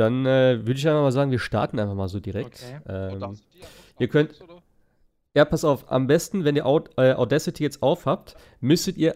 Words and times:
dann 0.00 0.24
äh, 0.24 0.66
würde 0.66 0.78
ich 0.78 0.88
einfach 0.88 1.02
mal 1.02 1.12
sagen, 1.12 1.30
wir 1.30 1.38
starten 1.38 1.78
einfach 1.78 1.94
mal 1.94 2.08
so 2.08 2.20
direkt. 2.20 2.64
Okay. 2.64 2.80
Ähm, 2.88 3.38
ihr 3.98 4.08
könnt, 4.08 4.42
ja, 5.34 5.44
pass 5.44 5.62
auf, 5.62 5.92
am 5.92 6.06
besten, 6.06 6.44
wenn 6.44 6.56
ihr 6.56 6.64
Aud 6.64 6.90
äh, 6.96 7.12
Audacity 7.12 7.62
jetzt 7.62 7.82
auf 7.82 8.06
habt, 8.06 8.34
müsstet 8.60 8.96
ihr, 8.96 9.14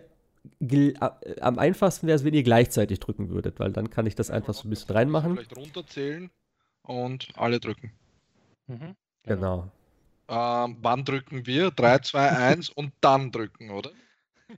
äh, 0.61 0.93
am 1.41 1.59
einfachsten 1.59 2.07
wäre 2.07 2.17
es, 2.17 2.25
wenn 2.25 2.35
ihr 2.35 2.43
gleichzeitig 2.43 3.01
drücken 3.01 3.31
würdet, 3.31 3.59
weil 3.61 3.73
dann 3.73 3.89
kann 3.89 4.05
ich 4.07 4.15
das 4.15 4.31
einfach 4.31 4.53
so 4.53 4.69
ein 4.69 4.71
bisschen 4.71 4.95
reinmachen. 4.95 5.37
Vielleicht 5.37 5.57
runterzählen 5.57 6.31
und 6.83 7.29
alle 7.37 7.61
drücken. 7.61 7.91
Mhm. 8.67 8.95
Genau. 9.23 9.71
Ähm, 10.29 10.77
wann 10.83 11.05
drücken 11.07 11.47
wir? 11.47 11.71
3, 11.71 11.99
2, 12.01 12.29
1 12.29 12.71
und 12.71 12.93
dann 13.01 13.33
drücken, 13.33 13.71
oder? 13.71 13.91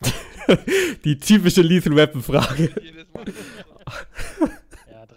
Die 1.04 1.18
typische 1.20 1.62
Lethal 1.62 1.94
Weapon 1.94 2.22
Frage. 2.22 2.74
Jedes 2.82 3.06
Mal. 3.14 3.24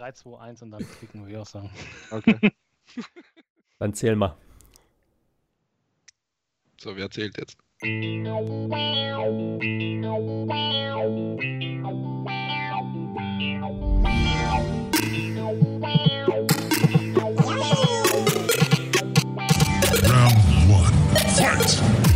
Ja, 0.00 0.06
3, 0.06 0.12
2, 0.12 0.38
1 0.38 0.62
und 0.62 0.70
dann 0.70 0.86
klicken 0.98 1.26
wir 1.26 1.42
auch 1.42 1.46
sagen. 1.46 1.70
Okay. 2.10 2.52
Dann 3.78 3.92
zähl 3.94 4.16
mal. 4.16 4.34
So, 6.80 6.96
wer 6.96 7.10
zählt 7.10 7.36
jetzt? 7.36 7.58
Round 20.08 20.34
one. 20.68 20.92
Fight! 21.36 22.09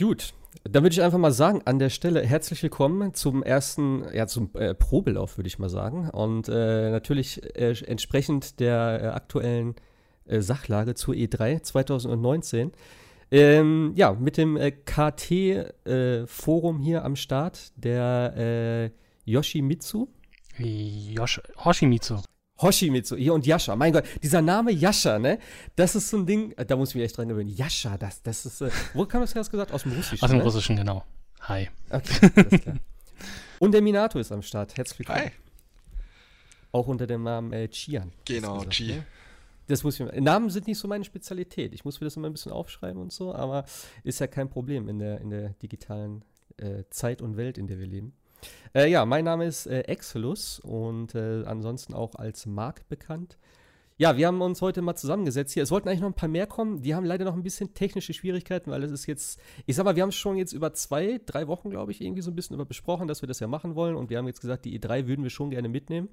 Gut, 0.00 0.32
dann 0.64 0.82
würde 0.82 0.94
ich 0.94 1.02
einfach 1.02 1.18
mal 1.18 1.30
sagen, 1.30 1.60
an 1.66 1.78
der 1.78 1.90
Stelle 1.90 2.24
herzlich 2.24 2.62
willkommen 2.62 3.12
zum 3.12 3.42
ersten, 3.42 4.02
ja, 4.14 4.26
zum 4.26 4.48
äh, 4.54 4.74
Probelauf, 4.74 5.36
würde 5.36 5.48
ich 5.48 5.58
mal 5.58 5.68
sagen. 5.68 6.08
Und 6.08 6.48
äh, 6.48 6.90
natürlich 6.90 7.42
äh, 7.54 7.74
entsprechend 7.86 8.60
der 8.60 9.00
äh, 9.02 9.06
aktuellen 9.08 9.74
äh, 10.24 10.40
Sachlage 10.40 10.94
zur 10.94 11.14
E3 11.14 11.62
2019. 11.62 12.72
Ähm, 13.30 13.92
ja, 13.94 14.14
mit 14.14 14.38
dem 14.38 14.56
äh, 14.56 14.70
KT-Forum 14.70 16.80
hier 16.80 17.04
am 17.04 17.14
Start, 17.14 17.72
der 17.76 18.90
Yoshimitsu. 19.26 20.08
Yosh 20.56 21.42
Hoshimitsu. 21.62 22.20
Hoshimitsu, 22.62 23.16
hier 23.16 23.34
und 23.34 23.46
Yasha. 23.46 23.74
Mein 23.76 23.92
Gott, 23.92 24.04
dieser 24.22 24.42
Name 24.42 24.72
Yasha, 24.72 25.18
ne? 25.18 25.38
Das 25.76 25.94
ist 25.94 26.10
so 26.10 26.18
ein 26.18 26.26
Ding, 26.26 26.54
da 26.56 26.76
muss 26.76 26.90
ich 26.90 26.94
mich 26.96 27.04
echt 27.04 27.16
dran 27.16 27.28
gewöhnen. 27.28 27.48
Yasha, 27.48 27.96
das, 27.96 28.22
das 28.22 28.46
ist, 28.46 28.60
äh, 28.60 28.70
wo 28.94 29.06
kam 29.06 29.20
das 29.22 29.34
erst 29.34 29.50
gesagt? 29.50 29.72
Aus 29.72 29.82
dem 29.82 29.92
Russischen. 29.92 30.22
Aus 30.22 30.30
dem 30.30 30.38
ne? 30.38 30.44
Russischen, 30.44 30.76
genau. 30.76 31.04
Hi. 31.42 31.68
Okay, 31.90 32.30
alles 32.36 32.62
klar. 32.62 32.76
Und 33.58 33.72
der 33.72 33.82
Minato 33.82 34.18
ist 34.18 34.32
am 34.32 34.42
Start. 34.42 34.76
Herzlich 34.76 34.98
willkommen. 35.00 35.20
Hi. 35.20 35.30
Auch 36.72 36.86
unter 36.86 37.06
dem 37.06 37.22
Namen 37.22 37.52
äh, 37.52 37.68
Chian. 37.68 38.12
Genau, 38.24 38.64
Chi. 38.64 38.88
ne? 38.88 39.06
Das 39.66 39.84
muss 39.84 40.00
ich, 40.00 40.20
Namen 40.20 40.50
sind 40.50 40.66
nicht 40.66 40.78
so 40.78 40.88
meine 40.88 41.04
Spezialität. 41.04 41.74
Ich 41.74 41.84
muss 41.84 42.00
mir 42.00 42.06
das 42.06 42.16
immer 42.16 42.28
ein 42.28 42.32
bisschen 42.32 42.52
aufschreiben 42.52 43.00
und 43.00 43.12
so, 43.12 43.34
aber 43.34 43.64
ist 44.02 44.18
ja 44.18 44.26
kein 44.26 44.48
Problem 44.48 44.88
in 44.88 44.98
der, 44.98 45.20
in 45.20 45.30
der 45.30 45.50
digitalen 45.62 46.24
äh, 46.56 46.84
Zeit 46.90 47.22
und 47.22 47.36
Welt, 47.36 47.56
in 47.56 47.68
der 47.68 47.78
wir 47.78 47.86
leben. 47.86 48.12
Äh, 48.74 48.90
ja, 48.90 49.04
mein 49.04 49.24
Name 49.24 49.46
ist 49.46 49.66
äh, 49.66 49.80
Excelus 49.80 50.60
und 50.60 51.14
äh, 51.14 51.44
ansonsten 51.44 51.94
auch 51.94 52.14
als 52.14 52.46
Mark 52.46 52.88
bekannt. 52.88 53.38
Ja, 54.00 54.16
wir 54.16 54.28
haben 54.28 54.40
uns 54.40 54.62
heute 54.62 54.80
mal 54.80 54.96
zusammengesetzt 54.96 55.52
hier. 55.52 55.62
Es 55.62 55.70
wollten 55.70 55.86
eigentlich 55.86 56.00
noch 56.00 56.08
ein 56.08 56.14
paar 56.14 56.28
mehr 56.28 56.46
kommen. 56.46 56.80
Die 56.80 56.94
haben 56.94 57.04
leider 57.04 57.26
noch 57.26 57.34
ein 57.34 57.42
bisschen 57.42 57.74
technische 57.74 58.14
Schwierigkeiten, 58.14 58.70
weil 58.70 58.82
es 58.82 58.90
ist 58.90 59.04
jetzt, 59.04 59.38
ich 59.66 59.76
sag 59.76 59.84
mal, 59.84 59.94
wir 59.94 60.02
haben 60.02 60.10
schon 60.10 60.38
jetzt 60.38 60.54
über 60.54 60.72
zwei, 60.72 61.20
drei 61.26 61.48
Wochen, 61.48 61.68
glaube 61.68 61.92
ich, 61.92 62.00
irgendwie 62.00 62.22
so 62.22 62.30
ein 62.30 62.34
bisschen 62.34 62.54
über 62.54 62.64
besprochen, 62.64 63.08
dass 63.08 63.22
wir 63.22 63.26
das 63.26 63.40
ja 63.40 63.46
machen 63.46 63.74
wollen. 63.74 63.96
Und 63.96 64.08
wir 64.08 64.16
haben 64.16 64.26
jetzt 64.26 64.40
gesagt, 64.40 64.64
die 64.64 64.80
E3 64.80 65.06
würden 65.06 65.22
wir 65.22 65.28
schon 65.28 65.50
gerne 65.50 65.68
mitnehmen. 65.68 66.08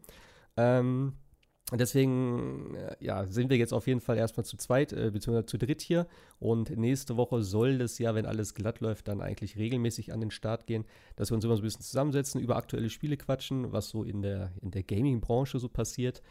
Ähm, 0.58 1.14
deswegen, 1.74 2.76
äh, 2.76 2.96
ja, 3.00 3.26
sind 3.26 3.50
wir 3.50 3.58
jetzt 3.58 3.74
auf 3.74 3.88
jeden 3.88 4.00
Fall 4.00 4.18
erstmal 4.18 4.46
zu 4.46 4.56
zweit, 4.56 4.94
äh, 4.94 5.12
beziehungsweise 5.12 5.48
zu 5.48 5.58
dritt 5.58 5.82
hier. 5.82 6.08
Und 6.40 6.76
nächste 6.78 7.18
Woche 7.18 7.44
soll 7.44 7.78
das 7.78 8.00
ja, 8.00 8.16
wenn 8.16 8.26
alles 8.26 8.54
glatt 8.54 8.80
läuft, 8.80 9.08
dann 9.08 9.22
eigentlich 9.22 9.58
regelmäßig 9.58 10.14
an 10.14 10.22
den 10.22 10.32
Start 10.32 10.66
gehen, 10.66 10.86
dass 11.18 11.30
wir 11.30 11.36
uns 11.36 11.44
immer 11.44 11.56
so 11.56 11.62
ein 11.62 11.66
bisschen 11.66 11.82
zusammensetzen, 11.82 12.40
über 12.40 12.56
aktuelle 12.56 12.90
Spiele 12.90 13.18
quatschen, 13.18 13.74
was 13.74 13.90
so 13.90 14.04
in 14.04 14.22
der, 14.22 14.52
in 14.62 14.72
der 14.72 14.84
Gaming-Branche 14.84 15.60
so 15.60 15.68
passiert. 15.68 16.22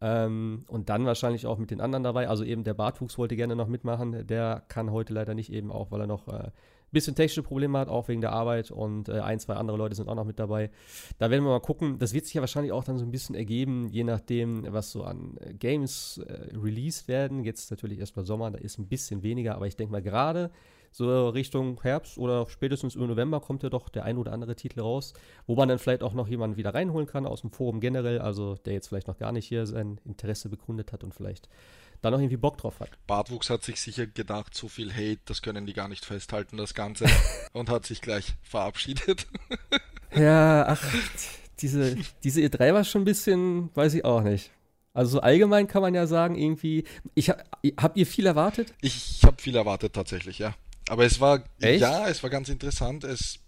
Ähm, 0.00 0.64
und 0.68 0.88
dann 0.90 1.06
wahrscheinlich 1.06 1.46
auch 1.46 1.58
mit 1.58 1.70
den 1.70 1.80
anderen 1.80 2.04
dabei. 2.04 2.28
Also 2.28 2.44
eben 2.44 2.62
der 2.62 2.74
Bartwuchs 2.74 3.18
wollte 3.18 3.36
gerne 3.36 3.56
noch 3.56 3.68
mitmachen. 3.68 4.26
Der 4.26 4.62
kann 4.68 4.92
heute 4.92 5.12
leider 5.12 5.34
nicht 5.34 5.52
eben 5.52 5.72
auch, 5.72 5.90
weil 5.90 6.00
er 6.02 6.06
noch 6.06 6.28
äh, 6.28 6.50
bisschen 6.94 7.14
technische 7.14 7.42
Probleme 7.42 7.78
hat, 7.78 7.88
auch 7.88 8.08
wegen 8.08 8.22
der 8.22 8.32
Arbeit. 8.32 8.70
Und 8.70 9.10
äh, 9.10 9.20
ein, 9.20 9.38
zwei 9.38 9.54
andere 9.54 9.76
Leute 9.76 9.94
sind 9.94 10.08
auch 10.08 10.14
noch 10.14 10.24
mit 10.24 10.38
dabei. 10.38 10.70
Da 11.18 11.30
werden 11.30 11.44
wir 11.44 11.50
mal 11.50 11.60
gucken. 11.60 11.98
Das 11.98 12.14
wird 12.14 12.24
sich 12.24 12.34
ja 12.34 12.40
wahrscheinlich 12.40 12.72
auch 12.72 12.84
dann 12.84 12.96
so 12.96 13.04
ein 13.04 13.10
bisschen 13.10 13.34
ergeben, 13.34 13.88
je 13.88 14.04
nachdem, 14.04 14.66
was 14.72 14.90
so 14.90 15.04
an 15.04 15.36
äh, 15.40 15.52
Games 15.52 16.18
äh, 16.26 16.56
released 16.56 17.06
werden. 17.08 17.44
Jetzt 17.44 17.70
natürlich 17.70 17.98
erstmal 17.98 18.24
Sommer, 18.24 18.50
da 18.50 18.58
ist 18.58 18.78
ein 18.78 18.88
bisschen 18.88 19.22
weniger. 19.22 19.54
Aber 19.56 19.66
ich 19.66 19.76
denke 19.76 19.92
mal 19.92 20.02
gerade 20.02 20.50
so 20.94 21.28
Richtung 21.28 21.80
Herbst 21.82 22.18
oder 22.18 22.46
spätestens 22.48 22.94
im 22.94 23.08
November 23.08 23.40
kommt 23.40 23.64
ja 23.64 23.68
doch 23.68 23.88
der 23.88 24.04
ein 24.04 24.16
oder 24.16 24.32
andere 24.32 24.54
Titel 24.54 24.80
raus, 24.80 25.12
wo 25.44 25.56
man 25.56 25.68
dann 25.68 25.80
vielleicht 25.80 26.04
auch 26.04 26.14
noch 26.14 26.28
jemanden 26.28 26.56
wieder 26.56 26.72
reinholen 26.72 27.08
kann 27.08 27.26
aus 27.26 27.40
dem 27.40 27.50
Forum 27.50 27.80
generell, 27.80 28.20
also 28.20 28.54
der 28.54 28.74
jetzt 28.74 28.88
vielleicht 28.88 29.08
noch 29.08 29.18
gar 29.18 29.32
nicht 29.32 29.46
hier 29.46 29.66
sein 29.66 30.00
Interesse 30.04 30.48
bekundet 30.48 30.92
hat 30.92 31.02
und 31.02 31.12
vielleicht 31.12 31.48
da 32.04 32.10
noch 32.10 32.18
irgendwie 32.18 32.36
Bock 32.36 32.58
drauf 32.58 32.80
hat. 32.80 32.90
Bartwuchs 33.06 33.50
hat 33.50 33.62
sich 33.62 33.80
sicher 33.80 34.06
gedacht, 34.06 34.54
so 34.54 34.68
viel 34.68 34.92
Hate, 34.92 35.20
das 35.24 35.42
können 35.42 35.66
die 35.66 35.72
gar 35.72 35.88
nicht 35.88 36.04
festhalten, 36.04 36.56
das 36.56 36.74
Ganze. 36.74 37.06
und 37.52 37.70
hat 37.70 37.86
sich 37.86 38.00
gleich 38.00 38.34
verabschiedet. 38.42 39.26
Ja, 40.16 40.64
ach, 40.68 40.80
diese, 41.58 41.96
diese 42.22 42.40
E3 42.40 42.72
war 42.72 42.84
schon 42.84 43.02
ein 43.02 43.04
bisschen, 43.04 43.74
weiß 43.74 43.94
ich 43.94 44.04
auch 44.04 44.22
nicht. 44.22 44.52
Also 44.92 45.12
so 45.12 45.20
allgemein 45.20 45.66
kann 45.66 45.82
man 45.82 45.92
ja 45.92 46.06
sagen, 46.06 46.36
irgendwie, 46.36 46.84
ich 47.16 47.30
hab, 47.30 47.44
habt 47.78 47.96
ihr 47.96 48.06
viel 48.06 48.26
erwartet? 48.26 48.72
Ich 48.80 49.22
habe 49.24 49.42
viel 49.42 49.56
erwartet 49.56 49.92
tatsächlich, 49.92 50.38
ja. 50.38 50.54
Aber 50.88 51.04
es 51.04 51.18
war, 51.18 51.42
Echt? 51.60 51.80
ja, 51.80 52.06
es 52.06 52.22
war 52.22 52.30
ganz 52.30 52.48
interessant. 52.48 53.02
Es, 53.02 53.40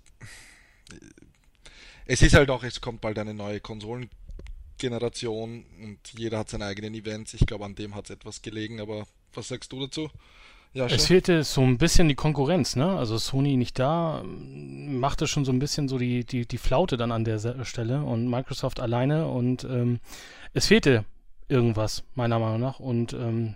es 2.06 2.20
ist 2.22 2.34
halt 2.34 2.50
auch, 2.50 2.64
es 2.64 2.80
kommt 2.80 3.00
bald 3.00 3.16
eine 3.20 3.32
neue 3.32 3.60
Konsolengeneration 4.76 5.64
und 5.82 5.98
jeder 6.16 6.38
hat 6.38 6.50
seine 6.50 6.66
eigenen 6.66 6.94
Events. 6.94 7.34
Ich 7.34 7.47
glaube, 7.47 7.64
an 7.64 7.75
dem 7.75 7.94
hat 7.94 8.06
es 8.06 8.10
etwas 8.10 8.42
gelegen, 8.42 8.81
aber 8.81 9.06
was 9.34 9.48
sagst 9.48 9.72
du 9.72 9.81
dazu? 9.81 10.10
Ja, 10.72 10.87
Es 10.87 11.06
fehlte 11.06 11.42
so 11.42 11.62
ein 11.62 11.78
bisschen 11.78 12.09
die 12.09 12.14
Konkurrenz, 12.14 12.76
ne? 12.76 12.98
Also 12.98 13.16
Sony 13.16 13.56
nicht 13.56 13.78
da, 13.78 14.22
machte 14.25 15.26
schon 15.26 15.47
so 15.47 15.53
ein 15.53 15.59
bisschen 15.59 15.88
so 15.88 15.97
die, 15.97 16.25
die, 16.25 16.47
die 16.47 16.59
Flaute 16.59 16.98
dann 16.98 17.12
an 17.12 17.25
der 17.25 17.65
Stelle 17.65 18.03
und 18.03 18.28
Microsoft 18.28 18.81
alleine 18.81 19.26
und 19.26 19.65
ähm, 19.65 20.00
es 20.53 20.66
fehlte 20.66 21.06
irgendwas, 21.48 22.03
meiner 22.15 22.38
Meinung 22.38 22.60
nach. 22.60 22.78
Und 22.78 23.15
ähm, 23.15 23.54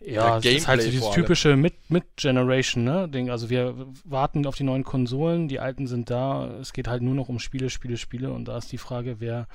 ja, 0.00 0.38
es 0.38 0.44
ist 0.44 0.68
halt 0.68 0.82
so 0.82 0.90
dieses 0.90 1.10
typische 1.10 1.56
Mid- 1.56 1.74
Mid-Generation, 1.88 2.84
ne? 2.84 3.08
Ding. 3.08 3.30
Also 3.30 3.50
wir 3.50 3.74
warten 4.04 4.46
auf 4.46 4.54
die 4.54 4.64
neuen 4.64 4.84
Konsolen, 4.84 5.48
die 5.48 5.60
alten 5.60 5.86
sind 5.86 6.10
da, 6.10 6.48
es 6.60 6.72
geht 6.72 6.88
halt 6.88 7.02
nur 7.02 7.14
noch 7.14 7.28
um 7.28 7.38
Spiele, 7.38 7.70
Spiele, 7.70 7.96
Spiele 7.96 8.30
und 8.32 8.46
da 8.46 8.58
ist 8.58 8.70
die 8.72 8.78
Frage, 8.78 9.16
wer 9.20 9.46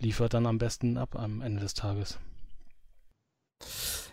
liefert 0.00 0.34
dann 0.34 0.46
am 0.46 0.58
besten 0.58 0.96
ab 0.96 1.16
am 1.16 1.40
Ende 1.42 1.60
des 1.60 1.74
Tages. 1.74 2.18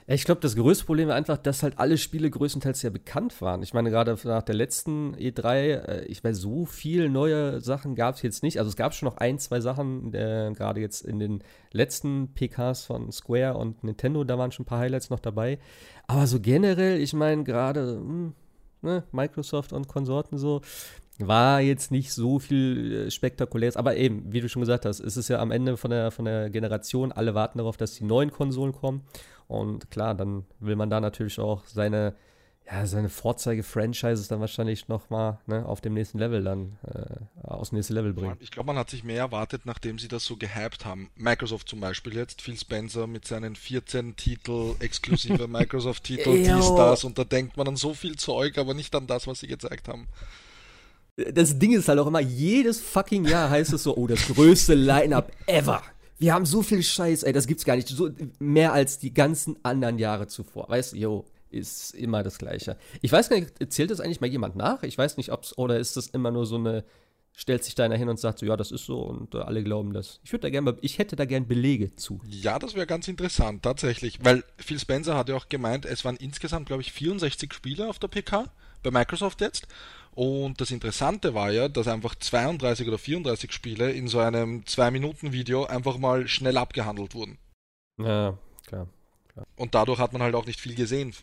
Ich 0.07 0.23
glaube, 0.23 0.39
das 0.39 0.55
größte 0.55 0.85
Problem 0.85 1.07
war 1.07 1.15
einfach, 1.15 1.37
dass 1.37 1.63
halt 1.63 1.79
alle 1.79 1.97
Spiele 1.97 2.29
größtenteils 2.29 2.83
ja 2.83 2.91
bekannt 2.91 3.41
waren. 3.41 3.63
Ich 3.63 3.73
meine, 3.73 3.89
gerade 3.89 4.15
nach 4.23 4.43
der 4.43 4.53
letzten 4.53 5.15
E3, 5.15 5.55
äh, 5.55 6.05
ich 6.05 6.23
weiß, 6.23 6.37
so 6.37 6.65
viel 6.65 7.09
neue 7.09 7.59
Sachen 7.59 7.95
gab 7.95 8.13
es 8.13 8.21
jetzt 8.21 8.43
nicht. 8.43 8.59
Also 8.59 8.69
es 8.69 8.75
gab 8.75 8.93
schon 8.93 9.07
noch 9.07 9.17
ein, 9.17 9.39
zwei 9.39 9.61
Sachen, 9.61 10.13
äh, 10.13 10.51
gerade 10.55 10.79
jetzt 10.79 11.01
in 11.01 11.17
den 11.17 11.43
letzten 11.71 12.35
PKs 12.35 12.85
von 12.85 13.11
Square 13.11 13.55
und 13.57 13.83
Nintendo, 13.83 14.23
da 14.23 14.37
waren 14.37 14.51
schon 14.51 14.63
ein 14.63 14.67
paar 14.67 14.79
Highlights 14.79 15.09
noch 15.09 15.19
dabei. 15.19 15.57
Aber 16.05 16.27
so 16.27 16.39
generell, 16.39 17.01
ich 17.01 17.13
meine, 17.13 17.43
gerade 17.43 17.95
hm, 17.95 18.33
ne, 18.83 19.03
Microsoft 19.11 19.73
und 19.73 19.87
Konsorten 19.87 20.37
so, 20.37 20.61
war 21.17 21.61
jetzt 21.61 21.91
nicht 21.91 22.13
so 22.13 22.39
viel 22.39 23.07
äh, 23.07 23.11
Spektakuläres, 23.11 23.77
aber 23.77 23.95
eben, 23.95 24.31
wie 24.31 24.41
du 24.41 24.49
schon 24.49 24.61
gesagt 24.61 24.85
hast, 24.85 24.99
es 24.99 25.17
ist 25.17 25.29
ja 25.29 25.39
am 25.39 25.51
Ende 25.51 25.77
von 25.77 25.89
der, 25.89 26.11
von 26.11 26.25
der 26.25 26.49
Generation, 26.49 27.11
alle 27.11 27.33
warten 27.33 27.57
darauf, 27.57 27.77
dass 27.77 27.95
die 27.95 28.03
neuen 28.03 28.31
Konsolen 28.31 28.73
kommen. 28.73 29.01
Und 29.47 29.91
klar, 29.91 30.15
dann 30.15 30.45
will 30.59 30.75
man 30.75 30.89
da 30.89 30.99
natürlich 30.99 31.39
auch 31.39 31.63
seine, 31.65 32.15
ja, 32.69 32.85
seine 32.87 33.09
Vorzeige-Franchises 33.09 34.27
dann 34.27 34.39
wahrscheinlich 34.39 34.87
nochmal 34.87 35.39
ne, 35.45 35.65
auf 35.65 35.81
dem 35.81 35.93
nächsten 35.93 36.17
Level 36.17 36.43
dann 36.43 36.77
äh, 36.83 37.47
aus 37.47 37.69
dem 37.69 37.77
nächsten 37.77 37.93
Level 37.93 38.13
bringen. 38.13 38.37
Ich 38.39 38.49
glaube, 38.49 38.67
man 38.67 38.77
hat 38.77 38.89
sich 38.89 39.03
mehr 39.03 39.19
erwartet, 39.19 39.65
nachdem 39.65 39.99
sie 39.99 40.07
das 40.07 40.25
so 40.25 40.35
gehypt 40.35 40.85
haben. 40.85 41.11
Microsoft 41.15 41.69
zum 41.69 41.79
Beispiel 41.79 42.15
jetzt, 42.15 42.41
Phil 42.41 42.57
Spencer 42.57 43.05
mit 43.05 43.25
seinen 43.25 43.55
14 43.55 44.15
Titel, 44.15 44.75
exklusive 44.79 45.47
Microsoft-Titel, 45.47 46.43
dies, 46.43 46.73
das, 46.75 47.03
und 47.03 47.19
da 47.19 47.23
denkt 47.23 47.55
man 47.57 47.67
an 47.67 47.75
so 47.75 47.93
viel 47.93 48.15
Zeug, 48.15 48.57
aber 48.57 48.73
nicht 48.73 48.95
an 48.95 49.05
das, 49.05 49.27
was 49.27 49.41
sie 49.41 49.47
gezeigt 49.47 49.87
haben. 49.87 50.07
Das 51.17 51.57
Ding 51.59 51.71
ist 51.71 51.87
halt 51.87 51.99
auch 51.99 52.07
immer, 52.07 52.19
jedes 52.19 52.81
fucking 52.81 53.25
Jahr 53.25 53.49
heißt 53.49 53.71
es 53.71 53.83
so, 53.83 53.95
oh, 53.95 54.05
das 54.07 54.27
größte 54.27 54.73
Line-Up 54.73 55.31
ever. 55.45 55.81
Wir 56.17 56.33
haben 56.33 56.45
so 56.45 56.61
viel 56.61 56.81
Scheiß, 56.81 57.23
ey, 57.23 57.33
das 57.33 57.47
gibt's 57.47 57.65
gar 57.65 57.75
nicht. 57.75 57.87
So, 57.87 58.09
mehr 58.39 58.73
als 58.73 58.99
die 58.99 59.13
ganzen 59.13 59.57
anderen 59.63 59.99
Jahre 59.99 60.27
zuvor. 60.27 60.69
Weißt 60.69 60.93
du, 60.93 60.97
yo, 60.97 61.25
ist 61.49 61.95
immer 61.95 62.23
das 62.23 62.37
Gleiche. 62.37 62.77
Ich 63.01 63.11
weiß 63.11 63.29
gar 63.29 63.39
nicht, 63.39 63.71
zählt 63.71 63.91
das 63.91 63.99
eigentlich 63.99 64.21
mal 64.21 64.29
jemand 64.29 64.55
nach? 64.55 64.83
Ich 64.83 64.97
weiß 64.97 65.17
nicht, 65.17 65.31
ob's, 65.31 65.57
oder 65.57 65.79
ist 65.79 65.97
das 65.97 66.07
immer 66.07 66.31
nur 66.31 66.45
so 66.45 66.55
eine, 66.55 66.83
stellt 67.33 67.63
sich 67.63 67.75
da 67.75 67.83
einer 67.83 67.97
hin 67.97 68.09
und 68.09 68.19
sagt 68.19 68.39
so, 68.39 68.45
ja, 68.45 68.57
das 68.57 68.71
ist 68.71 68.85
so 68.85 69.01
und 69.01 69.35
äh, 69.35 69.39
alle 69.39 69.63
glauben 69.63 69.93
das. 69.93 70.19
Ich 70.23 70.31
würde 70.31 70.43
da 70.43 70.49
gerne, 70.49 70.77
ich 70.81 70.97
hätte 70.97 71.15
da 71.15 71.25
gern 71.25 71.47
Belege 71.47 71.95
zu. 71.95 72.21
Ja, 72.25 72.59
das 72.59 72.75
wäre 72.75 72.87
ganz 72.87 73.07
interessant, 73.07 73.63
tatsächlich. 73.63 74.19
Weil 74.23 74.43
Phil 74.57 74.79
Spencer 74.79 75.17
hat 75.17 75.29
ja 75.29 75.35
auch 75.35 75.49
gemeint, 75.49 75.85
es 75.85 76.05
waren 76.05 76.17
insgesamt, 76.17 76.67
glaube 76.67 76.81
ich, 76.81 76.91
64 76.91 77.53
Spiele 77.53 77.89
auf 77.89 77.99
der 77.99 78.07
PK 78.07 78.51
bei 78.85 78.91
Microsoft 78.91 79.41
jetzt. 79.41 79.67
Und 80.13 80.61
das 80.61 80.71
Interessante 80.71 81.33
war 81.33 81.51
ja, 81.51 81.67
dass 81.67 81.89
einfach 81.89 82.15
32 82.15 82.87
oder 82.87 82.97
34 82.97 83.51
Spiele 83.51 83.91
in 83.91 84.07
so 84.07 84.19
einem 84.19 84.61
2-Minuten-Video 84.61 85.65
einfach 85.65 85.97
mal 85.97 86.27
schnell 86.29 86.57
abgehandelt 86.57 87.13
wurden. 87.15 87.37
Ja, 88.01 88.37
klar. 88.65 88.87
Und 89.57 89.75
dadurch 89.75 89.99
hat 89.99 90.13
man 90.13 90.21
halt 90.21 90.35
auch 90.35 90.45
nicht 90.45 90.61
viel 90.61 90.75
gesehen. 90.75 91.13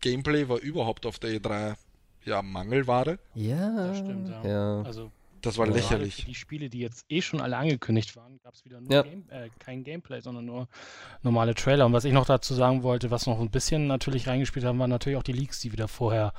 Gameplay 0.00 0.48
war 0.48 0.58
überhaupt 0.58 1.04
auf 1.04 1.18
der 1.18 1.38
E3 1.38 1.74
ja 2.24 2.40
Mangelware. 2.42 3.18
Ja, 3.34 3.88
Das 3.88 3.98
stimmt, 3.98 4.28
ja. 4.30 4.44
ja. 4.48 4.82
Also 4.82 5.10
Das 5.42 5.58
war 5.58 5.66
lächerlich. 5.66 6.24
die 6.24 6.34
Spiele, 6.34 6.68
die 6.70 6.80
jetzt 6.80 7.04
eh 7.10 7.20
schon 7.20 7.40
alle 7.42 7.56
angekündigt 7.58 8.16
waren, 8.16 8.40
gab 8.42 8.54
es 8.54 8.64
wieder 8.64 8.80
nur 8.80 8.90
Ja. 8.90 9.02
Game, 9.02 9.24
äh, 9.28 9.50
kein 9.58 9.84
Gameplay, 9.84 10.20
sondern 10.20 10.46
nur 10.46 10.68
normale 11.22 11.54
Trailer. 11.54 11.84
Und 11.86 11.92
was 11.92 12.04
ich 12.04 12.12
noch 12.14 12.26
dazu 12.26 12.54
sagen 12.54 12.82
wollte, 12.82 13.10
was 13.10 13.26
noch 13.26 13.38
ein 13.40 13.50
bisschen 13.50 13.86
natürlich 13.86 14.26
reingespielt 14.26 14.64
haben, 14.64 14.78
waren 14.78 14.90
natürlich 14.90 15.18
auch 15.18 15.22
die 15.22 15.32
Leaks, 15.32 15.60
die 15.60 15.72
wieder 15.72 15.88
vorher 15.88 16.32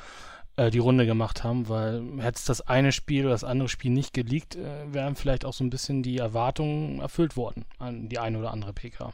äh, 0.57 0.71
die 0.71 0.79
Runde 0.79 1.05
gemacht 1.05 1.43
haben, 1.43 1.69
weil 1.69 2.03
hätte 2.17 2.37
es 2.37 2.45
das 2.45 2.61
eine 2.61 2.91
Spiel 2.91 3.23
oder 3.23 3.33
das 3.33 3.43
andere 3.43 3.69
Spiel 3.69 3.91
nicht 3.91 4.13
geleakt, 4.13 4.55
äh, 4.55 4.93
wären 4.93 5.15
vielleicht 5.15 5.45
auch 5.45 5.53
so 5.53 5.63
ein 5.63 5.69
bisschen 5.69 6.03
die 6.03 6.17
Erwartungen 6.17 6.99
erfüllt 6.99 7.37
worden 7.37 7.65
an 7.79 8.09
die 8.09 8.19
eine 8.19 8.39
oder 8.39 8.51
andere 8.51 8.73
PK. 8.73 9.13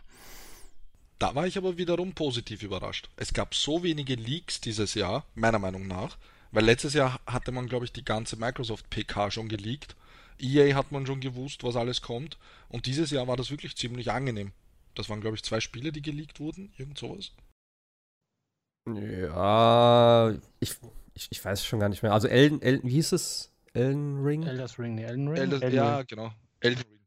Da 1.20 1.36
war 1.36 1.46
ich 1.46 1.58
aber 1.58 1.78
wiederum 1.78 2.14
positiv 2.14 2.64
überrascht. 2.64 3.10
Es 3.16 3.34
gab 3.34 3.56
so 3.56 3.84
wenige 3.84 4.16
Leaks 4.16 4.60
dieses 4.62 4.94
Jahr, 4.94 5.26
meiner 5.36 5.60
Meinung 5.60 5.88
nach, 5.88 6.18
weil 6.52 6.66
letztes 6.66 6.94
Jahr 6.94 7.20
hatte 7.26 7.52
man, 7.52 7.68
glaube 7.68 7.86
ich, 7.86 7.94
die 7.94 8.06
ganze 8.06 8.36
Microsoft 8.36 8.90
PK 8.90 9.32
schon 9.32 9.48
geleakt. 9.48 9.96
EA 10.40 10.76
hat 10.76 10.92
man 10.92 11.06
schon 11.06 11.20
gewusst, 11.20 11.64
was 11.64 11.76
alles 11.76 12.02
kommt. 12.02 12.38
Und 12.70 12.86
dieses 12.86 13.12
Jahr 13.12 13.28
war 13.28 13.38
das 13.38 13.52
wirklich 13.52 13.76
ziemlich 13.76 14.12
angenehm. 14.12 14.52
Das 14.96 15.10
waren, 15.10 15.22
glaube 15.22 15.36
ich, 15.36 15.44
zwei 15.44 15.60
Spiele, 15.60 15.92
die 15.92 16.02
geleakt 16.02 16.40
wurden, 16.40 16.74
irgend 16.78 16.98
sowas. 16.98 17.32
Ja, 18.86 20.34
ich, 20.60 20.76
ich, 21.14 21.28
ich 21.30 21.44
weiß 21.44 21.64
schon 21.66 21.80
gar 21.80 21.90
nicht 21.90 22.04
mehr. 22.04 22.14
Also 22.14 22.28
Elden, 22.28 22.62
Elden 22.62 22.88
wie 22.88 22.94
hieß 22.94 23.12
es? 23.14 23.52
Elden 23.74 24.24
Ring? 24.24 24.44
Elder's 24.44 24.78
Ring, 24.78 24.96
nee, 24.96 25.04
Elden 25.04 25.28
Ring. 25.28 25.38
Elden, 25.38 25.62
Elden 25.62 25.76
ja, 25.76 25.98
Ring. 25.98 26.06
genau. 26.08 26.32
Elden 26.60 26.84
Ring. 26.84 27.00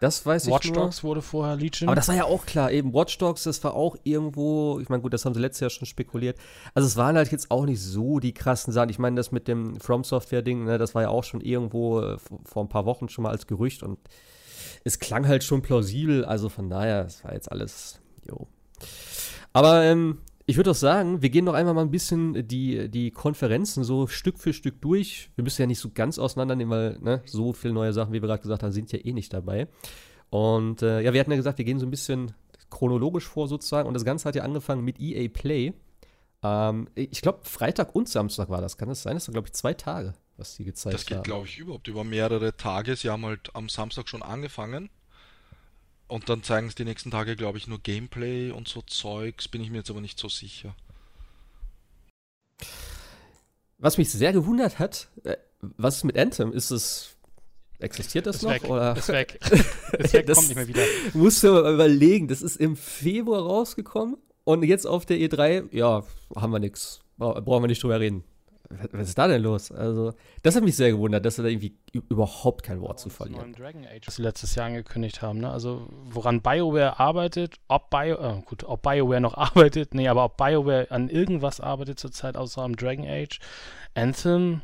Das 0.00 0.24
weiß 0.24 0.46
ich 0.46 0.52
Watch 0.52 0.66
nur. 0.68 0.76
Dogs 0.76 1.02
wurde 1.02 1.22
vorher 1.22 1.56
Legion. 1.56 1.88
Aber 1.88 1.96
das 1.96 2.06
war 2.06 2.14
ja 2.14 2.24
auch 2.24 2.46
klar, 2.46 2.70
eben 2.70 2.94
Watch 2.94 3.18
Dogs, 3.18 3.42
das 3.42 3.62
war 3.64 3.74
auch 3.74 3.96
irgendwo, 4.04 4.78
ich 4.80 4.88
meine, 4.88 5.02
gut, 5.02 5.12
das 5.12 5.24
haben 5.24 5.34
sie 5.34 5.40
letztes 5.40 5.60
Jahr 5.60 5.70
schon 5.70 5.86
spekuliert. 5.86 6.38
Also 6.72 6.86
es 6.86 6.96
waren 6.96 7.16
halt 7.16 7.32
jetzt 7.32 7.50
auch 7.50 7.64
nicht 7.64 7.82
so 7.82 8.20
die 8.20 8.32
krassen 8.32 8.72
Sachen. 8.72 8.90
Ich 8.90 9.00
meine, 9.00 9.16
das 9.16 9.32
mit 9.32 9.48
dem 9.48 9.80
From 9.80 10.04
Software-Ding, 10.04 10.64
ne, 10.64 10.78
das 10.78 10.94
war 10.94 11.02
ja 11.02 11.08
auch 11.08 11.24
schon 11.24 11.40
irgendwo 11.40 12.00
äh, 12.00 12.18
vor 12.18 12.38
vor 12.44 12.64
ein 12.64 12.68
paar 12.68 12.86
Wochen 12.86 13.08
schon 13.08 13.24
mal 13.24 13.30
als 13.30 13.48
Gerücht 13.48 13.82
und 13.82 13.98
es 14.84 15.00
klang 15.00 15.26
halt 15.26 15.42
schon 15.42 15.62
plausibel, 15.62 16.24
also 16.24 16.48
von 16.48 16.70
daher, 16.70 17.06
es 17.06 17.24
war 17.24 17.32
jetzt 17.32 17.50
alles, 17.50 18.00
jo. 18.28 18.46
Aber 19.52 19.82
ähm, 19.82 20.18
ich 20.48 20.56
würde 20.56 20.70
auch 20.70 20.74
sagen, 20.74 21.20
wir 21.20 21.28
gehen 21.28 21.44
noch 21.44 21.52
einmal 21.52 21.74
mal 21.74 21.82
ein 21.82 21.90
bisschen 21.90 22.48
die, 22.48 22.88
die 22.88 23.10
Konferenzen 23.10 23.84
so 23.84 24.06
Stück 24.06 24.38
für 24.38 24.54
Stück 24.54 24.80
durch. 24.80 25.30
Wir 25.36 25.44
müssen 25.44 25.60
ja 25.60 25.66
nicht 25.66 25.78
so 25.78 25.90
ganz 25.90 26.18
auseinandernehmen, 26.18 26.70
weil 26.70 26.98
ne, 27.00 27.20
so 27.26 27.52
viele 27.52 27.74
neue 27.74 27.92
Sachen, 27.92 28.14
wie 28.14 28.22
wir 28.22 28.28
gerade 28.28 28.40
gesagt 28.40 28.62
haben, 28.62 28.72
sind 28.72 28.90
ja 28.90 28.98
eh 28.98 29.12
nicht 29.12 29.30
dabei. 29.34 29.68
Und 30.30 30.80
äh, 30.80 31.02
ja, 31.02 31.12
wir 31.12 31.20
hatten 31.20 31.30
ja 31.32 31.36
gesagt, 31.36 31.58
wir 31.58 31.66
gehen 31.66 31.78
so 31.78 31.84
ein 31.84 31.90
bisschen 31.90 32.32
chronologisch 32.70 33.26
vor 33.26 33.46
sozusagen. 33.46 33.86
Und 33.86 33.92
das 33.92 34.06
Ganze 34.06 34.26
hat 34.26 34.36
ja 34.36 34.42
angefangen 34.42 34.82
mit 34.82 34.98
EA 34.98 35.28
Play. 35.28 35.74
Ähm, 36.42 36.88
ich 36.94 37.20
glaube, 37.20 37.40
Freitag 37.42 37.94
und 37.94 38.08
Samstag 38.08 38.48
war 38.48 38.62
das. 38.62 38.78
Kann 38.78 38.88
das 38.88 39.02
sein? 39.02 39.16
Das 39.16 39.28
waren, 39.28 39.34
glaube 39.34 39.48
ich, 39.48 39.52
zwei 39.52 39.74
Tage, 39.74 40.14
was 40.38 40.56
die 40.56 40.64
gezeigt 40.64 40.94
Das 40.94 41.04
geht, 41.04 41.18
haben. 41.18 41.24
glaube 41.24 41.46
ich, 41.46 41.58
überhaupt 41.58 41.88
über 41.88 42.04
mehrere 42.04 42.56
Tage. 42.56 42.96
Sie 42.96 43.10
haben 43.10 43.26
halt 43.26 43.54
am 43.54 43.68
Samstag 43.68 44.08
schon 44.08 44.22
angefangen. 44.22 44.88
Und 46.08 46.28
dann 46.28 46.42
zeigen 46.42 46.68
es 46.68 46.74
die 46.74 46.84
nächsten 46.84 47.10
Tage, 47.10 47.36
glaube 47.36 47.58
ich, 47.58 47.66
nur 47.66 47.78
Gameplay 47.80 48.50
und 48.50 48.66
so 48.66 48.82
Zeugs. 48.82 49.46
Bin 49.48 49.60
ich 49.60 49.70
mir 49.70 49.78
jetzt 49.78 49.90
aber 49.90 50.00
nicht 50.00 50.18
so 50.18 50.28
sicher. 50.28 50.74
Was 53.78 53.98
mich 53.98 54.10
sehr 54.10 54.32
gewundert 54.32 54.78
hat, 54.78 55.08
äh, 55.24 55.36
was 55.60 55.98
ist 55.98 56.04
mit 56.04 56.18
Anthem? 56.18 56.52
Ist 56.52 56.70
es. 56.70 57.14
Existiert 57.80 58.26
das 58.26 58.36
ist 58.36 58.42
noch? 58.42 58.50
weg. 58.50 58.64
Oder? 58.64 58.96
Ist 58.96 59.08
weg. 59.08 59.38
ist 59.98 60.12
weg, 60.12 60.26
Das- 60.26 60.38
kommt 60.38 60.48
nicht 60.48 60.56
mehr 60.56 60.66
wieder. 60.68 60.82
Musst 61.14 61.44
du 61.44 61.52
mal 61.52 61.74
überlegen, 61.74 62.26
das 62.26 62.42
ist 62.42 62.56
im 62.56 62.76
Februar 62.76 63.42
rausgekommen 63.42 64.16
und 64.44 64.64
jetzt 64.64 64.84
auf 64.86 65.06
der 65.06 65.18
E3, 65.18 65.68
ja, 65.72 66.02
haben 66.34 66.52
wir 66.52 66.58
nichts. 66.58 67.00
Brauchen 67.18 67.62
wir 67.62 67.68
nicht 67.68 67.82
drüber 67.82 68.00
reden. 68.00 68.24
Was 68.70 68.88
was 68.92 69.08
ist 69.08 69.18
da 69.18 69.28
denn 69.28 69.42
los? 69.42 69.72
Also, 69.72 70.12
das 70.42 70.54
hat 70.54 70.62
mich 70.62 70.76
sehr 70.76 70.90
gewundert, 70.90 71.24
dass 71.24 71.38
er 71.38 71.44
da 71.44 71.50
irgendwie 71.50 71.78
überhaupt 71.92 72.64
kein 72.64 72.80
Wort 72.80 73.00
zu 73.00 73.08
Das 73.08 73.16
verlieren. 73.16 73.52
Dragon 73.54 73.84
Age, 73.86 74.06
was 74.06 74.16
sie 74.16 74.22
letztes 74.22 74.54
Jahr 74.54 74.66
angekündigt 74.66 75.22
haben. 75.22 75.38
Ne? 75.38 75.50
Also 75.50 75.88
woran 76.04 76.42
BioWare 76.42 77.00
arbeitet, 77.00 77.56
ob 77.68 77.90
Bio, 77.90 78.16
äh, 78.16 78.42
gut, 78.44 78.64
ob 78.64 78.82
BioWare 78.82 79.20
noch 79.20 79.34
arbeitet, 79.38 79.94
nee, 79.94 80.08
aber 80.08 80.24
ob 80.24 80.36
BioWare 80.36 80.90
an 80.90 81.08
irgendwas 81.08 81.60
arbeitet 81.60 81.98
zurzeit 81.98 82.36
außer 82.36 82.62
am 82.62 82.76
Dragon 82.76 83.06
Age, 83.06 83.40
Anthem 83.94 84.60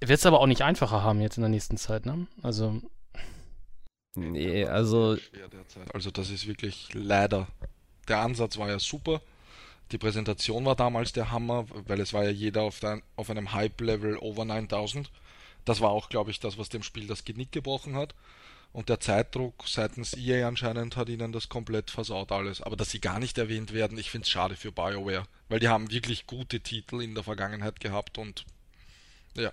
wird 0.00 0.18
es 0.18 0.26
aber 0.26 0.40
auch 0.40 0.46
nicht 0.46 0.62
einfacher 0.62 1.04
haben 1.04 1.20
jetzt 1.20 1.36
in 1.36 1.42
der 1.42 1.50
nächsten 1.50 1.76
Zeit. 1.76 2.06
Ne? 2.06 2.26
Also 2.42 2.80
Nee, 4.16 4.64
also. 4.64 5.16
Also 5.92 6.10
das 6.10 6.30
ist 6.30 6.46
wirklich 6.46 6.92
leider. 6.94 7.46
Der 8.08 8.20
Ansatz 8.20 8.58
war 8.58 8.68
ja 8.68 8.78
super. 8.78 9.20
Die 9.92 9.98
Präsentation 9.98 10.64
war 10.64 10.76
damals 10.76 11.12
der 11.12 11.30
Hammer, 11.30 11.66
weil 11.86 12.00
es 12.00 12.12
war 12.12 12.24
ja 12.24 12.30
jeder 12.30 12.62
auf, 12.62 12.82
ein, 12.84 13.02
auf 13.16 13.28
einem 13.30 13.52
Hype-Level 13.52 14.18
over 14.18 14.44
9000. 14.44 15.10
Das 15.64 15.80
war 15.80 15.90
auch, 15.90 16.08
glaube 16.08 16.30
ich, 16.30 16.40
das, 16.40 16.58
was 16.58 16.68
dem 16.68 16.82
Spiel 16.82 17.06
das 17.06 17.24
Genick 17.24 17.52
gebrochen 17.52 17.96
hat. 17.96 18.14
Und 18.72 18.88
der 18.88 19.00
Zeitdruck 19.00 19.66
seitens 19.66 20.16
EA 20.16 20.46
anscheinend 20.46 20.96
hat 20.96 21.08
ihnen 21.08 21.32
das 21.32 21.48
komplett 21.48 21.90
versaut 21.90 22.30
alles. 22.30 22.62
Aber 22.62 22.76
dass 22.76 22.90
sie 22.90 23.00
gar 23.00 23.18
nicht 23.18 23.36
erwähnt 23.36 23.72
werden, 23.72 23.98
ich 23.98 24.10
finde 24.10 24.26
es 24.26 24.30
schade 24.30 24.54
für 24.54 24.70
BioWare, 24.70 25.24
weil 25.48 25.58
die 25.58 25.68
haben 25.68 25.90
wirklich 25.90 26.26
gute 26.26 26.60
Titel 26.60 27.02
in 27.02 27.14
der 27.14 27.24
Vergangenheit 27.24 27.80
gehabt 27.80 28.16
und 28.16 28.44
ja. 29.34 29.50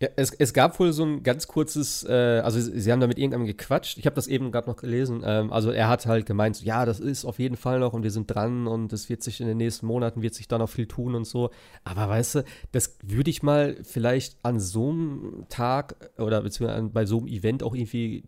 Ja, 0.00 0.08
es, 0.16 0.32
es 0.32 0.52
gab 0.52 0.78
wohl 0.80 0.92
so 0.92 1.04
ein 1.04 1.22
ganz 1.22 1.46
kurzes, 1.46 2.02
äh, 2.04 2.40
also 2.42 2.60
sie, 2.60 2.90
haben 2.90 3.00
da 3.00 3.06
mit 3.06 3.16
irgendeinem 3.16 3.46
gequatscht. 3.46 3.96
Ich 3.96 4.06
habe 4.06 4.16
das 4.16 4.26
eben 4.26 4.50
gerade 4.50 4.68
noch 4.68 4.76
gelesen. 4.76 5.22
Ähm, 5.24 5.52
also 5.52 5.70
er 5.70 5.88
hat 5.88 6.04
halt 6.06 6.26
gemeint, 6.26 6.56
so, 6.56 6.64
ja, 6.64 6.84
das 6.84 6.98
ist 6.98 7.24
auf 7.24 7.38
jeden 7.38 7.56
Fall 7.56 7.78
noch 7.78 7.92
und 7.92 8.02
wir 8.02 8.10
sind 8.10 8.26
dran 8.26 8.66
und 8.66 8.92
es 8.92 9.08
wird 9.08 9.22
sich 9.22 9.40
in 9.40 9.46
den 9.46 9.56
nächsten 9.56 9.86
Monaten 9.86 10.20
wird 10.20 10.34
sich 10.34 10.48
da 10.48 10.58
noch 10.58 10.68
viel 10.68 10.86
tun 10.86 11.14
und 11.14 11.26
so. 11.26 11.50
Aber 11.84 12.08
weißt 12.08 12.34
du, 12.36 12.44
das 12.72 12.96
würde 13.04 13.30
ich 13.30 13.44
mal 13.44 13.76
vielleicht 13.84 14.36
an 14.42 14.58
so 14.58 14.90
einem 14.90 15.46
Tag 15.48 15.94
oder 16.18 16.42
beziehungsweise 16.42 16.88
bei 16.88 17.06
so 17.06 17.18
einem 17.18 17.28
Event 17.28 17.62
auch 17.62 17.74
irgendwie, 17.74 18.24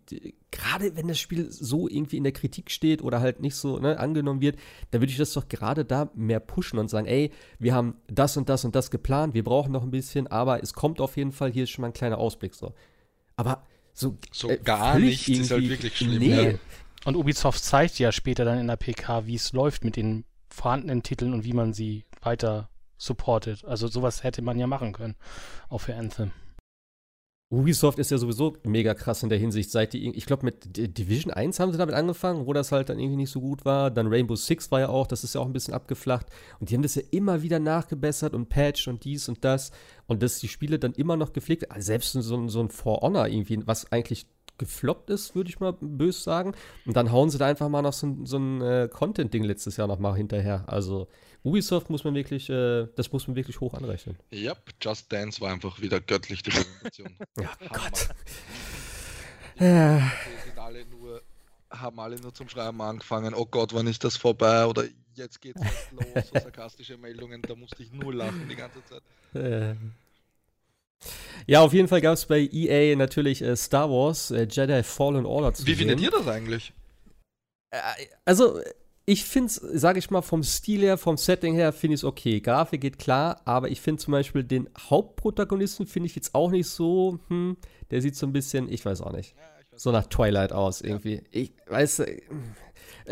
gerade 0.51 0.95
wenn 0.95 1.07
das 1.07 1.19
Spiel 1.19 1.51
so 1.51 1.87
irgendwie 1.89 2.17
in 2.17 2.23
der 2.23 2.31
Kritik 2.31 2.71
steht 2.71 3.01
oder 3.01 3.19
halt 3.19 3.41
nicht 3.41 3.55
so 3.55 3.77
ne, 3.79 3.99
angenommen 3.99 4.39
wird, 4.41 4.57
dann 4.91 5.01
würde 5.01 5.11
ich 5.11 5.17
das 5.17 5.33
doch 5.33 5.47
gerade 5.49 5.83
da 5.85 6.09
mehr 6.15 6.39
pushen 6.39 6.79
und 6.79 6.89
sagen, 6.89 7.05
ey, 7.07 7.31
wir 7.59 7.73
haben 7.75 7.95
das 8.07 8.37
und 8.37 8.47
das 8.49 8.63
und 8.65 8.75
das 8.75 8.89
geplant, 8.91 9.33
wir 9.33 9.43
brauchen 9.43 9.71
noch 9.73 9.83
ein 9.83 9.91
bisschen, 9.91 10.27
aber 10.27 10.63
es 10.63 10.73
kommt 10.73 11.01
auf 11.01 11.17
jeden 11.17 11.31
Fall, 11.33 11.51
hier 11.51 11.63
ist 11.63 11.71
schon 11.71 11.81
mal 11.81 11.87
ein 11.89 11.93
kleiner 11.93 12.17
Ausblick 12.17 12.55
so. 12.55 12.73
Aber 13.35 13.63
so, 13.93 14.17
So 14.31 14.49
äh, 14.49 14.57
gar 14.57 14.97
nichts 14.99 15.27
ist 15.27 15.51
halt 15.51 15.63
irgendwie- 15.63 15.69
wirklich 15.69 15.97
schlimm. 15.97 16.19
Nee. 16.19 16.51
Ja. 16.51 16.57
und 17.05 17.15
Ubisoft 17.15 17.63
zeigt 17.63 17.99
ja 17.99 18.11
später 18.11 18.45
dann 18.45 18.59
in 18.59 18.67
der 18.67 18.77
PK, 18.77 19.25
wie 19.27 19.35
es 19.35 19.51
läuft 19.53 19.83
mit 19.83 19.95
den 19.95 20.23
vorhandenen 20.49 21.03
Titeln 21.03 21.33
und 21.33 21.43
wie 21.43 21.53
man 21.53 21.73
sie 21.73 22.05
weiter 22.21 22.69
supportet. 22.97 23.65
Also 23.65 23.87
sowas 23.87 24.23
hätte 24.23 24.41
man 24.41 24.57
ja 24.57 24.65
machen 24.65 24.93
können, 24.93 25.15
auch 25.69 25.79
für 25.81 25.95
Anthem. 25.95 26.31
Ubisoft 27.49 27.97
ist 27.97 28.11
ja 28.11 28.17
sowieso 28.17 28.57
mega 28.63 28.93
krass 28.93 29.23
in 29.23 29.29
der 29.29 29.37
Hinsicht, 29.39 29.71
seit 29.71 29.93
die, 29.93 30.09
ich 30.09 30.25
glaube, 30.25 30.43
mit 30.43 30.75
Division 30.97 31.31
1 31.31 31.61
haben 31.61 31.71
sie 31.71 31.77
damit 31.77 31.95
angefangen, 31.95 32.45
wo 32.45 32.51
das 32.51 32.73
halt 32.73 32.89
dann 32.89 32.99
irgendwie 32.99 33.15
nicht 33.15 33.29
so 33.31 33.39
gut 33.39 33.63
war. 33.63 33.89
Dann 33.89 34.07
Rainbow 34.07 34.35
Six 34.35 34.69
war 34.69 34.81
ja 34.81 34.89
auch, 34.89 35.07
das 35.07 35.23
ist 35.23 35.33
ja 35.35 35.39
auch 35.39 35.45
ein 35.45 35.53
bisschen 35.53 35.73
abgeflacht. 35.73 36.27
Und 36.59 36.69
die 36.69 36.75
haben 36.75 36.81
das 36.81 36.95
ja 36.95 37.03
immer 37.11 37.43
wieder 37.43 37.59
nachgebessert 37.59 38.33
und 38.33 38.49
patcht 38.49 38.89
und 38.89 39.05
dies 39.05 39.29
und 39.29 39.45
das. 39.45 39.71
Und 40.07 40.23
dass 40.23 40.39
die 40.39 40.49
Spiele 40.49 40.77
dann 40.77 40.91
immer 40.93 41.15
noch 41.15 41.31
gepflegt, 41.31 41.71
also 41.71 41.85
selbst 41.85 42.11
so, 42.11 42.35
ein- 42.35 42.49
so 42.49 42.59
ein 42.59 42.69
For 42.69 42.99
Honor 43.01 43.27
irgendwie, 43.29 43.65
was 43.65 43.93
eigentlich 43.93 44.25
gefloppt 44.57 45.09
ist, 45.09 45.33
würde 45.33 45.49
ich 45.49 45.61
mal 45.61 45.71
böse 45.79 46.19
sagen. 46.21 46.53
Und 46.85 46.97
dann 46.97 47.13
hauen 47.13 47.29
sie 47.29 47.37
da 47.37 47.45
einfach 47.45 47.69
mal 47.69 47.81
noch 47.81 47.93
so, 47.93 48.07
ein- 48.07 48.25
so 48.25 48.37
ein 48.39 48.61
äh, 48.61 48.89
Content-Ding 48.91 49.43
letztes 49.45 49.77
Jahr 49.77 49.87
noch 49.87 49.99
mal 49.99 50.15
hinterher. 50.17 50.65
Also 50.67 51.07
Ubisoft 51.47 51.89
muss 51.89 52.03
man 52.03 52.13
wirklich, 52.15 52.49
äh, 52.49 52.87
das 52.95 53.11
muss 53.11 53.27
man 53.27 53.35
wirklich 53.35 53.59
hoch 53.59 53.73
anrechnen. 53.73 54.17
Yep, 54.33 54.57
Just 54.81 55.11
Dance 55.11 55.39
war 55.41 55.51
einfach 55.51 55.79
wieder 55.81 55.99
göttlich 55.99 56.43
die 56.43 56.51
Präsentation. 56.51 57.15
Ja. 57.39 57.49
Gott. 57.71 58.09
Die 59.59 59.63
Ja. 59.63 60.11
sind 60.45 60.57
alle 60.57 60.85
nur 60.85 61.21
haben 61.69 61.99
alle 61.99 62.15
nur 62.21 62.33
zum 62.33 62.47
Schreiben 62.47 62.81
angefangen, 62.81 63.33
oh 63.33 63.45
Gott, 63.45 63.73
wann 63.73 63.87
ist 63.87 64.01
das 64.05 64.15
vorbei? 64.15 64.65
Oder 64.67 64.85
jetzt 65.15 65.41
geht's 65.41 65.61
erst 65.61 65.91
los, 66.15 66.27
so 66.33 66.39
sarkastische 66.39 66.97
Meldungen, 66.97 67.41
da 67.41 67.55
musste 67.55 67.83
ich 67.83 67.91
nur 67.91 68.13
lachen 68.13 68.47
die 68.49 68.55
ganze 68.55 68.79
Zeit. 68.85 69.01
Äh. 69.33 69.75
Ja, 71.45 71.61
auf 71.61 71.73
jeden 71.73 71.87
Fall 71.89 71.99
gab 72.01 72.13
es 72.13 72.25
bei 72.25 72.39
EA 72.51 72.95
natürlich 72.95 73.41
äh, 73.41 73.55
Star 73.57 73.89
Wars 73.89 74.31
äh, 74.31 74.47
Jedi 74.49 74.81
Fallen 74.81 75.25
Order 75.25 75.53
zu 75.53 75.65
Wie 75.67 75.75
findet 75.75 75.99
ihr 75.99 76.09
das 76.09 76.25
eigentlich? 76.27 76.71
Äh, 77.71 77.79
Also, 78.25 78.61
ich 79.09 79.23
finde 79.23 79.47
es, 79.47 79.55
sage 79.55 79.99
ich 79.99 80.11
mal, 80.11 80.21
vom 80.21 80.43
Stil 80.43 80.81
her, 80.81 80.97
vom 80.97 81.15
Setting 81.15 81.55
her, 81.55 81.71
finde 81.71 81.95
ich 81.95 82.01
es 82.01 82.03
okay. 82.03 82.41
Grafik 82.41 82.81
geht 82.81 82.99
klar, 82.99 83.41
aber 83.45 83.69
ich 83.69 83.79
finde 83.79 84.03
zum 84.03 84.11
Beispiel 84.11 84.43
den 84.43 84.69
Hauptprotagonisten, 84.77 85.87
finde 85.87 86.07
ich 86.07 86.15
jetzt 86.15 86.35
auch 86.35 86.51
nicht 86.51 86.67
so, 86.67 87.17
hm, 87.29 87.55
der 87.89 88.01
sieht 88.01 88.17
so 88.17 88.27
ein 88.27 88.33
bisschen, 88.33 88.69
ich 88.69 88.85
weiß 88.85 89.01
auch 89.01 89.13
nicht, 89.13 89.33
so 89.73 89.93
nach 89.93 90.07
Twilight 90.07 90.51
aus 90.51 90.81
irgendwie. 90.81 91.23
Ich 91.31 91.53
weiß, 91.67 91.99
äh, 91.99 92.19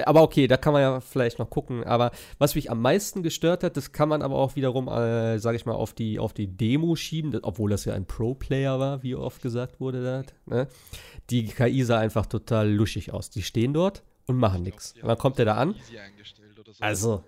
aber 0.04 0.22
okay, 0.24 0.48
da 0.48 0.58
kann 0.58 0.74
man 0.74 0.82
ja 0.82 1.00
vielleicht 1.00 1.40
noch 1.40 1.50
gucken. 1.50 1.86
Aber 1.86 2.12
was 2.40 2.56
mich 2.56 2.70
am 2.70 2.82
meisten 2.82 3.24
gestört 3.24 3.64
hat, 3.64 3.78
das 3.78 3.94
kann 3.94 4.10
man 4.10 4.22
aber 4.22 4.36
auch 4.36 4.58
wiederum, 4.58 4.90
äh, 4.90 5.40
sage 5.40 5.56
ich 5.56 5.66
mal, 5.66 5.76
auf 5.76 5.94
die, 5.94 6.20
auf 6.20 6.34
die 6.34 6.48
Demo 6.48 6.98
schieben, 6.98 7.40
obwohl 7.42 7.70
das 7.70 7.86
ja 7.86 7.94
ein 7.94 8.06
Pro-Player 8.06 8.82
war, 8.82 9.02
wie 9.02 9.16
oft 9.16 9.42
gesagt 9.42 9.80
wurde. 9.80 10.04
Das, 10.04 10.26
ne? 10.46 10.68
Die 11.30 11.46
KI 11.46 11.84
sah 11.86 12.00
einfach 12.00 12.26
total 12.26 12.70
luschig 12.70 13.14
aus. 13.14 13.30
Die 13.30 13.44
stehen 13.44 13.74
dort 13.74 14.04
und 14.28 14.38
machen 14.38 14.64
nichts. 14.64 14.94
Und 15.02 15.08
dann 15.08 15.18
kommt 15.18 15.40
er 15.40 15.46
da 15.46 15.56
an. 15.56 15.76
So. 16.72 16.84
Also, 16.84 17.24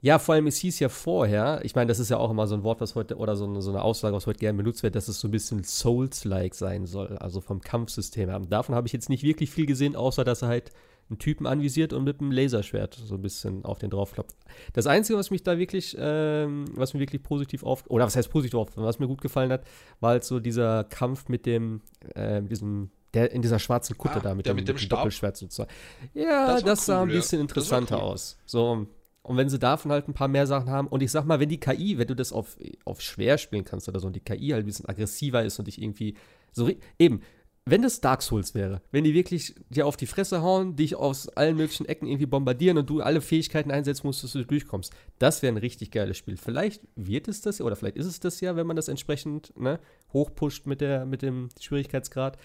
ja, 0.00 0.18
vor 0.18 0.34
allem, 0.34 0.46
es 0.46 0.58
hieß 0.58 0.78
ja 0.80 0.88
vorher, 0.88 1.60
ich 1.64 1.74
meine, 1.74 1.88
das 1.88 1.98
ist 1.98 2.10
ja 2.10 2.18
auch 2.18 2.30
immer 2.30 2.46
so 2.46 2.54
ein 2.54 2.62
Wort, 2.62 2.80
was 2.80 2.94
heute, 2.94 3.16
oder 3.16 3.34
so 3.34 3.44
eine, 3.44 3.62
so 3.62 3.70
eine 3.70 3.82
Aussage, 3.82 4.14
was 4.14 4.26
heute 4.26 4.38
gerne 4.38 4.56
benutzt 4.56 4.82
wird, 4.82 4.94
dass 4.94 5.08
es 5.08 5.20
so 5.20 5.28
ein 5.28 5.30
bisschen 5.30 5.64
Souls-like 5.64 6.54
sein 6.54 6.86
soll, 6.86 7.16
also 7.18 7.40
vom 7.40 7.60
Kampfsystem 7.60 8.28
her. 8.28 8.38
Davon 8.40 8.74
habe 8.74 8.86
ich 8.86 8.92
jetzt 8.92 9.08
nicht 9.08 9.22
wirklich 9.22 9.50
viel 9.50 9.66
gesehen, 9.66 9.96
außer 9.96 10.24
dass 10.24 10.42
er 10.42 10.48
halt 10.48 10.70
einen 11.08 11.18
Typen 11.18 11.46
anvisiert 11.46 11.92
und 11.92 12.04
mit 12.04 12.20
einem 12.20 12.32
Laserschwert 12.32 12.94
so 12.94 13.14
ein 13.14 13.22
bisschen 13.22 13.64
auf 13.64 13.78
den 13.78 13.90
draufklopft. 13.90 14.36
Das 14.72 14.86
Einzige, 14.86 15.18
was 15.18 15.30
mich 15.30 15.42
da 15.42 15.56
wirklich, 15.56 15.96
ähm, 15.98 16.64
was 16.74 16.94
mir 16.94 17.00
wirklich 17.00 17.22
positiv 17.22 17.62
auf, 17.62 17.88
oder 17.88 18.04
was 18.04 18.16
heißt 18.16 18.30
positiv 18.30 18.56
auf, 18.56 18.76
was 18.76 18.98
mir 18.98 19.06
gut 19.06 19.20
gefallen 19.20 19.52
hat, 19.52 19.64
war 20.00 20.10
halt 20.10 20.24
so 20.24 20.40
dieser 20.40 20.84
Kampf 20.84 21.28
mit 21.28 21.46
dem, 21.46 21.80
äh, 22.14 22.40
mit 22.40 22.50
diesem, 22.50 22.90
der 23.16 23.32
in 23.32 23.42
dieser 23.42 23.58
schwarzen 23.58 23.98
Kutte 23.98 24.18
Ah, 24.18 24.20
da, 24.20 24.34
mit 24.34 24.46
der 24.46 24.54
dem, 24.54 24.56
mit 24.58 24.68
dem 24.68 24.78
Stab? 24.78 24.98
Doppelschwert 25.00 25.36
sozusagen. 25.36 25.70
Ja, 26.14 26.46
Das 26.46 26.62
das, 26.62 26.66
war 26.66 26.76
sah 26.76 27.02
cool, 27.02 27.08
ein 27.08 27.12
bisschen 27.14 27.40
interessanter 27.40 27.96
cool. 27.96 28.02
aus. 28.02 28.38
So, 28.46 28.86
und 29.22 29.36
wenn 29.36 29.48
sie 29.48 29.58
davon 29.58 29.90
halt 29.90 30.06
ein 30.08 30.14
paar 30.14 30.28
mehr 30.28 30.46
Sachen 30.46 30.70
haben, 30.70 30.86
und 30.86 31.02
ich 31.02 31.10
sag 31.10 31.24
mal, 31.24 31.40
wenn 31.40 31.48
die 31.48 31.58
KI, 31.58 31.98
wenn 31.98 32.06
du 32.06 32.14
das 32.14 32.32
auf, 32.32 32.56
auf 32.84 33.00
schwer 33.00 33.38
spielen 33.38 33.64
kannst 33.64 33.88
oder 33.88 33.98
so, 33.98 34.06
und 34.06 34.14
die 34.14 34.20
KI 34.20 34.50
halt 34.50 34.62
ein 34.62 34.66
bisschen 34.66 34.88
aggressiver 34.88 35.44
ist 35.44 35.58
und 35.58 35.66
dich 35.66 35.82
irgendwie 35.82 36.14
so, 36.52 36.70
eben, 36.98 37.22
wenn 37.68 37.82
das 37.82 38.00
Dark 38.00 38.22
Souls 38.22 38.54
wäre, 38.54 38.80
wenn 38.92 39.02
die 39.02 39.12
wirklich 39.14 39.56
dir 39.70 39.88
auf 39.88 39.96
die 39.96 40.06
Fresse 40.06 40.40
hauen, 40.42 40.76
dich 40.76 40.94
aus 40.94 41.28
allen 41.30 41.56
möglichen 41.56 41.86
Ecken 41.86 42.06
irgendwie 42.06 42.26
bombardieren 42.26 42.78
und 42.78 42.88
du 42.88 43.00
alle 43.00 43.20
Fähigkeiten 43.20 43.72
einsetzen 43.72 44.06
musst, 44.06 44.22
dass 44.22 44.30
du 44.30 44.44
durchkommst, 44.44 44.92
das 45.18 45.42
wäre 45.42 45.52
ein 45.52 45.56
richtig 45.58 45.90
geiles 45.90 46.16
Spiel. 46.16 46.36
Vielleicht 46.36 46.82
wird 46.94 47.26
es 47.26 47.40
das, 47.40 47.60
oder 47.60 47.74
vielleicht 47.74 47.96
ist 47.96 48.06
es 48.06 48.20
das 48.20 48.40
ja, 48.40 48.54
wenn 48.54 48.68
man 48.68 48.76
das 48.76 48.86
entsprechend 48.86 49.52
ne, 49.58 49.80
hochpusht 50.12 50.66
mit, 50.68 50.80
der, 50.80 51.04
mit 51.06 51.22
dem 51.22 51.48
Schwierigkeitsgrad. 51.60 52.38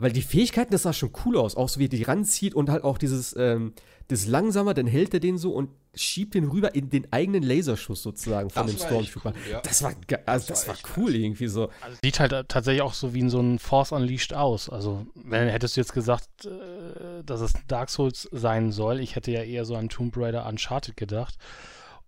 Weil 0.00 0.12
die 0.12 0.22
Fähigkeiten, 0.22 0.72
das 0.72 0.82
sah 0.82 0.92
schon 0.92 1.12
cool 1.24 1.36
aus, 1.36 1.54
auch 1.56 1.68
so 1.68 1.78
wie 1.78 1.84
er 1.84 1.88
die 1.88 2.02
ranzieht 2.02 2.54
und 2.54 2.70
halt 2.70 2.82
auch 2.84 2.98
dieses, 2.98 3.36
ähm, 3.36 3.74
das 4.08 4.26
langsamer, 4.26 4.74
dann 4.74 4.86
hält 4.88 5.14
er 5.14 5.20
den 5.20 5.38
so 5.38 5.52
und 5.52 5.70
schiebt 5.94 6.34
den 6.34 6.48
rüber 6.48 6.74
in 6.74 6.88
den 6.90 7.12
eigenen 7.12 7.42
Laserschuss 7.42 8.02
sozusagen 8.02 8.50
von 8.50 8.66
Das 8.66 8.76
dem 8.76 8.84
Stormtrooper. 8.86 9.30
cool, 9.36 9.52
ja. 9.52 9.60
Das 9.60 9.82
war, 9.82 9.92
also 10.26 10.48
Das 10.48 10.64
das 10.64 10.68
war 10.68 10.74
war 10.74 10.90
cool 10.96 11.14
irgendwie 11.14 11.48
so. 11.48 11.68
Also 11.80 11.96
sieht 12.02 12.18
halt 12.18 12.32
tatsächlich 12.48 12.82
auch 12.82 12.94
so 12.94 13.14
wie 13.14 13.20
in 13.20 13.30
so 13.30 13.40
ein 13.40 13.58
Force 13.58 13.92
Unleashed 13.92 14.34
aus. 14.34 14.68
Also, 14.68 15.06
wenn 15.14 15.48
hättest 15.48 15.76
du 15.76 15.80
jetzt 15.80 15.92
gesagt, 15.92 16.28
äh, 16.46 17.22
dass 17.24 17.40
es 17.40 17.52
Dark 17.68 17.90
Souls 17.90 18.28
sein 18.32 18.72
soll, 18.72 19.00
ich 19.00 19.16
hätte 19.16 19.30
ja 19.30 19.42
eher 19.42 19.64
so 19.64 19.76
an 19.76 19.88
Tomb 19.88 20.16
Raider 20.16 20.46
Uncharted 20.46 20.96
gedacht. 20.96 21.36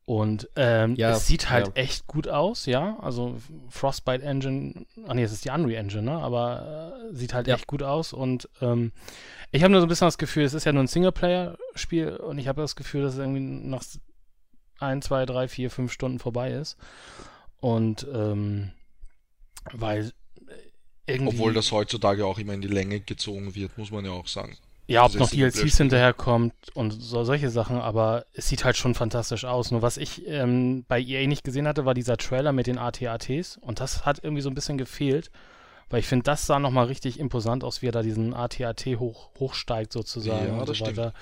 Und 0.04 0.49
ähm, 0.56 0.97
Ja, 0.97 1.12
es 1.12 1.26
sieht 1.26 1.49
halt 1.49 1.68
ja. 1.68 1.73
echt 1.75 2.06
gut 2.09 2.26
aus, 2.26 2.66
ja. 2.66 2.99
Also 3.00 3.37
Frostbite 3.68 4.25
Engine, 4.25 4.85
ach 5.06 5.14
nee, 5.14 5.23
es 5.23 5.32
ist 5.32 5.44
die 5.44 5.50
Unreal 5.50 5.80
Engine, 5.80 6.02
ne? 6.02 6.12
Aber 6.18 7.02
äh, 7.11 7.14
sieht 7.14 7.35
halt 7.35 7.47
Ja. 7.47 7.54
echt 7.54 7.68
gut 7.68 7.82
aus. 7.82 8.12
Und 8.12 8.49
ähm, 8.61 8.92
ich 9.52 9.62
habe 9.62 9.71
nur 9.71 9.80
so 9.80 9.87
ein 9.87 9.88
bisschen 9.88 10.09
das 10.09 10.18
Gefühl, 10.18 10.44
es 10.44 10.54
ist 10.54 10.64
ja 10.64 10.73
nur 10.73 10.82
ein 10.82 10.88
Singleplayer-Spiel 10.88 12.16
und 12.16 12.38
ich 12.38 12.49
habe 12.49 12.61
das 12.62 12.75
Gefühl, 12.75 13.02
dass 13.02 13.14
es 13.14 13.18
irgendwie 13.21 13.40
nach 13.40 13.85
ein, 14.80 15.02
zwei, 15.02 15.25
drei, 15.25 15.47
vier, 15.47 15.71
fünf 15.71 15.92
Stunden 15.92 16.18
vorbei 16.18 16.50
ist. 16.52 16.76
Und 17.61 18.04
ähm, 18.12 18.73
weil 19.73 20.06
äh, 21.06 21.12
irgendwie. 21.12 21.37
Obwohl 21.37 21.54
das 21.54 21.71
heutzutage 21.71 22.26
auch 22.26 22.38
immer 22.40 22.54
in 22.54 22.61
die 22.62 22.68
Länge 22.68 22.99
gezogen 23.00 23.54
wird, 23.54 23.78
muss 23.78 23.92
man 23.92 24.04
ja 24.04 24.11
auch 24.11 24.26
sagen. 24.26 24.56
Ja, 24.86 25.04
ob 25.04 25.14
noch. 25.14 25.30
DLCs 25.30 25.76
hinterherkommt 25.76 26.54
und 26.74 26.90
so, 26.90 27.24
solche 27.24 27.50
Sachen, 27.50 27.80
aber 27.80 28.26
es 28.34 28.48
sieht 28.48 28.64
halt 28.64 28.76
schon 28.76 28.94
fantastisch 28.94 29.44
aus. 29.44 29.70
Nur 29.70 29.80
was 29.80 29.96
ich 29.96 30.26
ähm, 30.26 30.84
bei 30.88 31.00
EA 31.00 31.26
nicht 31.26 31.44
gesehen 31.44 31.68
hatte, 31.68 31.84
war 31.84 31.94
dieser 31.94 32.16
Trailer 32.16 32.52
mit 32.52 32.66
den 32.66 32.78
AT-ATs 32.78 33.58
und 33.58 33.80
das 33.80 34.04
hat 34.04 34.22
irgendwie 34.22 34.42
so 34.42 34.50
ein 34.50 34.54
bisschen 34.54 34.78
gefehlt, 34.78 35.30
weil 35.88 36.00
ich 36.00 36.06
finde, 36.06 36.24
das 36.24 36.46
sah 36.46 36.58
nochmal 36.58 36.86
richtig 36.86 37.20
imposant 37.20 37.64
aus, 37.64 37.80
wie 37.80 37.88
er 37.88 37.92
da 37.92 38.02
diesen 38.02 38.34
AT-AT 38.34 38.84
hoch, 38.98 39.30
hochsteigt 39.38 39.92
sozusagen 39.92 40.48
Ja, 40.48 40.60
und 40.60 40.66
so 40.74 40.84
weiter. 40.84 41.12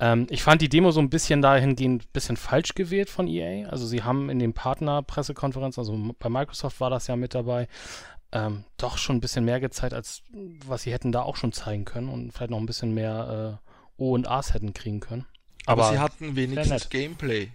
Ähm, 0.00 0.26
ich 0.30 0.42
fand 0.42 0.62
die 0.62 0.70
Demo 0.70 0.90
so 0.90 1.00
ein 1.00 1.10
bisschen 1.10 1.42
dahingehend 1.42 2.04
ein 2.04 2.08
bisschen 2.12 2.36
falsch 2.38 2.74
gewählt 2.74 3.10
von 3.10 3.28
EA. 3.28 3.68
Also 3.68 3.86
sie 3.86 4.02
haben 4.02 4.30
in 4.30 4.38
den 4.38 4.54
Partner-Pressekonferenzen, 4.54 5.82
also 5.82 6.14
bei 6.18 6.30
Microsoft 6.30 6.80
war 6.80 6.88
das 6.90 7.06
ja 7.06 7.16
mit 7.16 7.34
dabei, 7.34 7.68
ähm, 8.32 8.64
doch 8.76 8.98
schon 8.98 9.16
ein 9.16 9.20
bisschen 9.20 9.44
mehr 9.44 9.60
gezeigt, 9.60 9.94
als 9.94 10.22
was 10.66 10.82
sie 10.82 10.92
hätten 10.92 11.12
da 11.12 11.22
auch 11.22 11.36
schon 11.36 11.52
zeigen 11.52 11.84
können 11.84 12.08
und 12.08 12.32
vielleicht 12.32 12.50
noch 12.50 12.58
ein 12.58 12.66
bisschen 12.66 12.94
mehr 12.94 13.60
äh, 13.60 14.02
O 14.02 14.12
und 14.12 14.28
A's 14.28 14.54
hätten 14.54 14.72
kriegen 14.72 15.00
können. 15.00 15.26
Aber, 15.66 15.84
Aber, 15.84 15.92
sie 15.92 15.98
hatten 15.98 16.36
wenigstens. 16.36 16.88
Gameplay. 16.88 17.50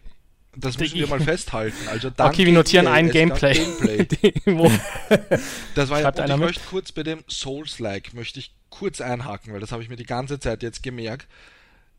Das 0.58 0.78
müssen 0.78 0.96
wir 0.98 1.08
mal 1.08 1.20
festhalten. 1.20 1.88
Also 1.90 2.10
okay, 2.18 2.46
wir 2.46 2.54
notieren 2.54 2.86
EA, 2.86 2.94
ein 2.94 3.10
Gameplay. 3.10 3.54
Gameplay. 3.54 4.34
Das 5.76 5.90
war 5.90 6.02
ja, 6.02 6.10
und 6.10 6.30
ich 6.30 6.38
möchte 6.38 6.62
kurz 6.70 6.92
bei 6.92 7.04
dem 7.04 7.24
Souls-like, 7.28 8.14
möchte 8.14 8.40
ich 8.40 8.54
kurz 8.70 9.02
einhaken, 9.02 9.54
weil 9.54 9.60
das 9.60 9.72
habe 9.72 9.84
ich 9.84 9.90
mir 9.90 9.98
die 9.98 10.06
ganze 10.06 10.40
Zeit 10.40 10.64
jetzt 10.64 10.84
gemerkt. 10.84 11.28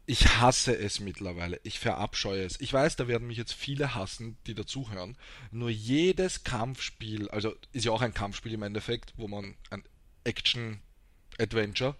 Ich 0.08 0.38
hasse 0.38 0.76
es 0.76 1.00
mittlerweile. 1.00 1.60
Ich 1.64 1.80
verabscheue 1.80 2.44
es. 2.44 2.60
Ich 2.60 2.72
weiß, 2.72 2.94
da 2.94 3.08
werden 3.08 3.26
mich 3.26 3.38
jetzt 3.38 3.52
viele 3.52 3.96
hassen, 3.96 4.36
die 4.46 4.54
dazuhören. 4.54 5.16
Nur 5.50 5.68
jedes 5.68 6.44
Kampfspiel, 6.44 7.28
also 7.30 7.54
ist 7.72 7.84
ja 7.84 7.90
auch 7.90 8.02
ein 8.02 8.14
Kampfspiel 8.14 8.54
im 8.54 8.62
Endeffekt, 8.62 9.14
wo 9.16 9.26
man 9.26 9.56
ein 9.70 9.82
Action-Adventure, 10.22 11.96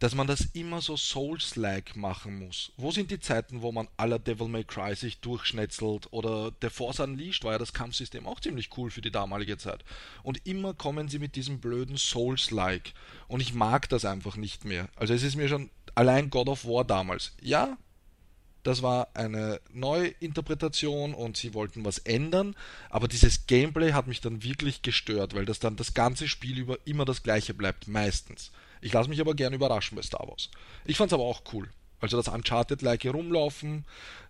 dass 0.00 0.14
man 0.14 0.26
das 0.26 0.40
immer 0.54 0.80
so 0.80 0.96
Souls-like 0.96 1.94
machen 1.94 2.38
muss. 2.38 2.72
Wo 2.78 2.90
sind 2.90 3.10
die 3.10 3.20
Zeiten, 3.20 3.60
wo 3.60 3.70
man 3.70 3.86
aller 3.98 4.18
Devil 4.18 4.48
May 4.48 4.64
Cry 4.64 4.96
sich 4.96 5.20
durchschnetzelt 5.20 6.08
oder 6.10 6.50
der 6.50 6.70
Force 6.70 7.00
Unleashed 7.00 7.44
war 7.44 7.52
ja 7.52 7.58
das 7.58 7.74
Kampfsystem 7.74 8.26
auch 8.26 8.40
ziemlich 8.40 8.70
cool 8.78 8.90
für 8.90 9.02
die 9.02 9.10
damalige 9.10 9.58
Zeit. 9.58 9.84
Und 10.22 10.46
immer 10.46 10.72
kommen 10.72 11.08
sie 11.08 11.18
mit 11.18 11.36
diesem 11.36 11.60
blöden 11.60 11.98
Souls-like. 11.98 12.94
Und 13.28 13.40
ich 13.40 13.52
mag 13.52 13.90
das 13.90 14.06
einfach 14.06 14.36
nicht 14.36 14.64
mehr. 14.64 14.88
Also 14.96 15.12
es 15.12 15.22
ist 15.22 15.36
mir 15.36 15.48
schon 15.48 15.68
allein 16.00 16.30
God 16.30 16.48
of 16.48 16.64
War 16.64 16.82
damals. 16.84 17.32
Ja, 17.42 17.76
das 18.62 18.80
war 18.82 19.08
eine 19.12 19.60
Neuinterpretation 19.72 21.12
und 21.12 21.36
sie 21.36 21.52
wollten 21.52 21.84
was 21.84 21.98
ändern, 21.98 22.56
aber 22.88 23.06
dieses 23.06 23.46
Gameplay 23.46 23.92
hat 23.92 24.06
mich 24.06 24.22
dann 24.22 24.42
wirklich 24.42 24.80
gestört, 24.80 25.34
weil 25.34 25.44
das 25.44 25.58
dann 25.58 25.76
das 25.76 25.92
ganze 25.92 26.26
Spiel 26.26 26.58
über 26.58 26.78
immer 26.86 27.04
das 27.04 27.22
gleiche 27.22 27.52
bleibt, 27.52 27.86
meistens. 27.86 28.50
Ich 28.80 28.94
lasse 28.94 29.10
mich 29.10 29.20
aber 29.20 29.34
gerne 29.34 29.56
überraschen 29.56 29.96
bei 29.96 30.02
Star 30.02 30.26
Wars. 30.26 30.50
Ich 30.86 30.96
fand's 30.96 31.12
aber 31.12 31.24
auch 31.24 31.42
cool. 31.52 31.68
Also 32.00 32.16
das 32.16 32.28
Uncharted-like 32.28 33.04
rumlaufen, 33.04 33.84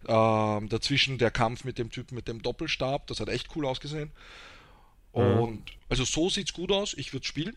ähm, 0.08 0.68
dazwischen 0.68 1.18
der 1.18 1.30
Kampf 1.30 1.62
mit 1.62 1.78
dem 1.78 1.90
Typen 1.90 2.16
mit 2.16 2.26
dem 2.26 2.42
Doppelstab, 2.42 3.06
das 3.06 3.20
hat 3.20 3.28
echt 3.28 3.54
cool 3.54 3.64
ausgesehen. 3.64 4.10
Und 5.12 5.62
also 5.88 6.04
so 6.04 6.28
sieht's 6.28 6.52
gut 6.52 6.72
aus, 6.72 6.94
ich 6.94 7.12
würde 7.12 7.26
spielen. 7.26 7.56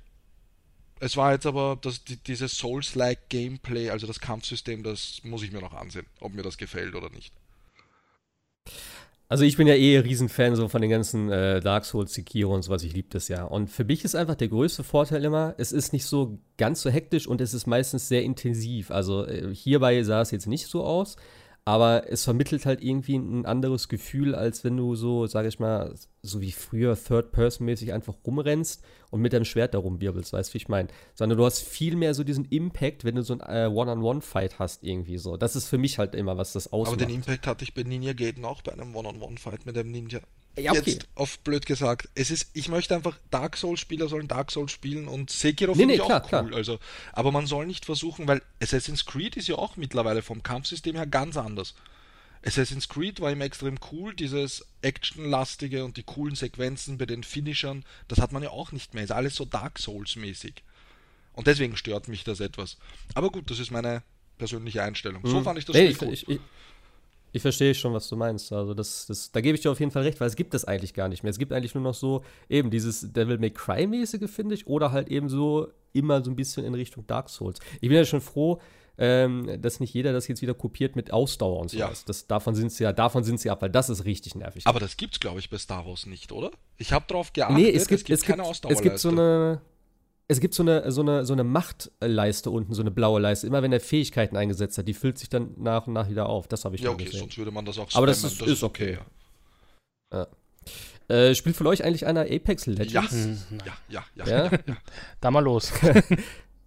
Es 1.03 1.17
war 1.17 1.33
jetzt 1.33 1.45
aber 1.45 1.77
das, 1.81 2.05
die, 2.05 2.15
dieses 2.15 2.57
Souls-like 2.57 3.27
Gameplay, 3.27 3.89
also 3.89 4.07
das 4.07 4.21
Kampfsystem, 4.21 4.83
das 4.83 5.19
muss 5.23 5.43
ich 5.43 5.51
mir 5.51 5.59
noch 5.59 5.73
ansehen, 5.73 6.05
ob 6.21 6.33
mir 6.33 6.43
das 6.43 6.57
gefällt 6.57 6.95
oder 6.95 7.09
nicht. 7.09 7.33
Also 9.27 9.43
ich 9.43 9.57
bin 9.57 9.67
ja 9.67 9.73
eh 9.73 9.97
Riesenfan 9.99 10.55
so 10.55 10.69
von 10.69 10.81
den 10.81 10.89
ganzen 10.89 11.29
äh, 11.29 11.59
Dark 11.59 11.83
Souls, 11.83 12.13
Sekiro 12.13 12.55
und 12.55 12.61
sowas. 12.61 12.83
Ich 12.83 12.93
liebe 12.93 13.09
das 13.11 13.27
ja. 13.27 13.43
Und 13.43 13.69
für 13.69 13.83
mich 13.83 14.05
ist 14.05 14.15
einfach 14.15 14.35
der 14.35 14.47
größte 14.47 14.85
Vorteil 14.85 15.25
immer, 15.25 15.55
es 15.57 15.73
ist 15.73 15.91
nicht 15.91 16.05
so 16.05 16.39
ganz 16.55 16.81
so 16.81 16.89
hektisch 16.89 17.27
und 17.27 17.41
es 17.41 17.53
ist 17.53 17.67
meistens 17.67 18.07
sehr 18.07 18.23
intensiv. 18.23 18.89
Also 18.89 19.25
äh, 19.25 19.53
hierbei 19.53 20.01
sah 20.03 20.21
es 20.21 20.31
jetzt 20.31 20.47
nicht 20.47 20.67
so 20.67 20.85
aus, 20.85 21.17
aber 21.65 22.11
es 22.11 22.25
vermittelt 22.25 22.65
halt 22.65 22.83
irgendwie 22.83 23.15
ein 23.15 23.45
anderes 23.45 23.87
Gefühl, 23.87 24.35
als 24.35 24.65
wenn 24.65 24.75
du 24.75 24.95
so, 24.95 25.27
sage 25.27 25.47
ich 25.47 25.59
mal, 25.59 25.95
so 26.21 26.41
wie 26.41 26.51
früher 26.51 26.95
Third-Person-mäßig 27.01 27.93
einfach 27.93 28.15
rumrennst 28.25 28.83
und 29.11 29.21
mit 29.21 29.31
deinem 29.31 29.45
Schwert 29.45 29.73
da 29.73 29.77
rumwirbelst, 29.77 30.33
weißt 30.33 30.49
du, 30.49 30.53
wie 30.55 30.57
ich 30.57 30.67
meine? 30.67 30.89
Sondern 31.13 31.37
du 31.37 31.45
hast 31.45 31.61
viel 31.61 31.95
mehr 31.95 32.13
so 32.13 32.25
diesen 32.25 32.45
Impact, 32.45 33.05
wenn 33.05 33.15
du 33.15 33.23
so 33.23 33.37
ein 33.37 33.39
äh, 33.39 33.67
One-on-One-Fight 33.67 34.59
hast 34.59 34.83
irgendwie 34.83 35.17
so. 35.17 35.37
Das 35.37 35.55
ist 35.55 35.67
für 35.67 35.77
mich 35.77 35.99
halt 35.99 36.15
immer, 36.15 36.37
was 36.37 36.51
das 36.51 36.67
Aber 36.67 36.81
ausmacht. 36.81 36.99
den 36.99 37.09
Impact 37.09 37.47
hatte 37.47 37.63
ich 37.63 37.73
bei 37.73 37.83
Ninja 37.83 38.11
Gaiden 38.11 38.43
auch 38.43 38.61
bei 38.61 38.73
einem 38.73 38.93
One-on-One-Fight 38.93 39.65
mit 39.65 39.77
dem 39.77 39.89
Ninja. 39.89 40.19
Ja, 40.57 40.71
okay. 40.71 40.91
Jetzt 40.91 41.07
auf 41.15 41.39
blöd 41.39 41.65
gesagt, 41.65 42.09
es 42.13 42.29
ist, 42.29 42.49
ich 42.53 42.67
möchte 42.69 42.93
einfach, 42.95 43.17
Dark 43.31 43.57
Souls-Spieler 43.57 44.07
sollen 44.07 44.27
Dark 44.27 44.51
Souls 44.51 44.71
spielen 44.71 45.07
und 45.07 45.31
Sekiro 45.31 45.71
Nee, 45.71 45.77
finde 45.79 45.87
nee, 45.87 45.95
ich 45.95 46.01
auch 46.01 46.07
klar, 46.07 46.21
cool. 46.43 46.49
klar. 46.49 46.57
Also, 46.57 46.79
aber 47.11 47.31
man 47.31 47.47
soll 47.47 47.65
nicht 47.65 47.85
versuchen, 47.85 48.27
weil 48.27 48.41
Assassin's 48.61 49.05
Creed 49.05 49.35
ist 49.35 49.47
ja 49.47 49.55
auch 49.55 49.77
mittlerweile 49.77 50.21
vom 50.21 50.43
Kampfsystem 50.43 50.95
her 50.95 51.07
ganz 51.07 51.37
anders. 51.37 51.73
Assassin's 52.45 52.87
Creed 52.89 53.19
war 53.21 53.31
immer 53.31 53.45
extrem 53.45 53.79
cool, 53.91 54.13
dieses 54.13 54.65
Actionlastige 54.81 55.85
und 55.85 55.97
die 55.97 56.03
coolen 56.03 56.35
Sequenzen 56.35 56.97
bei 56.97 57.05
den 57.05 57.23
Finishern, 57.23 57.83
das 58.07 58.19
hat 58.19 58.31
man 58.31 58.43
ja 58.43 58.49
auch 58.49 58.71
nicht 58.71 58.93
mehr. 58.93 59.03
Ist 59.03 59.11
alles 59.11 59.35
so 59.35 59.45
Dark 59.45 59.79
Souls-mäßig. 59.79 60.61
Und 61.33 61.47
deswegen 61.47 61.77
stört 61.77 62.07
mich 62.09 62.23
das 62.23 62.39
etwas. 62.41 62.77
Aber 63.15 63.31
gut, 63.31 63.49
das 63.49 63.59
ist 63.59 63.71
meine 63.71 64.03
persönliche 64.37 64.83
Einstellung. 64.83 65.25
So 65.25 65.39
Mhm. 65.39 65.43
fand 65.45 65.59
ich 65.59 65.65
das 65.65 65.75
Nee, 65.75 65.91
Spiel 65.91 65.91
ich, 65.91 65.97
gut. 65.97 66.13
ich, 66.13 66.27
ich, 66.29 66.39
ich 67.33 67.41
verstehe 67.41 67.73
schon, 67.73 67.93
was 67.93 68.07
du 68.07 68.15
meinst. 68.15 68.53
Also 68.53 68.75
das, 68.75 69.07
das, 69.07 69.31
da 69.31 69.41
gebe 69.41 69.55
ich 69.55 69.61
dir 69.61 69.71
auf 69.71 69.79
jeden 69.79 69.91
Fall 69.91 70.03
recht, 70.03 70.21
weil 70.21 70.27
es 70.27 70.35
gibt 70.35 70.53
das 70.53 70.65
eigentlich 70.65 70.93
gar 70.93 71.09
nicht 71.09 71.23
mehr. 71.23 71.31
Es 71.31 71.39
gibt 71.39 71.51
eigentlich 71.51 71.73
nur 71.73 71.83
noch 71.83 71.95
so 71.95 72.23
eben 72.47 72.69
dieses 72.69 73.11
Devil 73.11 73.39
May 73.39 73.49
Cry-mäßige, 73.49 74.29
finde 74.29 74.53
ich, 74.53 74.67
oder 74.67 74.91
halt 74.91 75.09
eben 75.09 75.29
so 75.29 75.67
immer 75.93 76.23
so 76.23 76.29
ein 76.29 76.35
bisschen 76.35 76.63
in 76.63 76.75
Richtung 76.75 77.07
Dark 77.07 77.29
Souls. 77.29 77.59
Ich 77.81 77.89
bin 77.89 77.97
ja 77.97 78.05
schon 78.05 78.21
froh, 78.21 78.61
ähm, 78.99 79.59
dass 79.59 79.79
nicht 79.79 79.95
jeder 79.95 80.13
das 80.13 80.27
jetzt 80.27 80.43
wieder 80.43 80.53
kopiert 80.53 80.95
mit 80.95 81.11
Ausdauer 81.11 81.59
und 81.59 81.71
so 81.71 81.77
Ja. 81.77 81.91
Das, 82.05 82.27
davon 82.27 82.53
sind 82.53 82.71
sie 82.71 82.83
ja, 82.83 82.93
davon 82.93 83.23
sind 83.23 83.39
sie 83.39 83.49
ab, 83.49 83.63
weil 83.63 83.71
das 83.71 83.89
ist 83.89 84.05
richtig 84.05 84.35
nervig. 84.35 84.67
Aber 84.67 84.79
das 84.79 84.95
gibt's, 84.95 85.19
glaube 85.19 85.39
ich, 85.39 85.49
bei 85.49 85.57
Star 85.57 85.87
Wars 85.87 86.05
nicht, 86.05 86.31
oder? 86.31 86.51
Ich 86.77 86.93
habe 86.93 87.05
drauf 87.07 87.33
geachtet, 87.33 87.57
nee, 87.57 87.71
es 87.71 87.87
gibt, 87.87 88.07
es 88.07 88.21
gibt, 88.21 88.37
keine 88.37 88.43
es 88.43 88.81
gibt 88.81 88.99
so 88.99 89.09
Ausdauerleiste. 89.09 89.09
eine. 89.09 89.61
Es 90.33 90.39
gibt 90.41 90.53
so 90.53 90.63
eine, 90.63 90.91
so, 90.91 91.01
eine, 91.01 91.25
so 91.25 91.33
eine 91.33 91.43
Machtleiste 91.43 92.49
unten, 92.49 92.73
so 92.73 92.81
eine 92.81 92.91
blaue 92.91 93.21
Leiste. 93.21 93.47
Immer 93.47 93.61
wenn 93.63 93.71
er 93.71 93.79
Fähigkeiten 93.79 94.35
eingesetzt 94.35 94.77
hat, 94.77 94.87
die 94.87 94.93
füllt 94.93 95.17
sich 95.17 95.29
dann 95.29 95.51
nach 95.57 95.87
und 95.87 95.93
nach 95.93 96.09
wieder 96.09 96.27
auf. 96.27 96.47
Das 96.47 96.65
habe 96.65 96.75
ich 96.75 96.81
Ja, 96.81 96.89
okay, 96.91 97.05
gesehen. 97.05 97.19
sonst 97.21 97.37
würde 97.37 97.51
man 97.51 97.65
das 97.65 97.77
auch 97.79 97.87
Aber 97.93 98.07
das 98.07 98.19
spammen. 98.19 98.33
ist- 98.51 98.57
ist 98.57 98.63
okay. 98.63 98.97
ja. 100.11 100.27
Äh, 101.09 101.35
spielt 101.35 101.55
von 101.55 101.67
euch 101.67 101.83
eigentlich 101.83 102.05
einer 102.05 102.21
Apex 102.21 102.65
Legends? 102.65 102.93
Ja. 102.93 103.09
Hm, 103.11 103.37
nein. 103.51 103.61
Ja, 103.89 104.03
ja, 104.15 104.25
ja. 104.25 104.45
Ja? 104.45 104.59
Da 105.21 105.31
mal 105.31 105.41
los. 105.43 105.71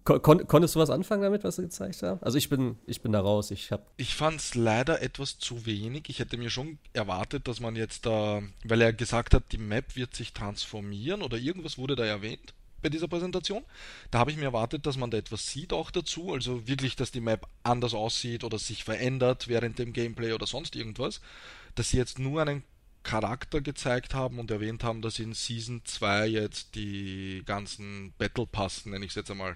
Kon 0.03 0.21
kon 0.21 0.47
konntest 0.47 0.73
du 0.73 0.79
was 0.79 0.89
anfangen 0.89 1.21
damit, 1.21 1.43
was 1.43 1.57
sie 1.57 1.63
gezeigt 1.63 2.01
haben? 2.01 2.21
Also 2.23 2.37
ich 2.37 2.47
bin, 2.47 2.77
ich 2.85 3.01
bin 3.01 3.11
da 3.11 3.19
raus. 3.19 3.51
Ich 3.51 3.73
habe 3.73 3.83
Ich 3.97 4.15
fand 4.15 4.39
es 4.39 4.55
leider 4.55 5.01
etwas 5.01 5.37
zu 5.37 5.65
wenig. 5.65 6.03
Ich 6.07 6.19
hätte 6.19 6.37
mir 6.37 6.49
schon 6.49 6.77
erwartet, 6.93 7.45
dass 7.49 7.59
man 7.59 7.75
jetzt 7.75 8.05
da, 8.05 8.41
weil 8.63 8.79
er 8.79 8.93
gesagt 8.93 9.33
hat, 9.33 9.51
die 9.51 9.57
Map 9.57 9.97
wird 9.97 10.15
sich 10.15 10.31
transformieren 10.31 11.21
oder 11.23 11.35
irgendwas 11.37 11.77
wurde 11.77 11.97
da 11.97 12.05
erwähnt 12.05 12.53
bei 12.81 12.89
dieser 12.89 13.07
Präsentation. 13.07 13.63
Da 14.11 14.19
habe 14.19 14.31
ich 14.31 14.37
mir 14.37 14.45
erwartet, 14.45 14.85
dass 14.85 14.97
man 14.97 15.11
da 15.11 15.17
etwas 15.17 15.47
sieht 15.47 15.73
auch 15.73 15.91
dazu. 15.91 16.33
Also 16.33 16.67
wirklich, 16.67 16.95
dass 16.95 17.11
die 17.11 17.21
Map 17.21 17.47
anders 17.63 17.93
aussieht 17.93 18.43
oder 18.43 18.59
sich 18.59 18.83
verändert 18.83 19.47
während 19.47 19.79
dem 19.79 19.93
Gameplay 19.93 20.33
oder 20.33 20.47
sonst 20.47 20.75
irgendwas. 20.75 21.21
Dass 21.75 21.89
sie 21.89 21.97
jetzt 21.97 22.19
nur 22.19 22.41
einen 22.41 22.63
Charakter 23.03 23.61
gezeigt 23.61 24.13
haben 24.13 24.37
und 24.37 24.51
erwähnt 24.51 24.83
haben, 24.83 25.01
dass 25.01 25.19
in 25.19 25.33
Season 25.33 25.81
2 25.85 26.27
jetzt 26.27 26.75
die 26.75 27.41
ganzen 27.45 28.13
Battle 28.17 28.45
Pass, 28.45 28.85
nenne 28.85 29.05
ich 29.05 29.11
es 29.11 29.15
jetzt 29.15 29.31
einmal, 29.31 29.55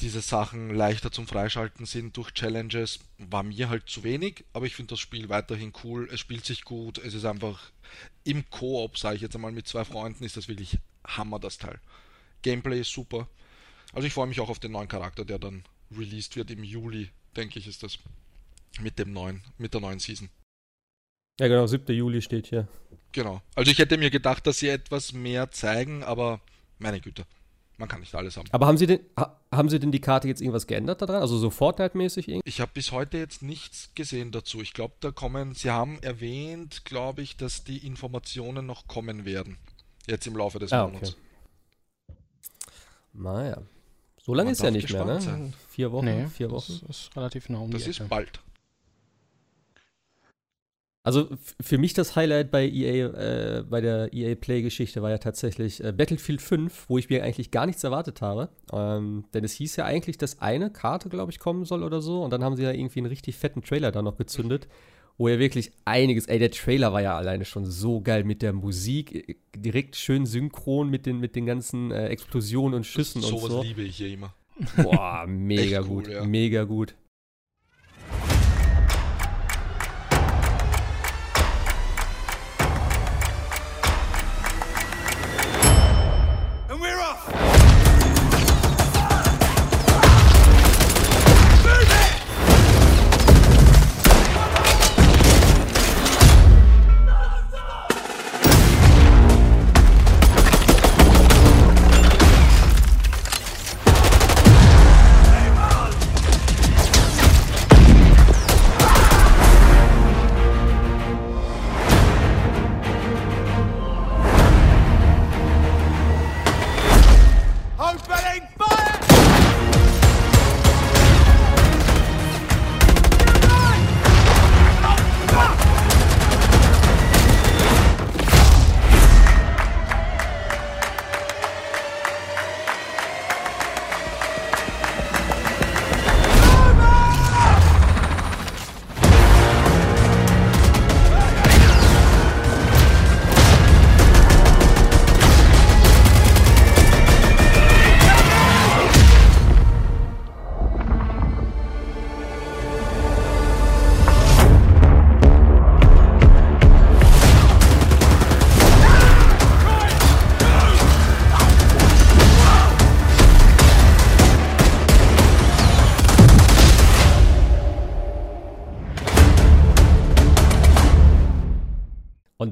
diese 0.00 0.20
Sachen 0.20 0.74
leichter 0.74 1.10
zum 1.12 1.26
Freischalten 1.26 1.86
sind 1.86 2.16
durch 2.16 2.32
Challenges, 2.32 3.00
war 3.18 3.42
mir 3.42 3.68
halt 3.68 3.88
zu 3.88 4.02
wenig, 4.02 4.44
aber 4.52 4.66
ich 4.66 4.74
finde 4.74 4.90
das 4.90 5.00
Spiel 5.00 5.28
weiterhin 5.28 5.72
cool, 5.82 6.08
es 6.12 6.20
spielt 6.20 6.44
sich 6.44 6.64
gut, 6.64 6.98
es 6.98 7.14
ist 7.14 7.24
einfach 7.24 7.70
im 8.24 8.48
Koop, 8.50 8.98
sage 8.98 9.16
ich 9.16 9.22
jetzt 9.22 9.34
einmal, 9.34 9.52
mit 9.52 9.68
zwei 9.68 9.84
Freunden 9.84 10.24
ist 10.24 10.36
das 10.36 10.48
wirklich 10.48 10.78
Hammer, 11.06 11.38
das 11.38 11.58
Teil. 11.58 11.78
Gameplay 12.44 12.80
ist 12.80 12.92
super. 12.92 13.26
Also 13.92 14.06
ich 14.06 14.12
freue 14.14 14.28
mich 14.28 14.38
auch 14.40 14.48
auf 14.50 14.60
den 14.60 14.70
neuen 14.72 14.86
Charakter, 14.88 15.24
der 15.24 15.38
dann 15.40 15.64
released 15.96 16.36
wird 16.36 16.50
im 16.52 16.62
Juli, 16.62 17.10
denke 17.36 17.58
ich, 17.58 17.66
ist 17.66 17.82
das. 17.82 17.98
Mit 18.80 18.98
dem 18.98 19.12
neuen, 19.12 19.42
mit 19.58 19.72
der 19.74 19.80
neuen 19.80 19.98
Season. 20.00 20.28
ja 21.40 21.46
genau, 21.48 21.66
7. 21.66 21.92
Juli 21.94 22.20
steht 22.22 22.46
hier. 22.48 22.66
Genau. 23.12 23.40
Also 23.54 23.70
ich 23.70 23.78
hätte 23.78 23.96
mir 23.98 24.10
gedacht, 24.10 24.46
dass 24.48 24.58
sie 24.58 24.68
etwas 24.68 25.12
mehr 25.12 25.50
zeigen, 25.52 26.02
aber 26.02 26.40
meine 26.80 27.00
Güte, 27.00 27.24
man 27.76 27.88
kann 27.88 28.00
nicht 28.00 28.12
alles 28.16 28.36
haben. 28.36 28.48
Aber 28.50 28.66
haben 28.66 28.76
sie 28.76 28.88
denn, 28.88 29.00
ha 29.16 29.40
haben 29.52 29.68
sie 29.68 29.78
denn 29.78 29.92
die 29.92 30.00
Karte 30.00 30.26
jetzt 30.26 30.40
irgendwas 30.40 30.66
geändert 30.66 31.00
daran? 31.02 31.22
Also 31.22 31.38
so 31.38 31.50
Fortnite-mäßig 31.50 32.26
irgendwie? 32.26 32.48
Ich 32.48 32.60
habe 32.60 32.72
bis 32.74 32.90
heute 32.90 33.16
jetzt 33.18 33.42
nichts 33.42 33.90
gesehen 33.94 34.32
dazu. 34.32 34.60
Ich 34.60 34.72
glaube, 34.72 34.94
da 34.98 35.12
kommen, 35.12 35.54
Sie 35.54 35.70
haben 35.70 36.02
erwähnt, 36.02 36.84
glaube 36.84 37.22
ich, 37.22 37.36
dass 37.36 37.62
die 37.62 37.86
Informationen 37.86 38.66
noch 38.66 38.88
kommen 38.88 39.24
werden. 39.24 39.56
Jetzt 40.08 40.26
im 40.26 40.36
Laufe 40.36 40.58
des 40.58 40.72
Ah, 40.72 40.88
Monats. 40.88 41.10
okay. 41.10 41.18
Naja. 43.14 43.62
So 44.20 44.34
lange 44.34 44.50
ist 44.52 44.62
ja 44.62 44.70
nicht 44.70 44.92
mehr, 44.92 45.04
ne? 45.04 45.20
sein. 45.20 45.52
Vier 45.68 45.92
Wochen? 45.92 46.06
Nee, 46.06 46.26
vier 46.26 46.50
Wochen? 46.50 46.80
das 46.80 46.96
ist 46.96 47.16
relativ 47.16 47.48
nah 47.48 47.58
um 47.58 47.70
Das 47.70 47.84
die 47.84 47.90
ist 47.90 48.00
Ecke. 48.00 48.08
bald. 48.08 48.40
Also 51.06 51.28
für 51.60 51.76
mich 51.76 51.92
das 51.92 52.16
Highlight 52.16 52.50
bei 52.50 52.66
EA, 52.66 53.58
äh, 53.58 53.62
bei 53.62 53.82
der 53.82 54.14
EA 54.14 54.34
Play-Geschichte 54.36 55.02
war 55.02 55.10
ja 55.10 55.18
tatsächlich 55.18 55.84
äh, 55.84 55.92
Battlefield 55.92 56.40
5, 56.40 56.88
wo 56.88 56.96
ich 56.96 57.10
mir 57.10 57.22
eigentlich 57.22 57.50
gar 57.50 57.66
nichts 57.66 57.84
erwartet 57.84 58.22
habe. 58.22 58.48
Ähm, 58.72 59.26
denn 59.34 59.44
es 59.44 59.52
hieß 59.52 59.76
ja 59.76 59.84
eigentlich, 59.84 60.16
dass 60.16 60.40
eine 60.40 60.70
Karte, 60.70 61.10
glaube 61.10 61.30
ich, 61.30 61.38
kommen 61.38 61.66
soll 61.66 61.82
oder 61.82 62.00
so. 62.00 62.22
Und 62.22 62.30
dann 62.30 62.42
haben 62.42 62.56
sie 62.56 62.62
ja 62.62 62.72
irgendwie 62.72 63.00
einen 63.00 63.08
richtig 63.08 63.36
fetten 63.36 63.60
Trailer 63.60 63.92
da 63.92 64.00
noch 64.00 64.16
gezündet, 64.16 64.66
wo 65.16 65.28
ja 65.28 65.38
wirklich 65.38 65.72
einiges, 65.84 66.26
ey, 66.26 66.38
der 66.38 66.50
Trailer 66.50 66.92
war 66.92 67.02
ja 67.02 67.16
alleine 67.16 67.44
schon 67.44 67.64
so 67.66 68.00
geil 68.00 68.24
mit 68.24 68.42
der 68.42 68.52
Musik, 68.52 69.14
äh, 69.14 69.36
direkt 69.56 69.96
schön 69.96 70.26
synchron 70.26 70.90
mit 70.90 71.06
den, 71.06 71.20
mit 71.20 71.36
den 71.36 71.46
ganzen 71.46 71.90
äh, 71.90 72.08
Explosionen 72.08 72.74
und 72.74 72.84
Schüssen 72.84 73.22
und 73.22 73.28
Sowas 73.28 73.50
so. 73.50 73.62
liebe 73.62 73.82
ich 73.82 73.96
hier 73.96 74.08
immer. 74.08 74.34
Boah, 74.76 75.24
mega 75.28 75.80
cool, 75.80 75.86
gut, 75.86 76.08
ja. 76.08 76.24
mega 76.24 76.64
gut. 76.64 76.94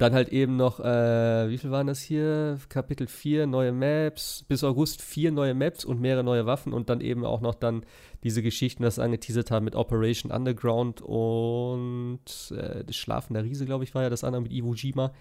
Dann 0.03 0.15
halt 0.15 0.31
eben 0.31 0.57
noch, 0.57 0.81
äh, 0.81 1.49
wie 1.49 1.59
viel 1.59 1.71
waren 1.71 1.87
das 1.87 2.01
hier? 2.01 2.59
Kapitel 2.69 3.07
4, 3.07 3.47
neue 3.47 3.73
Maps, 3.73 4.45
bis 4.49 4.65
August 4.65 5.01
vier 5.01 5.31
neue 5.31 5.55
Maps 5.55 5.85
und 5.85 6.01
mehrere 6.01 6.25
neue 6.25 6.45
Waffen 6.45 6.73
und 6.73 6.91
dann 6.91 7.01
eben 7.01 7.25
auch 7.25 7.41
noch 7.41 7.55
dann 7.55 7.87
diese 8.25 8.43
Geschichten, 8.43 8.83
das 8.83 8.99
angeteasert 8.99 9.53
haben 9.53 9.65
mit 9.65 9.77
Operation 9.77 10.33
Underground 10.33 11.01
und 11.03 12.21
äh, 12.51 12.85
das 12.85 12.97
Schlafen 12.97 13.35
der 13.35 13.45
Riese, 13.45 13.65
glaube 13.65 13.85
ich, 13.85 13.95
war 13.95 14.03
ja 14.03 14.11
das 14.11 14.25
andere 14.25 14.43
mit 14.43 14.53
Iwo 14.53 14.75
Jima. 14.75 15.13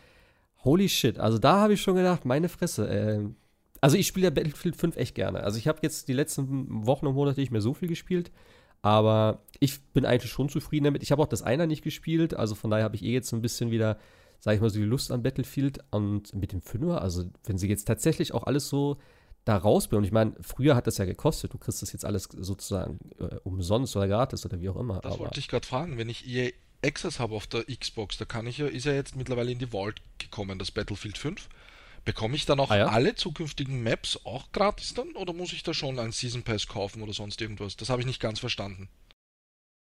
Holy 0.63 0.89
shit, 0.89 1.19
also 1.19 1.37
da 1.37 1.59
habe 1.59 1.73
ich 1.73 1.81
schon 1.81 1.95
gedacht, 1.95 2.25
meine 2.25 2.49
Fresse, 2.49 2.89
äh, 2.89 3.29
also 3.81 3.97
ich 3.97 4.07
spiele 4.07 4.25
ja 4.25 4.31
Battlefield 4.31 4.75
5 4.75 4.95
echt 4.97 5.13
gerne. 5.13 5.43
Also 5.43 5.59
ich 5.59 5.67
habe 5.67 5.79
jetzt 5.83 6.07
die 6.07 6.13
letzten 6.13 6.85
Wochen 6.85 7.05
und 7.05 7.13
Monate 7.13 7.39
nicht 7.39 7.51
mehr 7.51 7.61
so 7.61 7.75
viel 7.75 7.87
gespielt, 7.87 8.31
aber 8.81 9.43
ich 9.59 9.79
bin 9.93 10.05
eigentlich 10.05 10.31
schon 10.31 10.49
zufrieden 10.49 10.85
damit. 10.85 11.03
Ich 11.03 11.11
habe 11.11 11.21
auch 11.21 11.27
das 11.27 11.43
Einer 11.43 11.67
nicht 11.67 11.83
gespielt, 11.83 12.33
also 12.35 12.55
von 12.55 12.71
daher 12.71 12.83
habe 12.83 12.95
ich 12.95 13.03
eh 13.03 13.13
jetzt 13.13 13.31
ein 13.31 13.43
bisschen 13.43 13.69
wieder 13.69 13.97
sage 14.41 14.55
ich 14.55 14.61
mal, 14.61 14.69
so 14.69 14.79
die 14.79 14.85
Lust 14.85 15.11
an 15.11 15.23
Battlefield 15.23 15.79
und 15.91 16.33
mit 16.33 16.51
dem 16.51 16.61
Fünfer, 16.61 17.01
also 17.01 17.23
wenn 17.45 17.57
sie 17.57 17.69
jetzt 17.69 17.85
tatsächlich 17.85 18.33
auch 18.33 18.43
alles 18.43 18.67
so 18.67 18.97
da 19.45 19.55
rausbringen, 19.55 19.99
und 20.01 20.05
ich 20.05 20.11
meine, 20.11 20.33
früher 20.41 20.75
hat 20.75 20.87
das 20.87 20.97
ja 20.97 21.05
gekostet, 21.05 21.53
du 21.53 21.57
kriegst 21.57 21.81
das 21.81 21.93
jetzt 21.93 22.03
alles 22.05 22.27
sozusagen 22.35 22.99
äh, 23.19 23.37
umsonst 23.43 23.95
oder 23.95 24.07
gratis 24.07 24.45
oder 24.45 24.59
wie 24.59 24.69
auch 24.69 24.75
immer. 24.75 24.99
Das 25.01 25.13
aber, 25.13 25.25
wollte 25.25 25.39
ich 25.39 25.47
gerade 25.47 25.65
fragen, 25.65 25.97
wenn 25.97 26.09
ich 26.09 26.27
EA 26.27 26.51
Access 26.83 27.19
habe 27.19 27.35
auf 27.35 27.45
der 27.47 27.63
Xbox, 27.65 28.17
da 28.17 28.25
kann 28.25 28.47
ich 28.47 28.57
ja, 28.57 28.65
ist 28.67 28.85
ja 28.85 28.93
jetzt 28.93 29.15
mittlerweile 29.15 29.51
in 29.51 29.59
die 29.59 29.67
Vault 29.67 30.01
gekommen, 30.17 30.57
das 30.59 30.71
Battlefield 30.71 31.17
5. 31.17 31.47
Bekomme 32.03 32.35
ich 32.35 32.47
dann 32.47 32.59
auch 32.59 32.71
Ah, 32.71 32.77
ja? 32.77 32.87
alle 32.87 33.13
zukünftigen 33.13 33.83
Maps 33.83 34.19
auch 34.25 34.51
gratis 34.51 34.95
dann 34.95 35.11
oder 35.11 35.33
muss 35.33 35.53
ich 35.53 35.61
da 35.61 35.75
schon 35.75 35.99
einen 35.99 36.11
Season 36.11 36.41
Pass 36.41 36.67
kaufen 36.67 37.03
oder 37.03 37.13
sonst 37.13 37.39
irgendwas? 37.41 37.77
Das 37.77 37.89
habe 37.89 38.01
ich 38.01 38.07
nicht 38.07 38.19
ganz 38.19 38.39
verstanden. 38.39 38.89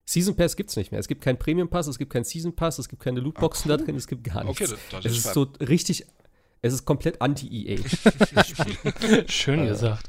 Season 0.09 0.35
Pass 0.35 0.55
gibt 0.55 0.69
es 0.69 0.75
nicht 0.77 0.91
mehr. 0.91 0.99
Es 0.99 1.07
gibt 1.07 1.21
keinen 1.21 1.37
Premium 1.37 1.67
Pass, 1.67 1.87
es 1.87 1.97
gibt 1.97 2.13
keinen 2.13 2.23
Season 2.23 2.55
Pass, 2.55 2.79
es 2.79 2.87
gibt 2.87 3.01
keine 3.03 3.19
Lootboxen 3.19 3.69
Ah, 3.69 3.73
cool. 3.73 3.77
da 3.79 3.85
drin, 3.85 3.95
es 3.97 4.07
gibt 4.07 4.23
gar 4.23 4.43
nichts. 4.45 4.61
Okay, 4.61 4.71
das, 4.71 4.79
das 5.03 5.05
es 5.05 5.17
ist 5.19 5.25
ist 5.25 5.33
so 5.33 5.47
richtig, 5.59 6.05
es 6.61 6.73
ist 6.73 6.85
komplett 6.85 7.21
anti-EA. 7.21 7.77
Schön 9.27 9.59
Äh, 9.65 9.67
gesagt. 9.67 10.07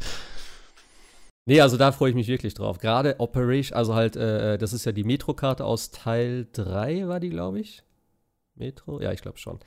Nee, 1.47 1.61
also 1.61 1.77
da 1.77 1.93
freue 1.93 2.11
ich 2.11 2.15
mich 2.17 2.29
wirklich 2.29 2.55
drauf. 2.55 2.79
Gerade 2.79 3.19
Operation, 3.19 3.77
also 3.77 3.95
halt, 3.95 4.17
äh, 4.17 4.57
das 4.59 4.73
ist 4.73 4.85
ja 4.85 4.93
die 4.93 5.05
Metro-Karte 5.05 5.65
aus 5.65 5.91
Teil 5.91 6.47
3, 6.53 7.09
war 7.09 7.21
die, 7.21 7.31
glaube 7.31 7.59
ich. 7.61 7.83
Metro? 8.55 9.01
Ja, 9.01 9.13
ich 9.13 9.23
glaube 9.23 9.39
schon. 9.39 9.59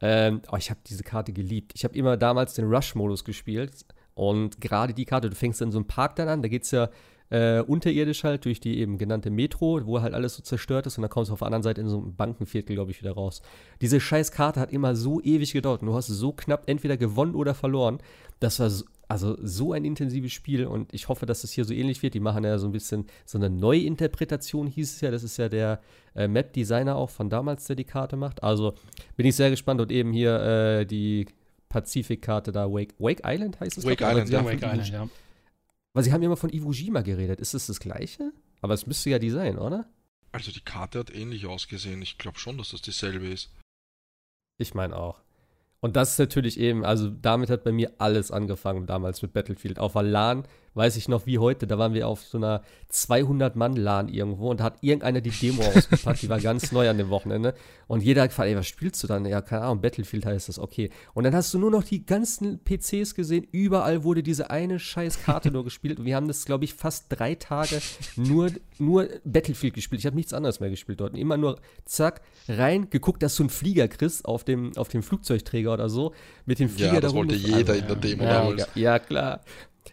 Ähm, 0.00 0.42
oh, 0.50 0.56
ich 0.56 0.68
habe 0.70 0.80
diese 0.86 1.02
Karte 1.02 1.32
geliebt. 1.32 1.72
Ich 1.74 1.84
habe 1.84 1.96
immer 1.96 2.16
damals 2.16 2.54
den 2.54 2.66
Rush-Modus 2.66 3.24
gespielt. 3.24 3.86
Und 4.14 4.60
gerade 4.60 4.94
die 4.94 5.04
Karte, 5.04 5.30
du 5.30 5.36
fängst 5.36 5.62
in 5.62 5.70
so 5.70 5.78
einem 5.78 5.86
Park 5.86 6.16
dann 6.16 6.28
an, 6.28 6.42
da 6.42 6.48
geht 6.48 6.64
es 6.64 6.72
ja 6.72 6.90
äh, 7.30 7.60
unterirdisch 7.60 8.24
halt 8.24 8.44
durch 8.44 8.60
die 8.60 8.78
eben 8.78 8.98
genannte 8.98 9.30
Metro, 9.30 9.80
wo 9.84 10.00
halt 10.00 10.14
alles 10.14 10.36
so 10.36 10.42
zerstört 10.42 10.86
ist 10.86 10.98
und 10.98 11.02
dann 11.02 11.10
kommst 11.10 11.28
du 11.28 11.34
auf 11.34 11.40
der 11.40 11.46
anderen 11.46 11.62
Seite 11.62 11.80
in 11.80 11.88
so 11.88 11.98
ein 12.00 12.14
Bankenviertel, 12.16 12.74
glaube 12.74 12.90
ich, 12.90 13.00
wieder 13.00 13.12
raus. 13.12 13.42
Diese 13.80 14.00
scheiß 14.00 14.32
Karte 14.32 14.60
hat 14.60 14.72
immer 14.72 14.96
so 14.96 15.20
ewig 15.20 15.52
gedauert 15.52 15.82
und 15.82 15.88
du 15.88 15.94
hast 15.94 16.06
so 16.06 16.32
knapp 16.32 16.68
entweder 16.68 16.96
gewonnen 16.96 17.34
oder 17.34 17.54
verloren. 17.54 17.98
Das 18.40 18.60
war 18.60 18.70
so, 18.70 18.84
also 19.08 19.36
so 19.42 19.72
ein 19.72 19.84
intensives 19.84 20.32
Spiel 20.32 20.66
und 20.66 20.92
ich 20.92 21.08
hoffe, 21.08 21.26
dass 21.26 21.42
es 21.42 21.52
hier 21.52 21.64
so 21.64 21.72
ähnlich 21.72 22.02
wird. 22.02 22.14
Die 22.14 22.20
machen 22.20 22.44
ja 22.44 22.58
so 22.58 22.66
ein 22.66 22.72
bisschen 22.72 23.06
so 23.24 23.38
eine 23.38 23.50
Neuinterpretation, 23.50 24.66
hieß 24.66 24.94
es 24.94 25.00
ja. 25.00 25.10
Das 25.10 25.22
ist 25.22 25.38
ja 25.38 25.48
der 25.48 25.80
äh, 26.14 26.28
Map-Designer 26.28 26.96
auch 26.96 27.10
von 27.10 27.30
damals, 27.30 27.66
der 27.66 27.76
die 27.76 27.84
Karte 27.84 28.16
macht. 28.16 28.42
Also 28.42 28.74
bin 29.16 29.26
ich 29.26 29.34
sehr 29.34 29.50
gespannt 29.50 29.80
und 29.80 29.90
eben 29.90 30.12
hier 30.12 30.40
äh, 30.40 30.86
die 30.86 31.26
Pazifikkarte 31.68 32.52
da, 32.52 32.70
Wake, 32.70 32.94
Wake 32.98 33.22
Island 33.24 33.60
heißt 33.60 33.78
es? 33.78 33.86
Wake 33.86 34.00
Island, 34.02 34.30
ja. 34.30 34.44
Wake 34.44 34.62
Island, 34.62 34.88
ja. 34.90 35.08
Weil 35.94 36.04
sie 36.04 36.12
haben 36.12 36.22
immer 36.22 36.36
von 36.36 36.50
Iwo 36.50 36.72
Jima 36.72 37.02
geredet. 37.02 37.40
Ist 37.40 37.54
es 37.54 37.66
das 37.66 37.80
gleiche? 37.80 38.32
Aber 38.60 38.74
es 38.74 38.86
müsste 38.86 39.10
ja 39.10 39.18
die 39.18 39.30
sein, 39.30 39.58
oder? 39.58 39.88
Also 40.32 40.52
die 40.52 40.60
Karte 40.60 40.98
hat 40.98 41.14
ähnlich 41.14 41.46
ausgesehen. 41.46 42.02
Ich 42.02 42.18
glaube 42.18 42.38
schon, 42.38 42.58
dass 42.58 42.70
das 42.70 42.82
dieselbe 42.82 43.26
ist. 43.26 43.50
Ich 44.58 44.74
meine 44.74 44.96
auch. 44.96 45.22
Und 45.80 45.96
das 45.96 46.12
ist 46.12 46.18
natürlich 46.18 46.58
eben, 46.58 46.84
also 46.84 47.08
damit 47.08 47.50
hat 47.50 47.62
bei 47.62 47.72
mir 47.72 47.92
alles 47.98 48.30
angefangen 48.30 48.86
damals 48.86 49.22
mit 49.22 49.32
Battlefield. 49.32 49.78
Auf 49.78 49.92
der 49.92 50.02
LAN, 50.02 50.46
weiß 50.78 50.96
ich 50.96 51.08
noch 51.08 51.26
wie 51.26 51.38
heute, 51.38 51.66
da 51.66 51.76
waren 51.76 51.92
wir 51.92 52.08
auf 52.08 52.22
so 52.22 52.38
einer 52.38 52.62
200-Mann-LAN 52.90 54.08
irgendwo 54.08 54.50
und 54.50 54.60
da 54.60 54.64
hat 54.64 54.78
irgendeiner 54.80 55.20
die 55.20 55.30
Demo 55.30 55.62
ausgepackt, 55.62 56.22
die 56.22 56.28
war 56.28 56.40
ganz 56.40 56.72
neu 56.72 56.88
an 56.88 56.96
dem 56.98 57.10
Wochenende. 57.10 57.54
Und 57.86 58.02
jeder 58.02 58.22
hat 58.22 58.30
gefragt, 58.30 58.48
ey, 58.48 58.56
was 58.56 58.66
spielst 58.66 59.02
du 59.02 59.06
dann? 59.06 59.26
Ja, 59.26 59.40
keine 59.42 59.62
Ahnung, 59.62 59.80
Battlefield 59.80 60.24
heißt 60.24 60.48
das, 60.48 60.58
okay. 60.58 60.90
Und 61.14 61.24
dann 61.24 61.34
hast 61.34 61.52
du 61.52 61.58
nur 61.58 61.70
noch 61.70 61.84
die 61.84 62.06
ganzen 62.06 62.60
PCs 62.64 63.14
gesehen, 63.14 63.46
überall 63.50 64.04
wurde 64.04 64.22
diese 64.22 64.50
eine 64.50 64.78
scheiß 64.78 65.22
Karte 65.24 65.50
nur 65.50 65.64
gespielt. 65.64 65.98
Und 65.98 66.04
wir 66.04 66.16
haben 66.16 66.28
das, 66.28 66.44
glaube 66.44 66.64
ich, 66.64 66.74
fast 66.74 67.06
drei 67.08 67.34
Tage 67.34 67.80
nur, 68.16 68.50
nur 68.78 69.08
Battlefield 69.24 69.74
gespielt. 69.74 70.00
Ich 70.00 70.06
habe 70.06 70.16
nichts 70.16 70.32
anderes 70.32 70.60
mehr 70.60 70.70
gespielt 70.70 71.00
dort. 71.00 71.16
Immer 71.16 71.36
nur 71.36 71.58
zack, 71.84 72.22
rein, 72.48 72.88
geguckt, 72.90 73.22
dass 73.22 73.36
du 73.36 73.42
einen 73.42 73.50
Flieger 73.50 73.88
kriegst 73.88 74.24
auf 74.24 74.44
dem, 74.44 74.76
auf 74.76 74.88
dem 74.88 75.02
Flugzeugträger 75.02 75.72
oder 75.72 75.88
so. 75.88 76.14
Mit 76.46 76.58
dem 76.60 76.68
Flieger 76.68 76.94
Ja, 76.94 77.00
das 77.00 77.12
da 77.12 77.18
wollte 77.18 77.34
jeder 77.34 77.72
Also, 77.72 77.82
in 77.82 77.86
der 77.86 77.96
Demo 77.96 78.22
ja, 78.22 78.32
damals. 78.32 78.68
ja, 78.74 78.82
ja, 78.82 78.98
klar. 78.98 79.40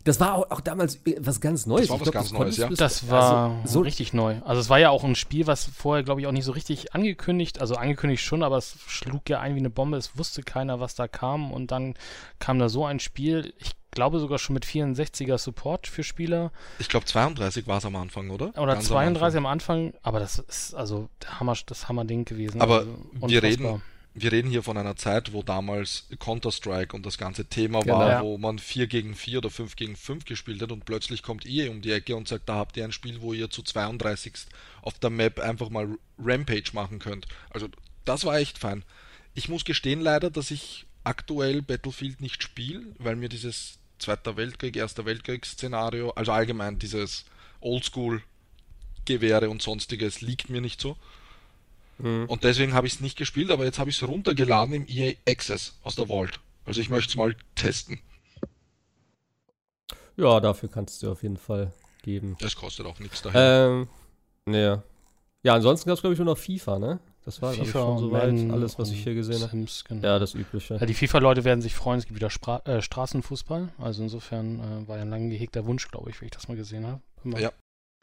Das 0.04 0.20
war 0.20 0.36
auch, 0.36 0.52
auch 0.52 0.62
damals 0.62 0.98
äh, 1.06 1.16
was 1.20 1.42
ganz 1.42 1.66
Neues. 1.66 1.88
Das 1.88 1.90
war 1.90 1.96
Ich 1.96 2.02
was 2.02 2.12
glaub, 2.12 2.24
ganz 2.24 2.32
Neues, 2.32 2.58
ja. 2.58 2.70
Das 2.70 3.10
war 3.10 3.62
also, 3.62 3.74
so, 3.74 3.80
richtig 3.82 4.14
neu. 4.14 4.36
Also 4.44 4.62
es 4.62 4.70
war 4.70 4.80
ja 4.80 4.90
auch 4.90 5.04
ein 5.04 5.16
Spiel, 5.16 5.48
was 5.48 5.66
vorher, 5.66 6.04
glaube 6.04 6.22
ich, 6.22 6.28
auch 6.28 6.32
nicht 6.32 6.46
so 6.46 6.52
richtig 6.52 6.94
angekündigt, 6.94 7.62
also 7.62 7.76
angekündigt 7.76 8.24
schon, 8.24 8.44
aber 8.44 8.58
es 8.58 8.78
schlug 8.88 9.30
ja 9.30 9.40
ein 9.40 9.56
wie 9.56 9.60
eine 9.60 9.70
Bombe. 9.70 9.98
Es 9.98 10.18
wusste 10.18 10.44
keiner, 10.44 10.80
was 10.80 10.96
da 10.96 11.08
kam 11.08 11.52
und 11.52 11.72
dann 11.72 11.96
kam 12.40 12.60
da 12.60 12.70
so 12.70 12.86
ein 12.86 13.00
Spiel, 13.00 13.54
ich 13.58 13.72
glaube 13.92 14.20
sogar 14.20 14.38
schon 14.38 14.54
mit 14.54 14.66
64er 14.66 15.38
Support 15.38 15.88
für 15.88 16.04
Spieler 16.04 16.52
Ich 16.80 16.90
glaube 16.90 17.06
32 17.06 17.66
war 17.66 17.78
es 17.80 17.86
am 17.86 17.96
Anfang, 17.96 18.30
oder? 18.30 18.50
oder 18.58 18.74
Ganz 18.74 18.86
am 18.86 18.98
32 18.98 19.24
Anfang. 19.24 19.38
am 19.38 19.46
Anfang, 19.46 19.94
aber 20.04 20.20
das 20.20 20.38
ist 20.38 20.76
also 20.76 21.10
der 21.24 21.40
Hammer, 21.40 21.56
das 21.66 21.90
Hammerding 21.90 22.26
gewesen. 22.26 22.62
Aber 22.62 22.80
also, 22.80 22.98
wir 23.28 23.42
reden, 23.42 23.82
wir 24.18 24.32
reden 24.32 24.50
hier 24.50 24.64
von 24.64 24.78
einer 24.78 24.96
Zeit, 24.96 25.34
wo 25.34 25.44
damals 25.44 26.08
Counter-Strike 26.20 26.96
und 26.96 27.06
das 27.06 27.18
ganze 27.18 27.46
Thema 27.46 27.82
Genau. 27.82 28.00
war, 28.00 28.10
Ja. 28.10 28.22
wo 28.24 28.38
man 28.38 28.60
4 28.60 28.88
gegen 28.88 29.14
4 29.14 29.40
oder 29.40 29.50
5 29.50 29.76
gegen 29.76 29.98
5 29.98 30.24
gespielt 30.24 30.62
hat 30.62 30.72
und 30.72 30.86
plötzlich 30.86 31.22
kommt 31.22 31.46
EA 31.46 31.70
um 31.70 31.82
die 31.82 31.92
Ecke 31.92 32.16
und 32.16 32.28
sagt, 32.28 32.48
da 32.48 32.56
habt 32.56 32.78
ihr 32.78 32.86
ein 32.86 32.94
Spiel, 32.94 33.22
wo 33.22 33.34
ihr 33.34 33.50
zu 33.50 33.62
32 33.62 34.34
auf 34.82 34.98
der 35.00 35.10
Map 35.10 35.40
einfach 35.40 35.70
mal 35.70 35.98
Rampage 36.18 36.72
machen 36.72 37.00
könnt. 37.00 37.28
Also 37.50 37.68
das 38.06 38.24
war 38.24 38.38
echt 38.38 38.58
fein. 38.58 38.84
Ich 39.34 39.50
muss 39.50 39.66
gestehen 39.66 40.00
leider, 40.00 40.30
dass 40.32 40.50
ich 40.50 40.86
aktuell 41.04 41.62
Battlefield 41.62 42.22
nicht 42.22 42.42
spiele, 42.42 42.84
weil 43.00 43.18
mir 43.18 43.28
dieses 43.30 43.80
Zweiter 44.00 44.38
Weltkrieg, 44.38 44.76
Erster 44.78 45.06
Weltkrieg-Szenario, 45.06 46.12
also 46.12 46.32
allgemein 46.32 46.80
dieses 46.80 47.26
Oldschool-Gewehre 47.60 49.50
und 49.50 49.62
sonstiges 49.62 50.22
liegt 50.22 50.50
mir 50.50 50.62
nicht 50.62 50.80
so. 50.82 50.98
Mhm. 51.98 52.26
Und 52.28 52.44
deswegen 52.44 52.74
habe 52.74 52.88
ich 52.88 52.94
es 52.96 53.02
nicht 53.02 53.18
gespielt, 53.18 53.52
aber 53.52 53.66
jetzt 53.66 53.80
habe 53.80 53.90
ich 53.90 54.02
es 54.02 54.08
runtergeladen 54.08 54.74
im 54.76 54.86
EA 54.88 55.14
Access 55.28 55.80
aus 55.84 55.96
der 55.96 56.08
Vault. 56.08 56.40
Also 56.66 56.82
ich 56.82 56.90
möchte 56.90 57.10
es 57.10 57.16
mal 57.16 57.36
testen. 57.56 58.00
Ja, 60.18 60.40
dafür 60.40 60.70
kannst 60.70 61.04
du 61.04 61.12
auf 61.12 61.24
jeden 61.24 61.38
Fall 61.38 61.72
geben. 62.02 62.38
Das 62.40 62.56
kostet 62.56 62.86
auch 62.86 63.00
nichts 63.00 63.22
daher. 63.22 63.68
Ähm, 63.68 63.88
ne. 64.46 64.84
Ja, 65.44 65.54
ansonsten 65.54 65.90
gab 65.90 65.96
es, 65.96 66.02
glaube 66.02 66.14
ich, 66.14 66.20
nur 66.20 66.26
noch 66.26 66.38
FIFA, 66.38 66.80
ne? 66.80 67.00
Das 67.26 67.42
war, 67.42 67.54
glaube 67.54 67.68
ich, 67.68 67.72
schon 67.72 67.98
soweit 67.98 68.52
alles, 68.52 68.78
was 68.78 68.92
ich 68.92 69.04
hier 69.04 69.16
gesehen 69.16 69.42
habe. 69.42 69.66
Genau. 69.88 70.04
Ja, 70.04 70.20
das 70.20 70.36
Übliche. 70.36 70.76
Ja, 70.76 70.86
die 70.86 70.94
FIFA-Leute 70.94 71.44
werden 71.44 71.62
sich 71.62 71.74
freuen, 71.74 71.98
es 71.98 72.06
gibt 72.06 72.16
wieder 72.16 72.30
Spra 72.30 72.62
äh, 72.66 72.84
Straßenfußball. 72.84 73.70
Also 73.80 74.04
insofern 74.04 74.60
äh, 74.60 74.88
war 74.88 74.98
ja 74.98 75.02
ein 75.02 75.10
lang 75.10 75.30
gehegter 75.32 75.66
Wunsch, 75.66 75.88
glaube 75.90 76.12
ich, 76.12 76.22
wie 76.22 76.26
ich 76.26 76.32
das 76.32 76.48
mal 76.48 76.56
gesehen 76.56 76.86
habe. 76.86 77.02
Ja. 77.42 77.52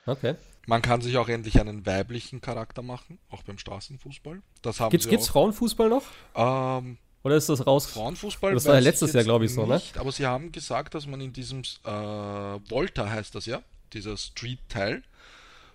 Okay. 0.07 0.35
Man 0.67 0.81
kann 0.81 1.01
sich 1.01 1.17
auch 1.17 1.29
endlich 1.29 1.61
einen 1.61 1.85
weiblichen 1.87 2.41
Charakter 2.41 2.83
machen, 2.83 3.19
auch 3.31 3.43
beim 3.43 3.59
Straßenfußball. 3.59 4.43
Das 4.63 4.81
haben 4.81 4.91
Gibt's, 4.91 5.05
sie 5.05 5.11
gibt's 5.11 5.29
Frauenfußball 5.29 5.89
noch? 5.89 6.05
auch. 6.35 6.79
Ähm, 6.79 6.99
Oder 7.25 7.37
ist 7.37 7.49
das 7.49 7.67
raus? 7.67 7.87
Frauenfußball. 7.87 8.55
Das 8.55 8.67
war 8.67 8.75
ja 8.75 8.81
letztes 8.81 9.13
Jahr, 9.13 9.21
jetzt 9.21 9.27
glaub 9.27 9.43
ich, 9.43 9.53
so, 9.53 9.67
ne? 9.67 9.75
nicht, 9.75 9.99
Aber 9.99 10.13
sie 10.13 10.27
haben 10.27 10.53
gesagt, 10.53 10.95
dass 10.95 11.07
man 11.07 11.21
in 11.21 11.33
diesem 11.33 11.63
äh, 11.85 11.91
Volta 11.91 13.11
heißt 13.11 13.35
das 13.35 13.47
ja, 13.47 13.63
dieser 13.93 14.17
Street-Teil. 14.17 15.03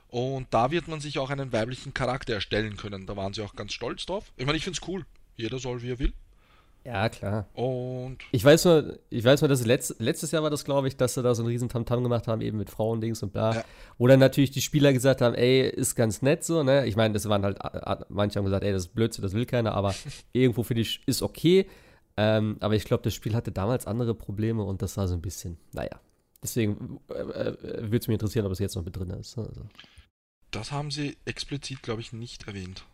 Und 0.09 0.47
da 0.51 0.71
wird 0.71 0.87
man 0.87 1.01
sich 1.01 1.19
auch 1.19 1.29
einen 1.29 1.51
weiblichen 1.51 1.93
Charakter 1.93 2.33
erstellen 2.33 2.77
können. 2.77 3.05
Da 3.07 3.17
waren 3.17 3.33
sie 3.33 3.41
auch 3.41 3.55
ganz 3.55 3.73
stolz 3.73 4.05
drauf. 4.05 4.31
Ich 4.37 4.45
meine, 4.45 4.57
ich 4.57 4.63
finde 4.63 4.79
es 4.81 4.87
cool. 4.87 5.05
Jeder 5.35 5.59
soll, 5.59 5.81
wie 5.81 5.91
er 5.91 5.99
will. 5.99 6.13
Ja, 6.87 7.09
klar. 7.09 7.49
Und 7.53 8.19
Ich 8.31 8.45
weiß 8.45 8.63
nur, 8.63 8.97
ich 9.09 9.21
weiß 9.21 9.41
nur, 9.41 9.49
dass 9.49 9.65
letzt, 9.65 9.99
letztes 9.99 10.31
Jahr 10.31 10.41
war 10.41 10.49
das, 10.49 10.63
glaube 10.63 10.87
ich, 10.87 10.95
dass 10.95 11.15
sie 11.15 11.21
da 11.21 11.35
so 11.35 11.43
einen 11.43 11.49
riesen 11.49 11.67
Tamtam 11.67 12.01
gemacht 12.01 12.29
haben, 12.29 12.39
eben 12.39 12.57
mit 12.57 12.69
Frauendings 12.69 13.21
und 13.21 13.33
bla. 13.33 13.55
Ja. 13.55 13.65
Wo 13.97 14.07
dann 14.07 14.21
natürlich 14.21 14.51
die 14.51 14.61
Spieler 14.61 14.93
gesagt 14.93 15.19
haben, 15.19 15.35
ey, 15.35 15.67
ist 15.67 15.95
ganz 15.95 16.21
nett 16.21 16.45
so, 16.45 16.63
ne? 16.63 16.87
Ich 16.87 16.95
meine, 16.95 17.13
das 17.13 17.27
waren 17.27 17.43
halt, 17.43 17.59
manche 18.07 18.39
haben 18.39 18.45
gesagt, 18.45 18.63
ey, 18.63 18.71
das 18.71 18.83
ist 18.83 18.95
Blödsinn, 18.95 19.21
das 19.21 19.33
will 19.33 19.45
keiner, 19.45 19.73
aber 19.73 19.93
irgendwo 20.31 20.63
finde 20.63 20.83
ich, 20.83 21.01
ist 21.05 21.21
okay. 21.21 21.67
Ähm, 22.15 22.55
aber 22.61 22.75
ich 22.75 22.85
glaube, 22.85 23.03
das 23.03 23.13
Spiel 23.13 23.35
hatte 23.35 23.51
damals 23.51 23.85
andere 23.85 24.15
Probleme 24.15 24.63
und 24.63 24.81
das 24.81 24.95
war 24.95 25.09
so 25.09 25.13
ein 25.13 25.21
bisschen, 25.21 25.57
naja. 25.73 25.99
Deswegen 26.41 27.01
äh, 27.09 27.15
äh, 27.15 27.81
würde 27.81 27.97
es 27.97 28.07
mich 28.07 28.15
interessieren, 28.15 28.45
ob 28.45 28.53
es 28.53 28.59
jetzt 28.59 28.77
noch 28.77 28.85
mit 28.85 28.95
drin 28.95 29.09
ist. 29.09 29.37
Also. 29.37 29.67
das 30.51 30.71
haben 30.71 30.89
sie 30.91 31.17
explizit, 31.25 31.83
glaube 31.83 31.99
ich, 31.99 32.13
nicht 32.13 32.47
erwähnt. 32.47 32.85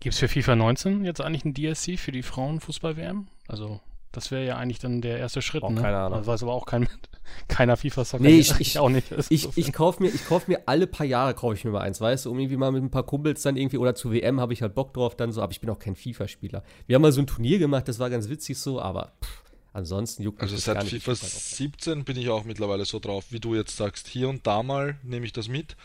Gibt 0.00 0.14
es 0.14 0.18
für 0.20 0.28
FIFA 0.28 0.56
19 0.56 1.04
jetzt 1.04 1.20
eigentlich 1.20 1.44
ein 1.44 1.54
DLC 1.54 1.98
für 1.98 2.12
die 2.12 2.22
Frauenfußball-WM? 2.22 3.28
Also, 3.48 3.80
das 4.12 4.30
wäre 4.30 4.44
ja 4.46 4.56
eigentlich 4.56 4.78
dann 4.78 5.00
der 5.00 5.18
erste 5.18 5.42
Schritt, 5.42 5.62
Oh, 5.62 5.70
ne? 5.70 5.80
keine 5.80 5.98
Ahnung. 5.98 6.18
Also 6.18 6.30
weiß 6.30 6.42
aber 6.42 6.52
auch 6.54 6.66
kein, 6.66 6.88
keiner 7.48 7.76
FIFA-Soccer. 7.76 8.22
Nee, 8.22 8.38
ich- 8.38 8.54
ich- 8.60 8.78
auch 8.78 8.88
nicht. 8.88 9.12
Also 9.12 9.26
Ich, 9.30 9.56
ich 9.56 9.72
kaufe 9.72 10.02
mir, 10.02 10.08
ich 10.10 10.26
kauf 10.26 10.48
mir 10.48 10.60
alle 10.66 10.86
paar 10.86 11.06
Jahre 11.06 11.34
kaufe 11.34 11.54
ich 11.54 11.64
mir 11.64 11.70
mal 11.70 11.80
eins, 11.80 12.00
weißt 12.00 12.26
du, 12.26 12.30
um 12.30 12.38
irgendwie 12.38 12.56
mal 12.56 12.72
mit 12.72 12.82
ein 12.82 12.90
paar 12.90 13.02
Kumpels 13.04 13.42
dann 13.42 13.56
irgendwie 13.56 13.78
oder 13.78 13.94
zu 13.94 14.12
WM 14.12 14.40
habe 14.40 14.52
ich 14.52 14.62
halt 14.62 14.74
Bock 14.74 14.92
drauf 14.94 15.16
dann 15.16 15.32
so, 15.32 15.42
aber 15.42 15.52
ich 15.52 15.60
bin 15.60 15.70
auch 15.70 15.78
kein 15.78 15.96
FIFA-Spieler. 15.96 16.62
Wir 16.86 16.94
haben 16.94 17.02
mal 17.02 17.12
so 17.12 17.20
ein 17.20 17.26
Turnier 17.26 17.58
gemacht, 17.58 17.88
das 17.88 17.98
war 17.98 18.08
ganz 18.10 18.28
witzig 18.28 18.58
so, 18.58 18.80
aber 18.80 19.12
pff, 19.24 19.42
ansonsten 19.72 20.22
juckt 20.22 20.38
mich 20.38 20.42
Also 20.44 20.54
das 20.56 20.64
seit 20.64 20.74
gar 20.76 20.84
nicht. 20.84 21.02
FIFA 21.02 21.12
Ich 21.12 21.18
find 21.18 21.32
halt 21.32 21.36
auch- 21.42 21.56
17 21.56 22.04
bin 22.04 22.16
ich 22.16 22.28
auch 22.30 22.44
mittlerweile 22.44 22.84
so 22.84 22.98
drauf, 23.00 23.24
wie 23.30 23.40
du 23.40 23.54
jetzt 23.54 23.76
sagst. 23.76 24.08
Hier 24.08 24.28
und 24.28 24.46
da 24.46 24.62
mal 24.62 24.96
nehme 25.02 25.26
ich 25.26 25.32
das 25.32 25.48
mit, 25.48 25.76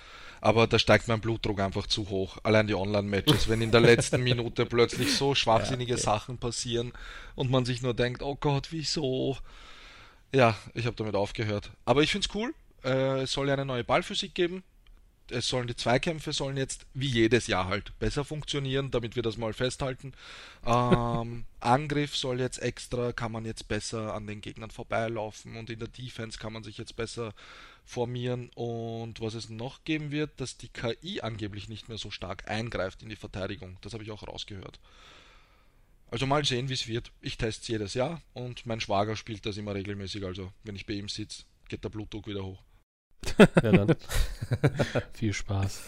aber 0.42 0.66
da 0.66 0.80
steigt 0.80 1.08
mein 1.08 1.22
Blutdruck 1.22 1.60
einfach 1.60 1.86
zu 1.86 2.10
hoch. 2.10 2.40
Allein 2.42 2.66
die 2.66 2.74
Online-Matches, 2.74 3.48
wenn 3.48 3.62
in 3.62 3.72
der 3.72 3.82
letzten 3.82 4.24
Minute 4.24 4.66
plötzlich 4.66 5.16
so 5.16 5.36
schwachsinnige 5.36 5.98
Sachen 5.98 6.40
passieren 6.40 6.92
und 7.36 7.52
man 7.52 7.64
sich 7.64 7.84
nur 7.84 7.94
denkt, 7.94 8.24
oh 8.24 8.36
Gott, 8.36 8.70
wieso? 8.72 9.38
Ja, 10.34 10.58
ich 10.74 10.88
habe 10.88 10.96
damit 10.96 11.14
aufgehört. 11.14 11.70
Aber 11.86 12.02
ich 12.02 12.12
finde 12.12 12.28
es 12.28 12.36
cool. 12.36 12.54
Äh, 12.84 13.22
es 13.22 13.32
soll 13.32 13.48
ja 13.48 13.54
eine 13.54 13.66
neue 13.66 13.84
Ballphysik 13.84 14.34
geben. 14.34 14.64
es 15.30 15.48
sollen 15.48 15.68
die 15.68 15.76
Zweikämpfe 15.76 16.34
sollen 16.34 16.58
jetzt 16.58 16.88
wie 16.96 17.08
jedes 17.08 17.46
Jahr 17.46 17.68
halt 17.68 17.98
besser 18.00 18.26
funktionieren, 18.26 18.90
damit 18.90 19.16
wir 19.16 19.22
das 19.22 19.38
mal 19.38 19.54
festhalten. 19.54 20.14
Ähm, 20.66 21.46
Angriff 21.60 22.18
soll 22.18 22.40
jetzt 22.40 22.58
extra, 22.64 23.14
kann 23.14 23.32
man 23.32 23.46
jetzt 23.46 23.68
besser 23.68 24.16
an 24.16 24.26
den 24.26 24.42
Gegnern 24.42 24.72
vorbeilaufen 24.72 25.56
und 25.56 25.70
in 25.70 25.78
der 25.78 25.88
Defense 25.88 26.40
kann 26.40 26.52
man 26.52 26.64
sich 26.64 26.80
jetzt 26.80 26.96
besser 26.96 27.34
formieren 27.84 28.50
und 28.56 29.20
was 29.22 29.34
es 29.34 29.50
noch 29.50 29.84
geben 29.84 30.12
wird, 30.12 30.40
dass 30.40 30.58
die 30.58 30.70
KI 30.70 31.22
angeblich 31.22 31.68
nicht 31.68 31.90
mehr 31.90 31.98
so 31.98 32.12
stark 32.12 32.50
eingreift 32.50 33.04
in 33.04 33.10
die 33.10 33.16
Verteidigung. 33.16 33.78
Das 33.82 33.94
habe 33.94 34.04
ich 34.04 34.12
auch 34.12 34.28
rausgehört. 34.28 34.80
Also 36.10 36.26
mal 36.26 36.44
sehen, 36.44 36.70
wie 36.70 36.74
es 36.74 36.88
wird. 36.88 37.12
Ich 37.22 37.38
teste 37.38 37.62
es 37.62 37.68
jedes 37.68 37.94
Jahr 37.94 38.22
und 38.34 38.66
mein 38.66 38.82
Schwager 38.82 39.16
spielt 39.16 39.46
das 39.46 39.58
immer 39.58 39.74
regelmäßig. 39.76 40.26
Also 40.26 40.52
wenn 40.64 40.76
ich 40.76 40.86
bei 40.86 40.94
ihm 40.94 41.08
sitze, 41.10 41.44
geht 41.70 41.84
der 41.84 41.90
Blutdruck 41.90 42.28
wieder 42.28 42.44
hoch. 42.44 42.62
Ja, 43.64 43.72
dann. 43.72 43.96
Viel 45.14 45.34
Spaß. 45.34 45.84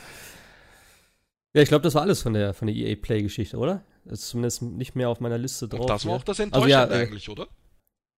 ja, 1.54 1.62
ich 1.62 1.68
glaube, 1.70 1.84
das 1.84 1.96
war 1.96 2.04
alles 2.04 2.22
von 2.22 2.34
der, 2.34 2.54
von 2.54 2.68
der 2.68 2.76
EA 2.76 2.96
Play-Geschichte, 2.96 3.58
oder? 3.58 3.84
Das 4.06 4.20
ist 4.20 4.30
zumindest 4.30 4.62
nicht 4.62 4.96
mehr 4.96 5.10
auf 5.10 5.20
meiner 5.20 5.38
Liste 5.38 5.68
drauf. 5.68 5.82
Und 5.82 5.90
das 5.90 6.06
war 6.06 6.14
auch 6.16 6.24
das 6.24 6.40
Also, 6.40 6.44
Enttäuschende 6.44 6.72
ja, 6.72 6.86
äh, 6.86 7.04
eigentlich, 7.04 7.30
oder? 7.30 7.48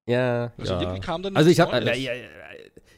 Ja, 0.08 0.52
Also 0.58 0.74
ja. 0.74 0.82
irgendwie 0.82 1.02
kam 1.02 1.24
dann 1.24 1.36
Also 1.36 1.50
ich 1.50 1.60
habe, 1.60 1.72
Neues. 1.72 1.98
ja, 2.00 2.14
ja, 2.14 2.24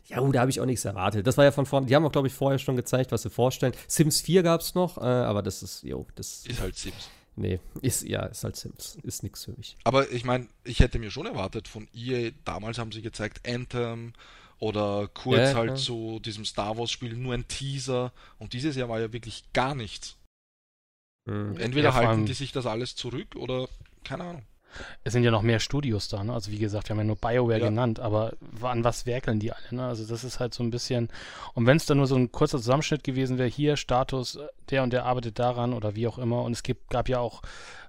ja, 0.09 0.21
oh, 0.21 0.31
da 0.31 0.39
habe 0.41 0.49
ich 0.51 0.59
auch 0.61 0.65
nichts 0.65 0.85
erwartet. 0.85 1.27
Das 1.27 1.37
war 1.37 1.43
ja 1.45 1.51
von 1.51 1.65
vorn. 1.65 1.85
Die 1.85 1.95
haben 1.95 2.05
auch, 2.05 2.11
glaube 2.11 2.27
ich, 2.27 2.33
vorher 2.33 2.59
schon 2.59 2.75
gezeigt, 2.77 3.11
was 3.11 3.23
sie 3.23 3.29
vorstellen. 3.29 3.73
Sims 3.87 4.21
4 4.21 4.41
gab 4.43 4.61
es 4.61 4.73
noch, 4.75 4.97
äh, 4.97 5.01
aber 5.01 5.41
das 5.41 5.63
ist, 5.63 5.83
jo, 5.83 6.05
das, 6.15 6.45
Ist 6.45 6.61
halt 6.61 6.75
Sims. 6.77 7.09
nee, 7.35 7.59
ist 7.81 8.03
ja, 8.03 8.25
ist 8.25 8.43
halt 8.43 8.55
Sims, 8.55 8.97
ist 9.03 9.23
nichts 9.23 9.43
für 9.45 9.51
mich. 9.51 9.75
Aber 9.83 10.09
ich 10.11 10.23
meine, 10.23 10.47
ich 10.63 10.79
hätte 10.79 10.97
mir 10.99 11.11
schon 11.11 11.25
erwartet 11.25 11.67
von 11.67 11.87
EA, 11.93 12.31
damals 12.45 12.77
haben 12.77 12.91
sie 12.93 13.01
gezeigt 13.01 13.47
Anthem 13.49 14.13
oder 14.59 15.09
kurz 15.13 15.39
Ja, 15.51 15.55
halt 15.55 15.67
klar. 15.67 15.75
zu 15.75 16.19
diesem 16.19 16.45
Star 16.45 16.77
Wars 16.77 16.89
Spiel 16.91 17.13
nur 17.15 17.33
ein 17.33 17.47
Teaser 17.47 18.11
und 18.39 18.53
dieses 18.53 18.75
Jahr 18.77 18.87
war 18.89 18.99
ja 19.01 19.11
wirklich 19.13 19.43
gar 19.53 19.75
nichts. 19.75 20.15
Mhm. 21.25 21.57
Entweder 21.57 21.89
Ja, 21.89 21.95
halten 21.95 22.25
die 22.25 22.33
sich 22.33 22.53
das 22.53 22.65
alles 22.65 22.95
zurück 22.95 23.35
oder 23.35 23.67
keine 24.05 24.23
Ahnung. 24.23 24.43
Es 25.03 25.13
sind 25.13 25.23
ja 25.23 25.31
noch 25.31 25.41
mehr 25.41 25.59
Studios 25.59 26.07
da, 26.07 26.23
ne? 26.23 26.33
Also 26.33 26.51
wie 26.51 26.59
gesagt, 26.59 26.87
wir 26.87 26.93
haben 26.93 26.99
ja 26.99 27.05
nur 27.05 27.15
BioWare 27.15 27.59
Ja. 27.59 27.65
genannt, 27.69 27.99
aber 27.99 28.33
an 28.61 28.83
was 28.83 29.05
werkeln 29.05 29.39
die 29.39 29.51
alle, 29.51 29.65
ne? 29.71 29.87
Also 29.87 30.05
das 30.05 30.23
ist 30.23 30.39
halt 30.39 30.53
so 30.53 30.63
ein 30.63 30.69
bisschen. 30.69 31.09
Und 31.53 31.65
wenn 31.65 31.77
es 31.77 31.85
dann 31.85 31.97
nur 31.97 32.07
so 32.07 32.15
ein 32.15 32.31
kurzer 32.31 32.57
Zusammenschnitt 32.57 33.03
gewesen 33.03 33.37
wäre, 33.37 33.49
hier 33.49 33.77
Status, 33.77 34.37
der 34.69 34.83
und 34.83 34.93
der 34.93 35.05
arbeitet 35.05 35.39
daran 35.39 35.73
oder 35.73 35.95
wie 35.95 36.07
auch 36.07 36.17
immer. 36.17 36.43
Und 36.43 36.51
es 36.51 36.63
gibt, 36.63 36.89
gab 36.89 37.09
ja 37.09 37.19
auch 37.19 37.41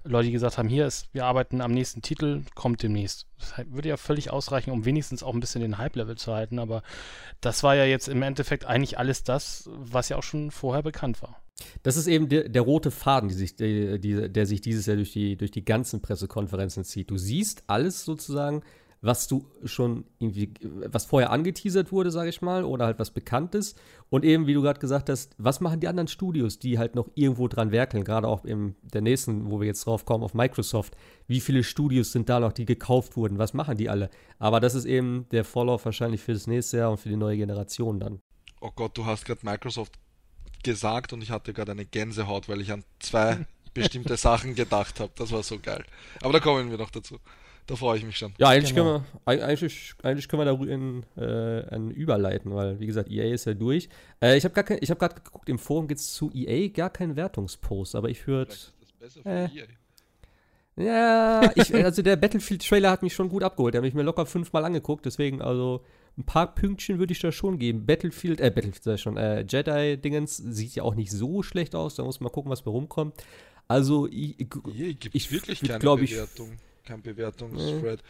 Leute, 0.03 0.27
die 0.27 0.31
gesagt 0.31 0.57
haben, 0.57 0.69
hier 0.69 0.87
ist, 0.87 1.07
wir 1.13 1.25
arbeiten 1.25 1.61
am 1.61 1.71
nächsten 1.71 2.01
Titel, 2.01 2.41
kommt 2.55 2.81
demnächst. 2.83 3.28
Das 3.39 3.57
halt- 3.57 3.71
würde 3.71 3.89
ja 3.89 3.97
völlig 3.97 4.31
ausreichen, 4.31 4.71
um 4.71 4.85
wenigstens 4.85 5.23
auch 5.23 5.33
ein 5.33 5.39
bisschen 5.39 5.61
den 5.61 5.77
Hype-Level 5.77 6.17
zu 6.17 6.33
halten, 6.33 6.59
aber 6.59 6.83
das 7.41 7.63
war 7.63 7.75
ja 7.75 7.85
jetzt 7.85 8.07
im 8.09 8.21
Endeffekt 8.21 8.65
eigentlich 8.65 8.97
alles 8.97 9.23
das, 9.23 9.69
was 9.73 10.09
ja 10.09 10.17
auch 10.17 10.23
schon 10.23 10.51
vorher 10.51 10.83
bekannt 10.83 11.21
war. 11.21 11.41
Das 11.83 11.97
ist 11.97 12.07
eben 12.07 12.29
der, 12.29 12.47
der 12.49 12.61
rote 12.61 12.91
Faden, 12.91 13.29
die 13.29 13.35
sich, 13.35 13.55
der, 13.55 13.97
die, 13.97 14.29
der 14.31 14.45
sich 14.45 14.61
dieses 14.61 14.85
Jahr 14.85 14.95
durch 14.95 15.11
die, 15.11 15.35
durch 15.35 15.51
die 15.51 15.65
ganzen 15.65 16.01
Pressekonferenzen 16.01 16.83
zieht. 16.83 17.09
Du 17.09 17.17
siehst 17.17 17.63
alles 17.67 18.05
sozusagen, 18.05 18.61
was 19.01 19.27
du 19.27 19.45
schon 19.63 20.05
irgendwie, 20.19 20.53
was 20.61 21.05
vorher 21.05 21.31
angeteasert 21.31 21.91
wurde, 21.91 22.11
sage 22.11 22.29
ich 22.29 22.41
mal, 22.41 22.63
oder 22.63 22.85
halt 22.85 22.99
was 22.99 23.11
bekannt 23.11 23.55
ist. 23.55 23.79
Und 24.09 24.25
eben, 24.25 24.47
wie 24.47 24.53
du 24.53 24.61
gerade 24.61 24.79
gesagt 24.79 25.09
hast, 25.09 25.33
was 25.37 25.61
machen 25.61 25.79
die 25.79 25.87
anderen 25.87 26.07
Studios, 26.07 26.59
die 26.59 26.77
halt 26.77 26.95
noch 26.95 27.09
irgendwo 27.15 27.47
dran 27.47 27.71
werkeln, 27.71 28.03
gerade 28.03 28.27
auch 28.27 28.43
im 28.43 28.75
der 28.81 29.01
nächsten, 29.01 29.49
wo 29.49 29.59
wir 29.59 29.67
jetzt 29.67 29.85
drauf 29.85 30.05
kommen, 30.05 30.23
auf 30.23 30.33
Microsoft. 30.33 30.97
Wie 31.27 31.39
viele 31.39 31.63
Studios 31.63 32.11
sind 32.11 32.27
da 32.27 32.39
noch, 32.39 32.51
die 32.51 32.65
gekauft 32.65 33.15
wurden? 33.15 33.37
Was 33.37 33.53
machen 33.53 33.77
die 33.77 33.89
alle? 33.89 34.09
Aber 34.37 34.59
das 34.59 34.75
ist 34.75 34.85
eben 34.85 35.27
der 35.31 35.45
Vorlauf 35.45 35.85
wahrscheinlich 35.85 36.21
für 36.21 36.33
das 36.33 36.47
nächste 36.47 36.77
Jahr 36.77 36.91
und 36.91 36.97
für 36.97 37.09
die 37.09 37.15
neue 37.15 37.37
Generation 37.37 37.99
dann. 37.99 38.19
Oh 38.59 38.71
Gott, 38.75 38.97
du 38.97 39.05
hast 39.05 39.25
gerade 39.25 39.41
Microsoft 39.43 39.93
gesagt 40.63 41.13
und 41.13 41.21
ich 41.21 41.31
hatte 41.31 41.53
gerade 41.53 41.71
eine 41.71 41.85
Gänsehaut, 41.85 42.49
weil 42.49 42.59
ich 42.59 42.71
an 42.71 42.83
zwei 42.99 43.45
bestimmte 43.73 44.17
Sachen 44.17 44.55
gedacht 44.55 44.99
habe. 44.99 45.11
Das 45.15 45.31
war 45.31 45.43
so 45.43 45.57
geil. 45.59 45.85
Aber 46.21 46.33
da 46.33 46.39
kommen 46.41 46.69
wir 46.69 46.77
noch 46.77 46.91
dazu. 46.91 47.17
Da 47.67 47.75
freue 47.75 47.97
ich 47.99 48.05
mich 48.05 48.17
schon. 48.17 48.33
Ja, 48.39 48.47
eigentlich, 48.49 48.73
Genau. 48.73 48.99
können 48.99 49.05
wir, 49.25 49.33
eig- 49.33 49.41
eigentlich, 49.43 49.93
eigentlich 50.01 50.27
können 50.27 50.41
wir 50.41 50.45
da 50.45 50.73
in, 50.73 51.03
äh, 51.17 51.67
einen 51.73 51.91
überleiten, 51.91 52.53
weil, 52.55 52.79
wie 52.79 52.87
gesagt, 52.87 53.11
EA 53.11 53.31
ist 53.33 53.45
ja 53.45 53.53
durch. 53.53 53.89
Äh, 54.21 54.37
ich 54.37 54.45
habe 54.45 54.55
hab 54.59 54.65
gerade 54.99 55.15
geguckt, 55.15 55.47
im 55.49 55.59
Forum 55.59 55.87
gibt 55.87 55.99
es 55.99 56.13
zu 56.13 56.31
EA 56.33 56.69
gar 56.69 56.89
keinen 56.89 57.15
Wertungspost, 57.15 57.95
aber 57.95 58.09
ich 58.09 58.25
würde. 58.25 58.51
Vielleicht 58.51 58.73
ist 58.81 58.81
das 58.81 58.91
besser 58.93 59.21
für 59.21 59.29
Äh. 59.29 59.59
EA. 59.59 59.65
Ja, 60.77 61.51
ich, 61.55 61.73
also 61.85 62.01
der 62.01 62.15
Battlefield-Trailer 62.15 62.89
hat 62.89 63.03
mich 63.03 63.13
schon 63.13 63.29
gut 63.29 63.43
abgeholt. 63.43 63.73
Der 63.73 63.79
habe 63.79 63.87
ich 63.87 63.93
mir 63.93 64.03
locker 64.03 64.25
fünfmal 64.25 64.63
angeguckt, 64.65 65.05
deswegen, 65.05 65.41
also 65.41 65.83
ein 66.17 66.23
paar 66.23 66.53
Pünktchen 66.55 66.99
würde 66.99 67.11
ich 67.13 67.19
da 67.19 67.31
schon 67.31 67.59
geben. 67.59 67.85
Battlefield, 67.85 68.39
äh, 68.41 68.49
Battlefield 68.49 68.83
sag 68.83 68.95
ich 68.95 69.01
schon, 69.01 69.17
äh, 69.17 69.41
Jedi-Dingens 69.47 70.37
sieht 70.37 70.75
ja 70.75 70.83
auch 70.83 70.95
nicht 70.95 71.11
so 71.11 71.43
schlecht 71.43 71.75
aus, 71.75 71.95
da 71.95 72.03
muss 72.03 72.19
man 72.19 72.31
gucken, 72.31 72.49
was 72.51 72.61
bei 72.61 72.71
rumkommt. 72.71 73.15
Also, 73.67 74.07
ich, 74.07 74.39
EA 74.39 74.93
gibt 74.93 75.13
ich 75.13 75.31
wirklich 75.31 75.61
würd, 75.61 75.69
keine 75.69 75.79
glaub 75.79 76.01
ich- 76.01 76.11
Bewertung. 76.11 76.53
Kein 76.89 77.03
Bewertungsthread. 77.03 78.01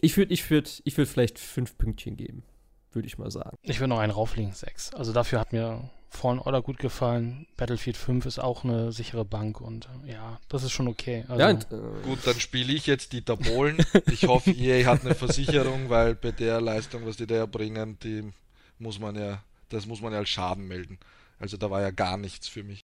ich 0.00 0.16
würde 0.16 0.32
ich 0.32 0.48
würd, 0.48 0.80
ich 0.84 0.96
würd 0.96 1.06
vielleicht 1.06 1.38
fünf 1.38 1.76
Pünktchen 1.76 2.16
geben, 2.16 2.44
würde 2.92 3.06
ich 3.06 3.18
mal 3.18 3.30
sagen. 3.30 3.58
Ich 3.62 3.78
würde 3.78 3.90
noch 3.90 3.98
einen 3.98 4.12
rauflegen, 4.12 4.52
6. 4.52 4.94
Also 4.94 5.12
dafür 5.12 5.38
hat 5.38 5.52
mir 5.52 5.90
Fallen 6.08 6.38
Order 6.38 6.62
gut 6.62 6.78
gefallen. 6.78 7.46
Battlefield 7.56 7.96
5 7.96 8.26
ist 8.26 8.38
auch 8.38 8.64
eine 8.64 8.92
sichere 8.92 9.24
Bank 9.24 9.60
und 9.60 9.88
äh, 10.06 10.12
ja, 10.12 10.40
das 10.48 10.62
ist 10.62 10.72
schon 10.72 10.88
okay. 10.88 11.24
Also, 11.28 11.40
ja, 11.40 11.50
und, 11.50 11.64
äh, 11.72 12.06
Gut, 12.06 12.18
dann 12.24 12.38
spiele 12.38 12.72
ich 12.72 12.86
jetzt 12.86 13.12
Dieter 13.12 13.36
Bohlen. 13.36 13.78
Ich 14.10 14.24
hoffe, 14.24 14.50
EA 14.58 14.86
hat 14.86 15.04
eine 15.04 15.14
Versicherung, 15.14 15.88
weil 15.88 16.14
bei 16.14 16.30
der 16.30 16.60
Leistung, 16.60 17.06
was 17.06 17.16
die 17.16 17.26
da 17.26 17.34
erbringen, 17.36 17.98
die 18.02 18.30
muss 18.78 18.98
man 18.98 19.16
ja, 19.16 19.42
das 19.70 19.86
muss 19.86 20.00
man 20.00 20.12
ja 20.12 20.18
als 20.18 20.28
Schaden 20.28 20.68
melden. 20.68 20.98
Also 21.38 21.56
da 21.56 21.70
war 21.70 21.80
ja 21.80 21.90
gar 21.90 22.16
nichts 22.16 22.46
für 22.46 22.62
mich. 22.62 22.80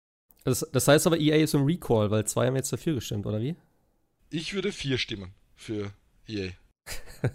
Das, 0.45 0.67
das 0.73 0.87
heißt 0.87 1.09
aber, 1.09 1.19
EA 1.19 1.37
ist 1.37 1.55
im 1.55 1.65
Recall, 1.65 2.13
weil 2.13 2.25
zwei 2.27 2.47
haben 2.47 2.57
jetzt 2.57 2.73
dafür 2.73 2.95
gestimmt, 2.95 3.27
oder 3.27 3.41
wie? 3.41 3.57
Ich 4.31 4.55
würde 4.55 4.73
vier 4.73 4.99
stimmen 4.99 5.35
für 5.55 5.93
EA. 6.27 6.51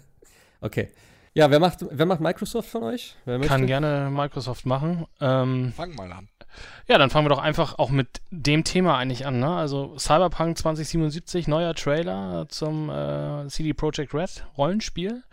Okay. 0.64 0.90
Ja, 1.34 1.50
wer 1.50 1.58
macht, 1.58 1.78
wer 1.90 2.06
macht 2.06 2.20
Microsoft 2.20 2.68
von 2.68 2.84
euch? 2.84 3.16
Wer 3.24 3.40
kann 3.40 3.62
möchte? 3.62 3.66
gerne 3.66 4.10
Microsoft 4.12 4.64
machen. 4.64 5.06
Ähm, 5.20 5.72
Fang 5.74 5.94
mal 5.96 6.12
an. 6.12 6.28
ja, 6.86 6.98
dann 6.98 7.10
fangen 7.10 7.24
wir 7.24 7.30
doch 7.30 7.40
einfach 7.40 7.78
auch 7.78 7.90
mit 7.90 8.20
dem 8.30 8.62
Thema 8.62 8.96
eigentlich 8.96 9.26
an. 9.26 9.40
Ne? 9.40 9.48
Also 9.48 9.98
Cyberpunk 9.98 10.56
2077, 10.58 11.48
neuer 11.48 11.74
Trailer 11.74 12.46
zum 12.48 12.90
äh, 12.90 13.48
CD 13.48 13.72
Projekt 13.72 14.14
Red 14.14 14.44
Rollenspiel. 14.56 15.24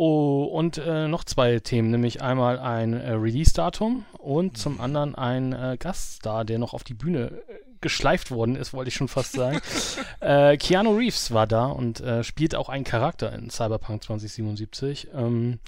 Oh, 0.00 0.44
und 0.44 0.78
äh, 0.78 1.08
noch 1.08 1.24
zwei 1.24 1.58
Themen, 1.58 1.90
nämlich 1.90 2.22
einmal 2.22 2.60
ein 2.60 2.92
äh, 2.92 3.14
Release-Datum 3.14 4.04
und 4.16 4.56
zum 4.56 4.80
anderen 4.80 5.16
ein 5.16 5.52
äh, 5.52 5.76
Gaststar, 5.76 6.44
der 6.44 6.60
noch 6.60 6.72
auf 6.72 6.84
die 6.84 6.94
Bühne 6.94 7.32
äh, 7.48 7.54
geschleift 7.80 8.30
worden 8.30 8.54
ist, 8.54 8.72
wollte 8.72 8.90
ich 8.90 8.94
schon 8.94 9.08
fast 9.08 9.32
sagen. 9.32 9.60
äh, 10.20 10.56
Keanu 10.56 10.96
Reeves 10.96 11.32
war 11.32 11.48
da 11.48 11.66
und 11.66 11.98
äh, 11.98 12.22
spielt 12.22 12.54
auch 12.54 12.68
einen 12.68 12.84
Charakter 12.84 13.32
in 13.32 13.50
Cyberpunk 13.50 14.04
2077. 14.04 15.08
Ähm, 15.16 15.58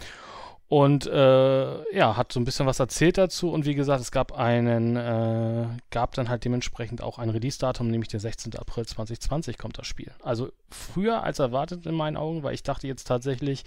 und 0.70 1.04
äh, 1.08 1.96
ja, 1.96 2.16
hat 2.16 2.32
so 2.32 2.38
ein 2.38 2.44
bisschen 2.44 2.64
was 2.64 2.78
erzählt 2.78 3.18
dazu 3.18 3.50
und 3.50 3.64
wie 3.64 3.74
gesagt, 3.74 4.00
es 4.00 4.12
gab 4.12 4.30
einen, 4.30 4.94
äh, 4.94 5.66
gab 5.90 6.14
dann 6.14 6.28
halt 6.28 6.44
dementsprechend 6.44 7.02
auch 7.02 7.18
ein 7.18 7.28
Release-Datum, 7.28 7.88
nämlich 7.88 8.08
der 8.08 8.20
16. 8.20 8.54
April 8.56 8.86
2020 8.86 9.58
kommt 9.58 9.78
das 9.78 9.88
Spiel. 9.88 10.12
Also 10.22 10.52
früher 10.70 11.24
als 11.24 11.40
erwartet 11.40 11.86
in 11.86 11.96
meinen 11.96 12.16
Augen, 12.16 12.44
weil 12.44 12.54
ich 12.54 12.62
dachte 12.62 12.86
jetzt 12.86 13.08
tatsächlich, 13.08 13.64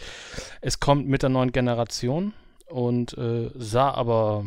es 0.61 0.79
kommt 0.79 1.05
mit 1.05 1.23
der 1.23 1.29
neuen 1.29 1.51
Generation 1.51 2.31
und 2.67 3.17
äh, 3.17 3.51
sah 3.53 3.91
aber 3.91 4.45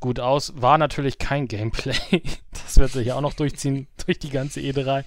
gut 0.00 0.20
aus. 0.20 0.60
War 0.60 0.78
natürlich 0.78 1.18
kein 1.18 1.48
Gameplay. 1.48 1.94
Das 2.50 2.76
wird 2.76 2.90
sich 2.92 3.06
ja 3.06 3.14
auch 3.14 3.22
noch 3.22 3.32
durchziehen 3.32 3.86
durch 4.06 4.18
die 4.18 4.28
ganze 4.28 4.60
E3. 4.60 5.04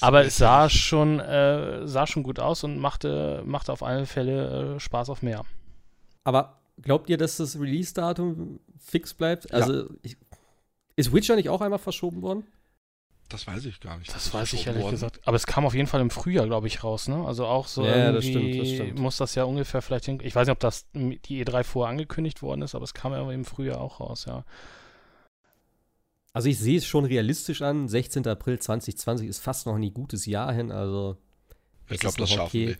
Aber 0.00 0.24
es 0.24 0.38
sah 0.38 0.70
schon, 0.70 1.20
äh, 1.20 1.86
sah 1.86 2.06
schon 2.06 2.22
gut 2.22 2.40
aus 2.40 2.64
und 2.64 2.78
machte, 2.78 3.42
machte 3.44 3.72
auf 3.72 3.82
alle 3.82 4.06
Fälle 4.06 4.76
äh, 4.76 4.80
Spaß 4.80 5.10
auf 5.10 5.20
mehr. 5.20 5.44
Aber 6.22 6.60
glaubt 6.80 7.10
ihr, 7.10 7.18
dass 7.18 7.36
das 7.36 7.60
Release-Datum 7.60 8.58
fix 8.78 9.12
bleibt? 9.12 9.50
Ja. 9.50 9.56
Also, 9.56 9.90
ich, 10.00 10.16
ist 10.96 11.12
Witcher 11.12 11.36
nicht 11.36 11.50
auch 11.50 11.60
einmal 11.60 11.78
verschoben 11.78 12.22
worden? 12.22 12.46
Das 13.28 13.46
weiß 13.46 13.64
ich 13.64 13.80
gar 13.80 13.98
nicht. 13.98 14.14
Das 14.14 14.26
ist 14.26 14.34
weiß 14.34 14.52
ich 14.52 14.66
ehrlich 14.66 14.82
worden. 14.82 14.92
gesagt. 14.92 15.20
Aber 15.26 15.36
es 15.36 15.46
kam 15.46 15.64
auf 15.64 15.74
jeden 15.74 15.86
Fall 15.86 16.00
im 16.00 16.10
Frühjahr, 16.10 16.46
glaube 16.46 16.66
ich, 16.66 16.84
raus, 16.84 17.08
ne? 17.08 17.24
Also 17.26 17.46
auch 17.46 17.66
so 17.66 17.84
Ja, 17.84 18.12
das 18.12 18.24
irgendwie 18.24 18.52
stimmt, 18.52 18.60
das 18.60 18.68
stimmt. 18.86 18.98
muss 19.00 19.16
das 19.16 19.34
ja 19.34 19.44
ungefähr 19.44 19.82
vielleicht 19.82 20.04
hin. 20.04 20.20
Ich 20.22 20.34
weiß 20.34 20.46
nicht, 20.46 20.52
ob 20.52 20.60
das 20.60 20.86
die 20.92 21.44
E3 21.44 21.64
vorher 21.64 21.90
angekündigt 21.90 22.42
worden 22.42 22.62
ist, 22.62 22.74
aber 22.74 22.84
es 22.84 22.94
kam 22.94 23.12
ja 23.12 23.30
im 23.30 23.44
Frühjahr 23.44 23.80
auch 23.80 24.00
raus, 24.00 24.26
ja. 24.26 24.44
Also, 26.32 26.48
ich 26.48 26.58
sehe 26.58 26.78
es 26.78 26.86
schon 26.86 27.04
realistisch 27.04 27.62
an. 27.62 27.86
16. 27.88 28.26
April 28.26 28.58
2020 28.58 29.28
ist 29.28 29.38
fast 29.38 29.66
noch 29.66 29.76
ein 29.76 29.94
gutes 29.94 30.26
Jahr 30.26 30.52
hin, 30.52 30.72
also. 30.72 31.16
Ich 31.88 32.00
das 32.00 32.00
glaube, 32.00 32.14
ist 32.14 32.20
das 32.20 32.30
noch 32.30 32.36
schaffen 32.44 32.46
okay. 32.46 32.68
wir. 32.68 32.76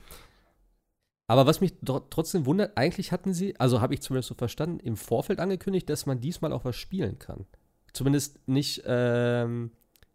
Aber 1.27 1.47
was 1.47 1.61
mich 1.61 1.73
trotzdem 2.11 2.45
wundert, 2.47 2.77
eigentlich 2.77 3.13
hatten 3.13 3.33
sie, 3.33 3.59
also 3.59 3.81
habe 3.81 3.95
ich 3.95 4.03
zumindest 4.03 4.29
so 4.29 4.35
verstanden, 4.35 4.79
im 4.81 4.97
Vorfeld 4.97 5.39
angekündigt, 5.39 5.89
dass 5.89 6.05
man 6.05 6.21
diesmal 6.21 6.53
auch 6.53 6.65
was 6.65 6.77
spielen 6.77 7.19
kann. 7.19 7.47
Zumindest 7.93 8.47
nicht, 8.47 8.83
ähm, 8.85 9.71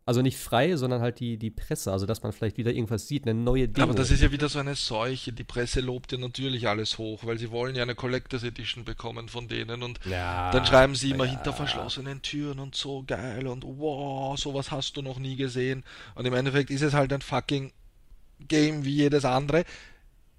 Also 0.10 0.24
nicht 0.24 0.40
frei, 0.40 0.76
sondern 0.76 1.02
halt 1.02 1.20
die, 1.20 1.38
die 1.38 1.52
Presse, 1.52 1.92
also 1.92 2.08
dass 2.08 2.24
man 2.24 2.32
vielleicht 2.32 2.58
wieder 2.58 2.72
irgendwas 2.72 3.08
sieht, 3.08 3.28
eine 3.28 3.40
neue 3.40 3.68
Demo. 3.68 3.84
Aber 3.84 3.94
das 3.94 4.10
ist 4.10 4.24
ja 4.24 4.32
wieder 4.32 4.50
so 4.50 4.58
eine 4.58 4.74
Seuche. 4.74 5.32
Die 5.32 5.44
Presse 5.44 5.82
lobt 5.82 6.12
ja 6.12 6.18
natürlich 6.18 6.68
alles 6.68 6.98
hoch, 6.98 7.28
weil 7.28 7.38
sie 7.38 7.52
wollen 7.52 7.76
ja 7.76 7.84
eine 7.84 7.94
Collectors 7.94 8.42
Edition 8.42 8.86
bekommen 8.86 9.30
von 9.30 9.48
denen 9.48 9.84
und 9.84 10.00
Ja, 10.06 10.50
dann 10.50 10.66
schreiben 10.66 10.96
sie 10.96 11.12
immer 11.12 11.26
ja. 11.26 11.34
hinter 11.34 11.54
verschlossenen 11.54 12.24
Türen 12.24 12.58
und 12.58 12.74
so 12.74 13.04
geil 13.06 13.46
und 13.46 13.64
wow, 13.64 14.36
sowas 14.36 14.72
hast 14.72 14.98
du 14.98 15.04
noch 15.04 15.20
nie 15.20 15.36
gesehen. 15.36 15.84
Und 16.16 16.26
im 16.26 16.34
Endeffekt 16.34 16.72
ist 16.72 16.82
es 16.82 16.96
halt 16.96 17.14
ein 17.14 17.22
fucking 17.22 17.72
Game 18.48 18.86
wie 18.86 18.96
jedes 18.96 19.26
andere. 19.26 19.64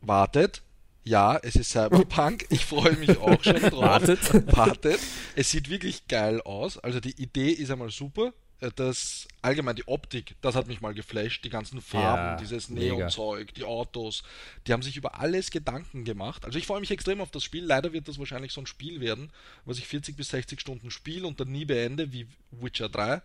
Wartet. 0.00 0.62
Ja, 1.04 1.38
es 1.40 1.54
ist 1.54 1.70
Cyberpunk. 1.70 2.44
Ich 2.50 2.64
freue 2.64 2.96
mich 2.96 3.16
auch 3.18 3.40
schon 3.44 3.60
drauf. 3.60 3.82
Wartet. 3.82 4.56
Wartet. 4.56 4.98
Es 5.36 5.50
sieht 5.50 5.70
wirklich 5.70 6.08
geil 6.08 6.40
aus. 6.42 6.76
Also 6.76 6.98
die 6.98 7.22
Idee 7.22 7.50
ist 7.50 7.70
einmal 7.70 7.90
super. 7.90 8.32
Äh, 8.60 8.70
Das 8.74 9.26
allgemein 9.42 9.76
die 9.76 9.88
Optik, 9.88 10.34
das 10.42 10.54
hat 10.54 10.66
mich 10.66 10.80
mal 10.80 10.94
geflasht. 10.94 11.44
Die 11.44 11.50
ganzen 11.50 11.80
Farben, 11.80 12.22
Ja, 12.32 12.36
dieses. 12.36 12.68
Neonzeug, 12.68 13.54
die 13.54 13.64
Autos, 13.64 14.22
die 14.66 14.72
haben 14.72 14.82
sich 14.82 14.96
über 14.96 15.18
alles 15.18 15.50
Gedanken 15.50 16.04
gemacht. 16.04 16.44
Also 16.44 16.58
ich 16.58 16.66
freue 16.66 16.80
mich 16.80 16.90
extrem 16.90 17.20
auf 17.20 17.30
das 17.30 17.42
Spiel. 17.44 17.64
Leider 17.64 17.92
wird 17.92 18.08
das 18.08 18.18
wahrscheinlich 18.18 18.52
so 18.52 18.60
ein 18.60 18.66
Spiel 18.66 19.00
werden, 19.00 19.30
was 19.64 19.78
ich 19.78 19.86
40 19.86 20.16
bis 20.16 20.28
60 20.30 20.60
Stunden 20.60 20.90
spiele 20.90 21.26
und 21.26 21.40
dann 21.40 21.50
nie 21.50 21.64
beende, 21.64 22.12
wie 22.12 22.26
Witcher 22.50 22.88
3. 22.88 23.22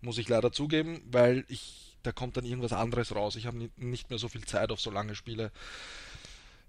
Muss 0.00 0.18
ich 0.18 0.28
leider 0.28 0.52
zugeben, 0.52 1.02
weil 1.10 1.44
ich, 1.48 1.96
da 2.04 2.12
kommt 2.12 2.36
dann 2.36 2.44
irgendwas 2.44 2.72
anderes 2.72 3.14
raus. 3.14 3.34
Ich 3.36 3.46
habe 3.46 3.56
ni- 3.58 3.70
nicht 3.76 4.10
mehr 4.10 4.18
so 4.18 4.28
viel 4.28 4.44
Zeit 4.44 4.70
auf 4.70 4.80
so 4.80 4.90
lange 4.90 5.14
Spiele. 5.16 5.50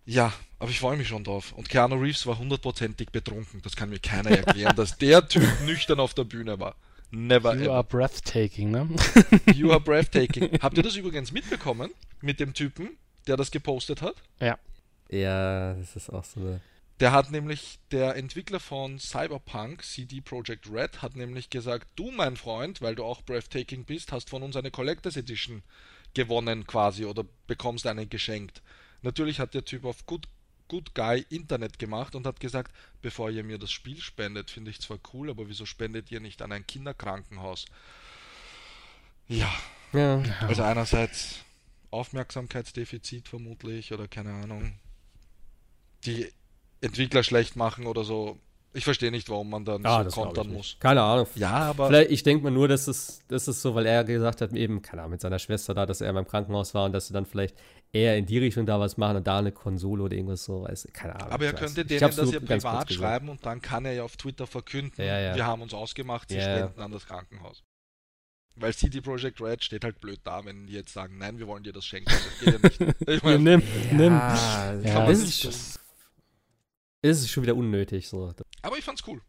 Ja, 0.06 0.34
aber 0.58 0.72
ich 0.72 0.80
freue 0.80 0.98
mich 0.98 1.08
schon 1.08 1.24
drauf. 1.24 1.52
Und 1.52 1.70
Keanu 1.70 1.96
Reeves 1.96 2.26
war 2.26 2.40
hundertprozentig 2.40 3.10
betrunken. 3.12 3.62
Das 3.62 3.76
kann 3.76 3.90
mir 3.90 4.00
keiner 4.00 4.32
erklären, 4.32 4.76
dass 4.76 4.98
der 4.98 5.28
Typ 5.28 5.48
nüchtern 5.66 6.00
auf 6.00 6.14
der 6.16 6.24
Bühne 6.24 6.60
war. 6.60 6.76
Never 7.12 7.56
You 7.56 7.64
ever. 7.66 7.74
are 7.74 7.84
breathtaking, 7.84 8.72
ne? 8.72 8.88
You 9.54 9.72
are 9.72 9.80
breathtaking. 9.80 10.50
Habt 10.62 10.78
ihr 10.78 10.84
das 10.84 10.96
übrigens 10.96 11.32
mitbekommen 11.32 11.92
mit 12.22 12.40
dem 12.40 12.54
Typen, 12.54 12.98
der 13.28 13.38
das 13.38 13.52
gepostet 13.52 14.02
hat? 14.02 14.16
ja. 14.40 14.58
Ja, 15.12 15.74
das 15.74 15.96
ist 15.96 16.12
auch 16.12 16.24
so 16.24 16.40
eine. 16.40 16.62
Der 17.00 17.12
hat 17.14 17.32
nämlich, 17.32 17.80
der 17.92 18.16
Entwickler 18.16 18.60
von 18.60 19.00
Cyberpunk, 19.00 19.84
CD 19.84 20.22
Projekt 20.22 20.70
Red, 20.72 21.02
hat 21.02 21.16
nämlich 21.16 21.50
gesagt, 21.50 21.88
du 21.96 22.12
mein 22.12 22.38
Freund, 22.38 22.82
weil 22.82 22.94
du 22.94 23.04
auch 23.04 23.24
breathtaking 23.24 23.86
bist, 23.86 24.12
hast 24.12 24.30
von 24.30 24.44
uns 24.44 24.56
eine 24.56 24.70
Collectors 24.70 25.18
Edition 25.18 25.64
gewonnen 26.14 26.68
quasi 26.68 27.06
oder 27.06 27.26
bekommst 27.48 27.88
eine 27.88 28.06
geschenkt. 28.06 28.62
Natürlich 29.02 29.40
hat 29.40 29.54
der 29.56 29.66
Typ 29.66 29.84
auf 29.86 30.06
Good, 30.06 30.28
Good 30.70 30.96
Guy 30.96 31.26
Internet 31.30 31.78
gemacht 31.80 32.16
und 32.16 32.26
hat 32.26 32.40
gesagt, 32.40 32.74
bevor 33.02 33.30
ihr 33.30 33.44
mir 33.44 33.58
das 33.58 33.72
Spiel 33.72 34.00
spendet, 34.00 34.50
finde 34.50 34.72
ich 34.72 34.80
zwar 34.80 35.00
cool, 35.14 35.30
aber 35.30 35.50
wieso 35.50 35.66
spendet 35.66 36.10
ihr 36.12 36.22
nicht 36.22 36.42
an 36.42 36.54
ein 36.54 36.66
Kinderkrankenhaus? 36.66 37.66
Ja, 39.28 39.52
Ja. 39.92 40.22
also 40.48 40.64
einerseits 40.64 41.40
Aufmerksamkeitsdefizit 41.92 43.28
vermutlich 43.28 43.92
oder 43.92 44.08
keine 44.08 44.32
Ahnung. 44.34 44.80
Die 46.06 46.32
Entwickler 46.82 47.24
schlecht 47.24 47.56
machen 47.56 47.86
oder 47.88 48.04
so. 48.04 48.40
Ich 48.74 48.84
verstehe 48.84 49.10
nicht, 49.10 49.28
warum 49.30 49.50
man 49.50 49.66
dann 49.66 49.84
Ah, 49.86 50.04
so 50.08 50.22
kontern 50.22 50.54
muss. 50.54 50.78
Keine 50.80 51.02
Ahnung. 51.02 51.26
Ja, 51.36 51.50
aber 51.72 51.88
Vielleicht, 51.88 52.12
ich 52.12 52.22
denke 52.22 52.44
mal 52.44 52.52
nur, 52.52 52.68
dass 52.68 52.88
es, 52.88 53.22
das 53.28 53.48
ist 53.48 53.64
so, 53.64 53.74
weil 53.74 53.88
er 53.88 54.04
gesagt 54.04 54.42
hat, 54.42 54.54
eben, 54.54 54.82
keine 54.84 55.02
Ahnung, 55.02 55.12
mit 55.14 55.22
seiner 55.22 55.40
Schwester 55.40 55.74
da, 55.74 55.88
dass 55.88 56.02
er 56.02 56.14
beim 56.14 56.28
Krankenhaus 56.28 56.76
war 56.76 56.86
und 56.86 56.92
dass 56.94 57.08
sie 57.08 57.14
dann 57.14 57.26
vielleicht 57.26 57.56
eher 57.92 58.16
in 58.16 58.28
die 58.28 58.38
Richtung 58.38 58.68
da 58.68 58.80
was 58.80 58.96
machen 58.98 59.18
und 59.18 59.26
da 59.28 59.40
eine 59.40 59.52
Konsole 59.52 60.04
oder 60.04 60.16
irgendwas 60.16 60.44
so, 60.46 60.62
weiß, 60.64 60.88
keine 60.94 61.16
Ahnung. 61.16 61.32
aber 61.32 61.46
er 61.46 61.54
könnte 61.54 61.84
denen 61.84 62.00
das 62.00 62.32
ja 62.32 62.40
privat 62.40 62.94
schreiben 62.94 63.30
und 63.30 63.44
dann 63.44 63.60
kann 63.62 63.86
er 63.86 63.94
ja 63.94 64.04
auf 64.04 64.16
Twitter 64.18 64.46
verkünden, 64.46 65.04
Ja, 65.04 65.20
ja. 65.20 65.36
wir 65.36 65.48
haben 65.48 65.64
uns 65.64 65.74
ausgemacht, 65.74 66.30
sie 66.30 66.36
Ja, 66.38 66.48
ja. 66.48 66.58
spenden 66.68 66.82
an 66.82 66.92
das 66.92 67.08
Krankenhaus. 67.08 67.64
Weil 68.56 68.74
CD 68.76 69.02
Projekt 69.02 69.42
Red 69.42 69.64
steht 69.64 69.84
halt 69.86 70.00
blöd 70.02 70.20
da, 70.26 70.44
wenn 70.46 70.68
die 70.68 70.74
jetzt 70.74 70.94
sagen, 70.94 71.18
nein, 71.18 71.40
wir 71.40 71.48
wollen 71.48 71.64
dir 71.64 71.72
das 71.74 71.86
schenken. 71.86 72.12
Das 72.12 72.40
geht 72.62 72.80
ja 72.80 72.86
nicht. 72.86 72.96
Ich 73.08 73.24
meine, 73.24 73.40
nimm, 73.40 73.64
nimm. 73.94 74.12
Ja, 74.14 75.06
das 75.08 75.20
ist, 75.20 75.80
das 77.02 77.20
ist 77.22 77.30
schon 77.30 77.44
wieder 77.44 77.56
unnötig. 77.56 78.08
So. 78.10 78.34
Ich 78.80 78.86
fand's 78.86 79.04
cool. 79.08 79.22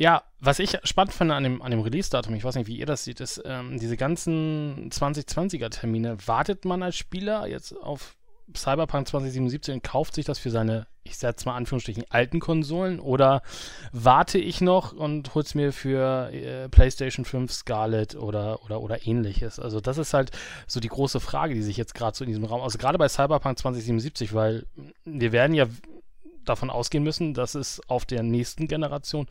Ja, 0.00 0.22
was 0.38 0.60
ich 0.60 0.78
spannend 0.84 1.12
finde 1.12 1.34
an 1.34 1.42
dem, 1.42 1.60
an 1.60 1.72
dem 1.72 1.80
Release-Datum, 1.80 2.34
ich 2.36 2.44
weiß 2.44 2.54
nicht, 2.54 2.68
wie 2.68 2.78
ihr 2.78 2.86
das 2.86 3.04
seht, 3.04 3.20
ist, 3.20 3.42
ähm, 3.44 3.80
diese 3.80 3.96
ganzen 3.96 4.90
2020er-Termine. 4.92 6.16
Wartet 6.26 6.64
man 6.64 6.84
als 6.84 6.96
Spieler 6.96 7.48
jetzt 7.48 7.72
auf 7.72 8.16
Cyberpunk 8.54 9.08
2077 9.08 9.74
und 9.74 9.82
kauft 9.82 10.14
sich 10.14 10.24
das 10.24 10.38
für 10.38 10.50
seine, 10.50 10.86
ich 11.02 11.18
setze 11.18 11.46
mal 11.46 11.56
Anführungsstrichen, 11.56 12.04
alten 12.10 12.38
Konsolen? 12.38 13.00
Oder 13.00 13.42
warte 13.90 14.38
ich 14.38 14.60
noch 14.60 14.92
und 14.92 15.34
hol's 15.34 15.56
mir 15.56 15.72
für 15.72 16.30
äh, 16.32 16.68
PlayStation 16.68 17.24
5 17.24 17.52
Scarlet 17.52 18.14
oder, 18.14 18.62
oder, 18.64 18.80
oder 18.80 19.04
ähnliches? 19.04 19.58
Also, 19.58 19.80
das 19.80 19.98
ist 19.98 20.14
halt 20.14 20.30
so 20.68 20.78
die 20.78 20.88
große 20.88 21.18
Frage, 21.18 21.54
die 21.54 21.62
sich 21.62 21.76
jetzt 21.76 21.96
gerade 21.96 22.16
so 22.16 22.22
in 22.22 22.28
diesem 22.28 22.44
Raum, 22.44 22.62
also 22.62 22.78
gerade 22.78 22.98
bei 22.98 23.08
Cyberpunk 23.08 23.58
2077, 23.58 24.32
weil 24.32 24.64
wir 25.04 25.32
werden 25.32 25.54
ja 25.54 25.66
davon 26.48 26.70
ausgehen 26.70 27.04
müssen, 27.04 27.34
dass 27.34 27.54
es 27.54 27.80
auf 27.88 28.04
der 28.04 28.22
nächsten 28.22 28.68
Generation 28.68 29.26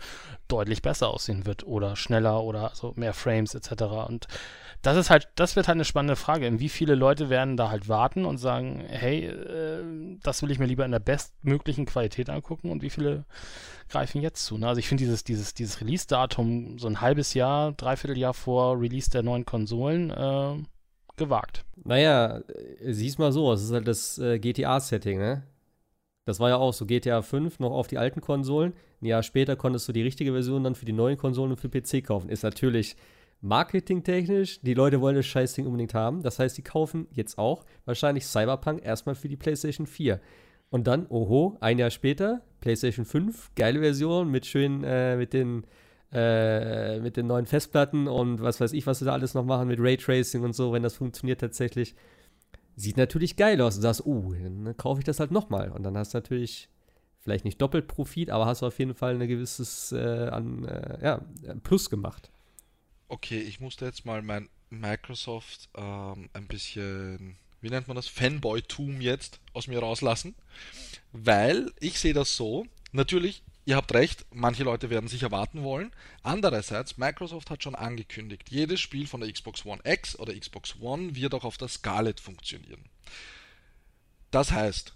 deutlich 0.47 0.81
besser 0.81 1.09
aussehen 1.09 1.45
wird 1.45 1.65
oder 1.65 1.95
schneller 1.95 2.43
oder 2.43 2.71
so 2.73 2.93
mehr 2.95 3.13
Frames 3.13 3.55
etc. 3.55 3.83
Und 4.07 4.27
das 4.81 4.97
ist 4.97 5.09
halt, 5.09 5.29
das 5.35 5.55
wird 5.55 5.67
halt 5.67 5.75
eine 5.75 5.85
spannende 5.85 6.15
Frage. 6.15 6.59
Wie 6.59 6.69
viele 6.69 6.95
Leute 6.95 7.29
werden 7.29 7.57
da 7.57 7.69
halt 7.69 7.89
warten 7.89 8.25
und 8.25 8.37
sagen, 8.37 8.83
hey, 8.87 9.25
äh, 9.25 9.83
das 10.23 10.41
will 10.41 10.51
ich 10.51 10.59
mir 10.59 10.65
lieber 10.65 10.85
in 10.85 10.91
der 10.91 10.99
bestmöglichen 10.99 11.85
Qualität 11.85 12.29
angucken 12.29 12.71
und 12.71 12.81
wie 12.81 12.89
viele 12.89 13.25
greifen 13.89 14.21
jetzt 14.21 14.45
zu? 14.45 14.57
Ne? 14.57 14.67
Also 14.67 14.79
ich 14.79 14.87
finde 14.87 15.03
dieses, 15.03 15.23
dieses, 15.23 15.53
dieses 15.53 15.81
Release-Datum 15.81 16.77
so 16.79 16.87
ein 16.87 17.01
halbes 17.01 17.33
Jahr, 17.33 17.71
dreiviertel 17.71 18.17
Jahr 18.17 18.33
vor 18.33 18.79
Release 18.79 19.09
der 19.09 19.23
neuen 19.23 19.45
Konsolen 19.45 20.11
äh, 20.11 20.63
gewagt. 21.17 21.65
Naja, 21.83 22.41
sieh's 22.81 23.17
mal 23.17 23.31
so, 23.31 23.51
es 23.51 23.63
ist 23.63 23.71
halt 23.71 23.87
das 23.87 24.17
äh, 24.19 24.39
GTA-Setting, 24.39 25.17
ne? 25.17 25.43
Das 26.27 26.41
war 26.41 26.49
ja 26.49 26.57
auch 26.57 26.73
so 26.73 26.85
GTA 26.85 27.21
5 27.21 27.59
noch 27.59 27.71
auf 27.71 27.87
die 27.87 27.97
alten 27.97 28.19
Konsolen. 28.19 28.73
Ein 29.01 29.05
Jahr 29.05 29.23
später 29.23 29.55
konntest 29.55 29.87
du 29.87 29.93
die 29.93 30.01
richtige 30.01 30.33
Version 30.33 30.65
dann 30.65 30.75
für 30.75 30.83
die 30.83 30.91
neuen 30.91 31.17
Konsolen 31.17 31.51
und 31.51 31.57
für 31.57 31.69
PC 31.69 32.03
kaufen. 32.05 32.27
Ist 32.27 32.43
natürlich 32.43 32.97
marketingtechnisch, 33.39 34.59
die 34.59 34.73
Leute 34.73 34.99
wollen 34.99 35.15
das 35.15 35.25
Scheißding 35.25 35.65
unbedingt 35.65 35.93
haben. 35.93 36.23
Das 36.23 36.37
heißt, 36.37 36.57
die 36.57 36.63
kaufen 36.63 37.07
jetzt 37.11 37.37
auch 37.37 37.63
wahrscheinlich 37.85 38.25
Cyberpunk 38.25 38.83
erstmal 38.83 39.15
für 39.15 39.29
die 39.29 39.37
PlayStation 39.37 39.87
4. 39.87 40.19
Und 40.69 40.87
dann, 40.87 41.07
oho, 41.07 41.55
ein 41.61 41.79
Jahr 41.79 41.91
später, 41.91 42.41
PlayStation 42.59 43.05
5, 43.05 43.51
geile 43.55 43.79
Version 43.79 44.29
mit 44.29 44.45
schön, 44.45 44.83
äh, 44.83 45.15
mit 45.15 45.31
den 45.31 45.65
äh, 46.11 46.99
mit 46.99 47.15
den 47.15 47.27
neuen 47.27 47.45
Festplatten 47.45 48.07
und 48.07 48.41
was 48.41 48.59
weiß 48.59 48.73
ich, 48.73 48.85
was 48.85 48.99
sie 48.99 49.05
da 49.05 49.13
alles 49.13 49.33
noch 49.33 49.45
machen 49.45 49.67
mit 49.69 49.79
Raytracing 49.79 50.41
und 50.41 50.53
so, 50.53 50.73
wenn 50.73 50.83
das 50.83 50.95
funktioniert 50.95 51.39
tatsächlich. 51.39 51.95
Sieht 52.77 52.95
natürlich 52.95 53.35
geil 53.35 53.59
aus. 53.59 53.75
Und 53.75 53.81
sagst, 53.81 54.05
oh, 54.05 54.33
dann 54.33 54.77
kaufe 54.77 55.01
ich 55.01 55.05
das 55.05 55.19
halt 55.19 55.31
nochmal. 55.31 55.71
Und 55.71 55.83
dann 55.83 55.97
hast 55.97 56.13
du 56.13 56.19
natürlich 56.19 56.69
vielleicht 57.19 57.43
nicht 57.43 57.61
doppelt 57.61 57.87
Profit, 57.87 58.29
aber 58.29 58.45
hast 58.45 58.61
du 58.61 58.67
auf 58.67 58.79
jeden 58.79 58.95
Fall 58.95 59.19
ein 59.19 59.27
gewisses 59.27 59.91
äh, 59.91 60.29
an, 60.29 60.63
äh, 60.63 61.03
ja, 61.03 61.21
Plus 61.63 61.89
gemacht. 61.89 62.31
Okay, 63.09 63.39
ich 63.39 63.59
musste 63.59 63.85
jetzt 63.85 64.05
mal 64.05 64.21
mein 64.21 64.47
Microsoft 64.69 65.69
ähm, 65.75 66.29
ein 66.33 66.47
bisschen, 66.47 67.35
wie 67.61 67.69
nennt 67.69 67.87
man 67.87 67.95
das, 67.95 68.07
Fanboy-Tum 68.07 69.01
jetzt 69.01 69.39
aus 69.53 69.67
mir 69.67 69.79
rauslassen, 69.79 70.35
weil 71.11 71.71
ich 71.79 71.99
sehe 71.99 72.13
das 72.13 72.37
so, 72.37 72.65
natürlich, 72.91 73.43
ihr 73.67 73.75
habt 73.75 73.93
recht, 73.93 74.25
manche 74.31 74.63
Leute 74.63 74.89
werden 74.89 75.09
sich 75.09 75.21
erwarten 75.23 75.61
wollen. 75.61 75.91
Andererseits, 76.23 76.97
Microsoft 76.97 77.49
hat 77.51 77.61
schon 77.61 77.75
angekündigt, 77.75 78.49
jedes 78.49 78.79
Spiel 78.79 79.05
von 79.05 79.19
der 79.21 79.31
Xbox 79.31 79.65
One 79.65 79.81
X 79.83 80.17
oder 80.17 80.33
Xbox 80.33 80.75
One 80.79 81.15
wird 81.15 81.33
auch 81.35 81.43
auf 81.43 81.57
der 81.57 81.67
Scarlett 81.67 82.19
funktionieren. 82.19 82.85
Das 84.31 84.51
heißt, 84.51 84.93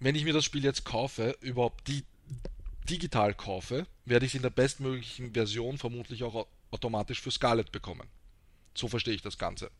wenn 0.00 0.14
ich 0.16 0.24
mir 0.24 0.32
das 0.32 0.44
Spiel 0.44 0.64
jetzt 0.64 0.84
kaufe, 0.84 1.36
überhaupt 1.40 1.86
die 1.88 2.04
digital 2.90 3.34
kaufe, 3.34 3.86
werde 4.04 4.26
ich 4.26 4.32
es 4.32 4.36
in 4.36 4.42
der 4.42 4.50
bestmöglichen 4.50 5.32
Version 5.32 5.78
vermutlich 5.78 6.24
auch 6.24 6.34
au- 6.34 6.46
automatisch 6.70 7.20
für 7.20 7.30
Scarlett 7.30 7.70
bekommen. 7.72 8.08
So 8.74 8.88
verstehe 8.88 9.14
ich 9.14 9.22
das 9.22 9.38
Ganze. 9.38 9.70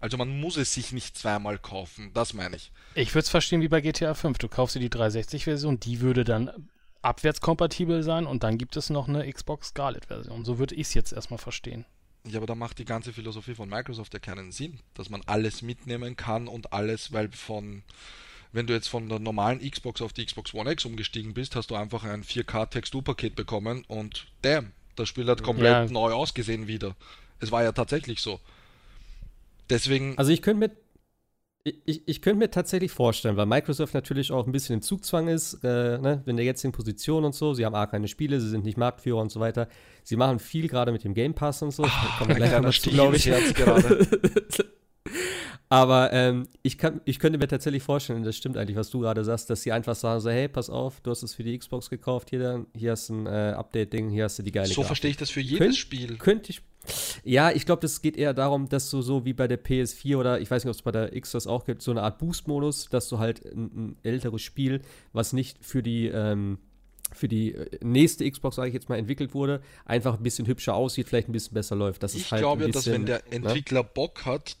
Also 0.00 0.16
man 0.16 0.40
muss 0.40 0.56
es 0.56 0.74
sich 0.74 0.92
nicht 0.92 1.16
zweimal 1.16 1.58
kaufen, 1.58 2.12
das 2.14 2.32
meine 2.32 2.56
ich. 2.56 2.70
Ich 2.94 3.10
würde 3.14 3.24
es 3.24 3.28
verstehen 3.28 3.60
wie 3.60 3.68
bei 3.68 3.80
GTA 3.80 4.14
5. 4.14 4.38
Du 4.38 4.48
kaufst 4.48 4.76
dir 4.76 4.80
die 4.80 4.90
360-Version, 4.90 5.80
die 5.80 6.00
würde 6.00 6.24
dann 6.24 6.68
abwärtskompatibel 7.02 8.02
sein 8.02 8.26
und 8.26 8.42
dann 8.42 8.58
gibt 8.58 8.76
es 8.76 8.90
noch 8.90 9.08
eine 9.08 9.30
Xbox 9.32 9.68
Scarlet-Version. 9.68 10.44
So 10.44 10.58
würde 10.58 10.74
ich 10.74 10.82
es 10.88 10.94
jetzt 10.94 11.12
erstmal 11.12 11.38
verstehen. 11.38 11.84
Ja, 12.26 12.38
aber 12.38 12.46
da 12.46 12.54
macht 12.54 12.78
die 12.78 12.84
ganze 12.84 13.12
Philosophie 13.12 13.54
von 13.54 13.68
Microsoft 13.68 14.12
ja 14.12 14.18
keinen 14.18 14.52
Sinn, 14.52 14.80
dass 14.94 15.08
man 15.08 15.22
alles 15.26 15.62
mitnehmen 15.62 16.16
kann 16.16 16.48
und 16.48 16.72
alles, 16.72 17.12
weil 17.12 17.30
von, 17.30 17.82
wenn 18.52 18.66
du 18.66 18.74
jetzt 18.74 18.88
von 18.88 19.08
der 19.08 19.18
normalen 19.18 19.60
Xbox 19.60 20.02
auf 20.02 20.12
die 20.12 20.26
Xbox 20.26 20.52
One 20.52 20.70
X 20.72 20.84
umgestiegen 20.84 21.32
bist, 21.32 21.56
hast 21.56 21.70
du 21.70 21.76
einfach 21.76 22.04
ein 22.04 22.24
4K-Texturpaket 22.24 23.34
bekommen 23.34 23.84
und 23.88 24.26
damn, 24.42 24.72
das 24.96 25.08
Spiel 25.08 25.26
hat 25.28 25.42
komplett 25.42 25.70
Ja. 25.88 25.92
neu 25.92 26.12
ausgesehen 26.12 26.66
wieder. 26.66 26.96
Es 27.40 27.52
war 27.52 27.62
ja 27.62 27.72
tatsächlich 27.72 28.20
so. 28.20 28.40
Deswegen, 29.70 30.18
Also 30.18 30.32
ich 30.32 30.42
könnte 30.42 30.68
mir, 30.68 30.76
Ich, 31.64 32.02
ich 32.06 32.22
könnte 32.22 32.38
mir 32.38 32.50
tatsächlich 32.50 32.92
vorstellen, 32.92 33.36
weil 33.36 33.46
Microsoft 33.46 33.92
natürlich 33.92 34.32
auch 34.32 34.46
ein 34.46 34.52
bisschen 34.52 34.74
im 34.74 34.82
Zugzwang 34.82 35.28
ist, 35.28 35.62
äh, 35.64 35.98
ne, 35.98 36.22
in 36.24 36.36
der 36.36 36.46
jetzigen 36.46 36.72
Position 36.72 37.24
und 37.24 37.34
so. 37.34 37.52
Sie 37.52 37.66
haben 37.66 37.74
A, 37.74 37.86
keine 37.86 38.08
Spiele, 38.08 38.40
sie 38.40 38.48
sind 38.48 38.64
nicht 38.64 38.78
Marktführer 38.78 39.20
und 39.20 39.30
so 39.30 39.40
weiter. 39.40 39.68
Sie 40.02 40.16
machen 40.16 40.38
viel 40.38 40.68
gerade 40.68 40.92
mit 40.92 41.04
dem 41.04 41.14
Game 41.14 41.34
Pass 41.34 41.60
und 41.62 41.72
so. 41.72 41.84
Ah, 41.84 42.14
Kommen 42.18 42.30
wir 42.30 42.36
gleich 42.36 42.52
nochmal 42.52 42.72
zu, 42.72 42.90
glaube 42.90 43.16
ich. 43.16 43.30
Aber 45.70 46.12
ähm, 46.14 46.48
ich, 46.62 46.78
kann, 46.78 47.00
ich 47.04 47.18
könnte 47.18 47.38
mir 47.38 47.46
tatsächlich 47.46 47.82
vorstellen, 47.82 48.22
das 48.22 48.36
stimmt 48.36 48.56
eigentlich, 48.56 48.76
was 48.76 48.88
du 48.88 49.00
gerade 49.00 49.22
sagst, 49.22 49.50
dass 49.50 49.62
sie 49.62 49.72
einfach 49.72 49.94
sagen 49.94 50.20
so, 50.20 50.30
hey, 50.30 50.48
pass 50.48 50.70
auf, 50.70 51.00
du 51.02 51.10
hast 51.10 51.22
es 51.22 51.34
für 51.34 51.42
die 51.44 51.58
Xbox 51.58 51.90
gekauft, 51.90 52.30
hier, 52.30 52.38
dann, 52.38 52.66
hier 52.74 52.92
hast 52.92 53.10
du 53.10 53.14
ein 53.14 53.26
äh, 53.26 53.52
Update-Ding, 53.54 54.08
hier 54.08 54.24
hast 54.24 54.38
du 54.38 54.42
die 54.42 54.52
geile 54.52 54.66
So 54.68 54.76
Grafik. 54.76 54.86
verstehe 54.86 55.10
ich 55.10 55.16
das 55.18 55.28
für 55.30 55.40
jedes 55.40 55.58
Könnt- 55.58 55.76
Spiel. 55.76 56.16
Könnte 56.16 56.50
ich. 56.50 56.62
Ja, 57.22 57.50
ich 57.50 57.66
glaube, 57.66 57.82
das 57.82 58.00
geht 58.00 58.16
eher 58.16 58.32
darum, 58.32 58.70
dass 58.70 58.88
du 58.88 59.02
so 59.02 59.26
wie 59.26 59.34
bei 59.34 59.46
der 59.46 59.62
PS4 59.62 60.16
oder 60.16 60.40
ich 60.40 60.50
weiß 60.50 60.64
nicht, 60.64 60.70
ob 60.70 60.76
es 60.76 60.80
bei 60.82 60.92
der 60.92 61.14
X 61.14 61.32
das 61.32 61.46
auch 61.46 61.66
gibt, 61.66 61.82
so 61.82 61.90
eine 61.90 62.02
Art 62.02 62.16
Boost-Modus, 62.18 62.88
dass 62.88 63.10
du 63.10 63.18
halt 63.18 63.44
ein, 63.44 63.64
ein 63.74 63.96
älteres 64.04 64.40
Spiel, 64.40 64.80
was 65.12 65.34
nicht 65.34 65.58
für 65.62 65.82
die, 65.82 66.06
ähm, 66.06 66.56
für 67.12 67.28
die 67.28 67.52
äh, 67.54 67.78
nächste 67.84 68.30
Xbox, 68.30 68.56
sage 68.56 68.68
ich 68.68 68.74
jetzt 68.74 68.88
mal, 68.88 68.96
entwickelt 68.96 69.34
wurde, 69.34 69.60
einfach 69.84 70.16
ein 70.16 70.22
bisschen 70.22 70.46
hübscher 70.46 70.72
aussieht, 70.74 71.08
vielleicht 71.08 71.28
ein 71.28 71.32
bisschen 71.32 71.52
besser 71.52 71.76
läuft. 71.76 72.02
Das 72.02 72.14
Ich 72.14 72.22
ist 72.22 72.32
halt 72.32 72.40
glaube 72.40 72.62
ja, 72.62 72.68
dass 72.70 72.86
wenn 72.86 73.04
der 73.04 73.18
ne? 73.18 73.32
Entwickler 73.32 73.82
Bock 73.84 74.24
hat, 74.24 74.56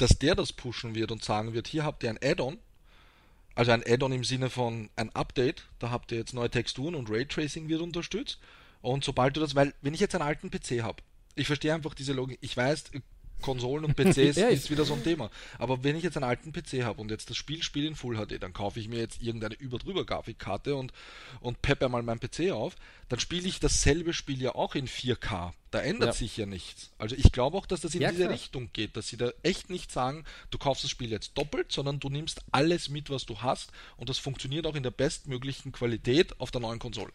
dass 0.00 0.18
der 0.18 0.34
das 0.34 0.52
pushen 0.52 0.94
wird 0.94 1.12
und 1.12 1.22
sagen 1.22 1.52
wird, 1.52 1.68
hier 1.68 1.84
habt 1.84 2.02
ihr 2.02 2.10
ein 2.10 2.18
Add-on, 2.22 2.58
also 3.54 3.72
ein 3.72 3.84
Add-on 3.86 4.12
im 4.12 4.24
Sinne 4.24 4.48
von 4.48 4.88
ein 4.96 5.14
Update, 5.14 5.64
da 5.78 5.90
habt 5.90 6.12
ihr 6.12 6.18
jetzt 6.18 6.32
neue 6.32 6.50
Texturen 6.50 6.94
und 6.94 7.10
Raytracing 7.10 7.68
wird 7.68 7.82
unterstützt. 7.82 8.38
Und 8.80 9.04
sobald 9.04 9.36
du 9.36 9.40
das, 9.40 9.54
weil 9.54 9.74
wenn 9.82 9.92
ich 9.92 10.00
jetzt 10.00 10.14
einen 10.14 10.24
alten 10.24 10.50
PC 10.50 10.82
habe, 10.82 11.02
ich 11.34 11.46
verstehe 11.46 11.74
einfach 11.74 11.94
diese 11.94 12.14
Logik, 12.14 12.38
ich 12.40 12.56
weiß, 12.56 12.84
Konsolen 13.40 13.84
und 13.84 13.96
PCs 13.96 14.36
Ja, 14.36 14.48
ist 14.48 14.70
wieder 14.70 14.84
so 14.84 14.94
ein 14.94 15.02
Thema. 15.04 15.30
Aber 15.58 15.82
wenn 15.84 15.96
ich 15.96 16.02
jetzt 16.02 16.16
einen 16.16 16.24
alten 16.24 16.52
PC 16.52 16.84
habe 16.84 17.00
und 17.00 17.10
jetzt 17.10 17.30
das 17.30 17.36
Spiel 17.36 17.62
spiele 17.62 17.88
in 17.88 17.94
Full 17.96 18.16
HD, 18.16 18.42
dann 18.42 18.52
kaufe 18.52 18.78
ich 18.80 18.88
mir 18.88 18.98
jetzt 18.98 19.22
irgendeine 19.22 19.54
überdrüber 19.56 20.04
Grafikkarte 20.04 20.74
und, 20.76 20.92
und 21.40 21.62
peppe 21.62 21.88
mal 21.88 22.02
meinen 22.02 22.20
PC 22.20 22.52
auf, 22.52 22.76
dann 23.08 23.18
spiele 23.20 23.48
ich 23.48 23.60
dasselbe 23.60 24.12
Spiel 24.12 24.40
ja 24.40 24.54
auch 24.54 24.74
in 24.74 24.86
4K. 24.86 25.52
Da 25.72 25.80
ändert 25.80 26.08
Ja. 26.08 26.12
sich 26.12 26.36
ja 26.36 26.46
nichts. 26.46 26.90
Also 26.98 27.14
ich 27.16 27.30
glaube 27.32 27.56
auch, 27.56 27.66
dass 27.66 27.80
das 27.80 27.94
in 27.94 28.02
Ja, 28.02 28.10
diese 28.10 28.22
klar. 28.24 28.32
Richtung 28.34 28.70
geht, 28.72 28.96
dass 28.96 29.08
sie 29.08 29.16
da 29.16 29.30
echt 29.42 29.70
nicht 29.70 29.90
sagen, 29.92 30.24
du 30.50 30.58
kaufst 30.58 30.82
das 30.84 30.90
Spiel 30.90 31.10
jetzt 31.10 31.36
doppelt, 31.38 31.70
sondern 31.72 32.00
du 32.00 32.08
nimmst 32.08 32.42
alles 32.50 32.88
mit, 32.88 33.08
was 33.10 33.26
du 33.26 33.40
hast 33.40 33.70
und 33.96 34.08
das 34.08 34.18
funktioniert 34.18 34.66
auch 34.66 34.74
in 34.74 34.82
der 34.82 34.90
bestmöglichen 34.90 35.70
Qualität 35.72 36.40
auf 36.40 36.50
der 36.50 36.60
neuen 36.60 36.78
Konsole. 36.80 37.12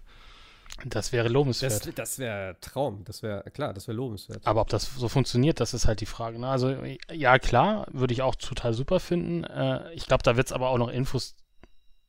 Das 0.85 1.11
wäre 1.11 1.29
lobenswert. 1.29 1.85
Das, 1.85 1.95
das 1.95 2.19
wäre 2.19 2.57
Traum, 2.59 3.03
das 3.05 3.23
wäre, 3.23 3.43
klar, 3.51 3.73
das 3.73 3.87
wäre 3.87 3.95
lobenswert. 3.95 4.45
Aber 4.45 4.61
ob 4.61 4.69
das 4.69 4.93
so 4.95 5.07
funktioniert, 5.07 5.59
das 5.59 5.73
ist 5.73 5.87
halt 5.87 6.01
die 6.01 6.05
Frage. 6.05 6.39
Ne? 6.39 6.47
Also 6.47 6.75
ja, 7.11 7.39
klar, 7.39 7.87
würde 7.91 8.13
ich 8.13 8.21
auch 8.21 8.35
total 8.35 8.73
super 8.73 8.99
finden. 8.99 9.43
Äh, 9.45 9.93
ich 9.93 10.05
glaube, 10.05 10.23
da 10.23 10.35
wird 10.37 10.47
es 10.47 10.53
aber 10.53 10.69
auch 10.69 10.77
noch 10.77 10.89
Infos 10.89 11.35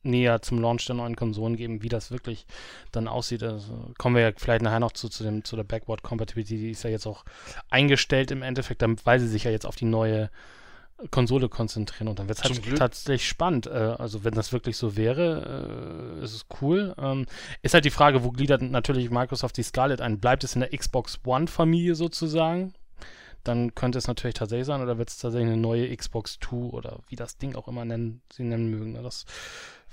näher 0.03 0.41
zum 0.41 0.59
Launch 0.59 0.85
der 0.85 0.95
neuen 0.95 1.15
Konsolen 1.15 1.55
geben, 1.55 1.83
wie 1.83 1.89
das 1.89 2.11
wirklich 2.11 2.45
dann 2.91 3.07
aussieht. 3.07 3.43
Also, 3.43 3.91
kommen 3.97 4.15
wir 4.15 4.23
ja 4.23 4.31
vielleicht 4.35 4.61
nachher 4.61 4.79
noch 4.79 4.93
zu, 4.93 5.09
zu, 5.09 5.23
dem, 5.23 5.43
zu 5.43 5.55
der 5.55 5.63
Backward 5.63 6.03
Compatibility, 6.03 6.57
die 6.57 6.71
ist 6.71 6.83
ja 6.83 6.89
jetzt 6.89 7.05
auch 7.05 7.25
eingestellt 7.69 8.31
im 8.31 8.41
Endeffekt, 8.41 8.81
damit, 8.81 9.05
weil 9.05 9.19
sie 9.19 9.27
sich 9.27 9.43
ja 9.43 9.51
jetzt 9.51 9.65
auf 9.65 9.75
die 9.75 9.85
neue 9.85 10.29
Konsole 11.11 11.47
konzentrieren 11.47 12.07
und 12.07 12.17
dann 12.19 12.27
wird 12.27 12.39
es 12.39 12.43
halt 12.43 12.61
Glück. 12.63 12.79
tatsächlich 12.79 13.27
spannend. 13.27 13.67
Äh, 13.67 13.69
also 13.99 14.23
wenn 14.23 14.33
das 14.33 14.51
wirklich 14.51 14.77
so 14.77 14.97
wäre, 14.97 16.17
äh, 16.19 16.23
ist 16.23 16.33
es 16.33 16.45
cool. 16.61 16.95
Ähm, 16.97 17.25
ist 17.61 17.73
halt 17.73 17.85
die 17.85 17.91
Frage, 17.91 18.23
wo 18.23 18.31
gliedert 18.31 18.61
natürlich 18.63 19.09
Microsoft 19.11 19.57
die 19.57 19.63
Scarlett 19.63 20.01
ein? 20.01 20.19
Bleibt 20.19 20.43
es 20.43 20.55
in 20.55 20.61
der 20.61 20.69
Xbox 20.75 21.19
One-Familie 21.25 21.93
sozusagen? 21.95 22.73
Dann 23.43 23.75
könnte 23.75 23.97
es 23.97 24.07
natürlich 24.07 24.33
tatsächlich 24.33 24.65
sein, 24.65 24.81
oder 24.81 24.97
wird 24.97 25.09
es 25.09 25.19
tatsächlich 25.19 25.47
eine 25.51 25.61
neue 25.61 25.95
Xbox 25.95 26.37
2 26.41 26.55
oder 26.55 26.99
wie 27.07 27.15
das 27.15 27.37
Ding 27.37 27.55
auch 27.55 27.67
immer 27.67 27.85
nennen, 27.85 28.21
sie 28.33 28.43
nennen 28.43 28.69
mögen. 28.69 28.93
Ne? 28.93 29.03
Das 29.03 29.25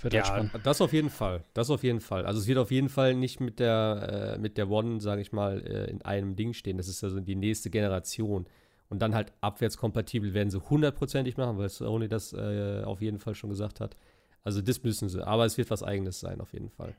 wird 0.00 0.14
halt 0.14 0.24
Ja, 0.24 0.32
spannend. 0.48 0.66
das 0.66 0.80
auf 0.80 0.92
jeden 0.92 1.10
Fall. 1.10 1.44
Das 1.52 1.70
auf 1.70 1.84
jeden 1.84 2.00
Fall. 2.00 2.26
Also 2.26 2.40
es 2.40 2.46
wird 2.48 2.58
auf 2.58 2.70
jeden 2.72 2.88
Fall 2.88 3.14
nicht 3.14 3.40
mit 3.40 3.60
der, 3.60 4.34
äh, 4.36 4.38
mit 4.40 4.56
der 4.56 4.68
One, 4.70 5.00
sage 5.00 5.20
ich 5.20 5.32
mal, 5.32 5.60
äh, 5.64 5.88
in 5.90 6.02
einem 6.02 6.34
Ding 6.34 6.52
stehen. 6.54 6.78
Das 6.78 6.88
ist 6.88 7.04
also 7.04 7.20
die 7.20 7.36
nächste 7.36 7.70
Generation. 7.70 8.46
Und 8.94 9.00
dann 9.00 9.12
halt 9.12 9.32
abwärtskompatibel 9.40 10.34
werden 10.34 10.50
sie 10.50 10.60
hundertprozentig 10.70 11.36
machen, 11.36 11.58
weil 11.58 11.68
Sony 11.68 12.06
das 12.06 12.32
äh, 12.32 12.84
auf 12.84 13.00
jeden 13.02 13.18
Fall 13.18 13.34
schon 13.34 13.50
gesagt 13.50 13.80
hat. 13.80 13.96
Also 14.44 14.62
das 14.62 14.84
müssen 14.84 15.08
sie. 15.08 15.26
Aber 15.26 15.44
es 15.44 15.58
wird 15.58 15.68
was 15.68 15.82
Eigenes 15.82 16.20
sein, 16.20 16.40
auf 16.40 16.52
jeden 16.52 16.70
Fall. 16.70 16.94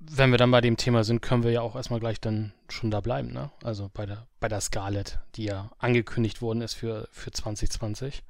Wenn 0.00 0.30
wir 0.30 0.36
dann 0.36 0.50
bei 0.50 0.60
dem 0.60 0.76
Thema 0.76 1.04
sind, 1.04 1.22
können 1.22 1.44
wir 1.44 1.50
ja 1.50 1.62
auch 1.62 1.76
erstmal 1.76 1.98
gleich 1.98 2.20
dann 2.20 2.52
schon 2.68 2.90
da 2.90 3.00
bleiben, 3.00 3.32
ne? 3.32 3.50
Also 3.64 3.90
bei 3.94 4.04
der, 4.04 4.26
bei 4.38 4.48
der 4.48 4.60
Scarlett, 4.60 5.18
die 5.34 5.44
ja 5.44 5.70
angekündigt 5.78 6.42
worden 6.42 6.60
ist 6.60 6.74
für, 6.74 7.08
für 7.10 7.30
2020. 7.30 8.22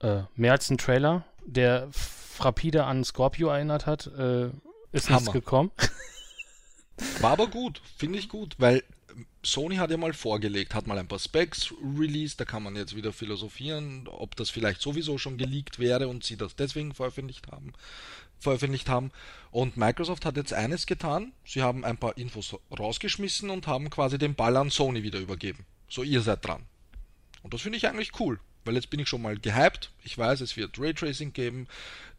Äh, 0.00 0.22
mehr 0.34 0.52
als 0.52 0.70
ein 0.70 0.78
Trailer, 0.78 1.26
der 1.44 1.88
frappide 1.92 2.84
an 2.84 3.04
Scorpio 3.04 3.48
erinnert 3.48 3.84
hat, 3.84 4.06
äh, 4.06 4.46
ist 4.92 5.10
nichts 5.10 5.26
Hammer. 5.26 5.32
gekommen. 5.32 5.72
War 7.20 7.32
aber 7.32 7.48
gut, 7.48 7.80
finde 7.96 8.18
ich 8.18 8.28
gut, 8.28 8.54
weil 8.58 8.82
Sony 9.42 9.76
hat 9.76 9.90
ja 9.90 9.96
mal 9.96 10.12
vorgelegt, 10.12 10.74
hat 10.74 10.86
mal 10.86 10.98
ein 10.98 11.08
paar 11.08 11.18
Specs 11.18 11.74
released, 11.82 12.40
da 12.40 12.44
kann 12.44 12.62
man 12.62 12.76
jetzt 12.76 12.94
wieder 12.94 13.12
philosophieren, 13.12 14.08
ob 14.08 14.36
das 14.36 14.50
vielleicht 14.50 14.80
sowieso 14.80 15.18
schon 15.18 15.36
geleakt 15.36 15.78
wäre 15.78 16.08
und 16.08 16.24
sie 16.24 16.36
das 16.36 16.54
deswegen 16.56 16.94
veröffentlicht 16.94 17.48
haben. 17.50 17.72
Veröffentlicht 18.38 18.88
haben. 18.88 19.10
Und 19.50 19.76
Microsoft 19.76 20.24
hat 20.24 20.36
jetzt 20.36 20.52
eines 20.52 20.86
getan, 20.86 21.32
sie 21.44 21.62
haben 21.62 21.84
ein 21.84 21.96
paar 21.96 22.16
Infos 22.16 22.56
rausgeschmissen 22.76 23.50
und 23.50 23.66
haben 23.66 23.90
quasi 23.90 24.18
den 24.18 24.34
Ball 24.34 24.56
an 24.56 24.70
Sony 24.70 25.02
wieder 25.02 25.20
übergeben. 25.20 25.64
So, 25.88 26.02
ihr 26.02 26.22
seid 26.22 26.44
dran. 26.44 26.64
Und 27.42 27.54
das 27.54 27.62
finde 27.62 27.78
ich 27.78 27.86
eigentlich 27.86 28.18
cool, 28.20 28.40
weil 28.64 28.74
jetzt 28.74 28.90
bin 28.90 29.00
ich 29.00 29.08
schon 29.08 29.22
mal 29.22 29.38
gehypt. 29.38 29.90
Ich 30.04 30.16
weiß, 30.16 30.40
es 30.40 30.56
wird 30.56 30.78
Raytracing 30.78 31.32
geben, 31.32 31.66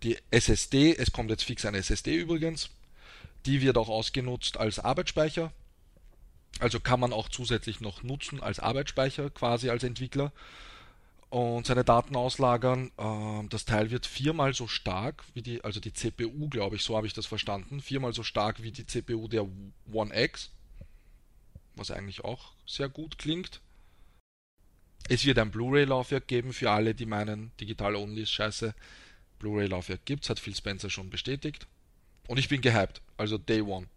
die 0.04 0.18
SSD, 0.32 0.96
es 0.96 1.12
kommt 1.12 1.30
jetzt 1.30 1.44
fix 1.44 1.66
eine 1.66 1.78
SSD 1.78 2.16
übrigens, 2.16 2.70
die 3.46 3.62
wird 3.62 3.78
auch 3.78 3.90
ausgenutzt 3.90 4.58
als 4.58 4.80
Arbeitsspeicher. 4.80 5.52
Also 6.60 6.80
kann 6.80 7.00
man 7.00 7.14
auch 7.14 7.30
zusätzlich 7.30 7.82
noch 7.82 8.04
nutzen 8.04 8.42
als 8.42 8.60
Arbeitsspeicher 8.60 9.30
quasi 9.30 9.70
als 9.70 9.84
Entwickler 9.84 10.32
und 11.30 11.66
seine 11.66 11.84
Daten 11.84 12.16
auslagern. 12.16 12.92
Ähm, 12.98 13.50
das 13.50 13.66
Teil 13.66 13.90
wird 13.90 14.06
viermal 14.06 14.54
so 14.54 14.68
stark 14.68 15.24
wie 15.34 15.42
die, 15.42 15.64
also 15.64 15.80
die 15.80 15.94
CPU, 15.94 16.48
glaube 16.48 16.76
ich, 16.76 16.84
so 16.84 16.96
habe 16.96 17.08
ich 17.08 17.14
das 17.14 17.26
verstanden, 17.26 17.82
viermal 17.82 18.14
so 18.14 18.22
stark 18.22 18.62
wie 18.62 18.72
die 18.72 18.86
CPU 18.86 19.28
der 19.28 19.48
One 19.92 20.16
X, 20.16 20.52
was 21.76 21.90
eigentlich 21.90 22.24
auch 22.24 22.54
sehr 22.68 22.88
gut 22.88 23.18
klingt. 23.18 23.62
Es 25.10 25.26
wird 25.26 25.40
ein 25.40 25.52
Blu-ray-Laufwerk 25.52 26.28
geben 26.28 26.54
für 26.54 26.70
alle, 26.70 26.94
die 26.94 27.08
meinen, 27.08 27.52
digital 27.60 27.96
only 27.96 28.22
ist 28.22 28.32
scheiße. 28.32 28.76
Blu-ray-Laufwerk 29.40 30.06
gibt's, 30.06 30.30
hat 30.30 30.40
Phil 30.40 30.56
Spencer 30.56 30.90
schon 30.90 31.10
bestätigt. 31.10 31.68
Und 32.28 32.38
ich 32.38 32.50
bin 32.50 32.62
gehypt, 32.62 33.02
also 33.18 33.38
Day 33.38 33.62
One. 33.62 33.88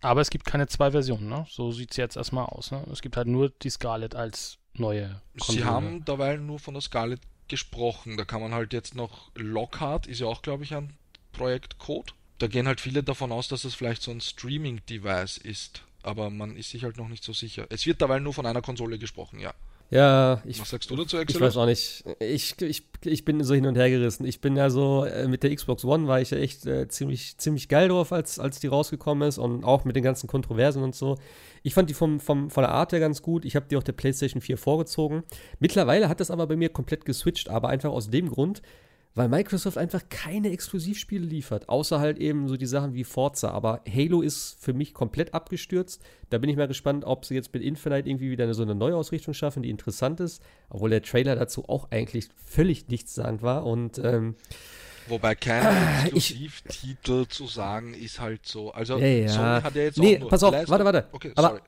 Aber 0.00 0.20
es 0.20 0.30
gibt 0.30 0.44
keine 0.44 0.68
zwei 0.68 0.90
Versionen, 0.90 1.28
ne? 1.28 1.46
So 1.48 1.72
sieht 1.72 1.90
es 1.90 1.96
jetzt 1.96 2.16
erstmal 2.16 2.46
aus, 2.46 2.70
ne? 2.70 2.84
Es 2.92 3.02
gibt 3.02 3.16
halt 3.16 3.26
nur 3.26 3.50
die 3.50 3.70
Scarlett 3.70 4.14
als 4.14 4.58
neue 4.74 5.20
Konsole. 5.38 5.58
Sie 5.58 5.64
haben 5.64 6.04
dabei 6.04 6.36
nur 6.36 6.58
von 6.58 6.74
der 6.74 6.80
Scarlett 6.80 7.20
gesprochen. 7.48 8.16
Da 8.16 8.24
kann 8.24 8.40
man 8.40 8.52
halt 8.52 8.72
jetzt 8.72 8.94
noch 8.94 9.30
Lockhart, 9.34 10.06
ist 10.06 10.20
ja 10.20 10.26
auch, 10.26 10.42
glaube 10.42 10.64
ich, 10.64 10.74
ein 10.74 10.96
Projektcode. 11.32 12.14
Da 12.38 12.46
gehen 12.46 12.66
halt 12.66 12.80
viele 12.80 13.02
davon 13.02 13.32
aus, 13.32 13.48
dass 13.48 13.64
es 13.64 13.74
vielleicht 13.74 14.02
so 14.02 14.10
ein 14.10 14.20
Streaming-Device 14.20 15.38
ist. 15.38 15.82
Aber 16.02 16.30
man 16.30 16.56
ist 16.56 16.70
sich 16.70 16.84
halt 16.84 16.98
noch 16.98 17.08
nicht 17.08 17.24
so 17.24 17.32
sicher. 17.32 17.66
Es 17.70 17.86
wird 17.86 18.00
dabei 18.00 18.18
nur 18.20 18.34
von 18.34 18.46
einer 18.46 18.62
Konsole 18.62 18.98
gesprochen, 18.98 19.40
ja. 19.40 19.54
Ja, 19.88 20.42
ich, 20.44 20.60
Was 20.60 20.70
sagst 20.70 20.90
du 20.90 20.96
dazu, 20.96 21.16
ich 21.16 21.22
Excel? 21.22 21.40
weiß 21.42 21.56
auch 21.58 21.66
nicht. 21.66 22.04
Ich, 22.18 22.60
ich, 22.60 22.82
ich 23.04 23.24
bin 23.24 23.42
so 23.44 23.54
hin 23.54 23.66
und 23.66 23.76
her 23.76 23.88
gerissen. 23.88 24.26
Ich 24.26 24.40
bin 24.40 24.56
ja 24.56 24.68
so, 24.68 25.04
äh, 25.04 25.28
mit 25.28 25.44
der 25.44 25.54
Xbox 25.54 25.84
One 25.84 26.08
war 26.08 26.20
ich 26.20 26.30
ja 26.30 26.38
echt 26.38 26.66
äh, 26.66 26.88
ziemlich, 26.88 27.38
ziemlich 27.38 27.68
geil 27.68 27.88
drauf, 27.88 28.12
als, 28.12 28.40
als 28.40 28.58
die 28.58 28.66
rausgekommen 28.66 29.28
ist 29.28 29.38
und 29.38 29.64
auch 29.64 29.84
mit 29.84 29.94
den 29.94 30.02
ganzen 30.02 30.26
Kontroversen 30.26 30.82
und 30.82 30.96
so. 30.96 31.16
Ich 31.62 31.74
fand 31.74 31.88
die 31.88 31.94
vom, 31.94 32.18
vom, 32.18 32.50
von 32.50 32.62
der 32.62 32.72
Art 32.72 32.92
her 32.92 33.00
ganz 33.00 33.22
gut. 33.22 33.44
Ich 33.44 33.54
habe 33.54 33.66
die 33.70 33.76
auch 33.76 33.82
der 33.84 33.92
PlayStation 33.92 34.40
4 34.40 34.58
vorgezogen. 34.58 35.22
Mittlerweile 35.60 36.08
hat 36.08 36.18
das 36.18 36.32
aber 36.32 36.48
bei 36.48 36.56
mir 36.56 36.68
komplett 36.68 37.04
geswitcht, 37.04 37.48
aber 37.48 37.68
einfach 37.68 37.90
aus 37.90 38.10
dem 38.10 38.28
Grund, 38.28 38.62
weil 39.16 39.28
Microsoft 39.28 39.76
einfach 39.78 40.02
keine 40.08 40.50
Exklusivspiele 40.52 41.24
liefert, 41.26 41.68
außer 41.68 41.98
halt 41.98 42.18
eben 42.18 42.46
so 42.48 42.56
die 42.56 42.66
Sachen 42.66 42.94
wie 42.94 43.02
Forza. 43.02 43.50
Aber 43.50 43.80
Halo 43.92 44.20
ist 44.22 44.56
für 44.60 44.72
mich 44.74 44.94
komplett 44.94 45.34
abgestürzt. 45.34 46.00
Da 46.30 46.38
bin 46.38 46.48
ich 46.50 46.56
mal 46.56 46.68
gespannt, 46.68 47.04
ob 47.04 47.24
sie 47.24 47.34
jetzt 47.34 47.52
mit 47.52 47.62
Infinite 47.64 48.08
irgendwie 48.08 48.30
wieder 48.30 48.44
eine, 48.44 48.54
so 48.54 48.62
eine 48.62 48.74
Neuausrichtung 48.76 49.34
schaffen, 49.34 49.62
die 49.64 49.70
interessant 49.70 50.20
ist. 50.20 50.40
Obwohl 50.70 50.90
der 50.90 51.02
Trailer 51.02 51.34
dazu 51.34 51.64
auch 51.68 51.90
eigentlich 51.90 52.28
völlig 52.44 52.86
nichtssagend 52.88 53.42
war. 53.42 53.66
Und 53.66 53.98
ähm, 53.98 54.36
Wobei 55.08 55.34
kein 55.34 55.62
Ah, 55.64 56.02
Exklusivtitel 56.04 57.26
zu 57.28 57.46
sagen 57.46 57.94
ist 57.94 58.20
halt 58.20 58.44
so. 58.46 58.72
Also 58.72 58.98
Ja, 58.98 59.06
ja. 59.06 59.28
Sony 59.28 59.62
hat 59.62 59.74
ja 59.74 59.82
jetzt 59.82 59.98
Nee, 59.98 60.16
auch 60.16 60.20
nur 60.20 60.28
pass 60.28 60.42
auf, 60.42 60.52
warte, 60.52 60.84
warte. 60.84 61.06
Okay, 61.12 61.32
Aber- 61.36 61.48
sorry. 61.48 61.60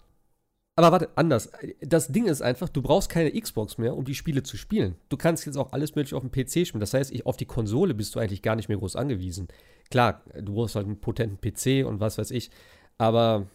Aber 0.78 0.92
warte, 0.92 1.08
anders. 1.16 1.50
Das 1.80 2.06
Ding 2.06 2.26
ist 2.26 2.40
einfach, 2.40 2.68
du 2.68 2.82
brauchst 2.82 3.08
keine 3.08 3.32
Xbox 3.32 3.78
mehr, 3.78 3.96
um 3.96 4.04
die 4.04 4.14
Spiele 4.14 4.44
zu 4.44 4.56
spielen. 4.56 4.94
Du 5.08 5.16
kannst 5.16 5.44
jetzt 5.44 5.56
auch 5.56 5.72
alles 5.72 5.96
mögliche 5.96 6.16
auf 6.16 6.22
dem 6.22 6.30
PC 6.30 6.68
spielen. 6.68 6.78
Das 6.78 6.94
heißt, 6.94 7.10
ich, 7.10 7.26
auf 7.26 7.36
die 7.36 7.46
Konsole 7.46 7.94
bist 7.94 8.14
du 8.14 8.20
eigentlich 8.20 8.42
gar 8.42 8.54
nicht 8.54 8.68
mehr 8.68 8.78
groß 8.78 8.94
angewiesen. 8.94 9.48
Klar, 9.90 10.22
du 10.40 10.54
brauchst 10.54 10.76
halt 10.76 10.86
einen 10.86 11.00
potenten 11.00 11.40
PC 11.40 11.84
und 11.84 11.98
was 11.98 12.16
weiß 12.16 12.30
ich. 12.30 12.52
Aber 12.96 13.48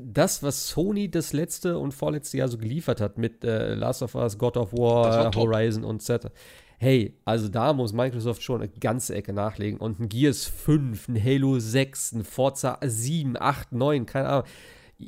das, 0.00 0.44
was 0.44 0.68
Sony 0.68 1.10
das 1.10 1.32
letzte 1.32 1.78
und 1.78 1.94
vorletzte 1.94 2.36
Jahr 2.36 2.46
so 2.46 2.58
geliefert 2.58 3.00
hat 3.00 3.18
mit 3.18 3.42
äh, 3.42 3.74
Last 3.74 4.02
of 4.02 4.14
Us, 4.14 4.38
God 4.38 4.56
of 4.56 4.72
War. 4.72 5.34
Horizon 5.34 5.82
und 5.82 6.00
Z. 6.00 6.30
hey, 6.78 7.12
also 7.24 7.48
da 7.48 7.72
muss 7.72 7.92
Microsoft 7.92 8.40
schon 8.40 8.60
eine 8.60 8.70
ganze 8.70 9.16
Ecke 9.16 9.32
nachlegen. 9.32 9.80
Und 9.80 9.98
ein 9.98 10.08
Gears 10.08 10.44
5, 10.44 11.08
ein 11.08 11.24
Halo 11.24 11.58
6, 11.58 12.12
ein 12.12 12.22
Forza 12.22 12.78
7, 12.80 13.36
8, 13.36 13.72
9, 13.72 14.06
keine 14.06 14.28
Ahnung. 14.28 14.44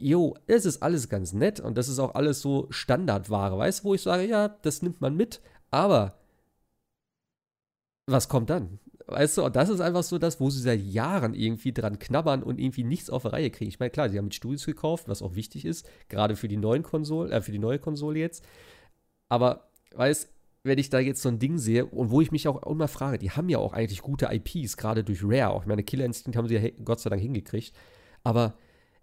Jo, 0.01 0.37
das 0.47 0.65
ist 0.65 0.83
alles 0.83 1.09
ganz 1.09 1.33
nett 1.33 1.61
und 1.61 1.79
das 1.79 1.89
ist 1.89 1.99
auch 1.99 2.15
alles 2.15 2.41
so 2.41 2.67
Standardware, 2.71 3.59
weißt 3.59 3.81
du, 3.81 3.85
wo 3.85 3.95
ich 3.95 4.03
sage, 4.03 4.25
ja, 4.27 4.49
das 4.49 4.83
nimmt 4.83 5.01
man 5.01 5.17
mit, 5.17 5.41
aber 5.71 6.19
was 8.07 8.29
kommt 8.29 8.51
dann? 8.51 8.79
Weißt 9.07 9.37
du, 9.37 9.45
und 9.45 9.55
das 9.55 9.69
ist 9.69 9.81
einfach 9.81 10.03
so 10.03 10.19
das, 10.19 10.41
wo 10.41 10.49
sie 10.51 10.63
seit 10.63 10.81
Jahren 10.81 11.35
irgendwie 11.35 11.73
dran 11.73 11.99
knabbern 11.99 12.43
und 12.43 12.59
irgendwie 12.59 12.85
nichts 12.85 13.11
auf 13.11 13.23
die 13.23 13.29
Reihe 13.29 13.51
kriegen. 13.51 13.69
Ich 13.69 13.79
meine, 13.79 13.91
klar, 13.91 14.09
sie 14.09 14.17
haben 14.19 14.27
mit 14.27 14.35
Studios 14.35 14.65
gekauft, 14.65 15.09
was 15.09 15.21
auch 15.23 15.35
wichtig 15.35 15.67
ist, 15.67 15.87
gerade 16.09 16.37
für 16.37 16.49
die 16.49 16.57
neuen 16.57 16.83
Konsolen, 16.83 17.31
äh, 17.31 17.43
für 17.43 17.53
die 17.53 17.59
neue 17.59 17.79
Konsole 17.79 18.19
jetzt. 18.19 18.45
Aber, 19.29 19.69
weißt, 19.95 20.31
wenn 20.65 20.79
ich 20.79 20.89
da 20.89 20.99
jetzt 21.01 21.21
so 21.23 21.29
ein 21.29 21.39
Ding 21.39 21.59
sehe 21.59 21.85
und 21.87 22.11
wo 22.11 22.23
ich 22.23 22.33
mich 22.33 22.49
auch 22.49 22.63
immer 22.67 22.89
frage, 22.89 23.19
die 23.19 23.31
haben 23.31 23.51
ja 23.51 23.59
auch 23.59 23.75
eigentlich 23.75 24.01
gute 24.01 24.29
IPs, 24.33 24.79
gerade 24.79 25.05
durch 25.05 25.21
Rare 25.23 25.51
auch. 25.51 25.67
Meine, 25.67 25.83
Killer 25.83 26.07
Instinct 26.07 26.37
haben 26.39 26.49
sie 26.49 26.57
ja 26.57 26.71
Gott 26.83 27.01
sei 27.01 27.11
Dank 27.11 27.21
hingekriegt. 27.21 27.75
Aber, 28.23 28.55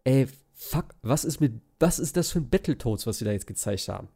ey, 0.04 0.28
fuck, 0.62 0.86
was 1.01 1.26
ist 1.26 1.41
mit, 1.41 1.53
was 1.80 1.97
ist 1.97 2.16
das 2.16 2.32
für 2.32 2.39
ein 2.39 2.49
Battletoads, 2.49 3.07
was 3.07 3.18
sie 3.18 3.26
da 3.26 3.32
jetzt 3.32 3.47
gezeigt 3.47 3.88
haben? 3.88 4.07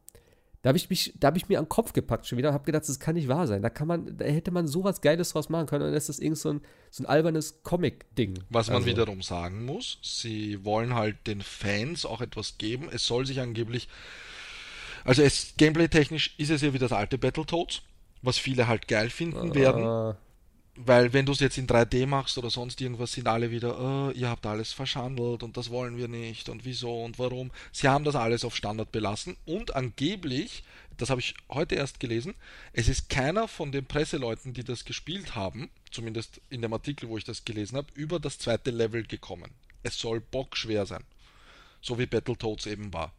Da 0.62 0.68
habe 0.68 0.78
ich 0.78 0.88
mich, 0.90 1.12
da 1.18 1.28
habe 1.28 1.38
ich 1.38 1.48
mir 1.48 1.58
am 1.58 1.68
Kopf 1.68 1.92
gepackt 1.92 2.26
schon 2.26 2.38
wieder 2.38 2.48
und 2.48 2.54
habe 2.54 2.64
gedacht, 2.64 2.88
das 2.88 2.98
kann 2.98 3.14
nicht 3.14 3.28
wahr 3.28 3.46
sein. 3.46 3.62
Da 3.62 3.70
kann 3.70 3.86
man, 3.86 4.16
da 4.16 4.24
hätte 4.24 4.50
man 4.50 4.66
sowas 4.66 5.00
Geiles 5.00 5.30
draus 5.30 5.48
machen 5.48 5.66
können 5.66 5.82
und 5.84 5.90
dann 5.90 5.96
ist 5.96 6.08
das 6.08 6.18
irgend 6.18 6.38
so 6.38 6.50
ein, 6.50 6.60
so 6.90 7.02
ein 7.02 7.06
albernes 7.06 7.62
Comic-Ding. 7.62 8.38
Was 8.50 8.68
man 8.68 8.76
Also, 8.76 8.86
wiederum 8.86 9.22
sagen 9.22 9.64
muss, 9.64 9.98
sie 10.02 10.64
wollen 10.64 10.94
halt 10.94 11.26
den 11.26 11.42
Fans 11.42 12.06
auch 12.06 12.20
etwas 12.20 12.58
geben. 12.58 12.88
Es 12.90 13.06
soll 13.06 13.26
sich 13.26 13.40
angeblich, 13.40 13.88
also 15.04 15.22
es 15.22 15.54
gameplay-technisch 15.56 16.34
ist 16.38 16.50
es 16.50 16.62
ja 16.62 16.72
wie 16.72 16.78
das 16.78 16.92
alte 16.92 17.18
Battletoads, 17.18 17.82
was 18.22 18.38
viele 18.38 18.66
halt 18.66 18.88
geil 18.88 19.10
finden 19.10 19.54
werden. 19.54 20.16
Weil 20.78 21.14
wenn 21.14 21.24
du 21.24 21.32
es 21.32 21.40
jetzt 21.40 21.56
in 21.56 21.66
3D 21.66 22.06
machst 22.06 22.36
oder 22.36 22.50
sonst 22.50 22.80
irgendwas, 22.82 23.12
sind 23.12 23.28
alle 23.28 23.50
wieder, 23.50 24.10
äh, 24.12 24.18
ihr 24.18 24.28
habt 24.28 24.44
alles 24.44 24.74
verschandelt 24.74 25.42
und 25.42 25.56
das 25.56 25.70
wollen 25.70 25.96
wir 25.96 26.06
nicht 26.06 26.50
und 26.50 26.66
wieso 26.66 27.02
und 27.02 27.18
warum. 27.18 27.50
Sie 27.72 27.88
haben 27.88 28.04
das 28.04 28.14
alles 28.14 28.44
auf 28.44 28.54
Standard 28.54 28.92
belassen 28.92 29.38
und 29.46 29.74
angeblich, 29.74 30.64
das 30.98 31.08
habe 31.08 31.20
ich 31.20 31.34
heute 31.48 31.76
erst 31.76 31.98
gelesen, 31.98 32.34
es 32.74 32.88
ist 32.88 33.08
keiner 33.08 33.48
von 33.48 33.72
den 33.72 33.86
Presseleuten, 33.86 34.52
die 34.52 34.64
das 34.64 34.84
gespielt 34.84 35.34
haben, 35.34 35.70
zumindest 35.90 36.42
in 36.50 36.60
dem 36.60 36.74
Artikel, 36.74 37.08
wo 37.08 37.16
ich 37.16 37.24
das 37.24 37.46
gelesen 37.46 37.78
habe, 37.78 37.88
über 37.94 38.20
das 38.20 38.38
zweite 38.38 38.70
Level 38.70 39.02
gekommen. 39.06 39.52
Es 39.82 39.98
soll 39.98 40.20
bockschwer 40.20 40.84
sein. 40.84 41.04
So 41.80 41.98
wie 41.98 42.06
Battletoads 42.06 42.66
eben 42.66 42.92
war. 42.92 43.14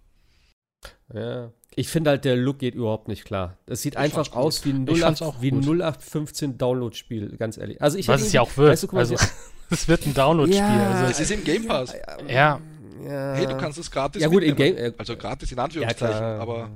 Ja. 1.14 1.52
Ich 1.76 1.90
finde 1.90 2.10
halt, 2.10 2.26
der 2.26 2.36
Look 2.36 2.58
geht 2.60 2.74
überhaupt 2.74 3.08
nicht 3.08 3.24
klar. 3.24 3.56
Das 3.68 3.84
sieht 3.84 3.98
einfach 3.98 4.16
fand's 4.26 4.32
gut. 4.32 4.40
aus 4.44 4.66
wie 4.66 4.72
ein 4.72 4.88
Ich 4.90 5.00
fand's 5.02 5.22
08, 5.22 5.28
auch 5.30 5.42
wie 5.42 5.52
ein 5.52 5.62
gut. 5.62 5.80
0815 5.80 6.58
Download-Spiel, 6.58 7.38
ganz 7.38 7.58
ehrlich. 7.58 7.80
Also 7.82 7.98
ich 8.00 8.08
Was 8.08 8.22
es 8.22 8.34
ja 8.34 8.42
auch 8.42 8.58
wird. 8.58 8.72
Weißt 8.72 8.84
du, 8.84 8.88
mal, 8.94 9.00
also, 9.00 9.16
es 9.70 9.88
wird 9.88 10.06
ein 10.08 10.14
Download-Spiel. 10.16 10.58
Ja. 10.60 10.92
Also, 10.92 11.12
Es 11.12 11.20
ist 11.20 11.32
im 11.32 11.44
Game 11.44 11.68
Pass. 11.68 11.94
ja, 12.28 12.60
ja. 13.06 13.34
Hey, 13.36 13.46
du 13.46 13.56
kannst 13.58 13.78
es 13.78 13.92
gratis 13.92 14.22
Ja, 14.22 14.28
gut, 14.28 14.42
in 14.42 14.50
mitnehmen. 14.50 14.76
Game- 14.76 14.86
äh, 14.92 14.98
Also 14.98 15.16
gratis 15.16 15.52
in 15.52 15.58
ja, 15.58 15.64
Anführungszeichen, 15.66 16.18
klar. 16.18 16.40
aber 16.40 16.70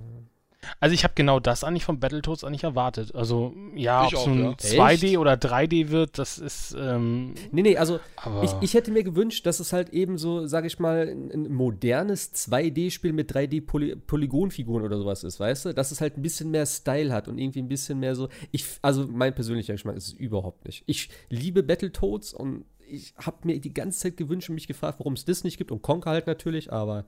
also 0.79 0.93
ich 0.93 1.03
habe 1.03 1.13
genau 1.15 1.39
das 1.39 1.63
eigentlich 1.63 1.85
von 1.85 1.99
Battletoads 1.99 2.43
eigentlich 2.43 2.63
erwartet. 2.63 3.15
Also 3.15 3.53
ja, 3.75 4.05
ob 4.05 4.13
es 4.13 4.25
nun 4.25 4.41
ja. 4.43 4.49
2D 4.51 5.03
Echt? 5.03 5.17
oder 5.17 5.33
3D 5.33 5.89
wird, 5.89 6.17
das 6.17 6.37
ist 6.37 6.75
ähm, 6.77 7.33
Nee, 7.51 7.63
nee, 7.63 7.77
also 7.77 7.99
ich, 8.43 8.51
ich 8.61 8.73
hätte 8.73 8.91
mir 8.91 9.03
gewünscht, 9.03 9.45
dass 9.45 9.59
es 9.59 9.73
halt 9.73 9.89
eben 9.89 10.17
so, 10.17 10.45
sage 10.47 10.67
ich 10.67 10.79
mal, 10.79 11.07
ein, 11.07 11.31
ein 11.31 11.51
modernes 11.51 12.33
2D-Spiel 12.33 13.13
mit 13.13 13.31
3D-Polygonfiguren 13.33 14.83
oder 14.83 14.97
sowas 14.97 15.23
ist, 15.23 15.39
weißt 15.39 15.65
du? 15.65 15.73
Dass 15.73 15.91
es 15.91 16.01
halt 16.01 16.17
ein 16.17 16.21
bisschen 16.21 16.51
mehr 16.51 16.65
Style 16.65 17.11
hat 17.11 17.27
und 17.27 17.37
irgendwie 17.37 17.61
ein 17.61 17.67
bisschen 17.69 17.99
mehr 17.99 18.15
so. 18.15 18.29
Ich, 18.51 18.65
also 18.81 19.07
mein 19.07 19.33
persönlicher 19.33 19.73
Geschmack 19.73 19.95
ist 19.95 20.07
es 20.07 20.13
überhaupt 20.13 20.65
nicht. 20.65 20.83
Ich 20.85 21.09
liebe 21.29 21.63
Battletoads 21.63 22.33
und 22.33 22.65
ich 22.87 23.13
habe 23.17 23.37
mir 23.43 23.59
die 23.59 23.73
ganze 23.73 23.99
Zeit 23.99 24.17
gewünscht 24.17 24.49
und 24.49 24.55
mich 24.55 24.67
gefragt, 24.67 24.99
warum 24.99 25.13
es 25.13 25.25
das 25.25 25.43
nicht 25.43 25.57
gibt 25.57 25.71
und 25.71 25.81
Conker 25.81 26.11
halt 26.11 26.27
natürlich, 26.27 26.71
aber 26.71 27.05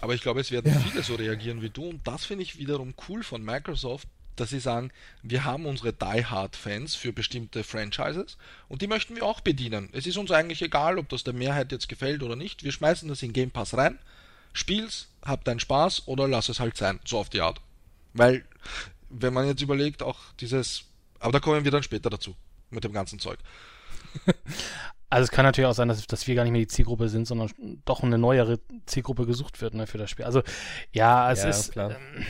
Aber 0.00 0.14
ich 0.14 0.22
glaube, 0.22 0.40
es 0.40 0.50
werden 0.50 0.74
viele 0.80 1.02
so 1.02 1.14
reagieren 1.14 1.62
wie 1.62 1.70
du. 1.70 1.90
Und 1.90 2.06
das 2.06 2.24
finde 2.24 2.42
ich 2.42 2.58
wiederum 2.58 2.94
cool 3.08 3.22
von 3.22 3.44
Microsoft, 3.44 4.08
dass 4.36 4.50
sie 4.50 4.60
sagen, 4.60 4.90
wir 5.22 5.44
haben 5.44 5.66
unsere 5.66 5.92
Die-Hard-Fans 5.92 6.94
für 6.94 7.12
bestimmte 7.12 7.62
Franchises 7.62 8.38
und 8.68 8.80
die 8.80 8.86
möchten 8.86 9.14
wir 9.14 9.24
auch 9.24 9.40
bedienen. 9.40 9.90
Es 9.92 10.06
ist 10.06 10.16
uns 10.16 10.30
eigentlich 10.30 10.62
egal, 10.62 10.98
ob 10.98 11.08
das 11.10 11.24
der 11.24 11.34
Mehrheit 11.34 11.72
jetzt 11.72 11.88
gefällt 11.88 12.22
oder 12.22 12.36
nicht. 12.36 12.64
Wir 12.64 12.72
schmeißen 12.72 13.08
das 13.08 13.22
in 13.22 13.34
Game 13.34 13.50
Pass 13.50 13.74
rein, 13.74 13.98
spiel's, 14.52 15.08
hab 15.22 15.44
deinen 15.44 15.60
Spaß 15.60 16.08
oder 16.08 16.26
lass 16.26 16.48
es 16.48 16.60
halt 16.60 16.76
sein. 16.76 17.00
So 17.04 17.18
auf 17.18 17.28
die 17.28 17.42
Art. 17.42 17.60
Weil, 18.14 18.44
wenn 19.10 19.34
man 19.34 19.46
jetzt 19.46 19.62
überlegt, 19.62 20.02
auch 20.02 20.18
dieses, 20.40 20.84
aber 21.18 21.32
da 21.32 21.40
kommen 21.40 21.64
wir 21.64 21.70
dann 21.70 21.82
später 21.82 22.08
dazu, 22.08 22.34
mit 22.70 22.84
dem 22.84 22.92
ganzen 22.92 23.18
Zeug. 23.18 23.38
Also 25.10 25.24
es 25.24 25.30
kann 25.32 25.44
natürlich 25.44 25.68
auch 25.68 25.74
sein, 25.74 25.88
dass, 25.88 26.06
dass 26.06 26.26
wir 26.28 26.36
gar 26.36 26.44
nicht 26.44 26.52
mehr 26.52 26.60
die 26.60 26.68
Zielgruppe 26.68 27.08
sind, 27.08 27.26
sondern 27.26 27.50
doch 27.84 28.02
eine 28.04 28.16
neuere 28.16 28.60
Zielgruppe 28.86 29.26
gesucht 29.26 29.60
wird 29.60 29.74
ne, 29.74 29.86
für 29.88 29.98
das 29.98 30.08
Spiel. 30.08 30.24
Also 30.24 30.42
ja, 30.92 31.30
es 31.32 31.42
Ja, 31.42 31.48
ist. 31.48 31.72
klar. 31.72 31.90
Ähm, 31.90 32.26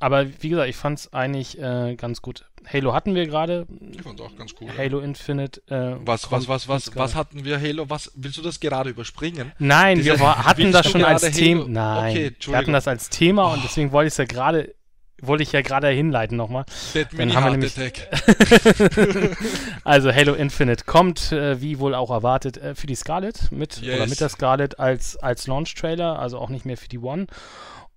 aber 0.00 0.26
wie 0.42 0.48
gesagt, 0.48 0.68
ich 0.68 0.76
fand 0.76 0.98
es 0.98 1.12
eigentlich 1.12 1.58
äh, 1.60 1.94
ganz 1.94 2.20
gut. 2.22 2.44
Halo 2.70 2.92
hatten 2.92 3.14
wir 3.14 3.26
gerade. 3.26 3.66
Ich 3.92 4.02
fand's 4.02 4.20
auch 4.20 4.34
ganz 4.36 4.52
cool. 4.60 4.66
ja. 4.66 4.76
Halo 4.76 4.98
Infinite. 5.00 5.62
Äh, 5.68 5.96
Was, 6.04 6.30
was, 6.32 6.48
was, 6.48 6.66
was, 6.66 6.96
was 6.96 7.14
hatten 7.14 7.44
wir 7.44 7.60
Halo? 7.60 7.88
Was, 7.88 8.10
willst 8.16 8.38
du 8.38 8.42
das 8.42 8.58
gerade 8.58 8.90
überspringen? 8.90 9.52
Nein, 9.58 9.98
Diese- 9.98 10.10
wir 10.12 10.20
war, 10.20 10.44
hatten 10.44 10.72
das 10.72 10.90
schon 10.90 11.04
als 11.04 11.22
Thema. 11.30 11.66
Nein, 11.68 12.10
Okay, 12.10 12.36
wir 12.46 12.56
hatten 12.56 12.72
das 12.72 12.88
als 12.88 13.10
Thema 13.10 13.52
und 13.52 13.58
Oh. 13.60 13.62
deswegen 13.64 13.92
wollte 13.92 14.08
ich 14.08 14.14
es 14.14 14.18
ja 14.18 14.24
gerade, 14.24 14.74
wollte 15.26 15.42
ich 15.42 15.52
ja 15.52 15.62
gerade 15.62 15.88
hinleiten 15.88 16.36
nochmal. 16.36 16.64
Dann 17.16 17.34
haben 17.34 17.44
wir 17.44 17.50
nämlich-. 17.52 17.74
Also 19.84 20.12
Halo 20.12 20.34
Infinite 20.34 20.84
kommt, 20.84 21.32
äh, 21.32 21.60
wie 21.60 21.78
wohl 21.78 21.94
auch 21.94 22.10
erwartet, 22.10 22.56
äh, 22.56 22.74
für 22.74 22.86
die 22.86 22.94
Scarlet 22.94 23.50
mit 23.52 23.80
Yes. 23.80 23.96
oder 23.96 24.06
mit 24.06 24.20
der 24.20 24.28
Scarlet 24.28 24.78
als, 24.78 25.16
als 25.16 25.46
Launch-Trailer, 25.46 26.18
also 26.18 26.38
auch 26.38 26.48
nicht 26.48 26.64
mehr 26.64 26.76
für 26.76 26.88
die 26.88 26.98
One. 26.98 27.26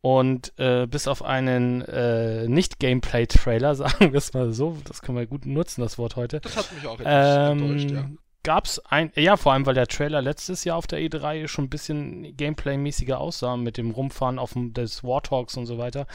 Und 0.01 0.53
äh, 0.57 0.85
bis 0.85 1.07
auf 1.07 1.23
einen 1.23 1.81
äh, 1.81 2.47
Nicht-Gameplay-Trailer, 2.47 3.75
sagen 3.75 4.11
wir 4.11 4.17
es 4.17 4.33
mal 4.33 4.53
so, 4.53 4.77
das 4.85 5.01
können 5.01 5.17
wir 5.17 5.25
gut 5.25 5.45
nutzen, 5.45 5.81
das 5.81 5.97
Wort 5.97 6.15
heute, 6.15 6.39
Das 6.39 6.55
hat 6.55 6.71
mich 6.73 6.85
auch 6.85 6.99
etwas 6.99 7.51
enttäuscht, 7.51 7.91
ja. 7.91 7.99
ähm, 8.01 8.19
gab 8.43 8.65
es 8.65 8.79
ein, 8.85 9.11
ja, 9.15 9.35
vor 9.35 9.51
allem, 9.53 9.65
weil 9.65 9.73
der 9.73 9.87
Trailer 9.87 10.21
letztes 10.21 10.63
Jahr 10.63 10.77
auf 10.77 10.87
der 10.87 10.99
E3 10.99 11.47
schon 11.49 11.65
ein 11.65 11.69
bisschen 11.69 12.37
Gameplay-mäßiger 12.37 13.19
aussah, 13.19 13.57
mit 13.57 13.77
dem 13.77 13.91
Rumfahren 13.91 14.39
auf 14.39 14.53
dem, 14.53 14.73
des 14.73 15.03
Warthogs 15.03 15.57
und 15.57 15.65
so 15.65 15.77
weiter, 15.77 16.07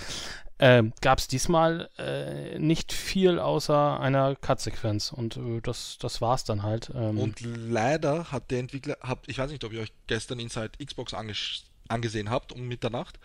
ähm, 0.64 0.92
gab 1.00 1.18
es 1.18 1.26
diesmal 1.26 1.90
äh, 1.98 2.56
nicht 2.56 2.92
viel 2.92 3.40
außer 3.40 3.98
einer 3.98 4.36
Cut-Sequenz 4.36 5.10
und 5.10 5.36
äh, 5.36 5.60
das, 5.60 5.98
das 5.98 6.20
war's 6.20 6.44
dann 6.44 6.62
halt. 6.62 6.92
Ähm, 6.94 7.18
Und 7.18 7.40
leider 7.40 8.30
hat 8.30 8.52
der 8.52 8.60
Entwickler, 8.60 8.96
habt, 9.00 9.28
ich 9.28 9.38
weiß 9.38 9.50
nicht, 9.50 9.64
ob 9.64 9.72
ihr 9.72 9.80
euch 9.80 9.92
gestern 10.06 10.38
Inside 10.38 10.70
Xbox 10.84 11.14
anges 11.14 11.64
angesehen 11.88 12.30
habt 12.30 12.52
um 12.52 12.68
Mitternacht. 12.68 13.18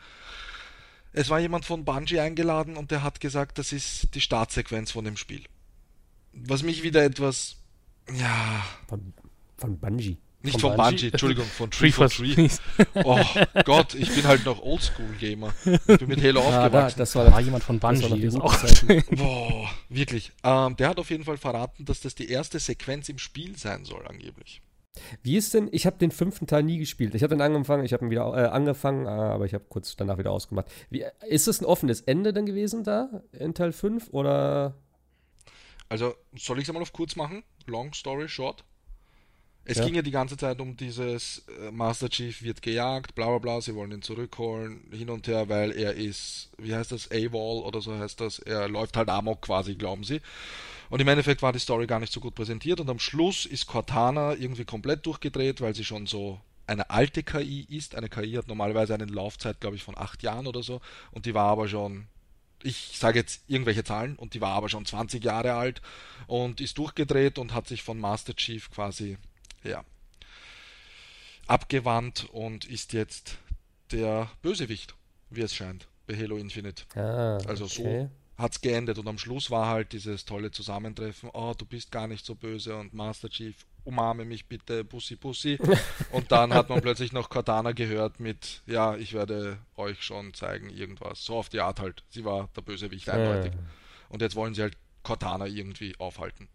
Es 1.13 1.29
war 1.29 1.39
jemand 1.39 1.63
von 1.63 1.85
Bungie 1.85 2.19
eingeladen 2.19 2.75
und 2.75 2.89
der 2.89 3.03
hat 3.03 3.21
gesagt, 3.21 3.59
das 3.59 3.71
ist 3.71 4.15
die 4.15 4.21
Startsequenz 4.21 4.89
von 4.89 5.05
dem 5.05 5.15
Spiel. 5.15 5.43
Was 6.33 6.63
mich 6.63 6.81
wieder 6.81 7.03
etwas, 7.03 7.57
ja, 8.11 8.63
von, 8.87 9.13
von 9.57 9.77
Bungie. 9.77 10.17
Nicht 10.47 10.59
Von 10.59 10.71
von, 10.71 10.77
Bungie? 10.77 10.91
Bungie, 10.91 11.07
Entschuldigung, 11.11 11.45
von 11.45 11.71
Tree 11.71 11.89
3 11.89 11.93
for 11.93 12.09
for 12.09 12.25
3. 12.25 12.33
Trees. 12.33 12.61
Oh 13.03 13.19
Gott, 13.63 13.93
ich 13.93 14.13
bin 14.13 14.23
halt 14.25 14.45
noch 14.45 14.61
Oldschool-Gamer. 14.61 15.53
Ich 15.65 15.99
bin 15.99 16.07
mit 16.07 16.23
Halo 16.23 16.41
Ah, 16.47 16.51
da, 16.51 16.65
aufgewachsen. 16.65 16.99
das 16.99 17.15
war 17.15 17.25
Da 17.25 17.31
war 17.31 17.41
jemand 17.41 17.63
von 17.63 17.79
das 17.79 18.01
Bungie, 18.01 18.29
auch. 18.39 18.55
Boah, 19.11 19.69
wirklich. 19.89 20.31
Ähm, 20.43 20.75
der 20.77 20.89
hat 20.89 20.99
auf 20.99 21.09
jeden 21.09 21.23
Fall 21.23 21.37
verraten, 21.37 21.85
dass 21.85 22.01
das 22.01 22.15
die 22.15 22.29
erste 22.29 22.59
Sequenz 22.59 23.09
im 23.09 23.17
Spiel 23.19 23.57
sein 23.57 23.85
soll, 23.85 24.05
angeblich. 24.07 24.61
Wie 25.21 25.37
ist 25.37 25.53
denn, 25.53 25.69
ich 25.71 25.85
habe 25.85 25.97
den 25.97 26.11
fünften 26.11 26.47
Teil 26.47 26.63
nie 26.63 26.77
gespielt. 26.77 27.13
Ich 27.15 27.23
habe 27.23 27.35
den 27.35 27.41
angefangen, 27.41 27.85
ich 27.85 27.93
habe 27.93 28.05
ihn 28.05 28.09
wieder 28.11 28.25
äh, 28.35 28.47
angefangen, 28.47 29.05
äh, 29.05 29.09
aber 29.09 29.45
ich 29.45 29.53
habe 29.53 29.65
kurz 29.69 29.95
danach 29.95 30.17
wieder 30.17 30.31
ausgemacht. 30.31 30.67
Wie, 30.89 31.05
ist 31.27 31.47
es 31.47 31.61
ein 31.61 31.65
offenes 31.65 32.01
Ende 32.01 32.33
dann 32.33 32.45
gewesen 32.45 32.83
da 32.83 33.21
in 33.31 33.53
Teil 33.53 33.71
5 33.71 34.09
oder? 34.11 34.75
Also, 35.89 36.15
soll 36.35 36.57
ich 36.57 36.63
es 36.63 36.69
einmal 36.69 36.81
auf 36.83 36.93
kurz 36.93 37.15
machen? 37.15 37.43
Long 37.65 37.93
story 37.93 38.27
short. 38.27 38.63
Es 39.69 39.77
Ja. 39.79 39.85
ging 39.85 39.95
ja 39.95 40.01
die 40.01 40.11
ganze 40.11 40.37
Zeit 40.37 40.61
um 40.61 40.77
dieses 40.77 41.43
äh, 41.59 41.71
Master 41.71 42.09
Chief 42.09 42.41
wird 42.41 42.61
gejagt, 42.61 43.15
bla 43.15 43.27
bla 43.27 43.37
bla, 43.37 43.59
sie 43.61 43.75
wollen 43.75 43.91
ihn 43.91 44.01
zurückholen, 44.01 44.81
hin 44.93 45.09
und 45.09 45.27
her, 45.27 45.49
weil 45.49 45.71
er 45.73 45.93
ist, 45.93 46.49
wie 46.57 46.73
heißt 46.73 46.93
das, 46.93 47.11
AWOL 47.11 47.63
oder 47.65 47.81
so 47.81 47.93
heißt 47.93 48.21
das, 48.21 48.39
er 48.39 48.69
läuft 48.69 48.95
halt 48.95 49.09
Amok 49.09 49.41
quasi, 49.41 49.75
glauben 49.75 50.05
sie. 50.05 50.21
Und 50.89 51.01
im 51.01 51.07
Endeffekt 51.09 51.41
war 51.41 51.51
die 51.51 51.59
Story 51.59 51.85
gar 51.85 51.99
nicht 51.99 52.13
so 52.13 52.21
gut 52.21 52.33
präsentiert 52.33 52.79
und 52.79 52.89
am 52.89 52.99
Schluss 52.99 53.45
ist 53.45 53.67
Cortana 53.67 54.35
irgendwie 54.35 54.63
komplett 54.63 55.05
durchgedreht, 55.05 55.59
weil 55.59 55.75
sie 55.75 55.83
schon 55.83 56.07
so 56.07 56.39
eine 56.65 56.89
alte 56.89 57.23
KI 57.23 57.65
ist. 57.69 57.95
Eine 57.95 58.07
KI 58.07 58.33
hat 58.35 58.47
normalerweise 58.47 58.93
eine 58.93 59.05
Laufzeit, 59.05 59.59
glaube 59.59 59.75
ich, 59.75 59.83
von 59.83 59.97
acht 59.97 60.23
Jahren 60.23 60.47
oder 60.47 60.63
so 60.63 60.79
und 61.11 61.25
die 61.25 61.33
war 61.33 61.47
aber 61.51 61.67
schon 61.67 62.07
ich 62.63 62.97
sage 62.97 63.19
jetzt 63.19 63.43
irgendwelche 63.47 63.83
Zahlen 63.83 64.15
und 64.15 64.33
die 64.33 64.41
war 64.41 64.53
aber 64.53 64.67
schon 64.67 64.83
20 64.85 65.23
Jahre 65.23 65.53
alt 65.53 65.81
und 66.25 66.59
ist 66.59 66.77
durchgedreht 66.79 67.37
und 67.37 67.53
hat 67.53 67.67
sich 67.67 67.83
von 67.83 67.99
Master 67.99 68.35
Chief 68.35 68.71
quasi 68.71 69.17
ja, 69.67 69.83
abgewandt 71.47 72.27
und 72.31 72.65
ist 72.65 72.93
jetzt 72.93 73.37
der 73.91 74.29
Bösewicht, 74.41 74.95
wie 75.29 75.41
es 75.41 75.55
scheint, 75.55 75.87
bei 76.07 76.15
Halo 76.15 76.37
Infinite. 76.37 76.83
Ah, 76.95 77.37
Also 77.47 77.65
so 77.67 77.81
okay. 77.81 78.09
hat 78.37 78.51
es 78.53 78.61
geendet 78.61 78.97
und 78.97 79.07
am 79.07 79.17
Schluss 79.17 79.49
war 79.49 79.67
halt 79.67 79.93
dieses 79.93 80.25
tolle 80.25 80.51
Zusammentreffen, 80.51 81.29
oh, 81.33 81.53
du 81.57 81.65
bist 81.65 81.91
gar 81.91 82.07
nicht 82.07 82.25
so 82.25 82.35
böse 82.35 82.75
und 82.75 82.93
Master 82.93 83.29
Chief, 83.29 83.55
umarme 83.83 84.25
mich 84.25 84.45
bitte, 84.47 84.83
Bussi 84.83 85.15
Bussi. 85.15 85.57
und 86.11 86.31
dann 86.31 86.53
hat 86.53 86.69
man 86.69 86.81
plötzlich 86.81 87.13
noch 87.13 87.29
Cortana 87.29 87.71
gehört 87.71 88.19
mit, 88.19 88.61
ja, 88.65 88.95
ich 88.95 89.13
werde 89.13 89.57
euch 89.77 90.03
schon 90.03 90.33
zeigen, 90.33 90.69
irgendwas. 90.69 91.23
So 91.23 91.37
auf 91.37 91.49
die 91.49 91.61
Art 91.61 91.79
halt. 91.79 92.03
Sie 92.09 92.25
war 92.25 92.49
der 92.55 92.61
Bösewicht 92.61 93.09
eindeutig. 93.09 93.53
Ja. 93.53 93.59
Und 94.09 94.21
jetzt 94.21 94.35
wollen 94.35 94.53
sie 94.53 94.61
halt 94.61 94.77
Cortana 95.03 95.47
irgendwie 95.47 95.95
aufhalten. 95.99 96.49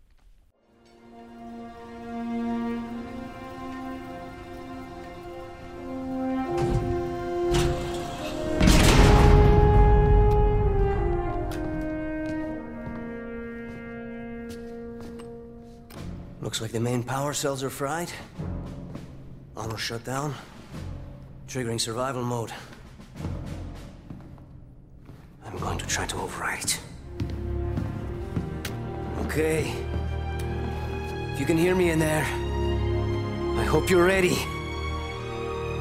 Looks 16.42 16.60
like 16.60 16.72
the 16.72 16.80
main 16.80 17.04
power 17.04 17.32
cells 17.32 17.62
are 17.62 17.70
fried. 17.70 18.10
Armor 19.56 19.78
shut 19.78 20.02
down. 20.02 20.34
Triggering 21.46 21.80
survival 21.80 22.24
mode. 22.24 22.52
I'm 25.46 25.56
going 25.58 25.78
to 25.78 25.86
try 25.86 26.04
to 26.04 26.16
override 26.16 26.64
it. 26.64 26.80
Okay. 29.20 29.72
If 31.32 31.38
you 31.38 31.46
can 31.46 31.56
hear 31.56 31.76
me 31.76 31.90
in 31.90 32.00
there, 32.00 32.24
I 32.24 33.64
hope 33.64 33.88
you're 33.88 34.04
ready. 34.04 34.36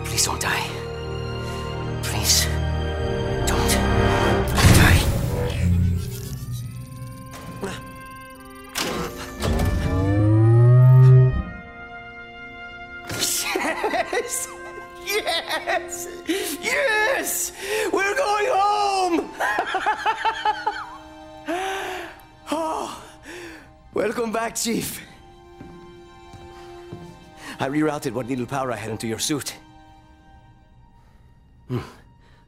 Please 0.05 0.23
don't 0.25 0.39
die. 0.39 0.67
Please. 2.03 2.45
Back, 24.51 24.59
Chief. 24.59 25.01
I 27.59 27.69
rerouted 27.69 28.11
what 28.11 28.27
little 28.27 28.45
power 28.45 28.71
I 28.71 28.75
had 28.75 28.91
into 28.91 29.07
your 29.07 29.19
suit. 29.19 29.55
Hmm. 31.67 31.79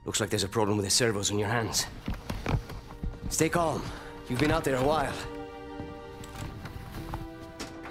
Looks 0.06 0.20
like 0.20 0.30
there's 0.30 0.44
a 0.44 0.50
problem 0.50 0.76
with 0.76 0.86
the 0.86 0.92
servos 0.92 1.32
in 1.32 1.40
your 1.40 1.48
hands. 1.48 1.86
Stay 3.30 3.48
calm. 3.50 3.82
You've 4.28 4.40
been 4.40 4.52
out 4.52 4.64
there 4.64 4.76
a 4.76 4.84
while. 4.84 5.14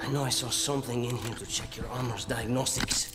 I 0.00 0.08
know 0.08 0.24
I 0.24 0.30
saw 0.30 0.50
something 0.50 1.04
in 1.04 1.16
here 1.16 1.34
to 1.34 1.46
check 1.46 1.76
your 1.76 1.88
armor's 1.88 2.26
diagnostics. 2.26 3.12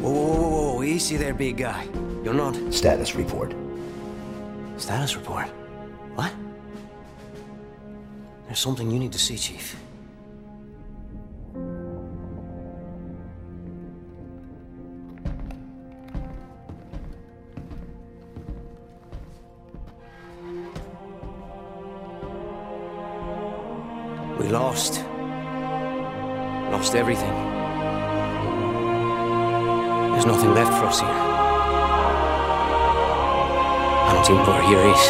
Whoa, 0.00 0.12
whoa, 0.12 0.30
whoa, 0.30 0.50
whoa, 0.50 0.69
easy 0.90 1.16
there, 1.16 1.32
big 1.32 1.56
guy. 1.56 1.88
You're 2.24 2.34
not. 2.34 2.56
Status 2.74 3.14
report. 3.14 3.54
Status 4.76 5.16
report? 5.16 5.46
What? 6.16 6.32
There's 8.46 8.58
something 8.58 8.90
you 8.90 8.98
need 8.98 9.12
to 9.12 9.18
see, 9.18 9.38
Chief. 9.38 9.76
We 24.38 24.48
lost. 24.48 25.04
Lost 26.72 26.94
everything. 26.94 27.49
There's 30.20 30.36
nothing 30.36 30.52
left 30.52 30.74
for 30.74 30.84
us 30.84 31.00
here. 31.00 31.08
I 33.98 34.12
don't 34.12 34.26
think 34.26 34.46
where 34.46 34.60
here 34.60 34.84
is. 34.84 35.08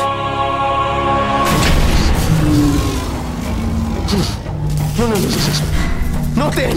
No, 4.96 5.06
no, 5.08 5.14
no, 5.16 5.20
no, 5.20 5.26
no. 5.26 6.44
Not 6.44 6.54
then! 6.54 6.76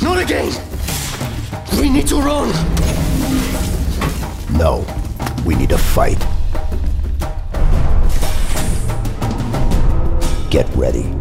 Not 0.00 0.18
again! 0.22 0.52
We 1.80 1.90
need 1.90 2.06
to 2.06 2.20
run! 2.20 2.52
No, 4.56 4.86
we 5.44 5.56
need 5.56 5.70
to 5.70 5.78
fight. 5.78 6.24
Get 10.50 10.72
ready. 10.76 11.17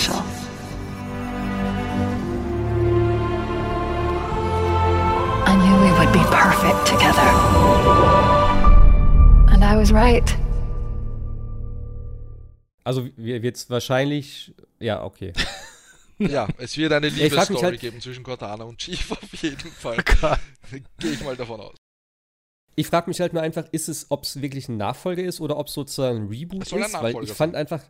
Special. 0.00 0.22
I 5.46 5.54
knew 5.56 5.76
we 5.84 5.90
would 5.98 6.12
be 6.12 6.24
perfect 6.30 6.86
together. 6.86 7.30
And 9.52 9.64
I 9.64 9.76
was 9.76 9.92
right. 9.92 10.36
Also 12.84 13.08
wird 13.16 13.56
es 13.56 13.68
wahrscheinlich. 13.68 14.54
Ja, 14.78 15.02
okay. 15.04 15.32
Ja, 16.22 16.48
es 16.58 16.76
wird 16.76 16.92
eine 16.92 17.06
ich 17.06 17.14
frag 17.14 17.22
mich 17.22 17.32
Liebesstory 17.32 17.62
halt- 17.62 17.80
geben 17.80 18.00
zwischen 18.02 18.22
Cortana 18.22 18.64
und 18.64 18.76
Chief 18.76 19.10
auf 19.10 19.32
jeden 19.42 19.70
Fall. 19.70 19.96
Gehe 20.98 21.12
ich 21.12 21.24
mal 21.24 21.34
davon 21.34 21.62
aus. 21.62 21.76
Ich 22.76 22.88
frage 22.88 23.08
mich 23.08 23.22
halt 23.22 23.32
nur 23.32 23.40
einfach, 23.40 23.64
ist 23.72 23.88
es, 23.88 24.10
ob 24.10 24.24
es 24.24 24.42
wirklich 24.42 24.68
ein 24.68 24.76
Nachfolger 24.76 25.22
ist 25.22 25.40
oder 25.40 25.56
ob 25.56 25.68
es 25.68 25.72
sozusagen 25.72 26.24
ein 26.24 26.28
Reboot 26.28 26.64
Es 26.64 26.68
soll 26.68 26.80
ein 26.82 26.90
ist? 26.90 27.02
Weil 27.02 27.24
ich 27.24 27.32
fand 27.32 27.56
einfach. 27.56 27.80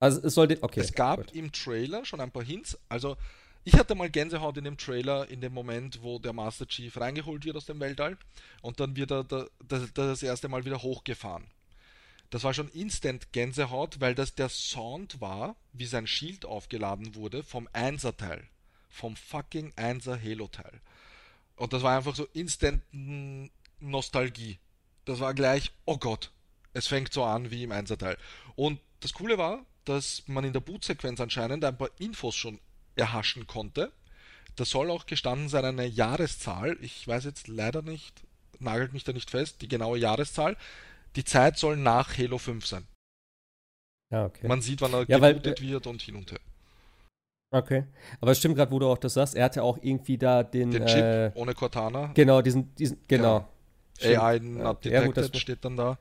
Also 0.00 0.20
es 0.22 0.34
sollte. 0.34 0.62
Okay. 0.62 0.80
es 0.80 0.92
gab 0.92 1.18
gut. 1.18 1.32
im 1.34 1.52
Trailer 1.52 2.04
schon 2.04 2.20
ein 2.20 2.30
paar 2.30 2.44
Hints. 2.44 2.78
Also, 2.88 3.16
ich 3.64 3.74
hatte 3.74 3.94
mal 3.94 4.10
Gänsehaut 4.10 4.56
in 4.56 4.64
dem 4.64 4.78
Trailer, 4.78 5.28
in 5.28 5.40
dem 5.40 5.52
Moment, 5.52 6.02
wo 6.02 6.18
der 6.18 6.32
Master 6.32 6.66
Chief 6.66 6.96
reingeholt 6.96 7.44
wird 7.44 7.56
aus 7.56 7.66
dem 7.66 7.80
Weltall 7.80 8.16
und 8.62 8.80
dann 8.80 8.96
wird 8.96 9.10
er 9.10 9.24
da, 9.24 9.46
das, 9.66 9.92
das 9.92 10.22
erste 10.22 10.48
Mal 10.48 10.64
wieder 10.64 10.82
hochgefahren. 10.82 11.44
Das 12.30 12.44
war 12.44 12.52
schon 12.52 12.68
instant 12.68 13.32
Gänsehaut, 13.32 14.00
weil 14.00 14.14
das 14.14 14.34
der 14.34 14.48
Sound 14.48 15.20
war, 15.20 15.56
wie 15.72 15.86
sein 15.86 16.06
Shield 16.06 16.44
aufgeladen 16.44 17.14
wurde 17.14 17.42
vom 17.42 17.68
Einser-Teil. 17.72 18.46
Vom 18.90 19.16
fucking 19.16 19.72
Einser 19.76 20.20
Halo-Teil. 20.20 20.80
Und 21.56 21.72
das 21.72 21.82
war 21.82 21.96
einfach 21.96 22.14
so 22.14 22.26
instant 22.34 22.82
mm, 22.92 23.46
Nostalgie. 23.80 24.58
Das 25.04 25.20
war 25.20 25.32
gleich, 25.34 25.72
oh 25.86 25.96
Gott, 25.96 26.30
es 26.74 26.86
fängt 26.86 27.12
so 27.12 27.24
an 27.24 27.50
wie 27.50 27.62
im 27.64 27.72
Einser-Teil. 27.72 28.18
Und 28.56 28.78
das 29.00 29.14
Coole 29.14 29.38
war, 29.38 29.64
dass 29.88 30.22
man 30.26 30.44
in 30.44 30.52
der 30.52 30.60
Bootsequenz 30.60 31.20
anscheinend 31.20 31.64
ein 31.64 31.76
paar 31.78 31.90
Infos 31.98 32.36
schon 32.36 32.58
erhaschen 32.96 33.46
konnte. 33.46 33.92
Da 34.56 34.64
soll 34.64 34.90
auch 34.90 35.06
gestanden 35.06 35.48
sein 35.48 35.64
eine 35.64 35.86
Jahreszahl. 35.86 36.76
Ich 36.80 37.06
weiß 37.06 37.24
jetzt 37.24 37.48
leider 37.48 37.82
nicht, 37.82 38.22
nagelt 38.58 38.92
mich 38.92 39.04
da 39.04 39.12
nicht 39.12 39.30
fest, 39.30 39.62
die 39.62 39.68
genaue 39.68 39.98
Jahreszahl. 39.98 40.56
Die 41.16 41.24
Zeit 41.24 41.58
soll 41.58 41.76
nach 41.76 42.18
Halo 42.18 42.38
5 42.38 42.66
sein. 42.66 42.86
Ja, 44.10 44.24
okay. 44.26 44.48
Man 44.48 44.62
sieht, 44.62 44.80
wann 44.80 44.92
er 44.94 45.04
Ja, 45.08 45.20
weil- 45.20 45.34
gebootet 45.34 45.60
wird 45.60 45.86
und 45.86 46.02
hin 46.02 46.16
und 46.16 46.32
her. 46.32 46.40
okay. 47.50 47.84
Aber 48.20 48.32
es 48.32 48.38
stimmt 48.38 48.56
gerade, 48.56 48.72
wo 48.72 48.78
du 48.78 48.88
auch 48.88 48.98
das 48.98 49.14
sagst. 49.14 49.34
Er 49.34 49.44
hatte 49.44 49.62
auch 49.62 49.78
irgendwie 49.80 50.18
da 50.18 50.42
den. 50.42 50.70
Den 50.70 50.86
Chip 50.86 50.96
äh, 51.02 51.30
ohne 51.34 51.54
Cortana. 51.54 52.12
genau, 52.14 52.42
diesen. 52.42 52.74
diesen 52.74 52.98
genau. 53.06 53.48
Stimmt. 53.98 54.18
AI 54.18 54.38
not 54.38 54.84
ja, 54.84 55.04
gut, 55.04 55.16
detected 55.16 55.40
steht 55.40 55.64
dann 55.64 55.76
da. 55.76 55.98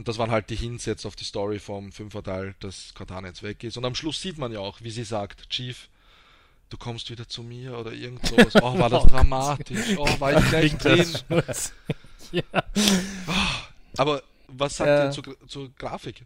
Und 0.00 0.08
das 0.08 0.16
waren 0.16 0.30
halt 0.30 0.48
die 0.48 0.56
Hints 0.56 0.86
jetzt 0.86 1.04
auf 1.04 1.14
die 1.14 1.24
Story 1.24 1.58
vom 1.58 1.92
Fünferteil, 1.92 2.54
dass 2.60 2.94
Cortana 2.94 3.28
jetzt 3.28 3.42
weg 3.42 3.62
ist. 3.64 3.76
Und 3.76 3.84
am 3.84 3.94
Schluss 3.94 4.22
sieht 4.22 4.38
man 4.38 4.50
ja 4.50 4.58
auch, 4.60 4.80
wie 4.80 4.90
sie 4.90 5.04
sagt, 5.04 5.50
Chief, 5.50 5.90
du 6.70 6.78
kommst 6.78 7.10
wieder 7.10 7.28
zu 7.28 7.42
mir 7.42 7.76
oder 7.76 7.92
irgend 7.92 8.26
sowas. 8.26 8.54
Oh, 8.62 8.78
war 8.78 8.88
das 8.88 9.04
Oh 9.04 9.06
dramatisch. 9.08 9.98
Oh, 9.98 10.08
war 10.18 10.38
ich 10.38 10.48
gleich 10.48 10.74
drin. 10.78 11.06
Ja. 12.32 12.42
Aber 13.98 14.22
was 14.48 14.78
sagt 14.78 14.88
Äh. 14.88 15.04
ihr 15.04 15.10
zur, 15.10 15.48
zur 15.48 15.68
Grafik? 15.74 16.24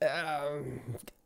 Ähm, 0.00 0.80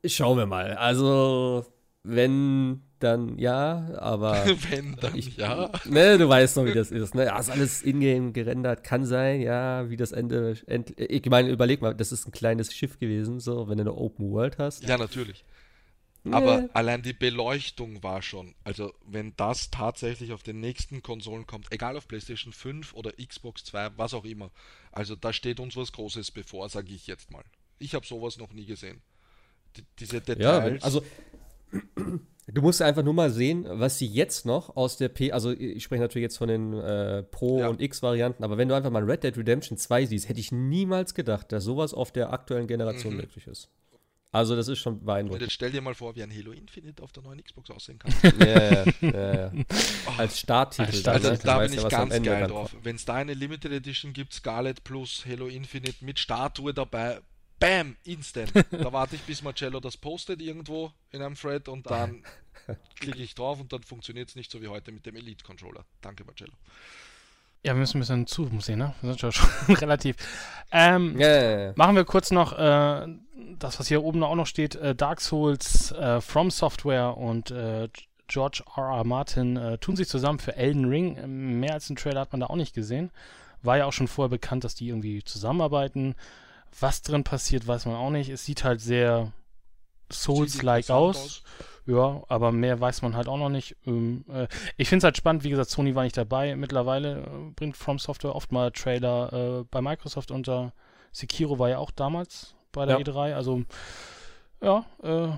schauen 0.07 0.39
wir 0.39 0.47
mal. 0.47 0.75
Also, 0.75 1.67
wenn, 2.03 2.83
dann 3.03 3.39
ja, 3.39 3.91
aber. 3.99 4.45
Wenn, 4.71 4.97
dann 4.97 5.17
ich, 5.17 5.37
ja. 5.37 5.71
Ne, 5.85 6.19
du 6.19 6.29
weißt 6.29 6.57
noch, 6.57 6.65
wie 6.65 6.75
das 6.75 6.91
ist. 6.91 7.15
Ne? 7.15 7.27
Ja, 7.27 7.39
ist 7.39 7.51
alles 7.51 7.83
ingame 7.83 8.33
gerendert, 8.33 8.85
kann 8.85 9.05
sein, 9.05 9.41
ja, 9.41 9.89
wie 9.91 9.97
das 9.97 10.13
Ende. 10.13 10.57
End, 10.67 10.99
ich 10.99 11.25
meine, 11.27 11.49
überleg 11.51 11.81
mal, 11.81 11.95
das 11.95 12.13
ist 12.13 12.27
ein 12.29 12.33
kleines 12.33 12.75
Schiff 12.75 12.99
gewesen, 12.99 13.41
so, 13.41 13.69
wenn 13.69 13.79
du 13.79 13.83
eine 13.83 13.95
Open 13.95 14.31
World 14.31 14.59
hast. 14.59 14.85
Ja, 14.85 14.97
natürlich. 14.99 15.45
Nee. 16.23 16.35
Aber 16.35 16.69
allein 16.75 17.01
die 17.03 17.15
Beleuchtung 17.15 18.03
war 18.03 18.21
schon, 18.21 18.55
also 18.63 18.93
wenn 19.07 19.33
das 19.37 19.71
tatsächlich 19.71 20.33
auf 20.33 20.43
den 20.43 20.61
nächsten 20.61 21.03
Konsolen 21.03 21.47
kommt, 21.47 21.73
egal 21.73 21.97
auf 21.97 22.07
PlayStation 22.09 22.53
5 22.53 22.93
oder 22.93 23.13
Xbox 23.13 23.65
2, 23.65 23.93
was 23.97 24.13
auch 24.13 24.27
immer, 24.27 24.51
also 24.93 25.17
da 25.17 25.33
steht 25.33 25.61
uns 25.61 25.77
was 25.77 25.93
Großes 25.93 26.31
bevor, 26.33 26.69
sage 26.69 26.93
ich 26.93 27.07
jetzt 27.07 27.31
mal. 27.31 27.43
Ich 27.79 27.95
habe 27.95 28.07
sowas 28.07 28.37
noch 28.37 28.53
nie 28.53 28.67
gesehen. 28.67 29.01
Die, 29.77 29.85
diese 29.99 30.17
Ja, 30.17 30.21
Details. 30.21 30.65
wenn, 30.67 30.83
also 30.83 31.03
du 32.53 32.63
musst 32.63 32.83
einfach 32.83 33.03
nur 33.03 33.15
mal 33.15 33.31
sehen, 33.31 33.65
was 33.69 33.99
sie 33.99 34.07
jetzt 34.07 34.47
noch 34.47 34.77
aus 34.77 34.97
der 34.97 35.09
P, 35.09 35.33
also 35.33 35.51
ich 35.51 35.83
spreche 35.83 36.03
natürlich 36.03 36.23
jetzt 36.25 36.39
von 36.39 36.49
den 36.49 36.73
äh, 36.75 37.23
Pro- 37.23 37.61
Ja. 37.61 37.69
und 37.69 37.81
X-Varianten, 37.81 38.45
aber 38.45 38.59
wenn 38.59 38.69
du 38.69 38.75
einfach 38.75 38.91
mal 38.91 39.03
Red 39.05 39.25
Dead 39.25 39.37
Redemption 39.37 39.77
2 39.79 40.07
siehst, 40.07 40.29
hätte 40.29 40.41
ich 40.41 40.53
niemals 40.53 41.15
gedacht, 41.15 41.53
dass 41.53 41.65
sowas 41.65 41.93
auf 41.95 42.13
der 42.13 42.33
aktuellen 42.33 42.67
Generation 42.67 43.13
Mhm. 43.15 43.21
möglich 43.21 43.47
ist. 43.47 43.69
Also 44.33 44.55
das 44.55 44.69
ist 44.69 44.79
schon 44.79 44.95
Und 44.99 45.07
beeindruckend. 45.07 45.43
jetzt 45.43 45.53
stell 45.55 45.73
dir 45.73 45.81
mal 45.81 45.95
vor, 45.95 46.15
wie 46.15 46.23
ein 46.23 46.31
Halo 46.31 46.53
Infinite 46.53 47.03
auf 47.03 47.11
der 47.11 47.25
neuen 47.25 47.43
Xbox 47.43 47.69
aussehen 47.71 47.99
kann. 47.99 48.13
ja, 48.39 48.47
ja, 48.47 48.85
ja, 49.01 49.35
ja. 49.35 49.53
Als 50.19 50.39
Starttitel. 50.39 50.83
Als 50.83 51.09
Also 51.09 51.31
ne? 51.31 51.37
Starttitel. 51.37 51.43
Du 51.43 51.47
da 51.49 51.59
bin 51.59 51.73
ja, 51.73 51.83
ich 51.83 51.89
ganz 51.89 52.15
Ende 52.15 52.31
geil 52.31 52.47
drauf. 52.47 52.77
Wenn 52.81 52.95
es 52.95 53.05
da 53.05 53.15
eine 53.15 53.35
Limited 53.35 53.73
Edition 53.73 54.13
gibt, 54.13 54.33
Scarlet 54.33 54.85
plus 54.85 55.25
Halo 55.29 55.49
Infinite 55.49 56.05
mit 56.05 56.21
Statue 56.21 56.73
dabei, 56.73 57.19
bam, 57.59 57.97
instant. 58.05 58.53
da 58.71 58.93
warte 58.93 59.17
ich, 59.17 59.23
bis 59.23 59.43
Marcello 59.43 59.81
das 59.81 59.97
postet 59.97 60.41
irgendwo 60.41 60.93
in 61.11 61.23
einem 61.23 61.35
Thread 61.35 61.69
und 61.69 61.91
dann 61.91 62.23
klicke 63.01 63.23
ich 63.23 63.35
drauf 63.35 63.61
und 63.61 63.73
dann 63.73 63.83
funktioniert 63.83 64.29
es 64.29 64.37
nicht 64.37 64.51
so 64.51 64.63
wie 64.63 64.69
heute 64.69 64.93
mit 64.93 65.07
dem 65.07 65.17
Elite 65.17 65.45
Controller. 65.45 65.85
Danke, 66.01 66.25
Marcello. 66.25 66.53
Ja, 67.63 67.75
wir 67.75 67.81
müssen 67.81 67.99
ein 67.99 68.01
bisschen 68.01 68.27
zu 68.27 68.51
sehen, 68.61 68.79
ne? 68.79 68.95
Wir 69.03 69.11
sind 69.11 69.21
schon, 69.21 69.33
schon 69.67 69.75
relativ. 69.77 70.17
Ähm, 70.73 71.19
Ja, 71.19 71.29
ja, 71.29 71.61
ja. 71.61 71.73
Machen 71.77 71.95
wir 71.95 72.05
kurz 72.05 72.31
noch 72.31 72.53
äh, 72.59 73.07
das, 73.59 73.79
was 73.79 73.89
hier 73.89 74.03
oben 74.03 74.23
auch 74.23 74.35
noch 74.35 74.47
steht: 74.47 74.77
äh, 74.77 74.95
Dark 74.95 75.21
Souls, 75.21 75.93
äh, 75.93 76.21
From 76.21 76.51
Software 76.51 77.17
und 77.17 77.51
äh, 77.51 77.89
George 78.29 78.63
R. 78.77 78.85
R. 78.85 79.05
Martin 79.05 79.57
äh, 79.57 79.77
tun 79.79 79.97
sich 79.97 80.09
zusammen 80.09 80.39
für 80.39 80.57
Elden 80.57 80.87
Ring. 80.87 81.61
Mehr 81.61 81.75
als 81.75 81.91
einen 81.91 81.97
Trailer 81.97 82.21
hat 82.21 82.33
man 82.33 82.41
da 82.41 82.47
auch 82.47 82.57
nicht 82.57 82.75
gesehen. 82.75 83.11
War 83.63 83.77
ja 83.77 83.85
auch 83.85 83.93
schon 83.93 84.09
vorher 84.09 84.31
bekannt, 84.31 84.65
dass 84.65 84.75
die 84.75 84.89
irgendwie 84.89 85.23
zusammenarbeiten. 85.23 86.15
Was 86.79 87.03
drin 87.03 87.25
passiert, 87.25 87.67
weiß 87.67 87.85
man 87.87 87.97
auch 87.97 88.11
nicht. 88.11 88.31
Es 88.31 88.45
sieht 88.45 88.65
halt 88.65 88.81
sehr 88.81 89.33
Souls-like 90.13 90.89
interessant 90.89 91.17
aus. 91.17 91.43
Ja, 91.87 92.23
aber 92.29 92.53
mehr 92.53 92.79
weiß 92.79 93.03
man 93.03 93.17
halt 93.17 93.29
auch 93.29 93.39
noch 93.39 93.49
nicht. 93.49 93.77
Ähm, 93.87 94.25
äh, 94.33 94.47
ich 94.77 94.89
finde 94.89 94.99
es 94.99 95.05
halt 95.05 95.17
spannend, 95.17 95.45
wie 95.45 95.51
gesagt, 95.51 95.71
Sony 95.71 95.95
war 95.95 96.05
nicht 96.05 96.17
dabei. 96.17 96.55
Mittlerweile 96.55 97.23
äh, 97.23 97.51
bringt 97.57 97.77
From 97.77 97.99
Software 97.99 98.35
oft 98.35 98.53
mal 98.53 98.71
Trailer 98.71 99.33
äh, 99.61 99.65
bei 99.71 99.81
Microsoft 99.81 100.31
unter. 100.31 100.73
Sekiro 101.13 101.59
war 101.59 101.69
ja 101.69 101.79
auch 101.79 101.91
damals 101.91 102.55
bei 102.71 102.87
der 102.87 102.99
Ja. 102.99 103.05
E3. 103.05 103.35
Also, 103.35 103.65
ja, 104.61 104.85
äh, 105.03 105.29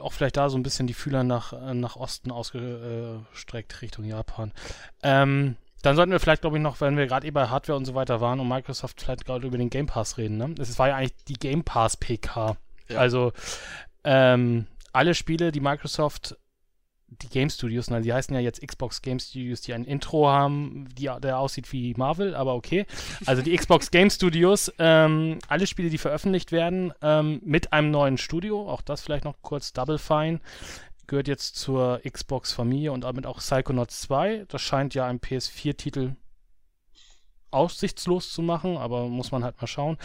auch 0.00 0.12
vielleicht 0.12 0.36
da 0.36 0.48
so 0.48 0.56
ein 0.56 0.62
bisschen 0.62 0.86
die 0.86 0.94
Fühler 0.94 1.24
nach, 1.24 1.52
äh, 1.52 1.74
nach 1.74 1.96
Osten 1.96 2.30
ausgestreckt 2.30 3.82
Richtung 3.82 4.04
Japan. 4.04 4.52
Ähm, 5.02 5.56
dann 5.82 5.96
sollten 5.96 6.12
wir 6.12 6.20
vielleicht, 6.20 6.42
glaube 6.42 6.56
ich, 6.56 6.62
noch, 6.62 6.80
wenn 6.80 6.96
wir 6.96 7.06
gerade 7.06 7.26
eh 7.26 7.30
bei 7.30 7.48
Hardware 7.48 7.76
und 7.76 7.84
so 7.84 7.94
weiter 7.94 8.20
waren 8.20 8.40
und 8.40 8.48
Microsoft 8.48 9.00
vielleicht 9.00 9.24
gerade 9.24 9.46
über 9.46 9.58
den 9.58 9.70
Game 9.70 9.86
Pass 9.86 10.18
reden. 10.18 10.36
Ne? 10.36 10.54
Es 10.58 10.78
war 10.78 10.88
ja 10.88 10.96
eigentlich 10.96 11.24
die 11.26 11.34
Game 11.34 11.64
Pass 11.64 11.96
PK. 11.96 12.56
Ja. 12.88 12.98
Also, 12.98 13.32
ähm, 14.08 14.66
alle 14.90 15.14
Spiele, 15.14 15.52
die 15.52 15.60
Microsoft, 15.60 16.34
die 17.08 17.28
Game 17.28 17.50
Studios, 17.50 17.90
nein, 17.90 18.02
die 18.02 18.12
heißen 18.12 18.34
ja 18.34 18.40
jetzt 18.40 18.66
Xbox 18.66 19.02
Game 19.02 19.18
Studios, 19.18 19.60
die 19.60 19.74
ein 19.74 19.84
Intro 19.84 20.28
haben, 20.28 20.88
die, 20.96 21.10
der 21.22 21.38
aussieht 21.38 21.70
wie 21.72 21.92
Marvel, 21.94 22.34
aber 22.34 22.54
okay. 22.54 22.86
Also 23.26 23.42
die 23.42 23.54
Xbox 23.54 23.90
Game 23.90 24.08
Studios, 24.08 24.72
ähm, 24.78 25.38
alle 25.48 25.66
Spiele, 25.66 25.90
die 25.90 25.98
veröffentlicht 25.98 26.52
werden, 26.52 26.92
ähm, 27.02 27.40
mit 27.44 27.74
einem 27.74 27.90
neuen 27.90 28.16
Studio, 28.16 28.66
auch 28.66 28.80
das 28.80 29.02
vielleicht 29.02 29.24
noch 29.24 29.42
kurz, 29.42 29.74
Double 29.74 29.98
Fine, 29.98 30.40
gehört 31.06 31.28
jetzt 31.28 31.56
zur 31.56 32.00
Xbox-Familie 32.10 32.92
und 32.92 33.04
damit 33.04 33.26
auch 33.26 33.38
Psychonauts 33.38 34.00
2. 34.02 34.46
Das 34.48 34.62
scheint 34.62 34.94
ja 34.94 35.06
ein 35.06 35.20
PS4-Titel 35.20 36.16
aussichtslos 37.50 38.32
zu 38.32 38.40
machen, 38.40 38.78
aber 38.78 39.08
muss 39.08 39.32
man 39.32 39.44
halt 39.44 39.60
mal 39.60 39.66
schauen. 39.66 39.98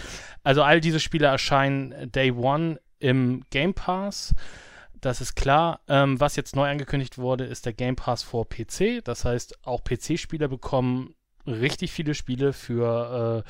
Also 0.43 0.61
all 0.63 0.81
diese 0.81 0.99
Spiele 0.99 1.27
erscheinen 1.27 2.11
Day 2.11 2.31
One 2.31 2.79
im 3.03 3.43
Game 3.49 3.73
Pass. 3.73 4.33
Das 5.01 5.19
ist 5.19 5.35
klar. 5.35 5.81
Ähm, 5.89 6.19
was 6.19 6.37
jetzt 6.37 6.55
neu 6.55 6.69
angekündigt 6.69 7.17
wurde, 7.17 7.43
ist 7.43 7.65
der 7.65 7.73
Game 7.73 7.97
Pass 7.97 8.23
for 8.23 8.47
PC. 8.47 9.03
Das 9.03 9.25
heißt, 9.25 9.65
auch 9.65 9.83
PC-Spieler 9.83 10.47
bekommen 10.47 11.13
richtig 11.45 11.91
viele 11.91 12.15
Spiele 12.15 12.53
für, 12.53 13.43
äh, 13.45 13.49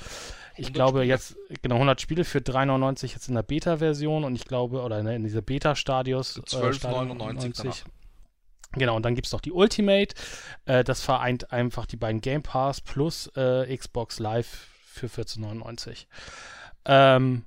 ich 0.56 0.68
100 0.68 0.74
glaube 0.74 1.00
Spiele. 1.00 1.06
jetzt, 1.06 1.36
genau 1.62 1.76
100 1.76 2.02
Spiele 2.02 2.26
für 2.26 2.40
3,99 2.40 3.14
jetzt 3.14 3.28
in 3.28 3.36
der 3.36 3.44
Beta-Version 3.44 4.24
und 4.24 4.36
ich 4.36 4.46
glaube, 4.46 4.82
oder 4.82 5.00
in, 5.00 5.06
in 5.06 5.24
dieser 5.24 5.44
Beta-Stadios. 5.44 6.42
12,99 6.42 7.54
danach. 7.56 7.76
Genau, 8.76 8.96
und 8.96 9.04
dann 9.04 9.14
gibt 9.14 9.28
es 9.28 9.34
noch 9.34 9.42
die 9.42 9.52
Ultimate. 9.52 10.16
Äh, 10.66 10.84
das 10.84 11.02
vereint 11.02 11.52
einfach 11.52 11.86
die 11.86 11.98
beiden 11.98 12.22
Game 12.22 12.42
Pass 12.42 12.82
plus 12.82 13.28
äh, 13.36 13.78
Xbox 13.78 14.18
Live 14.18 14.70
für 14.88 15.06
14,99. 15.06 16.08
Ähm, 16.86 17.46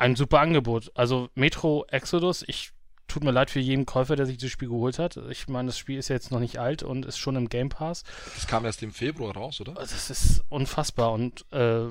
ein 0.00 0.16
super 0.16 0.40
Angebot. 0.40 0.90
Also 0.94 1.28
Metro 1.34 1.84
Exodus, 1.88 2.42
ich 2.46 2.70
tut 3.06 3.24
mir 3.24 3.32
leid 3.32 3.50
für 3.50 3.60
jeden 3.60 3.86
Käufer, 3.86 4.16
der 4.16 4.26
sich 4.26 4.38
das 4.38 4.50
Spiel 4.50 4.68
geholt 4.68 4.98
hat. 4.98 5.16
Ich 5.30 5.48
meine, 5.48 5.66
das 5.66 5.78
Spiel 5.78 5.98
ist 5.98 6.08
ja 6.08 6.14
jetzt 6.16 6.30
noch 6.30 6.40
nicht 6.40 6.58
alt 6.58 6.82
und 6.82 7.04
ist 7.06 7.18
schon 7.18 7.36
im 7.36 7.48
Game 7.48 7.68
Pass. 7.68 8.04
Das 8.34 8.46
kam 8.46 8.64
erst 8.64 8.82
im 8.82 8.92
Februar 8.92 9.34
raus, 9.34 9.60
oder? 9.60 9.74
Das 9.74 10.10
ist 10.10 10.42
unfassbar 10.48 11.12
und 11.12 11.44
äh, 11.52 11.86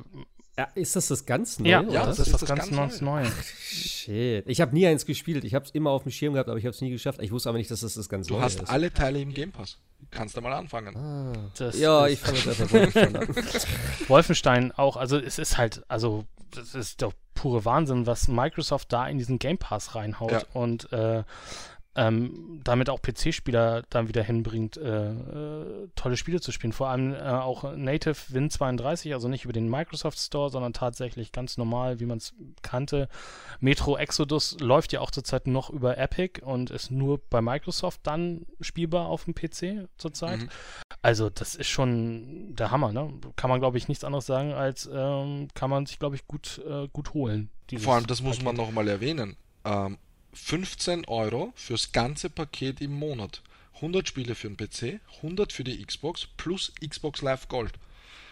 Ja, 0.58 0.68
ist 0.76 0.96
das 0.96 1.08
das 1.10 1.26
ganz 1.26 1.60
Neue? 1.60 1.70
ja? 1.72 1.82
Ja, 1.84 2.06
das, 2.06 2.18
das 2.18 2.28
ist 2.28 2.34
was 2.34 2.40
das 2.42 2.50
ganz, 2.50 2.62
ganz 2.70 2.76
ganz 2.76 3.02
Neues. 3.02 3.32
Shit. 3.60 4.46
Ich 4.48 4.62
habe 4.62 4.74
nie 4.74 4.88
eins 4.88 5.06
gespielt. 5.06 5.44
Ich 5.44 5.54
habe 5.54 5.66
es 5.66 5.72
immer 5.72 5.92
auf 5.92 6.04
dem 6.04 6.12
Schirm 6.12 6.34
gehabt, 6.34 6.50
aber 6.50 6.58
ich 6.58 6.66
habe 6.66 6.74
es 6.74 6.82
nie 6.82 6.90
geschafft. 6.90 7.22
Ich 7.22 7.32
wusste 7.32 7.50
aber 7.50 7.58
nicht, 7.58 7.70
dass 7.70 7.82
das 7.82 7.94
das 7.96 8.08
ganz 8.10 8.28
Du 8.28 8.36
Neue 8.36 8.44
hast 8.44 8.62
ist. 8.62 8.70
alle 8.70 8.92
Teile 8.94 9.20
im 9.22 9.34
Game 9.34 9.52
Pass. 9.52 9.78
Kannst 10.12 10.38
du 10.38 10.42
mal 10.42 10.54
anfangen. 10.54 10.96
Ah. 10.96 11.52
Das 11.58 11.78
Ja, 11.78 12.08
ich 12.08 12.20
fange 12.20 12.38
jetzt 12.40 12.62
einfach 12.62 12.96
an. 12.96 13.28
Wolfenstein 14.08 14.72
auch, 14.72 14.96
also 14.98 15.18
es 15.18 15.38
ist 15.38 15.58
halt, 15.58 15.84
also 15.90 16.26
das 16.52 16.76
ist 16.76 17.02
doch 17.02 17.14
pure 17.34 17.64
Wahnsinn, 17.66 18.06
was 18.06 18.28
Microsoft 18.28 18.92
da 18.92 19.08
in 19.08 19.18
diesen 19.18 19.40
Game 19.40 19.58
Pass 19.58 19.96
reinhaut 19.96 20.32
Ja. 20.32 20.42
und 20.54 20.92
äh, 20.92 21.24
ähm, 21.96 22.62
damit 22.64 22.90
auch 22.90 23.02
PC-Spieler 23.02 23.84
dann 23.90 24.08
wieder 24.08 24.22
hinbringt, 24.24 24.78
äh, 24.78 25.12
äh, 25.12 25.88
tolle 25.96 26.18
Spiele 26.18 26.40
zu 26.40 26.52
spielen. 26.52 26.72
Vor 26.72 26.88
allem 26.88 27.14
äh, 27.14 27.20
auch 27.20 27.76
Native 27.76 28.16
Win32, 28.32 29.14
also 29.14 29.28
nicht 29.28 29.44
über 29.46 29.54
den 29.54 29.70
Microsoft 29.70 30.20
Store, 30.20 30.50
sondern 30.50 30.74
tatsächlich 30.74 31.32
ganz 31.32 31.58
normal, 31.58 32.00
wie 32.00 32.06
man 32.06 32.20
es 32.20 32.34
kannte. 32.62 33.10
Metro 33.60 33.98
Exodus 33.98 34.58
läuft 34.60 34.94
ja 34.94 35.02
auch 35.02 35.12
zurzeit 35.12 35.48
noch 35.48 35.72
über 35.72 35.98
Epic 35.98 36.42
und 36.42 36.70
ist 36.70 36.92
nur 36.92 37.20
bei 37.30 37.42
Microsoft 37.42 38.02
dann 38.04 38.46
spielbar 38.62 39.08
auf 39.08 39.26
dem 39.26 39.34
PC 39.34 39.90
zurzeit. 39.98 40.42
Mhm. 40.42 40.50
Also, 41.02 41.30
das 41.30 41.56
ist 41.56 41.68
schon 41.70 42.56
der 42.56 42.72
Hammer, 42.72 42.92
ne? 42.92 43.12
Kann 43.36 43.50
man, 43.50 43.60
glaube 43.60 43.78
ich, 43.78 43.88
nichts 43.88 44.04
anderes 44.04 44.26
sagen, 44.26 44.54
als 44.54 44.90
ähm, 44.94 45.48
kann 45.54 45.70
man 45.70 45.86
sich, 45.86 45.98
glaube 45.98 46.16
ich, 46.16 46.28
gut, 46.28 46.62
äh, 46.70 46.88
gut 46.92 47.14
holen. 47.14 47.50
Vor 47.78 47.96
allem, 47.96 48.08
das 48.08 48.22
muss 48.22 48.42
man 48.42 48.56
Paket. 48.56 48.68
nochmal 48.68 48.88
erwähnen. 48.88 49.38
Ähm, 49.64 49.98
15 50.34 51.06
Euro 51.06 51.52
fürs 51.56 51.92
ganze 51.92 52.30
Paket 52.30 52.82
im 52.82 52.94
Monat. 52.94 53.42
100 53.76 54.08
Spiele 54.08 54.36
für 54.36 54.50
den 54.50 54.58
PC, 54.58 55.00
100 55.18 55.54
für 55.54 55.64
die 55.64 55.84
Xbox 55.84 56.28
plus 56.38 56.74
Xbox 56.86 57.22
Live 57.22 57.48
Gold. 57.48 57.74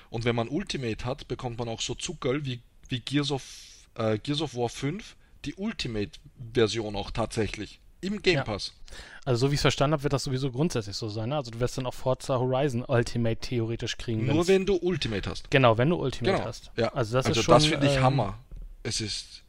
Und 0.10 0.26
wenn 0.26 0.36
man 0.36 0.48
Ultimate 0.50 1.06
hat, 1.06 1.28
bekommt 1.28 1.58
man 1.58 1.70
auch 1.70 1.82
so 1.82 1.96
Zuckerl 1.96 2.46
wie, 2.46 2.60
wie 2.90 3.00
Gears, 3.00 3.32
of, 3.32 3.44
äh, 3.96 4.18
Gears 4.20 4.42
of 4.42 4.56
War 4.56 4.70
5, 4.70 5.16
die 5.46 5.56
Ultimate-Version 5.56 6.96
auch 6.96 7.12
tatsächlich. 7.12 7.80
Im 8.02 8.22
Game 8.22 8.36
Ja. 8.36 8.44
Pass. 8.44 8.74
Also, 9.26 9.48
so 9.48 9.52
wie 9.52 9.56
ich 9.56 9.60
es 9.60 9.62
verstanden 9.64 9.94
habe, 9.94 10.04
wird 10.04 10.14
das 10.14 10.24
sowieso 10.24 10.52
grundsätzlich 10.52 10.96
so 10.96 11.10
sein. 11.10 11.30
Ne? 11.30 11.36
Also, 11.36 11.52
du 11.52 11.60
wirst 11.60 11.78
dann 11.78 11.86
auch 11.86 11.94
Forza 11.94 12.38
Horizon 12.38 12.86
Ultimate 12.88 13.38
theoretisch 13.42 13.98
kriegen. 13.98 14.26
Nur 14.28 14.48
wenn 14.48 14.66
du 14.66 14.76
Ultimate 14.76 15.30
hast. 15.30 15.50
Genau, 15.50 15.78
wenn 15.78 15.90
du 15.90 15.96
Ultimate 15.96 16.38
Genau. 16.38 16.48
hast. 16.48 16.72
Ja. 16.78 16.90
Also, 16.94 17.18
das 17.18 17.26
also 17.26 17.40
ist 17.40 17.46
schon. 17.46 17.54
das 17.56 17.66
finde 17.66 17.88
ich 17.88 17.96
ähm, 17.96 18.04
Hammer. 18.04 18.38
Es 18.84 19.02
ist. 19.02 19.44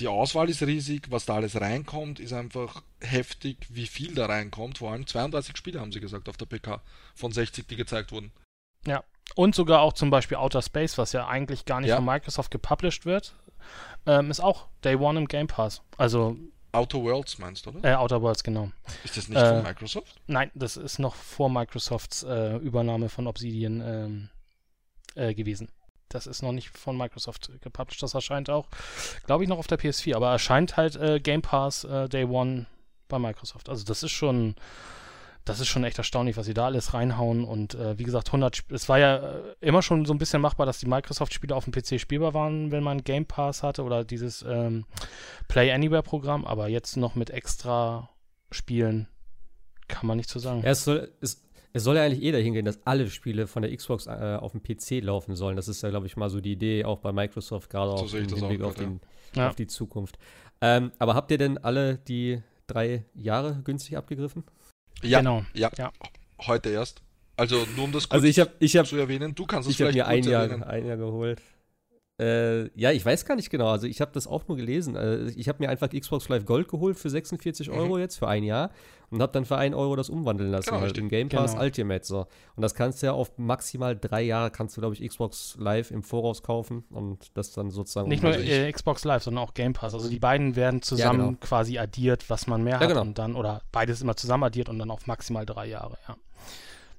Die 0.00 0.08
Auswahl 0.08 0.50
ist 0.50 0.62
riesig, 0.62 1.10
was 1.10 1.24
da 1.26 1.36
alles 1.36 1.60
reinkommt, 1.60 2.18
ist 2.18 2.32
einfach 2.32 2.82
heftig, 3.00 3.58
wie 3.70 3.86
viel 3.86 4.14
da 4.14 4.26
reinkommt. 4.26 4.78
Vor 4.78 4.90
allem 4.90 5.06
32 5.06 5.56
Spiele 5.56 5.80
haben 5.80 5.92
sie 5.92 6.00
gesagt 6.00 6.28
auf 6.28 6.36
der 6.36 6.46
PK 6.46 6.82
von 7.14 7.30
60, 7.32 7.66
die 7.68 7.76
gezeigt 7.76 8.10
wurden. 8.10 8.32
Ja. 8.86 9.04
Und 9.36 9.54
sogar 9.54 9.80
auch 9.80 9.92
zum 9.92 10.10
Beispiel 10.10 10.36
Outer 10.36 10.62
Space, 10.62 10.98
was 10.98 11.12
ja 11.12 11.26
eigentlich 11.28 11.64
gar 11.64 11.80
nicht 11.80 11.90
Ja. 11.90 11.96
von 11.96 12.04
Microsoft 12.04 12.50
gepublished 12.50 13.06
wird, 13.06 13.34
ähm, 14.06 14.30
ist 14.30 14.40
auch 14.40 14.66
Day 14.82 14.96
One 14.96 15.18
im 15.18 15.28
Game 15.28 15.46
Pass. 15.46 15.80
Also, 15.96 16.36
Outer 16.72 16.98
Worlds 17.02 17.38
meinst 17.38 17.64
du, 17.64 17.70
oder? 17.70 17.84
äh, 17.88 17.94
Outer 17.94 18.20
Worlds, 18.20 18.42
genau. 18.42 18.70
Ist 19.04 19.16
das 19.16 19.28
nicht 19.28 19.38
äh, 19.40 19.48
von 19.48 19.62
Microsoft? 19.62 20.20
Nein, 20.26 20.50
das 20.54 20.76
ist 20.76 20.98
noch 20.98 21.14
vor 21.14 21.48
Microsofts 21.48 22.24
äh, 22.24 22.56
Übernahme 22.56 23.08
von 23.08 23.26
Obsidian 23.28 23.80
ähm, 23.80 24.28
äh, 25.14 25.34
gewesen. 25.34 25.68
Das 26.08 26.26
ist 26.26 26.42
noch 26.42 26.52
nicht 26.52 26.70
von 26.70 26.96
Microsoft 26.96 27.50
gepublished. 27.60 28.02
Das 28.02 28.14
erscheint 28.14 28.50
auch, 28.50 28.68
glaube 29.26 29.44
ich, 29.44 29.48
noch 29.48 29.58
auf 29.58 29.66
der 29.66 29.78
PS4. 29.78 30.14
Aber 30.16 30.30
erscheint 30.30 30.76
halt 30.76 30.96
äh, 30.96 31.20
Game 31.20 31.42
Pass 31.42 31.84
äh, 31.84 32.08
Day 32.08 32.24
One 32.24 32.66
bei 33.08 33.18
Microsoft. 33.18 33.68
Also 33.68 33.84
das 33.84 34.02
ist 34.02 34.12
schon, 34.12 34.54
das 35.44 35.60
ist 35.60 35.68
schon 35.68 35.84
echt 35.84 35.98
erstaunlich, 35.98 36.36
was 36.36 36.46
sie 36.46 36.54
da 36.54 36.66
alles 36.66 36.94
reinhauen. 36.94 37.44
Und 37.44 37.74
äh, 37.74 37.98
wie 37.98 38.04
gesagt, 38.04 38.28
100, 38.28 38.56
Sp 38.56 38.74
es 38.74 38.88
war 38.88 38.98
ja 38.98 39.16
äh, 39.16 39.54
immer 39.60 39.82
schon 39.82 40.04
so 40.04 40.14
ein 40.14 40.18
bisschen 40.18 40.40
machbar, 40.40 40.66
dass 40.66 40.78
die 40.78 40.86
Microsoft-Spiele 40.86 41.54
auf 41.54 41.64
dem 41.64 41.72
PC 41.72 42.00
spielbar 42.00 42.34
waren, 42.34 42.70
wenn 42.70 42.82
man 42.82 43.02
Game 43.02 43.26
Pass 43.26 43.62
hatte 43.62 43.82
oder 43.82 44.04
dieses 44.04 44.42
ähm, 44.42 44.86
Play 45.48 45.72
Anywhere-Programm. 45.72 46.44
Aber 46.44 46.68
jetzt 46.68 46.96
noch 46.96 47.14
mit 47.14 47.30
extra 47.30 48.08
Spielen 48.50 49.08
kann 49.88 50.06
man 50.06 50.16
nicht 50.16 50.30
so 50.30 50.38
sagen. 50.38 50.62
Ja, 50.62 50.70
es 50.70 50.84
soll, 50.84 51.12
es, 51.20 51.42
es 51.76 51.82
soll 51.82 51.96
ja 51.96 52.04
eigentlich 52.04 52.22
eh 52.22 52.30
dahin 52.32 52.54
gehen, 52.54 52.64
dass 52.64 52.78
alle 52.86 53.10
Spiele 53.10 53.46
von 53.48 53.62
der 53.62 53.76
Xbox 53.76 54.06
äh, 54.06 54.38
auf 54.40 54.52
dem 54.52 54.62
PC 54.62 55.02
laufen 55.04 55.34
sollen. 55.34 55.56
Das 55.56 55.66
ist 55.68 55.82
ja, 55.82 55.90
glaube 55.90 56.06
ich, 56.06 56.16
mal 56.16 56.30
so 56.30 56.40
die 56.40 56.52
Idee, 56.52 56.84
auch 56.84 57.00
bei 57.00 57.12
Microsoft, 57.12 57.68
gerade 57.68 57.90
So 57.98 58.04
auch 58.04 58.14
im 58.14 58.28
Hinblick 58.28 58.62
auf, 58.62 58.74
den, 58.76 59.00
ja. 59.34 59.48
auf 59.48 59.56
die 59.56 59.66
Zukunft. 59.66 60.16
Ähm, 60.60 60.92
aber 61.00 61.14
habt 61.14 61.32
ihr 61.32 61.38
denn 61.38 61.58
alle 61.58 61.98
die 61.98 62.40
drei 62.68 63.04
Jahre 63.14 63.60
günstig 63.64 63.96
abgegriffen? 63.96 64.44
Ja, 65.02 65.18
Genau. 65.18 65.44
ja, 65.52 65.68
Ja. 65.76 65.92
heute 66.46 66.70
erst. 66.70 67.02
Also 67.36 67.66
nur 67.74 67.86
um 67.86 67.92
das 67.92 68.04
kurz 68.08 68.14
Also 68.14 68.26
ich 68.28 68.38
habe 68.38 68.52
ich 68.60 68.76
hab, 68.76 68.86
zu 68.86 68.96
erwähnen, 68.96 69.34
du 69.34 69.44
kannst 69.44 69.68
es 69.68 69.74
ich 69.74 69.82
hab 69.82 69.90
vielleicht 69.90 70.06
mir 70.06 70.06
ein 70.06 70.22
Jahr, 70.22 70.44
erwähnen. 70.44 70.62
ein 70.62 70.86
Jahr 70.86 70.96
geholt. 70.96 71.42
Äh, 72.24 72.70
ja, 72.80 72.90
ich 72.92 73.04
weiß 73.04 73.24
gar 73.26 73.36
nicht 73.36 73.50
genau. 73.50 73.68
Also 73.68 73.86
ich 73.86 74.00
habe 74.00 74.12
das 74.12 74.26
auch 74.26 74.46
nur 74.48 74.56
gelesen. 74.56 74.96
Äh, 74.96 75.26
ich 75.36 75.48
habe 75.48 75.62
mir 75.62 75.68
einfach 75.68 75.90
Xbox 75.90 76.28
Live 76.28 76.44
Gold 76.46 76.68
geholt 76.68 76.98
für 76.98 77.10
46 77.10 77.68
Mhm. 77.68 77.74
Euro 77.74 77.98
jetzt 77.98 78.16
für 78.18 78.28
ein 78.28 78.44
Jahr 78.44 78.70
und 79.10 79.20
habe 79.20 79.32
dann 79.32 79.44
für 79.44 79.56
1 79.56 79.74
Euro 79.74 79.94
das 79.96 80.08
umwandeln 80.08 80.50
lassen 80.50 80.70
Genau, 80.70 80.80
halt 80.80 80.96
im 80.98 81.08
Game 81.08 81.28
Pass 81.28 81.52
Genau. 81.52 81.64
Ultimate 81.64 82.04
so. 82.04 82.26
Und 82.56 82.62
das 82.62 82.74
kannst 82.74 83.02
du 83.02 83.06
ja 83.06 83.12
auf 83.12 83.36
maximal 83.36 83.94
drei 83.96 84.22
Jahre 84.22 84.50
kannst 84.50 84.76
du 84.76 84.80
glaube 84.80 84.94
ich 84.94 85.06
Xbox 85.08 85.56
Live 85.58 85.90
im 85.90 86.02
Voraus 86.02 86.42
kaufen 86.42 86.84
und 86.90 87.36
das 87.36 87.52
dann 87.52 87.70
sozusagen 87.70 88.08
Nicht 88.08 88.22
nur 88.22 88.32
Also 88.32 88.44
äh, 88.44 88.72
Xbox 88.72 89.04
Live, 89.04 89.22
sondern 89.24 89.44
auch 89.44 89.54
Game 89.54 89.72
Pass. 89.74 89.92
Also 89.94 90.08
die 90.08 90.18
beiden 90.18 90.56
werden 90.56 90.82
zusammen 90.82 91.18
genau. 91.26 91.38
quasi 91.40 91.78
addiert, 91.78 92.30
was 92.30 92.46
man 92.46 92.62
mehr 92.64 92.74
Ja, 92.74 92.80
hat 92.80 92.88
genau. 92.88 93.02
und 93.02 93.18
dann, 93.18 93.34
oder 93.36 93.62
beides 93.72 94.00
immer 94.02 94.16
zusammen 94.16 94.44
addiert 94.44 94.68
und 94.68 94.78
dann 94.78 94.90
auf 94.90 95.06
maximal 95.06 95.44
drei 95.44 95.66
Jahre, 95.66 95.98
ja. 96.08 96.16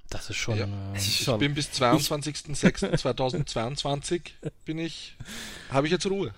Das 0.10 0.30
ist 0.30 0.36
schon. 0.38 0.58
Ja. 0.58 0.66
Äh, 0.66 0.98
Ich 0.98 1.24
schon. 1.24 1.40
bin 1.40 1.54
bis 1.56 1.70
22.06.2022 1.72 4.22
bin 4.66 4.78
ich, 4.80 5.16
habe 5.70 5.88
ich 5.88 5.94
jetzt 5.94 6.06
Ruhe. 6.06 6.34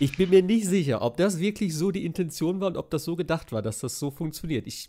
Ich 0.00 0.16
bin 0.16 0.30
mir 0.30 0.42
nicht 0.42 0.66
sicher, 0.66 1.02
ob 1.02 1.16
das 1.16 1.38
wirklich 1.38 1.72
so 1.76 1.90
die 1.92 2.04
Intention 2.04 2.60
war 2.60 2.66
und 2.68 2.76
ob 2.76 2.90
das 2.90 3.04
so 3.04 3.14
gedacht 3.16 3.52
war, 3.52 3.62
dass 3.62 3.78
das 3.78 3.96
so 3.98 4.10
funktioniert. 4.10 4.66
Ich 4.66 4.88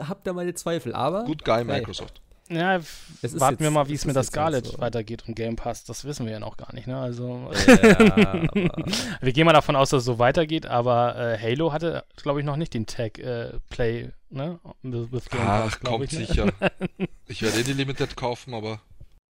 habe 0.00 0.20
da 0.24 0.32
meine 0.32 0.52
Zweifel, 0.54 0.92
aber 0.94 1.24
Good 1.24 1.44
guy, 1.44 1.58
hey, 1.58 1.64
Microsoft. 1.64 2.20
Ja, 2.48 2.80
warten 2.80 3.58
wir 3.58 3.66
jetzt- 3.66 3.72
mal, 3.74 3.88
wie 3.88 3.94
es 3.94 4.04
mit 4.04 4.16
der 4.16 4.24
halt 4.24 4.66
so. 4.66 4.78
weitergeht 4.78 5.24
und 5.26 5.34
Game 5.34 5.56
Pass. 5.56 5.84
Das 5.84 6.04
wissen 6.04 6.26
wir 6.26 6.32
ja 6.32 6.38
noch 6.40 6.56
gar 6.56 6.72
nicht, 6.74 6.86
ne? 6.86 6.96
Also, 6.98 7.50
ja, 7.66 7.98
aber 7.98 8.48
wir 9.20 9.32
gehen 9.32 9.46
mal 9.46 9.52
davon 9.52 9.76
aus, 9.76 9.90
dass 9.90 10.00
es 10.00 10.04
so 10.06 10.18
weitergeht, 10.18 10.66
aber 10.66 11.16
äh, 11.16 11.38
Halo 11.38 11.72
hatte, 11.72 12.04
glaube 12.16 12.40
ich, 12.40 12.46
noch 12.46 12.56
nicht 12.56 12.74
den 12.74 12.86
Tag 12.86 13.18
äh, 13.18 13.52
Play, 13.70 14.10
ne? 14.30 14.58
With, 14.82 15.28
Game 15.30 15.40
Ach, 15.44 15.64
Pass, 15.64 15.80
kommt 15.80 16.04
ich, 16.12 16.18
ne? 16.18 16.26
sicher. 16.26 16.52
Ich 17.28 17.42
werde 17.42 17.58
eh 17.58 17.62
die 17.64 17.72
Limited 17.72 18.16
kaufen, 18.16 18.54
aber 18.54 18.80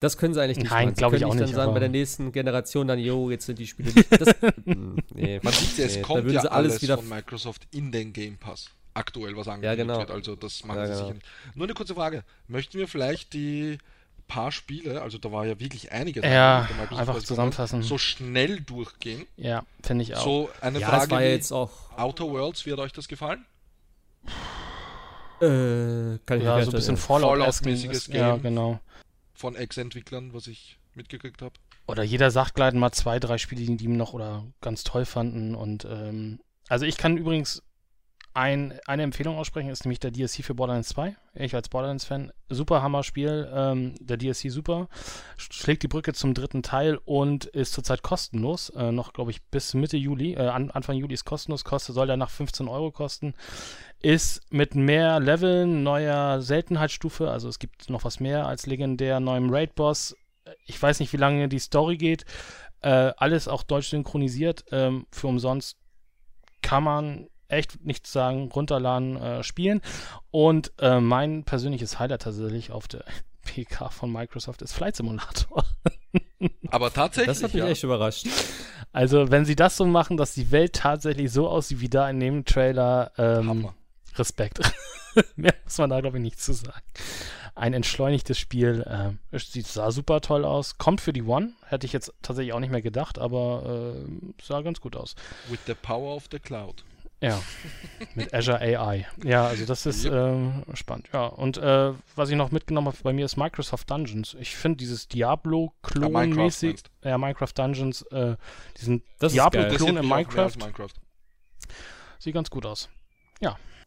Das 0.01 0.17
können 0.17 0.33
sie 0.33 0.41
eigentlich 0.41 0.57
nicht 0.57 0.69
Nein, 0.69 0.87
machen. 0.87 0.95
Sie 0.95 0.99
glaub 0.99 1.13
ich 1.13 1.23
auch 1.23 1.29
dann 1.29 1.39
nicht, 1.39 1.53
sagen, 1.55 1.63
aber- 1.69 1.73
bei 1.75 1.79
der 1.79 1.89
nächsten 1.89 2.31
Generation 2.33 2.87
dann, 2.87 2.99
jo, 2.99 3.29
jetzt 3.31 3.45
sind 3.45 3.57
die 3.59 3.67
Spiele 3.67 3.93
nicht. 3.93 4.11
Das, 4.11 4.35
Hm, 4.65 4.97
nee, 5.13 5.39
man 5.41 5.53
sieht 5.53 5.77
ja, 5.77 5.85
es 5.85 5.95
nee, 5.95 6.01
kommt 6.01 6.29
ja 6.31 6.41
alles 6.41 6.51
alles 6.51 6.81
wieder. 6.81 6.97
von 6.97 7.07
Microsoft 7.07 7.67
in 7.71 7.91
den 7.91 8.11
Game 8.13 8.37
Pass. 8.37 8.69
Aktuell, 8.95 9.37
was 9.37 9.47
angekündigt 9.47 9.87
genau. 9.87 9.99
wird. 9.99 10.09
Also 10.11 10.35
das 10.35 10.63
machen 10.63 10.79
Ja, 10.79 10.85
sie 10.87 10.91
genau. 10.93 11.03
sicher 11.03 11.13
nicht. 11.15 11.25
Nur 11.55 11.67
eine 11.67 11.73
kurze 11.75 11.93
Frage. 11.93 12.23
Möchten 12.47 12.77
wir 12.79 12.87
vielleicht 12.87 13.33
die 13.33 13.77
paar 14.27 14.51
Spiele, 14.51 15.03
also 15.03 15.19
da 15.19 15.31
war 15.31 15.45
ja 15.45 15.59
wirklich 15.59 15.91
einiges 15.91 16.23
Ja, 16.25 16.67
Microsoft 16.79 16.99
einfach 16.99 17.23
zusammenfassen. 17.23 17.83
so 17.83 17.99
schnell 17.99 18.59
durchgehen? 18.61 19.27
Ja, 19.37 19.63
finde 19.83 20.03
ich 20.03 20.15
auch. 20.15 20.23
So 20.23 20.49
eine 20.61 20.79
Ja, 20.79 20.87
es 20.87 20.93
Frage 20.95 21.11
war 21.11 21.21
ja 21.23 21.29
jetzt 21.29 21.51
auch. 21.51 21.69
Outer 21.95 22.25
Worlds, 22.29 22.65
wie 22.65 22.71
hat 22.71 22.79
euch 22.79 22.91
das 22.91 23.07
gefallen? 23.07 23.45
Äh, 25.41 26.17
kann 26.25 26.37
ich 26.39 26.43
ja, 26.45 26.55
nicht 26.55 26.65
so 26.65 26.71
ein 26.71 26.75
bisschen 26.75 26.97
Fallout-mäßiges 26.97 28.07
Ja, 28.07 28.31
Game. 28.33 28.41
genau. 28.41 28.79
Von 29.33 29.55
Ex-Entwicklern, 29.55 30.33
was 30.33 30.47
ich 30.47 30.77
mitgekriegt 30.95 31.41
habe. 31.41 31.53
Oder 31.87 32.03
jeder 32.03 32.31
sagt 32.31 32.55
gleich 32.55 32.73
mal 32.73 32.91
zwei, 32.93 33.19
drei 33.19 33.37
Spiele, 33.37 33.63
die 33.65 33.77
die 33.77 33.85
ihm 33.85 33.97
noch 33.97 34.13
oder 34.13 34.43
ganz 34.61 34.83
toll 34.83 35.05
fanden. 35.05 35.53
Und 35.53 35.85
ähm, 35.85 36.39
also 36.67 36.85
ich 36.85 36.97
kann 36.97 37.17
übrigens 37.17 37.61
ein, 38.35 38.77
eine 38.85 39.03
Empfehlung 39.03 39.37
aussprechen, 39.37 39.69
ist 39.69 39.85
nämlich 39.85 39.99
der 40.01 40.11
DLC 40.11 40.43
für 40.43 40.53
Borderlands 40.53 40.89
2. 40.89 41.15
Ich 41.35 41.55
als 41.55 41.69
Borderlands-Fan, 41.69 42.33
super 42.49 42.81
Hammer-Spiel, 42.81 43.49
ähm, 43.53 43.95
der 44.01 44.17
DLC 44.17 44.51
super, 44.51 44.89
sch- 45.37 45.53
schlägt 45.53 45.83
die 45.83 45.87
Brücke 45.87 46.13
zum 46.13 46.33
dritten 46.33 46.61
Teil 46.61 46.99
und 47.05 47.45
ist 47.45 47.71
zurzeit 47.71 48.03
kostenlos, 48.03 48.69
äh, 48.71 48.91
noch 48.91 49.13
glaube 49.13 49.31
ich 49.31 49.41
bis 49.45 49.73
Mitte 49.73 49.95
Juli, 49.95 50.33
äh, 50.33 50.47
an, 50.47 50.69
Anfang 50.69 50.97
Juli 50.97 51.13
ist 51.13 51.23
kostenlos, 51.23 51.63
kostet, 51.63 51.95
soll 51.95 52.07
der 52.07 52.17
nach 52.17 52.29
15 52.29 52.67
Euro 52.67 52.91
kosten, 52.91 53.35
ist 54.01 54.41
mit 54.51 54.75
mehr 54.75 55.21
Leveln, 55.21 55.83
neuer 55.83 56.41
Seltenheitsstufe, 56.41 57.31
also 57.31 57.47
es 57.47 57.57
gibt 57.57 57.89
noch 57.89 58.03
was 58.03 58.19
mehr 58.19 58.47
als 58.47 58.65
legendär, 58.65 59.21
neuem 59.21 59.49
Raid-Boss, 59.49 60.13
ich 60.65 60.81
weiß 60.81 60.99
nicht, 60.99 61.13
wie 61.13 61.17
lange 61.17 61.47
die 61.47 61.59
Story 61.59 61.95
geht, 61.95 62.25
äh, 62.81 63.13
alles 63.15 63.47
auch 63.47 63.63
deutsch 63.63 63.87
synchronisiert, 63.87 64.65
ähm, 64.71 65.07
für 65.11 65.27
umsonst 65.27 65.77
kann 66.61 66.83
man 66.83 67.27
echt 67.47 67.83
nichts 67.85 68.11
sagen, 68.11 68.49
runterladen, 68.51 69.17
äh, 69.17 69.43
spielen. 69.43 69.81
Und 70.31 70.71
äh, 70.79 70.99
mein 70.99 71.43
persönliches 71.43 71.99
Highlight 71.99 72.23
tatsächlich 72.23 72.71
auf 72.71 72.87
der 72.87 73.03
PK 73.45 73.89
von 73.89 74.11
Microsoft 74.11 74.61
ist 74.61 74.73
Flight 74.73 74.95
Simulator. 74.95 75.63
Aber 76.69 76.91
tatsächlich, 76.91 77.27
Das 77.27 77.43
hat 77.43 77.53
mich 77.53 77.63
ja. 77.63 77.69
echt 77.69 77.83
überrascht. 77.83 78.27
Also, 78.91 79.29
wenn 79.31 79.45
sie 79.45 79.55
das 79.55 79.77
so 79.77 79.85
machen, 79.85 80.17
dass 80.17 80.33
die 80.33 80.51
Welt 80.51 80.73
tatsächlich 80.73 81.31
so 81.31 81.49
aussieht 81.49 81.81
wie 81.81 81.89
da 81.89 82.09
in 82.09 82.19
dem 82.19 82.45
Trailer, 82.45 83.11
ähm. 83.17 83.69
Respekt. 84.17 84.59
Mehr 85.35 85.53
muss 85.63 85.77
man 85.77 85.89
da, 85.89 86.01
glaube 86.01 86.17
ich, 86.17 86.23
nicht 86.23 86.39
zu 86.39 86.53
sagen. 86.53 86.81
Ein 87.53 87.73
entschleunigtes 87.73 88.37
Spiel. 88.37 88.85
ähm, 88.87 89.19
sieht, 89.31 89.67
sah 89.67 89.91
super 89.91 90.21
toll 90.21 90.43
aus. 90.43 90.77
Kommt 90.77 90.99
für 91.01 91.13
die 91.13 91.23
One. 91.23 91.53
Hätte 91.65 91.85
ich 91.85 91.93
jetzt 91.93 92.13
tatsächlich 92.21 92.53
auch 92.53 92.59
nicht 92.59 92.71
mehr 92.71 92.81
gedacht, 92.81 93.17
aber 93.17 93.95
äh, 93.95 94.43
sah 94.43 94.61
ganz 94.61 94.81
gut 94.81 94.95
aus. 94.95 95.15
With 95.49 95.59
the 95.65 95.73
power 95.73 96.15
of 96.15 96.25
the 96.31 96.39
cloud. 96.39 96.83
Ja, 97.21 97.41
mit 98.13 98.33
Azure 98.33 98.59
AI. 98.59 99.07
Ja, 99.23 99.47
also 99.47 99.65
das 99.65 99.85
ist 99.85 100.05
Yep. 100.05 100.13
ähm, 100.13 100.63
spannend. 100.73 101.07
Ja, 101.13 101.25
und 101.27 101.57
äh, 101.57 101.93
was 102.15 102.29
ich 102.29 102.35
noch 102.35 102.51
mitgenommen 102.51 102.87
habe 102.87 102.97
bei 103.03 103.13
mir 103.13 103.25
ist 103.25 103.37
Microsoft 103.37 103.89
Dungeons. 103.89 104.35
Ich 104.39 104.55
finde 104.55 104.77
dieses 104.77 105.07
Ja, 105.13 105.29
Minecraft 105.43 105.71
Diablo-Klon-mäßig, 105.93 106.67
meinst 106.69 106.89
ja, 107.03 107.17
Minecraft 107.17 107.51
Dungeons, 107.55 108.01
äh, 108.11 108.35
diesen 108.79 109.03
Das 109.19 109.33
ist 109.33 109.37
geil. 109.37 109.49
Das 109.51 109.61
Diablo-Klon 109.77 109.97
in 109.97 110.07
Minecraft, 110.07 110.57
Minecraft. 110.59 110.93
sieht 112.19 112.33
ganz 112.33 112.49
gut 112.49 112.65
aus. 112.65 112.89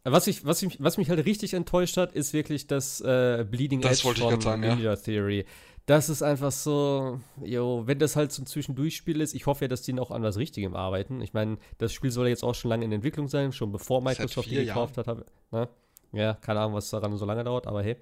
Was, 0.05 0.27
ich, 0.27 0.45
was, 0.45 0.61
ich, 0.61 0.81
was 0.81 0.97
mich 0.97 1.09
halt 1.09 1.25
richtig 1.25 1.53
enttäuscht 1.53 1.97
hat, 1.97 2.13
ist 2.13 2.31
wirklich 2.33 2.67
das 2.67 3.01
äh, 3.01 3.45
Bleeding 3.49 3.81
Das 3.81 4.03
Edge 4.03 4.15
von 4.21 4.41
sagen, 4.41 4.63
ja. 4.63 4.75
Ninja 4.75 4.95
Theory. 4.95 5.45
Das 5.89 6.07
ist 6.07 6.21
einfach 6.21 6.51
so, 6.51 7.19
jo, 7.41 7.81
wenn 7.87 7.97
das 7.97 8.15
halt 8.15 8.31
so 8.31 8.43
ein 8.43 8.45
Zwischendurchspiel 8.45 9.21
ist, 9.21 9.33
ich 9.33 9.47
hoffe 9.47 9.63
ja, 9.65 9.67
dass 9.67 9.81
die 9.81 9.91
noch 9.91 10.11
an 10.11 10.21
was 10.21 10.37
Richtigem 10.37 10.75
arbeiten. 10.75 11.19
Ich 11.19 11.33
meine, 11.33 11.57
das 11.79 11.93
Spiel 11.93 12.11
soll 12.11 12.27
ja 12.27 12.29
jetzt 12.29 12.43
auch 12.43 12.53
schon 12.53 12.69
lange 12.69 12.85
in 12.85 12.91
Entwicklung 12.91 13.27
sein, 13.27 13.51
schon 13.51 13.71
bevor 13.71 13.99
Microsoft 14.03 14.51
die 14.51 14.65
gekauft 14.65 14.99
hat. 14.99 15.07
Hab, 15.07 15.25
ne? 15.49 15.67
Ja, 16.11 16.35
keine 16.35 16.59
Ahnung, 16.59 16.75
was 16.75 16.91
daran 16.91 17.17
so 17.17 17.25
lange 17.25 17.43
dauert, 17.43 17.65
aber 17.65 17.81
hey. 17.81 17.95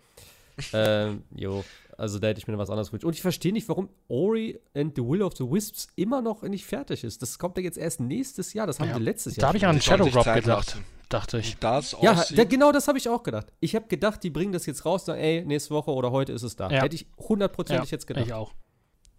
Ähm, 0.73 1.23
jo, 1.35 1.63
also 1.97 2.19
da 2.19 2.27
hätte 2.27 2.39
ich 2.39 2.47
mir 2.47 2.53
noch 2.53 2.59
was 2.59 2.69
anderes 2.69 2.87
gewünscht. 2.89 3.05
Und 3.05 3.13
ich 3.13 3.21
verstehe 3.21 3.51
nicht, 3.53 3.67
warum 3.69 3.89
Ori 4.07 4.59
and 4.75 4.95
the 4.95 5.03
Will 5.03 5.21
of 5.23 5.35
the 5.37 5.43
Wisps 5.43 5.87
immer 5.95 6.21
noch 6.21 6.41
nicht 6.43 6.65
fertig 6.65 7.03
ist. 7.03 7.21
Das 7.21 7.39
kommt 7.39 7.57
ja 7.57 7.63
jetzt 7.63 7.77
erst 7.77 7.99
nächstes 7.99 8.53
Jahr, 8.53 8.67
das 8.67 8.79
haben 8.79 8.89
Ja, 8.89 8.95
wir 8.95 9.01
letztes 9.01 9.35
Da 9.35 9.41
Jahr. 9.41 9.47
habe 9.49 9.57
ich 9.57 9.65
an 9.65 9.81
Shadow 9.81 10.09
Drop 10.09 10.23
gedacht, 10.25 10.45
lassen. 10.45 10.83
dachte 11.09 11.39
ich. 11.39 11.53
Wie 11.53 11.57
das 11.59 11.95
Ja, 12.01 12.13
aussieht. 12.13 12.37
da, 12.37 12.43
genau 12.43 12.71
das 12.71 12.87
habe 12.87 12.97
ich 12.97 13.09
auch 13.09 13.23
gedacht. 13.23 13.47
Ich 13.59 13.75
habe 13.75 13.87
gedacht, 13.87 14.23
die 14.23 14.29
bringen 14.29 14.51
das 14.51 14.65
jetzt 14.65 14.85
raus, 14.85 15.05
sagen, 15.05 15.19
ey, 15.19 15.43
nächste 15.45 15.71
Woche 15.71 15.91
oder 15.91 16.11
heute 16.11 16.33
ist 16.33 16.43
es 16.43 16.55
da. 16.55 16.69
Ja. 16.69 16.81
Hätte 16.83 16.95
ich 16.95 17.07
hundertprozentig 17.17 17.89
Ja, 17.91 17.95
jetzt 17.95 18.05
gedacht. 18.07 18.25
Ich 18.27 18.33
auch. 18.33 18.53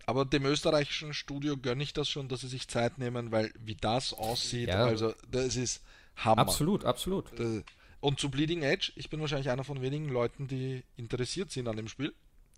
Aber 0.07 0.25
dem 0.25 0.47
österreichischen 0.47 1.13
Studio 1.13 1.57
gönne 1.59 1.83
ich 1.83 1.93
das 1.93 2.09
schon, 2.09 2.29
dass 2.29 2.41
sie 2.41 2.49
sich 2.49 2.67
Zeit 2.69 2.97
nehmen, 2.99 3.31
weil 3.31 3.53
wie 3.63 3.75
das 3.75 4.15
aussieht, 4.15 4.69
Ja. 4.69 4.85
also 4.87 5.13
das 5.31 5.57
ist 5.57 5.83
Hammer. 6.17 6.39
Absolut, 6.39 6.85
absolut. 6.85 7.27
Das- 7.39 7.63
Und 8.01 8.21
zu 8.21 8.31
Bleeding 8.31 8.63
Edge, 8.63 8.93
ich 8.97 9.11
bin 9.11 9.21
wahrscheinlich 9.21 9.51
einer 9.51 9.65
von 9.65 9.83
wenigen 9.83 10.09
Leuten, 10.09 10.47
die 10.47 10.85
interessiert 10.97 11.51
sind 11.51 11.67
an 11.69 11.77
dem 11.77 11.89
Spiel. 11.89 12.13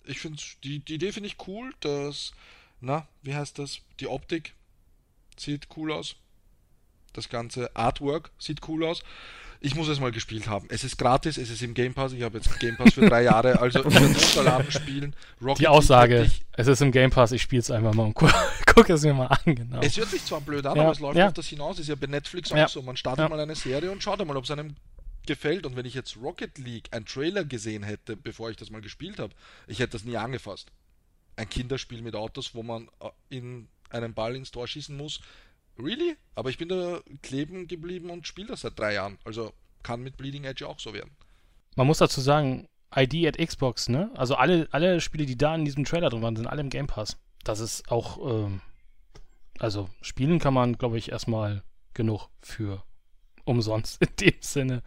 Ich 0.05 0.21
finde 0.21 0.43
die, 0.65 0.81
die 0.81 0.95
Idee 0.95 1.13
finde 1.13 1.29
ich 1.29 1.37
cool, 1.47 1.73
dass, 1.81 2.33
na, 2.81 3.07
wie 3.23 3.35
heißt 3.35 3.59
das? 3.59 3.81
Die 4.01 4.07
Optik 4.07 4.55
sieht 5.39 5.69
cool 5.77 5.93
aus. 5.93 6.17
Das 7.13 7.29
ganze 7.29 7.75
Artwork 7.75 8.31
sieht 8.39 8.67
cool 8.69 8.85
aus. 8.85 9.03
Ich 9.63 9.75
muss 9.75 9.89
es 9.89 10.01
mal 10.01 10.11
gespielt 10.11 10.47
haben. 10.49 10.67
Es 10.71 10.85
ist 10.85 10.97
gratis, 10.97 11.37
es 11.37 11.51
ist 11.51 11.61
im 11.61 11.75
Game 11.75 11.93
Pass. 11.93 12.13
Ich 12.15 12.23
habe 12.23 12.39
jetzt 12.39 12.59
Game 12.61 12.77
Pass 12.79 12.95
für 12.95 13.07
drei 13.07 13.25
Jahre, 13.25 13.61
also 13.61 13.81
ich 13.81 13.85
werde 13.95 14.07
runterladen, 14.19 14.73
spielen. 14.73 15.15
Rocket 15.43 15.59
Die 15.61 15.69
Aussage, 15.69 16.31
es 16.53 16.67
ist 16.67 16.81
im 16.81 16.93
Game 16.93 17.11
Pass, 17.11 17.33
ich 17.33 17.43
spiele 17.43 17.61
es 17.61 17.71
einfach 17.71 17.93
mal 17.93 18.05
und 18.05 18.15
gu 18.15 18.27
gucke 18.75 18.95
es 18.95 19.03
mir 19.03 19.13
mal 19.13 19.27
an, 19.27 19.55
genau. 19.55 19.81
Es 19.83 19.99
hört 19.99 20.09
sich 20.09 20.25
zwar 20.25 20.41
blöd 20.41 20.65
an, 20.65 20.77
Ja, 20.77 20.83
aber 20.85 20.93
es 20.93 21.01
läuft 21.01 21.19
ja. 21.19 21.27
auf 21.27 21.35
das 21.35 21.47
hinaus. 21.49 21.79
Ist 21.79 21.89
ja 21.89 21.95
bei 21.95 22.07
Netflix 22.07 22.53
auch 22.53 22.57
Ja. 22.57 22.69
so. 22.69 22.81
Man 22.81 22.97
startet 22.97 23.29
mal 23.29 23.39
eine 23.39 23.55
Serie 23.55 23.91
und 23.91 24.03
schaut 24.03 24.19
einmal, 24.19 24.39
ob 24.39 24.45
es 24.45 24.51
einem 24.51 24.77
gefällt. 25.31 25.65
Und 25.65 25.77
wenn 25.77 25.87
ich 25.87 25.95
jetzt 25.95 26.17
Rocket 26.17 26.59
League 26.59 26.89
einen 26.91 27.07
Trailer 27.07 27.45
gesehen 27.45 27.85
hätte, 27.85 28.17
bevor 28.17 28.51
ich 28.51 28.57
das 28.57 28.71
mal 28.71 28.81
gespielt 28.81 29.21
habe, 29.21 29.33
ich 29.69 29.79
hätte 29.79 29.93
das 29.93 30.05
nie 30.05 30.17
angefasst. 30.17 30.73
Ein 31.37 31.49
Kinderspiel 31.49 32.03
mit 32.03 32.17
Autos, 32.17 32.53
wo 32.55 32.65
man 32.65 32.89
äh, 33.01 33.11
in 33.29 33.69
einen 33.91 34.13
Ball 34.13 34.35
ins 34.35 34.51
Tor 34.51 34.67
schießen 34.67 34.97
muss. 34.97 35.21
Really? 35.79 36.17
Aber 36.35 36.51
ich 36.51 36.59
bin 36.59 36.69
da 36.69 37.01
kleben 37.23 37.69
geblieben 37.69 38.11
und 38.11 38.27
spiele 38.27 38.49
das 38.49 38.63
seit 38.63 38.77
drei 38.77 38.95
Jahren. 38.95 39.19
Also 39.25 39.53
kann 39.85 40.03
mit 40.03 40.17
Bleeding 40.17 40.45
Edge 40.45 40.67
auch 40.67 40.81
so 40.81 40.93
werden. 40.93 41.13
Man 41.77 41.87
muss 41.87 41.99
dazu 41.99 42.21
sagen, 42.21 42.67
ID 42.95 43.27
at 43.27 43.39
Xbox, 43.39 43.89
ne? 43.89 44.11
Also 44.17 44.35
alle, 44.35 44.69
alle 44.73 45.01
Spiele, 45.01 45.27
die 45.27 45.39
da 45.39 45.55
in 45.55 45.65
diesem 45.65 45.85
Trailer 45.85 46.11
drin 46.11 46.23
waren, 46.23 46.35
sind 46.35 46.49
alle 46.49 46.61
im 46.61 46.71
Game 46.71 46.89
Pass. 46.89 47.17
Das 47.45 47.61
ist 47.61 47.89
auch, 47.89 48.19
ähm, 48.29 48.61
also 49.61 49.89
spielen 50.03 50.41
kann 50.41 50.55
man, 50.55 50.77
glaube 50.77 50.99
ich, 50.99 51.13
erstmal 51.13 51.63
genug 51.95 52.29
für 52.43 52.83
umsonst 53.51 54.01
in 54.03 54.09
dem 54.21 54.35
Sinne. 54.41 54.83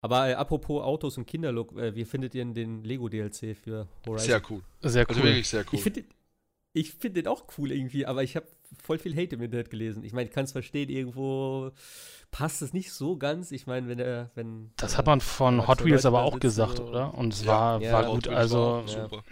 Aber 0.00 0.28
äh, 0.28 0.34
apropos 0.34 0.82
Autos 0.82 1.18
und 1.18 1.26
Kinderlook, 1.26 1.76
äh, 1.76 1.94
wie 1.94 2.04
findet 2.04 2.34
ihr 2.34 2.44
denn 2.44 2.54
den 2.54 2.84
Lego-DLC 2.84 3.56
für 3.56 3.88
Horizon? 4.06 4.26
Sehr 4.26 4.42
cool. 4.50 4.62
Sehr 4.82 5.02
cool. 5.04 5.08
Also 5.08 5.22
wirklich 5.24 5.48
sehr 5.48 5.62
cool. 5.62 5.68
Ich 5.72 5.82
finde 5.82 6.04
ich 6.74 6.92
find 6.92 7.16
den 7.16 7.26
auch 7.26 7.44
cool 7.56 7.72
irgendwie, 7.72 8.06
aber 8.06 8.22
ich 8.22 8.36
habe 8.36 8.46
voll 8.84 8.98
viel 8.98 9.16
Hate 9.16 9.34
im 9.34 9.42
Internet 9.42 9.70
gelesen. 9.70 10.04
Ich 10.04 10.12
meine, 10.12 10.28
ich 10.28 10.34
kann 10.34 10.44
es 10.44 10.52
verstehen, 10.52 10.88
irgendwo 10.90 11.72
passt 12.30 12.62
es 12.62 12.72
nicht 12.72 12.92
so 12.92 13.16
ganz. 13.16 13.50
Ich 13.50 13.66
meine, 13.66 13.88
wenn 13.88 13.98
er, 13.98 14.30
wenn. 14.34 14.70
Das 14.76 14.94
äh, 14.94 14.96
hat 14.98 15.06
man 15.06 15.20
von 15.20 15.66
Hot 15.66 15.84
Wheels 15.84 16.06
aber 16.06 16.22
auch 16.22 16.38
gesagt, 16.38 16.76
so- 16.76 16.84
oder? 16.86 17.14
Und 17.14 17.32
es 17.32 17.42
Ja, 17.44 17.48
war, 17.48 17.82
ja, 17.82 17.92
war 17.94 18.04
gut. 18.04 18.28
Also, 18.28 18.58
war 18.58 18.86
super. 18.88 19.24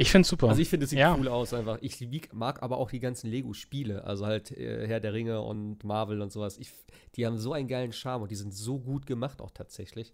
Ich 0.00 0.10
finde 0.10 0.26
super. 0.26 0.48
Also 0.48 0.60
ich 0.60 0.68
finde, 0.68 0.84
es 0.84 0.90
sieht 0.90 0.98
Ja. 0.98 1.14
cool 1.16 1.28
aus 1.28 1.52
einfach. 1.54 1.78
Ich 1.80 1.98
mag 2.32 2.62
aber 2.62 2.78
auch 2.78 2.90
die 2.90 3.00
ganzen 3.00 3.28
Lego-Spiele, 3.30 4.04
also 4.04 4.26
halt 4.26 4.50
äh, 4.52 4.86
Herr 4.86 5.00
der 5.00 5.12
Ringe 5.12 5.40
und 5.42 5.84
Marvel 5.84 6.20
und 6.22 6.32
sowas. 6.32 6.58
Ich, 6.58 6.70
die 7.16 7.26
haben 7.26 7.38
so 7.38 7.52
einen 7.52 7.68
geilen 7.68 7.92
Charme 7.92 8.22
und 8.22 8.30
die 8.30 8.36
sind 8.36 8.52
so 8.54 8.78
gut 8.78 9.06
gemacht 9.06 9.40
auch 9.40 9.50
tatsächlich. 9.50 10.12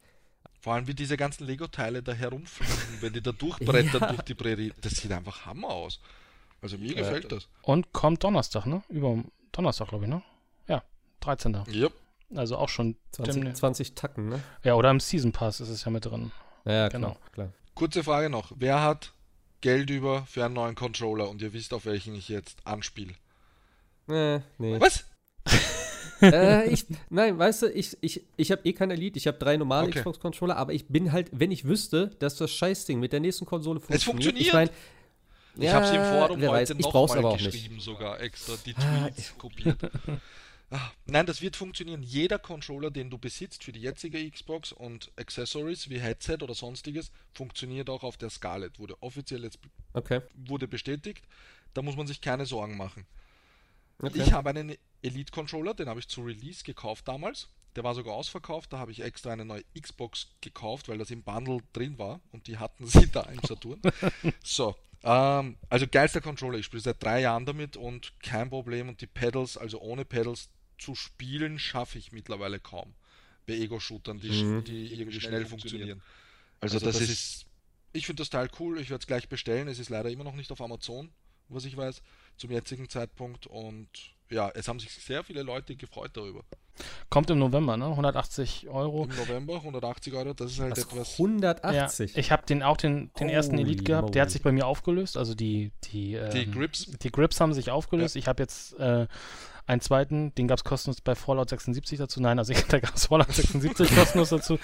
Vor 0.61 0.75
allem 0.75 0.87
wie 0.89 0.95
diese 0.95 1.17
ganzen 1.17 1.47
Lego-Teile 1.47 2.03
da 2.03 2.13
herumfliegen, 2.13 2.75
wenn 3.01 3.13
die 3.13 3.23
da 3.23 3.33
durchbrettern 3.33 4.01
Ja. 4.01 4.09
durch 4.09 4.23
die 4.23 4.35
Prärie. 4.35 4.73
Das 4.81 4.95
sieht 4.95 5.13
einfach 5.13 5.47
Hammer 5.47 5.69
aus. 5.69 6.01
Also 6.63 6.79
mir 6.79 6.91
Ja. 6.93 6.99
gefällt 6.99 7.31
das. 7.31 7.49
Und 7.63 7.93
kommt 7.93 8.25
Donnerstag, 8.25 8.67
ne? 8.67 8.83
Über 8.89 9.23
Donnerstag, 9.53 9.89
glaube 9.89 10.05
ich, 10.05 10.11
ne? 10.11 10.23
Ja, 10.69 10.83
13. 11.21 11.57
Ja. 11.71 11.89
Also 12.35 12.57
auch 12.57 12.69
schon. 12.69 12.97
20, 13.13 13.43
dem- 13.45 13.55
20 13.55 13.95
Tacken, 13.95 14.29
ne? 14.31 14.43
ja, 14.65 14.75
oder 14.75 14.91
im 14.91 14.99
Season 14.99 15.31
Pass 15.33 15.61
ist 15.61 15.69
es 15.69 15.85
ja 15.85 15.91
mit 15.93 16.05
drin. 16.07 16.33
Ja, 16.65 16.89
Genau. 16.89 17.11
klar, 17.11 17.21
klar. 17.33 17.53
Kurze 17.75 18.03
Frage 18.03 18.31
noch. 18.31 18.53
Wer 18.57 18.83
hat 18.83 19.13
Geld 19.67 19.91
über 19.91 20.25
für 20.27 20.45
einen 20.45 20.55
neuen 20.55 20.75
Controller 20.77 21.29
und 21.29 21.43
ihr 21.43 21.53
wisst, 21.53 21.75
auf 21.75 21.87
welchen 21.87 22.15
ich 22.15 22.29
jetzt 22.29 22.59
anspiele? 22.65 23.15
Äh, 24.09 24.41
nee. 24.59 24.79
Was? 24.81 25.05
äh, 26.23 26.69
ich, 26.73 26.87
nein, 27.11 27.37
weißt 27.39 27.63
du, 27.63 27.67
ich, 27.73 27.97
ich, 28.01 28.23
ich 28.37 28.53
habe 28.53 28.63
eh 28.65 28.73
kein 28.73 28.91
Elite, 28.91 29.19
ich 29.19 29.27
habe 29.27 29.39
drei 29.39 29.57
normale 29.57 29.89
Okay. 29.89 29.99
Xbox-Controller, 29.99 30.57
aber 30.57 30.73
ich 30.73 30.87
bin 30.87 31.11
halt, 31.13 31.29
wenn 31.33 31.51
ich 31.51 31.65
wüsste, 31.65 32.09
dass 32.21 32.37
das 32.37 32.53
Scheißding 32.53 33.01
mit 33.01 33.13
der 33.13 33.21
nächsten 33.21 33.45
Konsole 33.45 33.81
funktioniert. 33.81 34.05
funktioniert. 34.05 34.47
Ich 34.47 34.53
meine, 34.53 34.71
Ich 35.59 35.73
habe 35.73 35.87
sie 35.87 35.97
im 35.97 36.05
Forum 36.05 36.37
heute 36.41 36.49
weiß, 36.49 36.71
ich 36.71 36.79
noch 36.79 36.93
mal 37.09 37.19
aber 37.19 37.29
auch 37.31 37.37
nicht. 37.37 37.51
geschrieben, 37.51 37.81
sogar 37.81 38.21
extra 38.21 38.55
die 38.65 38.75
Ah, 38.77 39.09
Tweets 39.09 39.35
kopiert. 39.39 39.79
Ah, 40.71 40.91
Nein, 41.07 41.27
das 41.27 41.43
wird 41.43 41.55
funktionieren. 41.55 42.03
Jeder 42.03 42.39
Controller, 42.41 42.91
den 42.91 43.09
du 43.09 43.19
besitzt 43.19 43.63
für 43.63 43.71
die 43.73 43.81
jetzige 43.81 44.29
Xbox 44.29 44.73
und 44.73 45.13
Accessories 45.17 45.89
wie 45.91 46.01
Headset 46.01 46.39
oder 46.43 46.55
sonstiges, 46.55 47.13
funktioniert 47.33 47.89
auch 47.89 48.03
auf 48.03 48.17
der 48.17 48.31
Scarlett. 48.31 48.79
Wurde 48.79 49.01
offiziell 49.03 49.45
jetzt 49.45 49.59
Okay. 49.93 50.21
wurde 50.35 50.67
bestätigt. 50.67 51.25
Da 51.75 51.83
muss 51.83 51.97
man 51.97 52.07
sich 52.09 52.21
keine 52.21 52.47
Sorgen 52.47 52.77
machen. 52.77 53.07
okay. 54.03 54.21
Ich 54.23 54.33
habe 54.33 54.51
einen 54.51 54.77
Elite-Controller, 55.03 55.75
den 55.75 55.89
habe 55.89 56.01
ich 56.01 56.09
zu 56.09 56.23
Release 56.25 56.65
gekauft 56.65 57.07
damals. 57.07 57.49
Der 57.77 57.85
war 57.85 57.95
sogar 57.95 58.15
ausverkauft, 58.15 58.73
da 58.73 58.79
habe 58.79 58.91
ich 58.91 59.01
extra 59.03 59.33
eine 59.33 59.45
neue 59.45 59.63
Xbox 59.79 60.29
gekauft, 60.41 60.89
weil 60.89 60.97
das 60.99 61.11
im 61.11 61.23
Bundle 61.23 61.59
drin 61.75 61.99
war 61.99 62.21
und 62.33 62.47
die 62.47 62.57
hatten 62.59 62.87
sie 62.89 63.07
da 63.11 63.21
im 63.25 63.39
Saturn. 63.47 63.81
so, 64.43 64.75
ähm, 65.05 65.57
also 65.69 65.87
geilster 65.87 66.23
Controller. 66.23 66.59
Ich 66.59 66.65
spiele 66.67 66.83
seit 66.83 67.03
drei 67.03 67.21
Jahren 67.21 67.45
damit 67.47 67.77
und 67.77 68.19
kein 68.21 68.49
Problem. 68.51 68.89
Und 68.89 69.01
die 69.03 69.07
Pedals, 69.07 69.57
also 69.59 69.79
ohne 69.81 70.05
Pedals 70.07 70.49
zu 70.79 70.95
spielen, 70.95 71.59
schaffe 71.59 71.99
ich 71.99 72.13
mittlerweile 72.13 72.59
kaum. 72.61 72.95
Bei 73.47 73.55
Ego-Shootern, 73.55 74.19
die, 74.19 74.31
Mhm. 74.31 74.65
die 74.65 74.93
irgendwie 74.93 75.21
schnell 75.21 75.47
funktionieren. 75.47 76.03
Also, 76.61 76.79
das, 76.81 77.01
ist, 77.01 77.47
ich 77.93 78.07
finde 78.07 78.23
das 78.23 78.31
Teil 78.31 78.49
cool. 78.59 78.81
Ich 78.81 78.91
werde 78.91 79.03
es 79.03 79.07
gleich 79.07 79.29
bestellen. 79.29 79.69
Es 79.69 79.79
ist 79.79 79.89
leider 79.91 80.11
immer 80.11 80.25
noch 80.25 80.35
nicht 80.35 80.51
auf 80.51 80.61
Amazon, 80.61 81.11
was 81.49 81.65
ich 81.65 81.77
weiß, 81.77 82.03
zum 82.37 82.51
jetzigen 82.51 82.89
Zeitpunkt. 82.89 83.47
Und 83.47 83.89
ja, 84.31 84.51
es 84.55 84.67
haben 84.67 84.81
sich 84.81 84.91
sehr 84.93 85.23
viele 85.23 85.43
Leute 85.43 85.77
gefreut 85.77 86.11
darüber. 86.15 86.43
Kommt 87.09 87.31
im 87.31 87.39
November, 87.39 87.77
ne? 87.77 87.87
180 87.87 88.69
Euro. 88.69 89.05
Im 89.05 89.17
November 89.17 89.55
180 89.57 90.13
Euro, 90.15 90.35
das 90.35 90.53
ist 90.53 90.59
halt 90.61 90.73
Was, 90.73 90.85
etwas. 90.85 91.13
180. 91.13 92.13
Ja, 92.15 92.19
ich 92.19 92.31
habe 92.33 92.45
den 92.45 92.63
auch 92.63 92.77
den, 92.77 93.11
den 93.19 93.29
ersten 93.31 93.57
Elite 93.59 93.85
gehabt. 93.85 94.15
Der 94.15 94.23
hat 94.23 94.31
sich 94.31 94.43
bei 94.43 94.53
mir 94.53 94.67
aufgelöst. 94.67 95.17
Also 95.17 95.35
die 95.35 95.71
die 95.85 96.15
ähm, 96.15 96.31
Die 96.33 96.51
Grips. 96.51 96.87
Die 96.87 97.11
Grips 97.13 97.41
haben 97.41 97.55
sich 97.55 97.71
aufgelöst. 97.71 98.17
Ich 98.17 98.27
habe 98.29 98.43
jetzt 98.43 98.75
äh, 98.79 99.07
einen 99.67 99.81
zweiten, 99.81 100.35
den 100.37 100.49
gab 100.49 100.59
es 100.59 100.65
kostenlos 100.65 101.01
bei 101.01 101.15
Fallout 101.15 101.51
76 101.51 101.99
dazu. 101.99 102.21
Nein, 102.21 102.39
also 102.39 102.55
da 102.69 102.79
gab 102.79 102.95
es 102.95 103.07
Fallout 103.07 103.33
76 103.33 103.95
kostenlos 103.95 104.29
dazu. 104.31 104.59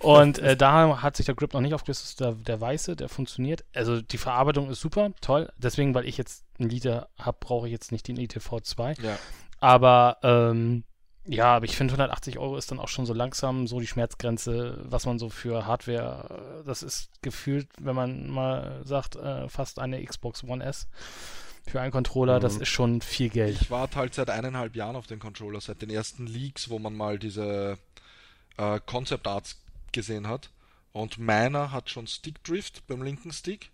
Und 0.00 0.38
äh, 0.38 0.56
da 0.56 1.02
hat 1.02 1.16
sich 1.16 1.26
der 1.26 1.34
Grip 1.34 1.52
noch 1.52 1.60
nicht 1.60 1.74
aufgelöst. 1.74 2.20
Der, 2.20 2.32
der 2.32 2.60
weiße, 2.60 2.96
der 2.96 3.08
funktioniert. 3.08 3.64
Also 3.74 4.00
die 4.00 4.18
Verarbeitung 4.18 4.70
ist 4.70 4.80
super, 4.80 5.10
toll. 5.20 5.50
Deswegen, 5.58 5.94
weil 5.94 6.06
ich 6.06 6.16
jetzt 6.16 6.44
einen 6.58 6.70
Liter 6.70 7.08
habe, 7.18 7.36
brauche 7.38 7.66
ich 7.66 7.72
jetzt 7.72 7.92
nicht 7.92 8.08
den 8.08 8.16
Elite 8.16 8.40
V2. 8.40 9.02
Ja. 9.02 9.18
Aber 9.60 10.18
ähm, 10.22 10.84
ja, 11.28 11.56
aber 11.56 11.64
ich 11.64 11.76
finde 11.76 11.92
180 11.92 12.38
Euro 12.38 12.56
ist 12.56 12.70
dann 12.70 12.78
auch 12.78 12.88
schon 12.88 13.04
so 13.04 13.12
langsam 13.12 13.66
so 13.66 13.80
die 13.80 13.86
Schmerzgrenze, 13.86 14.78
was 14.84 15.06
man 15.06 15.18
so 15.18 15.28
für 15.28 15.66
Hardware, 15.66 16.60
äh, 16.60 16.64
das 16.64 16.82
ist 16.82 17.10
gefühlt, 17.20 17.68
wenn 17.80 17.96
man 17.96 18.30
mal 18.30 18.80
sagt, 18.84 19.16
äh, 19.16 19.48
fast 19.48 19.80
eine 19.80 20.02
Xbox 20.04 20.44
One 20.44 20.64
S 20.64 20.86
für 21.66 21.80
einen 21.80 21.92
Controller, 21.92 22.40
das 22.40 22.56
Mhm. 22.56 22.62
ist 22.62 22.68
schon 22.68 23.00
viel 23.00 23.28
Geld. 23.28 23.60
Ich 23.60 23.70
warte 23.70 23.96
halt 23.96 24.14
seit 24.14 24.30
eineinhalb 24.30 24.76
Jahren 24.76 24.96
auf 24.96 25.06
den 25.06 25.18
Controller, 25.18 25.60
seit 25.60 25.82
den 25.82 25.90
ersten 25.90 26.26
Leaks, 26.26 26.70
wo 26.70 26.78
man 26.78 26.94
mal 26.96 27.18
diese 27.18 27.78
äh, 28.58 28.80
Concept 28.86 29.26
Arts 29.26 29.60
gesehen 29.92 30.28
hat. 30.28 30.50
Und 30.92 31.18
meiner 31.18 31.72
hat 31.72 31.90
schon 31.90 32.06
Stick 32.06 32.42
Drift 32.44 32.86
beim 32.86 33.02
linken 33.02 33.30
Stick. 33.32 33.70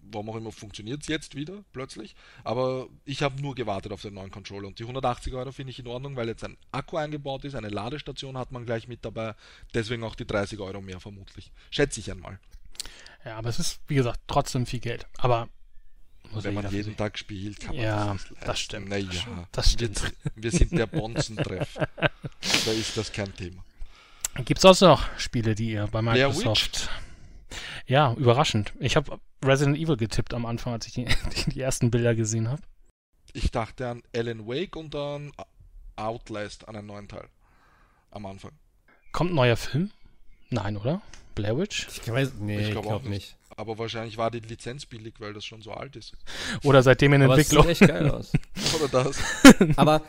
Warum 0.00 0.30
auch 0.30 0.36
immer 0.36 0.50
funktioniert 0.50 1.02
es 1.02 1.08
jetzt 1.08 1.34
wieder 1.34 1.62
plötzlich. 1.74 2.16
Aber 2.42 2.88
ich 3.04 3.22
habe 3.22 3.42
nur 3.42 3.54
gewartet 3.54 3.92
auf 3.92 4.00
den 4.00 4.14
neuen 4.14 4.30
Controller. 4.30 4.66
Und 4.66 4.78
die 4.78 4.84
180 4.84 5.34
Euro 5.34 5.52
finde 5.52 5.72
ich 5.72 5.78
in 5.78 5.86
Ordnung, 5.86 6.16
weil 6.16 6.26
jetzt 6.28 6.42
ein 6.42 6.56
Akku 6.72 6.96
eingebaut 6.96 7.44
ist, 7.44 7.54
eine 7.54 7.68
Ladestation 7.68 8.38
hat 8.38 8.50
man 8.50 8.64
gleich 8.64 8.88
mit 8.88 9.04
dabei. 9.04 9.34
Deswegen 9.74 10.02
auch 10.04 10.14
die 10.14 10.26
30 10.26 10.58
Euro 10.60 10.80
mehr 10.80 11.00
vermutlich. 11.00 11.52
Schätze 11.70 12.00
ich 12.00 12.10
einmal. 12.10 12.40
Ja, 13.26 13.36
aber 13.36 13.50
es 13.50 13.58
ist, 13.58 13.80
wie 13.88 13.96
gesagt, 13.96 14.20
trotzdem 14.26 14.64
viel 14.64 14.80
Geld. 14.80 15.06
Aber 15.18 15.48
muss 16.30 16.44
Wenn 16.44 16.54
man 16.54 16.70
jeden 16.70 16.96
Tag 16.96 17.18
spielt, 17.18 17.60
kann 17.60 17.74
man 17.76 17.84
Ja, 17.84 18.06
das, 18.06 18.30
nicht 18.30 18.30
das 18.40 18.46
leisten. 18.46 18.62
stimmt. 18.64 18.88
Naja, 18.88 19.48
Das 19.52 19.72
stimmt. 19.72 20.02
Wir, 20.34 20.42
wir 20.42 20.50
sind 20.50 20.72
der 20.72 20.86
Bonzentreff. 20.86 21.74
da 21.96 22.70
ist 22.72 22.96
das 22.96 23.12
kein 23.12 23.34
Thema. 23.34 23.64
Gibt 24.44 24.58
es 24.58 24.62
sonst 24.62 24.82
noch 24.82 25.04
Spiele, 25.18 25.54
die 25.54 25.70
ihr 25.72 25.86
bei 25.88 26.02
Microsoft. 26.02 26.90
Ja, 27.86 28.12
überraschend. 28.14 28.72
Ich 28.78 28.94
habe 28.96 29.18
Resident 29.44 29.78
Evil 29.78 29.96
getippt 29.96 30.34
am 30.34 30.44
Anfang, 30.46 30.74
als 30.74 30.86
ich 30.86 30.92
die, 30.92 31.06
die 31.50 31.60
ersten 31.60 31.90
Bilder 31.90 32.14
gesehen 32.14 32.48
habe. 32.48 32.62
Ich 33.32 33.50
dachte 33.50 33.88
an 33.88 34.02
Alan 34.14 34.46
Wake 34.46 34.76
und 34.76 34.94
an 34.94 35.32
Outlast, 35.96 36.68
an 36.68 36.76
einen 36.76 36.86
neuen 36.86 37.08
Teil. 37.08 37.28
Am 38.10 38.26
Anfang. 38.26 38.52
Kommt 39.12 39.32
ein 39.32 39.34
neuer 39.36 39.56
Film? 39.56 39.90
Nein, 40.50 40.76
oder? 40.76 41.02
Blair 41.38 41.56
Witch? 41.58 41.86
Ich 42.02 42.10
weiß, 42.12 42.32
nee, 42.40 42.58
Ich 42.60 42.66
ich 42.66 42.70
glaub 42.72 42.84
glaube 42.84 42.96
auch 43.04 43.08
nicht. 43.08 43.36
Aber 43.56 43.78
wahrscheinlich 43.78 44.16
war 44.18 44.30
die 44.30 44.40
Lizenz 44.40 44.86
billig, 44.86 45.14
weil 45.18 45.32
das 45.32 45.44
schon 45.44 45.62
so 45.62 45.72
alt 45.72 45.96
ist. 45.96 46.12
Oder 46.64 46.82
seitdem 46.82 47.12
in 47.14 47.22
Aber 47.22 47.34
Entwicklung? 47.36 47.62
sieht 47.66 47.82
echt 47.82 47.88
geil 47.90 48.10
aus. 48.10 48.32
Oder 48.78 49.04
das? 49.04 49.18
Aber 49.76 50.02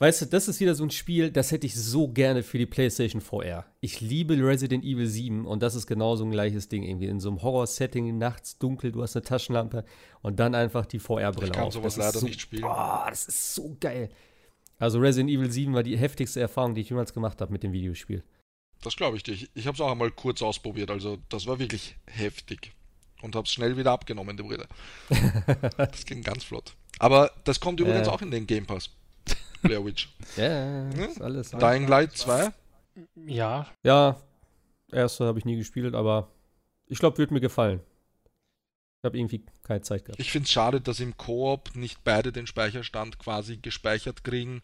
weißt 0.00 0.22
du, 0.22 0.26
das 0.26 0.48
ist 0.48 0.58
wieder 0.60 0.74
so 0.74 0.82
ein 0.84 0.90
Spiel, 0.90 1.30
das 1.30 1.52
hätte 1.52 1.66
ich 1.66 1.76
so 1.76 2.08
gerne 2.08 2.42
für 2.42 2.58
die 2.58 2.66
PlayStation 2.66 3.20
VR. 3.20 3.66
Ich 3.80 4.00
liebe 4.00 4.34
Resident 4.34 4.84
Evil 4.84 5.06
7 5.06 5.46
und 5.46 5.62
das 5.62 5.74
ist 5.74 5.86
genau 5.86 6.16
so 6.16 6.24
ein 6.24 6.30
gleiches 6.32 6.68
Ding 6.68 6.82
irgendwie. 6.82 7.06
In 7.06 7.20
so 7.20 7.28
einem 7.28 7.42
Horror-Setting, 7.42 8.18
nachts 8.18 8.58
dunkel, 8.58 8.90
du 8.92 9.02
hast 9.02 9.14
eine 9.16 9.24
Taschenlampe 9.24 9.84
und 10.22 10.40
dann 10.40 10.54
einfach 10.56 10.86
die 10.86 10.98
VR-Brille 10.98 11.46
Ich 11.48 11.52
kann 11.52 11.64
auf. 11.64 11.74
sowas 11.74 11.94
Das 11.94 12.04
leider 12.06 12.18
so, 12.20 12.26
nicht 12.26 12.40
spielen. 12.40 12.62
Boah, 12.62 13.06
das 13.08 13.26
ist 13.28 13.54
so 13.54 13.76
geil. 13.80 14.08
Also 14.78 14.98
Resident 15.00 15.30
Evil 15.30 15.50
7 15.50 15.74
war 15.74 15.82
die 15.82 15.96
heftigste 15.98 16.40
Erfahrung, 16.40 16.74
die 16.74 16.80
ich 16.82 16.88
jemals 16.90 17.12
gemacht 17.12 17.40
habe 17.40 17.52
mit 17.52 17.62
dem 17.64 17.72
Videospiel. 17.72 18.22
Das 18.82 18.96
glaube 18.96 19.16
ich 19.16 19.22
dir. 19.22 19.32
Ich, 19.32 19.50
ich 19.54 19.66
habe 19.66 19.74
es 19.74 19.80
auch 19.80 19.90
einmal 19.90 20.10
kurz 20.10 20.40
ausprobiert. 20.42 20.90
Also 20.90 21.18
das 21.28 21.46
war 21.46 21.58
wirklich 21.58 21.96
heftig. 22.06 22.72
Und 23.22 23.34
habe 23.34 23.46
es 23.46 23.52
schnell 23.52 23.76
wieder 23.76 23.90
abgenommen, 23.92 24.36
die 24.36 24.44
Brille. 24.44 24.66
das 25.76 26.04
ging 26.06 26.22
ganz 26.22 26.44
flott. 26.44 26.74
Aber 27.00 27.32
das 27.44 27.58
kommt 27.58 27.80
übrigens 27.80 28.06
Ja. 28.06 28.12
auch 28.12 28.22
in 28.22 28.30
den 28.30 28.46
Game 28.46 28.66
Pass. 28.66 28.90
Blair 29.62 29.84
Witch. 29.84 30.08
Ja, 30.36 30.88
Hm? 30.92 31.00
ist 31.00 31.20
alles. 31.20 31.50
Dying 31.50 31.88
Light 31.88 32.16
2. 32.16 32.52
Ja, 33.26 33.66
Ja, 33.84 34.20
erste 34.92 35.24
habe 35.26 35.38
ich 35.40 35.44
nie 35.44 35.56
gespielt, 35.56 35.94
aber 35.94 36.28
ich 36.86 36.98
glaube, 37.00 37.18
wird 37.18 37.30
mir 37.32 37.40
gefallen. 37.40 37.80
Ich 39.00 39.04
habe 39.04 39.16
irgendwie 39.16 39.44
keine 39.62 39.80
Zeit 39.82 40.04
gehabt. 40.04 40.18
Ich 40.20 40.32
finde 40.32 40.46
es 40.46 40.50
schade, 40.52 40.80
dass 40.80 40.98
im 40.98 41.16
Koop 41.16 41.76
nicht 41.76 42.02
beide 42.02 42.32
den 42.32 42.48
Speicherstand 42.48 43.18
quasi 43.20 43.58
gespeichert 43.58 44.24
kriegen, 44.24 44.60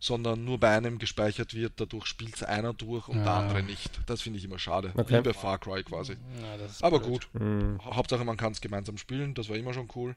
sondern 0.00 0.44
nur 0.44 0.58
bei 0.58 0.76
einem 0.76 0.98
gespeichert 0.98 1.54
wird. 1.54 1.74
Dadurch 1.76 2.06
spielt 2.06 2.34
es 2.34 2.42
einer 2.42 2.74
durch 2.74 3.06
und 3.06 3.18
der 3.18 3.26
Ja. 3.26 3.38
andere 3.38 3.62
nicht. 3.62 4.00
Das 4.06 4.22
finde 4.22 4.40
ich 4.40 4.44
immer 4.44 4.58
schade. 4.58 4.92
Okay. 4.96 5.18
Wie 5.18 5.22
bei 5.22 5.32
Far 5.32 5.58
Cry 5.58 5.84
quasi. 5.84 6.14
ja 6.42 6.56
das 6.58 6.82
Aber 6.82 6.98
blöd. 6.98 7.10
gut. 7.32 7.40
Hm. 7.40 7.80
Ha- 7.84 7.94
Hauptsache 7.94 8.24
man 8.24 8.36
kann 8.36 8.50
es 8.52 8.60
gemeinsam 8.60 8.98
spielen. 8.98 9.34
Das 9.34 9.48
war 9.48 9.56
immer 9.56 9.72
schon 9.72 9.88
cool. 9.94 10.16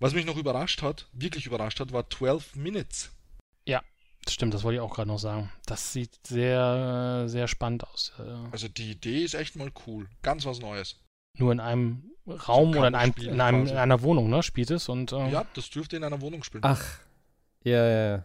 Was 0.00 0.14
mich 0.14 0.24
noch 0.24 0.36
überrascht 0.38 0.80
hat, 0.80 1.08
wirklich 1.12 1.44
überrascht 1.44 1.80
hat, 1.80 1.92
war 1.92 2.08
12 2.08 2.56
Minutes. 2.56 3.10
Stimmt, 4.28 4.52
das 4.52 4.62
wollte 4.62 4.74
ich 4.76 4.80
auch 4.82 4.92
gerade 4.94 5.08
noch 5.08 5.18
sagen. 5.18 5.50
Das 5.64 5.94
sieht 5.94 6.10
sehr, 6.26 7.24
sehr 7.28 7.48
spannend 7.48 7.84
aus. 7.84 8.12
Äh, 8.18 8.22
Also 8.50 8.68
die 8.68 8.90
Idee 8.90 9.24
ist 9.24 9.32
echt 9.32 9.56
mal 9.56 9.72
cool. 9.86 10.06
Ganz 10.22 10.44
was 10.44 10.58
Neues. 10.60 10.96
Nur 11.38 11.52
in 11.52 11.60
einem 11.60 12.10
Raum 12.26 12.70
oder 12.70 12.88
in, 12.88 12.94
einem, 12.94 13.12
spielen 13.12 13.34
in, 13.34 13.40
einem, 13.40 13.66
in 13.66 13.76
einer 13.76 14.02
Wohnung, 14.02 14.28
ne? 14.28 14.42
Spielt 14.42 14.70
es 14.70 14.88
und 14.88 15.12
äh, 15.12 15.30
Ja, 15.30 15.44
das 15.54 15.70
dürfte 15.70 15.96
in 15.96 16.04
einer 16.04 16.20
Wohnung 16.20 16.42
spielen. 16.42 16.64
Ach. 16.64 16.84
Ja, 17.64 17.88
ja, 17.88 18.08
ja. 18.08 18.24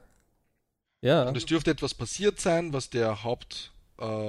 Ja. 1.01 1.24
Und 1.24 1.36
es 1.36 1.45
dürfte 1.45 1.72
etwas 1.72 1.93
passiert 1.93 2.39
sein, 2.39 2.72
was 2.72 2.89
der 2.89 3.24
Hauptprotagonist 3.24 3.74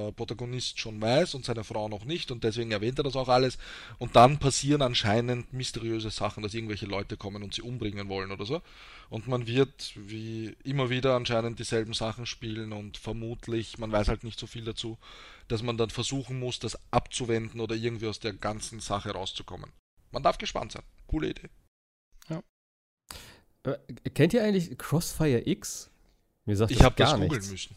äh, 0.09 0.13
Protagonist 0.13 0.79
schon 0.81 1.01
weiß 1.01 1.35
und 1.35 1.45
seine 1.45 1.63
Frau 1.63 1.89
noch 1.89 2.05
nicht 2.05 2.31
und 2.31 2.43
deswegen 2.43 2.73
erwähnt 2.73 2.99
er 2.99 3.05
das 3.05 3.17
auch 3.17 3.29
alles. 3.29 3.59
Und 3.99 4.17
dann 4.17 4.39
passieren 4.39 4.83
anscheinend 4.83 5.53
mysteriöse 5.53 6.11
Sachen, 6.11 6.43
dass 6.43 6.53
irgendwelche 6.53 6.87
Leute 6.87 7.17
kommen 7.17 7.43
und 7.43 7.55
sie 7.55 7.63
umbringen 7.63 8.09
wollen 8.09 8.33
oder 8.33 8.45
so. 8.45 8.61
Und 9.09 9.29
man 9.29 9.47
wird 9.47 9.93
wie 9.95 10.57
immer 10.65 10.91
wieder 10.91 11.15
anscheinend 11.15 11.61
dieselben 11.61 11.95
Sachen 11.95 12.27
spielen 12.27 12.73
und 12.73 12.97
vermutlich, 12.97 13.79
man 13.79 13.93
weiß 13.93 14.09
halt 14.09 14.25
nicht 14.25 14.41
so 14.41 14.47
viel 14.47 14.65
dazu, 14.65 14.99
dass 15.49 15.63
man 15.63 15.77
dann 15.77 15.91
versuchen 15.91 16.39
muss, 16.39 16.59
das 16.59 16.79
abzuwenden 16.91 17.61
oder 17.61 17.75
irgendwie 17.75 18.07
aus 18.07 18.19
der 18.21 18.33
ganzen 18.33 18.81
Sache 18.81 19.11
rauszukommen. 19.13 19.73
Man 20.11 20.23
darf 20.23 20.39
gespannt 20.39 20.73
sein. 20.73 20.83
Coole 21.07 21.31
Idee. 21.31 21.49
Äh, 23.65 23.79
Kennt 24.11 24.35
ihr 24.35 24.45
eigentlich 24.45 24.77
Crossfire 24.79 25.43
X? 25.49 25.91
Mir 26.45 26.57
sagt 26.57 26.71
Ich 26.71 26.79
das 26.79 26.85
habe 26.85 26.97
das 26.97 27.11
gar 27.11 27.19
googeln 27.19 27.41
nichts. 27.41 27.51
müssen. 27.51 27.77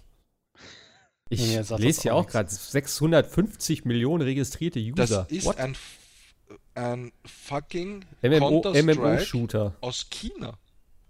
Ich 1.29 1.39
Nee, 1.41 1.57
lese 1.57 1.77
das 1.77 2.01
hier 2.01 2.13
auch 2.15 2.25
auch 2.25 2.27
gerade 2.27 2.49
650 2.49 3.85
Millionen 3.85 4.21
registrierte 4.23 4.79
Das 4.93 5.09
User. 5.11 5.27
ist 5.29 5.45
What? 5.45 5.57
ein, 5.57 5.75
ein 6.75 7.11
fucking 7.25 8.05
MMO 8.21 8.61
MMO-Shooter. 8.73 9.75
aus 9.81 10.09
China 10.09 10.57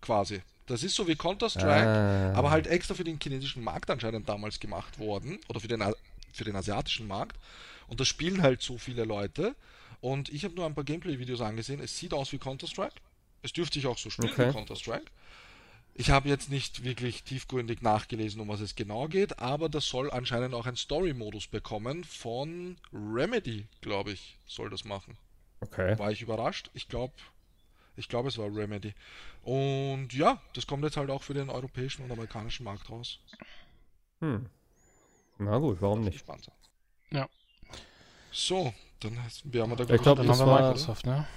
quasi. 0.01 0.41
Das 0.67 0.83
ist 0.83 0.95
so 0.95 1.07
wie 1.07 1.15
Counter-Strike, 1.15 1.67
Ah. 1.87 2.33
aber 2.33 2.51
halt 2.51 2.67
extra 2.67 2.93
für 2.93 3.03
den 3.03 3.19
chinesischen 3.21 3.63
Markt 3.63 3.89
anscheinend 3.89 4.27
damals 4.27 4.59
gemacht 4.59 4.99
worden 4.99 5.39
oder 5.49 5.59
für 5.59 5.67
den, 5.67 5.81
für 6.37 6.43
den 6.45 6.55
asiatischen 6.55 7.07
Markt. 7.07 7.37
Und 7.87 7.99
das 7.99 8.07
spielen 8.07 8.41
halt 8.41 8.61
so 8.61 8.77
viele 8.77 9.03
Leute. 9.03 9.55
Und 9.99 10.29
ich 10.29 10.43
habe 10.43 10.55
nur 10.55 10.65
ein 10.65 10.75
paar 10.75 10.83
Gameplay-Videos 10.83 11.41
angesehen. 11.41 11.79
Es 11.79 11.97
sieht 11.97 12.13
aus 12.13 12.31
wie 12.31 12.37
Counter-Strike. 12.37 12.95
Es 13.41 13.53
dürfte 13.53 13.75
sich 13.75 13.87
auch 13.87 13.97
so 13.97 14.09
spielen 14.09 14.31
Okay. 14.31 14.49
wie 14.49 14.53
Counter-Strike. 14.53 15.05
Ich 15.95 16.11
habe 16.11 16.29
jetzt 16.29 16.49
nicht 16.51 16.83
wirklich 16.83 17.23
tiefgründig 17.23 17.81
nachgelesen, 17.81 18.39
um 18.39 18.47
was 18.49 18.59
es 18.59 18.75
genau 18.75 19.07
geht, 19.07 19.39
aber 19.39 19.67
das 19.67 19.87
soll 19.87 20.11
anscheinend 20.11 20.53
auch 20.53 20.67
einen 20.67 20.77
Story-Modus 20.77 21.47
bekommen 21.47 22.03
von 22.03 22.77
Remedy, 22.93 23.65
glaube 23.81 24.11
ich, 24.11 24.37
soll 24.45 24.69
das 24.69 24.85
machen 24.85 25.17
Okay. 25.59 25.97
war 25.97 26.11
ich 26.11 26.21
überrascht. 26.21 26.69
Ich 26.75 26.87
glaube, 26.87 27.13
ich 27.95 28.07
glaube, 28.09 28.29
es 28.29 28.37
war 28.37 28.45
Remedy. 28.45 28.93
Und 29.41 30.13
ja, 30.13 30.39
das 30.53 30.67
kommt 30.67 30.83
jetzt 30.83 30.97
halt 30.97 31.09
auch 31.09 31.23
für 31.23 31.33
den 31.33 31.49
europäischen 31.49 32.03
und 32.03 32.11
amerikanischen 32.11 32.63
Markt 32.63 32.89
raus. 32.91 33.19
Hm. 34.19 34.49
Na 35.39 35.57
gut, 35.57 35.77
warum 35.81 36.01
nicht? 36.01 36.13
Gespannt 36.13 36.43
sein. 36.45 36.55
Ja. 37.11 37.27
So, 38.31 38.73
dann 38.99 39.23
hast- 39.23 39.43
wir 39.51 39.61
haben 39.61 39.69
wir 39.71 39.75
da 39.77 39.83
Ich 39.83 39.87
glaub 39.89 40.01
glaub, 40.01 40.17
dann 40.17 40.27
das 40.27 40.39
haben 40.39 40.47
wir 40.47 40.53
war- 40.53 40.61
Microsoft, 40.69 41.05
ne? 41.05 41.27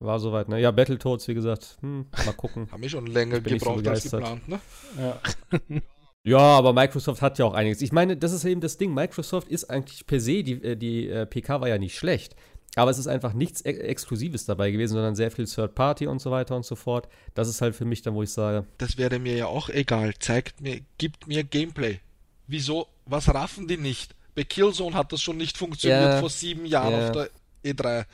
War 0.00 0.20
soweit, 0.20 0.48
ne? 0.48 0.60
Ja, 0.60 0.70
Battletoads, 0.70 1.26
wie 1.26 1.34
gesagt. 1.34 1.76
Hm, 1.80 2.06
mal 2.24 2.32
gucken. 2.32 2.70
haben 2.70 2.82
wir 2.82 2.88
schon 2.88 3.06
länger 3.06 3.38
ich 3.38 3.44
so 3.44 3.50
gebraucht 3.50 3.88
als 3.88 4.10
geplant, 4.10 4.48
ne? 4.48 4.60
Ja. 4.98 5.20
Ja, 6.24 6.38
aber 6.38 6.72
Microsoft 6.74 7.22
hat 7.22 7.38
ja 7.38 7.46
auch 7.46 7.54
einiges. 7.54 7.80
Ich 7.80 7.90
meine, 7.92 8.16
das 8.16 8.32
ist 8.32 8.44
eben 8.44 8.60
das 8.60 8.76
Ding. 8.76 8.92
Microsoft 8.92 9.48
ist 9.48 9.70
eigentlich 9.70 10.04
per 10.06 10.20
se, 10.20 10.42
die, 10.42 10.62
äh, 10.62 10.76
die 10.76 11.08
äh, 11.08 11.24
PK 11.24 11.60
war 11.60 11.68
ja 11.68 11.78
nicht 11.78 11.96
schlecht. 11.96 12.34
Aber 12.74 12.90
es 12.90 12.98
ist 12.98 13.06
einfach 13.06 13.32
nichts 13.32 13.62
Ex 13.62 13.78
Exklusives 13.78 14.44
dabei 14.44 14.70
gewesen, 14.70 14.94
sondern 14.94 15.14
sehr 15.14 15.30
viel 15.30 15.46
Third 15.46 15.74
Party 15.74 16.06
und 16.06 16.20
so 16.20 16.30
weiter 16.30 16.54
und 16.54 16.66
so 16.66 16.74
fort. 16.76 17.08
Das 17.34 17.48
ist 17.48 17.62
halt 17.62 17.74
für 17.74 17.86
mich 17.86 18.02
dann, 18.02 18.14
wo 18.14 18.22
ich 18.22 18.30
sage, 18.30 18.66
Das 18.76 18.98
wäre 18.98 19.18
mir 19.18 19.36
ja 19.36 19.46
auch 19.46 19.70
egal. 19.70 20.12
Zeigt 20.18 20.60
mir, 20.60 20.80
gibt 20.98 21.28
mir 21.28 21.44
Gameplay. 21.44 22.00
Wieso, 22.48 22.88
was 23.06 23.28
raffen 23.32 23.68
die 23.68 23.76
nicht? 23.76 24.14
Bei 24.34 24.42
Killzone 24.44 24.94
hat 24.96 25.12
das 25.12 25.22
schon 25.22 25.36
nicht 25.36 25.56
funktioniert 25.56 26.00
Ja. 26.14 26.20
vor 26.20 26.30
sieben 26.30 26.66
Jahren 26.66 26.92
Ja. 26.92 27.06
auf 27.06 27.12
der 27.12 27.30
E3. 27.64 28.06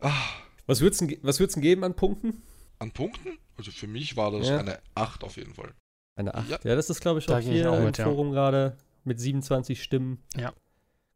Ah, 0.00 0.12
was 0.66 0.80
würd's 0.80 0.98
denn 0.98 1.62
geben 1.62 1.84
an 1.84 1.94
Punkten? 1.94 2.42
an 2.80 2.92
Punkten? 2.92 3.38
Also 3.56 3.72
für 3.72 3.88
mich 3.88 4.16
war 4.16 4.30
das 4.30 4.48
Ja. 4.48 4.58
eine 4.58 4.78
8 4.94 5.24
auf 5.24 5.36
jeden 5.36 5.52
Fall. 5.54 5.74
Eine 6.14 6.32
8. 6.34 6.48
Ja. 6.48 6.58
Ja, 6.62 6.76
das 6.76 6.90
ist, 6.90 7.00
glaube 7.00 7.18
ich, 7.18 7.26
Da 7.26 7.38
auch 7.38 7.40
hier 7.42 7.72
auch 7.72 7.78
im 7.78 7.84
mit, 7.86 7.98
ja. 7.98 8.04
Forum 8.04 8.30
gerade 8.30 8.76
mit 9.04 9.20
27 9.20 9.82
Stimmen. 9.82 10.22
Ja. 10.36 10.52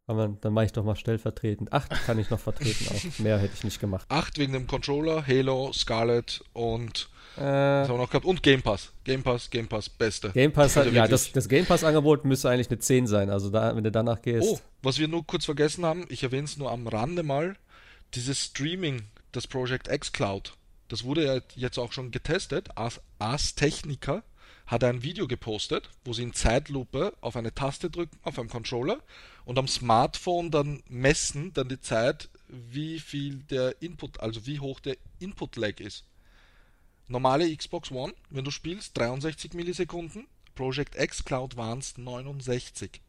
Aber 0.09 0.27
dann 0.41 0.53
mache 0.53 0.65
ich 0.65 0.73
doch 0.73 0.83
mal 0.85 0.97
stellvertretend. 0.97 1.73
8 1.73 1.91
kann 2.05 2.19
ich 2.19 2.31
noch 2.31 2.41
vertreten 2.41 2.87
auch. 2.89 3.19
Mehr 3.21 3.39
hätte 3.39 3.55
ich 3.55 3.63
nicht 3.63 3.79
gemacht. 3.79 4.07
8 4.09 4.39
wegen 4.39 4.53
dem 4.53 4.67
Controller, 4.67 5.25
Halo, 5.25 5.73
Scarlet 5.73 6.43
und 6.53 7.09
Äh, 7.37 7.41
was 7.41 7.89
haben 7.89 7.95
wir 7.95 7.99
noch 7.99 8.11
gehabt? 8.11 8.27
Und 8.27 8.43
Game 8.43 8.63
Pass. 8.63 8.93
Game 9.05 9.23
Pass, 9.23 9.51
Game 9.51 9.69
Pass, 9.69 9.89
beste. 9.89 10.31
Game 10.31 10.53
Pass 10.53 10.77
hat, 10.77 10.85
Also 10.85 10.97
ja, 10.97 11.09
das, 11.09 11.33
das 11.33 11.49
Game 11.49 11.67
Pass-Angebot 11.67 12.25
müsste 12.25 12.51
eigentlich 12.51 12.69
eine 12.69 12.79
10 12.79 13.07
sein. 13.07 13.31
Also 13.31 13.51
da, 13.51 13.75
wenn 13.75 13.85
du 13.85 13.91
danach 13.91 14.21
gehst. 14.23 14.47
Oh, 14.47 14.61
was 14.83 14.99
wir 14.99 15.09
nur 15.09 15.27
kurz 15.27 15.45
vergessen 15.45 15.85
haben, 15.85 16.05
ich 16.09 16.23
erwähne 16.23 16.45
es 16.45 16.57
nur 16.57 16.71
am 16.71 16.87
Rande 16.87 17.23
mal, 17.23 17.57
dieses 18.15 18.39
Streaming, 18.45 19.03
das 19.33 19.47
Project 19.47 19.89
X 19.89 20.13
Cloud, 20.13 20.55
das 20.89 21.05
wurde 21.05 21.25
ja 21.25 21.41
jetzt 21.57 21.79
auch 21.79 21.93
schon 21.93 22.11
getestet. 22.11 22.77
Ars, 22.77 23.01
Ars 23.19 23.55
Technica 23.55 24.23
hat 24.67 24.85
ein 24.85 25.03
Video 25.03 25.27
gepostet, 25.27 25.89
wo 26.05 26.13
sie 26.13 26.23
in 26.23 26.35
Zeitlupe 26.35 27.15
auf 27.23 27.37
eine 27.37 27.55
Taste 27.55 27.89
drücken, 27.89 28.19
auf 28.23 28.39
einem 28.39 28.51
Controller 28.51 29.01
und 29.47 29.59
am 29.59 29.69
Smartphone 29.69 30.51
dann 30.51 30.83
messen 30.89 31.53
dann 31.55 31.69
die 31.69 31.81
Zeit, 31.81 32.29
wie 32.49 33.01
viel 33.01 33.37
der 33.45 33.81
Input, 33.81 34.21
also 34.21 34.47
wie 34.47 34.61
hoch 34.61 34.81
der 34.81 34.97
Input-Lag 35.19 35.81
ist. 35.81 36.05
Normale 37.13 37.55
Xbox 37.55 37.91
One, 37.93 38.15
wenn 38.31 38.45
du 38.45 38.51
spielst, 38.51 38.97
63 38.97 39.53
Millisekunden, 39.55 40.27
Project 40.55 40.97
X 40.97 41.25
Cloud 41.25 41.57
waren 41.57 41.79
es 41.79 41.97
69. 41.99 43.01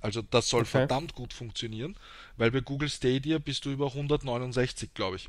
Also 0.00 0.22
das 0.22 0.48
soll 0.48 0.62
Okay. 0.62 0.70
verdammt 0.70 1.14
gut 1.14 1.32
funktionieren, 1.34 1.96
weil 2.36 2.50
bei 2.50 2.60
Google 2.60 2.88
Stadia 2.88 3.38
bist 3.38 3.64
du 3.66 3.70
über 3.70 3.88
169, 3.88 4.94
glaube 4.94 5.16
ich. 5.16 5.28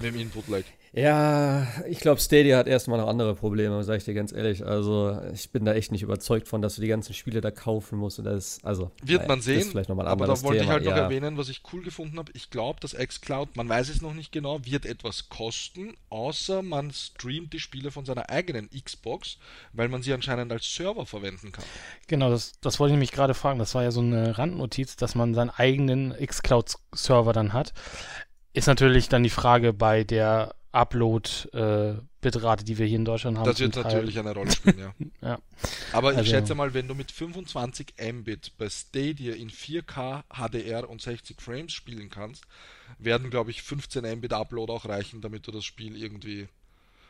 Mit 0.00 0.14
dem 0.14 0.20
Input 0.20 0.48
Lag. 0.48 0.64
Ja, 0.92 1.68
ich 1.88 2.00
glaube, 2.00 2.20
Stadia 2.20 2.58
hat 2.58 2.66
erstmal 2.66 2.98
noch 2.98 3.06
andere 3.06 3.36
Probleme, 3.36 3.84
sage 3.84 3.98
ich 3.98 4.04
dir 4.04 4.14
ganz 4.14 4.32
ehrlich. 4.32 4.66
Also, 4.66 5.20
ich 5.32 5.50
bin 5.50 5.64
da 5.64 5.72
echt 5.72 5.92
nicht 5.92 6.02
überzeugt 6.02 6.48
von, 6.48 6.62
dass 6.62 6.74
du 6.74 6.80
die 6.80 6.88
ganzen 6.88 7.14
Spiele 7.14 7.40
da 7.40 7.52
kaufen 7.52 7.96
musst. 7.96 8.18
Und 8.18 8.24
das 8.24 8.58
also, 8.64 8.90
Wird 9.00 9.20
naja, 9.20 9.28
man 9.28 9.38
Das 9.38 9.44
sehen, 9.44 9.60
ist 9.60 9.70
vielleicht 9.70 9.88
nochmal 9.88 10.06
ein 10.06 10.12
aber 10.12 10.26
da 10.26 10.42
wollte 10.42 10.58
Thema. 10.58 10.62
ich 10.62 10.68
halt 10.70 10.84
noch 10.84 10.96
ja. 10.96 11.04
erwähnen, 11.04 11.36
was 11.36 11.48
ich 11.48 11.62
cool 11.72 11.84
gefunden 11.84 12.18
habe. 12.18 12.32
Ich 12.34 12.50
glaube, 12.50 12.80
das 12.80 12.94
xCloud, 12.96 13.54
man 13.54 13.68
weiß 13.68 13.88
es 13.88 14.02
noch 14.02 14.14
nicht 14.14 14.32
genau, 14.32 14.64
wird 14.64 14.84
etwas 14.84 15.28
kosten, 15.28 15.94
außer 16.08 16.62
man 16.62 16.90
streamt 16.90 17.52
die 17.52 17.60
Spiele 17.60 17.92
von 17.92 18.04
seiner 18.04 18.28
eigenen 18.28 18.68
Xbox, 18.70 19.38
weil 19.72 19.88
man 19.88 20.02
sie 20.02 20.12
anscheinend 20.12 20.50
als 20.50 20.74
Server 20.74 21.06
verwenden 21.06 21.52
kann. 21.52 21.64
Genau, 22.08 22.30
das, 22.30 22.54
das 22.62 22.80
wollte 22.80 22.94
ich 22.94 22.98
mich 23.00 23.12
gerade 23.12 23.34
fragen. 23.34 23.60
Das 23.60 23.76
war 23.76 23.84
ja 23.84 23.92
so 23.92 24.00
eine 24.00 24.36
Randnotiz, 24.38 24.96
dass 24.96 25.14
man 25.14 25.34
seinen 25.34 25.50
eigenen 25.50 26.14
xCloud-Server 26.14 27.32
dann 27.32 27.52
hat. 27.52 27.74
Ist 28.52 28.66
natürlich 28.66 29.08
dann 29.08 29.22
die 29.22 29.30
Frage 29.30 29.72
bei 29.72 30.02
der 30.04 30.54
Upload-Bitrate, 30.72 32.64
die 32.64 32.78
wir 32.78 32.86
hier 32.86 32.96
in 32.96 33.04
Deutschland 33.04 33.38
haben. 33.38 33.44
Das 33.46 33.58
wird 33.60 33.76
natürlich 33.76 34.18
eine 34.18 34.32
Rolle 34.34 34.50
spielen, 34.52 34.78
ja. 34.78 34.94
Ja. 35.28 35.38
Aber 35.92 36.12
ich 36.12 36.18
Also- 36.18 36.30
schätze 36.30 36.54
mal, 36.54 36.74
wenn 36.74 36.88
du 36.88 36.94
mit 36.94 37.10
25 37.12 37.94
Mbit 38.12 38.52
bei 38.58 38.68
Stadia 38.68 39.34
in 39.34 39.50
4K 39.50 40.22
HDR 40.32 40.88
und 40.88 41.00
60 41.00 41.40
Frames 41.40 41.72
spielen 41.72 42.10
kannst, 42.10 42.44
werden, 42.98 43.30
glaube 43.30 43.50
ich, 43.50 43.62
15 43.62 44.04
Mbit 44.18 44.32
Upload 44.32 44.72
auch 44.72 44.84
reichen, 44.86 45.20
damit 45.20 45.46
du 45.46 45.50
das 45.52 45.64
Spiel 45.64 45.96
irgendwie 45.96 46.48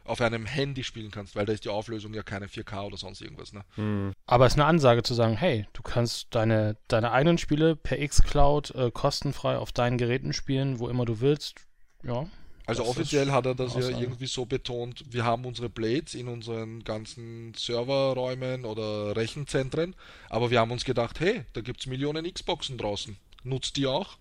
auf 0.04 0.20
einem 0.20 0.46
Handy 0.46 0.84
spielen 0.84 1.10
kannst, 1.10 1.36
weil 1.36 1.46
da 1.46 1.52
ist 1.52 1.64
die 1.64 1.68
Auflösung 1.68 2.14
ja 2.14 2.22
keine 2.22 2.46
4K 2.46 2.86
oder 2.86 2.96
sonst 2.96 3.20
irgendwas. 3.20 3.52
Ne? 3.52 3.62
Hm. 3.76 4.12
Aber 4.26 4.46
es 4.46 4.54
ist 4.54 4.58
eine 4.58 4.66
Ansage 4.66 5.02
zu 5.02 5.14
sagen, 5.14 5.36
hey, 5.36 5.66
du 5.72 5.82
kannst 5.82 6.34
deine, 6.34 6.76
deine 6.88 7.12
eigenen 7.12 7.38
Spiele 7.38 7.76
per 7.76 7.96
xCloud 8.06 8.74
äh, 8.74 8.90
kostenfrei 8.90 9.56
auf 9.56 9.72
deinen 9.72 9.98
Geräten 9.98 10.32
spielen, 10.32 10.78
wo 10.78 10.88
immer 10.88 11.04
du 11.04 11.20
willst. 11.20 11.66
Ja. 12.02 12.26
Also 12.66 12.84
offiziell 12.84 13.32
hat 13.32 13.46
er 13.46 13.56
das 13.56 13.74
ja 13.74 13.88
irgendwie 13.88 14.28
so 14.28 14.46
betont, 14.46 15.04
wir 15.10 15.24
haben 15.24 15.44
unsere 15.44 15.68
Blades 15.68 16.14
in 16.14 16.28
unseren 16.28 16.84
ganzen 16.84 17.52
Serverräumen 17.54 18.64
oder 18.64 19.16
Rechenzentren, 19.16 19.96
aber 20.28 20.52
wir 20.52 20.60
haben 20.60 20.70
uns 20.70 20.84
gedacht, 20.84 21.18
hey, 21.18 21.44
da 21.52 21.62
gibt's 21.62 21.86
Millionen 21.86 22.32
Xboxen 22.32 22.78
draußen. 22.78 23.16
Nutzt 23.42 23.76
die 23.76 23.86
auch? 23.86 24.18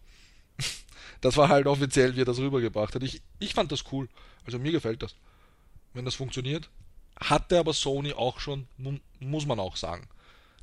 Das 1.22 1.36
war 1.36 1.50
halt 1.50 1.68
offiziell, 1.68 2.16
wie 2.16 2.22
er 2.22 2.26
das 2.26 2.40
rübergebracht 2.40 2.96
hat. 2.96 3.04
Ich, 3.04 3.22
ich 3.40 3.54
fand 3.54 3.74
das 3.74 3.84
cool. 3.92 4.08
Also 4.46 4.58
mir 4.58 4.72
gefällt 4.72 5.04
das. 5.04 5.16
Wenn 5.94 6.06
das 6.06 6.16
funktioniert. 6.16 6.70
Hatte 7.20 7.60
aber 7.60 7.74
Sony 7.74 8.14
auch 8.14 8.40
schon, 8.40 8.68
mu- 8.78 9.00
muss 9.20 9.46
man 9.46 9.60
auch 9.60 9.76
sagen. 9.76 10.08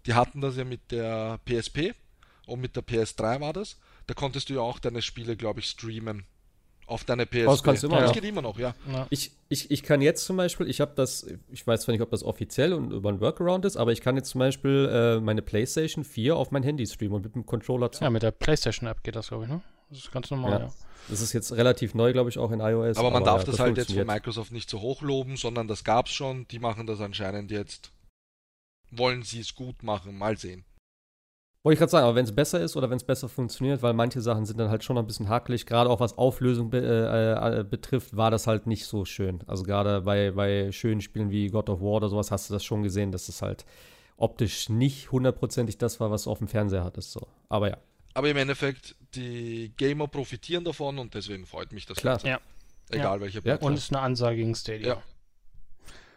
Die 0.06 0.14
hatten 0.14 0.40
das 0.40 0.56
ja 0.56 0.64
mit 0.64 0.90
der 0.90 1.38
PSP 1.44 1.94
und 2.46 2.60
mit 2.60 2.76
der 2.76 2.82
PS3 2.84 3.40
war 3.40 3.52
das. 3.52 3.76
Da 4.06 4.14
konntest 4.14 4.48
du 4.48 4.54
ja 4.54 4.60
auch 4.60 4.78
deine 4.78 5.02
Spiele, 5.02 5.36
glaube 5.36 5.60
ich, 5.60 5.66
streamen. 5.66 6.24
Auf 6.86 7.02
deine 7.02 7.26
PSP. 7.26 7.46
das 7.46 7.62
kannst 7.64 7.82
du 7.82 7.88
immer 7.88 7.98
das 7.98 8.10
noch. 8.10 8.14
geht 8.14 8.24
immer 8.24 8.42
noch, 8.42 8.56
ja. 8.60 8.72
ja. 8.92 9.08
Ich, 9.10 9.32
ich, 9.48 9.72
ich 9.72 9.82
kann 9.82 10.00
jetzt 10.00 10.24
zum 10.24 10.36
Beispiel, 10.36 10.70
ich 10.70 10.80
habe 10.80 10.92
das, 10.94 11.26
ich 11.50 11.66
weiß 11.66 11.80
zwar 11.82 11.92
nicht, 11.92 12.00
ob 12.00 12.10
das 12.10 12.22
offiziell 12.22 12.72
und 12.72 12.92
über 12.92 13.08
ein 13.10 13.20
Workaround 13.20 13.64
ist, 13.64 13.76
aber 13.76 13.90
ich 13.90 14.00
kann 14.00 14.14
jetzt 14.14 14.28
zum 14.30 14.38
Beispiel 14.38 14.88
äh, 14.92 15.20
meine 15.20 15.42
PlayStation 15.42 16.04
4 16.04 16.36
auf 16.36 16.52
mein 16.52 16.62
Handy 16.62 16.86
streamen 16.86 17.16
und 17.16 17.24
mit 17.24 17.34
dem 17.34 17.44
Controller 17.44 17.86
Ja, 17.86 17.90
zocken. 17.92 18.12
mit 18.12 18.22
der 18.22 18.30
PlayStation-App 18.30 19.02
geht 19.02 19.16
das, 19.16 19.28
glaube 19.28 19.44
ich, 19.44 19.50
ne? 19.50 19.60
Das 19.88 19.98
ist 19.98 20.12
ganz 20.12 20.30
normal, 20.30 20.52
Ja. 20.52 20.58
ja. 20.66 20.72
Das 21.08 21.20
ist 21.20 21.32
jetzt 21.32 21.52
relativ 21.52 21.94
neu, 21.94 22.12
glaube 22.12 22.30
ich, 22.30 22.38
auch 22.38 22.50
in 22.50 22.58
iOS. 22.60 22.96
Aber 22.96 23.10
man 23.12 23.22
darf 23.22 23.42
ja, 23.42 23.46
das 23.46 23.60
halt 23.60 23.76
jetzt 23.76 23.92
von. 23.92 24.06
Microsoft 24.06 24.50
nicht 24.50 24.68
so 24.68 24.80
hoch 24.80 25.02
loben, 25.02 25.36
sondern 25.36 25.68
das 25.68 25.84
gab's 25.84 26.10
schon. 26.10 26.48
Die 26.48 26.58
machen 26.58 26.86
das 26.86 27.00
anscheinend 27.00 27.50
jetzt. 27.52 27.92
Wollen 28.90 29.22
sie 29.22 29.40
es 29.40 29.54
gut 29.54 29.82
machen? 29.82 30.18
Mal 30.18 30.36
sehen. 30.36 30.64
Wollte 31.62 31.74
ich 31.74 31.78
gerade 31.80 31.90
sagen, 31.90 32.04
aber 32.06 32.14
wenn 32.14 32.24
es 32.24 32.34
besser 32.34 32.60
ist 32.60 32.76
oder 32.76 32.90
wenn 32.90 32.96
es 32.96 33.04
besser 33.04 33.28
funktioniert, 33.28 33.82
weil 33.82 33.92
manche 33.92 34.20
Sachen 34.20 34.46
sind 34.46 34.58
dann 34.58 34.70
halt 34.70 34.84
schon 34.84 34.98
ein 34.98 35.06
bisschen 35.06 35.28
hakelig, 35.28 35.66
gerade 35.66 35.90
auch 35.90 35.98
was 35.98 36.16
Auflösung 36.16 36.70
be 36.70 36.78
äh, 36.80 37.60
äh, 37.60 37.64
betrifft, 37.64 38.16
war 38.16 38.30
das 38.30 38.46
halt 38.46 38.68
nicht 38.68 38.86
so 38.86 39.04
schön. 39.04 39.42
Also 39.48 39.64
gerade 39.64 40.02
bei, 40.02 40.30
bei 40.30 40.70
schönen 40.70 41.00
Spielen 41.00 41.30
wie 41.30 41.48
God 41.48 41.68
of 41.68 41.80
War 41.80 41.94
oder 41.94 42.08
sowas 42.08 42.30
hast 42.30 42.48
du 42.48 42.54
das 42.54 42.64
schon 42.64 42.84
gesehen, 42.84 43.10
dass 43.10 43.28
es 43.28 43.42
halt 43.42 43.64
optisch 44.16 44.68
nicht 44.68 45.10
hundertprozentig 45.10 45.76
das 45.76 45.98
war, 45.98 46.10
was 46.12 46.24
du 46.24 46.30
auf 46.30 46.38
dem 46.38 46.46
Fernseher 46.48 46.84
hattest. 46.84 47.10
So. 47.10 47.26
Aber 47.48 47.68
ja, 47.68 47.78
Aber 48.16 48.30
im 48.30 48.36
Endeffekt, 48.38 48.96
die 49.14 49.72
Gamer 49.76 50.08
profitieren 50.08 50.64
davon 50.64 50.98
und 50.98 51.12
deswegen 51.12 51.44
freut 51.44 51.70
mich 51.72 51.84
das. 51.84 51.98
Klar. 51.98 52.14
Ganze. 52.14 52.28
Ja. 52.28 52.40
Egal 52.90 53.20
welche 53.20 53.38
Ja, 53.38 53.42
Plattform. 53.42 53.72
Und 53.72 53.76
ist 53.78 53.92
eine 53.92 54.00
Ansage 54.00 54.36
gegen 54.36 54.54
Stadia. 54.54 55.02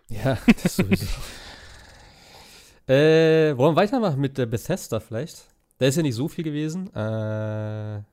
Ja. 0.09 0.17
ja, 0.35 0.37
das 0.63 0.77
sowieso. 0.77 1.05
äh, 2.87 3.57
wollen 3.57 3.75
wir 3.75 3.81
weitermachen 3.81 4.19
mit 4.21 4.37
äh, 4.39 4.45
Bethesda 4.45 4.99
vielleicht? 4.99 5.43
Da 5.77 5.87
ist 5.87 5.95
ja 5.97 6.01
nicht 6.03 6.15
so 6.15 6.27
viel 6.29 6.43
gewesen. 6.45 6.87
Äh, 6.89 6.93
kann 6.93 8.05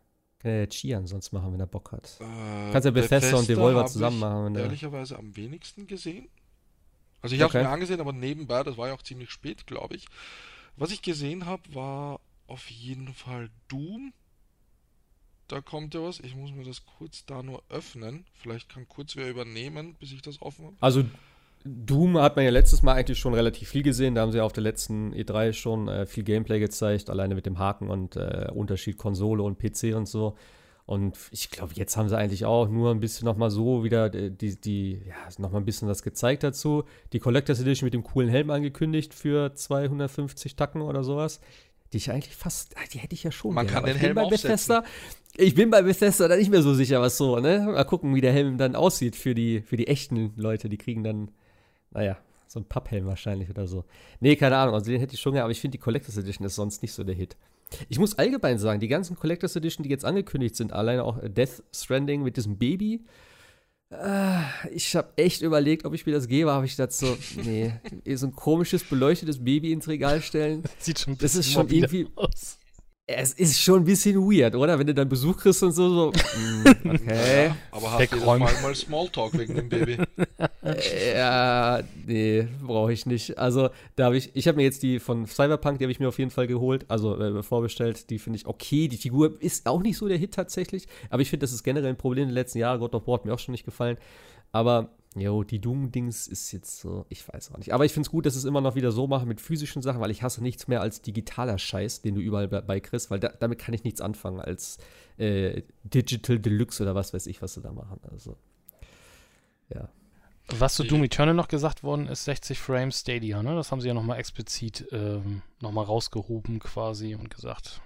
ja 0.44 0.66
Chian 0.66 1.06
sonst 1.06 1.32
machen, 1.32 1.52
wenn 1.52 1.60
er 1.60 1.66
Bock 1.66 1.92
hat. 1.92 2.16
Äh, 2.20 2.72
Kannst 2.72 2.86
ja 2.86 2.90
Bethesda 2.90 3.36
und 3.36 3.48
Devolver 3.48 3.86
zusammen 3.86 4.18
machen, 4.18 4.44
wenn 4.46 4.54
der- 4.54 4.64
Ehrlicherweise 4.64 5.16
am 5.16 5.34
wenigsten 5.36 5.86
gesehen. 5.86 6.28
Also 7.22 7.34
ich 7.36 7.40
habe 7.42 7.50
Okay. 7.50 7.58
es 7.58 7.64
mir 7.64 7.70
angesehen, 7.70 8.00
aber 8.00 8.12
nebenbei, 8.12 8.62
das 8.62 8.76
war 8.76 8.88
ja 8.88 8.94
auch 8.94 9.02
ziemlich 9.02 9.30
spät, 9.30 9.66
glaube 9.66 9.94
ich. 9.96 10.06
Was 10.76 10.90
ich 10.90 11.02
gesehen 11.02 11.46
habe, 11.46 11.62
war 11.74 12.20
auf 12.47 12.70
jeden 12.70 13.12
Fall 13.12 13.51
Doom. 13.68 14.12
Da 15.48 15.60
kommt 15.60 15.94
ja 15.94 16.02
was. 16.02 16.20
Ich 16.20 16.35
muss 16.35 16.52
mir 16.52 16.64
das 16.64 16.85
kurz 16.85 17.24
da 17.24 17.43
nur 17.43 17.62
öffnen. 17.68 18.27
Vielleicht 18.35 18.68
kann 18.68 18.89
kurz 18.89 19.16
wer 19.16 19.31
übernehmen, 19.31 19.94
bis 20.01 20.12
ich 20.12 20.23
das 20.23 20.43
offen 20.43 20.66
habe. 20.66 20.77
Also 20.81 21.05
Doom 21.64 22.18
hat 22.18 22.36
man 22.36 22.44
ja 22.44 22.51
letztes 22.51 22.82
Mal 22.82 22.94
eigentlich 22.94 23.18
schon 23.18 23.35
relativ 23.35 23.68
viel 23.68 23.82
gesehen. 23.82 24.14
Da 24.14 24.23
haben 24.23 24.32
sie 24.32 24.39
ja 24.39 24.44
auf 24.44 24.52
der 24.52 24.62
letzten 24.62 25.12
E3 25.14 25.52
schon 25.52 25.89
äh, 25.89 26.06
viel 26.06 26.24
Gameplay 26.24 26.59
gezeigt, 26.59 27.10
alleine 27.10 27.35
mit 27.35 27.47
dem 27.47 27.59
Haken 27.59 27.90
und 27.90 28.16
äh, 28.16 28.48
Unterschied 28.52 28.98
Konsole 28.98 29.43
und 29.43 29.59
PC 29.59 29.94
und 29.94 30.06
so. 30.06 30.36
Und 30.86 31.18
ich 31.32 31.51
glaube, 31.51 31.73
jetzt 31.74 31.97
haben 31.97 32.09
sie 32.09 32.16
eigentlich 32.16 32.44
auch 32.44 32.68
nur 32.68 32.93
ein 32.93 33.01
bisschen 33.01 33.24
nochmal 33.24 33.51
so 33.51 33.82
wieder 33.82 34.14
äh, 34.14 34.31
die, 34.31 34.60
die, 34.60 35.02
ja, 35.06 35.16
nochmal 35.39 35.60
ein 35.60 35.64
bisschen 35.64 35.89
was 35.89 36.05
gezeigt 36.05 36.44
dazu. 36.44 36.85
Die 37.12 37.18
Collectors 37.18 37.60
Edition 37.60 37.86
mit 37.86 37.94
dem 37.94 38.05
coolen 38.05 38.28
Helm 38.28 38.51
angekündigt 38.51 39.12
für 39.12 39.52
250 39.52 40.55
Tacken 40.55 40.82
oder 40.82 41.02
sowas. 41.02 41.40
Die 41.92 41.98
ich 41.98 42.10
eigentlich 42.10 42.34
fast, 42.34 42.76
ah, 42.76 42.80
die 42.92 42.98
hätte 42.98 43.14
ich 43.14 43.22
ja 43.22 43.30
schon. 43.30 43.54
Man 43.54 43.66
gerne, 43.66 43.80
kann 43.80 43.84
den 43.84 43.96
ich 43.96 44.00
bin 44.00 44.06
Helm 44.06 44.14
bei 44.16 44.22
aufsetzen. 44.22 44.48
Bethesda, 44.48 44.84
Ich 45.36 45.54
bin 45.54 45.70
bei 45.70 45.82
Bethesda 45.82 46.28
da 46.28 46.36
nicht 46.36 46.50
mehr 46.50 46.62
so 46.62 46.74
sicher, 46.74 47.00
was 47.00 47.16
so, 47.16 47.38
ne? 47.38 47.60
Mal 47.60 47.84
gucken, 47.84 48.14
wie 48.14 48.20
der 48.20 48.32
Helm 48.32 48.58
dann 48.58 48.74
aussieht 48.74 49.16
für 49.16 49.34
die, 49.34 49.60
für 49.60 49.76
die 49.76 49.86
echten 49.86 50.32
Leute. 50.36 50.68
Die 50.68 50.78
kriegen 50.78 51.04
dann, 51.04 51.30
naja, 51.92 52.18
so 52.48 52.60
ein 52.60 52.64
Papphelm 52.64 53.06
wahrscheinlich 53.06 53.50
oder 53.50 53.66
so. 53.66 53.84
Nee, 54.20 54.36
keine 54.36 54.56
Ahnung, 54.56 54.74
also 54.74 54.90
den 54.90 55.00
hätte 55.00 55.14
ich 55.14 55.20
schon 55.20 55.32
gerne, 55.32 55.44
aber 55.44 55.52
ich 55.52 55.60
finde 55.60 55.78
die 55.78 55.82
Collectors 55.82 56.16
Edition 56.16 56.46
ist 56.46 56.54
sonst 56.54 56.82
nicht 56.82 56.92
so 56.92 57.04
der 57.04 57.14
Hit. 57.14 57.36
Ich 57.88 57.98
muss 57.98 58.16
allgemein 58.18 58.58
sagen, 58.58 58.80
die 58.80 58.88
ganzen 58.88 59.16
Collectors 59.16 59.56
Edition, 59.56 59.82
die 59.82 59.90
jetzt 59.90 60.04
angekündigt 60.04 60.56
sind, 60.56 60.72
alleine 60.72 61.04
auch 61.04 61.18
Death 61.22 61.62
Stranding 61.74 62.22
mit 62.22 62.36
diesem 62.36 62.58
Baby, 62.58 63.04
ich 64.72 64.96
habe 64.96 65.12
echt 65.16 65.42
überlegt, 65.42 65.84
ob 65.84 65.94
ich 65.94 66.06
mir 66.06 66.12
das 66.12 66.26
gebe, 66.28 66.50
habe 66.50 66.66
ich 66.66 66.74
dazu, 66.76 67.06
so, 67.06 67.40
nee, 67.40 67.72
so 68.16 68.26
ein 68.26 68.32
komisches, 68.34 68.82
beleuchtetes 68.84 69.38
Baby 69.44 69.72
ins 69.72 69.86
Regal 69.88 70.20
stellen. 70.22 70.64
Sieht 70.78 70.98
schon 71.00 71.14
ein 71.14 71.18
Das 71.18 71.34
ist 71.34 71.46
bisschen 71.48 71.52
schon 71.52 71.68
irgendwie- 71.70 72.08
aus. 72.16 72.58
Es 73.09 73.35
ist 73.35 73.61
schon 73.61 73.83
ein 73.83 73.85
bisschen 73.85 74.16
weird, 74.20 74.57
oder? 74.57 74.77
Wenn 74.81 74.89
du 74.89 74.93
dann 74.93 75.09
Besuch 75.09 75.37
kriegst 75.37 75.62
und 75.62 75.70
so, 75.70 75.89
so, 75.89 76.11
mm, 76.11 76.89
okay. 76.91 77.53
Aber 77.70 77.93
hast 77.93 78.12
du. 78.12 78.16
Mal 78.16 78.39
mal 78.39 78.74
Smalltalk 78.74 79.39
wegen 79.39 79.55
dem 79.55 79.69
Baby? 79.69 79.99
Ja, 81.15 81.83
nee, 82.05 82.49
brauche 82.61 82.93
ich 82.93 83.07
nicht. 83.07 83.39
Also, 83.39 83.70
da 83.95 84.07
habe 84.07 84.16
ich, 84.16 84.35
ich 84.35 84.49
habe 84.49 84.57
mir 84.57 84.65
jetzt 84.65 84.83
die 84.83 84.99
von 84.99 85.27
Cyberpunk, 85.27 85.78
die 85.78 85.85
habe 85.85 85.93
ich 85.93 86.01
mir 86.01 86.09
auf 86.09 86.19
jeden 86.19 86.33
Fall 86.33 86.49
geholt, 86.49 86.85
also 86.89 87.16
äh, 87.20 87.43
vorbestellt. 87.45 88.11
Die 88.11 88.19
finde 88.19 88.39
ich 88.39 88.47
okay. 88.47 88.89
Die 88.89 88.97
Figur 88.97 89.41
ist 89.41 89.69
auch 89.69 89.81
nicht 89.81 89.97
so 89.97 90.09
der 90.09 90.19
Hit 90.19 90.35
tatsächlich, 90.35 90.89
aber 91.09 91.23
ich 91.23 91.31
finde, 91.31 91.45
das 91.45 91.53
ist 91.53 91.62
generell 91.62 91.91
ein 91.91 91.97
Problem 91.97 92.27
der 92.27 92.35
letzten 92.35 92.59
Jahre. 92.59 92.81
God 92.81 92.97
of 92.97 93.07
War 93.07 93.15
hat 93.15 93.24
mir 93.24 93.33
auch 93.33 93.39
schon 93.39 93.53
nicht 93.53 93.65
gefallen. 93.65 93.97
Aber, 94.51 94.91
jo, 95.20 95.44
die 95.44 95.60
Doom-Dings 95.60 96.26
ist 96.28 96.52
jetzt 96.52 96.78
so, 96.78 97.06
ich 97.09 97.26
weiß 97.26 97.52
auch 97.52 97.59
nicht. 97.59 97.72
Aber 97.72 97.84
ich 97.84 97.93
finde 97.93 98.06
es 98.06 98.10
gut, 98.10 98.26
dass 98.26 98.34
sie 98.34 98.40
es 98.40 98.44
immer 98.44 98.60
noch 98.60 98.74
wieder 98.74 98.93
so 98.93 99.06
machen 99.06 99.28
mit 99.28 99.40
physischen 99.40 99.82
Sachen, 99.82 100.01
weil 100.01 100.10
ich 100.10 100.22
hasse 100.22 100.43
nichts 100.43 100.68
mehr 100.68 100.80
als 100.80 101.01
digitaler 101.01 101.59
Scheiß, 101.59 102.02
den 102.02 102.14
du 102.14 102.20
überall 102.20 102.48
bei, 102.48 102.60
bei 102.60 102.80
kriegst, 102.80 103.10
weil 103.10 103.20
da, 103.20 103.28
damit 103.28 103.59
kann 103.59 103.74
ich 103.74 103.84
nichts 103.84 104.01
anfangen 104.01 104.40
als 104.40 104.78
äh, 105.16 105.62
Digital 105.84 106.38
Deluxe 106.38 106.82
oder 106.82 106.94
was 106.94 107.14
weiß 107.14 107.26
ich, 107.28 107.40
was 107.40 107.55
sie 107.55 107.62
da 107.62 107.72
machen. 107.72 108.01
Also, 108.10 108.36
ja. 109.72 109.88
Was 110.48 110.74
zu 110.74 110.84
Doom 110.84 111.02
Eternal 111.02 111.34
noch 111.34 111.48
gesagt 111.48 111.82
worden 111.82 112.06
ist, 112.06 112.24
60 112.24 112.59
Frames 112.59 113.01
Stadia, 113.01 113.43
ne? 113.43 113.56
Das 113.56 113.72
haben 113.72 113.80
sie 113.80 113.88
ja 113.88 113.94
nochmal 113.94 114.18
explizit 114.18 114.86
ähm, 114.93 115.43
nochmal 115.60 115.84
rausgehoben 115.84 116.60
quasi 116.60 117.16
und 117.16 117.34
gesagt, 117.34 117.80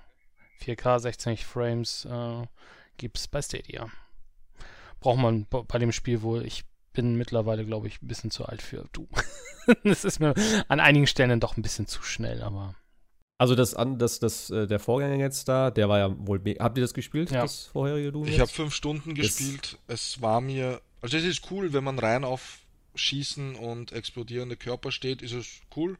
4K 0.61 0.98
60 0.98 1.47
Frames 1.47 2.05
äh, 2.05 2.47
gibt's 2.98 3.28
bei 3.28 3.40
Stadia. 3.40 3.89
Braucht 5.01 5.19
man 5.19 5.47
bei 5.47 5.78
dem 5.78 5.93
Spiel 5.93 6.20
wohl. 6.20 6.44
Ich 6.44 6.65
bin 6.93 7.15
mittlerweile, 7.17 7.65
glaube 7.65 7.87
ich, 7.89 8.03
ein 8.03 8.09
bisschen 8.09 8.31
zu 8.31 8.45
alt 8.47 8.62
für 8.62 8.85
Doom. 8.93 9.09
das 9.85 10.05
ist 10.05 10.19
mir 10.21 10.35
an 10.69 10.81
einigen 10.81 11.07
Stellen 11.07 11.31
dann 11.31 11.41
doch 11.41 11.57
ein 11.57 11.62
bisschen 11.62 11.87
zu 11.87 12.03
schnell, 12.03 12.43
aber 12.43 12.75
Also 13.39 13.55
das, 13.55 13.75
an, 13.75 13.99
das, 13.99 14.19
das, 14.19 14.51
äh, 14.51 14.67
der 14.67 14.81
Vorgänger 14.81 15.17
jetzt 15.17 15.49
da, 15.49 15.71
der 15.71 15.89
war 15.89 15.99
ja 15.99 16.15
wohl. 16.27 16.43
Habt 16.59 16.77
ihr 16.79 16.83
das 16.83 16.95
gespielt, 16.95 17.31
Ja. 17.31 17.43
das 17.43 17.67
vorherige 17.67 18.12
Doom? 18.12 18.27
Ich 18.27 18.41
habe 18.41 18.51
fünf 18.51 18.75
Stunden 18.75 19.15
Das- 19.15 19.37
gespielt. 19.37 19.79
Es 19.87 20.21
war 20.21 20.41
mir. 20.41 20.81
Also 21.01 21.17
es 21.17 21.25
ist 21.25 21.51
cool, 21.51 21.73
wenn 21.73 21.85
man 21.85 21.99
rein 21.99 22.25
auf 22.25 22.59
Schießen 22.97 23.55
und 23.55 23.93
explodierende 23.93 24.57
Körper 24.57 24.91
steht, 24.93 25.23
ist 25.23 25.33
es 25.33 25.61
cool. 25.77 25.97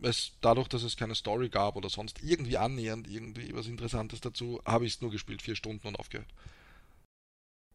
Es, 0.00 0.32
dadurch, 0.40 0.68
dass 0.68 0.84
es 0.84 0.96
keine 0.96 1.16
Story 1.16 1.48
gab 1.48 1.74
oder 1.74 1.88
sonst 1.90 2.22
irgendwie 2.22 2.56
annähernd 2.56 3.08
irgendwie 3.08 3.52
was 3.54 3.66
Interessantes 3.66 4.20
dazu, 4.20 4.62
habe 4.64 4.86
ich 4.86 4.94
es 4.94 5.00
nur 5.00 5.10
gespielt, 5.10 5.42
vier 5.42 5.56
Stunden 5.56 5.88
und 5.88 5.98
aufgehört. 5.98 6.28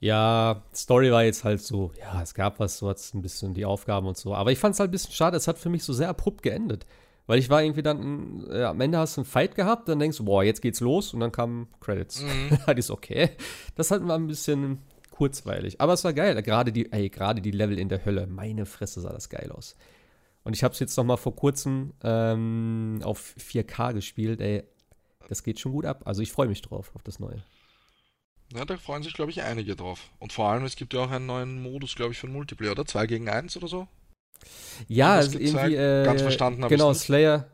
Ja, 0.03 0.63
Story 0.75 1.13
war 1.13 1.23
jetzt 1.23 1.45
halt 1.45 1.61
so, 1.61 1.93
ja, 1.97 2.21
es 2.21 2.33
gab 2.33 2.59
was, 2.59 2.77
so 2.77 2.89
hat's 2.89 3.13
ein 3.13 3.21
bisschen 3.21 3.53
die 3.53 3.63
Aufgaben 3.63 4.05
und 4.05 4.17
so. 4.17 4.35
Aber 4.35 4.51
ich 4.51 4.59
fand 4.59 4.73
es 4.73 4.81
halt 4.81 4.89
ein 4.89 4.91
bisschen 4.91 5.13
schade, 5.13 5.37
es 5.37 5.47
hat 5.47 5.57
für 5.57 5.69
mich 5.69 5.85
so 5.85 5.93
sehr 5.93 6.09
abrupt 6.09 6.43
geendet. 6.43 6.85
Weil 7.25 7.39
ich 7.39 7.49
war 7.49 7.63
irgendwie 7.63 7.83
dann, 7.83 8.45
äh, 8.51 8.63
am 8.63 8.81
Ende 8.81 8.97
hast 8.97 9.15
du 9.15 9.21
einen 9.21 9.25
Fight 9.25 9.55
gehabt, 9.55 9.87
dann 9.87 9.99
denkst 9.99 10.17
du, 10.17 10.25
boah, 10.25 10.43
jetzt 10.43 10.61
geht's 10.61 10.81
los 10.81 11.13
und 11.13 11.21
dann 11.21 11.31
kamen 11.31 11.69
Credits. 11.79 12.21
Mhm. 12.21 12.57
das 12.65 12.75
ist 12.79 12.91
okay. 12.91 13.29
Das 13.75 13.91
halt 13.91 14.05
war 14.05 14.17
ein 14.17 14.27
bisschen 14.27 14.79
kurzweilig. 15.09 15.79
Aber 15.79 15.93
es 15.93 16.03
war 16.03 16.11
geil. 16.11 16.41
Gerade 16.43 16.73
die, 16.73 16.91
ey, 16.91 17.09
gerade 17.09 17.41
die 17.41 17.51
Level 17.51 17.79
in 17.79 17.87
der 17.87 18.03
Hölle, 18.03 18.27
meine 18.27 18.65
Fresse 18.65 18.99
sah 18.99 19.13
das 19.13 19.29
geil 19.29 19.53
aus. 19.53 19.77
Und 20.43 20.53
ich 20.53 20.65
habe 20.65 20.73
es 20.73 20.81
jetzt 20.81 20.97
noch 20.97 21.05
mal 21.05 21.15
vor 21.15 21.33
kurzem 21.33 21.93
ähm, 22.03 22.99
auf 23.05 23.35
4K 23.39 23.93
gespielt, 23.93 24.41
ey. 24.41 24.63
Das 25.29 25.43
geht 25.43 25.61
schon 25.61 25.71
gut 25.71 25.85
ab. 25.85 26.01
Also 26.03 26.21
ich 26.21 26.33
freue 26.33 26.49
mich 26.49 26.61
drauf, 26.61 26.91
auf 26.93 27.03
das 27.03 27.21
Neue. 27.21 27.41
Ja, 28.55 28.65
da 28.65 28.77
freuen 28.77 29.03
sich, 29.03 29.13
glaube 29.13 29.31
ich, 29.31 29.41
einige 29.41 29.75
drauf. 29.75 30.11
Und 30.19 30.33
vor 30.33 30.49
allem, 30.49 30.63
es 30.63 30.75
gibt 30.75 30.93
ja 30.93 31.01
auch 31.01 31.11
einen 31.11 31.25
neuen 31.25 31.61
Modus, 31.61 31.95
glaube 31.95 32.11
ich, 32.13 32.19
für 32.19 32.27
Multiplayer, 32.27 32.71
oder? 32.71 32.85
2 32.85 33.07
gegen 33.07 33.29
1 33.29 33.57
oder 33.57 33.67
so? 33.67 33.87
Ja, 34.87 35.13
also 35.15 35.39
irgendwie. 35.39 35.75
Äh, 35.75 36.05
Ganz 36.05 36.21
verstanden 36.21 36.63
habe 36.63 36.73
Genau, 36.73 36.89
nicht. 36.89 37.01
Slayer, 37.01 37.47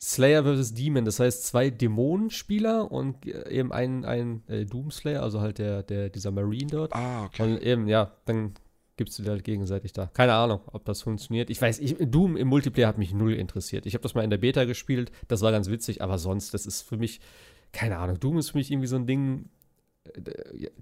Slayer 0.00 0.44
vs. 0.44 0.74
Demon. 0.74 1.04
Das 1.04 1.20
heißt, 1.20 1.46
zwei 1.46 1.70
Dämonenspieler 1.70 2.90
und 2.90 3.26
äh, 3.26 3.48
eben 3.50 3.72
ein, 3.72 4.04
ein 4.04 4.42
äh, 4.48 4.64
Doomslayer, 4.64 5.22
also 5.22 5.40
halt 5.40 5.58
der, 5.58 5.82
der, 5.82 6.10
dieser 6.10 6.30
Marine 6.30 6.68
dort. 6.70 6.94
Ah, 6.94 7.24
okay. 7.24 7.42
Und 7.42 7.62
eben, 7.62 7.88
ja, 7.88 8.12
dann 8.24 8.54
gibst 8.96 9.18
du 9.18 9.22
dir 9.22 9.30
halt 9.30 9.44
gegenseitig 9.44 9.92
da. 9.92 10.06
Keine 10.14 10.34
Ahnung, 10.34 10.60
ob 10.72 10.84
das 10.84 11.02
funktioniert. 11.02 11.50
Ich 11.50 11.60
weiß, 11.60 11.80
ich, 11.80 11.96
Doom 11.98 12.36
im 12.36 12.48
Multiplayer 12.48 12.88
hat 12.88 12.98
mich 12.98 13.12
null 13.12 13.34
interessiert. 13.34 13.86
Ich 13.86 13.94
habe 13.94 14.02
das 14.02 14.14
mal 14.14 14.22
in 14.22 14.30
der 14.30 14.38
Beta 14.38 14.64
gespielt, 14.64 15.12
das 15.28 15.42
war 15.42 15.52
ganz 15.52 15.68
witzig, 15.68 16.02
aber 16.02 16.18
sonst, 16.18 16.54
das 16.54 16.66
ist 16.66 16.82
für 16.82 16.96
mich, 16.96 17.20
keine 17.72 17.98
Ahnung, 17.98 18.18
Doom 18.18 18.38
ist 18.38 18.50
für 18.50 18.58
mich 18.58 18.70
irgendwie 18.70 18.86
so 18.86 18.96
ein 18.96 19.06
Ding, 19.06 19.50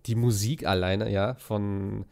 die 0.07 0.15
Musik 0.15 0.67
alleine, 0.67 1.11
ja, 1.11 1.35
von 1.35 2.05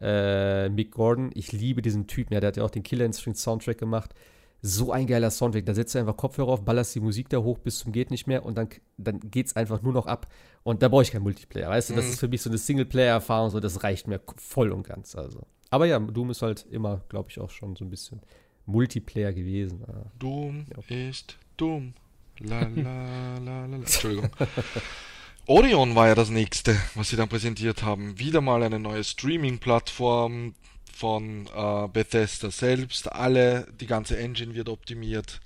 äh, 0.00 0.68
Mick 0.68 0.92
Gordon. 0.92 1.30
Ich 1.34 1.52
liebe 1.52 1.82
diesen 1.82 2.06
Typen, 2.06 2.34
ja, 2.34 2.40
der 2.40 2.48
hat 2.48 2.56
ja 2.56 2.64
auch 2.64 2.70
den 2.70 2.82
Killer 2.82 3.04
Instinct 3.04 3.38
Soundtrack 3.38 3.78
gemacht. 3.78 4.14
So 4.60 4.90
ein 4.90 5.06
geiler 5.06 5.30
Soundtrack. 5.30 5.66
Da 5.66 5.74
setzt 5.74 5.94
du 5.94 6.00
einfach 6.00 6.16
Kopfhörer 6.16 6.48
auf, 6.48 6.64
ballerst 6.64 6.94
die 6.94 7.00
Musik 7.00 7.28
da 7.28 7.38
hoch 7.38 7.58
bis 7.58 7.78
zum 7.78 7.92
geht 7.92 8.10
nicht 8.10 8.26
mehr 8.26 8.44
und 8.44 8.56
dann, 8.58 8.68
dann 8.96 9.20
geht's 9.20 9.54
einfach 9.54 9.82
nur 9.82 9.92
noch 9.92 10.06
ab. 10.06 10.26
Und 10.64 10.82
da 10.82 10.88
brauche 10.88 11.02
ich 11.02 11.12
keinen 11.12 11.22
Multiplayer. 11.22 11.68
Weißt 11.70 11.90
du, 11.90 11.94
das 11.94 12.06
Mhm. 12.06 12.10
ist 12.10 12.20
für 12.20 12.28
mich 12.28 12.42
so 12.42 12.50
eine 12.50 12.58
Singleplayer-Erfahrung, 12.58 13.50
so 13.50 13.60
das 13.60 13.84
reicht 13.84 14.08
mir 14.08 14.20
voll 14.36 14.72
und 14.72 14.82
ganz. 14.82 15.14
Also. 15.14 15.46
Aber 15.70 15.86
ja, 15.86 15.98
Doom 16.00 16.30
ist 16.30 16.42
halt 16.42 16.66
immer, 16.70 17.02
glaube 17.08 17.30
ich, 17.30 17.38
auch 17.38 17.50
schon 17.50 17.76
so 17.76 17.84
ein 17.84 17.90
bisschen 17.90 18.20
Multiplayer 18.66 19.32
gewesen. 19.32 19.84
Ah. 19.86 20.10
Doom 20.18 20.66
Ja. 20.88 20.96
ist 21.08 21.38
dumm. 21.56 21.94
La 22.40 22.60
la 22.60 22.68
la 22.74 23.38
la. 23.38 23.66
la. 23.66 23.76
Entschuldigung. 23.76 24.30
Orion 25.50 25.94
war 25.94 26.08
ja 26.08 26.14
das 26.14 26.28
nächste, 26.28 26.78
was 26.94 27.08
sie 27.08 27.16
dann 27.16 27.30
präsentiert 27.30 27.82
haben. 27.82 28.18
Wieder 28.18 28.42
mal 28.42 28.62
eine 28.62 28.78
neue 28.78 29.02
Streaming-Plattform 29.02 30.54
von 30.92 31.46
äh, 31.46 31.88
Bethesda 31.88 32.50
selbst. 32.50 33.10
Alle, 33.10 33.66
die 33.80 33.86
ganze 33.86 34.18
Engine 34.18 34.54
wird 34.54 34.68
optimiert. 34.68 35.40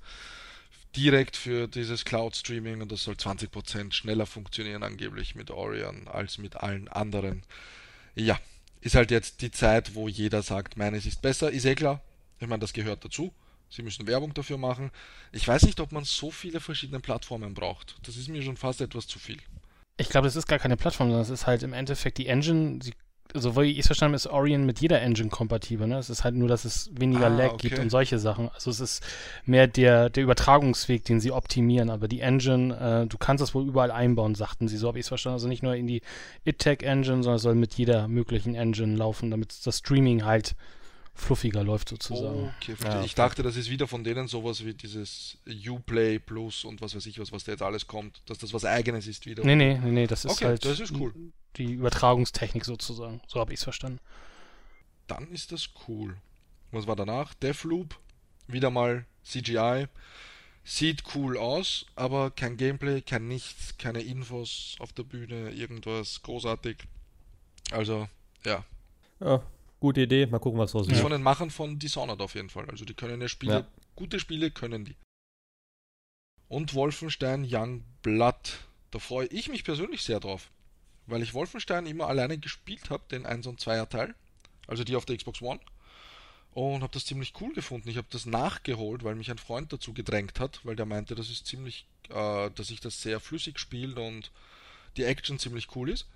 direkt 0.97 1.37
für 1.37 1.69
dieses 1.69 2.03
Cloud 2.03 2.35
Streaming 2.35 2.81
und 2.81 2.91
das 2.91 3.03
soll 3.03 3.15
20% 3.15 3.93
schneller 3.93 4.25
funktionieren 4.25 4.83
angeblich 4.83 5.35
mit 5.35 5.51
Orion 5.51 6.09
als 6.09 6.37
mit 6.37 6.57
allen 6.57 6.89
anderen. 6.89 7.43
Ja, 8.13 8.37
ist 8.81 8.95
halt 8.95 9.09
jetzt 9.09 9.41
die 9.41 9.51
Zeit, 9.51 9.95
wo 9.95 10.09
jeder 10.09 10.41
sagt, 10.43 10.75
meines 10.75 11.05
ist 11.05 11.21
besser, 11.21 11.49
ist 11.49 11.63
eh 11.63 11.75
klar. 11.75 12.01
Ich 12.41 12.47
meine, 12.47 12.59
das 12.59 12.73
gehört 12.73 13.05
dazu. 13.05 13.31
Sie 13.69 13.83
müssen 13.83 14.05
Werbung 14.05 14.33
dafür 14.33 14.57
machen. 14.57 14.91
Ich 15.31 15.47
weiß 15.47 15.63
nicht, 15.63 15.79
ob 15.79 15.93
man 15.93 16.03
so 16.03 16.29
viele 16.29 16.59
verschiedene 16.59 16.99
Plattformen 16.99 17.53
braucht. 17.53 17.95
Das 18.03 18.17
ist 18.17 18.27
mir 18.27 18.43
schon 18.43 18.57
fast 18.57 18.81
etwas 18.81 19.07
zu 19.07 19.17
viel. 19.17 19.39
Ich 19.97 20.09
glaube, 20.09 20.27
das 20.27 20.35
ist 20.35 20.47
gar 20.47 20.59
keine 20.59 20.77
Plattform, 20.77 21.07
sondern 21.07 21.21
es 21.21 21.29
ist 21.29 21.45
halt 21.47 21.63
im 21.63 21.73
Endeffekt 21.73 22.17
die 22.17 22.27
Engine. 22.27 22.79
Sie, 22.81 22.93
so 23.35 23.55
wie 23.55 23.71
ich 23.71 23.79
es 23.79 23.87
verstanden 23.87 24.11
habe, 24.13 24.17
ist 24.17 24.27
Orion 24.27 24.65
mit 24.65 24.79
jeder 24.79 25.01
Engine 25.01 25.29
kompatibel. 25.29 25.87
Ne? 25.87 25.97
Es 25.97 26.09
ist 26.09 26.23
halt 26.23 26.35
nur, 26.35 26.47
dass 26.47 26.65
es 26.65 26.89
weniger 26.93 27.27
Ah, 27.27 27.35
Lag 27.35 27.53
okay. 27.53 27.69
gibt 27.69 27.79
und 27.79 27.89
solche 27.89 28.19
Sachen. 28.19 28.49
Also 28.49 28.69
es 28.69 28.79
ist 28.79 29.03
mehr 29.45 29.67
der, 29.67 30.09
der 30.09 30.23
Übertragungsweg, 30.23 31.05
den 31.05 31.19
sie 31.19 31.31
optimieren. 31.31 31.89
Aber 31.89 32.07
die 32.07 32.19
Engine, 32.21 33.03
äh, 33.03 33.07
du 33.07 33.17
kannst 33.17 33.41
das 33.41 33.55
wohl 33.55 33.67
überall 33.67 33.91
einbauen, 33.91 34.35
sagten 34.35 34.67
sie. 34.67 34.77
So 34.77 34.87
habe 34.87 34.99
ich 34.99 35.03
es 35.05 35.07
verstanden. 35.09 35.35
Also 35.35 35.47
nicht 35.47 35.63
nur 35.63 35.75
in 35.75 35.87
die 35.87 36.01
ITEC-Engine, 36.45 37.23
sondern 37.23 37.35
es 37.35 37.41
soll 37.43 37.55
mit 37.55 37.73
jeder 37.75 38.07
möglichen 38.07 38.55
Engine 38.55 38.95
laufen, 38.95 39.31
damit 39.31 39.65
das 39.65 39.77
Streaming 39.79 40.25
halt 40.25 40.55
fluffiger 41.13 41.63
läuft 41.63 41.89
sozusagen. 41.89 42.51
Okay, 42.57 42.75
verstehe. 42.75 42.99
Ja, 42.99 43.05
Ich 43.05 43.15
dachte, 43.15 43.43
das 43.43 43.55
ist 43.55 43.69
wieder 43.69 43.87
von 43.87 44.03
denen 44.03 44.27
sowas 44.27 44.65
wie 44.65 44.73
dieses 44.73 45.37
Uplay 45.67 46.19
Plus 46.19 46.63
und 46.65 46.81
was 46.81 46.95
weiß 46.95 47.05
ich 47.05 47.19
was, 47.19 47.31
was 47.31 47.43
da 47.43 47.51
jetzt 47.51 47.61
alles 47.61 47.87
kommt, 47.87 48.21
dass 48.25 48.39
das 48.39 48.53
was 48.53 48.65
eigenes 48.65 49.07
ist 49.07 49.25
wieder. 49.25 49.43
Nee, 49.45 49.55
nee, 49.55 49.77
nee, 49.77 49.91
nee, 49.91 50.07
das 50.07 50.25
ist 50.25 50.31
Okay, 50.31 50.45
halt 50.45 50.65
das 50.65 50.79
ist 50.79 50.91
cool. 50.93 51.13
die 51.57 51.73
Übertragungstechnik 51.73 52.65
sozusagen. 52.65 53.21
So 53.27 53.39
habe 53.39 53.53
ich 53.53 53.59
es 53.59 53.63
verstanden. 53.63 53.99
Dann 55.07 55.29
ist 55.31 55.51
das 55.51 55.69
cool. 55.87 56.17
Was 56.71 56.87
war 56.87 56.95
danach? 56.95 57.33
Deathloop, 57.35 57.95
wieder 58.47 58.71
mal 58.71 59.05
CGI. 59.23 59.87
Sieht 60.65 61.03
cool 61.13 61.37
aus, 61.37 61.85
aber 61.95 62.31
kein 62.31 62.55
Gameplay, 62.57 63.01
kein 63.01 63.27
nichts, 63.27 63.77
keine 63.77 64.01
Infos 64.01 64.77
auf 64.79 64.93
der 64.93 65.03
Bühne, 65.03 65.51
irgendwas 65.51 66.21
großartig. 66.23 66.77
Also, 67.71 68.07
ja. 68.45 68.63
Ja, 69.19 69.43
gute 69.83 70.01
Idee. 70.01 70.25
Mal 70.27 70.39
gucken, 70.39 70.59
was 70.59 70.71
draus 70.71 70.87
Ist 70.87 71.01
von 71.01 71.11
den 71.11 71.21
Machern 71.21 71.51
von 71.51 71.77
Dishonored 71.77 72.21
auf 72.21 72.35
jeden 72.35 72.49
Fall. 72.49 72.69
Also 72.69 72.85
die 72.85 72.93
können 72.93 73.19
ja 73.21 73.27
Spiele, 73.27 73.53
Ja. 73.53 73.67
gute 73.97 74.17
Spiele 74.17 74.49
können 74.49 74.85
die. 74.85 74.95
Und 76.47 76.73
Wolfenstein 76.73 77.45
Young 77.45 77.83
Blood. 78.01 78.59
Da 78.91 78.99
freue 78.99 79.27
ich 79.27 79.49
mich 79.49 79.65
persönlich 79.65 80.03
sehr 80.03 80.21
drauf. 80.21 80.49
Weil 81.05 81.21
ich 81.21 81.33
Wolfenstein 81.33 81.85
immer 81.85 82.07
alleine 82.07 82.37
gespielt 82.37 82.89
habe, 82.89 83.03
den 83.11 83.25
1 83.25 83.45
und 83.45 83.59
2er 83.59 83.89
Teil. 83.89 84.15
Also 84.67 84.85
die 84.85 84.95
auf 84.95 85.03
der 85.05 85.17
Xbox 85.17 85.41
One. 85.41 85.59
Und 86.53 86.81
habe 86.81 86.93
das 86.93 87.05
ziemlich 87.05 87.33
cool 87.41 87.51
gefunden. 87.53 87.89
Ich 87.89 87.97
habe 87.97 88.07
das 88.09 88.25
nachgeholt, 88.25 89.03
weil 89.03 89.15
mich 89.15 89.31
ein 89.31 89.37
Freund 89.37 89.73
dazu 89.73 89.93
gedrängt 89.93 90.39
hat, 90.39 90.61
weil 90.63 90.77
der 90.77 90.85
meinte, 90.85 91.13
das 91.13 91.29
ist 91.29 91.45
ziemlich, 91.45 91.85
äh, 92.09 92.49
dass 92.51 92.67
sich 92.67 92.79
das 92.79 93.01
sehr 93.01 93.19
flüssig 93.19 93.59
spielt 93.59 93.97
und 93.97 94.31
die 94.95 95.03
Action 95.03 95.39
ziemlich 95.39 95.75
cool 95.75 95.89
ist. 95.89 96.07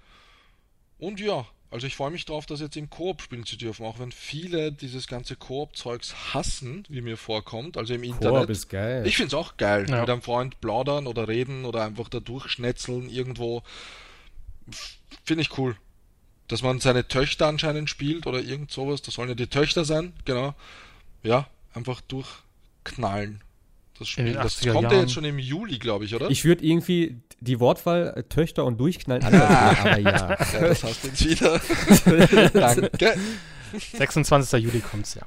Und 1.00 1.20
ja, 1.20 1.46
also 1.70 1.86
ich 1.88 1.96
freue 1.96 2.12
mich 2.12 2.26
drauf, 2.26 2.46
das 2.46 2.60
jetzt 2.62 2.78
im 2.78 2.90
Koop 2.90 3.22
spielen 3.22 3.46
zu 3.46 3.58
dürfen, 3.58 3.86
auch 3.86 4.00
wenn 4.00 4.12
viele 4.12 4.72
dieses 4.72 5.08
ganze 5.08 5.36
Koop-Zeugs 5.36 6.34
hassen, 6.34 6.86
wie 6.90 7.02
mir 7.02 7.18
vorkommt, 7.18 7.78
also 7.78 7.94
im 7.94 8.02
Koop 8.04 8.12
Internet. 8.22 8.50
ist 8.50 8.70
geil. 8.70 9.06
Ich 9.06 9.18
finde 9.18 9.28
es 9.28 9.34
auch 9.34 9.58
geil, 9.58 9.86
Ja. 9.90 10.02
mit 10.02 10.10
einem 10.10 10.22
Freund 10.22 10.62
plaudern 10.62 11.08
oder 11.08 11.28
reden 11.28 11.66
oder 11.66 11.84
einfach 11.84 12.10
da 12.10 12.20
durchschnetzeln 12.20 13.10
irgendwo. 13.10 13.64
Finde 15.24 15.42
ich 15.42 15.58
cool. 15.58 15.76
Dass 16.48 16.62
man 16.62 16.80
seine 16.80 17.08
Töchter 17.08 17.48
anscheinend 17.48 17.90
spielt 17.90 18.26
oder 18.28 18.40
irgend 18.40 18.72
sowas, 18.72 19.02
das 19.02 19.16
sollen 19.16 19.30
ja 19.30 19.36
die 19.36 19.48
Töchter 19.48 19.84
sein, 19.84 20.14
genau. 20.24 20.56
Ja, 21.24 21.48
einfach 21.74 22.00
durchknallen. 22.02 23.42
Das 24.00 24.08
Spiel. 24.08 24.34
Das 24.34 24.62
80er 24.62 24.72
kommt 24.72 24.84
ja 24.84 24.92
Jahren. 24.92 25.02
jetzt 25.02 25.14
schon 25.14 25.24
im 25.24 25.40
Juli, 25.40 25.80
glaube 25.80 26.06
ich, 26.06 26.16
oder? 26.16 26.30
Ich 26.30 26.46
würde 26.46 26.66
irgendwie 26.66 27.18
die 27.40 27.60
Wortwahl 27.60 28.14
äh, 28.16 28.24
Töchter 28.24 28.66
und 28.66 28.80
Durchknallen 28.80 29.24
anders 29.24 29.80
aber 29.80 30.00
ja. 30.00 30.12
ja, 30.30 30.36
das 30.60 30.84
hast 30.84 31.04
du 31.04 31.08
jetzt 31.08 31.26
wieder. 31.26 31.60
Danke. 32.54 33.16
26. 33.74 34.64
Juli 34.64 34.80
kommt's 34.80 35.16
ja. 35.16 35.24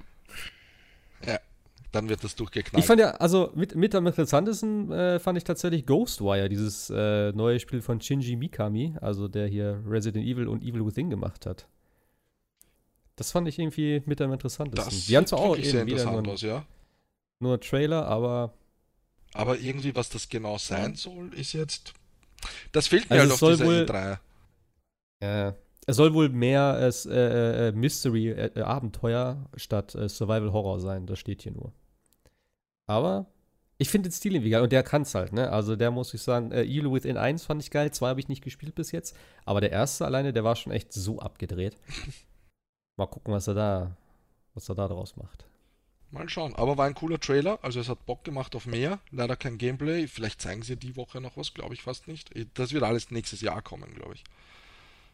Dann 1.93 2.09
wird 2.09 2.23
das 2.23 2.37
durchgeknallt. 2.37 2.83
Ich 2.83 2.87
fand 2.87 3.01
ja, 3.01 3.13
also 3.13 3.51
mit, 3.55 3.75
mit 3.75 3.95
am 3.95 4.07
interessantesten 4.07 4.93
äh, 4.93 5.19
fand 5.19 5.39
ich 5.39 5.45
tatsächlich 5.45 5.87
Ghostwire, 5.87 6.49
dieses 6.49 6.89
äh, 6.91 7.33
neue 7.33 7.59
Spiel 7.59 7.81
von 7.81 8.01
Shinji 8.01 8.37
Mikami, 8.37 8.95
also 9.01 9.27
der 9.27 9.49
hier 9.49 9.83
Resident 9.89 10.25
Evil 10.25 10.47
und 10.47 10.63
Evil 10.63 10.87
Within 10.87 11.11
gemacht 11.11 11.47
hat. 11.47 11.67
Das 13.17 13.33
fand 13.33 13.49
ich 13.49 13.59
irgendwie 13.59 14.03
mit 14.07 14.21
am 14.21 14.33
interessantesten. 14.33 14.91
das 14.91 15.07
Die 15.07 15.17
haben 15.17 15.27
zwar 15.27 15.41
auch 15.41 15.57
eben 15.57 15.87
wieder 15.87 16.05
nur, 16.13 16.33
aus, 16.33 16.43
ja. 16.43 16.65
nur 17.41 17.61
Trailer, 17.61 18.07
aber 18.07 18.55
Aber 19.35 19.59
irgendwie, 19.59 19.95
was 19.95 20.09
das 20.11 20.29
genau 20.29 20.59
sein 20.59 20.95
soll, 20.97 21.33
ist 21.35 21.53
jetzt. 21.53 21.95
Das 22.73 22.89
fehlt 22.89 23.09
mir 23.11 23.21
Also 23.21 23.23
halt 23.23 23.29
es 23.29 23.35
auf 23.35 23.39
soll 23.41 23.53
dieser 23.57 23.67
wohl- 23.67 23.87
E3. 23.87 24.19
äh, 25.21 25.53
es 25.87 25.97
soll 25.97 26.15
wohl 26.15 26.29
mehr 26.29 26.79
äh, 27.07 27.69
äh, 27.69 27.73
Mystery, 27.73 28.31
äh, 28.31 28.47
äh, 28.55 28.63
Abenteuer 28.63 29.49
statt 29.57 29.95
äh, 29.95 30.09
Survival 30.09 30.53
Horror 30.53 30.81
sein. 30.81 31.07
Das 31.07 31.19
steht 31.19 31.43
hier 31.43 31.53
nur. 31.53 31.73
Aber 32.89 33.27
ich 33.79 33.89
finde 33.89 34.09
den 34.09 34.13
Stil 34.13 34.35
irgendwie 34.35 34.51
geil 34.51 34.63
und 34.63 34.73
der 34.73 34.83
kann 34.83 35.03
es 35.03 35.15
halt, 35.15 35.33
ne? 35.33 35.51
Also 35.51 35.75
der 35.77 35.91
muss 35.91 36.13
ich 36.13 36.23
sagen, 36.23 36.53
äh, 36.53 36.63
Evil 36.65 36.93
Within 36.93 37.17
1 37.17 37.45
fand 37.45 37.63
ich 37.63 37.71
geil, 37.71 37.91
2 37.93 38.09
habe 38.09 38.21
ich 38.21 38.29
nicht 38.29 38.43
gespielt 38.45 38.75
bis 38.75 38.93
jetzt, 38.93 39.17
aber 39.45 39.61
der 39.61 39.71
erste 39.73 40.05
alleine, 40.05 40.33
der 40.33 40.45
war 40.45 40.55
schon 40.57 40.73
echt 40.73 40.93
so 40.93 41.19
abgedreht. 41.19 41.77
Mal 42.99 43.07
gucken, 43.07 43.33
was 43.33 43.47
er 43.49 43.55
da, 43.55 43.97
was 44.55 44.69
er 44.69 44.75
da 44.75 44.87
draus 44.89 45.17
macht. 45.17 45.47
Mal 46.13 46.29
schauen. 46.29 46.55
Aber 46.57 46.77
war 46.77 46.87
ein 46.87 46.95
cooler 46.95 47.21
Trailer, 47.21 47.59
also 47.63 47.79
es 47.79 47.89
hat 47.89 48.05
Bock 48.07 48.25
gemacht 48.25 48.57
auf 48.57 48.67
mehr. 48.67 48.99
Leider 49.13 49.37
kein 49.37 49.59
Gameplay. 49.59 50.09
Vielleicht 50.09 50.41
zeigen 50.41 50.63
sie 50.63 50.77
die 50.77 50.97
Woche 50.97 51.21
noch 51.21 51.37
was, 51.37 51.55
glaube 51.55 51.75
ich 51.75 51.83
fast 51.83 52.09
nicht. 52.09 52.31
Das 52.55 52.73
wird 52.73 52.83
alles 52.83 53.11
nächstes 53.11 53.41
Jahr 53.41 53.63
kommen, 53.63 53.95
glaube 53.95 54.15
ich. 54.15 54.25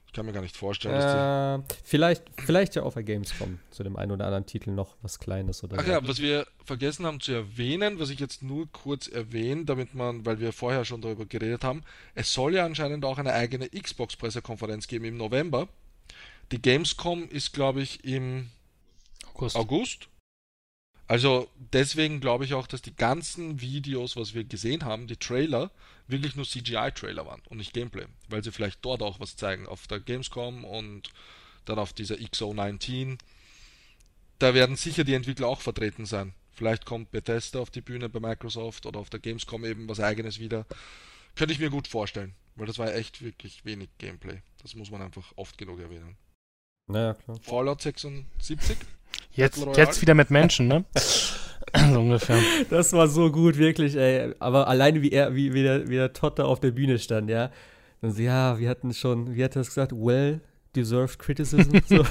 Ich 0.06 0.12
kann 0.12 0.24
mir 0.24 0.32
gar 0.32 0.40
nicht 0.40 0.56
vorstellen. 0.56 1.60
Äh, 1.60 1.62
vielleicht, 1.84 2.22
vielleicht 2.38 2.74
ja 2.76 2.82
auf 2.84 2.94
der 2.94 3.02
Gamescom 3.02 3.58
zu 3.70 3.82
dem 3.82 3.96
einen 3.96 4.12
oder 4.12 4.24
anderen 4.24 4.46
Titel 4.46 4.70
noch 4.70 4.96
was 5.02 5.18
Kleines 5.18 5.62
oder 5.62 5.76
Ach 5.78 5.84
so. 5.84 5.90
ja, 5.90 6.08
was 6.08 6.20
wir 6.20 6.46
vergessen 6.64 7.04
haben 7.04 7.20
zu 7.20 7.32
erwähnen, 7.32 7.98
was 7.98 8.08
ich 8.08 8.18
jetzt 8.18 8.42
nur 8.42 8.66
kurz 8.72 9.08
erwähne, 9.08 9.66
damit 9.66 9.94
man, 9.94 10.24
weil 10.24 10.40
wir 10.40 10.54
vorher 10.54 10.86
schon 10.86 11.02
darüber 11.02 11.26
geredet 11.26 11.64
haben, 11.64 11.82
es 12.14 12.32
soll 12.32 12.54
ja 12.54 12.64
anscheinend 12.64 13.04
auch 13.04 13.18
eine 13.18 13.34
eigene 13.34 13.68
Xbox-Pressekonferenz 13.68 14.86
geben 14.86 15.04
im 15.04 15.18
November. 15.18 15.68
Die 16.52 16.62
Gamescom 16.62 17.28
ist, 17.28 17.52
glaube 17.52 17.82
ich, 17.82 18.04
im 18.04 18.48
August. 19.34 19.56
August. 19.56 20.08
Also 21.08 21.48
deswegen 21.72 22.20
glaube 22.20 22.44
ich 22.44 22.54
auch, 22.54 22.66
dass 22.66 22.82
die 22.82 22.96
ganzen 22.96 23.60
Videos, 23.60 24.16
was 24.16 24.34
wir 24.34 24.44
gesehen 24.44 24.84
haben, 24.84 25.06
die 25.06 25.16
Trailer, 25.16 25.70
wirklich 26.08 26.34
nur 26.34 26.44
CGI-Trailer 26.44 27.26
waren 27.26 27.42
und 27.48 27.58
nicht 27.58 27.72
Gameplay, 27.72 28.06
weil 28.28 28.42
sie 28.42 28.52
vielleicht 28.52 28.84
dort 28.84 29.02
auch 29.02 29.20
was 29.20 29.36
zeigen, 29.36 29.66
auf 29.66 29.86
der 29.86 30.00
Gamescom 30.00 30.64
und 30.64 31.10
dann 31.64 31.78
auf 31.78 31.92
dieser 31.92 32.16
XO19. 32.16 33.18
Da 34.38 34.54
werden 34.54 34.76
sicher 34.76 35.04
die 35.04 35.14
Entwickler 35.14 35.48
auch 35.48 35.60
vertreten 35.60 36.06
sein. 36.06 36.34
Vielleicht 36.52 36.86
kommt 36.86 37.10
Bethesda 37.10 37.60
auf 37.60 37.70
die 37.70 37.82
Bühne 37.82 38.08
bei 38.08 38.18
Microsoft 38.18 38.86
oder 38.86 38.98
auf 38.98 39.10
der 39.10 39.20
Gamescom 39.20 39.64
eben 39.64 39.88
was 39.88 40.00
eigenes 40.00 40.38
wieder. 40.38 40.66
Könnte 41.34 41.52
ich 41.52 41.60
mir 41.60 41.70
gut 41.70 41.86
vorstellen, 41.86 42.34
weil 42.56 42.66
das 42.66 42.78
war 42.78 42.94
echt 42.94 43.22
wirklich 43.22 43.64
wenig 43.64 43.90
Gameplay. 43.98 44.40
Das 44.62 44.74
muss 44.74 44.90
man 44.90 45.02
einfach 45.02 45.32
oft 45.36 45.58
genug 45.58 45.80
erwähnen. 45.80 46.16
Naja, 46.88 47.14
klar. 47.14 47.38
Fallout 47.42 47.82
76? 47.82 48.78
Jetzt, 49.32 49.66
jetzt 49.76 50.00
wieder 50.02 50.14
mit 50.14 50.30
Menschen, 50.30 50.68
ne? 50.68 50.84
so 50.94 52.00
ungefähr. 52.00 52.38
Das 52.70 52.92
war 52.92 53.08
so 53.08 53.30
gut, 53.30 53.58
wirklich, 53.58 53.96
ey. 53.96 54.34
Aber 54.38 54.68
alleine 54.68 55.02
wie 55.02 55.10
er, 55.10 55.34
wie, 55.34 55.52
wie, 55.52 55.62
der, 55.62 55.88
wie 55.88 55.96
der 55.96 56.12
Todd 56.12 56.38
da 56.38 56.44
auf 56.44 56.60
der 56.60 56.70
Bühne 56.70 56.98
stand, 56.98 57.28
ja. 57.30 57.50
Und 58.00 58.12
so, 58.12 58.22
ja, 58.22 58.58
wir 58.58 58.68
hatten 58.68 58.94
schon, 58.94 59.34
wie 59.34 59.44
hat 59.44 59.56
er 59.56 59.60
das 59.60 59.68
gesagt? 59.68 59.92
Well 59.92 60.40
deserved 60.74 61.18
criticism. 61.18 61.78
so. 61.88 62.04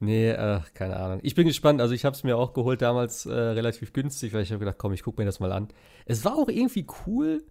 nee, 0.00 0.32
ach, 0.32 0.72
keine 0.74 0.96
Ahnung. 0.96 1.20
Ich 1.22 1.34
bin 1.34 1.46
gespannt. 1.46 1.80
Also 1.80 1.94
ich 1.94 2.04
habe 2.04 2.16
es 2.16 2.24
mir 2.24 2.36
auch 2.36 2.52
geholt 2.54 2.82
damals 2.82 3.26
äh, 3.26 3.32
relativ 3.32 3.92
günstig, 3.92 4.32
weil 4.32 4.42
ich 4.42 4.50
habe 4.50 4.60
gedacht, 4.60 4.78
komm, 4.78 4.92
ich 4.92 5.02
gucke 5.02 5.20
mir 5.20 5.26
das 5.26 5.40
mal 5.40 5.52
an. 5.52 5.68
Es 6.06 6.24
war 6.24 6.36
auch 6.36 6.48
irgendwie 6.48 6.86
cool, 7.06 7.44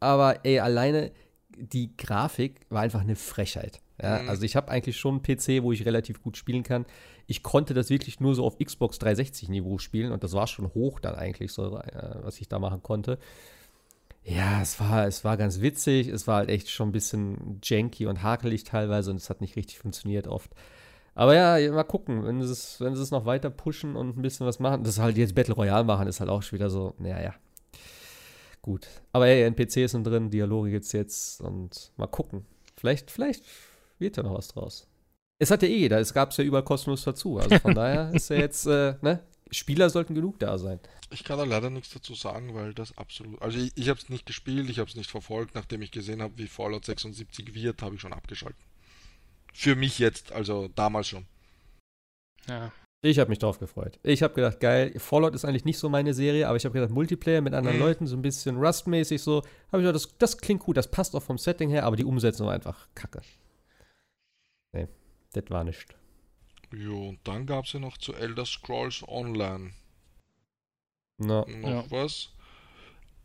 aber 0.00 0.44
ey, 0.44 0.60
alleine 0.60 1.10
die 1.56 1.96
Grafik 1.96 2.60
war 2.70 2.82
einfach 2.82 3.00
eine 3.00 3.16
Frechheit. 3.16 3.80
Ja, 4.00 4.20
Mhm. 4.22 4.28
also 4.28 4.44
ich 4.44 4.54
habe 4.54 4.70
eigentlich 4.70 4.96
schon 4.96 5.14
einen 5.14 5.22
PC, 5.22 5.62
wo 5.62 5.72
ich 5.72 5.84
relativ 5.84 6.22
gut 6.22 6.36
spielen 6.36 6.62
kann. 6.62 6.86
Ich 7.28 7.42
konnte 7.42 7.74
das 7.74 7.90
wirklich 7.90 8.18
nur 8.18 8.34
so 8.34 8.44
auf 8.44 8.58
Xbox 8.58 8.98
360 8.98 9.50
Niveau 9.50 9.78
spielen 9.78 10.12
und 10.12 10.24
das 10.24 10.32
war 10.32 10.46
schon 10.46 10.72
hoch 10.74 10.98
dann 10.98 11.14
eigentlich 11.14 11.52
so, 11.52 11.76
äh, 11.76 12.16
was 12.22 12.40
ich 12.40 12.48
da 12.48 12.58
machen 12.58 12.82
konnte. 12.82 13.18
Ja, 14.24 14.60
es 14.62 14.80
war, 14.80 15.06
es 15.06 15.24
war 15.24 15.36
ganz 15.36 15.60
witzig, 15.60 16.08
es 16.08 16.26
war 16.26 16.36
halt 16.36 16.48
echt 16.48 16.70
schon 16.70 16.88
ein 16.88 16.92
bisschen 16.92 17.60
janky 17.62 18.06
und 18.06 18.22
hakelig 18.22 18.64
teilweise 18.64 19.10
und 19.10 19.18
es 19.18 19.30
hat 19.30 19.40
nicht 19.40 19.56
richtig 19.56 19.78
funktioniert 19.78 20.26
oft. 20.26 20.50
Aber 21.14 21.34
ja, 21.34 21.72
mal 21.72 21.84
gucken, 21.84 22.24
wenn 22.24 22.42
sie 22.42 22.50
es, 22.50 22.80
wenn 22.80 22.94
sie 22.96 23.02
es 23.02 23.10
noch 23.10 23.26
weiter 23.26 23.50
pushen 23.50 23.94
und 23.94 24.16
ein 24.16 24.22
bisschen 24.22 24.46
was 24.46 24.58
machen, 24.58 24.84
das 24.84 24.98
halt 24.98 25.18
jetzt 25.18 25.34
Battle 25.34 25.54
Royale 25.54 25.84
machen, 25.84 26.06
ist 26.08 26.20
halt 26.20 26.30
auch 26.30 26.42
schon 26.42 26.58
wieder 26.58 26.70
so, 26.70 26.94
naja. 26.98 27.34
Gut. 28.62 28.88
Aber 29.12 29.26
hey, 29.26 29.42
NPCs 29.44 29.92
sind 29.92 30.06
drin, 30.06 30.30
Dialoge 30.30 30.70
gibt's 30.70 30.92
jetzt 30.92 31.40
und 31.40 31.92
mal 31.96 32.06
gucken. 32.06 32.46
Vielleicht, 32.76 33.10
vielleicht 33.10 33.44
wird 33.98 34.16
ja 34.16 34.22
noch 34.22 34.34
was 34.34 34.48
draus. 34.48 34.86
Es 35.40 35.50
hat 35.50 35.62
ja 35.62 35.68
eh 35.68 35.76
jeder, 35.76 35.98
es 36.00 36.12
gab 36.12 36.30
es 36.30 36.36
ja 36.36 36.44
überall 36.44 36.64
kostenlos 36.64 37.04
dazu. 37.04 37.38
Also 37.38 37.58
von 37.58 37.74
daher 37.74 38.10
ist 38.14 38.28
ja 38.30 38.36
jetzt, 38.36 38.66
äh, 38.66 38.94
ne? 39.02 39.22
Spieler 39.50 39.88
sollten 39.88 40.14
genug 40.14 40.38
da 40.40 40.58
sein. 40.58 40.78
Ich 41.10 41.24
kann 41.24 41.38
da 41.38 41.44
leider 41.44 41.70
nichts 41.70 41.90
dazu 41.90 42.14
sagen, 42.14 42.54
weil 42.54 42.74
das 42.74 42.96
absolut. 42.98 43.40
Also 43.40 43.58
ich, 43.58 43.72
ich 43.76 43.88
habe 43.88 43.98
es 43.98 44.10
nicht 44.10 44.26
gespielt, 44.26 44.68
ich 44.68 44.78
habe 44.78 44.90
es 44.90 44.96
nicht 44.96 45.10
verfolgt. 45.10 45.54
Nachdem 45.54 45.80
ich 45.80 45.90
gesehen 45.90 46.20
habe, 46.20 46.34
wie 46.36 46.46
Fallout 46.48 46.84
76 46.84 47.54
wird, 47.54 47.80
habe 47.80 47.94
ich 47.94 48.00
schon 48.00 48.12
abgeschaltet. 48.12 48.60
Für 49.54 49.74
mich 49.74 49.98
jetzt, 49.98 50.32
also 50.32 50.68
damals 50.74 51.08
schon. 51.08 51.24
Ja. 52.46 52.72
Ich 53.00 53.18
habe 53.20 53.30
mich 53.30 53.38
drauf 53.38 53.58
gefreut. 53.58 53.98
Ich 54.02 54.22
habe 54.22 54.34
gedacht, 54.34 54.58
geil, 54.60 54.92
Fallout 54.98 55.34
ist 55.34 55.44
eigentlich 55.44 55.64
nicht 55.64 55.78
so 55.78 55.88
meine 55.88 56.12
Serie, 56.12 56.48
aber 56.48 56.56
ich 56.56 56.64
habe 56.64 56.74
gedacht, 56.74 56.90
Multiplayer 56.90 57.40
mit 57.40 57.54
anderen 57.54 57.76
Mhm. 57.76 57.82
Leuten, 57.82 58.06
so 58.06 58.16
ein 58.16 58.22
bisschen 58.22 58.56
Rust-mäßig 58.58 59.22
so. 59.22 59.42
Habe 59.72 59.82
ich 59.82 59.86
gedacht, 59.86 59.94
das, 59.94 60.18
das 60.18 60.38
klingt 60.38 60.62
gut, 60.62 60.76
das 60.76 60.90
passt 60.90 61.14
auch 61.14 61.22
vom 61.22 61.38
Setting 61.38 61.70
her, 61.70 61.84
aber 61.84 61.96
die 61.96 62.04
Umsetzung 62.04 62.48
war 62.48 62.54
einfach 62.54 62.88
kacke. 62.94 63.22
Das 65.32 65.44
war 65.50 65.64
nicht. 65.64 65.86
Jo, 66.72 67.08
und 67.10 67.18
dann 67.24 67.46
gab 67.46 67.64
es 67.64 67.72
ja 67.72 67.80
noch 67.80 67.96
zu 67.98 68.14
Elder 68.14 68.44
Scrolls 68.44 69.02
Online 69.08 69.70
No. 71.18 71.44
noch 71.48 71.68
Ja. 71.68 71.90
was. 71.90 72.30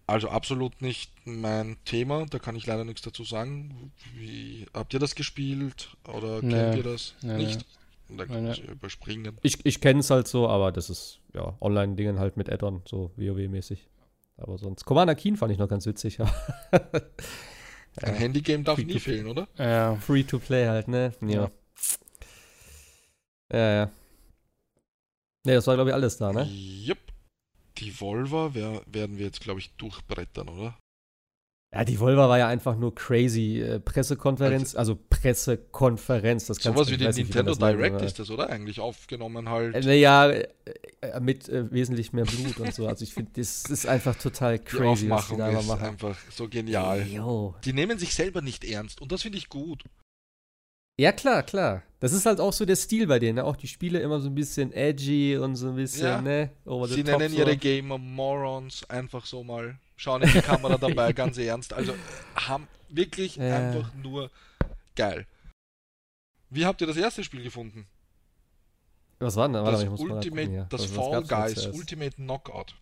Also 0.08 0.30
absolut 0.30 0.82
nicht 0.82 1.12
mein 1.26 1.78
Thema, 1.86 2.26
da 2.26 2.40
kann 2.40 2.56
ich 2.56 2.66
leider 2.66 2.84
nichts 2.84 3.02
dazu 3.04 3.24
sagen. 3.24 3.92
Wie, 4.16 4.66
habt 4.74 4.94
ihr 4.94 5.00
das 5.00 5.16
gespielt 5.16 5.96
oder 6.08 6.42
Nee. 6.42 6.52
kennt 6.54 6.76
ihr 6.78 6.84
das 6.84 7.16
Nee, 7.22 7.38
nicht? 7.38 7.66
Da 8.10 8.26
Nee, 8.26 8.26
kann 8.26 8.44
nee. 8.44 8.52
ich 8.52 8.64
überspringen. 8.68 9.38
Ich, 9.44 9.66
ich 9.66 9.80
kenne 9.80 10.02
es 10.02 10.10
halt 10.10 10.28
so, 10.28 10.48
aber 10.50 10.72
das 10.74 10.90
ist, 10.90 11.20
ja, 11.34 11.56
Online-Dingen 11.62 12.20
halt 12.20 12.36
mit 12.36 12.50
Add-on, 12.52 12.82
so 12.86 13.12
WoW-mäßig. 13.16 13.88
Aber 14.38 14.58
sonst. 14.58 14.84
Commander 14.84 15.16
Keen 15.16 15.38
fand 15.38 15.52
ich 15.54 15.58
noch 15.58 15.70
ganz 15.70 15.86
witzig, 15.86 16.18
ja. 16.18 16.34
Ein 18.02 18.16
Handygame 18.16 18.64
darf 18.64 18.76
Free 18.76 18.86
nie 18.86 18.94
to- 18.94 19.00
fehlen, 19.00 19.28
oder? 19.28 19.48
Ja. 19.58 19.96
Free-to-play 19.96 20.68
halt, 20.68 20.88
ne? 20.88 21.14
Ja. 21.22 21.28
Ja. 21.30 21.52
Ja, 23.54 23.74
ja. 23.74 23.92
Ne, 25.46 25.54
das 25.56 25.68
war, 25.68 25.76
glaube 25.76 25.92
ich, 25.92 25.94
alles 25.94 26.18
da, 26.18 26.34
ne? 26.34 26.44
Jupp. 26.44 26.98
Die 27.78 28.00
Volva 28.00 28.54
wer, 28.54 28.82
werden 28.86 29.18
wir 29.18 29.26
jetzt, 29.26 29.42
glaube 29.42 29.60
ich, 29.60 29.76
durchbrettern, 29.76 30.48
oder? 30.50 30.78
Ja, 31.74 31.84
die 31.84 32.00
Volva 32.00 32.30
war 32.30 32.38
ja 32.38 32.48
einfach 32.48 32.78
nur 32.78 32.94
crazy. 32.94 33.60
Äh, 33.60 33.80
Pressekonferenz, 33.80 34.76
also, 34.76 34.96
Pressekonferenz. 35.10 36.46
Das 36.46 36.58
Sowas 36.58 36.90
wie 36.92 36.98
die 36.98 37.06
man 37.06 37.16
Nintendo 37.16 37.56
Direct 37.56 38.02
ist 38.04 38.20
das, 38.20 38.30
oder? 38.30 38.50
Eigentlich 38.50 38.80
aufgenommen 38.80 39.50
halt. 39.50 39.76
Äh, 39.76 39.82
Naja, 39.82 40.30
äh, 40.30 40.48
äh, 41.02 41.20
mit 41.20 41.50
äh, 41.50 41.72
wesentlich 41.72 42.14
mehr 42.14 42.26
Blut 42.26 42.60
und 42.60 42.74
so. 42.74 42.88
Also 42.88 43.04
ich 43.04 43.14
finde, 43.16 43.32
das 43.36 43.66
ist 43.66 43.88
einfach 43.88 44.16
total 44.16 44.60
die 44.60 44.66
crazy, 44.66 44.86
was 44.86 45.00
die 45.00 45.12
Aufmachung 45.12 45.38
da 45.40 45.60
ist 45.60 45.68
machen. 45.68 45.84
einfach 45.84 46.18
so 46.30 46.48
genial. 46.48 47.08
Jo. 47.08 47.56
Die 47.66 47.74
nehmen 47.74 47.98
sich 47.98 48.14
selber 48.14 48.42
nicht 48.44 48.64
ernst 48.64 49.02
und 49.02 49.12
das 49.12 49.24
finde 49.24 49.40
ich 49.40 49.50
gut. 49.50 49.84
Ja, 51.00 51.12
klar, 51.12 51.44
klar. 51.44 51.84
Das 52.00 52.12
ist 52.14 52.26
halt 52.26 52.40
auch 52.40 52.54
so 52.54 52.66
der 52.66 52.76
Stil 52.76 53.08
bei 53.08 53.18
denen. 53.18 53.36
Ne? 53.36 53.44
Auch 53.46 53.56
die 53.56 53.68
Spiele 53.68 54.00
immer 54.00 54.20
so 54.20 54.30
ein 54.30 54.36
bisschen 54.36 54.72
edgy 54.74 55.38
und 55.38 55.56
so 55.56 55.70
ein 55.70 55.76
bisschen, 55.76 56.06
Ja. 56.06 56.22
ne? 56.22 56.50
Over 56.66 56.88
the 56.88 56.96
Sie 56.96 57.04
nennen 57.04 57.30
so. 57.30 57.38
ihre 57.38 57.58
Gamer 57.58 57.98
Morons 57.98 58.88
einfach 58.90 59.26
so 59.26 59.44
mal. 59.44 59.80
Schauen 59.96 60.22
in 60.24 60.32
die 60.32 60.42
Kamera 60.42 60.78
dabei, 60.78 61.14
ganz 61.14 61.38
ernst. 61.38 61.74
Also 61.74 61.96
haben 62.36 62.68
wirklich 62.90 63.38
Ja. 63.38 63.58
einfach 63.58 63.92
nur 63.96 64.30
geil. 64.96 65.26
Wie 66.50 66.66
habt 66.66 66.82
ihr 66.82 66.88
das 66.88 66.98
erste 66.98 67.24
Spiel 67.24 67.42
gefunden? 67.42 67.88
Was 69.20 69.36
war 69.38 69.48
denn 69.48 69.54
da? 69.54 69.64
Das 69.64 69.72
mal, 69.80 69.84
ich 69.86 69.90
muss 69.90 70.00
mal 70.02 70.16
Ultimate, 70.18 70.42
gucken 70.44 70.54
hier. 70.54 70.68
das 70.70 70.82
was 70.82 70.92
Fall 70.92 71.24
Guys? 71.24 71.68
Ultimate 71.68 72.16
Knockout. 72.18 72.76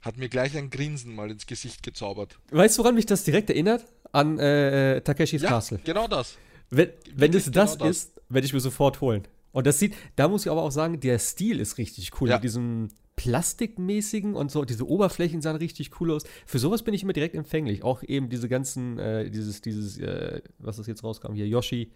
Hat 0.00 0.16
mir 0.16 0.28
gleich 0.28 0.56
ein 0.56 0.70
Grinsen 0.70 1.14
mal 1.14 1.30
ins 1.30 1.46
Gesicht 1.46 1.82
gezaubert. 1.82 2.38
Weißt 2.50 2.78
du, 2.78 2.82
woran 2.82 2.94
mich 2.94 3.06
das 3.06 3.24
direkt 3.24 3.50
erinnert? 3.50 3.84
An 4.12 4.38
äh, 4.38 4.96
äh, 4.96 5.00
Takeshis 5.02 5.42
Ja, 5.42 5.50
Castle. 5.50 5.78
genau 5.84 6.08
das. 6.08 6.36
Wenn, 6.76 6.90
wenn 7.14 7.32
das 7.32 7.50
genau 7.50 7.64
das. 7.76 7.88
ist, 7.88 8.20
werde 8.28 8.46
ich 8.46 8.52
mir 8.52 8.60
sofort 8.60 9.00
holen. 9.00 9.22
Und 9.52 9.66
das 9.66 9.78
sieht, 9.78 9.94
da 10.16 10.28
muss 10.28 10.44
ich 10.44 10.50
aber 10.50 10.62
auch 10.62 10.72
sagen, 10.72 10.98
der 11.00 11.18
Stil 11.18 11.60
ist 11.60 11.78
richtig 11.78 12.20
cool. 12.20 12.28
Ja. 12.28 12.36
Mit 12.36 12.44
diesem 12.44 12.88
plastikmäßigen 13.16 14.34
und 14.34 14.50
so, 14.50 14.64
diese 14.64 14.86
Oberflächen 14.88 15.40
sahen 15.40 15.56
richtig 15.56 16.00
cool 16.00 16.10
aus. 16.10 16.24
Für 16.46 16.58
sowas 16.58 16.82
bin 16.82 16.94
ich 16.94 17.04
immer 17.04 17.12
direkt 17.12 17.36
empfänglich. 17.36 17.84
Auch 17.84 18.02
eben 18.02 18.28
diese 18.28 18.48
ganzen, 18.48 18.98
äh, 18.98 19.30
dieses, 19.30 19.60
dieses, 19.60 19.98
äh, 19.98 20.42
was 20.58 20.78
das 20.78 20.88
jetzt 20.88 21.04
rauskam, 21.04 21.34
hier, 21.34 21.46
Yoshi, 21.46 21.92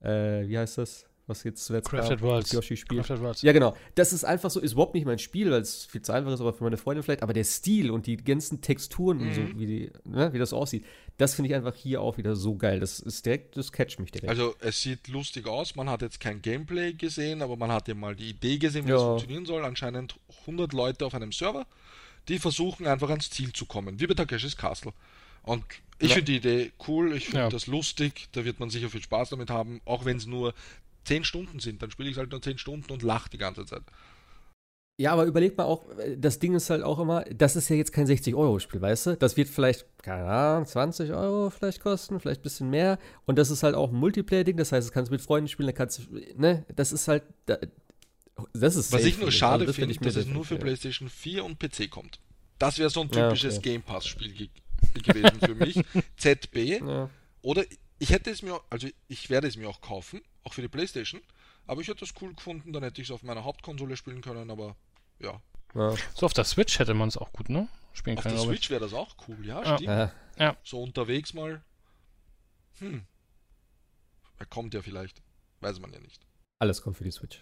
äh, 0.00 0.48
wie 0.48 0.58
heißt 0.58 0.78
das? 0.78 1.06
Was 1.28 1.44
jetzt 1.44 1.64
zuletzt 1.64 1.88
Crafted 1.90 2.18
kam, 2.20 2.28
Worlds. 2.28 2.48
das 2.48 2.56
Yoshi-Spiel. 2.56 2.98
Crafted 2.98 3.20
Worlds. 3.20 3.42
Ja, 3.42 3.52
genau. 3.52 3.76
Das 3.94 4.12
ist 4.12 4.24
einfach 4.24 4.50
so, 4.50 4.58
ist 4.60 4.72
überhaupt 4.72 4.94
nicht 4.94 5.04
mein 5.06 5.18
Spiel, 5.20 5.50
weil 5.50 5.60
es 5.60 5.84
viel 5.84 6.02
zu 6.02 6.10
einfach 6.12 6.32
ist, 6.32 6.40
aber 6.40 6.52
für 6.54 6.64
meine 6.64 6.78
Freunde 6.78 7.02
vielleicht. 7.02 7.22
Aber 7.22 7.34
der 7.34 7.44
Stil 7.44 7.90
und 7.92 8.06
die 8.06 8.16
ganzen 8.16 8.60
Texturen 8.62 9.20
und 9.20 9.34
so, 9.34 9.40
Mhm. 9.42 9.58
wie, 9.60 9.66
die, 9.66 9.92
ne, 10.04 10.32
wie 10.32 10.38
das 10.38 10.52
aussieht, 10.52 10.84
das 11.18 11.34
finde 11.34 11.50
ich 11.50 11.54
einfach 11.54 11.74
hier 11.76 12.00
auch 12.00 12.16
wieder 12.18 12.34
so 12.34 12.56
geil. 12.56 12.80
Das 12.80 12.98
ist 12.98 13.26
direkt, 13.26 13.56
das 13.56 13.70
catcht 13.72 14.00
mich 14.00 14.10
direkt. 14.10 14.30
Also 14.30 14.54
es 14.60 14.80
sieht 14.82 15.06
lustig 15.08 15.46
aus, 15.46 15.76
man 15.76 15.88
hat 15.90 16.00
jetzt 16.02 16.18
kein 16.18 16.40
Gameplay 16.42 16.94
gesehen, 16.94 17.42
aber 17.42 17.56
man 17.56 17.70
hat 17.70 17.86
ja 17.88 17.94
mal 17.94 18.16
die 18.16 18.30
Idee 18.30 18.56
gesehen, 18.58 18.86
wie 18.86 18.90
das 18.92 19.02
Ja. 19.02 19.08
funktionieren 19.08 19.44
soll. 19.46 19.64
Anscheinend 19.64 20.16
100 20.46 20.72
Leute 20.72 21.04
auf 21.04 21.14
einem 21.14 21.32
Server, 21.32 21.66
die 22.28 22.38
versuchen 22.38 22.86
einfach 22.86 23.10
ans 23.10 23.28
Ziel 23.30 23.52
zu 23.52 23.66
kommen, 23.66 24.00
wie 24.00 24.06
bei 24.06 24.14
Takeshis 24.14 24.56
Castle. 24.56 24.92
Und 25.42 25.64
ich 25.98 26.08
Ja. 26.10 26.14
finde 26.16 26.32
die 26.32 26.36
Idee 26.38 26.72
cool, 26.86 27.14
ich 27.16 27.26
finde 27.26 27.40
Ja. 27.40 27.48
das 27.48 27.66
lustig, 27.66 28.28
da 28.32 28.44
wird 28.44 28.60
man 28.60 28.70
sicher 28.70 28.88
viel 28.90 29.02
Spaß 29.02 29.30
damit 29.30 29.50
haben, 29.50 29.80
auch 29.84 30.04
wenn 30.04 30.16
es 30.18 30.26
nur 30.26 30.54
10 31.04 31.24
Stunden 31.24 31.60
sind, 31.60 31.82
dann 31.82 31.90
spiele 31.90 32.10
ich 32.10 32.16
halt 32.16 32.30
nur 32.30 32.42
10 32.42 32.58
Stunden 32.58 32.92
und 32.92 33.02
lache 33.02 33.30
die 33.30 33.38
ganze 33.38 33.64
Zeit. 33.64 33.82
Ja, 35.00 35.12
aber 35.12 35.26
überleg 35.26 35.56
mal 35.56 35.64
auch, 35.64 35.86
das 36.16 36.40
Ding 36.40 36.56
ist 36.56 36.70
halt 36.70 36.82
auch 36.82 36.98
immer, 36.98 37.24
das 37.26 37.54
ist 37.54 37.68
ja 37.68 37.76
jetzt 37.76 37.92
kein 37.92 38.06
60-Euro-Spiel, 38.08 38.80
weißt 38.80 39.06
du? 39.06 39.16
Das 39.16 39.36
wird 39.36 39.48
vielleicht, 39.48 39.86
keine 40.02 40.24
Ahnung, 40.26 40.66
20 40.66 41.12
Euro 41.12 41.50
vielleicht 41.50 41.80
kosten, 41.80 42.18
vielleicht 42.18 42.40
ein 42.40 42.42
bisschen 42.42 42.68
mehr. 42.68 42.98
Und 43.24 43.38
das 43.38 43.50
ist 43.50 43.62
halt 43.62 43.76
auch 43.76 43.92
ein 43.92 43.96
Multiplayer-Ding, 43.96 44.56
das 44.56 44.72
heißt, 44.72 44.88
das 44.88 44.92
kannst 44.92 45.10
du 45.10 45.14
mit 45.14 45.22
Freunden 45.22 45.46
spielen, 45.46 45.68
da 45.68 45.72
kannst 45.72 46.00
du, 46.00 46.18
ne? 46.36 46.66
Das 46.74 46.90
ist 46.90 47.06
halt, 47.06 47.22
da, 47.46 47.58
das 48.52 48.74
ist 48.74 48.92
Was 48.92 49.04
ich 49.04 49.18
nur 49.18 49.30
schade 49.30 49.62
Also 49.62 49.72
finde, 49.72 49.92
ich 49.92 50.00
dass 50.00 50.16
es 50.16 50.26
nur 50.26 50.44
für 50.44 50.56
PlayStation 50.56 51.08
4 51.08 51.44
und 51.44 51.60
PC 51.60 51.90
kommt. 51.90 52.18
Das 52.58 52.78
wäre 52.78 52.90
so 52.90 53.02
ein 53.02 53.08
Ja, 53.12 53.28
typisches 53.28 53.58
okay. 53.58 53.70
Game 53.70 53.82
Pass-Spiel 53.82 54.32
ge 54.32 54.48
gewesen 54.94 55.40
für 55.40 55.54
mich. 55.54 55.80
ZB. 56.16 56.80
Ja. 56.84 57.10
Oder 57.42 57.64
ich 57.98 58.10
hätte 58.10 58.30
es 58.30 58.42
mir, 58.42 58.60
also 58.70 58.88
ich 59.06 59.30
werde 59.30 59.46
es 59.46 59.56
mir 59.56 59.68
auch 59.68 59.80
kaufen, 59.80 60.20
auch 60.48 60.54
für 60.54 60.62
die 60.62 60.68
Playstation, 60.68 61.20
aber 61.66 61.80
ich 61.80 61.88
hätte 61.88 62.04
es 62.04 62.14
cool 62.20 62.34
gefunden, 62.34 62.72
dann 62.72 62.82
hätte 62.82 63.00
ich 63.02 63.08
es 63.08 63.12
auf 63.14 63.22
meiner 63.22 63.44
Hauptkonsole 63.44 63.96
spielen 63.96 64.20
können, 64.22 64.50
aber 64.50 64.76
ja. 65.20 65.40
Ja. 65.74 65.94
So 66.14 66.26
auf 66.26 66.32
der 66.32 66.44
Switch 66.44 66.78
hätte 66.78 66.94
man 66.94 67.08
es 67.08 67.16
auch 67.18 67.30
gut, 67.32 67.50
ne? 67.50 67.68
Spielen 67.92 68.16
Auf 68.16 68.22
können, 68.22 68.34
der 68.36 68.42
glaube 68.42 68.54
ich. 68.54 68.60
Switch 68.60 68.70
wäre 68.70 68.80
das 68.80 68.94
auch 68.94 69.14
cool, 69.28 69.44
ja, 69.44 69.62
Ja. 69.62 69.76
stimmt. 69.76 70.12
Ja. 70.38 70.56
So 70.64 70.82
unterwegs 70.82 71.34
mal. 71.34 71.62
Hm. 72.78 73.04
Er 74.38 74.46
kommt 74.46 74.72
ja 74.72 74.80
vielleicht. 74.82 75.20
Weiß 75.60 75.78
man 75.80 75.92
ja 75.92 75.98
nicht. 76.00 76.20
Alles 76.60 76.80
kommt 76.80 76.96
für 76.96 77.04
die 77.04 77.10
Switch. 77.10 77.40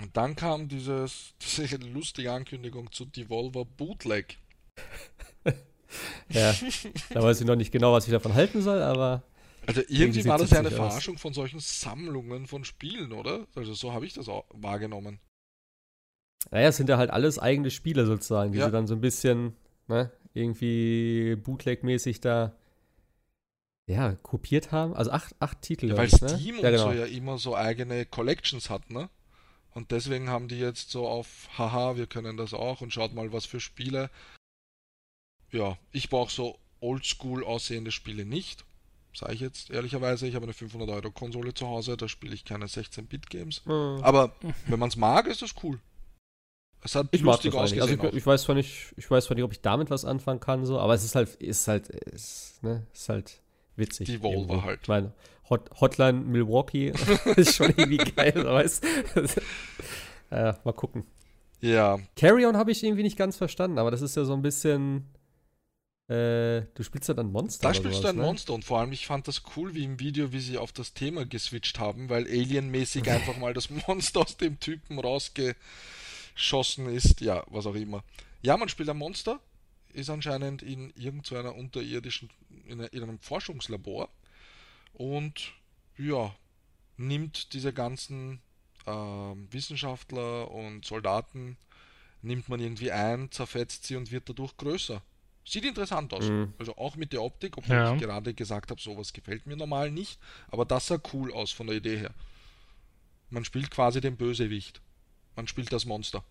Und 0.00 0.16
dann 0.16 0.34
kam 0.34 0.68
dieses, 0.68 1.34
diese 1.58 1.76
lustige 1.76 2.32
Ankündigung 2.32 2.90
zu 2.90 3.04
Devolver 3.04 3.64
Bootleg. 3.64 4.38
Ja. 6.28 6.54
da 7.14 7.22
weiß 7.22 7.40
ich 7.40 7.46
noch 7.46 7.56
nicht 7.56 7.72
genau, 7.72 7.94
was 7.94 8.06
ich 8.06 8.12
davon 8.12 8.34
halten 8.34 8.60
soll, 8.60 8.82
aber 8.82 9.22
Also 9.68 9.82
Irgendwie 9.88 10.24
war 10.24 10.38
das 10.38 10.50
ja 10.50 10.58
eine 10.58 10.68
witzig 10.68 10.80
aus. 10.80 10.88
Verarschung 10.88 11.18
von 11.18 11.34
solchen 11.34 11.60
Sammlungen 11.60 12.46
von 12.46 12.64
Spielen, 12.64 13.12
oder? 13.12 13.46
Also 13.54 13.74
so 13.74 13.92
habe 13.92 14.06
ich 14.06 14.14
das 14.14 14.28
auch 14.28 14.44
wahrgenommen. 14.54 15.20
naja, 16.50 16.68
es 16.68 16.76
sind 16.78 16.88
ja 16.88 16.96
halt 16.96 17.10
alles 17.10 17.38
eigene 17.38 17.70
Spiele 17.70 18.06
sozusagen, 18.06 18.52
die 18.52 18.58
Ja. 18.58 18.66
sie 18.66 18.72
dann 18.72 18.86
so 18.86 18.94
ein 18.94 19.00
bisschen, 19.00 19.54
ne, 19.86 20.10
irgendwie 20.32 21.36
Bootleg-mäßig 21.36 22.20
da, 22.20 22.54
ja, 23.86 24.14
kopiert 24.16 24.72
haben. 24.72 24.94
Also 24.94 25.10
acht, 25.10 25.34
acht 25.40 25.60
Titel, 25.62 25.88
Ja, 25.90 25.96
weil 25.96 26.06
ich, 26.08 26.20
ne? 26.20 26.28
Steam 26.28 26.56
ja, 26.56 26.60
und 26.60 26.70
genau. 26.72 26.84
so 26.84 26.92
ja 26.92 27.04
immer 27.06 27.38
so 27.38 27.56
eigene 27.56 28.06
Collections 28.06 28.70
hat, 28.70 28.90
ne? 28.90 29.08
Und 29.72 29.90
deswegen 29.92 30.28
haben 30.28 30.48
die 30.48 30.58
jetzt 30.58 30.90
so 30.90 31.06
auf, 31.06 31.48
haha, 31.56 31.96
wir 31.96 32.06
können 32.06 32.36
das 32.36 32.54
auch 32.54 32.80
und 32.80 32.92
schaut 32.92 33.14
mal, 33.14 33.32
was 33.32 33.46
für 33.46 33.60
Spiele. 33.60 34.10
Ja, 35.50 35.78
ich 35.92 36.08
brauche 36.10 36.32
so 36.32 36.58
oldschool 36.80 37.44
aussehende 37.44 37.92
Spiele 37.92 38.24
nicht. 38.24 38.64
Sage 39.18 39.34
ich 39.34 39.40
jetzt 39.40 39.70
ehrlicherweise, 39.70 40.28
ich 40.28 40.36
habe 40.36 40.44
eine 40.44 40.52
500 40.52 40.88
Euro 40.90 41.10
Konsole 41.10 41.52
zu 41.52 41.66
Hause, 41.66 41.96
da 41.96 42.06
spiele 42.08 42.34
ich 42.34 42.44
keine 42.44 42.66
16-Bit-Games. 42.66 43.66
Mhm. 43.66 43.98
Aber 44.02 44.32
wenn 44.68 44.78
man 44.78 44.90
es 44.90 44.96
mag, 44.96 45.26
ist 45.26 45.42
das 45.42 45.54
cool. 45.64 45.80
Es 46.84 46.94
hat 46.94 47.08
Ich 47.10 47.22
mag 47.22 47.32
lustig 47.32 47.50
das 47.50 47.60
eigentlich. 47.72 47.82
ausgesehen. 47.82 48.00
Also 48.00 48.12
ich, 48.12 48.18
ich 48.18 48.26
weiß 48.26 48.42
zwar 48.42 48.54
nicht, 48.54 48.94
ich 48.96 49.10
weiß 49.10 49.24
zwar 49.24 49.34
nicht, 49.34 49.42
ob 49.42 49.50
ich 49.50 49.60
damit 49.60 49.90
was 49.90 50.04
anfangen 50.04 50.38
kann, 50.38 50.64
so, 50.64 50.78
aber 50.78 50.94
es 50.94 51.02
ist 51.02 51.16
halt, 51.16 51.34
ist 51.34 51.66
halt, 51.66 51.88
ist, 51.88 52.62
ne, 52.62 52.86
ist 52.92 53.08
halt 53.08 53.40
witzig. 53.74 54.06
Die 54.06 54.22
Volvo 54.22 54.62
halt. 54.62 54.80
Ich 54.82 54.88
meine, 54.88 55.12
Hot, 55.50 55.68
Hotline 55.80 56.20
Milwaukee 56.20 56.92
ist 57.36 57.56
schon 57.56 57.70
irgendwie 57.76 57.96
geil, 57.96 58.44
weißt 58.44 58.84
äh, 60.30 60.52
Mal 60.64 60.72
gucken. 60.74 61.04
ja, 61.60 61.98
Carry-On 62.14 62.56
habe 62.56 62.70
ich 62.70 62.84
irgendwie 62.84 63.02
nicht 63.02 63.18
ganz 63.18 63.36
verstanden, 63.36 63.78
aber 63.78 63.90
das 63.90 64.00
ist 64.02 64.16
ja 64.16 64.24
so 64.24 64.34
ein 64.34 64.42
bisschen, 64.42 65.08
äh, 66.08 66.62
du 66.74 66.82
spielst 66.82 67.08
ja 67.08 67.14
dann 67.14 67.30
Monster 67.30 67.68
da 67.68 67.74
spielst 67.74 68.02
du 68.02 68.08
ein 68.08 68.16
ne? 68.16 68.22
Monster 68.22 68.54
und 68.54 68.64
vor 68.64 68.80
allem, 68.80 68.92
ich 68.92 69.06
fand 69.06 69.28
das 69.28 69.42
cool, 69.56 69.74
wie 69.74 69.84
im 69.84 70.00
Video, 70.00 70.32
wie 70.32 70.40
sie 70.40 70.56
auf 70.56 70.72
das 70.72 70.94
Thema 70.94 71.26
geswitcht 71.26 71.78
haben, 71.78 72.08
weil 72.08 72.24
alienmäßig 72.24 73.10
einfach 73.10 73.36
mal 73.36 73.52
das 73.52 73.68
Monster 73.68 74.20
aus 74.20 74.38
dem 74.38 74.58
Typen 74.58 74.98
rausgeschossen 74.98 76.88
ist. 76.88 77.20
Ja, 77.20 77.44
was 77.48 77.66
auch 77.66 77.74
immer. 77.74 78.04
Ja, 78.40 78.56
man 78.56 78.70
spielt 78.70 78.88
ein 78.88 78.96
Monster, 78.96 79.38
ist 79.92 80.08
anscheinend 80.08 80.62
in 80.62 80.94
irgendeiner 80.96 81.54
unterirdischen, 81.54 82.30
in, 82.66 82.80
in 82.80 83.02
einem 83.02 83.18
Forschungslabor 83.18 84.08
und 84.94 85.52
ja, 85.98 86.34
nimmt 86.96 87.52
diese 87.52 87.74
ganzen 87.74 88.40
ähm, 88.86 89.46
Wissenschaftler 89.50 90.50
und 90.50 90.86
Soldaten 90.86 91.58
nimmt 92.22 92.48
man 92.48 92.60
irgendwie 92.60 92.92
ein, 92.92 93.30
zerfetzt 93.30 93.84
sie 93.84 93.96
und 93.96 94.10
wird 94.10 94.28
dadurch 94.28 94.56
größer. 94.56 95.02
Sieht 95.50 95.64
interessant 95.64 96.12
aus. 96.12 96.28
Mhm. 96.28 96.52
Also 96.58 96.76
auch 96.76 96.96
mit 96.96 97.12
der 97.12 97.22
Optik, 97.22 97.56
obwohl 97.58 97.74
Ja. 97.76 97.94
ich 97.94 98.00
gerade 98.00 98.34
gesagt 98.34 98.70
habe, 98.70 98.80
sowas 98.80 99.12
gefällt 99.12 99.46
mir 99.46 99.56
normal 99.56 99.90
nicht, 99.90 100.18
aber 100.48 100.64
das 100.64 100.86
sah 100.88 100.98
cool 101.12 101.32
aus 101.32 101.52
von 101.52 101.66
der 101.68 101.76
Idee 101.76 101.96
her. 101.96 102.10
Man 103.30 103.44
spielt 103.44 103.70
quasi 103.70 104.00
den 104.00 104.16
Bösewicht. 104.16 104.80
Man 105.36 105.46
spielt 105.48 105.72
das 105.72 105.84
Monster. 105.86 106.24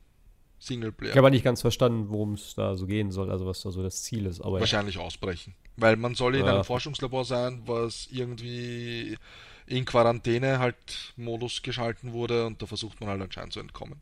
Singleplayer. 0.59 1.11
Ich 1.11 1.17
habe 1.17 1.27
aber 1.27 1.29
nicht 1.29 1.43
ganz 1.43 1.61
verstanden, 1.61 2.09
worum 2.09 2.33
es 2.33 2.55
da 2.55 2.75
so 2.75 2.87
gehen 2.87 3.11
soll, 3.11 3.29
also 3.29 3.45
was 3.45 3.61
da 3.61 3.69
so 3.69 3.83
das 3.83 4.01
Ziel 4.03 4.25
ist. 4.25 4.41
Aber 4.41 4.57
ja. 4.57 4.61
Wahrscheinlich 4.61 4.97
ausbrechen. 4.97 5.53
Weil 5.75 5.95
man 5.97 6.15
soll 6.15 6.35
in 6.35 6.45
Ja. 6.45 6.55
einem 6.55 6.63
Forschungslabor 6.63 7.25
sein, 7.25 7.61
was 7.67 8.07
irgendwie 8.11 9.17
in 9.67 9.85
Quarantäne 9.85 10.57
halt 10.57 11.13
Modus 11.15 11.61
geschalten 11.61 12.11
wurde 12.13 12.45
und 12.47 12.61
da 12.61 12.65
versucht 12.65 12.99
man 12.99 13.09
halt 13.09 13.21
anscheinend 13.21 13.53
zu 13.53 13.59
entkommen. 13.59 14.01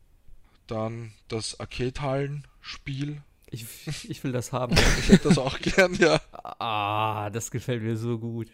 Dann 0.66 1.12
das 1.28 1.60
Arcade-Hallen-Spiel. 1.60 3.22
Ich, 3.50 3.64
ich 4.10 4.22
will 4.24 4.32
das 4.32 4.52
haben. 4.52 4.74
Ich 4.98 5.08
hätte 5.08 5.28
das 5.28 5.38
auch 5.38 5.58
gern, 5.60 5.94
ja. 5.94 6.20
ah, 6.32 7.30
das 7.30 7.50
gefällt 7.50 7.82
mir 7.82 7.96
so 7.96 8.18
gut. 8.18 8.50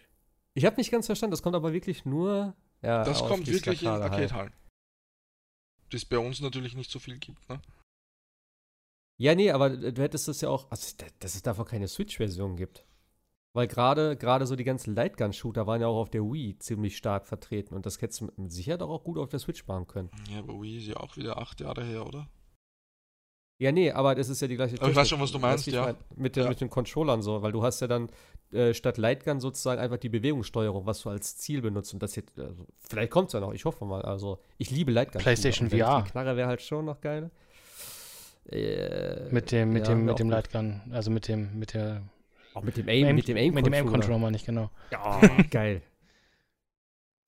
Ich 0.54 0.64
habe 0.64 0.76
nicht 0.76 0.90
ganz 0.90 1.06
verstanden, 1.06 1.30
das 1.32 1.42
kommt 1.42 1.56
aber 1.56 1.72
wirklich 1.72 2.04
nur. 2.04 2.54
Ja, 2.82 3.04
Das 3.04 3.20
kommt 3.20 3.46
wirklich 3.46 3.82
in 3.82 3.88
Arcade. 3.88 4.10
Arcade-Hallen. 4.12 4.52
Das 5.90 6.04
bei 6.04 6.18
uns 6.18 6.40
natürlich 6.40 6.74
nicht 6.74 6.90
so 6.90 6.98
viel 6.98 7.18
gibt, 7.18 7.48
ne? 7.48 7.60
Ja, 9.18 9.34
nee, 9.34 9.50
aber 9.50 9.70
du 9.70 10.02
hättest 10.02 10.26
das 10.28 10.40
ja 10.40 10.48
auch, 10.48 10.70
also, 10.70 10.94
da- 10.98 11.06
dass 11.20 11.34
es 11.34 11.42
davon 11.42 11.64
keine 11.64 11.86
Switch-Version 11.88 12.56
gibt. 12.56 12.84
Weil 13.54 13.68
gerade 13.68 14.16
gerade 14.16 14.46
so 14.46 14.56
die 14.56 14.64
ganzen 14.64 14.94
Lightgun-Shooter 14.94 15.66
waren 15.66 15.82
ja 15.82 15.86
auch 15.86 16.00
auf 16.00 16.10
der 16.10 16.22
Wii 16.22 16.58
ziemlich 16.58 16.96
stark 16.96 17.26
vertreten 17.26 17.74
und 17.74 17.84
das 17.84 18.00
hättest 18.00 18.22
du 18.22 18.32
mit 18.36 18.50
Sicherheit 18.50 18.80
auch 18.80 19.04
gut 19.04 19.18
auf 19.18 19.28
der 19.28 19.38
Switch 19.40 19.66
machen 19.66 19.86
können. 19.86 20.10
Ja, 20.30 20.38
aber 20.38 20.54
Wii 20.62 20.78
ist 20.78 20.86
ja 20.86 20.96
auch 20.96 21.16
wieder 21.18 21.36
acht 21.36 21.60
Jahre 21.60 21.84
her, 21.84 22.06
oder? 22.06 22.28
Ja, 23.62 23.70
nee, 23.70 23.92
aber 23.92 24.14
das 24.16 24.28
ist 24.28 24.42
ja 24.42 24.48
die 24.48 24.56
gleiche 24.56 24.76
Aber 24.80 24.90
ich 24.90 24.96
weiß 24.96 25.08
schon, 25.08 25.20
was 25.20 25.30
du 25.30 25.38
meinst, 25.38 25.66
ja. 25.68 25.82
mein? 25.84 25.96
Mit, 26.16 26.34
den, 26.34 26.42
Ja. 26.44 26.48
mit 26.48 26.60
den 26.60 26.68
Controllern 26.68 27.22
so, 27.22 27.42
weil 27.42 27.52
du 27.52 27.62
hast 27.62 27.80
ja 27.80 27.86
dann 27.86 28.08
äh, 28.52 28.74
statt 28.74 28.98
Lightgun 28.98 29.38
sozusagen 29.38 29.80
einfach 29.80 29.98
die 29.98 30.08
Bewegungssteuerung, 30.08 30.84
was 30.84 31.00
du 31.02 31.10
als 31.10 31.36
Ziel 31.36 31.62
benutzt 31.62 31.94
und 31.94 32.02
das 32.02 32.16
jetzt, 32.16 32.36
also, 32.40 32.66
vielleicht 32.88 33.12
kommt 33.12 33.28
es 33.28 33.34
ja 33.34 33.40
noch, 33.40 33.52
ich 33.52 33.64
hoffe 33.64 33.84
mal. 33.84 34.02
Also, 34.02 34.40
ich 34.58 34.70
liebe 34.72 34.90
Lightgun. 34.90 35.22
PlayStation 35.22 35.70
VR. 35.70 36.02
Die 36.04 36.10
Knarre 36.10 36.36
wäre 36.36 36.48
halt 36.48 36.60
schon 36.60 36.84
noch 36.86 37.00
geil. 37.00 37.30
Äh, 38.50 39.28
Mit 39.30 39.52
dem, 39.52 39.72
mit 39.72 39.86
ja, 39.86 39.94
dem, 39.94 40.04
mit 40.04 40.18
dem. 40.18 40.28
Lightgun, 40.28 40.80
also 40.90 41.12
mit 41.12 41.28
dem, 41.28 41.56
mit 41.58 41.74
der 41.74 42.02
Auch 42.54 42.62
mit 42.64 42.76
dem 42.76 42.88
Aim, 42.88 43.14
mit 43.14 43.28
dem 43.28 43.36
Aim 43.36 43.54
mit 43.54 43.64
dem 43.64 43.72
Aim-Controller 43.74 44.18
meine 44.18 44.36
ich, 44.36 44.44
genau. 44.44 44.70
Ja, 44.90 45.20
geil. 45.50 45.82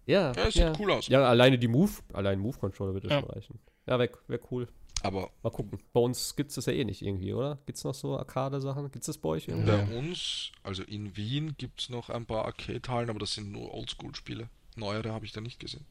Ja, 0.06 0.32
Ja, 0.32 0.50
sieht 0.50 0.80
cool 0.80 0.90
aus. 0.90 1.06
Ja, 1.06 1.24
alleine 1.28 1.58
die 1.58 1.68
Move, 1.68 1.92
allein 2.12 2.40
Move-Controller 2.40 2.92
würde 2.94 3.08
Ja. 3.08 3.20
schon 3.20 3.30
reichen. 3.30 3.58
Ja, 3.86 3.98
wäre 4.00 4.10
wär 4.26 4.40
cool. 4.50 4.66
Aber 5.04 5.30
Mal 5.42 5.50
gucken. 5.50 5.78
Bei 5.92 6.00
uns 6.00 6.34
gibt 6.34 6.50
es 6.50 6.56
das 6.56 6.66
ja 6.66 6.72
eh 6.72 6.84
nicht 6.84 7.02
irgendwie, 7.02 7.34
oder? 7.34 7.58
Gibt 7.66 7.78
es 7.78 7.84
noch 7.84 7.94
so 7.94 8.16
Arcade-Sachen? 8.18 8.84
Gibt 8.84 9.02
es 9.02 9.06
das 9.06 9.18
bei 9.18 9.28
euch 9.28 9.48
irgendwie? 9.48 9.70
Bei 9.70 9.96
uns, 9.96 10.52
also 10.62 10.82
in 10.82 11.16
Wien, 11.16 11.54
gibt 11.58 11.82
es 11.82 11.88
noch 11.90 12.08
ein 12.10 12.26
paar 12.26 12.46
Arcade-Hallen, 12.46 13.10
aber 13.10 13.18
das 13.18 13.34
sind 13.34 13.52
nur 13.52 13.72
Oldschool-Spiele. 13.74 14.48
Neuere 14.76 15.12
habe 15.12 15.24
ich 15.24 15.32
da 15.32 15.40
nicht 15.40 15.60
gesehen. 15.60 15.84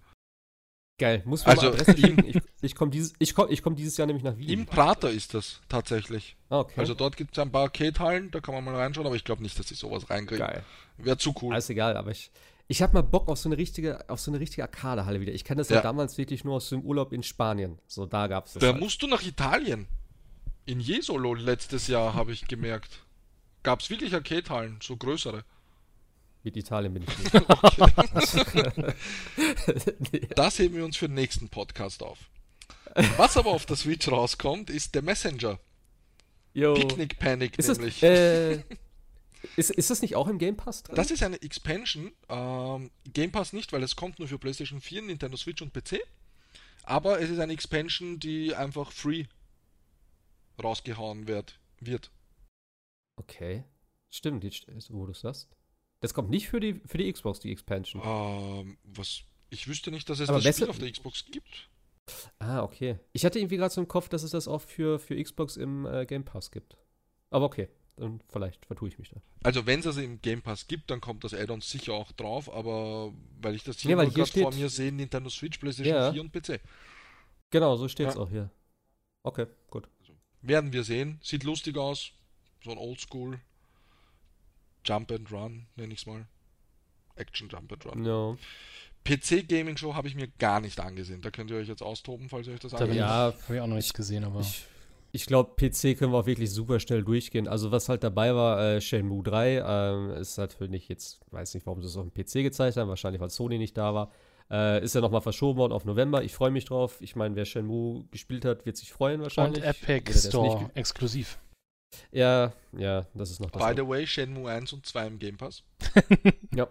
Geil. 0.99 1.21
Muss 1.25 1.45
mir 1.45 1.51
Also, 1.51 1.67
mal 1.67 1.73
Adresse 1.73 1.97
schicken. 1.97 2.25
Ich, 2.25 2.37
ich 2.61 2.75
komme 2.75 2.91
dieses, 2.91 3.13
ich 3.19 3.33
komm, 3.33 3.47
ich 3.49 3.61
komm 3.61 3.75
dieses 3.75 3.97
Jahr 3.97 4.07
nämlich 4.07 4.23
nach 4.23 4.37
Wien. 4.37 4.49
Im 4.49 4.65
Prater 4.65 5.09
ist 5.09 5.33
das 5.33 5.61
tatsächlich. 5.67 6.35
Ah, 6.49 6.59
okay. 6.59 6.79
Also 6.79 6.93
dort 6.93 7.17
gibt 7.17 7.37
es 7.37 7.41
ein 7.41 7.51
paar 7.51 7.63
Arcade-Hallen, 7.63 8.31
da 8.31 8.39
kann 8.39 8.53
man 8.53 8.63
mal 8.63 8.75
reinschauen, 8.75 9.07
aber 9.07 9.15
ich 9.15 9.23
glaube 9.23 9.41
nicht, 9.43 9.57
dass 9.57 9.67
sie 9.67 9.75
sowas 9.75 10.09
reinkriegen. 10.09 10.45
Geil. 10.45 10.63
Wäre 10.97 11.17
zu 11.17 11.33
cool. 11.41 11.53
Alles 11.53 11.69
egal, 11.69 11.97
aber 11.97 12.11
ich, 12.11 12.31
ich 12.73 12.81
habe 12.81 12.93
mal 12.95 13.03
Bock 13.03 13.27
auf 13.27 13.37
so 13.37 13.47
eine 13.49 13.57
richtige, 13.59 14.09
auf 14.09 14.19
so 14.19 14.31
eine 14.31 14.39
richtige 14.39 14.63
Arcade-Halle 14.63 15.21
wieder. 15.21 15.31
Ich 15.31 15.43
kenne 15.43 15.59
das 15.59 15.69
ja. 15.69 15.75
Ja. 15.75 15.81
damals 15.83 16.17
wirklich 16.17 16.43
nur 16.43 16.55
aus 16.55 16.69
dem 16.69 16.81
Urlaub 16.81 17.13
in 17.13 17.21
Spanien. 17.21 17.77
So, 17.85 18.07
da 18.07 18.25
gab 18.25 18.47
es 18.47 18.53
das. 18.53 18.61
da 18.61 18.71
halt. 18.71 18.79
musst 18.79 18.99
du 19.03 19.07
nach 19.07 19.21
Italien. 19.21 19.85
In 20.65 20.79
Jesolo 20.79 21.35
letztes 21.35 21.85
Jahr 21.85 22.15
habe 22.15 22.31
ich 22.31 22.47
gemerkt. 22.47 23.05
Gab 23.61 23.81
es 23.81 23.91
wirklich 23.91 24.15
Arcade-Hallen, 24.15 24.79
so 24.81 24.97
größere. 24.97 25.45
Mit 26.41 26.57
Italien 26.57 26.95
bin 26.95 27.03
ich 27.03 27.15
nicht. 27.19 27.31
nee. 30.11 30.27
Das 30.35 30.57
heben 30.57 30.75
wir 30.75 30.83
uns 30.83 30.97
für 30.97 31.07
den 31.07 31.13
nächsten 31.13 31.49
Podcast 31.49 32.01
auf. 32.01 32.17
Was 33.17 33.37
aber 33.37 33.51
auf 33.51 33.67
der 33.67 33.75
Switch 33.75 34.09
rauskommt, 34.09 34.71
ist 34.71 34.95
der 34.95 35.03
Messenger. 35.03 35.59
Yo. 36.55 36.73
Picnic 36.73 37.19
Panic 37.19 37.59
Ist 37.59 37.69
das, 37.69 37.77
nämlich. 37.77 38.01
äh, 38.01 38.63
ist, 39.57 39.69
ist 39.71 39.89
das 39.89 40.01
nicht 40.01 40.15
auch 40.15 40.27
im 40.27 40.37
Game 40.37 40.55
Pass 40.57 40.83
drin? 40.83 40.95
Das 40.95 41.11
ist 41.11 41.23
eine 41.23 41.41
Expansion. 41.41 42.11
Ähm, 42.29 42.91
Game 43.11 43.31
Pass 43.31 43.53
nicht, 43.53 43.71
weil 43.73 43.83
es 43.83 43.95
kommt 43.95 44.19
nur 44.19 44.27
für 44.27 44.39
PlayStation 44.39 44.81
4, 44.81 45.01
Nintendo 45.03 45.37
Switch 45.37 45.61
und 45.61 45.73
PC. 45.73 45.99
Aber 46.83 47.19
es 47.21 47.29
ist 47.29 47.39
eine 47.39 47.53
Expansion, 47.53 48.19
die 48.19 48.55
einfach 48.55 48.91
free 48.91 49.25
rausgehauen 50.61 51.27
wird. 51.27 51.59
wird. 51.79 52.11
Okay. 53.15 53.63
Stimmt, 54.09 54.43
jetzt, 54.43 54.65
wo 54.93 55.05
du 55.05 55.13
sagst. 55.13 55.49
Das 56.01 56.13
kommt 56.13 56.29
nicht 56.29 56.49
für 56.49 56.59
die, 56.59 56.81
für 56.85 56.97
die 56.97 57.11
Xbox, 57.11 57.39
die 57.39 57.51
Expansion. 57.51 58.01
Ähm, 58.05 58.77
was, 58.83 59.21
ich 59.49 59.67
wüsste 59.67 59.89
nicht, 59.91 60.09
dass 60.09 60.19
es 60.19 60.29
Aber 60.29 60.37
das 60.39 60.43
besser- 60.45 60.57
Spiel 60.65 60.69
auf 60.69 60.79
der 60.79 60.91
Xbox 60.91 61.25
gibt. 61.25 61.69
Ah, 62.39 62.61
okay. 62.63 62.99
Ich 63.13 63.23
hatte 63.23 63.39
irgendwie 63.39 63.55
gerade 63.57 63.73
so 63.73 63.79
im 63.79 63.87
Kopf, 63.87 64.09
dass 64.09 64.23
es 64.23 64.31
das 64.31 64.47
auch 64.49 64.61
für, 64.61 64.99
für 64.99 65.21
Xbox 65.21 65.55
im 65.55 65.85
äh, 65.85 66.05
Game 66.05 66.25
Pass 66.25 66.51
gibt. 66.51 66.75
Aber 67.29 67.45
okay, 67.45 67.69
dann 67.97 68.21
vielleicht 68.29 68.65
vertue 68.65 68.89
ich 68.89 68.97
mich 68.99 69.09
da. 69.09 69.21
Also 69.43 69.65
wenn 69.65 69.79
es 69.81 69.87
also 69.87 70.01
im 70.01 70.21
Game 70.21 70.41
Pass 70.41 70.67
gibt, 70.67 70.89
dann 70.89 70.99
kommt 71.01 71.23
das 71.23 71.33
Add-on 71.33 71.61
sicher 71.61 71.93
auch 71.93 72.11
drauf, 72.13 72.51
aber 72.53 73.13
weil 73.41 73.55
ich 73.55 73.63
das 73.63 73.79
hier 73.79 73.91
Ja, 73.91 74.03
gerade 74.03 74.25
vor 74.41 74.53
mir 74.53 74.69
sehe, 74.69 74.91
Nintendo 74.91 75.29
Switch, 75.29 75.57
PlayStation 75.59 75.95
Ja. 75.95 76.11
4 76.11 76.21
und 76.21 76.31
PC. 76.31 76.59
Genau, 77.51 77.75
so 77.75 77.87
steht 77.87 78.07
es 78.07 78.15
Ja. 78.15 78.21
auch 78.21 78.29
hier. 78.29 78.49
Okay, 79.23 79.45
gut. 79.69 79.87
Werden 80.41 80.73
wir 80.73 80.83
sehen. 80.83 81.19
Sieht 81.23 81.43
lustig 81.43 81.77
aus. 81.77 82.11
So 82.63 82.71
ein 82.71 82.77
Oldschool 82.77 83.39
Jump 84.85 85.11
and 85.11 85.31
Run, 85.31 85.65
nenne 85.75 85.93
ich 85.93 86.01
es 86.01 86.05
mal. 86.05 86.25
Action 87.15 87.47
Jump 87.49 87.71
and 87.71 87.85
Run. 87.85 88.01
No. 88.01 88.37
PC 89.05 89.47
Gaming 89.47 89.77
Show 89.77 89.93
habe 89.93 90.07
ich 90.07 90.15
mir 90.15 90.27
gar 90.39 90.59
nicht 90.61 90.79
angesehen. 90.79 91.21
Da 91.21 91.29
könnt 91.29 91.51
ihr 91.51 91.57
euch 91.57 91.67
jetzt 91.67 91.83
austoben, 91.83 92.29
falls 92.29 92.47
ihr 92.47 92.53
euch 92.53 92.59
das 92.59 92.73
angeht. 92.73 92.95
Ja, 92.95 93.07
habe 93.09 93.55
ich 93.55 93.59
auch 93.61 93.67
noch 93.67 93.75
nichts 93.75 93.93
gesehen, 93.93 94.23
aber 94.23 94.39
Ich, 94.41 94.65
ich 95.15 95.27
glaube, 95.27 95.51
PC 95.55 95.95
können 95.97 96.11
wir 96.11 96.17
auch 96.17 96.25
wirklich 96.25 96.51
super 96.51 96.79
schnell 96.79 97.03
durchgehen. 97.03 97.47
Also, 97.47 97.71
was 97.71 97.87
halt 97.87 98.03
dabei 98.03 98.33
war, 98.33 98.59
äh, 98.59 98.81
Shenmue 98.81 99.21
3, 99.23 99.63
ähm, 99.65 100.09
ist 100.11 100.37
natürlich 100.37 100.89
jetzt, 100.89 101.21
weiß 101.31 101.53
nicht, 101.53 101.67
warum 101.67 101.81
sie 101.81 101.87
es 101.87 101.95
auf 101.95 102.07
dem 102.09 102.13
PC 102.13 102.41
gezeigt 102.41 102.77
haben, 102.77 102.89
wahrscheinlich, 102.89 103.21
weil 103.21 103.29
Sony 103.29 103.59
nicht 103.59 103.77
da 103.77 103.93
war. 103.93 104.11
Äh, 104.49 104.83
ist 104.83 104.95
ja 104.95 105.01
nochmal 105.01 105.21
verschoben 105.21 105.59
worden 105.59 105.71
auf 105.71 105.85
November. 105.85 106.23
Ich 106.23 106.33
freue 106.33 106.49
mich 106.49 106.65
drauf. 106.65 106.97
Ich 106.99 107.15
meine, 107.15 107.35
wer 107.35 107.45
Shenmue 107.45 108.05
gespielt 108.09 108.43
hat, 108.43 108.65
wird 108.65 108.75
sich 108.75 108.91
freuen 108.91 109.19
und 109.19 109.25
wahrscheinlich. 109.25 109.63
Epic 109.63 109.93
Jeder, 109.93 110.03
der 110.03 110.15
es 110.15 110.27
Store 110.27 110.71
exklusiv. 110.73 111.37
Ja, 112.11 112.51
ja, 112.75 113.05
das 113.13 113.29
ist 113.29 113.39
noch 113.39 113.51
das. 113.51 113.63
By 113.63 113.73
the 113.75 113.87
way, 113.87 114.07
Shenmue 114.07 114.49
1 114.49 114.73
und 114.73 114.85
2 114.85 115.07
im 115.07 115.19
Game 115.19 115.37
Pass. 115.37 115.63
ja. 116.55 116.67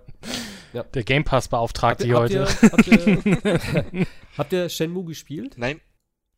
Der 0.73 1.05
Game 1.05 1.23
Pass 1.23 1.47
beauftragt 1.47 2.03
die 2.03 2.13
habt, 2.13 2.23
heute. 2.23 2.35
ihr, 2.35 2.73
habt, 2.73 3.95
ihr, 3.95 4.07
habt 4.37 4.53
ihr 4.53 4.69
Shenmue 4.69 5.05
gespielt? 5.05 5.55
Nein, 5.59 5.81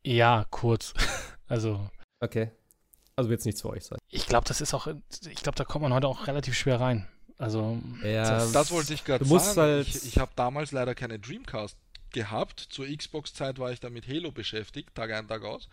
Ja, 0.03 0.45
kurz. 0.51 0.93
Also, 1.47 1.91
Okay. 2.19 2.51
Also 3.15 3.29
wird 3.29 3.39
es 3.39 3.45
nichts 3.45 3.61
für 3.61 3.69
euch 3.69 3.83
sein. 3.85 3.97
ich 4.09 4.25
glaube, 4.27 4.47
das 4.47 4.59
ist 4.61 4.73
auch, 4.73 4.87
ich 4.87 5.35
glaube, 5.41 5.55
da 5.55 5.63
kommt 5.63 5.83
man 5.83 5.93
heute 5.93 6.07
auch 6.07 6.27
relativ 6.27 6.55
schwer 6.57 6.79
rein. 6.81 7.07
Also, 7.37 7.81
Ja, 8.03 8.45
das 8.51 8.71
wollte 8.71 8.93
ich 8.93 9.03
gerade 9.03 9.23
du 9.25 9.29
musst 9.29 9.53
sagen. 9.53 9.59
halt- 9.59 9.87
ich 9.87 10.05
ich 10.05 10.17
habe 10.19 10.31
damals 10.35 10.71
leider 10.71 10.95
keine 10.95 11.19
Dreamcast 11.19 11.77
gehabt. 12.11 12.59
Zur 12.69 12.87
Xbox-Zeit 12.87 13.59
war 13.59 13.71
ich 13.71 13.79
da 13.79 13.89
mit 13.89 14.07
Halo 14.07 14.31
beschäftigt, 14.31 14.95
Tag 14.95 15.11
ein, 15.11 15.27
Tag 15.27 15.43
aus. 15.43 15.67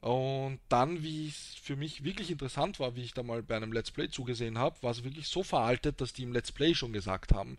Und 0.00 0.60
dann, 0.68 1.02
wie 1.02 1.28
es 1.28 1.56
für 1.62 1.76
mich 1.76 2.04
wirklich 2.04 2.30
interessant 2.30 2.80
war, 2.80 2.96
wie 2.96 3.02
ich 3.02 3.12
da 3.12 3.22
mal 3.22 3.42
bei 3.42 3.56
einem 3.56 3.72
Let's 3.72 3.90
Play 3.90 4.08
zugesehen 4.08 4.56
habe, 4.56 4.76
war 4.82 4.92
es 4.92 5.04
wirklich 5.04 5.28
so 5.28 5.42
veraltet, 5.42 6.00
dass 6.00 6.12
die 6.12 6.22
im 6.22 6.32
Let's 6.32 6.52
Play 6.52 6.74
schon 6.74 6.92
gesagt 6.92 7.32
haben, 7.32 7.58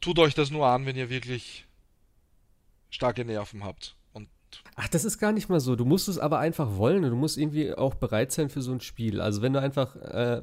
tut 0.00 0.18
euch 0.18 0.34
das 0.34 0.50
nur 0.50 0.66
an, 0.66 0.86
wenn 0.86 0.96
ihr 0.96 1.10
wirklich 1.10 1.66
starke 2.90 3.24
Nerven 3.24 3.64
habt. 3.64 3.94
Ach, 4.74 4.88
das 4.88 5.04
ist 5.04 5.18
gar 5.18 5.32
nicht 5.32 5.48
mal 5.48 5.60
so. 5.60 5.76
Du 5.76 5.84
musst 5.84 6.08
es 6.08 6.18
aber 6.18 6.38
einfach 6.38 6.76
wollen 6.76 7.04
und 7.04 7.10
du 7.10 7.16
musst 7.16 7.36
irgendwie 7.36 7.74
auch 7.74 7.94
bereit 7.94 8.32
sein 8.32 8.48
für 8.48 8.62
so 8.62 8.72
ein 8.72 8.80
Spiel. 8.80 9.20
Also 9.20 9.42
wenn 9.42 9.52
du 9.52 9.60
einfach 9.60 9.96
äh, 9.96 10.42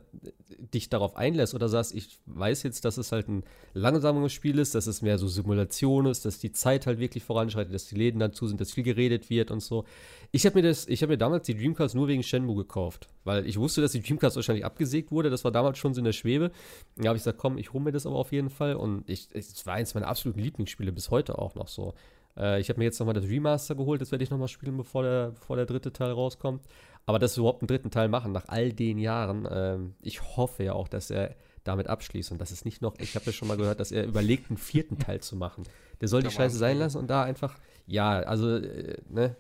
dich 0.74 0.90
darauf 0.90 1.16
einlässt 1.16 1.56
oder 1.56 1.68
sagst, 1.68 1.96
ich 1.96 2.20
weiß 2.28 2.64
jetzt, 2.64 2.86
dass 2.86 2.98
es 2.98 3.12
halt 3.12 3.28
ein 3.28 3.44
langsameres 3.74 4.32
Spiel 4.32 4.60
ist, 4.60 4.76
dass 4.76 4.86
es 4.86 5.02
mehr 5.02 5.18
so 5.18 5.28
Simulation 5.28 6.06
ist, 6.06 6.26
dass 6.26 6.38
die 6.38 6.52
Zeit 6.52 6.86
halt 6.86 7.00
wirklich 7.00 7.24
voranschreitet, 7.24 7.74
dass 7.74 7.88
die 7.88 7.96
Läden 7.96 8.20
dazu 8.20 8.48
sind, 8.48 8.62
dass 8.62 8.72
viel 8.72 8.84
geredet 8.84 9.30
wird 9.32 9.50
und 9.50 9.62
so. 9.62 9.86
Ich 10.32 10.46
habe 10.46 10.62
mir 10.62 10.68
das, 10.68 10.88
ich 10.88 11.02
habe 11.02 11.14
mir 11.14 11.18
damals 11.18 11.48
die 11.48 11.58
Dreamcast 11.58 11.96
nur 11.96 12.08
wegen 12.08 12.22
Shenmue 12.22 12.56
gekauft, 12.56 13.08
weil 13.24 13.48
ich 13.48 13.58
wusste, 13.58 13.82
dass 13.82 13.94
die 13.94 14.02
Dreamcast 14.02 14.36
wahrscheinlich 14.36 14.66
abgesägt 14.66 15.12
wurde. 15.12 15.32
Das 15.32 15.44
war 15.44 15.52
damals 15.52 15.80
schon 15.80 15.96
so 15.96 16.00
in 16.00 16.06
der 16.06 16.14
Schwebe. 16.14 16.52
Da 16.98 17.10
habe 17.10 17.18
ich 17.18 17.24
gesagt, 17.24 17.40
komm, 17.40 17.58
ich 17.58 17.74
hole 17.74 17.84
mir 17.84 17.92
das 17.92 18.06
aber 18.06 18.18
auf 18.18 18.32
jeden 18.32 18.52
Fall 18.52 18.76
und 18.76 19.10
ich, 19.10 19.30
es 19.34 19.66
war 19.66 19.74
eins 19.74 19.96
meiner 19.96 20.08
absoluten 20.08 20.40
Lieblingsspiele 20.40 20.92
bis 20.92 21.10
heute 21.10 21.40
auch 21.40 21.56
noch 21.56 21.68
so. 21.68 21.96
Äh, 22.40 22.60
ich 22.60 22.70
habe 22.70 22.80
mir 22.80 22.86
jetzt 22.86 23.00
nochmal 23.00 23.14
das 23.14 23.26
Remaster 23.26 23.76
geholt, 23.76 24.02
das 24.02 24.12
werde 24.12 24.24
ich 24.24 24.30
nochmal 24.30 24.48
spielen, 24.48 24.78
bevor 24.78 25.04
der, 25.04 25.32
bevor 25.32 25.56
der 25.56 25.66
dritte 25.66 25.92
Teil 25.92 26.12
rauskommt. 26.12 26.66
Aber 27.06 27.20
dass 27.20 27.34
sie 27.34 27.42
überhaupt 27.42 27.62
einen 27.62 27.68
dritten 27.68 27.92
Teil 27.92 28.08
machen, 28.08 28.32
nach 28.32 28.48
all 28.48 28.72
den 28.72 28.98
Jahren, 28.98 29.48
ähm, 29.52 29.96
ich 30.02 30.38
hoffe 30.38 30.64
ja 30.64 30.74
auch, 30.74 30.88
dass 30.88 31.10
er 31.10 31.36
damit 31.64 31.88
abschließt 31.88 32.32
und 32.32 32.40
dass 32.40 32.52
es 32.52 32.66
nicht 32.66 32.82
noch, 32.82 32.96
ich 33.00 33.16
habe 33.16 33.26
ja 33.26 33.32
schon 33.32 33.48
mal 33.48 33.58
gehört, 33.58 33.80
dass 33.80 33.92
er 33.92 34.06
überlegt, 34.06 34.50
einen 34.50 34.58
vierten 34.58 34.98
Teil 34.98 35.20
zu 35.20 35.36
machen. 35.36 35.64
Der 36.02 36.08
soll 36.08 36.24
die 36.24 36.32
Scheiße 36.32 36.58
sein 36.58 36.78
lassen 36.78 36.98
und 36.98 37.10
da 37.10 37.24
einfach 37.24 37.58
ja, 37.90 38.20
also, 38.20 38.58
äh, 38.58 39.02
ne? 39.10 39.36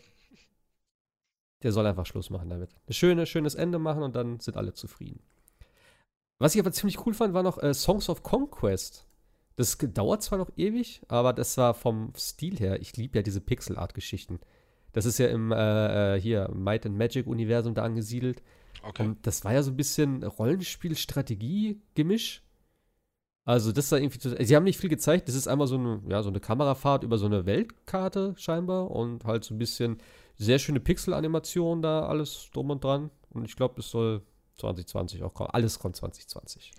Der 1.62 1.72
soll 1.72 1.86
einfach 1.86 2.06
Schluss 2.06 2.30
machen 2.30 2.50
damit. 2.50 2.72
Ein 2.88 2.94
schöne, 2.94 3.26
schönes 3.26 3.54
Ende 3.54 3.78
machen 3.78 4.02
und 4.02 4.16
dann 4.16 4.40
sind 4.40 4.58
alle 4.58 4.74
zufrieden. 4.74 5.22
Was 6.40 6.56
ich 6.56 6.62
aber 6.62 6.72
ziemlich 6.72 7.06
cool 7.06 7.14
fand, 7.14 7.34
war 7.34 7.44
noch 7.44 7.62
äh, 7.62 7.74
Songs 7.74 8.10
of 8.10 8.24
Conquest. 8.24 9.06
Das 9.60 9.78
dauert 9.78 10.24
zwar 10.24 10.38
noch 10.40 10.50
ewig, 10.56 11.02
aber 11.10 11.34
das 11.34 11.58
war 11.58 11.74
vom 11.74 12.14
Stil 12.16 12.58
her. 12.60 12.80
Ich 12.82 12.96
liebe 12.96 13.18
ja 13.18 13.22
diese 13.22 13.42
Pixel-Art-Geschichten. 13.42 14.40
Das 14.94 15.06
ist 15.06 15.18
ja 15.20 15.28
im 15.28 15.52
äh, 15.52 16.16
äh, 16.16 16.22
hier 16.22 16.50
Might 16.54 16.86
and 16.86 16.98
Magic-Universum 16.98 17.74
da 17.74 17.84
angesiedelt. 17.84 18.42
Okay. 18.84 19.04
Und 19.04 19.28
das 19.28 19.44
war 19.44 19.54
ja 19.54 19.62
so 19.62 19.72
ein 19.72 19.76
bisschen 19.78 20.24
Rollenspiel-Strategie-Gemisch. 21.20 22.42
Also, 23.46 23.72
das 23.72 23.92
war 23.92 24.00
irgendwie. 24.00 24.20
zu- 24.20 24.36
Sie 24.44 24.56
haben 24.56 24.64
nicht 24.64 24.80
viel 24.80 24.90
gezeigt. 24.90 25.28
Das 25.28 25.36
ist 25.36 25.48
einmal 25.48 25.68
so 25.68 25.76
eine, 25.76 26.02
ja, 26.08 26.22
so 26.22 26.30
eine 26.30 26.40
Kamerafahrt 26.40 27.04
über 27.04 27.18
so 27.18 27.26
eine 27.26 27.46
Weltkarte 27.46 28.36
scheinbar 28.38 28.92
und 28.92 29.26
halt 29.26 29.44
so 29.44 29.54
ein 29.56 29.58
bisschen 29.58 29.98
sehr 30.38 30.60
schöne 30.60 30.80
Pixel-Animation 30.80 31.82
da, 31.82 32.06
alles 32.08 32.50
drum 32.54 32.70
und 32.70 32.84
dran. 32.84 33.10
Und 33.32 33.46
ich 33.46 33.56
glaube, 33.56 33.80
es 33.82 33.90
soll 33.90 34.22
2020 34.58 35.24
auch 35.24 35.34
kommen. 35.34 35.50
Alles 35.52 35.80
kommt 35.80 35.96
2020. 35.96 36.72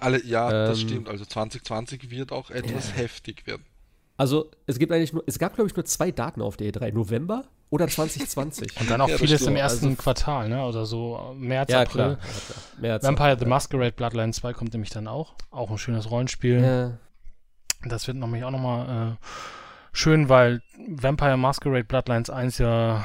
Alle, 0.00 0.24
ja, 0.24 0.50
das 0.66 0.80
Ähm, 0.82 0.88
stimmt. 0.88 1.08
Also 1.08 1.24
2020 1.24 2.10
wird 2.10 2.32
auch 2.32 2.50
etwas 2.50 2.96
heftig 2.96 3.46
werden. 3.46 3.64
Also, 4.16 4.50
es 4.66 4.78
gibt 4.78 4.92
eigentlich 4.92 5.12
nur, 5.14 5.24
es 5.26 5.38
gab, 5.38 5.54
glaube 5.54 5.68
ich, 5.70 5.76
nur 5.76 5.84
zwei 5.86 6.10
Daten 6.10 6.42
auf 6.42 6.56
der 6.58 6.70
E3. 6.70 6.92
November 6.92 7.44
oder 7.70 7.88
2020. 7.88 8.76
Und 8.80 8.90
dann 8.90 9.00
auch 9.00 9.08
Ja, 9.08 9.14
das 9.14 9.20
vieles 9.22 9.42
im 9.46 9.56
ersten 9.56 9.86
Also- 9.86 9.96
Quartal, 9.96 10.48
ne? 10.50 10.62
Oder 10.64 10.84
so 10.84 11.32
äh, 11.32 11.34
März, 11.34 11.70
ja, 11.70 11.80
April. 11.82 12.16
klar. 12.16 12.18
März, 12.80 13.04
Vampire 13.04 13.28
the 13.30 13.32
April. 13.36 13.48
Masquerade 13.48 13.92
Bloodline 13.92 14.32
2 14.34 14.52
kommt 14.52 14.72
nämlich 14.74 14.90
dann 14.90 15.06
auch. 15.08 15.34
Auch 15.50 15.70
ein 15.70 15.78
schönes 15.78 16.10
Rollenspiel. 16.10 16.60
Ja. 16.60 16.98
Das 17.88 18.06
wird 18.06 18.18
nämlich 18.18 18.44
auch 18.44 18.50
nochmal 18.50 19.12
äh, 19.12 19.26
schön, 19.92 20.28
weil 20.28 20.60
Vampire 20.86 21.38
Masquerade 21.38 21.84
Bloodlines 21.84 22.28
1 22.28 22.58
ja 22.58 23.04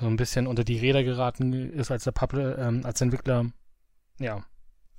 so 0.00 0.06
ein 0.08 0.16
bisschen 0.16 0.48
unter 0.48 0.64
die 0.64 0.78
Räder 0.78 1.04
geraten 1.04 1.52
ist, 1.70 1.92
als 1.92 2.02
der 2.04 2.10
Puppe, 2.12 2.56
ähm, 2.58 2.80
als 2.84 3.00
Entwickler, 3.00 3.46
ja, 4.18 4.42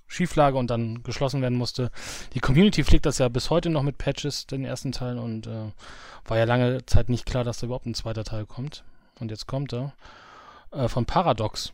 Schieflage 0.07 0.57
und 0.57 0.69
dann 0.69 1.03
geschlossen 1.03 1.41
werden 1.41 1.57
musste. 1.57 1.91
Die 2.33 2.39
Community 2.39 2.83
pflegt 2.83 3.05
das 3.05 3.17
ja 3.17 3.27
bis 3.29 3.49
heute 3.49 3.69
noch 3.69 3.83
mit 3.83 3.97
Patches, 3.97 4.47
den 4.47 4.65
ersten 4.65 4.91
Teil, 4.91 5.17
und 5.17 5.47
äh, 5.47 5.71
war 6.25 6.37
ja 6.37 6.45
lange 6.45 6.85
Zeit 6.85 7.09
nicht 7.09 7.25
klar, 7.25 7.43
dass 7.43 7.59
da 7.59 7.65
überhaupt 7.65 7.85
ein 7.85 7.93
zweiter 7.93 8.23
Teil 8.23 8.45
kommt. 8.45 8.83
Und 9.19 9.31
jetzt 9.31 9.47
kommt 9.47 9.73
er. 9.73 9.93
Äh, 10.71 10.87
von 10.87 11.05
Paradox. 11.05 11.73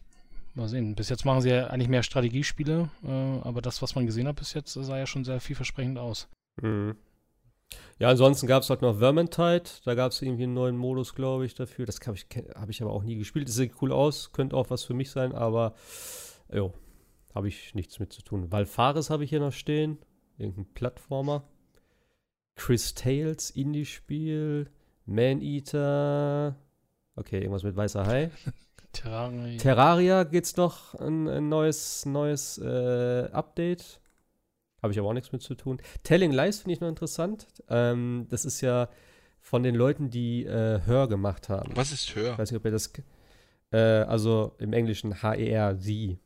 Mal 0.56 0.68
sehen. 0.68 0.96
Bis 0.96 1.10
jetzt 1.10 1.26
machen 1.26 1.42
sie 1.42 1.50
ja 1.50 1.68
eigentlich 1.68 1.90
mehr 1.90 2.04
Strategiespiele, 2.04 2.90
äh, 3.04 3.40
aber 3.42 3.62
das, 3.62 3.82
was 3.82 3.96
man 3.96 4.06
gesehen 4.06 4.28
hat 4.28 4.36
bis 4.36 4.54
jetzt, 4.54 4.74
sah 4.74 4.98
ja 4.98 5.08
schon 5.08 5.24
sehr 5.24 5.40
vielversprechend 5.40 5.98
aus. 5.98 6.28
Mhm. 6.62 6.96
Ja, 7.98 8.10
ansonsten 8.10 8.46
gab 8.46 8.62
es 8.62 8.70
halt 8.70 8.82
noch 8.82 9.00
Vermintide. 9.00 9.64
Da 9.84 9.96
gab 9.96 10.12
es 10.12 10.22
irgendwie 10.22 10.44
einen 10.44 10.54
neuen 10.54 10.78
Modus, 10.78 11.16
glaube 11.16 11.46
ich, 11.46 11.56
dafür. 11.56 11.86
Das 11.86 12.00
habe 12.06 12.18
ich, 12.18 12.28
hab 12.56 12.70
ich 12.70 12.82
aber 12.82 12.92
auch 12.92 13.04
nie 13.04 13.16
gespielt. 13.16 13.48
Das 13.48 13.56
sieht 13.56 13.82
cool 13.82 13.92
aus, 13.92 14.32
könnte 14.32 14.56
auch 14.56 14.70
was 14.70 14.84
für 14.84 14.94
mich 14.94 15.10
sein, 15.10 15.34
aber 15.34 15.74
jo, 16.52 16.74
habe 17.34 17.48
ich 17.48 17.74
nichts 17.76 18.00
mit 18.00 18.14
zu 18.14 18.22
tun. 18.22 18.52
Valfaris 18.52 19.10
habe 19.10 19.24
ich 19.24 19.30
hier 19.30 19.40
noch 19.40 19.54
stehen. 19.54 19.98
Irgendein 20.38 20.66
Plattformer. 20.74 21.44
Chris 22.56 22.94
Tales, 22.94 23.50
Indie-Spiel. 23.50 24.70
Man-Eater. 25.06 26.56
Okay, 27.16 27.40
irgendwas 27.40 27.64
mit 27.64 27.76
weißer 27.76 28.06
Hai. 28.06 28.32
Terraria. 28.94 29.58
Terraria 29.58 30.24
geht's 30.24 30.56
noch 30.56 30.94
ein, 30.96 31.28
ein 31.28 31.50
neues, 31.50 32.06
neues 32.06 32.60
äh, 32.60 33.28
Update. 33.32 34.00
Habe 34.82 34.94
ich 34.94 35.00
aber 35.00 35.10
auch 35.10 35.14
nichts 35.14 35.32
mit 35.32 35.42
zu 35.42 35.56
tun. 35.56 35.82
Telling 36.04 36.32
Lies 36.32 36.60
finde 36.60 36.74
ich 36.74 36.82
noch 36.82 36.90
interessant. 36.90 37.48
Ähm, 37.70 38.28
das 38.30 38.46
ist 38.46 38.62
ja 38.62 38.90
von 39.40 39.64
den 39.64 39.76
Leuten, 39.76 40.10
die 40.10 40.46
äh, 40.46 40.82
Hör 40.86 41.08
gemacht 41.08 41.50
haben. 41.50 41.76
Was 41.76 41.92
ist 41.92 42.16
höher? 42.16 42.34
Ich 42.34 42.38
weiß 42.38 42.52
nicht, 42.52 42.60
ob 42.60 42.66
ihr 42.66 42.72
das. 42.72 42.94
Äh, 43.72 43.78
also 43.78 44.56
im 44.60 44.74
Englischen 44.74 45.24
H-E-R, 45.24 45.76
sie. 45.76 46.20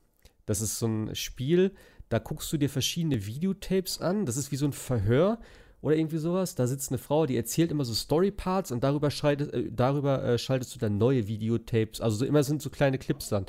Das 0.48 0.62
ist 0.62 0.80
so 0.80 0.88
ein 0.88 1.16
Spiel, 1.16 1.74
da 2.10 2.20
guckst 2.20 2.52
du 2.52 2.58
dir 2.58 2.70
verschiedene 2.70 3.26
Videotapes 3.26 4.02
an. 4.02 4.26
Das 4.26 4.38
ist 4.38 4.52
wie 4.52 4.56
so 4.56 4.66
ein 4.66 4.74
Verhör 4.74 5.40
oder 5.82 5.96
irgendwie 5.96 6.18
sowas. 6.18 6.56
Da 6.56 6.66
sitzt 6.66 6.90
eine 6.90 6.98
Frau, 6.98 7.26
die 7.26 7.36
erzählt 7.36 7.70
immer 7.70 7.86
so 7.86 7.94
Storyparts 7.94 8.72
und 8.72 8.84
darüber, 8.84 9.12
schaltet, 9.12 9.54
äh, 9.54 9.70
darüber 9.72 10.24
äh, 10.24 10.38
schaltest 10.38 10.74
du 10.74 10.80
dann 10.80 10.98
neue 10.98 11.28
Videotapes. 11.28 12.02
Also 12.02 12.18
so, 12.18 12.26
immer 12.26 12.44
sind 12.44 12.62
so 12.62 12.70
kleine 12.70 12.98
Clips 12.98 13.30
dann. 13.30 13.46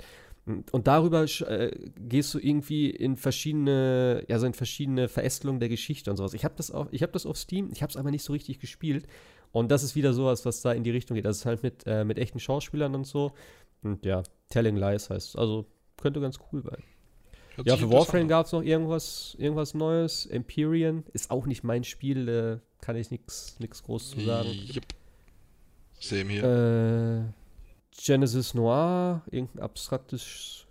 Und 0.72 0.86
darüber 0.86 1.24
äh, 1.24 1.70
gehst 1.98 2.32
du 2.32 2.38
irgendwie 2.38 2.88
in 2.88 3.16
verschiedene, 3.16 4.24
ja, 4.28 4.38
so 4.38 4.46
in 4.46 4.54
verschiedene 4.54 5.08
Verästelungen 5.08 5.60
der 5.60 5.68
Geschichte 5.68 6.10
und 6.10 6.16
sowas. 6.16 6.32
Ich 6.32 6.44
habe 6.44 6.54
das 6.56 6.72
ich 6.90 7.02
habe 7.02 7.12
das 7.12 7.26
auf 7.26 7.36
Steam, 7.36 7.68
ich 7.70 7.82
habe 7.82 7.90
es 7.90 7.96
aber 7.96 8.10
nicht 8.10 8.24
so 8.24 8.32
richtig 8.32 8.58
gespielt. 8.58 9.06
Und 9.52 9.70
das 9.70 9.82
ist 9.82 9.94
wieder 9.94 10.12
sowas, 10.14 10.44
was 10.46 10.62
da 10.62 10.72
in 10.72 10.84
die 10.84 10.90
Richtung 10.90 11.14
geht. 11.14 11.26
Das 11.26 11.38
ist 11.38 11.46
halt 11.46 11.62
mit, 11.62 11.86
äh, 11.86 12.04
mit 12.04 12.18
echten 12.18 12.40
Schauspielern 12.40 12.94
und 12.94 13.06
so. 13.06 13.32
Und 13.82 14.04
ja, 14.04 14.22
Telling 14.48 14.76
Lies 14.76 15.10
heißt 15.10 15.28
es. 15.30 15.36
Also 15.36 15.66
könnte 16.00 16.20
ganz 16.20 16.38
cool 16.52 16.62
sein. 16.62 16.82
Hört 17.54 17.66
Ja, 17.66 17.76
für 17.76 17.90
Warframe 17.90 18.28
gab 18.28 18.46
es 18.46 18.52
noch 18.52 18.62
irgendwas, 18.62 19.36
irgendwas 19.38 19.74
Neues. 19.74 20.26
Empyrean 20.26 21.04
ist 21.12 21.30
auch 21.30 21.46
nicht 21.46 21.64
mein 21.64 21.84
Spiel, 21.84 22.28
äh, 22.28 22.58
kann 22.80 22.96
ich 22.96 23.10
nichts 23.10 23.56
groß 23.82 24.10
zu 24.10 24.20
sagen. 24.20 24.48
Yep. 24.48 24.84
Same 26.00 26.30
hier. 26.30 26.44
Äh, 26.44 27.32
Genesis 28.00 28.54
Noir, 28.54 29.22
irgendein 29.30 29.62
abstraktes 29.62 30.67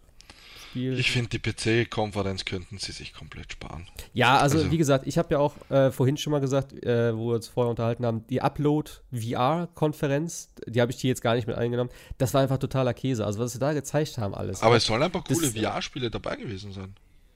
Spiel. 0.69 0.99
Ich 0.99 1.11
finde, 1.11 1.29
die 1.29 1.39
PC-Konferenz 1.39 2.45
könnten 2.45 2.77
sie 2.77 2.91
sich 2.91 3.13
komplett 3.13 3.51
sparen. 3.53 3.87
Ja, 4.13 4.37
also, 4.37 4.57
Also- 4.59 4.71
wie 4.71 4.77
gesagt, 4.77 5.07
ich 5.07 5.17
habe 5.17 5.33
ja 5.33 5.39
auch 5.39 5.53
äh, 5.69 5.91
vorhin 5.91 6.17
schon 6.17 6.31
mal 6.31 6.39
gesagt, 6.39 6.73
äh, 6.83 7.15
wo 7.17 7.29
wir 7.29 7.35
uns 7.35 7.47
vorher 7.47 7.69
unterhalten 7.69 8.05
haben, 8.05 8.25
die 8.27 8.41
Upload-VR-Konferenz, 8.41 10.49
die 10.67 10.81
habe 10.81 10.91
ich 10.91 10.99
hier 10.99 11.09
jetzt 11.09 11.21
gar 11.21 11.35
nicht 11.35 11.47
mit 11.47 11.57
eingenommen. 11.57 11.89
Das 12.17 12.33
war 12.33 12.41
einfach 12.41 12.57
totaler 12.57 12.93
Käse. 12.93 13.25
Also, 13.25 13.39
was 13.39 13.53
sie 13.53 13.59
da 13.59 13.73
gezeigt 13.73 14.17
haben, 14.17 14.33
alles. 14.35 14.61
Aber 14.61 14.75
es 14.77 14.85
sollen 14.85 15.03
ein 15.03 15.11
paar 15.11 15.23
coole 15.23 15.51
VR-Spiele 15.51 16.09
dabei 16.09 16.35
gewesen 16.35 16.71
sein. 16.71 16.95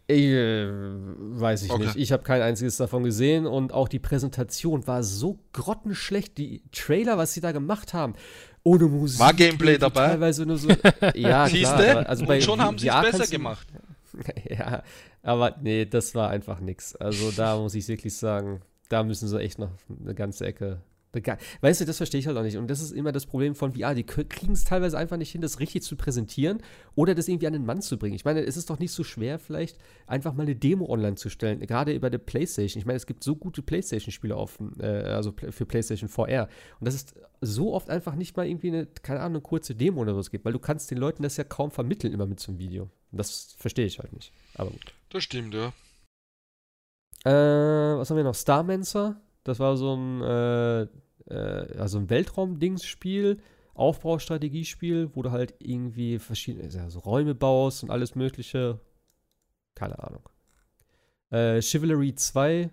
Äh, 0.09 0.67
weiß 0.67 1.63
ich 1.63 1.71
Okay. 1.71 1.85
nicht. 1.85 1.95
Ich 1.95 2.11
habe 2.11 2.23
kein 2.23 2.41
einziges 2.41 2.75
davon 2.75 3.03
gesehen 3.03 3.45
und 3.45 3.71
auch 3.71 3.87
die 3.87 3.99
Präsentation 3.99 4.85
war 4.85 5.03
so 5.03 5.39
grottenschlecht. 5.53 6.37
Die 6.37 6.63
Trailer, 6.73 7.17
was 7.17 7.33
sie 7.33 7.39
da 7.39 7.53
gemacht 7.53 7.93
haben, 7.93 8.15
ohne 8.63 8.85
Musik. 8.85 9.19
War 9.19 9.33
Gameplay 9.33 9.77
dabei? 9.77 10.09
Teilweise 10.09 10.45
nur 10.45 10.57
so. 10.57 10.69
ja, 11.15 11.47
Siehst 11.47 11.73
klar. 11.73 12.07
Also 12.07 12.25
bei 12.25 12.35
Und 12.35 12.43
schon 12.43 12.61
haben 12.61 12.77
sie 12.77 12.87
es 12.87 13.01
besser 13.01 13.27
gemacht. 13.27 13.67
ja, 14.49 14.83
aber 15.23 15.57
nee, 15.61 15.85
das 15.85 16.13
war 16.15 16.29
einfach 16.29 16.59
nix. 16.59 16.95
Also 16.95 17.31
da 17.31 17.57
muss 17.57 17.75
ich 17.75 17.87
wirklich 17.87 18.15
sagen, 18.15 18.61
da 18.89 19.03
müssen 19.03 19.27
sie 19.27 19.39
echt 19.39 19.59
noch 19.59 19.71
eine 20.03 20.13
ganze 20.13 20.45
Ecke. 20.45 20.81
Weißt 21.13 21.81
du, 21.81 21.85
das 21.85 21.97
verstehe 21.97 22.19
ich 22.19 22.27
halt 22.27 22.37
auch 22.37 22.43
nicht. 22.43 22.57
Und 22.57 22.69
das 22.69 22.81
ist 22.81 22.91
immer 22.91 23.11
das 23.11 23.25
Problem 23.25 23.53
von 23.53 23.73
VR. 23.73 23.93
Die 23.93 24.03
kriegen 24.03 24.53
es 24.53 24.63
teilweise 24.63 24.97
einfach 24.97 25.17
nicht 25.17 25.31
hin, 25.31 25.41
das 25.41 25.59
richtig 25.59 25.83
zu 25.83 25.95
präsentieren 25.97 26.61
oder 26.95 27.15
das 27.15 27.27
irgendwie 27.27 27.47
an 27.47 27.53
den 27.53 27.65
Mann 27.65 27.81
zu 27.81 27.97
bringen. 27.97 28.15
Ich 28.15 28.23
meine, 28.23 28.41
es 28.41 28.55
ist 28.55 28.69
doch 28.69 28.79
nicht 28.79 28.91
so 28.91 29.03
schwer, 29.03 29.37
vielleicht 29.37 29.77
einfach 30.07 30.33
mal 30.33 30.43
eine 30.43 30.55
Demo 30.55 30.89
online 30.89 31.15
zu 31.15 31.29
stellen, 31.29 31.59
gerade 31.59 31.93
über 31.93 32.09
der 32.09 32.17
PlayStation. 32.17 32.79
Ich 32.79 32.85
meine, 32.85 32.97
es 32.97 33.05
gibt 33.05 33.23
so 33.23 33.35
gute 33.35 33.61
PlayStation-Spiele 33.61 34.35
äh, 34.79 34.85
also 34.85 35.33
für 35.33 35.65
PlayStation 35.65 36.07
VR. 36.07 36.47
Und 36.79 36.87
das 36.87 36.95
ist 36.95 37.15
so 37.41 37.73
oft 37.73 37.89
einfach 37.89 38.15
nicht 38.15 38.37
mal 38.37 38.47
irgendwie 38.47 38.69
eine, 38.69 38.85
keine 38.85 39.19
Ahnung, 39.19 39.37
eine 39.37 39.41
kurze 39.41 39.75
Demo 39.75 40.01
oder 40.01 40.15
was 40.15 40.31
gibt, 40.31 40.45
weil 40.45 40.53
du 40.53 40.59
kannst 40.59 40.91
den 40.91 40.97
Leuten 40.97 41.23
das 41.23 41.37
ja 41.37 41.43
kaum 41.43 41.71
vermitteln 41.71 42.13
immer 42.13 42.27
mit 42.27 42.39
so 42.39 42.51
einem 42.51 42.59
Video. 42.59 42.83
Und 43.11 43.17
das 43.17 43.55
verstehe 43.57 43.85
ich 43.85 43.99
halt 43.99 44.13
nicht. 44.13 44.31
Aber 44.55 44.69
gut. 44.69 44.93
Das 45.09 45.23
stimmt, 45.23 45.53
ja. 45.53 45.73
Äh, 47.25 47.97
was 47.97 48.09
haben 48.09 48.17
wir 48.17 48.23
noch? 48.23 48.35
Starmancer. 48.35 49.19
Das 49.43 49.59
war 49.59 49.77
so 49.77 49.95
ein, 49.95 50.21
äh, 50.21 50.81
äh, 51.29 51.77
also 51.77 51.97
ein 51.97 52.09
Weltraum-Dings-Spiel, 52.09 53.41
Aufbaustrategiespiel, 53.73 55.15
wo 55.15 55.21
du 55.21 55.31
halt 55.31 55.55
irgendwie 55.59 56.19
verschiedene, 56.19 56.67
ja, 56.67 56.89
so 56.89 56.99
Räume 56.99 57.33
baust 57.33 57.83
und 57.83 57.89
alles 57.89 58.15
Mögliche. 58.15 58.79
Keine 59.75 59.97
Ahnung. 59.99 60.27
Äh, 61.29 61.61
Chivalry 61.61 62.13
2. 62.13 62.69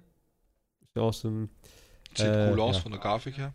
Ist 0.80 0.96
ja 0.96 1.02
auch 1.02 1.12
so 1.12 1.28
ein, 1.28 1.50
Sieht 2.14 2.26
Äh, 2.26 2.50
cool 2.50 2.60
aus 2.60 2.76
ja. 2.76 2.82
von 2.82 2.92
der 2.92 3.00
Grafik 3.00 3.36
her. 3.38 3.54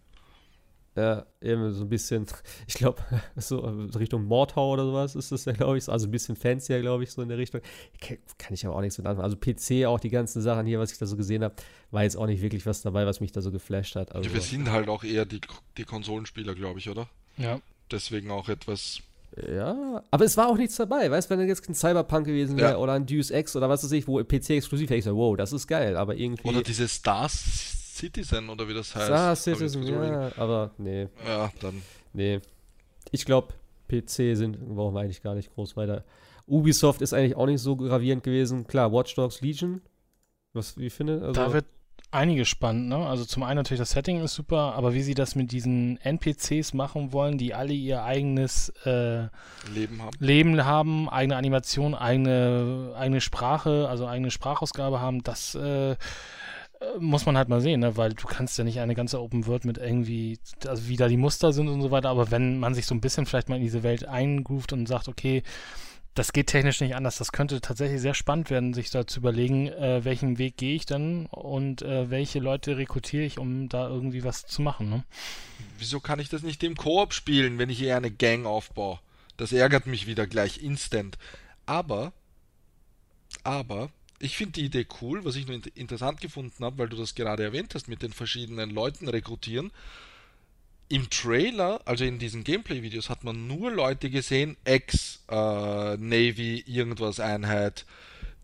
Ja, 0.96 1.26
eben 1.42 1.74
so 1.74 1.84
ein 1.84 1.90
bisschen, 1.90 2.26
ich 2.68 2.76
glaube, 2.76 3.02
so 3.36 3.60
Richtung 3.98 4.26
Mordhau 4.26 4.72
oder 4.74 4.86
sowas 4.86 5.16
ist 5.16 5.32
das 5.32 5.46
ja, 5.46 5.54
glaube 5.54 5.78
ich. 5.78 5.86
so. 5.86 5.92
Also 5.92 6.08
ein 6.08 6.12
bisschen 6.12 6.36
fancier, 6.36 6.82
glaube 6.82 7.04
ich, 7.04 7.12
so 7.12 7.22
in 7.22 7.30
der 7.30 7.38
Richtung. 7.38 7.62
Kann 8.38 8.54
ich 8.54 8.66
aber 8.66 8.76
auch 8.76 8.82
nichts 8.82 8.98
mit 8.98 9.08
anfangen. 9.08 9.24
Also 9.24 9.38
PC, 9.38 9.86
auch 9.88 10.00
die 10.00 10.10
ganzen 10.10 10.42
Sachen 10.42 10.66
hier, 10.66 10.80
was 10.80 10.92
ich 10.92 10.98
da 10.98 11.06
so 11.06 11.18
gesehen 11.18 11.44
habe, 11.44 11.56
war 11.92 12.04
jetzt 12.04 12.16
auch 12.18 12.28
nicht 12.28 12.42
wirklich 12.42 12.66
was 12.66 12.82
dabei, 12.82 13.06
was 13.06 13.20
mich 13.22 13.32
da 13.32 13.42
so 13.42 13.52
geflasht 13.52 13.96
hat. 13.96 14.14
Also, 14.14 14.32
Wir 14.34 14.42
sind 14.42 14.72
halt 14.72 14.88
auch 14.90 15.04
eher 15.04 15.26
die, 15.26 15.42
die 15.78 15.84
Konsolenspieler, 15.84 16.54
glaube 16.56 16.80
ich, 16.80 16.90
oder? 16.90 17.08
Ja. 17.38 17.60
Deswegen 17.92 18.32
auch 18.32 18.48
etwas. 18.50 19.00
ja, 19.52 20.04
aber 20.12 20.26
es 20.26 20.38
war 20.38 20.48
auch 20.48 20.58
nichts 20.58 20.76
dabei. 20.78 21.10
Weißt 21.12 21.30
du, 21.30 21.38
wenn 21.38 21.48
jetzt 21.48 21.68
ein 21.68 21.76
Cyberpunk 21.76 22.26
gewesen 22.28 22.56
wäre 22.58 22.72
Ja. 22.72 22.78
oder 22.78 22.94
ein 22.94 23.06
Deus 23.06 23.30
Ex 23.32 23.56
oder 23.56 23.68
was 23.70 23.84
weiß 23.84 23.92
ich, 23.94 24.08
wo 24.08 24.24
PC 24.24 24.52
exklusiv 24.52 24.90
wäre, 24.90 25.00
ich 25.00 25.06
so, 25.06 25.16
wow, 25.16 25.36
das 25.36 25.54
ist 25.54 25.68
geil, 25.68 25.98
aber 25.98 26.16
irgendwie. 26.16 26.48
Oder 26.48 26.62
diese 26.64 26.88
Star 26.88 27.30
Citizen 27.94 28.50
oder 28.50 28.68
wie 28.68 28.74
das 28.74 28.96
heißt. 28.96 29.08
Star 29.08 29.30
Hab 29.30 29.38
ich 29.38 29.46
jetzt 29.46 29.74
Citizen, 29.74 29.88
ja, 29.88 30.32
aber 30.38 30.72
nee. 30.78 31.08
Ja, 31.26 31.52
dann. 31.62 31.82
Nee. 32.14 32.40
Ich 33.12 33.26
glaube, 33.26 33.54
PC 33.88 34.36
sind, 34.36 34.60
brauchen 34.76 34.96
wir 34.96 35.02
eigentlich 35.02 35.22
gar 35.22 35.36
nicht 35.36 35.54
groß 35.54 35.78
weiter. 35.78 36.04
Ubisoft 36.48 37.02
ist 37.02 37.14
eigentlich 37.14 37.36
auch 37.36 37.46
nicht 37.46 37.62
so 37.62 37.76
gravierend 37.76 38.24
gewesen. 38.24 38.66
Klar, 38.68 38.92
Watch 38.92 39.16
Dogs 39.16 39.42
Legion. 39.42 39.82
Was, 40.54 40.78
wie 40.78 40.90
findet? 40.90 41.22
Also, 41.22 41.34
Da 41.34 41.54
wird 41.54 41.66
einiges 42.12 42.48
spannend, 42.48 42.90
ne? 42.90 42.98
Also 42.98 43.26
zum 43.26 43.44
einen 43.44 43.58
natürlich 43.58 43.80
das 43.80 43.92
Setting 43.92 44.24
ist 44.24 44.36
super, 44.36 44.76
aber 44.76 44.94
wie 44.94 45.02
sie 45.02 45.16
das 45.16 45.36
mit 45.36 45.52
diesen 45.52 45.98
NPCs 45.98 46.74
machen 46.74 47.12
wollen, 47.12 47.38
die 47.38 47.54
alle 47.54 47.74
ihr 47.74 48.04
eigenes 48.04 48.70
äh, 48.86 49.28
Leben 49.74 50.02
haben. 50.02 50.18
Leben 50.20 50.64
haben, 50.66 51.10
eigene 51.10 51.36
Animation, 51.38 51.96
eigene, 51.96 52.94
eigene 52.96 53.20
Sprache, 53.20 53.88
also 53.90 54.06
eigene 54.06 54.30
Sprachausgabe 54.30 55.00
haben, 55.00 55.24
das 55.24 55.56
äh, 55.56 55.96
muss 57.00 57.26
man 57.26 57.38
halt 57.38 57.50
mal 57.50 57.62
sehen, 57.62 57.82
ne? 57.82 57.98
weil 57.98 58.14
du 58.14 58.28
kannst 58.28 58.58
ja 58.58 58.64
nicht 58.64 58.80
eine 58.80 58.96
ganze 58.96 59.22
Open 59.22 59.48
World 59.48 59.66
mit 59.66 59.78
irgendwie, 59.78 60.40
also 60.68 60.88
wie 60.88 60.98
da 60.98 61.08
die 61.08 61.18
Muster 61.18 61.54
sind 61.54 61.68
und 61.68 61.82
so 61.82 61.92
weiter, 61.92 62.10
aber 62.10 62.32
wenn 62.32 62.60
man 62.60 62.74
sich 62.74 62.86
so 62.86 62.96
ein 62.96 63.02
bisschen 63.02 63.26
vielleicht 63.26 63.50
mal 63.50 63.56
in 63.56 63.62
diese 63.62 63.84
Welt 63.84 64.06
eingroovt 64.06 64.74
und 64.74 64.88
sagt, 64.88 65.08
okay, 65.08 65.44
das 66.14 66.32
geht 66.32 66.48
technisch 66.48 66.80
nicht 66.80 66.96
anders, 66.96 67.18
das 67.18 67.32
könnte 67.32 67.60
tatsächlich 67.60 68.00
sehr 68.00 68.14
spannend 68.14 68.50
werden, 68.50 68.74
sich 68.74 68.92
da 68.92 69.08
zu 69.08 69.20
überlegen, 69.20 69.68
äh, 69.68 70.06
welchen 70.06 70.38
Weg 70.38 70.58
gehe 70.58 70.76
ich 70.76 70.86
dann 70.86 71.26
und 71.28 71.82
äh, 71.82 72.10
welche 72.10 72.40
Leute 72.40 72.78
rekrutiere 72.78 73.24
ich, 73.24 73.40
um 73.40 73.68
da 73.68 73.88
irgendwie 73.88 74.24
was 74.24 74.46
zu 74.46 74.62
machen. 74.62 74.90
Ne? 74.90 75.04
Wieso 75.80 76.00
kann 76.00 76.20
ich 76.20 76.30
das 76.30 76.44
nicht 76.44 76.64
im 76.64 76.76
Koop 76.76 77.14
spielen, 77.14 77.58
wenn 77.58 77.70
ich 77.70 77.82
eher 77.82 77.98
eine 77.98 78.12
Gang 78.12 78.46
aufbaue? 78.46 79.00
Das 79.38 79.52
ärgert 79.52 79.88
mich 79.88 80.06
wieder 80.06 80.28
gleich 80.28 80.62
instant. 80.62 81.18
Aber, 81.66 82.14
aber, 83.44 83.90
ich 84.20 84.38
finde 84.38 84.54
die 84.54 84.66
Idee 84.66 84.86
cool, 85.02 85.26
was 85.26 85.36
ich 85.36 85.48
nur 85.48 85.56
int- 85.58 85.72
interessant 85.76 86.22
gefunden 86.22 86.64
habe, 86.64 86.78
weil 86.78 86.90
du 86.90 86.96
das 86.98 87.16
gerade 87.16 87.44
erwähnt 87.44 87.74
hast, 87.76 87.88
mit 87.88 88.02
den 88.02 88.14
verschiedenen 88.14 88.70
Leuten 88.70 89.08
rekrutieren. 89.10 89.72
Im 90.90 91.10
Trailer, 91.10 91.82
also 91.86 92.04
in 92.06 92.20
diesen 92.20 92.44
Gameplay-Videos, 92.44 93.10
hat 93.10 93.24
man 93.24 93.48
nur 93.48 93.72
Leute 93.72 94.10
gesehen, 94.10 94.58
Ex-Navy, 94.66 96.64
irgendwas 96.68 97.20
Einheit. 97.20 97.86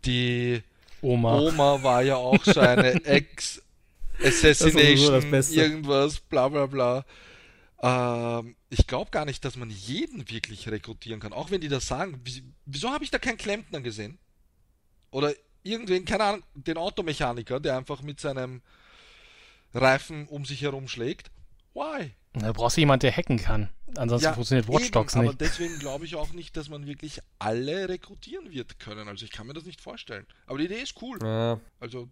Die 0.04 0.62
Oma. 1.02 1.38
Oma 1.38 1.82
war 1.82 2.02
ja 2.02 2.16
auch 2.16 2.42
so 2.44 2.60
eine 2.60 2.94
Ex-Assassination, 3.04 5.14
irgendwas, 5.52 6.20
bla 6.20 6.48
bla 6.48 6.66
bla. 6.66 7.04
Ähm, 7.82 8.56
ich 8.68 8.86
glaube 8.86 9.10
gar 9.10 9.24
nicht, 9.24 9.44
dass 9.44 9.56
man 9.56 9.70
jeden 9.70 10.28
wirklich 10.30 10.68
rekrutieren 10.68 11.20
kann. 11.20 11.32
Auch 11.32 11.50
wenn 11.50 11.60
die 11.60 11.68
das 11.68 11.86
sagen. 11.86 12.20
Wie- 12.24 12.42
Wieso 12.66 12.90
habe 12.90 13.04
ich 13.04 13.10
da 13.10 13.18
keinen 13.18 13.38
Klempner 13.38 13.80
gesehen? 13.80 14.18
Oder 15.10 15.32
irgendwen, 15.62 16.04
keine 16.04 16.24
Ahnung, 16.24 16.42
den 16.54 16.76
Automechaniker, 16.76 17.60
der 17.60 17.76
einfach 17.76 18.02
mit 18.02 18.20
seinem 18.20 18.62
Reifen 19.74 20.26
um 20.28 20.44
sich 20.44 20.62
herum 20.62 20.88
schlägt. 20.88 21.30
Why? 21.74 22.12
Da 22.32 22.52
brauchst 22.52 22.76
du 22.76 22.80
jemanden, 22.80 23.02
der 23.02 23.16
hacken 23.16 23.38
kann. 23.38 23.68
Ansonsten 23.96 24.34
funktioniert 24.34 24.68
Watch 24.68 24.84
eben, 24.84 24.92
Dogs 24.92 25.16
aber 25.16 25.26
nicht. 25.26 25.40
deswegen 25.40 25.78
glaube 25.78 26.04
ich 26.04 26.14
auch 26.14 26.32
nicht, 26.32 26.56
dass 26.56 26.68
man 26.68 26.86
wirklich 26.86 27.20
alle 27.38 27.88
rekrutieren 27.88 28.50
wird 28.52 28.78
können. 28.78 29.08
Also 29.08 29.24
ich 29.24 29.32
kann 29.32 29.46
mir 29.46 29.52
das 29.52 29.64
nicht 29.64 29.80
vorstellen. 29.80 30.26
Aber 30.46 30.58
die 30.58 30.66
Idee 30.66 30.80
ist 30.80 30.94
cool. 31.02 31.18
Ja. 31.22 31.60
Also 31.80 32.08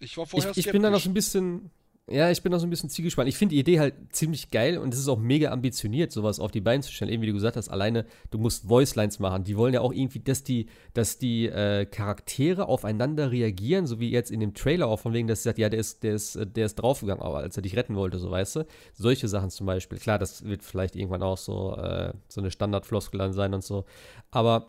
ich 0.00 0.16
war 0.16 0.26
vorher 0.26 0.50
Ich, 0.52 0.58
ich 0.66 0.72
bin 0.72 0.82
da 0.82 0.90
noch 0.90 1.04
ein 1.04 1.14
bisschen, 1.14 1.70
ja, 2.08 2.30
ich 2.30 2.40
bin 2.40 2.52
noch 2.52 2.60
so 2.60 2.66
ein 2.68 2.70
bisschen 2.70 2.88
ziegespannt. 2.88 3.28
Ich 3.28 3.36
finde 3.36 3.54
die 3.54 3.60
Idee 3.60 3.80
halt 3.80 3.94
ziemlich 4.10 4.52
geil 4.52 4.78
und 4.78 4.94
es 4.94 5.00
ist 5.00 5.08
auch 5.08 5.18
mega 5.18 5.50
ambitioniert, 5.50 6.12
sowas 6.12 6.38
auf 6.38 6.52
die 6.52 6.60
Beine 6.60 6.84
zu 6.84 6.92
stellen. 6.92 7.10
Eben 7.10 7.22
wie 7.22 7.26
du 7.26 7.32
gesagt 7.32 7.56
hast, 7.56 7.68
alleine, 7.68 8.06
du 8.30 8.38
musst 8.38 8.68
Voicelines 8.68 9.18
machen. 9.18 9.42
Die 9.42 9.56
wollen 9.56 9.74
ja 9.74 9.80
auch 9.80 9.92
irgendwie, 9.92 10.20
dass 10.20 10.44
die, 10.44 10.66
dass 10.94 11.18
die 11.18 11.46
äh, 11.46 11.84
Charaktere 11.84 12.68
aufeinander 12.68 13.32
reagieren, 13.32 13.88
so 13.88 13.98
wie 13.98 14.10
jetzt 14.10 14.30
in 14.30 14.38
dem 14.38 14.54
Trailer 14.54 14.86
auch, 14.86 15.00
von 15.00 15.14
wegen, 15.14 15.26
dass 15.26 15.42
sie 15.42 15.48
sagt, 15.48 15.58
ja, 15.58 15.68
der 15.68 15.80
ist, 15.80 16.04
der 16.04 16.14
ist, 16.14 16.36
äh, 16.36 16.46
der 16.46 16.66
ist 16.66 16.76
draufgegangen, 16.76 17.24
aber 17.24 17.38
als 17.38 17.56
er 17.56 17.62
dich 17.62 17.76
retten 17.76 17.96
wollte, 17.96 18.20
so 18.20 18.30
weißt 18.30 18.56
du. 18.56 18.66
Solche 18.92 19.26
Sachen 19.26 19.50
zum 19.50 19.66
Beispiel. 19.66 19.98
Klar, 19.98 20.20
das 20.20 20.44
wird 20.44 20.62
vielleicht 20.62 20.94
irgendwann 20.94 21.24
auch 21.24 21.38
so, 21.38 21.74
äh, 21.74 22.12
so 22.28 22.40
eine 22.40 22.52
Standardfloskel 22.52 23.18
dann 23.18 23.32
sein 23.32 23.52
und 23.52 23.64
so. 23.64 23.84
Aber 24.30 24.68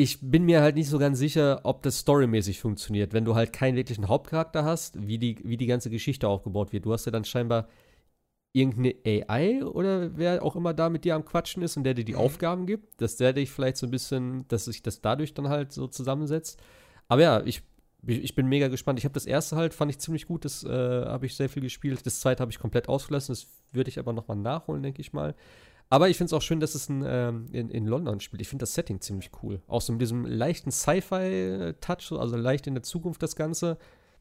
ich 0.00 0.18
bin 0.22 0.44
mir 0.46 0.62
halt 0.62 0.76
nicht 0.76 0.88
so 0.88 0.98
ganz 0.98 1.18
sicher, 1.18 1.60
ob 1.64 1.82
das 1.82 1.98
storymäßig 1.98 2.58
funktioniert, 2.58 3.12
wenn 3.12 3.26
du 3.26 3.34
halt 3.34 3.52
keinen 3.52 3.76
wirklichen 3.76 4.08
Hauptcharakter 4.08 4.64
hast, 4.64 5.06
wie 5.06 5.18
die, 5.18 5.36
wie 5.44 5.58
die 5.58 5.66
ganze 5.66 5.90
Geschichte 5.90 6.26
aufgebaut 6.26 6.72
wird. 6.72 6.86
Du 6.86 6.92
hast 6.94 7.04
ja 7.04 7.12
dann 7.12 7.26
scheinbar 7.26 7.68
irgendeine 8.54 8.94
AI 9.04 9.62
oder 9.62 10.16
wer 10.16 10.42
auch 10.42 10.56
immer 10.56 10.72
da 10.72 10.88
mit 10.88 11.04
dir 11.04 11.14
am 11.14 11.26
Quatschen 11.26 11.62
ist 11.62 11.76
und 11.76 11.84
der 11.84 11.92
dir 11.92 12.06
die 12.06 12.16
Aufgaben 12.16 12.64
gibt, 12.64 13.02
dass 13.02 13.16
der 13.16 13.34
dich 13.34 13.50
vielleicht 13.50 13.76
so 13.76 13.86
ein 13.86 13.90
bisschen, 13.90 14.48
dass 14.48 14.64
sich 14.64 14.82
das 14.82 15.02
dadurch 15.02 15.34
dann 15.34 15.50
halt 15.50 15.70
so 15.70 15.86
zusammensetzt. 15.86 16.58
Aber 17.08 17.20
ja, 17.20 17.42
ich, 17.44 17.62
ich 18.06 18.34
bin 18.34 18.46
mega 18.46 18.68
gespannt. 18.68 18.98
Ich 18.98 19.04
habe 19.04 19.12
das 19.12 19.26
erste 19.26 19.56
halt, 19.56 19.74
fand 19.74 19.90
ich 19.90 19.98
ziemlich 19.98 20.26
gut, 20.26 20.46
das 20.46 20.64
äh, 20.64 20.70
habe 20.70 21.26
ich 21.26 21.36
sehr 21.36 21.50
viel 21.50 21.62
gespielt. 21.62 22.06
Das 22.06 22.20
zweite 22.20 22.40
habe 22.40 22.50
ich 22.50 22.58
komplett 22.58 22.88
ausgelassen, 22.88 23.34
das 23.34 23.48
würde 23.72 23.90
ich 23.90 23.98
aber 23.98 24.14
nochmal 24.14 24.38
nachholen, 24.38 24.82
denke 24.82 25.02
ich 25.02 25.12
mal. 25.12 25.34
Aber 25.90 26.08
ich 26.08 26.16
finde 26.16 26.26
es 26.26 26.32
auch 26.32 26.42
schön, 26.42 26.60
dass 26.60 26.76
es 26.76 26.88
ein, 26.88 27.04
ähm, 27.04 27.48
in, 27.52 27.68
in 27.68 27.84
London 27.84 28.20
spielt. 28.20 28.40
Ich 28.40 28.48
finde 28.48 28.62
das 28.62 28.74
Setting 28.74 29.00
ziemlich 29.00 29.30
cool. 29.42 29.60
Auch 29.66 29.82
so 29.82 29.92
mit 29.92 30.00
diesem 30.00 30.24
leichten 30.24 30.70
Sci-Fi-Touch, 30.70 32.02
so, 32.02 32.20
also 32.20 32.36
leicht 32.36 32.68
in 32.68 32.74
der 32.74 32.84
Zukunft 32.84 33.22
das 33.22 33.34
Ganze. 33.34 33.76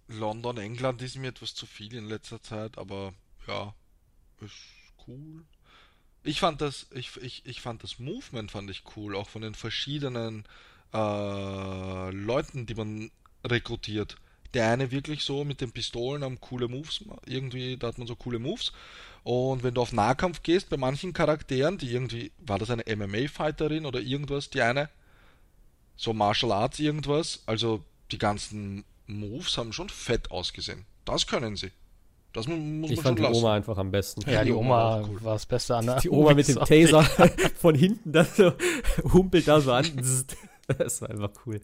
London, 0.08 0.58
England 0.58 1.04
ist 1.04 1.16
mir 1.18 1.28
etwas 1.28 1.54
zu 1.54 1.68
viel 1.68 1.96
in 1.96 2.08
letzter 2.08 2.42
Zeit, 2.42 2.80
aber 2.80 3.14
ja, 3.48 3.76
ist 4.42 4.56
cool. 5.08 5.46
Ich 6.24 6.40
fand 6.40 6.60
das, 6.62 6.88
ich, 6.92 7.16
ich, 7.18 7.46
ich 7.46 7.62
fand 7.62 7.84
das 7.84 8.00
Movement 8.00 8.52
fand 8.52 8.70
ich 8.72 8.84
cool, 8.96 9.16
auch 9.16 9.30
von 9.30 9.44
den 9.44 9.54
verschiedenen 9.54 10.46
äh, 10.92 12.10
Leuten, 12.10 12.66
die 12.66 12.76
man 12.76 13.12
rekrutiert. 13.46 14.16
Der 14.56 14.72
eine 14.72 14.90
wirklich 14.90 15.24
so 15.24 15.46
mit 15.46 15.62
den 15.62 15.72
Pistolen 15.72 16.24
am 16.24 16.42
coole 16.42 16.68
Moves, 16.68 17.06
irgendwie, 17.28 17.78
da 17.78 17.88
hat 17.88 18.00
man 18.00 18.08
so 18.08 18.16
coole 18.16 18.40
Moves. 18.40 18.74
Und 19.24 19.64
wenn 19.64 19.74
du 19.74 19.82
auf 19.82 19.92
Nahkampf 19.94 20.44
gehst, 20.44 20.70
bei 20.70 20.78
manchen 20.78 21.14
Charakteren, 21.14 21.78
die 21.78 21.92
irgendwie, 21.92 22.32
war 22.40 22.58
das 22.58 22.70
eine 22.70 22.84
MMA-Fighterin 22.88 23.86
oder 23.86 24.00
irgendwas, 24.00 24.50
die 24.50 24.62
eine? 24.62 24.90
So 25.96 26.14
Martial 26.14 26.52
Arts 26.52 26.80
irgendwas, 26.80 27.44
also 27.46 27.84
die 28.12 28.18
ganzen 28.18 28.86
Moves 29.08 29.58
haben 29.58 29.74
schon 29.74 29.90
fett 29.90 30.32
ausgesehen. 30.32 30.86
Das 31.06 31.28
können 31.28 31.56
sie. 31.56 31.72
Das 32.32 32.48
mu- 32.48 32.56
muss 32.56 32.92
Ich 32.92 32.98
man 32.98 33.04
fand 33.06 33.20
die 33.20 33.24
schon 33.24 33.32
lassen. 33.34 33.44
Oma 33.44 33.54
einfach 33.56 33.78
am 33.78 33.92
besten. 33.92 34.22
Ja, 34.30 34.42
die 34.44 34.52
die 34.52 34.54
Oma 34.54 34.70
war 34.70 34.98
Oma 35.00 35.08
cool. 35.10 35.24
war 35.24 35.34
das 35.34 35.46
Beste 35.48 35.76
an 35.76 35.86
der 35.88 36.00
Die 36.00 36.10
Oma 36.10 36.34
mit 36.36 36.48
dem. 36.48 36.56
Taser 36.58 37.04
von 37.58 37.76
hinten, 37.76 38.12
das 38.12 38.38
so 38.38 38.54
humpelt 39.14 39.48
da 39.48 39.60
so 39.62 39.74
an. 39.74 39.86
Das 40.78 41.02
war 41.02 41.10
einfach 41.10 41.32
cool. 41.48 41.60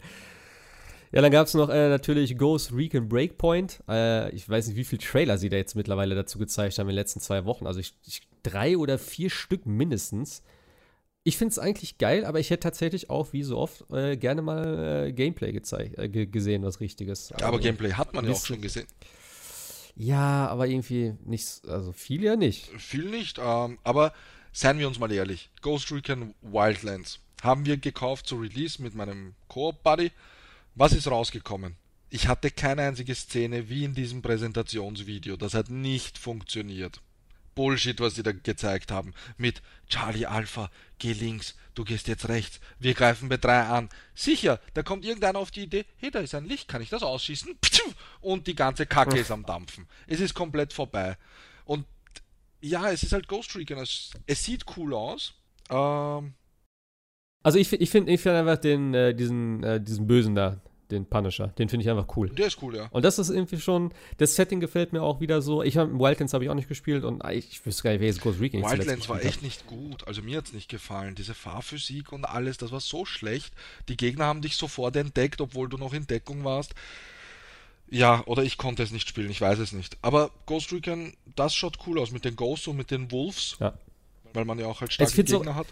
Ja, 1.16 1.22
dann 1.22 1.32
gab 1.32 1.46
es 1.46 1.54
noch 1.54 1.70
äh, 1.70 1.88
natürlich 1.88 2.36
Ghost 2.36 2.74
Recon 2.74 3.08
Breakpoint. 3.08 3.82
Äh, 3.88 4.30
ich 4.34 4.46
weiß 4.46 4.66
nicht, 4.66 4.76
wie 4.76 4.84
viele 4.84 5.00
Trailer 5.00 5.38
sie 5.38 5.48
da 5.48 5.56
jetzt 5.56 5.74
mittlerweile 5.74 6.14
dazu 6.14 6.38
gezeigt 6.38 6.78
haben 6.78 6.88
in 6.88 6.92
den 6.92 6.96
letzten 6.96 7.20
zwei 7.20 7.46
Wochen. 7.46 7.66
Also 7.66 7.80
ich, 7.80 7.94
ich, 8.06 8.20
drei 8.42 8.76
oder 8.76 8.98
vier 8.98 9.30
Stück 9.30 9.64
mindestens. 9.64 10.42
Ich 11.24 11.38
finde 11.38 11.52
es 11.52 11.58
eigentlich 11.58 11.96
geil, 11.96 12.26
aber 12.26 12.38
ich 12.38 12.50
hätte 12.50 12.60
tatsächlich 12.64 13.08
auch, 13.08 13.32
wie 13.32 13.44
so 13.44 13.56
oft, 13.56 13.90
äh, 13.90 14.18
gerne 14.18 14.42
mal 14.42 15.06
äh, 15.06 15.12
Gameplay 15.12 15.52
gezeigt, 15.52 15.98
äh, 15.98 16.10
ge- 16.10 16.26
gesehen, 16.26 16.62
was 16.64 16.80
Richtiges. 16.80 17.30
Ja, 17.30 17.36
aber 17.38 17.46
Also, 17.56 17.60
Gameplay 17.60 17.92
hat 17.92 18.12
man 18.12 18.26
ja 18.26 18.32
auch 18.32 18.44
schon 18.44 18.60
gesehen. 18.60 18.86
Ja, 19.96 20.48
aber 20.48 20.66
irgendwie 20.66 21.14
nicht, 21.24 21.66
also 21.66 21.92
viel 21.92 22.22
ja 22.24 22.36
nicht. 22.36 22.66
Viel 22.78 23.06
nicht, 23.08 23.38
ähm, 23.42 23.78
aber 23.84 24.12
seien 24.52 24.78
wir 24.78 24.86
uns 24.86 24.98
mal 24.98 25.10
ehrlich. 25.10 25.48
Ghost 25.62 25.90
Recon 25.90 26.34
Wildlands 26.42 27.20
haben 27.42 27.64
wir 27.64 27.78
gekauft 27.78 28.26
zu 28.26 28.36
Release 28.36 28.82
mit 28.82 28.94
meinem 28.94 29.34
Koop-Buddy. 29.48 30.10
Was 30.76 30.92
ist 30.92 31.10
rausgekommen? 31.10 31.76
Ich 32.10 32.28
hatte 32.28 32.50
keine 32.50 32.82
einzige 32.82 33.14
Szene 33.14 33.70
wie 33.70 33.84
in 33.84 33.94
diesem 33.94 34.20
Präsentationsvideo. 34.20 35.36
Das 35.36 35.54
hat 35.54 35.70
nicht 35.70 36.18
funktioniert. 36.18 37.00
Bullshit, 37.54 37.98
was 37.98 38.14
sie 38.14 38.22
da 38.22 38.32
gezeigt 38.32 38.92
haben. 38.92 39.14
Mit 39.38 39.62
Charlie 39.88 40.26
Alpha, 40.26 40.70
geh 40.98 41.14
links, 41.14 41.54
du 41.74 41.84
gehst 41.84 42.08
jetzt 42.08 42.28
rechts, 42.28 42.60
wir 42.78 42.92
greifen 42.92 43.30
bei 43.30 43.38
drei 43.38 43.62
an. 43.62 43.88
Sicher, 44.14 44.60
da 44.74 44.82
kommt 44.82 45.06
irgendeiner 45.06 45.38
auf 45.38 45.50
die 45.50 45.62
Idee, 45.62 45.86
hey, 45.96 46.10
da 46.10 46.18
ist 46.18 46.34
ein 46.34 46.44
Licht, 46.44 46.68
kann 46.68 46.82
ich 46.82 46.90
das 46.90 47.02
ausschießen? 47.02 47.58
Und 48.20 48.46
die 48.46 48.54
ganze 48.54 48.84
Kacke 48.84 49.18
ist 49.18 49.30
am 49.30 49.46
Dampfen. 49.46 49.88
Es 50.06 50.20
ist 50.20 50.34
komplett 50.34 50.74
vorbei. 50.74 51.16
Und 51.64 51.86
ja, 52.60 52.90
es 52.90 53.02
ist 53.02 53.14
halt 53.14 53.28
Ghost 53.28 53.56
Recon. 53.56 53.78
Es 53.78 54.44
sieht 54.44 54.66
cool 54.76 54.92
aus. 54.92 55.32
Ähm, 55.70 56.34
Also 57.46 57.58
ich, 57.60 57.72
ich 57.72 57.90
finde 57.90 58.12
ich 58.12 58.20
find 58.20 58.34
einfach 58.34 58.56
den, 58.58 58.92
äh, 58.92 59.14
diesen, 59.14 59.62
äh, 59.62 59.80
diesen 59.80 60.08
Bösen 60.08 60.34
da, 60.34 60.56
den 60.90 61.06
Punisher, 61.06 61.48
den 61.58 61.68
finde 61.68 61.84
ich 61.84 61.90
einfach 61.90 62.16
cool. 62.16 62.28
der 62.30 62.48
ist 62.48 62.60
cool, 62.60 62.74
ja. 62.76 62.88
Und 62.90 63.04
das 63.04 63.20
ist 63.20 63.30
irgendwie 63.30 63.60
schon, 63.60 63.92
das 64.18 64.34
Setting 64.34 64.58
gefällt 64.58 64.92
mir 64.92 65.02
auch 65.02 65.20
wieder 65.20 65.40
so. 65.42 65.62
Ich 65.62 65.76
habe 65.76 65.92
Wildlands 65.96 66.34
habe 66.34 66.42
ich 66.44 66.50
auch 66.50 66.54
nicht 66.54 66.68
gespielt 66.68 67.04
und 67.04 67.24
ah, 67.24 67.30
ich, 67.30 67.48
ich 67.50 67.64
wüsste 67.66 67.84
gar 67.84 67.90
nicht, 67.92 68.00
wer 68.00 68.08
jetzt 68.08 68.20
Ghost 68.20 68.40
Recon 68.40 68.62
zuletzt 68.62 68.78
Wildlands 68.80 69.08
war 69.08 69.24
echt 69.24 69.42
nicht 69.44 69.66
gut. 69.68 70.06
Also 70.08 70.22
mir 70.22 70.38
hat's 70.38 70.52
nicht 70.52 70.68
gefallen. 70.68 71.14
Diese 71.14 71.34
Fahrphysik 71.34 72.12
und 72.12 72.24
alles, 72.24 72.56
das 72.58 72.72
war 72.72 72.80
so 72.80 73.04
schlecht. 73.04 73.54
Die 73.88 73.96
Gegner 73.96 74.24
haben 74.24 74.42
dich 74.42 74.56
sofort 74.56 74.96
entdeckt, 74.96 75.40
obwohl 75.40 75.68
du 75.68 75.76
noch 75.76 75.92
in 75.92 76.06
Deckung 76.08 76.42
warst. 76.42 76.74
Ja, 77.88 78.24
oder 78.26 78.42
ich 78.42 78.58
konnte 78.58 78.82
es 78.82 78.90
nicht 78.90 79.08
spielen, 79.08 79.30
ich 79.30 79.40
weiß 79.40 79.60
es 79.60 79.70
nicht. 79.70 79.96
Aber 80.02 80.30
Ghost 80.46 80.72
Recon, 80.72 81.12
das 81.36 81.54
schaut 81.54 81.78
cool 81.86 82.00
aus 82.00 82.10
mit 82.10 82.24
den 82.24 82.34
Ghosts 82.34 82.66
und 82.66 82.76
mit 82.76 82.90
den 82.90 83.12
Wolves, 83.12 83.56
Ja. 83.60 83.74
weil 84.34 84.44
man 84.44 84.58
ja 84.58 84.66
auch 84.66 84.80
halt 84.80 84.92
starke 84.92 85.12
find's 85.12 85.30
so- 85.30 85.38
Gegner 85.38 85.54
hat. 85.54 85.66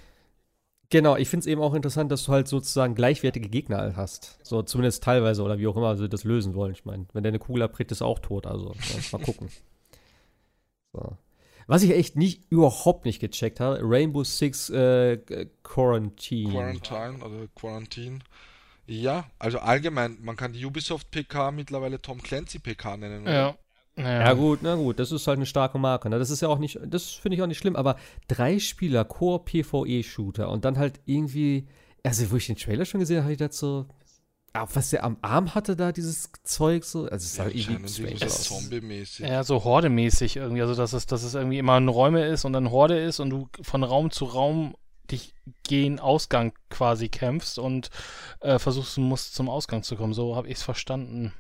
Genau, 0.95 1.17
ich 1.17 1.29
finde 1.29 1.43
es 1.43 1.47
eben 1.49 1.61
auch 1.61 1.75
interessant, 1.75 2.13
dass 2.13 2.23
du 2.23 2.31
halt 2.31 2.47
sozusagen 2.47 2.95
gleichwertige 2.95 3.49
Gegner 3.49 3.79
halt 3.79 3.97
hast. 3.97 4.39
So 4.45 4.63
zumindest 4.63 5.03
teilweise 5.03 5.43
oder 5.43 5.59
wie 5.59 5.67
auch 5.67 5.77
immer 5.77 5.97
sie 5.97 6.09
das 6.09 6.23
lösen 6.23 6.55
wollen. 6.55 6.71
Ich 6.71 6.85
meine, 6.85 7.07
wenn 7.13 7.25
der 7.25 7.31
eine 7.31 7.41
Kugel 7.41 7.65
abbricht, 7.65 7.91
ist 7.91 8.01
er 8.01 8.07
auch 8.07 8.21
tot. 8.21 8.47
Also 8.47 8.77
mal 9.11 9.21
gucken. 9.21 9.49
So. 10.93 11.19
Was 11.67 11.83
ich 11.83 11.91
echt 11.91 12.15
nicht, 12.15 12.49
überhaupt 12.53 13.05
nicht 13.07 13.19
gecheckt 13.19 13.59
habe, 13.59 13.81
Rainbow 13.83 14.23
Six 14.23 14.71
äh, 14.71 15.19
Quarantine. 15.65 16.53
Quarantine 16.53 17.25
oder 17.25 17.49
Quarantine. 17.57 18.21
Ja, 18.87 19.29
also 19.41 19.59
allgemein, 19.59 20.19
man 20.21 20.37
kann 20.37 20.53
die 20.53 20.65
Ubisoft 20.65 21.11
PK 21.11 21.51
mittlerweile 21.51 22.01
Tom 22.01 22.23
Clancy 22.23 22.61
PK 22.61 22.99
nennen. 22.99 23.23
oder? 23.23 23.35
Ja. 23.35 23.59
Ja, 23.97 24.33
gut, 24.33 24.61
na 24.63 24.75
gut, 24.75 24.99
das 24.99 25.13
ist 25.13 25.27
halt 25.27 25.39
eine 25.39 25.47
starke 25.47 25.79
Marke. 25.79 26.11
Ne? 26.11 26.19
Das 26.19 26.31
ist 26.31 26.43
ja 26.43 26.49
auch 26.49 26.59
nicht, 26.59 26.81
das 26.85 27.11
finde 27.11 27.37
ich 27.37 27.43
auch 27.43 27.47
nicht 27.47 27.59
schlimm, 27.59 27.77
aber 27.77 27.97
drei 28.27 28.59
Spieler, 28.59 29.05
Core 29.05 29.45
PvE-Shooter 29.45 30.49
und 30.51 30.65
dann 30.65 30.79
halt 30.79 31.01
irgendwie, 31.05 31.69
also 32.03 32.31
wo 32.33 32.37
ich 32.37 32.47
den 32.47 32.57
Trailer 32.57 32.85
schon 32.85 33.01
gesehen 33.01 33.19
habe, 33.19 33.25
habe 33.25 33.33
ich 33.35 33.39
dazu, 33.39 33.87
auch 34.57 34.69
was 34.75 34.91
der 34.91 35.05
am 35.05 35.17
Arm 35.21 35.55
hatte 35.55 35.75
da, 35.75 35.91
dieses 35.91 36.31
Zeug 36.45 36.85
so, 36.85 37.03
also 37.05 37.17
es 37.17 37.35
sah 37.35 37.47
irgendwie 37.47 37.89
strange 37.89 38.19
so 38.19 38.27
aus. 38.27 38.45
Zombie-mäßig. 38.45 39.27
Ja, 39.27 39.43
so 39.43 39.65
Horde-mäßig 39.65 40.37
irgendwie. 40.37 40.63
Also, 40.63 40.77
dass 40.77 40.93
es, 40.93 41.07
dass 41.07 41.25
es 41.25 41.35
irgendwie 41.35 41.59
immer 41.59 41.75
ein 41.75 41.89
Räume 41.89 42.25
ist 42.25 42.45
und 42.45 42.53
dann 42.53 42.71
Horde 42.71 43.01
ist 43.01 43.19
und 43.19 43.31
du 43.31 43.49
von 43.63 43.83
Raum 43.83 44.13
zu 44.13 44.27
Raum 44.27 44.77
dich 45.11 45.35
gegen 45.65 45.99
Ausgang 45.99 46.53
quasi 46.71 47.09
kämpfst 47.09 47.59
und 47.59 47.91
äh, 48.41 48.59
versuchst 48.59 48.97
musst 48.97 49.35
zum 49.35 49.49
Ausgang 49.49 49.83
zu 49.83 49.97
kommen. 49.97 50.15
So 50.15 50.37
habe 50.37 50.49
ich 50.49 50.55
es 50.55 50.63
verstanden. 50.63 51.33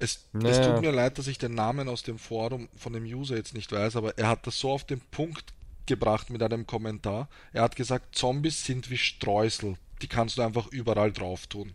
Es, 0.00 0.24
es 0.44 0.56
Ja. 0.58 0.72
tut 0.72 0.80
mir 0.82 0.92
leid, 0.92 1.18
dass 1.18 1.26
ich 1.26 1.38
den 1.38 1.54
Namen 1.54 1.88
aus 1.88 2.02
dem 2.04 2.18
Forum 2.18 2.68
von 2.76 2.92
dem 2.92 3.04
User 3.04 3.36
jetzt 3.36 3.54
nicht 3.54 3.72
weiß, 3.72 3.96
aber 3.96 4.16
er 4.16 4.28
hat 4.28 4.46
das 4.46 4.58
so 4.58 4.70
auf 4.70 4.84
den 4.84 5.00
Punkt 5.10 5.52
gebracht 5.86 6.30
mit 6.30 6.42
einem 6.42 6.66
Kommentar. 6.66 7.28
Er 7.52 7.62
hat 7.62 7.74
gesagt, 7.76 8.14
Zombies 8.16 8.64
sind 8.64 8.90
wie 8.90 8.98
Streusel. 8.98 9.76
Die 10.02 10.06
kannst 10.06 10.38
du 10.38 10.42
einfach 10.42 10.68
überall 10.68 11.10
drauf 11.12 11.46
tun. 11.48 11.74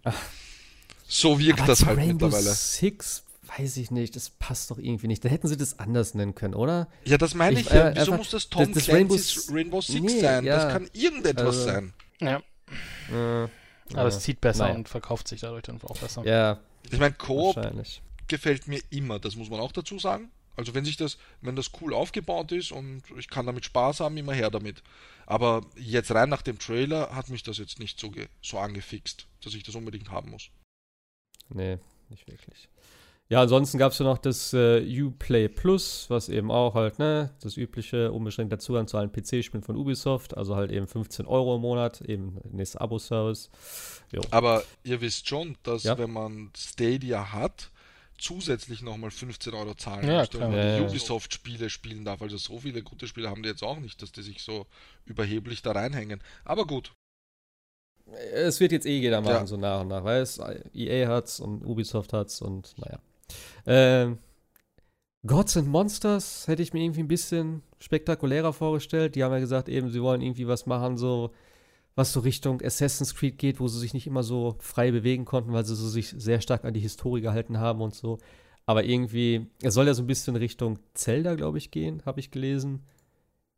So 1.07 1.39
wirkt 1.39 1.59
Aber 1.59 1.67
das 1.67 1.85
halt 1.85 1.97
Rainbow 1.97 2.25
mittlerweile. 2.27 2.53
Six, 2.53 3.23
weiß 3.57 3.77
ich 3.77 3.91
nicht, 3.91 4.15
das 4.15 4.29
passt 4.29 4.71
doch 4.71 4.77
irgendwie 4.77 5.07
nicht. 5.07 5.25
Da 5.25 5.29
hätten 5.29 5.47
sie 5.47 5.57
das 5.57 5.79
anders 5.79 6.13
nennen 6.13 6.33
können, 6.33 6.53
oder? 6.53 6.87
Ja, 7.05 7.17
das 7.17 7.33
meine 7.35 7.59
ich, 7.59 7.65
Ich- 7.67 7.73
ja. 7.73 7.89
äh, 7.89 7.95
Wieso 7.97 8.13
muss 8.13 8.29
das 8.29 8.49
Tom 8.49 8.65
das- 8.65 8.73
das 8.75 8.83
Clancy's 8.85 9.47
Rainbow 9.49 9.55
Rainbow, 9.55 9.81
Six 9.81 10.01
Nee, 10.01 10.21
sein? 10.21 10.45
ja. 10.45 10.55
Das 10.63 10.73
kann 10.73 10.89
irgendetwas 10.93 11.45
Also- 11.45 11.63
sein. 11.65 11.93
Ja, 12.21 12.37
Äh, 13.11 13.47
aber 13.93 14.07
es 14.07 14.19
zieht 14.21 14.39
besser 14.39 14.63
naja. 14.65 14.75
und 14.75 14.87
verkauft 14.87 15.27
sich 15.27 15.41
dadurch 15.41 15.63
dann 15.63 15.81
auch 15.83 15.97
besser. 15.97 16.25
ja, 16.25 16.59
Ich 16.89 16.99
meine, 16.99 17.15
wahrscheinlich. 17.19 18.01
Gefällt 18.27 18.67
mir 18.67 18.81
immer, 18.89 19.19
das 19.19 19.35
muss 19.35 19.49
man 19.49 19.59
auch 19.59 19.71
dazu 19.71 19.99
sagen. 19.99 20.31
Also 20.55 20.75
wenn 20.75 20.85
sich 20.85 20.97
das, 20.97 21.17
wenn 21.41 21.55
das 21.55 21.71
cool 21.81 21.93
aufgebaut 21.95 22.51
ist 22.51 22.71
und 22.71 23.01
ich 23.17 23.27
kann 23.27 23.47
damit 23.47 23.65
Spaß 23.65 24.01
haben, 24.01 24.17
immer 24.17 24.33
her 24.33 24.51
damit. 24.51 24.83
Aber 25.25 25.65
jetzt 25.75 26.11
rein 26.11 26.29
nach 26.29 26.43
dem 26.43 26.59
Trailer 26.59 27.15
hat 27.15 27.29
mich 27.29 27.41
das 27.43 27.57
jetzt 27.57 27.79
nicht 27.79 27.99
so, 27.99 28.11
so 28.41 28.59
angefixt, 28.59 29.25
dass 29.43 29.55
ich 29.55 29.63
das 29.63 29.73
unbedingt 29.75 30.11
haben 30.11 30.29
muss. 30.29 30.49
Nee, 31.49 31.79
nicht 32.09 32.27
wirklich. 32.27 32.69
Ja, 33.29 33.41
ansonsten 33.41 33.77
gab 33.79 33.93
es 33.93 33.99
ja 33.99 34.05
noch 34.05 34.17
das 34.19 34.53
äh, 34.53 35.01
Uplay 35.01 35.47
Plus, 35.47 36.07
was 36.09 36.29
eben 36.29 36.51
auch 36.51 36.75
halt, 36.75 36.99
ne, 36.99 37.33
das 37.41 37.57
übliche 37.57 38.11
unbeschränkter 38.11 38.59
Zugang 38.59 38.85
zu 38.87 38.97
allen 38.97 39.11
PC-Spielen 39.11 39.63
von 39.63 39.75
Ubisoft, 39.75 40.37
also 40.37 40.55
halt 40.55 40.71
eben 40.71 40.87
15 40.87 41.25
Euro 41.25 41.55
im 41.55 41.61
Monat, 41.61 42.01
eben 42.01 42.37
nächster 42.51 42.81
Abo-Service. 42.81 43.49
Aber 44.29 44.63
ihr 44.83 45.01
wisst 45.01 45.27
schon, 45.27 45.57
dass 45.63 45.83
Ja. 45.83 45.97
wenn 45.97 46.11
man 46.11 46.51
Stadia 46.55 47.31
hat, 47.31 47.71
zusätzlich 48.23 48.81
nochmal 48.81 49.11
15 49.11 49.53
Euro 49.53 49.73
zahlen 49.75 50.07
Ja, 50.07 50.25
klar. 50.25 50.43
wenn 50.43 50.51
man 50.51 50.59
Ja, 50.67 50.75
die 50.77 50.83
ja. 50.83 50.89
Ubisoft-Spiele 50.89 51.69
spielen 51.69 52.05
darf. 52.05 52.21
Also 52.21 52.37
so 52.37 52.59
viele 52.59 52.81
gute 52.81 53.07
Spiele 53.07 53.29
haben 53.29 53.43
die 53.43 53.49
jetzt 53.49 53.63
auch 53.63 53.79
nicht, 53.79 54.01
dass 54.01 54.11
die 54.11 54.21
sich 54.23 54.41
so 54.41 54.65
überheblich 55.05 55.61
da 55.61 55.73
reinhängen. 55.73 56.21
Aber 56.45 56.65
gut, 56.65 56.93
Es 58.33 58.59
wird 58.59 58.71
jetzt 58.73 58.85
eh 58.85 58.99
jeder 58.99 59.21
machen, 59.21 59.33
Ja. 59.33 59.47
so 59.47 59.55
nach 59.57 59.81
und 59.81 59.87
nach, 59.87 60.03
weil 60.03 60.21
es 60.21 60.37
EA 60.73 61.07
hat's 61.07 61.39
und 61.39 61.63
Ubisoft 61.65 62.11
hat's 62.13 62.41
und 62.41 62.75
naja. 62.77 62.99
Ähm, 63.65 64.17
Gods 65.25 65.55
and 65.55 65.69
Monsters 65.69 66.47
hätte 66.47 66.61
ich 66.61 66.73
mir 66.73 66.83
irgendwie 66.83 66.99
ein 66.99 67.07
bisschen 67.07 67.63
spektakulärer 67.79 68.51
vorgestellt. 68.51 69.15
Die 69.15 69.23
haben 69.23 69.31
ja 69.31 69.39
gesagt, 69.39 69.69
eben, 69.69 69.89
sie 69.89 70.01
wollen 70.01 70.21
irgendwie 70.21 70.47
was 70.49 70.65
machen, 70.65 70.97
so 70.97 71.31
was 71.95 72.13
so 72.13 72.21
Richtung 72.21 72.61
Assassin's 72.61 73.15
Creed 73.15 73.37
geht, 73.37 73.59
wo 73.59 73.67
sie 73.67 73.79
sich 73.79 73.93
nicht 73.93 74.07
immer 74.07 74.23
so 74.23 74.55
frei 74.59 74.91
bewegen 74.91 75.25
konnten, 75.25 75.53
weil 75.53 75.65
sie 75.65 75.75
so 75.75 75.87
sich 75.87 76.09
sehr 76.09 76.41
stark 76.41 76.65
an 76.65 76.73
die 76.73 76.79
Historie 76.79 77.21
gehalten 77.21 77.59
haben 77.59 77.81
und 77.81 77.93
so. 77.93 78.17
Aber 78.65 78.83
irgendwie, 78.83 79.47
es 79.61 79.73
soll 79.73 79.87
ja 79.87 79.93
so 79.93 80.03
ein 80.03 80.07
bisschen 80.07 80.35
Richtung 80.35 80.79
Zelda, 80.93 81.35
glaube 81.35 81.57
ich, 81.57 81.69
gehen, 81.69 82.01
habe 82.05 82.19
ich 82.19 82.31
gelesen. 82.31 82.85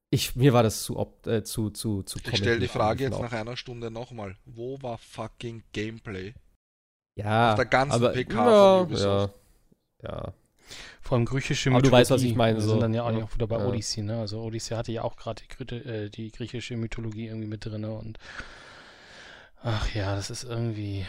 Ich, 0.09 0.35
mir 0.35 0.53
war 0.53 0.63
das 0.63 0.83
zu, 0.83 0.97
op 0.97 1.27
äh, 1.27 1.43
zu, 1.43 1.69
zu, 1.69 2.03
zu 2.03 2.19
ich 2.19 2.37
stelle 2.37 2.59
die 2.59 2.67
Frage 2.67 3.03
jetzt 3.03 3.19
nach 3.19 3.33
einer 3.33 3.57
Stunde 3.57 3.91
nochmal. 3.91 4.37
Wo 4.45 4.81
war 4.81 4.97
fucking 4.97 5.63
Gameplay? 5.73 6.33
Ja, 7.17 7.51
Auf 7.51 7.55
der 7.55 7.65
ganzen 7.65 7.95
aber, 7.95 8.09
PK 8.09 8.33
ja, 8.33 8.77
von 8.77 8.85
Ubisoft. 8.85 9.33
Ja, 10.03 10.09
ja. 10.09 10.33
Vor 11.05 11.17
allem 11.17 11.25
griechische 11.25 11.69
Aber 11.69 11.83
du 11.83 11.91
weißt, 11.91 12.09
was 12.09 12.23
ich 12.23 12.33
meine, 12.35 12.57
Wir 12.57 12.63
so. 12.63 12.71
sind 12.71 12.79
dann 12.79 12.93
ja 12.95 13.03
auch 13.03 13.11
Ja. 13.11 13.23
auch 13.25 13.33
wieder 13.35 13.45
bei 13.45 13.59
Ja. 13.59 13.65
Odyssey, 13.67 14.01
ne? 14.01 14.19
Also 14.19 14.41
Odyssey 14.41 14.75
hatte 14.75 14.91
ja 14.91 15.03
auch 15.03 15.15
gerade 15.17 15.43
die, 15.69 15.75
äh, 15.75 16.09
die 16.09 16.31
griechische 16.31 16.75
Mythologie 16.77 17.27
irgendwie 17.27 17.47
mit 17.47 17.63
drin 17.63 17.85
und 17.85 18.17
ach 19.63 19.93
ja, 19.93 20.15
das 20.15 20.31
ist 20.31 20.43
irgendwie. 20.45 21.05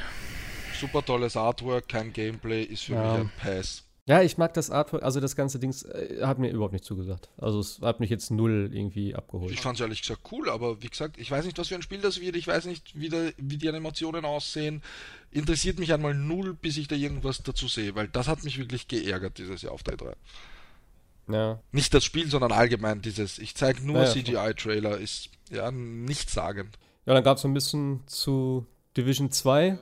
Super 0.78 1.02
tolles 1.02 1.34
Artwork, 1.38 1.88
kein 1.88 2.12
Gameplay, 2.12 2.62
ist 2.62 2.82
für 2.84 2.92
Ja. 2.92 3.02
mich 3.02 3.20
ein 3.22 3.30
Pass. 3.38 3.84
Ja, 4.08 4.22
ich 4.22 4.38
mag 4.38 4.54
das 4.54 4.70
Artwork, 4.70 5.02
also 5.02 5.18
das 5.18 5.34
ganze 5.34 5.58
Ding 5.58 5.74
äh, 5.92 6.22
hat 6.24 6.38
mir 6.38 6.48
überhaupt 6.50 6.72
nicht 6.72 6.84
zugesagt. 6.84 7.28
Also 7.38 7.58
es 7.58 7.80
hat 7.82 7.98
mich 7.98 8.08
jetzt 8.08 8.30
null 8.30 8.70
irgendwie 8.72 9.16
abgeholt. 9.16 9.52
Ich 9.52 9.60
fand 9.60 9.76
es 9.76 9.80
ehrlich 9.80 10.00
gesagt 10.00 10.20
cool, 10.30 10.48
aber 10.48 10.80
wie 10.80 10.88
gesagt, 10.88 11.18
ich 11.18 11.28
weiß 11.28 11.44
nicht, 11.44 11.58
was 11.58 11.68
für 11.68 11.74
ein 11.74 11.82
Spiel 11.82 12.00
das 12.00 12.20
wird, 12.20 12.36
ich 12.36 12.46
weiß 12.46 12.66
nicht, 12.66 12.98
wie, 12.98 13.08
der, 13.08 13.32
wie 13.36 13.56
die 13.56 13.68
Animationen 13.68 14.24
aussehen. 14.24 14.80
Interessiert 15.32 15.80
mich 15.80 15.92
einmal 15.92 16.14
null, 16.14 16.54
bis 16.54 16.76
ich 16.76 16.86
da 16.86 16.94
irgendwas 16.94 17.42
dazu 17.42 17.66
sehe, 17.66 17.96
weil 17.96 18.06
das 18.06 18.28
hat 18.28 18.44
mich 18.44 18.58
wirklich 18.58 18.86
geärgert 18.86 19.38
dieses 19.38 19.62
Jahr 19.62 19.72
auf 19.72 19.82
der 19.82 19.96
E3. 19.96 20.12
Ja. 21.28 21.60
Nicht 21.72 21.92
das 21.92 22.04
Spiel, 22.04 22.30
sondern 22.30 22.52
allgemein 22.52 23.02
dieses, 23.02 23.40
ich 23.40 23.56
zeige 23.56 23.84
nur 23.84 24.02
Ja, 24.02 24.04
ja, 24.04 24.12
CGI-Trailer, 24.12 24.98
ist 24.98 25.30
ja 25.50 25.72
nichtssagend. 25.72 26.78
Ja, 27.06 27.14
dann 27.14 27.24
gab 27.24 27.38
es 27.38 27.44
ein 27.44 27.54
bisschen 27.54 28.06
zu 28.06 28.66
Division 28.96 29.32
2, 29.32 29.78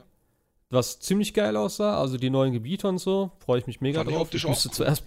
was 0.75 0.99
ziemlich 0.99 1.33
geil 1.33 1.55
aussah. 1.57 1.99
Also 1.99 2.17
die 2.17 2.29
neuen 2.29 2.53
Gebiete 2.53 2.87
und 2.87 2.99
so. 2.99 3.31
Freue 3.39 3.59
ich 3.59 3.67
mich 3.67 3.81
mega 3.81 3.99
Fand 3.99 4.09
ich 4.09 4.15
drauf. 4.15 4.27
optisch 4.27 4.43
Ich 4.43 4.49
müsste, 4.49 4.69
auch 4.69 4.73
zuerst, 4.73 5.03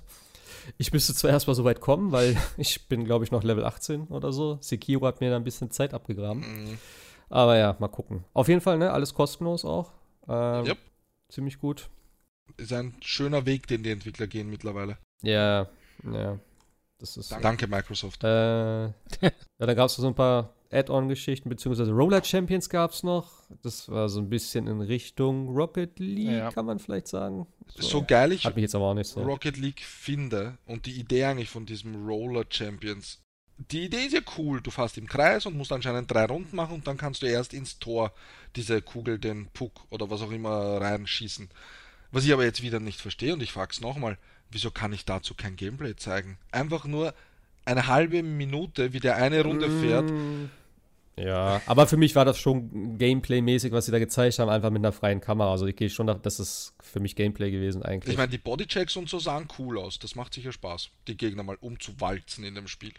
ich 0.77 0.93
müsste 0.93 1.15
zuerst 1.15 1.47
mal 1.47 1.55
so 1.55 1.65
weit 1.65 1.81
kommen, 1.81 2.12
weil 2.12 2.36
ich 2.57 2.89
bin, 2.89 3.05
glaube 3.05 3.24
ich, 3.24 3.31
noch 3.31 3.43
Level 3.45 3.65
18 3.65 4.09
oder 4.09 4.32
so. 4.32 4.59
Sekiro 4.61 5.07
hat 5.07 5.20
mir 5.20 5.31
da 5.31 5.36
ein 5.36 5.45
bisschen 5.45 5.70
Zeit 5.70 5.95
abgegraben. 5.95 6.40
Mhm. 6.40 6.78
Aber 7.31 7.57
ja, 7.57 7.77
mal 7.78 7.89
gucken. 7.89 8.24
Auf 8.32 8.49
jeden 8.49 8.61
Fall, 8.61 8.78
ne? 8.78 8.90
Alles 8.90 9.15
kostenlos 9.15 9.65
auch. 9.65 9.93
Ähm, 10.28 10.66
Yep. 10.66 10.78
Ziemlich 11.28 11.59
gut. 11.59 11.90
Ist 12.57 12.73
ein 12.73 12.97
schöner 13.03 13.45
Weg, 13.45 13.66
den 13.66 13.82
die 13.82 13.90
Entwickler 13.90 14.27
gehen 14.27 14.49
mittlerweile. 14.49 14.97
Ja, 15.23 15.69
ja. 16.11 16.39
Das 16.99 17.16
ist. 17.16 17.31
Danke, 17.31 17.66
Microsoft. 17.66 18.24
Äh, 18.24 18.86
ja, 18.86 19.31
dann 19.59 19.77
gab 19.77 19.86
es 19.86 19.97
so 19.97 20.07
ein 20.07 20.15
paar 20.15 20.55
Add-on-Geschichten, 20.70 21.49
beziehungsweise 21.49 21.93
Roller 21.93 22.23
Champions 22.23 22.69
gab 22.69 22.93
es 22.93 23.03
noch. 23.03 23.31
Das 23.62 23.89
war 23.89 24.09
so 24.09 24.20
ein 24.20 24.28
bisschen 24.28 24.66
in 24.66 24.81
Richtung 24.81 25.49
Rocket 25.49 25.99
League, 25.99 26.28
Ja. 26.31 26.51
kann 26.51 26.66
man 26.66 26.78
vielleicht 26.78 27.09
sagen. 27.09 27.47
So 27.77 28.03
geil 28.05 28.32
ich 28.32 28.45
Hat 28.45 28.55
mich 28.57 28.62
jetzt 28.62 28.74
aber 28.74 28.86
auch 28.86 28.95
nicht 28.95 29.09
so. 29.09 29.23
Rocket 29.23 29.57
League 29.57 29.81
finde 29.81 30.59
und 30.66 30.86
die 30.86 30.99
Idee 30.99 31.24
eigentlich 31.24 31.51
von 31.51 31.65
diesem 31.66 32.07
Roller 32.07 32.45
Champions. 32.49 33.20
Die 33.73 33.86
Idee 33.86 34.05
ist 34.07 34.12
ja 34.15 34.20
cool. 34.36 34.61
Du 34.61 34.70
fährst 34.70 34.99
im 34.99 35.09
Kreis 35.09 35.45
und 35.47 35.57
musst 35.57 35.73
anscheinend 35.73 36.11
drei 36.11 36.27
Runden 36.27 36.55
machen 36.55 36.74
und 36.77 36.86
dann 36.86 36.97
kannst 36.97 37.23
du 37.23 37.27
erst 37.27 37.53
ins 37.55 37.78
Tor 37.78 38.12
diese 38.55 38.81
Kugel, 38.82 39.19
den 39.19 39.49
Puck 39.53 39.73
oder 39.90 40.11
was 40.11 40.23
auch 40.23 40.31
immer 40.31 40.81
reinschießen. 40.81 41.49
Was 42.12 42.24
ich 42.24 42.32
aber 42.32 42.45
jetzt 42.45 42.62
wieder 42.62 42.78
nicht 42.81 43.01
verstehe 43.01 43.32
und 43.32 43.43
ich 43.43 43.53
frage 43.53 43.73
es 43.73 43.81
nochmal, 43.81 44.16
wieso 44.51 44.70
kann 44.70 44.93
ich 44.93 45.05
dazu 45.05 45.35
kein 45.35 45.57
Gameplay 45.57 45.97
zeigen? 45.97 46.39
Einfach 46.53 46.85
nur 46.85 47.15
eine 47.69 47.86
halbe 47.86 48.23
Minute, 48.23 48.93
wie 48.93 49.01
der 49.01 49.16
eine 49.16 49.43
Runde 49.43 49.70
fährt. 49.70 50.11
Mm, 50.11 50.51
Ja, 51.16 51.61
aber 51.66 51.86
für 51.86 51.97
mich 51.97 52.15
war 52.15 52.24
das 52.24 52.39
schon 52.39 52.99
Gameplay-mäßig, 52.99 53.73
was 53.73 53.86
sie 53.86 53.93
da 53.93 53.99
gezeigt 53.99 54.39
haben, 54.39 54.49
einfach 54.49 54.70
mit 54.70 54.81
einer 54.81 54.93
freien 54.93 55.20
Kamera. 55.20 55.51
Also 55.51 55.66
ich 55.66 55.77
gehe 55.77 55.90
schon 55.90 56.07
nach, 56.07 56.19
das 56.20 56.40
ist 56.40 56.74
für 56.81 57.01
mich 57.01 57.16
Gameplay 57.16 57.51
gewesen 57.51 57.82
eigentlich. 57.82 58.12
Ich 58.12 58.19
meine, 58.19 58.31
die 58.31 58.39
Bodychecks 58.39 58.97
und 58.97 59.09
so 59.09 59.19
sahen 59.19 59.49
cool 59.59 59.78
aus. 59.78 59.99
Das 59.99 60.15
macht 60.15 60.35
sicher 60.35 60.53
Spaß, 60.53 60.90
die 61.07 61.16
Gegner 61.16 61.43
mal 61.43 61.59
umzuwalzen 61.61 62.45
in 62.45 62.55
dem 62.55 62.69
Spiel. 62.69 62.93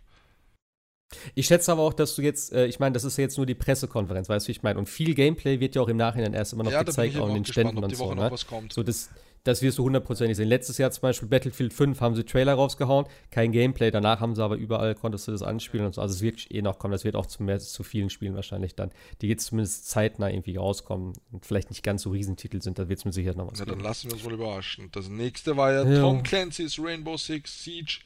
Ich 1.34 1.48
schätze 1.48 1.72
aber 1.72 1.82
auch, 1.82 1.94
dass 1.94 2.16
du 2.16 2.22
jetzt, 2.22 2.54
äh, 2.54 2.68
ich 2.68 2.80
meine, 2.80 2.94
das 2.94 3.04
ist 3.04 3.18
ja 3.18 3.24
jetzt 3.24 3.38
nur 3.38 3.46
die 3.46 3.56
Pressekonferenz, 3.56 4.30
weißt 4.30 4.46
du, 4.46 4.48
wie 4.50 4.52
ich 4.52 4.62
meine. 4.64 4.78
Und 4.78 4.88
viel 4.88 5.16
Gameplay 5.16 5.60
wird 5.60 5.76
ja 5.76 5.82
auch 5.82 5.88
im 5.88 5.98
Nachhinein 5.98 6.34
erst 6.34 6.54
immer 6.54 6.64
noch 6.64 6.72
ja, 6.72 6.84
gezeigt, 6.84 7.18
auch 7.18 7.28
in 7.28 7.34
den 7.34 7.44
gespannt, 7.44 7.70
Ständen 7.70 7.84
ob 7.84 7.84
und 7.86 7.96
so. 7.96 8.14
Ne? 8.14 8.30
was 8.32 8.46
kommt. 8.46 8.74
So, 8.74 8.84
das, 8.84 9.10
das 9.44 9.62
wirst 9.62 9.78
du 9.78 9.84
hundertprozentig 9.84 10.36
sehen. 10.38 10.48
Letztes 10.48 10.78
Jahr 10.78 10.92
zum 10.92 11.02
Beispiel 11.02 11.28
Battlefield 11.28 11.74
5 11.74 12.02
haben 12.02 12.16
sie 12.16 12.24
Trailer 12.24 12.54
rausgehauen, 12.54 13.06
kein 13.32 13.52
Gameplay. 13.52 13.92
Danach 13.92 14.20
haben 14.20 14.36
sie 14.36 14.44
aber 14.44 14.56
überall, 14.56 14.96
konntest 14.96 15.28
du 15.28 15.32
das 15.32 15.42
anspielen 15.42 15.86
und 15.86 15.96
so. 15.96 16.02
Also 16.02 16.16
es 16.16 16.22
wird 16.22 16.52
eh 16.52 16.62
noch 16.62 16.78
kommen. 16.80 16.92
Das 16.92 17.04
wird 17.04 17.16
auch 17.16 17.26
zu, 17.26 17.44
mehr, 17.44 17.60
zu 17.60 17.84
vielen 17.84 18.10
Spielen 18.10 18.36
wahrscheinlich 18.36 18.76
dann, 18.76 18.92
die 19.22 19.28
jetzt 19.28 19.46
zumindest 19.46 19.90
zeitnah 19.90 20.30
irgendwie 20.30 20.58
rauskommen 20.58 21.14
und 21.32 21.46
vielleicht 21.46 21.70
nicht 21.70 21.84
ganz 21.84 22.04
so 22.04 22.12
Riesentitel 22.12 22.62
sind. 22.62 22.80
Da 22.80 22.90
wird 22.90 23.00
es 23.00 23.06
mit 23.06 23.14
Sicherheit 23.14 23.38
noch 23.38 23.52
was 23.52 23.60
dann 23.60 23.70
geben. 23.70 23.82
lassen 23.82 24.10
wir 24.10 24.16
uns 24.16 24.24
wohl 24.24 24.34
überraschen. 24.34 24.90
Das 24.92 25.10
nächste 25.10 25.58
war 25.58 25.72
ja, 25.74 25.84
Ja. 25.84 26.02
Tom 26.02 26.24
Clancy's 26.24 26.78
Rainbow 26.80 27.18
Six 27.18 27.64
Siege. 27.64 28.00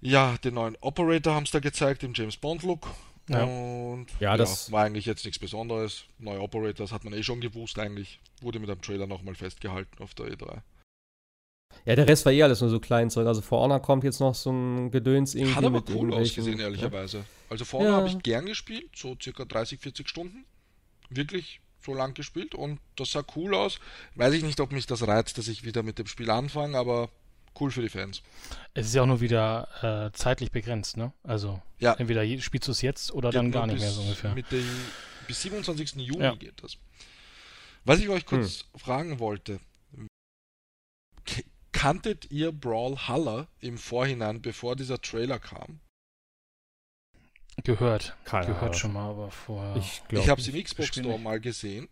Ja, 0.00 0.36
den 0.44 0.54
neuen 0.54 0.76
Operator 0.80 1.34
haben 1.34 1.46
sie 1.46 1.52
da 1.52 1.60
gezeigt 1.60 2.02
im 2.02 2.12
James 2.14 2.36
Bond 2.36 2.62
Look. 2.62 2.88
Ja. 3.28 3.44
Und 3.44 4.06
Ja, 4.20 4.36
das- 4.36 4.70
war 4.70 4.84
eigentlich 4.84 5.06
jetzt 5.06 5.24
nichts 5.24 5.38
Besonderes. 5.38 6.04
Neue 6.18 6.40
Operators 6.40 6.92
hat 6.92 7.04
man 7.04 7.14
eh 7.14 7.22
schon 7.22 7.40
gewusst 7.40 7.78
eigentlich. 7.78 8.20
Wurde 8.42 8.58
mit 8.58 8.68
einem 8.70 8.82
Trailer 8.82 9.06
nochmal 9.06 9.34
festgehalten 9.34 10.02
auf 10.02 10.14
der 10.14 10.26
E 10.26 10.32
E3. 10.34 10.62
Ja, 11.86 11.96
der 11.96 12.06
Rest 12.06 12.24
war 12.24 12.32
eh 12.32 12.42
alles 12.42 12.60
nur 12.60 12.70
so 12.70 12.78
Kleinzeug. 12.80 13.26
Also 13.26 13.40
For 13.42 13.60
Honor 13.60 13.80
kommt 13.80 14.04
jetzt 14.04 14.20
noch 14.20 14.34
so 14.34 14.50
ein 14.52 14.90
Gedöns 14.90 15.34
irgendwie 15.34 15.54
Hat 15.54 15.64
aber 15.64 15.78
mit 15.78 15.90
cool 15.90 16.14
ausgesehen, 16.14 16.58
ja. 16.58 16.64
ehrlicherweise. 16.66 17.24
Also 17.50 17.64
vorne 17.64 17.88
Ja. 17.88 17.94
habe 17.96 18.08
ich 18.08 18.22
gern 18.22 18.46
gespielt, 18.46 18.90
so 18.94 19.16
circa 19.20 19.44
30, 19.44 19.80
40 19.80 20.08
Stunden. 20.08 20.44
Wirklich 21.10 21.60
so 21.84 21.92
lang 21.92 22.14
gespielt 22.14 22.54
und 22.54 22.78
das 22.96 23.10
sah 23.10 23.24
cool 23.36 23.54
aus. 23.54 23.78
Weiß 24.14 24.32
ich 24.34 24.42
nicht, 24.42 24.60
ob 24.60 24.72
mich 24.72 24.86
das 24.86 25.06
reizt, 25.06 25.36
dass 25.36 25.48
ich 25.48 25.64
wieder 25.64 25.82
mit 25.82 25.98
dem 25.98 26.06
Spiel 26.06 26.30
anfange, 26.30 26.78
aber 26.78 27.10
cool 27.60 27.70
für 27.70 27.82
die 27.82 27.88
Fans. 27.88 28.22
Es 28.74 28.86
ist 28.86 28.94
ja 28.94 29.02
auch 29.02 29.06
nur 29.06 29.20
wieder 29.20 30.08
äh, 30.12 30.16
zeitlich 30.16 30.50
begrenzt, 30.52 30.96
ne? 30.96 31.12
Also 31.22 31.60
Ja. 31.78 31.94
entweder 31.94 32.24
spielst 32.40 32.68
du 32.68 32.72
es 32.72 32.82
jetzt 32.82 33.12
oder 33.12 33.30
Geht 33.30 33.38
dann 33.38 33.52
gar 33.52 33.66
nicht 33.66 33.74
bis 33.74 33.82
mehr 33.82 33.92
so 33.92 34.00
ungefähr. 34.02 34.34
Mitte, 34.34 34.62
bis 35.26 35.42
27. 35.42 35.96
Juni 35.96 36.22
Ja. 36.24 36.34
geht 36.34 36.62
das. 36.62 36.76
Was 37.84 38.00
ich 38.00 38.08
euch 38.08 38.24
kurz 38.26 38.64
Hm. 38.72 38.80
fragen 38.80 39.18
wollte, 39.18 39.60
kanntet 41.72 42.30
ihr 42.30 42.52
Brawlhalla 42.52 43.46
im 43.60 43.78
Vorhinein, 43.78 44.40
bevor 44.40 44.76
dieser 44.76 45.00
Trailer 45.00 45.38
kam? 45.38 45.80
Gehört. 47.62 48.16
Keine 48.24 48.46
Ahnung. 48.46 48.58
Gehört 48.58 48.76
schon 48.76 48.92
mal, 48.92 49.10
aber 49.10 49.30
vorher. 49.30 49.76
Ich 49.76 50.02
ich 50.10 50.28
habe 50.28 50.40
es 50.40 50.48
im 50.48 50.62
Xbox 50.62 50.88
Store 50.88 51.14
nicht. 51.14 51.22
mal 51.22 51.40
gesehen 51.40 51.88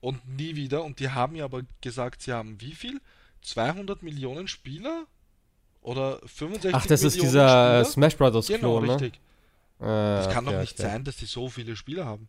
und 0.00 0.26
nie 0.28 0.56
wieder. 0.56 0.82
Und 0.84 0.98
die 1.00 1.10
haben 1.10 1.34
mir 1.34 1.44
aber 1.44 1.62
gesagt, 1.80 2.22
sie 2.22 2.32
haben 2.32 2.60
wie 2.60 2.72
viel? 2.74 3.00
200 3.42 4.02
Millionen 4.02 4.48
Spieler? 4.48 5.06
Oder 5.82 6.20
65 6.26 6.74
Ach, 6.74 6.86
das 6.86 7.02
ist 7.02 7.14
Millionen 7.14 7.32
dieser 7.32 7.44
äh, 7.46 7.84
Spieler? 7.84 7.84
Smash 7.92 8.16
Brothers 8.16 8.46
Genau, 8.46 8.78
Klon, 8.78 8.86
ne? 8.86 8.92
richtig. 8.94 9.20
Äh, 9.80 9.84
Das 9.84 10.32
kann 10.32 10.46
okay, 10.46 10.54
doch 10.54 10.60
nicht 10.60 10.74
okay. 10.74 10.82
sein, 10.82 11.04
dass 11.04 11.18
sie 11.18 11.26
so 11.26 11.48
viele 11.48 11.74
Spieler 11.74 12.06
haben. 12.06 12.28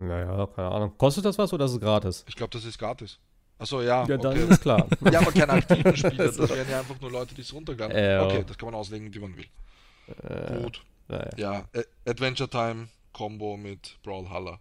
Naja, 0.00 0.46
keine 0.48 0.70
Ahnung. 0.70 0.98
Kostet 0.98 1.24
das 1.24 1.38
was 1.38 1.52
oder 1.52 1.64
ist 1.64 1.72
es 1.72 1.80
gratis? 1.80 2.24
Ich 2.28 2.36
glaube, 2.36 2.50
das 2.50 2.64
ist 2.64 2.78
gratis. 2.78 3.18
Achso, 3.58 3.80
ja. 3.80 4.04
Ja, 4.06 4.16
dann 4.18 4.32
okay. 4.32 4.52
ist 4.52 4.60
klar. 4.60 4.86
Ja, 5.10 5.20
aber 5.20 5.32
keine 5.32 5.52
aktiven 5.52 5.96
Spieler. 5.96 6.26
Das 6.26 6.38
wären 6.38 6.68
ja 6.68 6.80
einfach 6.80 7.00
nur 7.00 7.10
Leute, 7.10 7.34
die 7.34 7.40
es 7.40 7.52
runterladen. 7.52 7.96
Ja. 7.96 8.26
Okay, 8.26 8.44
das 8.46 8.58
kann 8.58 8.66
man 8.66 8.74
auslegen, 8.74 9.14
wie 9.14 9.18
man 9.18 9.36
will. 9.36 9.46
Äh, 10.22 10.62
Gut. 10.62 10.84
naja. 11.08 11.30
Ja, 11.36 11.64
Adventure 12.04 12.50
Time 12.50 12.88
Combo 13.12 13.56
mit 13.56 13.96
Brawlhalla. 14.02 14.60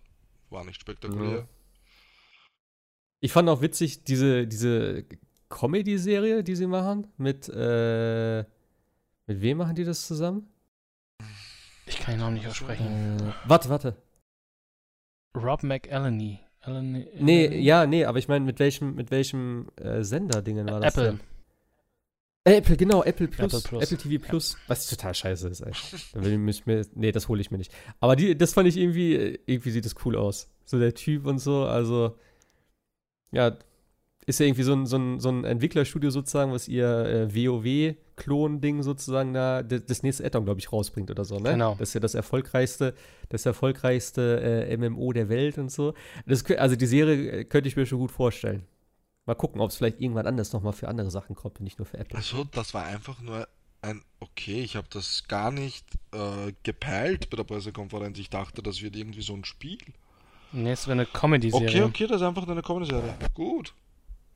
War 0.50 0.64
nicht 0.64 0.80
spektakulär. 0.80 1.40
Ja. 1.40 1.48
Ich 3.20 3.32
fand 3.32 3.50
auch 3.50 3.62
witzig, 3.62 4.04
diese, 4.04 4.48
diese 4.48 5.06
Comedy-Serie, 5.54 6.44
die 6.44 6.56
sie 6.56 6.68
machen, 6.68 7.08
mit, 7.18 7.48
äh, 7.50 8.40
mit 9.28 9.42
wem 9.42 9.58
machen 9.60 9.76
die 9.76 9.84
das 9.84 10.08
zusammen? 10.08 10.48
ich 11.86 12.00
kann 12.00 12.16
den 12.16 12.22
Namen 12.22 12.34
nicht 12.36 12.48
aussprechen. 12.48 13.20
Äh, 13.20 13.34
warte, 13.46 13.70
warte. 13.70 13.96
Rob 15.36 15.64
McElhenney. 15.64 16.40
Eleni- 16.66 17.08
Nee, 17.20 17.58
ja, 17.60 17.86
nee, 17.86 18.06
aber 18.06 18.18
ich 18.20 18.28
meine, 18.28 18.46
mit 18.46 18.60
welchem, 18.60 18.96
mit 18.96 19.12
welchem 19.12 19.68
äh, 19.76 20.04
Sender-Dingen 20.04 20.70
war 20.70 20.80
das 20.80 20.96
Apple. 20.96 21.12
denn? 21.12 21.20
Apple, 22.46 22.76
genau, 22.78 23.04
Apple 23.04 23.28
Plus, 23.28 23.54
Apple 23.54 23.80
Apple, 23.82 23.98
Plus. 23.98 24.04
TV 24.04 24.26
Plus, 24.26 24.58
was 24.68 24.88
total 24.90 25.14
scheiße 25.14 25.48
ist, 25.50 25.62
ey. 25.62 25.72
Da 26.14 26.24
will 26.26 26.50
ich 26.50 26.66
mir, 26.66 26.86
nee, 26.94 27.12
das 27.12 27.28
hole 27.30 27.40
ich 27.42 27.52
mir 27.52 27.58
nicht. 27.58 27.72
Aber 28.02 28.16
die, 28.18 28.38
das 28.38 28.54
fand 28.54 28.68
ich 28.68 28.76
irgendwie, 28.78 29.16
äh, 29.16 29.40
irgendwie 29.46 29.72
sieht 29.72 29.86
das 29.86 29.96
cool 30.06 30.16
aus. 30.18 30.50
So 30.66 30.78
der 30.80 30.94
Typ 30.94 31.26
und 31.26 31.40
so, 31.40 31.66
also, 31.66 32.18
ja, 33.32 33.58
ist 34.26 34.40
ja 34.40 34.46
irgendwie 34.46 34.64
so 34.64 34.74
ein, 34.74 34.86
so 34.86 34.98
ein, 34.98 35.20
so 35.20 35.30
ein 35.30 35.44
Entwicklerstudio 35.44 36.10
sozusagen, 36.10 36.52
was 36.52 36.68
ihr 36.68 36.88
äh, 36.88 37.36
WoW-Klon-Ding 37.36 38.84
sozusagen 38.84 39.34
da, 39.34 39.64
das, 39.64 40.04
nächste 40.04 40.26
Addon, 40.26 40.46
glaube 40.46 40.60
ich, 40.60 40.72
rausbringt 40.72 41.12
oder 41.12 41.26
so, 41.26 41.40
ne? 41.40 41.52
Genau. 41.52 41.76
Das 41.78 41.90
ist 41.90 41.94
ja 41.94 42.00
das 42.00 42.16
erfolgreichste, 42.16 42.94
das 43.30 43.46
erfolgreichste 43.46 44.68
äh, 44.70 44.78
MMO 44.78 45.12
der 45.14 45.30
Welt 45.30 45.58
und 45.58 45.72
so. 45.72 45.94
Das, 46.26 46.46
also 46.52 46.76
die 46.76 46.86
Serie 46.86 47.32
äh, 47.32 47.44
könnte 47.46 47.68
ich 47.68 47.76
mir 47.76 47.86
schon 47.86 48.00
gut 48.00 48.12
vorstellen. 48.12 48.64
Mal 49.26 49.36
gucken, 49.36 49.62
ob 49.62 49.70
es 49.70 49.78
vielleicht 49.78 50.02
irgendwann 50.02 50.28
anders 50.28 50.52
nochmal 50.52 50.74
für 50.74 50.88
andere 50.88 51.10
Sachen 51.10 51.36
kommt 51.36 51.60
und 51.60 51.64
nicht 51.64 51.80
nur 51.80 51.86
für 51.86 51.98
Apple. 51.98 52.18
Also, 52.18 52.44
das 52.44 52.74
war 52.74 52.86
einfach 52.86 53.22
nur 53.22 53.48
ein, 53.82 54.02
okay, 54.20 54.62
ich 54.62 54.76
habe 54.76 54.88
das 54.90 55.26
gar 55.28 55.52
nicht 55.52 55.86
äh, 56.14 56.54
gepeilt 56.64 57.30
bei 57.30 57.38
der 57.38 57.44
Pressekonferenz. 57.44 58.20
Ich 58.20 58.30
dachte, 58.30 58.62
das 58.62 58.82
wird 58.82 58.96
irgendwie 58.96 59.22
so 59.22 59.34
ein 59.34 59.46
Spiel. 59.46 59.80
Nee, 60.52 60.72
es 60.72 60.88
wäre 60.88 60.94
eine 60.94 61.06
Comedy-Serie. 61.06 61.68
Okay, 61.68 61.82
okay, 61.82 62.08
das 62.08 62.22
ist 62.22 62.28
einfach 62.28 62.48
eine 62.48 62.62
Comedy-Serie. 62.62 63.16
Gut. 63.34 63.74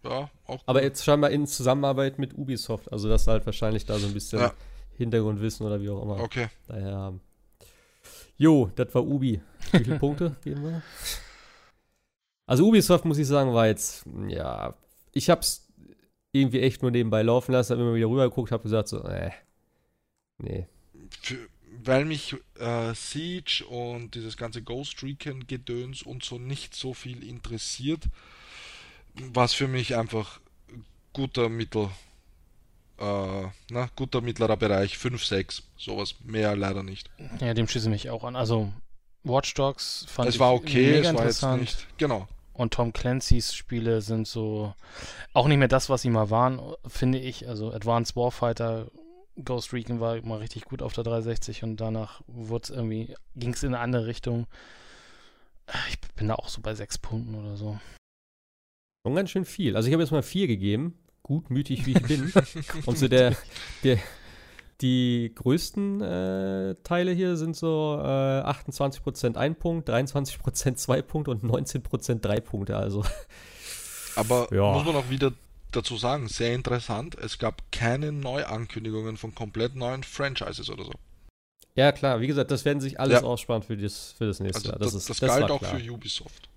Ja, 0.09 0.29
auch 0.45 0.63
Aber 0.65 0.79
gut. 0.79 0.83
jetzt 0.89 1.03
scheinbar 1.03 1.31
in 1.31 1.45
Zusammenarbeit 1.47 2.19
mit 2.19 2.37
Ubisoft, 2.37 2.91
also 2.91 3.09
dass 3.09 3.25
sie 3.25 3.31
halt 3.31 3.45
wahrscheinlich 3.45 3.85
da 3.85 3.97
so 3.99 4.07
ein 4.07 4.13
bisschen 4.13 4.39
Ja. 4.39 4.53
Hintergrundwissen 4.97 5.65
oder 5.65 5.79
wie 5.81 5.89
auch 5.89 6.01
immer 6.01 6.19
Okay. 6.21 6.47
daher 6.67 6.95
haben. 6.95 7.21
Jo, 8.37 8.71
das 8.75 8.93
war 8.95 9.03
Ubi. 9.05 9.41
Wie 9.71 9.83
viele 9.83 9.99
Punkte 9.99 10.35
geben 10.43 10.63
wir? 10.63 10.81
Also 12.45 12.65
Ubisoft, 12.67 13.05
muss 13.05 13.17
ich 13.17 13.27
sagen, 13.27 13.53
war 13.53 13.67
jetzt, 13.67 14.05
ja, 14.29 14.73
ich 15.11 15.29
hab's 15.29 15.67
irgendwie 16.31 16.61
echt 16.61 16.81
nur 16.81 16.91
nebenbei 16.91 17.21
laufen 17.23 17.51
lassen, 17.51 17.73
hab 17.73 17.79
immer 17.79 17.95
wieder 17.95 18.07
rübergeguckt, 18.07 18.51
hab 18.51 18.63
gesagt 18.63 18.87
so, 18.87 19.03
äh, 19.03 19.31
nee. 20.37 20.67
Für, 21.21 21.47
weil 21.83 22.05
mich 22.05 22.35
äh, 22.59 22.93
Siege 22.93 23.65
und 23.67 24.15
dieses 24.15 24.37
ganze 24.37 24.61
Ghost 24.61 25.03
Recon 25.03 25.45
Gedöns 25.47 26.03
und 26.03 26.23
so 26.23 26.37
nicht 26.37 26.73
so 26.75 26.93
viel 26.93 27.23
interessiert, 27.27 28.05
war 29.33 29.45
es 29.45 29.53
für 29.53 29.67
mich 29.67 29.95
einfach 29.95 30.39
guter 31.13 31.49
Mittel, 31.49 31.89
äh, 32.99 33.43
na, 33.69 33.89
guter 33.95 34.21
mittlerer 34.21 34.57
Bereich, 34.57 34.97
5, 34.97 35.23
6, 35.23 35.63
sowas, 35.77 36.15
mehr 36.23 36.55
leider 36.55 36.83
nicht. 36.83 37.09
Ja, 37.39 37.53
dem 37.53 37.67
schließe 37.67 37.87
ich 37.87 37.91
mich 37.91 38.09
auch 38.09 38.23
an. 38.23 38.35
Also, 38.35 38.71
Watch 39.23 39.53
Dogs 39.53 40.05
fand 40.07 40.29
es 40.29 40.35
ich 40.35 40.39
war 40.39 40.53
okay, 40.53 40.91
mega 40.91 41.09
es 41.09 41.15
war 41.15 41.25
jetzt 41.25 41.37
interessant. 41.37 41.61
nicht, 41.61 41.87
genau. 41.97 42.27
Und 42.53 42.73
Tom 42.73 42.91
Clancy's 42.91 43.53
Spiele 43.53 44.01
sind 44.01 44.27
so 44.27 44.73
auch 45.33 45.47
nicht 45.47 45.57
mehr 45.57 45.67
das, 45.67 45.89
was 45.89 46.01
sie 46.01 46.09
mal 46.09 46.31
waren, 46.31 46.59
finde 46.87 47.19
ich. 47.19 47.47
Also 47.47 47.71
Advanced 47.71 48.15
Warfighter, 48.15 48.87
Ghost 49.43 49.73
Recon 49.73 49.99
war 49.99 50.19
mal 50.23 50.39
richtig 50.39 50.65
gut 50.65 50.81
auf 50.81 50.93
der 50.93 51.03
360 51.03 51.63
und 51.63 51.77
danach 51.77 52.21
wurde 52.25 52.63
es 52.63 52.69
irgendwie, 52.71 53.13
ging 53.35 53.53
es 53.53 53.61
in 53.61 53.75
eine 53.75 53.79
andere 53.83 54.07
Richtung. 54.07 54.47
Ich 55.89 55.99
bin 56.15 56.29
da 56.29 56.35
auch 56.35 56.49
so 56.49 56.61
bei 56.61 56.73
sechs 56.73 56.97
Punkten 56.97 57.35
oder 57.35 57.57
so. 57.57 57.79
Schon 59.07 59.15
ganz 59.15 59.29
schön 59.29 59.45
viel. 59.45 59.77
Also 59.77 59.87
ich 59.87 59.93
habe 59.93 60.03
jetzt 60.03 60.11
mal 60.11 60.21
vier 60.21 60.47
gegeben, 60.47 60.99
gutmütig 61.23 61.85
wie 61.85 61.93
ich 61.93 62.01
bin. 62.03 62.33
Und 62.85 62.97
so 62.97 63.07
der, 63.07 63.37
der, 63.85 63.97
die 64.81 65.31
größten 65.33 66.01
äh, 66.01 66.75
Teile 66.83 67.13
hier 67.13 67.37
sind 67.37 67.55
so 67.55 67.97
äh, 68.01 68.03
28% 68.03 69.37
ein 69.37 69.55
Punkt, 69.55 69.89
23% 69.89 70.75
zwei 70.75 71.01
Punkte 71.01 71.31
und 71.31 71.41
19% 71.41 72.19
drei 72.19 72.41
Punkte. 72.41 72.75
Also 72.75 73.05
Aber 74.17 74.49
Ja. 74.53 74.73
muss 74.73 74.83
man 74.85 74.97
auch 74.97 75.09
wieder 75.09 75.31
dazu 75.71 75.95
sagen, 75.95 76.27
sehr 76.27 76.53
interessant, 76.53 77.15
es 77.15 77.37
gab 77.39 77.71
keine 77.71 78.11
Neuankündigungen 78.11 79.15
von 79.15 79.33
komplett 79.33 79.77
neuen 79.77 80.03
Franchises 80.03 80.69
oder 80.69 80.83
so. 80.83 80.91
ja 81.75 81.93
klar, 81.93 82.19
wie 82.19 82.27
gesagt, 82.27 82.51
das 82.51 82.65
werden 82.65 82.81
sich 82.81 82.99
alles 82.99 83.21
Ja. 83.21 83.25
aussparen 83.27 83.63
für 83.63 83.77
das, 83.77 84.15
für 84.17 84.25
das 84.27 84.41
nächste 84.41 84.57
Also 84.57 84.69
Jahr. 84.71 84.79
das, 84.79 84.93
ist, 84.93 85.09
das, 85.09 85.19
das 85.19 85.29
galt 85.29 85.43
war 85.43 85.51
auch 85.51 85.59
klar. 85.59 85.79
für 85.79 85.91
Ubisoft. 85.93 86.49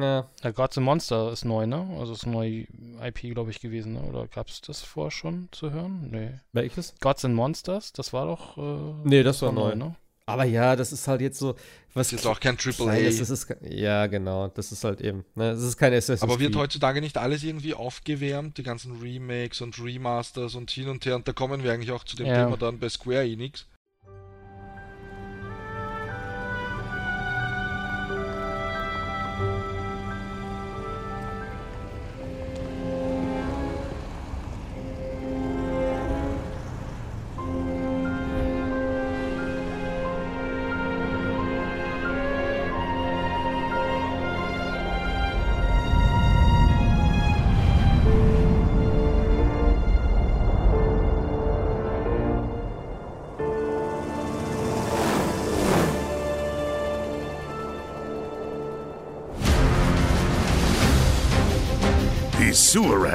Ja, 0.00 0.26
Ja, 0.42 0.50
Gods 0.50 0.78
and 0.78 0.84
Monster 0.84 1.32
ist 1.32 1.44
neu, 1.44 1.66
ne? 1.66 1.86
Also 1.98 2.12
ist 2.14 2.26
neues 2.26 2.66
IP, 3.02 3.32
glaube 3.32 3.50
ich, 3.50 3.60
gewesen, 3.60 3.94
ne? 3.94 4.02
Oder 4.02 4.26
gab 4.26 4.48
es 4.48 4.60
das 4.60 4.82
vorher 4.82 5.10
schon 5.10 5.48
zu 5.52 5.70
hören? 5.70 6.08
Nee. 6.10 6.30
welches? 6.52 6.94
Gods 7.00 7.24
and 7.24 7.34
Monsters, 7.34 7.92
das 7.92 8.12
war 8.12 8.26
doch. 8.26 8.56
Äh, 8.58 9.08
Nee, 9.08 9.22
das 9.22 9.42
war 9.42 9.52
neu. 9.52 9.74
ne? 9.74 9.94
Aber 10.26 10.44
ja, 10.44 10.74
das 10.74 10.90
ist 10.90 11.06
halt 11.06 11.20
jetzt 11.20 11.38
so, 11.38 11.48
was 11.92 12.06
Das 12.06 12.06
ist 12.06 12.12
jetzt 12.12 12.26
auch 12.26 12.40
kein 12.40 12.56
Triple 12.56 12.90
A. 12.90 12.94
das 12.98 13.28
ist, 13.28 13.46
ke- 13.46 13.58
ja, 13.68 14.06
genau, 14.06 14.48
das 14.48 14.72
ist 14.72 14.82
halt 14.82 15.02
eben, 15.02 15.22
ne, 15.34 15.50
das 15.52 15.62
ist 15.62 15.76
kein 15.76 15.92
Assassin's 15.92 16.22
Aber 16.22 16.40
wird 16.40 16.52
Creed. 16.52 16.62
heutzutage 16.62 17.02
nicht 17.02 17.18
alles 17.18 17.44
irgendwie 17.44 17.74
aufgewärmt, 17.74 18.56
die 18.56 18.62
ganzen 18.62 18.98
Remakes 19.02 19.60
und 19.60 19.78
Remasters 19.78 20.54
und 20.54 20.70
hin 20.70 20.88
und 20.88 21.04
her. 21.04 21.16
Und 21.16 21.28
da 21.28 21.34
kommen 21.34 21.62
wir 21.62 21.72
eigentlich 21.74 21.92
auch 21.92 22.04
zu 22.04 22.16
dem 22.16 22.26
Ja. 22.26 22.44
Thema 22.46 22.56
dann 22.56 22.78
bei 22.78 22.88
Square 22.88 23.24
Enix. 23.28 23.66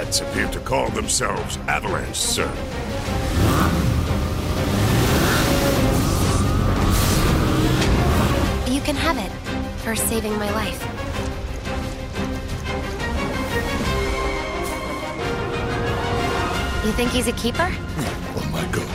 Rats 0.10 0.22
appear 0.22 0.48
to 0.48 0.60
call 0.62 0.90
themselves 0.90 1.58
Avalanche, 1.68 2.16
sir. 2.16 2.48
You 8.68 8.82
can 8.82 8.96
have 8.96 9.20
it 9.20 9.32
for 9.84 9.96
saving 9.96 10.36
my 10.40 10.50
life. 10.52 10.82
You 16.86 16.92
think 16.94 17.12
he's 17.12 17.28
a 17.28 17.34
keeper? 17.34 17.68
Hmm. 17.68 18.40
Oh 18.40 18.50
my 18.52 18.66
god. 18.72 18.88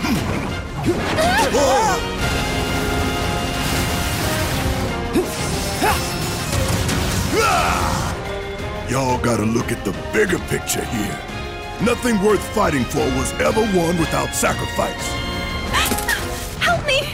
Hmm. 0.00 0.16
Hmm. 0.84 2.10
Ah! 7.36 7.93
Y'all 8.94 9.18
gotta 9.18 9.42
look 9.42 9.72
at 9.72 9.84
the 9.84 9.90
bigger 10.12 10.38
picture 10.46 10.84
here. 10.84 11.18
Nothing 11.82 12.22
worth 12.22 12.38
fighting 12.54 12.84
for 12.84 13.00
was 13.18 13.32
ever 13.40 13.62
won 13.76 13.98
without 13.98 14.32
sacrifice. 14.32 15.02
Help 16.60 16.86
me! 16.86 17.00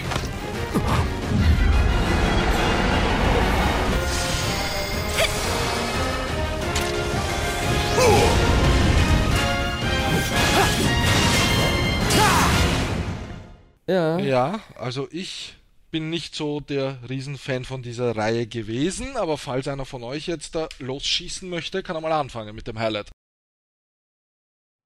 Ja. 13.86 14.18
Ja, 14.18 14.60
also 14.76 15.08
ich 15.10 15.59
bin 15.90 16.10
nicht 16.10 16.34
so 16.34 16.60
der 16.60 16.98
Riesenfan 17.08 17.64
von 17.64 17.82
dieser 17.82 18.16
Reihe 18.16 18.46
gewesen, 18.46 19.16
aber 19.16 19.38
falls 19.38 19.68
einer 19.68 19.84
von 19.84 20.02
euch 20.02 20.26
jetzt 20.26 20.54
da 20.54 20.68
losschießen 20.78 21.48
möchte, 21.48 21.82
kann 21.82 21.96
er 21.96 22.02
mal 22.02 22.12
anfangen 22.12 22.54
mit 22.54 22.66
dem 22.66 22.78
Highlight. 22.78 23.10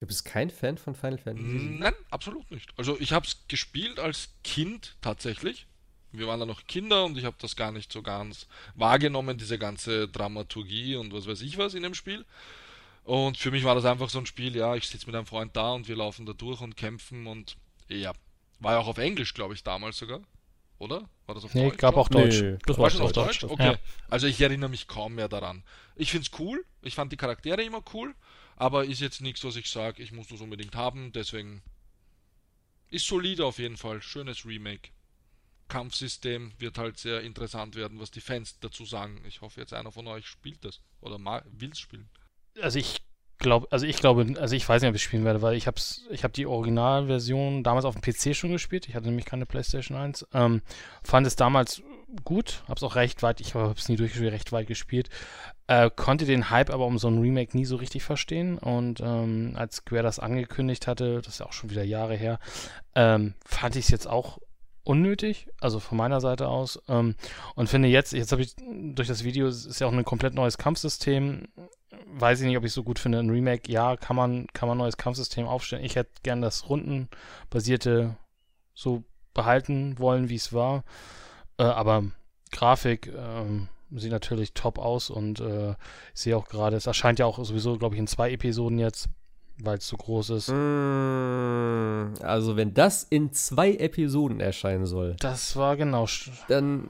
Du 0.01 0.07
bist 0.07 0.25
kein 0.25 0.51
Fan 0.51 0.77
von 0.77 0.95
Final 0.95 1.19
Fantasy? 1.19 1.57
Nein, 1.79 1.95
absolut 2.11 2.51
nicht. 2.51 2.71
Also 2.77 2.99
ich 3.01 3.13
habe 3.13 3.27
es 3.27 3.47
gespielt 3.49 3.99
als 3.99 4.31
Kind 4.43 4.97
tatsächlich. 5.01 5.67
Wir 6.13 6.27
waren 6.27 6.41
da 6.41 6.47
noch 6.47 6.67
Kinder 6.67 7.05
und 7.05 7.19
ich 7.19 7.25
habe 7.25 7.37
das 7.41 7.57
gar 7.57 7.73
nicht 7.73 7.93
so 7.93 8.03
ganz 8.03 8.47
wahrgenommen, 8.75 9.39
diese 9.39 9.59
ganze 9.59 10.07
Dramaturgie 10.09 10.97
und 10.97 11.13
was 11.13 11.27
weiß 11.27 11.41
ich 11.41 11.59
was 11.59 11.75
in 11.75 11.83
dem 11.83 11.95
Spiel. 11.95 12.25
Und 13.05 13.37
für 13.37 13.51
mich 13.51 13.65
war 13.65 13.75
das 13.75 13.85
einfach 13.85 14.09
so 14.11 14.19
ein 14.19 14.27
Spiel, 14.27 14.55
ja, 14.57 14.75
ich 14.77 14.89
sitze 14.89 15.07
mit 15.07 15.15
einem 15.15 15.27
Freund 15.27 15.57
da 15.57 15.73
und 15.73 15.89
wir 15.89 15.97
laufen 15.97 16.25
da 16.25 16.33
durch 16.33 16.61
und 16.61 16.77
kämpfen 16.77 17.27
und 17.27 17.57
ja, 17.89 18.13
war 18.61 18.73
ja 18.75 18.79
auch 18.79 18.87
auf 18.87 18.99
Englisch, 18.99 19.35
glaube 19.35 19.55
ich, 19.55 19.63
damals 19.63 19.99
sogar. 19.99 20.21
Oder? 20.79 21.09
War 21.27 21.35
das 21.35 21.45
auf 21.45 21.55
Nee, 21.55 21.69
Deutsch? 21.71 21.79
gab 21.79 21.97
auch 21.97 22.11
Nee, 22.11 22.23
Deutsch. 22.23 22.43
das 22.67 22.77
War 22.77 22.85
war 22.85 22.91
schon 22.91 23.03
auf 23.03 23.13
Deutsch? 23.13 23.41
Deutsch. 23.41 23.53
Okay. 23.53 23.73
Ja. 23.73 23.79
Also 24.09 24.27
ich 24.27 24.41
erinnere 24.41 24.71
mich 24.71 24.87
kaum 24.89 25.15
mehr 25.15 25.29
daran. 25.29 25.63
Ich 25.97 26.11
find's 26.11 26.31
cool, 26.39 26.65
ich 26.83 26.95
fand 26.95 27.13
die 27.13 27.17
Charaktere 27.17 27.63
immer 27.63 27.83
cool, 27.95 28.15
aber 28.57 28.85
ist 28.85 29.01
jetzt 29.01 29.21
nichts, 29.21 29.45
was 29.45 29.57
ich 29.57 29.71
sage, 29.71 30.03
ich 30.03 30.13
muss 30.13 30.29
das 30.29 30.41
unbedingt 30.41 30.75
haben, 30.75 31.13
deswegen 31.13 31.63
ist 32.91 33.07
solide 33.07 33.45
auf 33.47 33.59
jeden 33.59 33.77
Fall. 33.77 34.03
Schönes 34.03 34.45
Remake. 34.45 34.91
Kampfsystem 35.69 36.53
wird 36.59 36.77
halt 36.79 36.99
sehr 36.99 37.23
interessant 37.23 37.75
werden, 37.75 37.99
was 37.99 38.11
die 38.11 38.21
Fans 38.21 38.59
dazu 38.61 38.85
sagen. 38.85 39.25
Ich 39.27 39.41
hoffe 39.41 39.61
jetzt 39.61 39.73
einer 39.73 39.91
von 39.93 40.07
euch 40.07 40.27
spielt 40.27 40.65
das 40.65 40.81
oder 41.01 41.19
will 41.53 41.71
es 41.71 41.79
spielen. 41.79 42.09
Also 42.61 42.79
ich 42.79 42.99
glaube, 43.39 43.67
also 43.71 43.87
ich 43.87 43.97
glaube, 43.97 44.35
also 44.41 44.55
ich 44.55 44.69
weiß 44.69 44.83
nicht, 44.83 44.89
ob 44.89 44.95
ich 44.95 45.03
spielen 45.03 45.25
werde, 45.25 45.43
weil 45.43 45.55
ich 45.55 45.67
hab's, 45.67 46.07
ich 46.11 46.25
habe 46.25 46.33
die 46.33 46.47
Originalversion 46.47 47.63
damals 47.63 47.85
auf 47.85 47.97
dem 47.97 48.03
PC 48.03 48.35
schon 48.37 48.53
gespielt. 48.53 48.89
Ich 48.89 48.95
hatte 48.95 49.07
nämlich 49.07 49.27
keine 49.27 49.47
PlayStation 49.47 49.97
1. 49.97 50.27
Ähm, 50.33 50.63
fand 51.03 51.27
es 51.27 51.37
damals 51.37 51.83
gut, 52.25 52.63
hab's 52.69 52.83
auch 52.83 52.97
recht 52.97 53.23
weit, 53.23 53.41
ich 53.41 53.55
habe 53.55 53.75
es 53.77 53.89
nie 53.89 53.97
durchgespielt, 53.97 54.33
recht 54.33 54.53
weit 54.53 54.67
gespielt. 54.67 55.09
Äh, 55.67 55.91
konnte 55.95 56.27
den 56.27 56.51
Hype 56.51 56.71
aber 56.71 56.87
um 56.87 56.99
so 56.99 57.09
ein 57.09 57.19
Remake 57.19 57.57
nie 57.57 57.65
so 57.65 57.77
richtig 57.77 58.05
verstehen. 58.05 58.59
Und 58.59 59.01
ähm, 59.01 59.55
als 59.57 59.77
Square 59.77 60.03
das 60.03 60.19
angekündigt 60.19 60.87
hatte, 60.87 61.23
das 61.23 61.35
ist 61.35 61.41
ja 61.41 61.47
auch 61.47 61.53
schon 61.53 61.71
wieder 61.71 61.85
Jahre 61.85 62.17
her, 62.17 62.39
ähm, 62.95 63.35
fand 63.45 63.77
ich 63.77 63.87
es 63.87 63.91
jetzt 63.91 64.07
auch 64.07 64.39
unnötig, 64.85 65.49
also 65.61 65.81
von 65.81 65.99
meiner 65.99 66.21
Seite 66.21 66.49
aus. 66.49 66.81
Ähm, 66.89 67.15
und 67.55 67.69
finde 67.69 67.89
jetzt, 67.89 68.13
jetzt 68.13 68.33
habe 68.33 68.43
ich 68.43 68.55
durch 68.57 69.09
das 69.09 69.25
Video, 69.25 69.47
es 69.47 69.67
ist 69.67 69.81
ja 69.81 69.87
auch 69.87 69.93
ein 69.93 70.05
komplett 70.05 70.35
neues 70.35 70.59
Kampfsystem. 70.59 71.49
Weiß 72.07 72.41
ich 72.41 72.47
nicht, 72.47 72.57
ob 72.57 72.65
ich 72.65 72.73
so 72.73 72.83
gut 72.83 72.99
finde. 72.99 73.19
Ein 73.19 73.31
Remake, 73.31 73.71
ja, 73.71 73.97
kann 73.97 74.17
man, 74.17 74.47
kann 74.53 74.69
man 74.69 74.77
ein 74.77 74.83
neues 74.83 74.97
Kampfsystem 74.97 75.47
aufstellen. 75.47 75.85
Ich 75.85 75.97
hätte 75.97 76.11
gern 76.23 76.43
das 76.43 76.69
rundenbasierte 76.69 78.17
so 78.75 79.05
behalten 79.33 79.99
wollen, 79.99 80.29
wie 80.29 80.37
es 80.37 80.53
war. 80.53 80.85
Äh, 81.59 81.65
aber 81.65 82.05
Grafik 82.53 83.13
ähm, 83.17 83.69
sieht 83.91 84.13
natürlich 84.13 84.55
top 84.55 84.79
aus 84.79 85.11
und 85.11 85.41
äh, 85.41 85.71
ich 86.15 86.21
sehe 86.21 86.37
auch 86.37 86.49
gerade, 86.49 86.77
es 86.77 86.87
erscheint 86.87 87.19
ja 87.19 87.27
auch 87.27 87.43
sowieso, 87.45 87.79
glaube 87.79 87.95
ich, 87.95 87.99
in 87.99 88.07
zwei 88.07 88.31
Episoden 88.33 88.79
jetzt, 88.79 89.09
weil 89.59 89.79
es 89.79 89.89
so 89.89 89.97
groß 89.97 90.31
ist. 90.31 90.49
Mm, 90.51 92.15
Also, 92.25 92.57
wenn 92.57 92.75
das 92.75 93.05
in 93.05 93.33
zwei 93.33 93.75
Episoden 93.75 94.41
erscheinen 94.41 94.87
soll, 94.87 95.17
Das 95.21 95.57
war 95.57 95.77
genau. 95.77 96.07
dann 96.49 96.89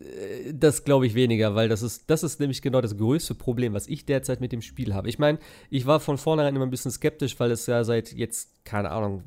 äh, 0.00 0.52
das 0.52 0.84
glaube 0.84 1.06
ich 1.06 1.14
weniger, 1.14 1.54
weil 1.54 1.68
das 1.68 1.82
ist, 1.82 2.10
das 2.10 2.22
ist 2.22 2.40
nämlich 2.40 2.62
genau 2.62 2.80
das 2.80 2.96
größte 2.96 3.34
Problem, 3.34 3.74
was 3.74 3.86
ich 3.88 4.04
derzeit 4.06 4.40
mit 4.40 4.52
dem 4.52 4.62
Spiel 4.62 4.94
habe. 4.94 5.08
Ich 5.08 5.18
meine, 5.18 5.38
ich 5.70 5.86
war 5.86 6.00
von 6.00 6.18
vornherein 6.18 6.54
immer 6.54 6.66
ein 6.66 6.70
bisschen 6.70 6.90
skeptisch, 6.90 7.38
weil 7.40 7.50
es 7.50 7.66
ja 7.66 7.84
seit 7.84 8.12
jetzt, 8.12 8.64
keine 8.64 8.90
Ahnung, 8.90 9.22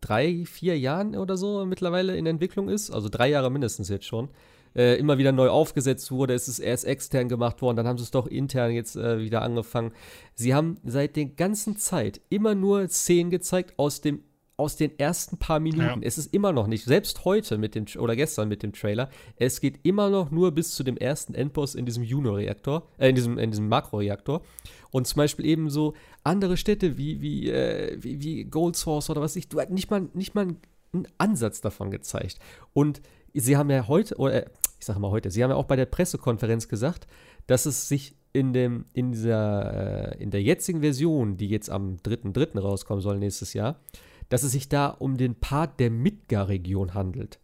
drei, 0.00 0.44
vier 0.44 0.78
Jahren 0.78 1.16
oder 1.16 1.36
so 1.36 1.64
mittlerweile 1.64 2.16
in 2.16 2.26
Entwicklung 2.26 2.68
ist. 2.68 2.90
Also 2.90 3.08
drei 3.08 3.28
Jahre 3.28 3.50
mindestens 3.50 3.88
jetzt 3.88 4.06
schon. 4.06 4.28
Äh, 4.76 4.98
immer 4.98 5.18
wieder 5.18 5.30
neu 5.30 5.48
aufgesetzt 5.48 6.10
wurde. 6.10 6.34
Es 6.34 6.48
ist 6.48 6.58
erst 6.58 6.84
extern 6.84 7.28
gemacht 7.28 7.62
worden, 7.62 7.76
dann 7.76 7.86
haben 7.86 7.98
sie 7.98 8.04
es 8.04 8.10
doch 8.10 8.26
intern 8.26 8.72
jetzt 8.72 8.96
äh, 8.96 9.20
wieder 9.20 9.42
angefangen. 9.42 9.92
Sie 10.34 10.52
haben 10.52 10.78
seit 10.84 11.14
der 11.14 11.26
ganzen 11.26 11.76
Zeit 11.76 12.20
immer 12.28 12.56
nur 12.56 12.88
Szenen 12.88 13.30
gezeigt 13.30 13.74
aus 13.76 14.00
dem 14.00 14.24
aus 14.56 14.76
den 14.76 14.98
ersten 14.98 15.36
paar 15.36 15.58
Minuten. 15.60 16.02
Ja. 16.02 16.06
Es 16.06 16.18
ist 16.18 16.32
immer 16.32 16.52
noch 16.52 16.66
nicht, 16.66 16.84
selbst 16.84 17.24
heute 17.24 17.58
mit 17.58 17.74
dem 17.74 17.86
oder 17.98 18.14
gestern 18.14 18.48
mit 18.48 18.62
dem 18.62 18.72
Trailer, 18.72 19.10
es 19.36 19.60
geht 19.60 19.80
immer 19.82 20.10
noch 20.10 20.30
nur 20.30 20.52
bis 20.52 20.74
zu 20.74 20.84
dem 20.84 20.96
ersten 20.96 21.34
Endboss 21.34 21.74
in 21.74 21.86
diesem 21.86 22.04
Juno-Reaktor, 22.04 22.86
äh, 22.98 23.08
in 23.08 23.16
diesem, 23.16 23.38
in 23.38 23.50
diesem 23.50 23.68
Makro-Reaktor. 23.68 24.42
Und 24.90 25.08
zum 25.08 25.16
Beispiel 25.16 25.46
eben 25.46 25.70
so 25.70 25.94
andere 26.22 26.56
Städte 26.56 26.96
wie, 26.96 27.20
wie, 27.20 27.50
äh, 27.50 27.96
wie, 28.00 28.22
wie 28.22 28.44
Gold 28.44 28.76
Source 28.76 29.10
oder 29.10 29.20
was 29.20 29.34
ich, 29.34 29.48
du 29.48 29.60
hast 29.60 29.70
nicht 29.70 29.90
mal, 29.90 30.08
nicht 30.14 30.36
mal 30.36 30.46
einen 30.92 31.08
Ansatz 31.18 31.60
davon 31.60 31.90
gezeigt. 31.90 32.38
Und 32.72 33.02
sie 33.32 33.56
haben 33.56 33.70
ja 33.70 33.88
heute, 33.88 34.16
oder 34.16 34.46
ich 34.84 34.86
sage 34.86 35.00
mal 35.00 35.10
heute, 35.10 35.30
sie 35.30 35.42
haben 35.42 35.48
ja 35.48 35.56
auch 35.56 35.64
bei 35.64 35.76
der 35.76 35.86
Pressekonferenz 35.86 36.68
gesagt, 36.68 37.06
dass 37.46 37.64
es 37.64 37.88
sich 37.88 38.14
in, 38.34 38.52
dem, 38.52 38.84
in, 38.92 39.12
dieser, 39.12 40.12
äh, 40.12 40.22
in 40.22 40.30
der 40.30 40.42
jetzigen 40.42 40.82
Version, 40.82 41.38
die 41.38 41.48
jetzt 41.48 41.70
am 41.70 41.96
3.3. 42.04 42.58
rauskommen 42.58 43.00
soll 43.00 43.18
nächstes 43.18 43.54
Jahr, 43.54 43.80
dass 44.28 44.42
es 44.42 44.52
sich 44.52 44.68
da 44.68 44.88
um 44.88 45.16
den 45.16 45.36
Part 45.36 45.80
der 45.80 45.90
Midgar-Region 45.90 46.92
handelt. 46.92 47.38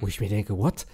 Wo 0.00 0.06
ich 0.06 0.20
mir 0.20 0.30
denke, 0.30 0.56
what? 0.56 0.86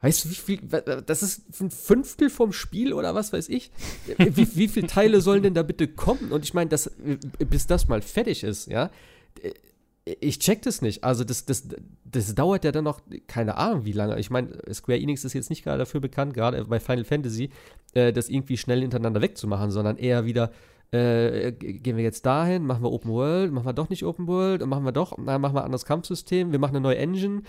Weißt 0.00 0.24
du, 0.24 0.30
wie 0.30 0.34
viel, 0.34 0.60
das 1.04 1.22
ist 1.22 1.60
ein 1.60 1.70
Fünftel 1.70 2.30
vom 2.30 2.54
Spiel 2.54 2.94
oder 2.94 3.14
was 3.14 3.34
weiß 3.34 3.50
ich? 3.50 3.70
Wie, 4.16 4.56
wie 4.56 4.68
viele 4.68 4.86
Teile 4.86 5.20
sollen 5.20 5.42
denn 5.42 5.54
da 5.54 5.62
bitte 5.62 5.88
kommen? 5.88 6.32
Und 6.32 6.42
ich 6.42 6.54
meine, 6.54 6.70
das, 6.70 6.90
bis 7.50 7.66
das 7.66 7.86
mal 7.88 8.00
fertig 8.00 8.44
ist, 8.44 8.66
ja, 8.68 8.90
ich 10.20 10.38
check 10.38 10.62
das 10.62 10.82
nicht. 10.82 11.04
Also 11.04 11.24
das, 11.24 11.44
das, 11.44 11.68
das 12.04 12.34
dauert 12.34 12.64
ja 12.64 12.72
dann 12.72 12.84
noch, 12.84 13.00
keine 13.26 13.56
Ahnung 13.56 13.84
wie 13.84 13.92
lange. 13.92 14.18
Ich 14.18 14.30
meine, 14.30 14.50
Square 14.72 14.98
Enix 14.98 15.24
ist 15.24 15.32
jetzt 15.32 15.50
nicht 15.50 15.64
gerade 15.64 15.78
dafür 15.78 16.00
bekannt, 16.00 16.34
gerade 16.34 16.64
bei 16.64 16.80
Final 16.80 17.04
Fantasy, 17.04 17.50
äh, 17.94 18.12
das 18.12 18.28
irgendwie 18.28 18.56
schnell 18.56 18.80
hintereinander 18.80 19.20
wegzumachen, 19.20 19.70
sondern 19.70 19.96
eher 19.96 20.24
wieder, 20.24 20.52
äh, 20.90 21.52
gehen 21.52 21.96
wir 21.96 22.04
jetzt 22.04 22.24
dahin, 22.24 22.64
machen 22.64 22.82
wir 22.82 22.92
Open 22.92 23.10
World, 23.10 23.52
machen 23.52 23.66
wir 23.66 23.72
doch 23.72 23.90
nicht 23.90 24.04
Open 24.04 24.26
World, 24.26 24.64
machen 24.66 24.84
wir 24.84 24.92
doch, 24.92 25.16
na, 25.18 25.38
machen 25.38 25.54
wir 25.54 25.60
ein 25.60 25.66
anderes 25.66 25.84
Kampfsystem, 25.84 26.52
wir 26.52 26.58
machen 26.58 26.76
eine 26.76 26.82
neue 26.82 26.98
Engine. 26.98 27.42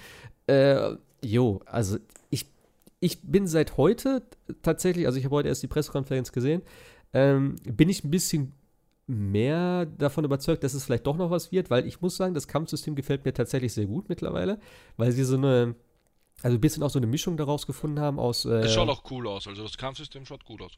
Äh, 0.47 0.95
jo, 1.23 1.61
also 1.65 1.97
ich, 2.29 2.47
ich 2.99 3.21
bin 3.21 3.47
seit 3.47 3.77
heute 3.77 4.23
tatsächlich, 4.61 5.05
also 5.05 5.17
ich 5.17 5.25
habe 5.25 5.35
heute 5.35 5.49
erst 5.49 5.63
die 5.63 5.67
Pressekonferenz 5.67 6.31
gesehen, 6.31 6.61
ähm, 7.13 7.55
bin 7.63 7.89
ich 7.89 8.03
ein 8.03 8.11
bisschen 8.11 8.53
mehr 9.09 9.85
davon 9.85 10.23
überzeugt, 10.23 10.63
dass 10.63 10.73
es 10.73 10.83
vielleicht 10.85 11.07
doch 11.07 11.17
noch 11.17 11.31
was 11.31 11.51
wird, 11.51 11.69
weil 11.69 11.85
ich 11.87 11.99
muss 12.01 12.15
sagen, 12.15 12.33
das 12.33 12.47
Kampfsystem 12.47 12.95
gefällt 12.95 13.25
mir 13.25 13.33
tatsächlich 13.33 13.73
sehr 13.73 13.87
gut 13.87 14.07
mittlerweile, 14.09 14.59
weil 14.97 15.11
sie 15.11 15.23
so 15.23 15.35
eine, 15.35 15.75
also 16.43 16.57
ein 16.57 16.61
bisschen 16.61 16.83
auch 16.83 16.89
so 16.91 16.99
eine 16.99 17.07
Mischung 17.07 17.35
daraus 17.35 17.65
gefunden 17.67 17.99
haben 17.99 18.19
aus. 18.19 18.45
Äh, 18.45 18.59
Es 18.59 18.73
schaut 18.73 18.87
auch 18.89 19.03
cool 19.11 19.27
aus, 19.27 19.47
also 19.47 19.63
das 19.63 19.77
Kampfsystem 19.77 20.25
schaut 20.25 20.45
gut 20.45 20.61
aus. 20.61 20.73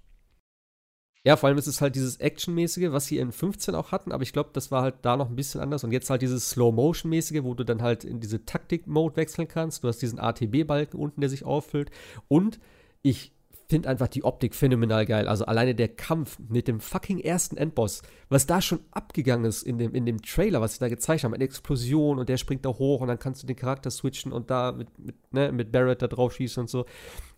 ja, 1.23 1.35
vor 1.35 1.49
allem 1.49 1.57
ist 1.59 1.67
es 1.67 1.81
halt 1.81 1.95
dieses 1.95 2.15
Actionmäßige, 2.17 2.91
was 2.91 3.05
sie 3.05 3.17
in 3.19 3.31
15 3.31 3.75
auch 3.75 3.91
hatten, 3.91 4.11
aber 4.11 4.23
ich 4.23 4.33
glaube, 4.33 4.49
das 4.53 4.71
war 4.71 4.81
halt 4.81 4.95
da 5.03 5.17
noch 5.17 5.29
ein 5.29 5.35
bisschen 5.35 5.61
anders. 5.61 5.83
Und 5.83 5.91
jetzt 5.91 6.09
halt 6.09 6.21
dieses 6.23 6.49
Slow-Motion-mäßige, 6.49 7.43
wo 7.43 7.53
du 7.53 7.63
dann 7.63 7.81
halt 7.83 8.03
in 8.05 8.19
diese 8.19 8.43
Taktik-Mode 8.45 9.17
wechseln 9.17 9.47
kannst. 9.47 9.83
Du 9.83 9.87
hast 9.87 9.99
diesen 10.01 10.19
ATB-Balken 10.19 10.97
unten, 10.97 11.21
der 11.21 11.29
sich 11.29 11.43
auffüllt. 11.45 11.91
Und 12.27 12.59
ich 13.03 13.33
finde 13.71 13.87
einfach 13.87 14.09
die 14.09 14.25
Optik 14.25 14.53
phänomenal 14.53 15.05
geil. 15.05 15.29
Also 15.29 15.45
alleine 15.45 15.73
der 15.73 15.87
Kampf 15.87 16.37
mit 16.49 16.67
dem 16.67 16.81
fucking 16.81 17.19
ersten 17.19 17.55
Endboss, 17.55 18.01
was 18.27 18.45
da 18.45 18.61
schon 18.61 18.81
abgegangen 18.91 19.45
ist 19.45 19.63
in 19.63 19.77
dem, 19.77 19.95
in 19.95 20.05
dem 20.05 20.21
Trailer, 20.21 20.59
was 20.59 20.73
sie 20.73 20.79
da 20.81 20.89
gezeigt 20.89 21.23
haben, 21.23 21.33
eine 21.33 21.45
Explosion 21.45 22.19
und 22.19 22.27
der 22.27 22.35
springt 22.35 22.65
da 22.65 22.69
hoch 22.69 22.99
und 22.99 23.07
dann 23.07 23.17
kannst 23.17 23.41
du 23.41 23.47
den 23.47 23.55
Charakter 23.55 23.89
switchen 23.89 24.33
und 24.33 24.51
da 24.51 24.73
mit, 24.73 24.89
mit, 24.99 25.15
ne, 25.31 25.53
mit 25.53 25.71
Barrett 25.71 26.01
da 26.01 26.07
drauf 26.07 26.33
schießen 26.33 26.59
und 26.59 26.69
so. 26.69 26.85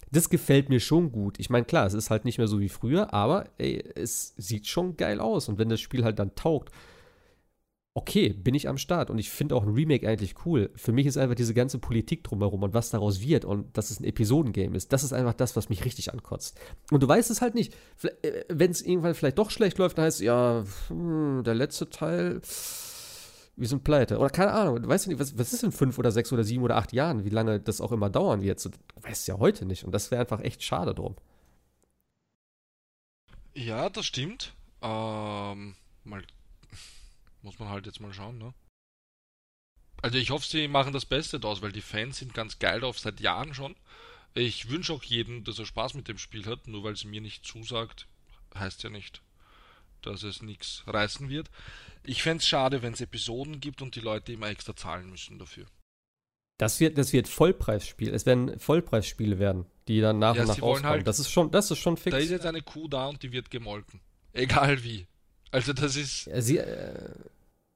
Das 0.10 0.28
gefällt 0.28 0.70
mir 0.70 0.80
schon 0.80 1.12
gut. 1.12 1.40
Ich 1.40 1.52
meine, 1.52 1.66
klar, 1.66 1.86
es 1.86 1.94
ist 1.94 2.10
halt 2.10 2.26
nicht 2.26 2.40
mehr 2.40 2.48
so 2.48 2.60
wie 2.60 2.70
früher, 2.70 3.14
aber 3.14 3.46
ey, 3.60 3.84
es 3.94 4.34
sieht 4.36 4.66
schon 4.66 4.98
geil 4.98 5.20
aus. 5.20 5.50
Und 5.50 5.60
wenn 5.60 5.70
das 5.70 5.82
Spiel 5.82 6.04
halt 6.04 6.18
dann 6.18 6.34
taugt, 6.34 6.72
okay, 7.96 8.30
bin 8.30 8.56
ich 8.56 8.68
am 8.68 8.78
Start. 8.78 9.10
Und 9.10 9.20
ich 9.20 9.30
finde 9.30 9.56
auch 9.56 9.64
ein 9.64 9.74
Remake 9.74 10.08
eigentlich 10.08 10.46
cool. 10.46 10.72
Für 10.76 10.92
mich 10.92 11.06
ist 11.06 11.18
einfach 11.18 11.36
diese 11.36 11.54
ganze 11.54 11.78
Politik 11.78 12.24
drumherum 12.24 12.64
und 12.64 12.74
was 12.74 12.90
daraus 12.90 13.22
wird 13.22 13.46
und 13.46 13.78
dass 13.78 13.92
es 13.92 14.00
ein 14.00 14.06
Episodengame 14.06 14.76
ist, 14.76 14.92
das 14.92 15.04
ist 15.04 15.14
einfach 15.14 15.34
das, 15.34 15.56
was 15.56 15.70
mich 15.70 15.86
richtig 15.86 16.12
ankotzt. 16.12 16.60
Und 16.92 17.04
du 17.04 17.08
weißt 17.08 17.30
es 17.30 17.42
halt 17.42 17.56
nicht. 17.56 17.76
Wenn 18.50 18.72
es 18.72 18.82
irgendwann 18.82 19.14
vielleicht 19.14 19.38
doch 19.38 19.52
schlecht 19.52 19.78
läuft, 19.78 19.98
dann 19.98 20.06
heißt 20.06 20.20
es, 20.20 20.26
ja, 20.26 20.64
hm, 20.88 21.44
der 21.44 21.54
letzte 21.54 21.90
Teil, 21.90 22.42
wir 23.56 23.68
sind 23.68 23.84
pleite. 23.84 24.18
Oder 24.18 24.32
keine 24.32 24.54
Ahnung, 24.54 24.82
du 24.82 24.90
weißt 24.90 25.06
ja 25.06 25.12
nicht, 25.12 25.20
was, 25.20 25.38
was 25.38 25.54
ist 25.54 25.64
in 25.64 25.72
fünf 25.72 26.00
oder 26.00 26.12
sechs 26.12 26.34
oder 26.34 26.44
sieben 26.44 26.64
oder 26.64 26.78
acht 26.78 26.94
Jahren, 26.94 27.26
wie 27.26 27.30
lange 27.30 27.60
das 27.60 27.80
auch 27.80 27.92
immer 27.92 28.10
dauern 28.10 28.42
wird. 28.42 28.64
Du 28.66 28.72
weißt 29.02 29.28
ja 29.28 29.38
heute 29.38 29.66
nicht. 29.66 29.84
Und 29.84 29.92
das 29.92 30.10
wäre 30.10 30.22
einfach 30.22 30.42
echt 30.42 30.64
schade 30.64 30.96
drum. 30.96 31.16
Ja, 33.54 33.90
das 33.90 34.08
stimmt. 34.08 34.56
Ähm, 34.82 35.76
mal. 36.04 36.24
Muss 37.44 37.60
man 37.60 37.70
halt 37.70 37.86
jetzt 37.86 38.00
mal 38.00 38.14
schauen, 38.14 38.38
ne? 38.40 38.54
Also 40.02 40.18
ich 40.18 40.32
hoffe, 40.32 40.46
sie 40.48 40.68
machen 40.68 40.92
das 40.94 41.06
Beste 41.06 41.40
draus, 41.40 41.62
weil 41.62 41.72
die 41.72 41.82
Fans 41.82 42.18
sind 42.18 42.34
ganz 42.34 42.58
geil 42.60 42.80
drauf 42.82 43.00
seit 43.00 43.20
Jahren 43.20 43.54
schon. 43.54 43.76
Ich 44.34 44.70
wünsche 44.70 44.92
auch 44.94 45.04
jedem, 45.04 45.44
dass 45.44 45.60
er 45.60 45.66
Spaß 45.66 45.94
mit 45.94 46.08
dem 46.08 46.18
Spiel 46.18 46.46
hat, 46.46 46.68
nur 46.68 46.84
weil 46.84 46.94
es 46.94 47.04
mir 47.04 47.22
nicht 47.22 47.46
zusagt, 47.46 48.08
heißt 48.56 48.84
ja 48.84 48.90
nicht, 48.90 49.22
dass 50.02 50.24
es 50.24 50.42
nichts 50.42 50.84
reißen 50.88 51.30
wird. 51.30 51.50
Ich 52.04 52.24
fände 52.24 52.42
es 52.42 52.48
schade, 52.48 52.82
wenn 52.82 52.94
es 52.94 53.02
Episoden 53.02 53.60
gibt 53.60 53.82
und 53.82 53.96
die 53.96 54.00
Leute 54.02 54.34
immer 54.34 54.48
extra 54.50 54.76
zahlen 54.76 55.10
müssen 55.10 55.38
dafür. 55.40 55.68
Das 56.58 56.80
wird, 56.80 56.98
das 56.98 57.14
wird 57.14 57.28
Vollpreisspiel. 57.28 58.14
Es 58.14 58.26
werden 58.26 58.60
Vollpreisspiele 58.60 59.40
werden, 59.40 59.66
die 59.88 60.02
dann 60.02 60.20
nach 60.20 60.36
Ja, 60.36 60.42
und 60.44 60.48
nach 60.50 60.62
rauskommen. 60.62 60.86
halt- 60.86 61.08
das 61.08 61.20
ist 61.20 61.30
schon, 61.32 61.52
das 61.52 61.72
ist 61.72 61.80
schon 61.80 61.98
fix. 61.98 62.12
Da 62.14 62.18
ist 62.18 62.30
jetzt 62.30 62.46
eine 62.46 62.62
Kuh 62.62 62.88
da 62.88 63.08
und 63.08 63.22
die 63.24 63.32
wird 63.32 63.50
gemolken. 63.52 64.02
Egal 64.34 64.84
wie. 64.84 65.08
Also 65.52 65.72
das 65.74 65.96
ist. 65.96 66.26
Ja, 66.26 66.42
Sie, 66.42 66.58
äh, 66.58 67.14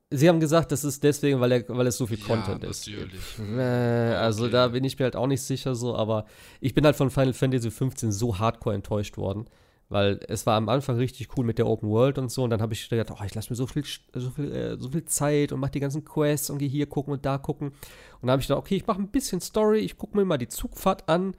Sie 0.09 0.29
haben 0.29 0.39
gesagt, 0.39 0.71
das 0.71 0.85
ist 0.85 1.03
deswegen, 1.03 1.41
weil, 1.41 1.51
er, 1.51 1.63
weil 1.67 1.85
es 1.87 1.97
so 1.97 2.07
viel 2.07 2.17
Ja, 2.19 2.25
Content 2.25 2.63
ist. 2.63 2.87
natürlich. 2.87 3.39
Äh, 3.57 3.61
also 3.61 4.43
Okay. 4.45 4.51
da 4.53 4.67
bin 4.69 4.83
ich 4.85 4.97
mir 4.97 5.03
halt 5.05 5.17
auch 5.17 5.27
nicht 5.27 5.41
sicher 5.41 5.75
so, 5.75 5.95
aber 5.95 6.25
ich 6.61 6.73
bin 6.73 6.85
halt 6.85 6.95
von 6.95 7.09
Final 7.09 7.33
Fantasy 7.33 7.69
15 7.71 8.13
so 8.13 8.39
hardcore 8.39 8.75
enttäuscht 8.75 9.17
worden, 9.17 9.45
weil 9.89 10.19
es 10.29 10.45
war 10.45 10.55
am 10.55 10.69
Anfang 10.69 10.95
richtig 10.95 11.27
cool 11.37 11.43
mit 11.43 11.57
der 11.57 11.67
Open 11.67 11.89
World 11.89 12.17
und 12.19 12.31
so 12.31 12.43
und 12.43 12.51
dann 12.51 12.61
habe 12.61 12.73
ich 12.73 12.87
gedacht, 12.87 13.11
oh, 13.19 13.23
ich 13.25 13.35
lasse 13.35 13.49
mir 13.49 13.57
so 13.57 13.67
viel, 13.67 13.83
so 14.13 14.29
viel, 14.29 14.51
äh, 14.53 14.77
so 14.79 14.89
viel 14.89 15.03
Zeit 15.03 15.51
und 15.51 15.59
mache 15.59 15.71
die 15.71 15.81
ganzen 15.81 16.05
Quests 16.05 16.49
und 16.49 16.57
gehe 16.59 16.69
hier 16.69 16.85
gucken 16.87 17.11
und 17.11 17.25
da 17.25 17.37
gucken. 17.37 17.67
Und 17.69 17.75
dann 18.23 18.31
habe 18.31 18.41
ich 18.41 18.47
gedacht, 18.47 18.61
okay, 18.61 18.77
ich 18.77 18.87
mache 18.87 19.01
ein 19.01 19.09
bisschen 19.09 19.41
Story, 19.41 19.79
ich 19.79 19.97
gucke 19.97 20.15
mir 20.15 20.23
mal 20.23 20.37
die 20.37 20.47
Zugfahrt 20.47 21.09
an 21.09 21.35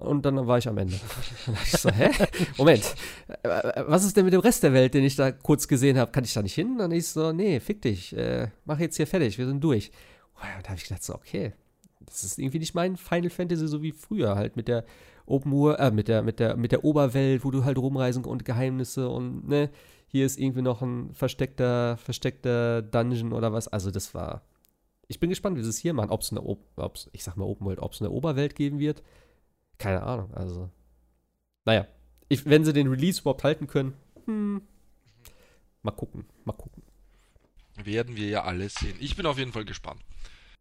und 0.00 0.24
dann 0.24 0.46
war 0.46 0.58
ich 0.58 0.68
am 0.68 0.78
Ende. 0.78 0.94
Ich 1.64 1.72
so, 1.72 1.90
hä? 1.90 2.10
Moment, 2.56 2.94
äh, 3.42 3.84
was 3.86 4.04
ist 4.04 4.16
denn 4.16 4.24
mit 4.24 4.34
dem 4.34 4.40
Rest 4.40 4.62
der 4.62 4.72
Welt, 4.72 4.94
den 4.94 5.04
ich 5.04 5.16
da 5.16 5.30
kurz 5.32 5.68
gesehen 5.68 5.98
habe? 5.98 6.10
Kann 6.10 6.24
ich 6.24 6.32
da 6.32 6.42
nicht 6.42 6.54
hin? 6.54 6.76
Dann 6.78 6.90
ich 6.92 7.08
so, 7.08 7.32
nee, 7.32 7.60
fick 7.60 7.82
dich, 7.82 8.16
äh, 8.16 8.48
mach 8.64 8.78
jetzt 8.78 8.96
hier 8.96 9.06
fertig, 9.06 9.38
wir 9.38 9.46
sind 9.46 9.62
durch. 9.62 9.90
Und 10.34 10.64
da 10.64 10.70
habe 10.70 10.78
ich 10.78 10.84
gedacht 10.84 11.04
so, 11.04 11.14
okay, 11.14 11.52
das 12.06 12.24
ist 12.24 12.38
irgendwie 12.38 12.58
nicht 12.58 12.74
mein 12.74 12.96
Final 12.96 13.30
Fantasy 13.30 13.68
so 13.68 13.82
wie 13.82 13.92
früher, 13.92 14.36
halt 14.36 14.56
mit 14.56 14.68
der 14.68 14.84
Open 15.26 15.52
World, 15.52 15.78
äh, 15.78 15.90
mit 15.90 16.08
der, 16.08 16.22
mit 16.22 16.40
der, 16.40 16.56
mit 16.56 16.72
der 16.72 16.84
Oberwelt, 16.84 17.44
wo 17.44 17.50
du 17.50 17.64
halt 17.64 17.78
rumreisen 17.78 18.24
und 18.24 18.44
Geheimnisse 18.44 19.08
und 19.08 19.48
ne, 19.48 19.70
hier 20.10 20.26
ist 20.26 20.38
irgendwie 20.38 20.62
noch 20.62 20.82
ein 20.82 21.14
versteckter, 21.14 21.96
versteckter 21.96 22.82
Dungeon 22.82 23.32
oder 23.32 23.52
was. 23.52 23.68
Also 23.68 23.92
das 23.92 24.12
war. 24.12 24.42
Ich 25.06 25.20
bin 25.20 25.30
gespannt, 25.30 25.56
wie 25.56 25.62
sie 25.62 25.68
es 25.68 25.78
hier 25.78 25.94
machen. 25.94 26.10
Ob 26.10 26.22
es 26.22 26.32
eine, 26.32 26.42
ich 27.12 27.22
sag 27.22 27.36
mal 27.36 27.44
Open 27.44 27.66
World, 27.66 27.78
ob 27.78 27.92
es 27.92 28.00
eine 28.00 28.10
Oberwelt 28.10 28.56
geben 28.56 28.80
wird. 28.80 29.02
Keine 29.80 30.02
Ahnung. 30.02 30.32
Also, 30.34 30.70
naja, 31.64 31.86
ich, 32.28 32.44
wenn 32.46 32.64
sie 32.64 32.72
den 32.72 32.86
Release 32.88 33.22
überhaupt 33.22 33.42
halten 33.44 33.66
können, 33.66 33.94
hm, 34.26 34.62
mal 35.82 35.90
gucken, 35.92 36.26
mal 36.44 36.52
gucken. 36.52 36.82
Werden 37.82 38.14
wir 38.14 38.28
ja 38.28 38.44
alles 38.44 38.74
sehen. 38.74 38.96
Ich 39.00 39.16
bin 39.16 39.24
auf 39.24 39.38
jeden 39.38 39.52
Fall 39.52 39.64
gespannt. 39.64 40.02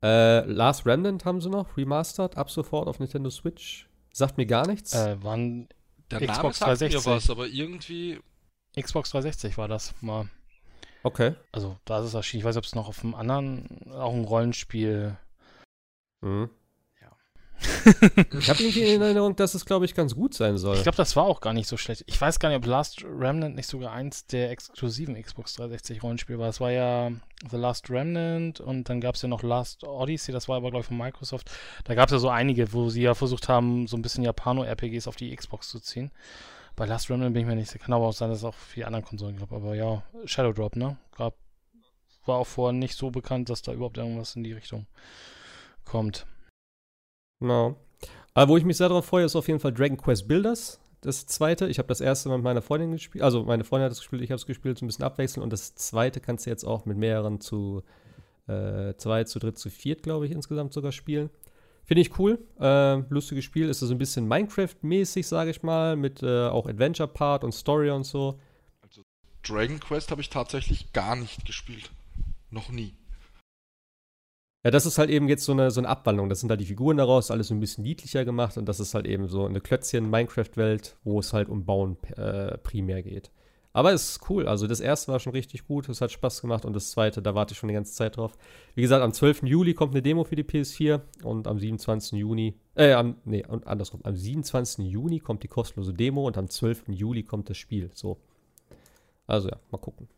Äh, 0.02 0.46
Last 0.46 0.86
Remnant 0.86 1.26
haben 1.26 1.42
sie 1.42 1.50
noch, 1.50 1.76
remastered, 1.76 2.38
ab 2.38 2.50
sofort 2.50 2.88
auf 2.88 3.00
Nintendo 3.00 3.30
Switch. 3.30 3.90
Sagt 4.14 4.38
mir 4.38 4.46
gar 4.46 4.66
nichts. 4.66 4.94
Äh, 4.94 5.18
wann 5.22 5.68
Der 6.10 6.20
Xbox 6.22 6.62
Name 6.62 6.78
sagt 6.78 6.82
360. 6.94 7.06
mir 7.06 7.16
was, 7.16 7.30
aber 7.30 7.48
irgendwie. 7.48 8.20
Xbox 8.80 9.12
360 9.12 9.58
war 9.58 9.68
das 9.68 9.94
mal. 10.02 10.30
Okay. 11.04 11.36
Also 11.52 11.78
da 11.84 12.00
ist 12.00 12.06
es 12.06 12.14
erschienen. 12.14 12.40
Ich 12.40 12.46
weiß, 12.46 12.56
ob 12.56 12.64
es 12.64 12.76
noch 12.76 12.88
auf 12.88 13.04
einem 13.04 13.16
anderen, 13.16 13.92
auch 13.92 14.14
ein 14.14 14.24
Rollenspiel. 14.24 15.18
Mhm. 16.22 16.50
Ich 18.40 18.50
habe 18.50 18.62
irgendwie 18.64 18.84
in 18.84 19.02
Erinnerung, 19.02 19.36
dass 19.36 19.54
es, 19.54 19.66
glaube 19.66 19.86
ich, 19.86 19.94
ganz 19.94 20.16
gut 20.16 20.34
sein 20.34 20.58
soll. 20.58 20.76
Ich 20.76 20.84
glaube, 20.84 20.96
das 20.96 21.16
war 21.16 21.26
auch 21.26 21.42
gar 21.42 21.54
nicht 21.54 21.68
so 21.68 21.78
schlecht. 21.78 22.04
Ich 22.08 22.20
weiß 22.20 22.40
gar 22.40 22.50
nicht, 22.50 22.58
ob 22.58 22.66
Last 22.66 23.04
Remnant 23.04 23.56
nicht 23.56 23.68
sogar 23.68 23.92
eins 23.92 24.26
der 24.26 24.52
exklusiven 24.52 25.22
Xbox 25.22 25.56
360 25.56 26.04
Rollenspiele 26.04 26.40
war. 26.40 26.50
Es 26.50 26.62
war 26.62 26.72
ja 26.72 27.12
The 27.50 27.58
Last 27.58 27.90
Remnant 27.90 28.60
und 28.60 28.90
dann 28.90 29.02
gab 29.02 29.16
es 29.16 29.22
ja 29.22 29.30
noch 29.30 29.44
Last 29.44 29.84
Odyssey, 29.84 30.32
das 30.32 30.48
war 30.48 30.58
aber, 30.58 30.72
glaube 30.72 30.82
ich, 30.82 30.88
von 30.88 30.98
Microsoft. 30.98 31.52
Da 31.84 31.96
gab 31.96 32.10
es 32.10 32.14
ja 32.14 32.20
so 32.20 32.30
einige, 32.30 32.74
wo 32.74 32.90
sie 32.90 33.02
ja 33.02 33.14
versucht 33.14 33.50
haben, 33.50 33.88
so 33.88 33.98
ein 33.98 34.02
bisschen 34.02 34.24
Japano-RPGs 34.24 35.08
auf 35.08 35.16
die 35.16 35.36
Xbox 35.36 35.70
zu 35.70 35.80
ziehen. 35.80 36.12
Bei 36.76 36.86
Last 36.86 37.10
Remnant 37.10 37.34
bin 37.34 37.42
ich 37.42 37.48
mir 37.48 37.56
nicht 37.56 37.70
sicher. 37.70 37.84
Kann 37.84 37.94
aber 37.94 38.08
auch 38.08 38.14
sein, 38.14 38.30
dass 38.30 38.40
es 38.40 38.46
auch 38.46 38.56
die 38.76 38.86
anderen 38.86 39.04
Konsolen 39.04 39.38
gab. 39.38 39.52
Aber 39.52 39.76
ja, 39.76 40.02
Shadow 40.26 40.54
Drop, 40.54 40.78
ne? 40.78 40.98
Gab, 41.18 41.36
war 42.26 42.38
auch 42.38 42.48
vorher 42.48 42.74
nicht 42.74 42.96
so 42.96 43.10
bekannt, 43.12 43.50
dass 43.50 43.62
da 43.62 43.74
überhaupt 43.74 43.98
irgendwas 43.98 44.36
in 44.38 44.44
die 44.44 44.54
Richtung 44.54 44.88
kommt. 45.84 46.26
Genau. 47.40 47.76
Aber 48.34 48.52
wo 48.52 48.58
ich 48.58 48.66
mich 48.66 48.78
sehr 48.78 48.90
darauf 48.90 49.06
freue, 49.06 49.26
ist 49.26 49.36
auf 49.36 49.48
jeden 49.48 49.60
Fall 49.60 49.74
Dragon 49.74 49.98
Quest 49.98 50.28
Builders. 50.28 50.80
Das 51.02 51.26
zweite. 51.28 51.68
Ich 51.68 51.78
habe 51.78 51.88
das 51.88 52.02
erste 52.02 52.30
mit 52.30 52.44
meiner 52.44 52.62
Freundin 52.62 52.92
gespielt. 52.92 53.24
Also 53.24 53.44
meine 53.44 53.64
Freundin 53.64 53.86
hat 53.86 53.94
es 53.94 54.00
gespielt, 54.00 54.22
ich 54.22 54.32
habe 54.32 54.38
es 54.38 54.46
gespielt, 54.46 54.78
so 54.78 54.86
ein 54.86 54.88
bisschen 54.88 55.06
abwechseln. 55.06 55.44
Und 55.44 55.52
das 55.52 55.76
zweite 55.76 56.20
kannst 56.20 56.46
du 56.46 56.50
jetzt 56.50 56.66
auch 56.66 56.86
mit 56.86 56.98
mehreren 56.98 57.40
zu 57.40 57.84
äh, 58.48 58.96
zwei, 58.98 59.24
zu 59.24 59.40
dritt, 59.40 59.58
zu 59.58 59.70
viert, 59.70 60.04
glaube 60.04 60.26
ich, 60.26 60.32
insgesamt 60.32 60.74
sogar 60.74 60.92
spielen. 60.92 61.30
Finde 61.86 62.02
ich 62.02 62.20
cool. 62.20 62.40
Äh, 62.60 62.98
lustiges 63.10 63.46
Spiel. 63.46 63.70
Ist 63.70 63.80
so 63.80 63.90
ein 63.92 63.98
bisschen 63.98 64.28
Minecraft-mäßig, 64.28 65.26
sage 65.26 65.52
ich 65.52 65.64
mal, 65.64 65.96
mit 65.96 66.22
äh, 66.22 66.48
auch 66.48 66.68
Adventure-Part 66.68 67.44
und 67.44 67.54
Story 67.54 67.90
und 67.90 68.04
so. 68.04 68.40
Dragon 69.44 69.80
Quest 69.80 70.12
habe 70.12 70.22
ich 70.22 70.30
tatsächlich 70.30 70.92
gar 70.92 71.16
nicht 71.16 71.46
gespielt. 71.46 71.92
Noch 72.52 72.70
nie. 72.70 72.94
Ja, 74.66 74.72
das 74.72 74.86
ist 74.86 74.98
halt 74.98 75.10
eben 75.10 75.30
jetzt 75.30 75.46
so 75.46 75.54
eine, 75.54 75.72
so 75.72 75.80
eine 75.80 75.88
Abwandlung. 75.88 76.28
Das 76.28 76.42
sind 76.42 76.50
halt 76.50 76.60
die 76.60 76.66
Figuren 76.66 76.98
daraus, 76.98 77.32
alles 77.32 77.48
so 77.48 77.54
ein 77.54 77.62
bisschen 77.62 77.84
niedlicher 77.84 78.26
gemacht 78.26 78.58
und 78.58 78.66
das 78.68 78.80
ist 78.82 78.94
halt 78.94 79.08
eben 79.08 79.28
so 79.30 79.46
eine 79.46 79.62
Klötzchen-Minecraft-Welt, 79.62 80.98
wo 81.04 81.20
es 81.20 81.32
halt 81.32 81.48
um 81.48 81.66
Bauen 81.66 81.98
äh, 82.18 82.58
primär 82.58 83.02
geht. 83.02 83.32
Aber 83.72 83.94
es 83.94 84.10
ist 84.10 84.30
cool. 84.30 84.48
Also 84.48 84.68
das 84.68 84.80
erste 84.80 85.12
war 85.12 85.20
schon 85.20 85.32
richtig 85.32 85.66
gut, 85.66 85.88
es 85.88 86.02
hat 86.02 86.12
Spaß 86.12 86.42
gemacht 86.42 86.66
und 86.66 86.74
das 86.74 86.92
zweite, 86.92 87.22
da 87.22 87.36
warte 87.36 87.54
ich 87.54 87.58
schon 87.60 87.70
die 87.70 87.76
ganze 87.76 87.94
Zeit 87.94 88.18
drauf. 88.18 88.38
Wie 88.76 88.82
gesagt, 88.82 89.04
am 89.04 89.14
12. 89.14 89.44
Juli 89.44 89.74
kommt 89.74 89.94
eine 89.94 90.02
Demo 90.02 90.24
für 90.24 90.36
die 90.36 90.44
PS4 90.44 91.02
und 91.24 91.48
am 91.48 91.60
27. 91.60 92.20
Juni, 92.20 92.56
äh, 92.76 92.94
am, 92.94 93.16
nee, 93.26 93.46
und 93.46 93.68
andersrum, 93.68 94.02
am 94.04 94.16
27. 94.16 94.86
Juni 94.86 95.20
kommt 95.20 95.44
die 95.44 95.48
kostenlose 95.48 95.94
Demo 95.94 96.26
und 96.26 96.38
am 96.38 96.50
12. 96.50 96.90
Juli 96.90 97.24
kommt 97.24 97.50
das 97.50 97.58
Spiel. 97.58 97.92
So. 97.94 98.18
Also 99.28 99.50
ja, 99.50 99.58
mal 99.72 99.78
gucken. 99.78 100.10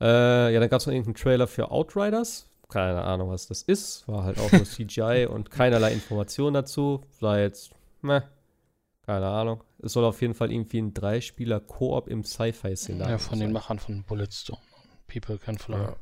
Äh, 0.00 0.52
ja, 0.52 0.60
dann 0.60 0.68
gab 0.68 0.80
es 0.80 0.86
noch 0.86 0.92
irgendeinen 0.92 1.16
Trailer 1.16 1.46
für 1.46 1.70
Outriders. 1.70 2.49
Keine 2.70 3.02
Ahnung, 3.02 3.30
was 3.30 3.46
das 3.46 3.62
ist. 3.62 4.06
War 4.08 4.24
halt 4.24 4.38
auch 4.38 4.50
nur 4.52 4.64
CGI 4.64 5.26
und 5.30 5.50
keinerlei 5.50 5.92
Information 5.92 6.54
dazu. 6.54 7.02
War 7.20 7.38
jetzt, 7.40 7.70
meh, 8.02 8.20
keine 9.04 9.26
Ahnung. 9.26 9.62
Es 9.82 9.92
soll 9.94 10.04
auf 10.04 10.20
jeden 10.20 10.34
Fall 10.34 10.52
irgendwie 10.52 10.78
ein 10.80 10.94
Dreispieler-Koop 10.94 12.08
im 12.08 12.22
Sci-Fi-Szenario 12.24 13.12
Ja, 13.12 13.18
von 13.18 13.38
den 13.38 13.48
sein. 13.48 13.52
Machern 13.52 13.78
von 13.78 14.02
Bulletstorm. 14.04 14.60
People 15.08 15.38
Can 15.38 15.58
Fly. 15.58 15.76
Ja. 15.76 15.96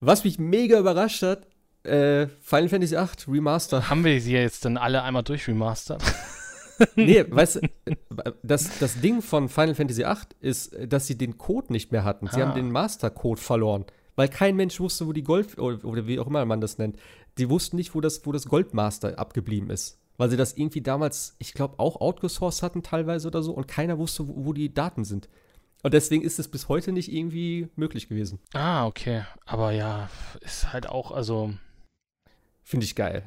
Was 0.00 0.24
mich 0.24 0.38
mega 0.38 0.78
überrascht 0.78 1.22
hat, 1.22 1.46
äh, 1.84 2.28
Final 2.40 2.68
Fantasy 2.68 2.94
VIII 2.96 3.34
Remaster. 3.34 3.88
Haben 3.90 4.04
wir 4.04 4.20
sie 4.20 4.32
jetzt 4.34 4.64
dann 4.64 4.76
alle 4.76 5.02
einmal 5.02 5.22
durchremastert? 5.24 6.02
nee, 6.96 7.24
weißt 7.28 7.56
du, 7.56 7.68
das, 8.42 8.78
das 8.78 9.00
Ding 9.00 9.22
von 9.22 9.48
Final 9.48 9.74
Fantasy 9.74 10.02
VIII 10.02 10.16
ist, 10.40 10.76
dass 10.86 11.06
sie 11.08 11.18
den 11.18 11.38
Code 11.38 11.72
nicht 11.72 11.90
mehr 11.90 12.04
hatten. 12.04 12.28
Sie 12.28 12.40
Ah. 12.42 12.46
haben 12.46 12.54
den 12.54 12.70
Master-Code 12.70 13.40
verloren. 13.40 13.86
Weil 14.18 14.28
kein 14.28 14.56
Mensch 14.56 14.80
wusste, 14.80 15.06
wo 15.06 15.12
die 15.12 15.22
Gold, 15.22 15.58
oder, 15.58 16.08
wie 16.08 16.18
auch 16.18 16.26
immer 16.26 16.44
man 16.44 16.60
das 16.60 16.76
nennt, 16.76 16.96
die 17.38 17.48
wussten 17.48 17.76
nicht, 17.76 17.94
wo 17.94 18.00
das, 18.00 18.26
wo 18.26 18.32
das 18.32 18.46
Goldmaster 18.46 19.16
abgeblieben 19.16 19.70
ist. 19.70 20.00
Weil 20.16 20.28
sie 20.28 20.36
das 20.36 20.54
irgendwie 20.54 20.80
damals, 20.80 21.36
ich 21.38 21.54
glaube, 21.54 21.78
auch 21.78 22.00
outgesourced 22.00 22.64
hatten 22.64 22.82
teilweise 22.82 23.28
oder 23.28 23.44
so 23.44 23.52
und 23.52 23.68
keiner 23.68 23.96
wusste, 23.96 24.26
wo, 24.26 24.46
wo 24.46 24.52
die 24.52 24.74
Daten 24.74 25.04
sind. 25.04 25.28
Und 25.84 25.94
deswegen 25.94 26.24
ist 26.24 26.40
es 26.40 26.48
bis 26.48 26.68
heute 26.68 26.90
nicht 26.90 27.12
irgendwie 27.12 27.68
möglich 27.76 28.08
gewesen. 28.08 28.40
Ah, 28.54 28.86
okay. 28.86 29.22
Aber 29.46 29.70
ja, 29.70 30.10
ist 30.40 30.72
halt 30.72 30.88
auch, 30.88 31.12
also, 31.12 31.54
Finde 32.64 32.86
ich 32.86 32.96
geil. 32.96 33.22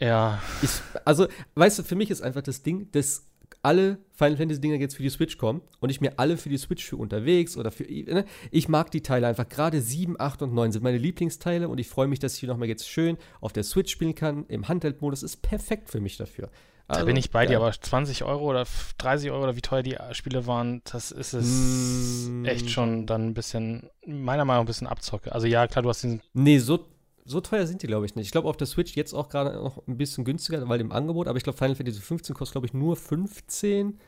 ja, 0.00 0.42
Ich, 0.60 0.70
also, 1.04 1.28
weißt 1.54 1.78
du, 1.78 1.82
für 1.84 1.94
mich 1.94 2.10
ist 2.10 2.22
einfach 2.22 2.42
das 2.42 2.64
Ding, 2.64 2.90
dass 2.90 3.28
alle 3.62 3.98
Final 4.12 4.36
Fantasy 4.36 4.60
Dinger 4.60 4.76
jetzt 4.76 4.96
für 4.96 5.02
die 5.02 5.10
Switch 5.10 5.36
kommen 5.38 5.60
und 5.80 5.90
ich 5.90 6.00
mir 6.00 6.18
alle 6.18 6.36
für 6.36 6.48
die 6.48 6.58
Switch 6.58 6.84
für 6.84 6.96
unterwegs 6.96 7.56
oder 7.56 7.70
für. 7.70 7.84
Ne? 7.84 8.24
Ich 8.50 8.68
mag 8.68 8.90
die 8.90 9.02
Teile 9.02 9.26
einfach. 9.26 9.48
Gerade 9.48 9.80
7, 9.80 10.16
8 10.18 10.42
und 10.42 10.54
9 10.54 10.72
sind 10.72 10.82
meine 10.82 10.98
Lieblingsteile 10.98 11.68
und 11.68 11.78
ich 11.78 11.88
freue 11.88 12.06
mich, 12.08 12.18
dass 12.18 12.34
ich 12.34 12.40
die 12.40 12.46
nochmal 12.46 12.68
jetzt 12.68 12.88
schön 12.88 13.16
auf 13.40 13.52
der 13.52 13.62
Switch 13.64 13.92
spielen 13.92 14.14
kann. 14.14 14.46
Im 14.48 14.68
Handheld-Modus 14.68 15.22
ist 15.22 15.42
perfekt 15.42 15.90
für 15.90 16.00
mich 16.00 16.16
dafür. 16.16 16.48
da 16.88 16.94
Also, 16.94 17.06
bin 17.06 17.16
ich 17.16 17.30
bei 17.30 17.46
dir, 17.46 17.54
ja. 17.54 17.58
aber 17.58 17.72
20 17.72 18.24
Euro 18.24 18.44
oder 18.44 18.64
30 18.98 19.30
Euro 19.32 19.42
oder 19.42 19.56
wie 19.56 19.60
teuer 19.60 19.82
die 19.82 19.96
Spiele 20.12 20.46
waren, 20.46 20.82
das 20.90 21.10
ist 21.10 21.32
es 21.34 22.28
Mm. 22.30 22.44
echt 22.44 22.70
schon 22.70 23.06
dann 23.06 23.26
ein 23.28 23.34
bisschen, 23.34 23.90
meiner 24.06 24.44
Meinung 24.44 24.60
nach 24.60 24.64
ein 24.64 24.66
bisschen 24.66 24.86
Abzocke. 24.86 25.32
Also 25.32 25.46
ja, 25.46 25.66
klar, 25.66 25.82
du 25.82 25.88
hast 25.88 26.02
diesen, 26.04 26.22
Nee, 26.32 26.58
so, 26.58 26.86
so 27.26 27.40
teuer 27.40 27.66
sind 27.66 27.82
die, 27.82 27.86
glaube 27.86 28.06
ich, 28.06 28.14
nicht. 28.14 28.26
Ich 28.26 28.32
glaube, 28.32 28.48
auf 28.48 28.56
der 28.56 28.66
Switch 28.66 28.94
jetzt 28.94 29.12
auch 29.12 29.28
gerade 29.28 29.56
noch 29.56 29.86
ein 29.86 29.96
bisschen 29.96 30.24
günstiger, 30.24 30.68
weil 30.68 30.80
im 30.80 30.92
Angebot, 30.92 31.28
aber 31.28 31.36
ich 31.36 31.44
glaube, 31.44 31.58
Final 31.58 31.74
Fantasy 31.74 32.00
15 32.00 32.34
kostet, 32.34 32.52
glaube 32.52 32.66
ich, 32.66 32.72
nur 32.74 32.96
15. 32.96 33.98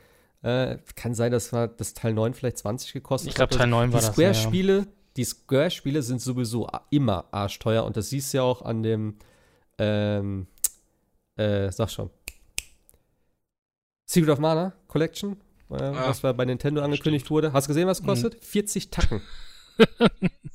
Äh, 0.41 0.77
kann 0.95 1.13
sein, 1.13 1.31
dass 1.33 1.51
war 1.51 1.67
das 1.67 1.93
Teil 1.93 2.13
9 2.13 2.33
vielleicht 2.33 2.59
20 2.59 2.93
gekostet 2.93 3.29
Ich 3.29 3.35
glaub, 3.35 3.51
hat. 3.51 3.57
Teil 3.57 3.67
9 3.67 3.91
war 3.91 3.99
die 3.99 4.05
das, 4.07 4.15
ja, 4.17 4.83
Die 5.17 5.25
Square-Spiele 5.25 6.01
sind 6.01 6.21
sowieso 6.21 6.69
immer 6.91 7.25
arschteuer 7.31 7.83
und 7.83 7.97
das 7.97 8.09
siehst 8.09 8.33
du 8.33 8.37
ja 8.37 8.43
auch 8.43 8.61
an 8.61 8.81
dem, 8.81 9.17
ähm, 9.77 10.47
äh, 11.35 11.69
sag 11.71 11.89
schon. 11.89 12.09
Secret 14.05 14.29
of 14.29 14.39
Mana 14.39 14.73
Collection, 14.87 15.33
äh, 15.71 15.75
Ah, 15.75 16.07
was 16.07 16.21
bei 16.21 16.31
bei 16.31 16.45
Nintendo 16.45 16.81
angekündigt 16.81 17.29
wurde. 17.29 17.51
Hast 17.51 17.67
du 17.67 17.69
gesehen, 17.69 17.87
was 17.87 17.99
es 17.99 18.05
kostet? 18.05 18.43
40 18.43 18.89
Tacken. 18.91 19.21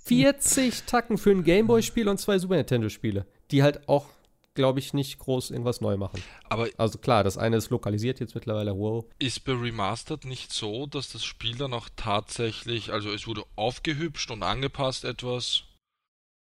40 0.04 0.84
Tacken 0.84 1.18
für 1.18 1.30
ein 1.30 1.44
Gameboy-Spiel 1.44 2.08
und 2.08 2.18
zwei 2.18 2.38
Super 2.38 2.56
Nintendo-Spiele, 2.56 3.26
die 3.50 3.62
halt 3.62 3.88
auch, 3.88 4.06
glaube 4.54 4.78
ich, 4.78 4.94
nicht 4.94 5.18
groß 5.18 5.50
irgendwas 5.50 5.80
neu 5.80 5.96
machen. 5.96 6.22
Aber 6.48 6.68
Also 6.76 6.98
klar, 6.98 7.24
das 7.24 7.38
eine 7.38 7.56
ist 7.56 7.70
lokalisiert 7.70 8.20
jetzt 8.20 8.34
mittlerweile, 8.34 8.76
wow. 8.76 9.04
ist 9.18 9.44
bei 9.44 9.52
Remastered 9.52 10.24
nicht 10.24 10.52
so, 10.52 10.86
dass 10.86 11.10
das 11.10 11.24
Spiel 11.24 11.56
dann 11.56 11.72
auch 11.72 11.88
tatsächlich, 11.96 12.92
also 12.92 13.10
es 13.12 13.26
wurde 13.26 13.44
aufgehübscht 13.56 14.30
und 14.30 14.42
angepasst 14.42 15.04
etwas. 15.04 15.64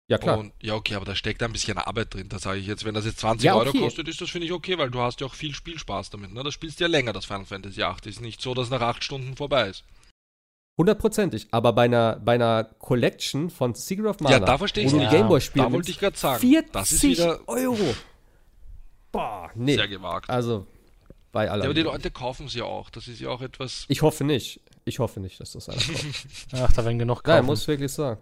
Ja, 0.08 0.18
klar. 0.18 0.38
Und, 0.38 0.52
ja, 0.60 0.74
okay, 0.74 0.94
aber 0.94 1.06
da 1.06 1.14
steckt 1.14 1.42
ein 1.42 1.52
bisschen 1.52 1.78
Arbeit 1.78 2.12
drin. 2.12 2.28
Da 2.28 2.38
sage 2.38 2.58
ich 2.58 2.66
jetzt, 2.66 2.84
wenn 2.84 2.92
das 2.92 3.06
jetzt 3.06 3.20
20 3.20 3.46
Ja, 3.46 3.54
Euro 3.54 3.70
okay. 3.70 3.78
kostet, 3.78 4.08
ist 4.08 4.20
das 4.20 4.28
finde 4.28 4.46
ich 4.46 4.52
okay, 4.52 4.76
weil 4.76 4.90
du 4.90 5.00
hast 5.00 5.20
ja 5.20 5.26
auch 5.26 5.32
viel 5.34 5.54
Spielspaß 5.54 6.10
damit. 6.10 6.34
Ne? 6.34 6.42
Das 6.42 6.52
spielst 6.52 6.80
du 6.80 6.84
ja 6.84 6.88
länger, 6.88 7.14
das 7.14 7.24
Final 7.24 7.46
Fantasy 7.46 7.80
VIII. 7.80 8.10
Ist 8.10 8.20
nicht 8.20 8.42
so, 8.42 8.52
dass 8.52 8.68
nach 8.68 8.82
8 8.82 9.02
Stunden 9.02 9.36
vorbei 9.36 9.68
ist. 9.70 9.84
Hundertprozentig. 10.78 11.48
Aber 11.50 11.72
bei 11.72 11.84
einer, 11.84 12.16
bei 12.16 12.34
einer 12.34 12.64
Collection 12.78 13.50
von 13.50 13.74
Secret 13.74 14.06
of 14.06 14.20
Mana, 14.20 14.36
Ja, 14.36 14.40
da 14.40 14.56
verstehe 14.58 14.84
wo 14.84 14.86
ich's 14.86 14.92
du 14.94 14.98
ein 15.00 15.06
nicht. 15.06 15.12
Gameboy-Spiel 15.16 15.62
Da 15.62 15.72
wollte 15.72 15.90
ich 15.90 15.98
gerade 15.98 16.16
sagen. 16.16 16.40
40 16.40 16.72
Das 16.72 16.92
ist 16.92 17.02
wieder 17.02 17.40
Euro. 17.46 17.94
Boah, 19.10 19.50
nee. 19.54 19.74
sehr 19.74 19.88
gewagt. 19.88 20.30
Also, 20.30 20.66
bei 21.30 21.50
aller 21.50 21.64
Ja, 21.64 21.70
aber 21.70 21.74
die. 21.74 21.82
Leute 21.82 22.10
kaufen 22.10 22.48
sie 22.48 22.58
ja 22.60 22.64
auch. 22.64 22.88
Das 22.90 23.08
ist 23.08 23.20
ja 23.20 23.28
auch 23.28 23.42
etwas. 23.42 23.84
Ich 23.88 24.00
hoffe 24.02 24.24
nicht. 24.24 24.60
Ich 24.84 24.98
hoffe 24.98 25.20
nicht, 25.20 25.38
dass 25.40 25.52
das 25.52 25.68
einer 25.68 25.78
kommt. 25.78 26.26
Ach, 26.54 26.72
da 26.72 26.84
werden 26.84 26.98
genug 26.98 27.22
Nein, 27.26 27.36
kaufen. 27.36 27.46
muss 27.46 27.68
wirklich 27.68 27.92
sagen. 27.92 28.20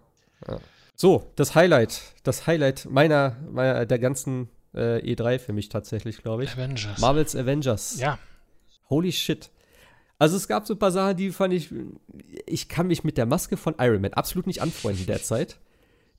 Ja. 0.48 0.58
So, 0.96 1.30
das 1.36 1.54
Highlight. 1.54 2.00
Das 2.24 2.46
Highlight 2.46 2.86
meiner, 2.90 3.36
meiner 3.50 3.86
der 3.86 3.98
ganzen 4.00 4.50
äh, 4.74 4.98
E3 5.14 5.38
für 5.38 5.52
mich 5.52 5.68
tatsächlich, 5.68 6.18
glaube 6.22 6.44
ich. 6.44 6.50
Avengers. 6.52 6.98
Marvel's 6.98 7.36
Avengers. 7.36 7.98
Ja. 8.00 8.18
Holy 8.90 9.12
shit. 9.12 9.50
Also 10.20 10.36
es 10.36 10.46
gab 10.46 10.66
so 10.66 10.74
ein 10.74 10.78
paar 10.78 10.92
Sachen, 10.92 11.16
die 11.16 11.30
fand 11.32 11.52
ich. 11.54 11.70
Ich 12.46 12.68
kann 12.68 12.86
mich 12.86 13.02
mit 13.02 13.16
der 13.16 13.26
Maske 13.26 13.56
von 13.56 13.74
Iron 13.78 14.02
Man 14.02 14.12
absolut 14.12 14.46
nicht 14.46 14.62
anfreunden 14.62 15.06
derzeit. 15.06 15.58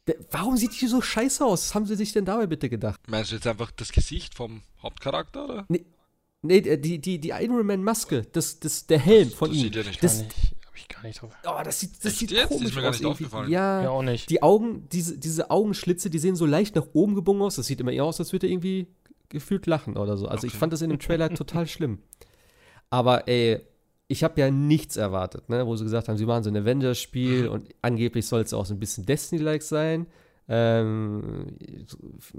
Der- 0.07 0.15
Warum 0.32 0.57
sieht 0.57 0.80
die 0.82 0.88
so 0.88 0.99
scheiße 1.02 1.45
aus? 1.45 1.68
Was 1.69 1.76
haben 1.76 1.86
sie 1.86 1.95
sich 1.95 2.11
denn 2.11 2.26
dabei 2.26 2.48
bitte 2.48 2.68
gedacht? 2.69 2.99
Meinst 3.07 3.32
du 3.32 3.36
jetzt 3.36 3.45
einfach 3.48 3.69
das 3.72 3.91
Gesicht 3.91 4.34
vom 4.36 4.64
Hauptcharakter, 4.82 5.45
oder? 5.45 5.65
Nee, 6.41 6.61
die, 6.61 6.98
die, 6.99 7.19
die 7.19 7.30
Iron 7.30 7.65
Man-Maske, 7.68 8.23
das, 8.34 8.60
das, 8.60 8.88
der 8.88 8.98
Helm 8.98 9.30
von 9.30 9.49
Das 9.49 9.57
ihm. 9.57 9.64
sieht 9.65 9.76
ja 9.76 9.84
nicht 9.84 10.03
das, 10.03 10.23
nicht. 10.23 10.34
Hab 10.65 10.76
ich 10.76 10.88
gar 10.88 11.03
nicht 11.03 11.22
drauf. 11.22 11.32
oh, 11.45 11.61
das 11.64 11.80
sieht, 11.80 12.03
das 12.03 12.18
sieht 12.18 12.32
jetzt? 12.32 12.49
Ist 12.49 12.57
komisch 12.57 12.73
mir 12.76 12.82
gar 12.82 12.90
aus. 12.90 12.95
nicht 12.95 13.03
irgendwie. 13.03 13.26
aufgefallen. 13.26 13.52
Ja, 13.52 13.84
Ja, 13.84 13.90
auch 13.91 14.02
nicht. 14.02 14.28
Die 14.32 14.41
Augen, 14.41 14.88
diese, 14.91 15.19
diese 15.19 15.52
Augenschlitze, 15.52 16.10
die 16.10 16.18
sehen 16.18 16.36
so 16.36 16.48
leicht 16.48 16.76
nach 16.76 16.88
oben 16.94 17.14
gebogen 17.14 17.44
aus. 17.44 17.57
Das 17.57 17.68
sieht 17.68 17.80
immer 17.80 17.91
eher 17.91 18.06
aus, 18.06 18.19
als 18.19 18.32
würde 18.34 18.48
er 18.48 18.52
irgendwie 18.53 18.88
gefühlt 19.30 19.68
lachen 19.68 19.95
oder 19.98 20.18
so. 20.18 20.28
Also 20.28 20.48
ich 20.48 20.53
Okay. 20.53 20.60
fand 20.60 20.73
das 20.73 20.82
in 20.82 20.90
dem 20.90 20.98
Trailer 20.98 21.30
total 21.36 21.68
schlimm. 21.68 21.99
Aber 22.90 23.28
ey, 23.28 23.61
ich 24.11 24.23
habe 24.23 24.39
ja 24.41 24.51
nichts 24.51 24.97
erwartet, 24.97 25.47
ne? 25.49 25.65
wo 25.65 25.75
sie 25.75 25.83
gesagt 25.85 26.07
haben, 26.09 26.17
sie 26.17 26.25
machen 26.25 26.43
so 26.43 26.49
ein 26.49 26.57
Avengers-Spiel 26.57 27.47
und 27.47 27.69
angeblich 27.81 28.25
soll 28.27 28.41
es 28.41 28.53
auch 28.53 28.65
so 28.65 28.73
ein 28.73 28.79
bisschen 28.79 29.05
Destiny-like 29.05 29.61
sein. 29.63 30.07
Ähm, 30.49 31.55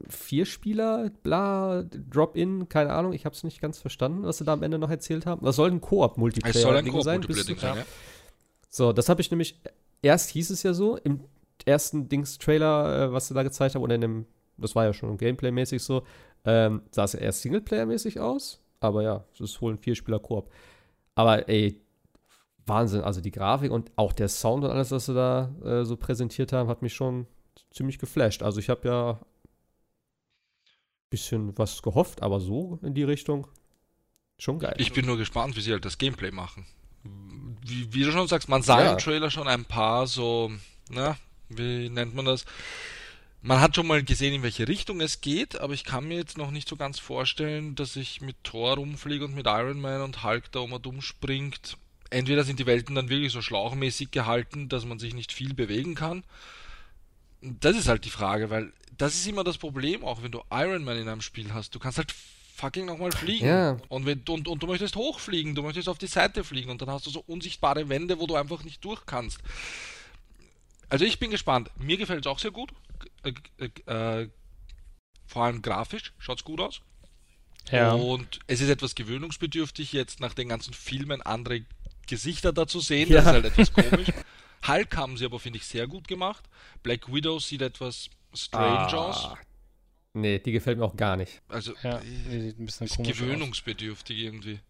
vier 0.09 0.45
Spieler, 0.45 1.11
bla, 1.23 1.83
Drop-in, 2.11 2.69
keine 2.69 2.93
Ahnung, 2.93 3.13
ich 3.15 3.25
habe 3.25 3.35
es 3.35 3.43
nicht 3.43 3.61
ganz 3.61 3.79
verstanden, 3.79 4.25
was 4.25 4.39
sie 4.39 4.45
da 4.45 4.53
am 4.53 4.63
Ende 4.63 4.79
noch 4.79 4.91
erzählt 4.91 5.25
haben. 5.25 5.45
Das 5.45 5.57
soll 5.57 5.71
ein 5.71 5.81
Es 5.81 5.89
soll 5.89 6.77
ein 6.77 6.85
sein. 7.03 7.21
du- 7.23 7.29
Koop-Multiplayer 7.29 7.75
sein, 7.75 7.77
ja. 7.79 7.85
so, 8.69 8.93
das 8.93 9.09
habe 9.09 9.21
ich 9.23 9.31
nämlich, 9.31 9.59
erst 10.03 10.31
hieß 10.31 10.51
es 10.51 10.63
ja 10.63 10.75
so, 10.75 10.97
im 10.99 11.21
ersten 11.65 12.09
Dings-Trailer, 12.09 13.05
äh, 13.05 13.13
was 13.13 13.29
sie 13.29 13.35
da 13.35 13.43
gezeigt 13.45 13.75
haben, 13.77 13.83
oder 13.83 13.95
in 13.95 14.01
dem, 14.03 14.27
das 14.59 14.75
war 14.75 14.85
ja 14.85 14.93
schon 14.93 15.17
Gameplay-mäßig 15.17 15.83
so, 15.83 16.03
ähm, 16.45 16.83
sah 16.91 17.05
es 17.05 17.15
ja 17.15 17.21
erst 17.21 17.41
Singleplayer-mäßig 17.47 18.21
aus, 18.21 18.61
aber 18.81 19.03
ja, 19.03 19.25
es 19.33 19.41
ist 19.41 19.63
wohl 19.63 19.73
ein 19.73 19.79
Vierspieler-Koop. 19.79 20.51
Aber 21.15 21.49
ey, 21.49 21.81
Wahnsinn, 22.67 23.03
also 23.03 23.21
die 23.21 23.31
Grafik 23.31 23.71
und 23.71 23.91
auch 23.97 24.13
der 24.13 24.29
Sound 24.29 24.65
und 24.65 24.71
alles, 24.71 24.91
was 24.91 25.07
sie 25.07 25.15
da 25.15 25.55
äh, 25.65 25.85
so 25.85 25.97
präsentiert 25.97 26.53
haben, 26.53 26.69
hat 26.69 26.83
mich 26.83 26.95
schon 26.95 27.27
ziemlich 27.71 27.99
geflasht. 27.99 28.43
Also 28.43 28.61
ich 28.61 28.69
habe 28.69 28.89
ja 28.89 29.21
bisschen 31.11 31.57
was 31.59 31.83
gehofft, 31.83 32.23
aber 32.23 32.41
so 32.41 32.79
in 32.83 32.95
die 32.95 33.03
Richtung 33.03 33.47
schon 34.39 34.59
geil. 34.59 34.75
Ich 34.79 34.93
bin 34.93 35.05
nur 35.05 35.19
gespannt, 35.19 35.57
wie 35.57 35.61
sie 35.61 35.73
halt 35.73 35.85
das 35.85 35.99
Gameplay 35.99 36.31
machen. 36.31 36.67
Wie, 37.61 37.93
wie 37.93 38.03
du 38.05 38.13
schon 38.13 38.29
sagst, 38.29 38.49
man 38.49 38.63
sah 38.63 38.83
Ja. 38.83 38.93
im 38.93 38.99
Trailer 38.99 39.31
schon 39.31 39.47
ein 39.47 39.65
paar 39.67 40.07
so, 40.07 40.51
na, 40.89 41.17
wie 41.51 41.91
nennt 41.91 42.15
man 42.15 42.25
das? 42.25 42.47
Man 43.45 43.61
hat 43.61 43.75
schon 43.75 43.89
mal 43.89 44.05
gesehen, 44.05 44.35
in 44.35 44.43
welche 44.45 44.69
Richtung 44.69 45.01
es 45.01 45.21
geht, 45.21 45.61
aber 45.61 45.75
ich 45.75 45.83
kann 45.83 46.07
mir 46.07 46.17
jetzt 46.17 46.39
noch 46.39 46.53
nicht 46.53 46.69
so 46.69 46.77
ganz 46.77 47.01
vorstellen, 47.01 47.75
dass 47.75 47.97
ich 47.97 48.21
mit 48.21 48.37
Thor 48.45 48.77
rumfliege 48.77 49.25
und 49.25 49.35
mit 49.35 49.47
Iron 49.47 49.81
Man 49.81 50.01
und 50.01 50.23
Hulk 50.23 50.53
da 50.53 50.61
um 50.61 50.73
und 50.73 50.87
um 50.87 51.03
springt. 51.03 51.77
Entweder 52.11 52.45
sind 52.45 52.61
die 52.61 52.67
Welten 52.67 52.95
dann 52.95 53.09
wirklich 53.09 53.33
so 53.33 53.43
schlauchmäßig 53.43 54.13
gehalten, 54.13 54.69
dass 54.69 54.85
man 54.85 55.01
sich 55.01 55.13
nicht 55.13 55.33
viel 55.33 55.55
bewegen 55.55 55.97
kann. 55.97 56.23
Das 57.41 57.77
ist 57.77 57.89
halt 57.89 58.05
die 58.05 58.11
Frage, 58.11 58.49
weil 58.49 58.73
das 58.97 59.15
ist 59.15 59.27
immer 59.27 59.43
das 59.43 59.59
Problem, 59.59 60.05
auch 60.05 60.23
wenn 60.23 60.31
du 60.31 60.43
Iron 60.53 60.85
Man 60.85 60.97
in 60.97 61.09
einem 61.09 61.21
Spiel 61.21 61.53
hast. 61.53 61.75
Du 61.75 61.81
kannst 61.81 61.99
halt 61.99 62.15
fucking 62.55 62.87
nochmal 62.87 63.11
fliegen. 63.11 63.47
Ja. 63.47 63.77
Und, 63.89 64.07
wenn, 64.07 64.23
und, 64.29 64.47
und 64.47 64.63
du 64.63 64.69
möchtest 64.69 64.95
hochfliegen, 64.95 65.57
du 65.57 65.63
möchtest 65.63 65.89
auf 65.89 65.99
die 65.99 66.07
Seite 66.07 66.45
fliegen 66.45 66.71
und 66.71 66.81
dann 66.81 66.91
hast 66.91 67.07
du 67.07 67.11
so 67.11 67.25
unsichtbare 67.27 67.89
Wände, 67.89 68.21
wo 68.21 68.29
du 68.29 68.37
einfach 68.37 68.63
nicht 68.63 68.85
durch 68.85 69.05
kannst. 69.05 69.41
Also 70.89 71.05
ich 71.05 71.19
bin 71.19 71.31
gespannt. 71.31 71.71
Mir 71.77 71.97
gefällt 71.97 72.25
es 72.25 72.31
auch 72.31 72.39
sehr 72.39 72.53
gut. 72.53 72.71
Äh, 73.25 73.33
äh, 73.87 74.21
äh, 74.23 74.29
vor 75.27 75.45
allem 75.45 75.63
grafisch 75.63 76.13
schaut 76.19 76.39
es 76.39 76.45
gut 76.45 76.61
aus. 76.61 76.81
Ja. 77.71 77.93
Und 77.93 78.41
es 78.49 78.61
ist 78.61 78.69
etwas 78.69 78.95
gewöhnungsbedürftig, 78.95 79.93
jetzt 79.93 80.21
nach 80.21 80.35
den 80.35 80.49
ganzen 80.49 80.75
Filmen 80.75 81.23
andere 81.23 81.65
Gesichter 82.09 82.53
da 82.53 82.67
zu 82.67 82.81
sehen. 82.81 83.09
Ja. 83.09 83.17
Das 83.23 83.27
ist 83.27 83.33
halt 83.33 83.45
etwas 83.47 83.73
komisch. 83.73 84.09
Hulk 84.67 84.97
haben 84.97 85.17
sie 85.17 85.25
aber, 85.25 85.39
finde 85.41 85.59
ich, 85.59 85.67
sehr 85.67 85.87
gut 85.87 86.07
gemacht. 86.09 86.45
Black 86.83 87.13
Widow 87.13 87.39
sieht 87.39 87.63
etwas 87.63 88.11
strange 88.35 88.97
aus. 88.97 89.25
Ah, 89.25 89.39
nee, 90.15 90.39
die 90.39 90.53
gefällt 90.53 90.79
mir 90.79 90.85
auch 90.85 90.97
gar 90.97 91.17
nicht. 91.17 91.41
Also 91.49 91.75
Ja, 91.83 91.99
äh, 91.99 92.03
die 92.05 92.41
sieht 92.41 92.59
ein 92.59 92.67
bisschen 92.67 92.87
ist 92.87 92.97
komisch 92.97 93.13
aus. 93.13 93.19
gewöhnungsbedürftig 93.19 94.19
irgendwie. 94.19 94.61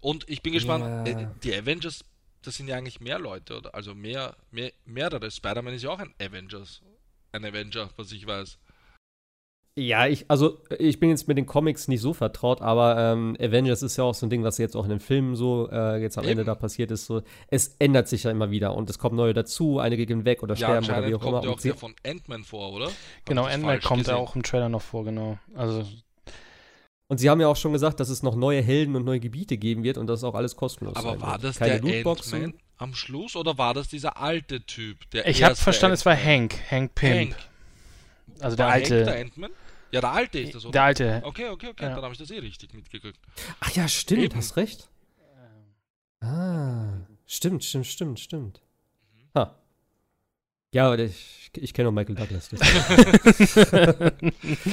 Und 0.00 0.28
ich 0.28 0.42
bin 0.42 0.52
gespannt, 0.54 0.84
Ja. 1.08 1.20
äh, 1.20 1.28
die 1.42 1.54
Avengers, 1.54 2.04
das 2.42 2.56
sind 2.56 2.68
ja 2.68 2.76
eigentlich 2.76 3.00
mehr 3.00 3.18
Leute, 3.18 3.58
oder? 3.58 3.74
Also 3.74 3.94
mehr, 3.94 4.36
mehr 4.50 4.72
mehrere. 4.86 5.30
Spider-Man 5.30 5.74
ist 5.74 5.82
ja 5.82 5.90
auch 5.90 5.98
ein 5.98 6.14
Avengers. 6.20 6.80
Ein 7.32 7.44
Avenger, 7.44 7.90
was 7.96 8.12
ich 8.12 8.26
weiß. 8.26 8.58
Ja, 9.78 10.06
ich, 10.08 10.28
also 10.28 10.58
ich 10.78 10.98
bin 10.98 11.10
jetzt 11.10 11.28
mit 11.28 11.38
den 11.38 11.46
Comics 11.46 11.86
nicht 11.86 12.00
so 12.00 12.12
vertraut, 12.12 12.60
aber 12.60 12.98
ähm, 12.98 13.36
Avengers 13.40 13.82
ist 13.82 13.96
ja 13.96 14.04
auch 14.04 14.14
so 14.14 14.26
ein 14.26 14.30
Ding, 14.30 14.42
was 14.42 14.58
jetzt 14.58 14.76
auch 14.76 14.82
in 14.84 14.90
den 14.90 15.00
Filmen 15.00 15.36
so 15.36 15.70
äh, 15.70 16.02
jetzt 16.02 16.18
am 16.18 16.24
Ende 16.24 16.42
Eben. 16.42 16.46
da 16.46 16.54
passiert 16.56 16.90
ist. 16.90 17.06
So, 17.06 17.22
es 17.48 17.76
ändert 17.78 18.08
sich 18.08 18.24
ja 18.24 18.32
immer 18.32 18.50
wieder 18.50 18.74
und 18.74 18.90
es 18.90 18.98
kommen 18.98 19.16
neue 19.16 19.32
dazu, 19.32 19.78
einige 19.78 20.06
gehen 20.06 20.24
weg 20.24 20.42
oder 20.42 20.54
Ja, 20.56 20.66
sterben 20.82 20.86
oder 20.86 21.08
wie 21.08 21.14
auch 21.14 21.24
immer. 21.24 21.40
kommt 21.40 21.64
ja 21.64 21.72
auch 21.72 21.78
von 21.78 21.94
Ant-Man 22.04 22.42
vor, 22.42 22.72
oder? 22.72 22.90
Genau, 23.24 23.44
Ant-Man 23.44 23.80
kommt 23.80 24.06
ja 24.08 24.16
auch 24.16 24.34
im 24.34 24.42
Trailer 24.42 24.68
noch 24.68 24.82
vor, 24.82 25.04
genau. 25.04 25.38
Also, 25.54 25.86
und 27.08 27.18
sie 27.18 27.30
haben 27.30 27.40
ja 27.40 27.46
auch 27.48 27.56
schon 27.56 27.72
gesagt, 27.72 28.00
dass 28.00 28.08
es 28.08 28.22
noch 28.24 28.34
neue 28.34 28.60
Helden 28.62 28.96
und 28.96 29.04
neue 29.04 29.20
Gebiete 29.20 29.56
geben 29.56 29.84
wird 29.84 29.98
und 29.98 30.08
das 30.08 30.20
ist 30.20 30.24
auch 30.24 30.34
alles 30.34 30.56
kostenlos. 30.56 30.96
Aber 30.96 31.10
sein 31.12 31.20
war 31.22 31.32
wird. 31.34 31.44
das 31.44 31.58
Keine 31.58 31.80
der 31.80 31.92
Lootboxen? 32.02 32.54
Am 32.80 32.94
Schluss 32.94 33.36
oder 33.36 33.58
war 33.58 33.74
das 33.74 33.88
dieser 33.88 34.16
alte 34.16 34.62
Typ? 34.64 34.98
Der 35.10 35.26
ich 35.28 35.42
habe 35.42 35.54
verstanden, 35.54 35.92
es 35.94 36.06
war? 36.06 36.16
Hank, 36.16 36.54
Hank 36.70 36.94
Pym. 36.94 37.14
Hank. 37.14 37.36
Also 38.40 38.56
der 38.56 38.66
War 38.66 38.72
Hank 38.72 38.84
alte. 38.84 39.04
der 39.04 39.20
Ant-Man? 39.20 39.50
Ja, 39.92 40.00
der 40.00 40.12
alte 40.12 40.38
ist 40.38 40.54
das, 40.54 40.64
oder? 40.64 40.72
der 40.72 40.82
alte. 40.84 41.20
Okay, 41.24 41.48
okay, 41.50 41.68
okay, 41.68 41.84
Ja. 41.84 41.94
dann 41.94 42.02
habe 42.02 42.12
ich 42.14 42.18
das 42.18 42.30
eh 42.30 42.38
richtig 42.38 42.72
mitgekriegt. 42.72 43.18
Ach 43.60 43.70
ja, 43.72 43.86
stimmt, 43.86 44.22
Eben. 44.22 44.36
hast 44.36 44.56
recht. 44.56 44.88
Ah, 46.20 46.86
stimmt, 47.26 47.64
stimmt, 47.64 47.86
stimmt, 47.86 48.18
stimmt. 48.18 48.62
Ha. 49.36 49.54
Ja, 50.72 50.86
aber 50.86 50.98
ich, 51.00 51.50
ich 51.56 51.74
kenne 51.74 51.90
auch 51.90 51.92
Michael 51.92 52.14
Douglas. 52.14 52.48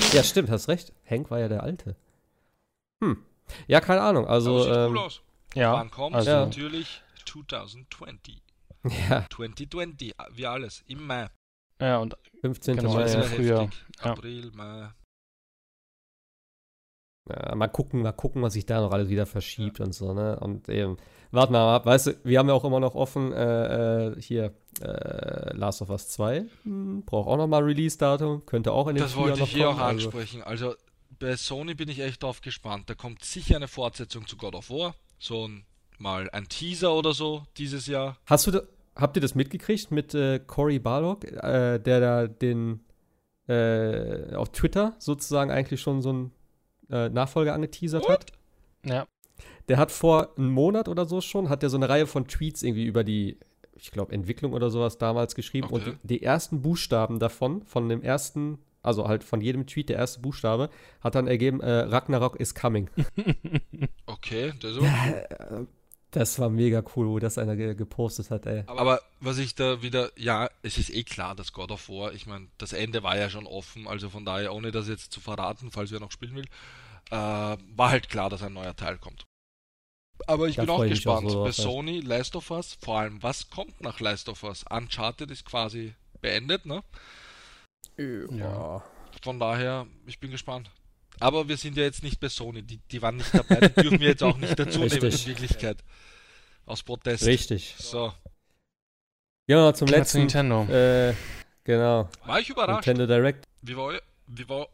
ja, 0.13 0.23
stimmt, 0.23 0.49
hast 0.49 0.69
recht. 0.69 0.93
Hank 1.09 1.29
war 1.29 1.39
ja 1.39 1.49
der 1.49 1.63
Alte. 1.63 1.97
Hm. 3.03 3.17
Ja, 3.67 3.81
keine 3.81 3.99
Ahnung. 4.01 4.25
Also, 4.27 4.55
Aber 4.55 4.63
sieht 4.63 4.73
ähm, 4.75 4.91
cool 4.91 4.97
aus. 4.99 5.21
Ja, 5.55 5.73
Wann 5.73 5.91
kommt 5.91 6.15
also- 6.15 6.29
Ja. 6.29 6.45
Natürlich 6.45 7.01
2020. 7.43 8.41
ja, 9.09 9.25
2020, 9.29 10.13
wie 10.33 10.45
alles, 10.45 10.83
im 10.87 11.05
Mai. 11.05 11.27
ja, 11.81 11.97
und 11.97 12.15
15. 12.41 12.77
Genau, 12.77 12.93
Mai. 12.93 13.11
ja 13.11 13.21
früher. 13.23 13.69
Ja. 14.03 14.11
April, 14.11 14.51
Mai. 14.53 14.91
Ja, 17.29 17.55
mal 17.55 17.67
gucken, 17.67 18.01
mal 18.03 18.13
gucken, 18.13 18.41
was 18.41 18.53
sich 18.53 18.65
da 18.65 18.79
noch 18.79 18.91
alles 18.91 19.09
wieder 19.09 19.25
verschiebt 19.25 19.81
und 19.81 19.93
so, 19.93 20.13
ne? 20.13 20.39
Und 20.39 20.69
eben, 20.69 20.95
warten 21.31 21.51
wir 21.53 21.59
mal 21.59 21.75
ab. 21.75 21.85
Weißt 21.85 22.07
du, 22.07 22.11
wir 22.23 22.39
haben 22.39 22.47
ja 22.47 22.53
auch 22.53 22.63
immer 22.63 22.79
noch 22.79 22.95
offen, 22.95 23.33
äh, 23.33 24.07
äh, 24.07 24.21
hier, 24.21 24.53
äh, 24.81 25.53
Last 25.53 25.81
of 25.81 25.89
Us 25.89 26.07
2. 26.09 26.45
Hm, 26.63 27.03
braucht 27.03 27.27
auch 27.27 27.35
noch 27.35 27.47
mal 27.47 27.63
Release-Datum. 27.63 28.45
Könnte 28.45 28.71
auch 28.71 28.87
in 28.87 28.95
den 28.95 29.03
Das 29.03 29.11
Frühjahr 29.13 29.29
wollte 29.31 29.43
ich 29.43 29.49
hier 29.51 29.67
auch 29.69 29.73
kommen, 29.73 29.83
also- 29.83 30.07
ansprechen. 30.07 30.43
Also 30.43 30.75
bei 31.19 31.35
Sony 31.35 31.73
bin 31.73 31.89
ich 31.89 31.99
echt 31.99 32.23
drauf 32.23 32.39
gespannt. 32.41 32.89
Da 32.89 32.95
kommt 32.95 33.25
sicher 33.25 33.57
eine 33.57 33.67
Fortsetzung 33.67 34.25
zu 34.25 34.37
God 34.37 34.55
of 34.55 34.69
War. 34.69 34.95
So 35.19 35.47
ein, 35.47 35.65
mal 35.99 36.29
ein 36.31 36.47
Teaser 36.47 36.93
oder 36.93 37.13
so 37.13 37.43
dieses 37.57 37.87
Jahr. 37.87 38.17
Hast 38.25 38.47
du 38.47 38.51
da, 38.51 38.61
habt 38.95 39.17
ihr 39.17 39.21
das 39.21 39.35
mitgekriegt 39.35 39.91
mit 39.91 40.13
äh, 40.13 40.39
Cory 40.39 40.79
Barlog, 40.79 41.23
äh, 41.25 41.79
der 41.79 41.99
da 41.99 42.27
den 42.27 42.81
äh, 43.47 44.33
auf 44.35 44.49
Twitter 44.49 44.95
sozusagen 44.99 45.51
eigentlich 45.51 45.81
schon 45.81 46.01
so 46.01 46.09
einen 46.09 46.31
äh, 46.89 47.09
Nachfolger 47.09 47.53
angeteasert 47.53 48.07
hat? 48.07 48.31
ja, 48.85 49.07
Der 49.67 49.77
hat 49.77 49.91
vor 49.91 50.37
einem 50.37 50.51
Monat 50.51 50.87
oder 50.87 51.05
so 51.05 51.21
schon, 51.21 51.49
hat 51.49 51.63
er 51.63 51.69
so 51.69 51.77
eine 51.77 51.89
Reihe 51.89 52.07
von 52.07 52.27
Tweets 52.27 52.63
irgendwie 52.63 52.85
über 52.85 53.03
die 53.03 53.37
ich 53.79 53.91
glaube, 53.91 54.11
Entwicklung 54.13 54.53
oder 54.53 54.69
sowas 54.69 54.97
damals 54.97 55.35
geschrieben. 55.35 55.67
Okay. 55.71 55.75
Und 55.75 55.85
die, 56.03 56.17
die 56.17 56.23
ersten 56.23 56.61
Buchstaben 56.61 57.19
davon, 57.19 57.63
von 57.63 57.87
dem 57.89 58.01
ersten, 58.01 58.59
also 58.81 59.07
halt 59.07 59.23
von 59.23 59.41
jedem 59.41 59.67
Tweet, 59.67 59.89
der 59.89 59.97
erste 59.97 60.19
Buchstabe, 60.19 60.69
hat 61.01 61.15
dann 61.15 61.27
ergeben, 61.27 61.61
äh, 61.61 61.71
Ragnarok 61.71 62.39
is 62.39 62.55
coming. 62.55 62.89
Okay, 64.05 64.53
das 64.59 64.71
ist 64.71 64.83
aber 64.83 65.67
Das 66.11 66.39
war 66.39 66.49
mega 66.49 66.83
cool, 66.95 67.07
wo 67.07 67.19
das 67.19 67.37
einer 67.37 67.55
ge 67.55 67.75
gepostet 67.75 68.31
hat, 68.31 68.45
ey. 68.45 68.63
Aber 68.67 69.01
was 69.19 69.37
ich 69.39 69.55
da 69.55 69.81
wieder, 69.81 70.11
ja, 70.15 70.49
es 70.61 70.77
ist 70.77 70.89
eh 70.89 71.03
klar, 71.03 71.35
dass 71.35 71.51
God 71.51 71.71
of 71.71 71.89
War, 71.89 72.13
ich 72.13 72.25
meine, 72.25 72.47
das 72.57 72.71
Ende 72.71 73.03
war 73.03 73.17
ja 73.17 73.29
schon 73.29 73.45
offen, 73.45 73.87
also 73.87 74.09
von 74.09 74.23
daher, 74.23 74.53
ohne 74.53 74.71
das 74.71 74.87
jetzt 74.87 75.11
zu 75.11 75.19
verraten, 75.19 75.69
falls 75.69 75.91
wer 75.91 75.99
noch 75.99 76.11
spielen 76.11 76.35
will, 76.35 76.45
äh, 77.11 77.13
war 77.15 77.89
halt 77.89 78.09
klar, 78.09 78.29
dass 78.29 78.41
ein 78.41 78.53
neuer 78.53 78.75
Teil 78.75 78.97
kommt. 78.97 79.25
Aber 80.25 80.47
ich 80.47 80.55
Da 80.55 80.63
bin 80.63 80.71
auch 80.71 80.79
mich 80.79 80.91
auch 80.91 81.21
gespannt. 81.21 81.29
so 81.31 81.43
Bei. 81.43 81.51
Sony, 81.51 81.99
Last 81.99 82.35
of 82.35 82.49
Us, 82.51 82.77
vor 82.81 82.99
allem, 82.99 83.21
was 83.21 83.49
kommt 83.49 83.81
nach 83.81 83.99
Last 83.99 84.29
of 84.29 84.43
Us? 84.43 84.65
Uncharted 84.69 85.29
ist 85.29 85.45
quasi 85.45 85.93
beendet, 86.21 86.65
ne? 86.65 86.83
Ja. 87.97 88.83
Von 89.21 89.39
daher, 89.39 89.87
ich 90.05 90.19
bin 90.19 90.31
gespannt. 90.31 90.71
Aber 91.19 91.47
wir 91.47 91.57
sind 91.57 91.77
ja 91.77 91.83
jetzt 91.83 92.03
nicht 92.03 92.19
bei 92.19 92.29
Sony, 92.29 92.61
die, 92.63 92.77
die 92.91 93.01
waren 93.01 93.17
nicht 93.17 93.33
dabei, 93.33 93.67
die 93.67 93.81
dürfen 93.81 93.99
wir 93.99 94.09
jetzt 94.09 94.23
auch 94.23 94.37
nicht 94.37 94.57
dazu 94.57 94.79
nehmen 94.79 95.11
in. 95.11 95.25
Wirklichkeit. 95.25 95.83
Aus 96.65 96.83
Protest. 96.83 97.25
Richtig. 97.25 97.75
So. 97.77 98.13
Ja, 99.47 99.73
zum 99.73 99.87
Klar 99.87 100.03
zu 100.05 100.17
letzten. 100.19 100.19
Nintendo. 100.19 100.63
Äh, 100.65 101.13
genau. 101.63 102.09
War 102.25 102.39
ich 102.39 102.49
überrascht. 102.49 102.85
Nintendo 102.85 103.07
Direct. 103.07 103.45
Wie 103.61 103.77
war, 103.77 103.93
eu 103.93 103.99
wie 104.27 104.49
war 104.49 104.67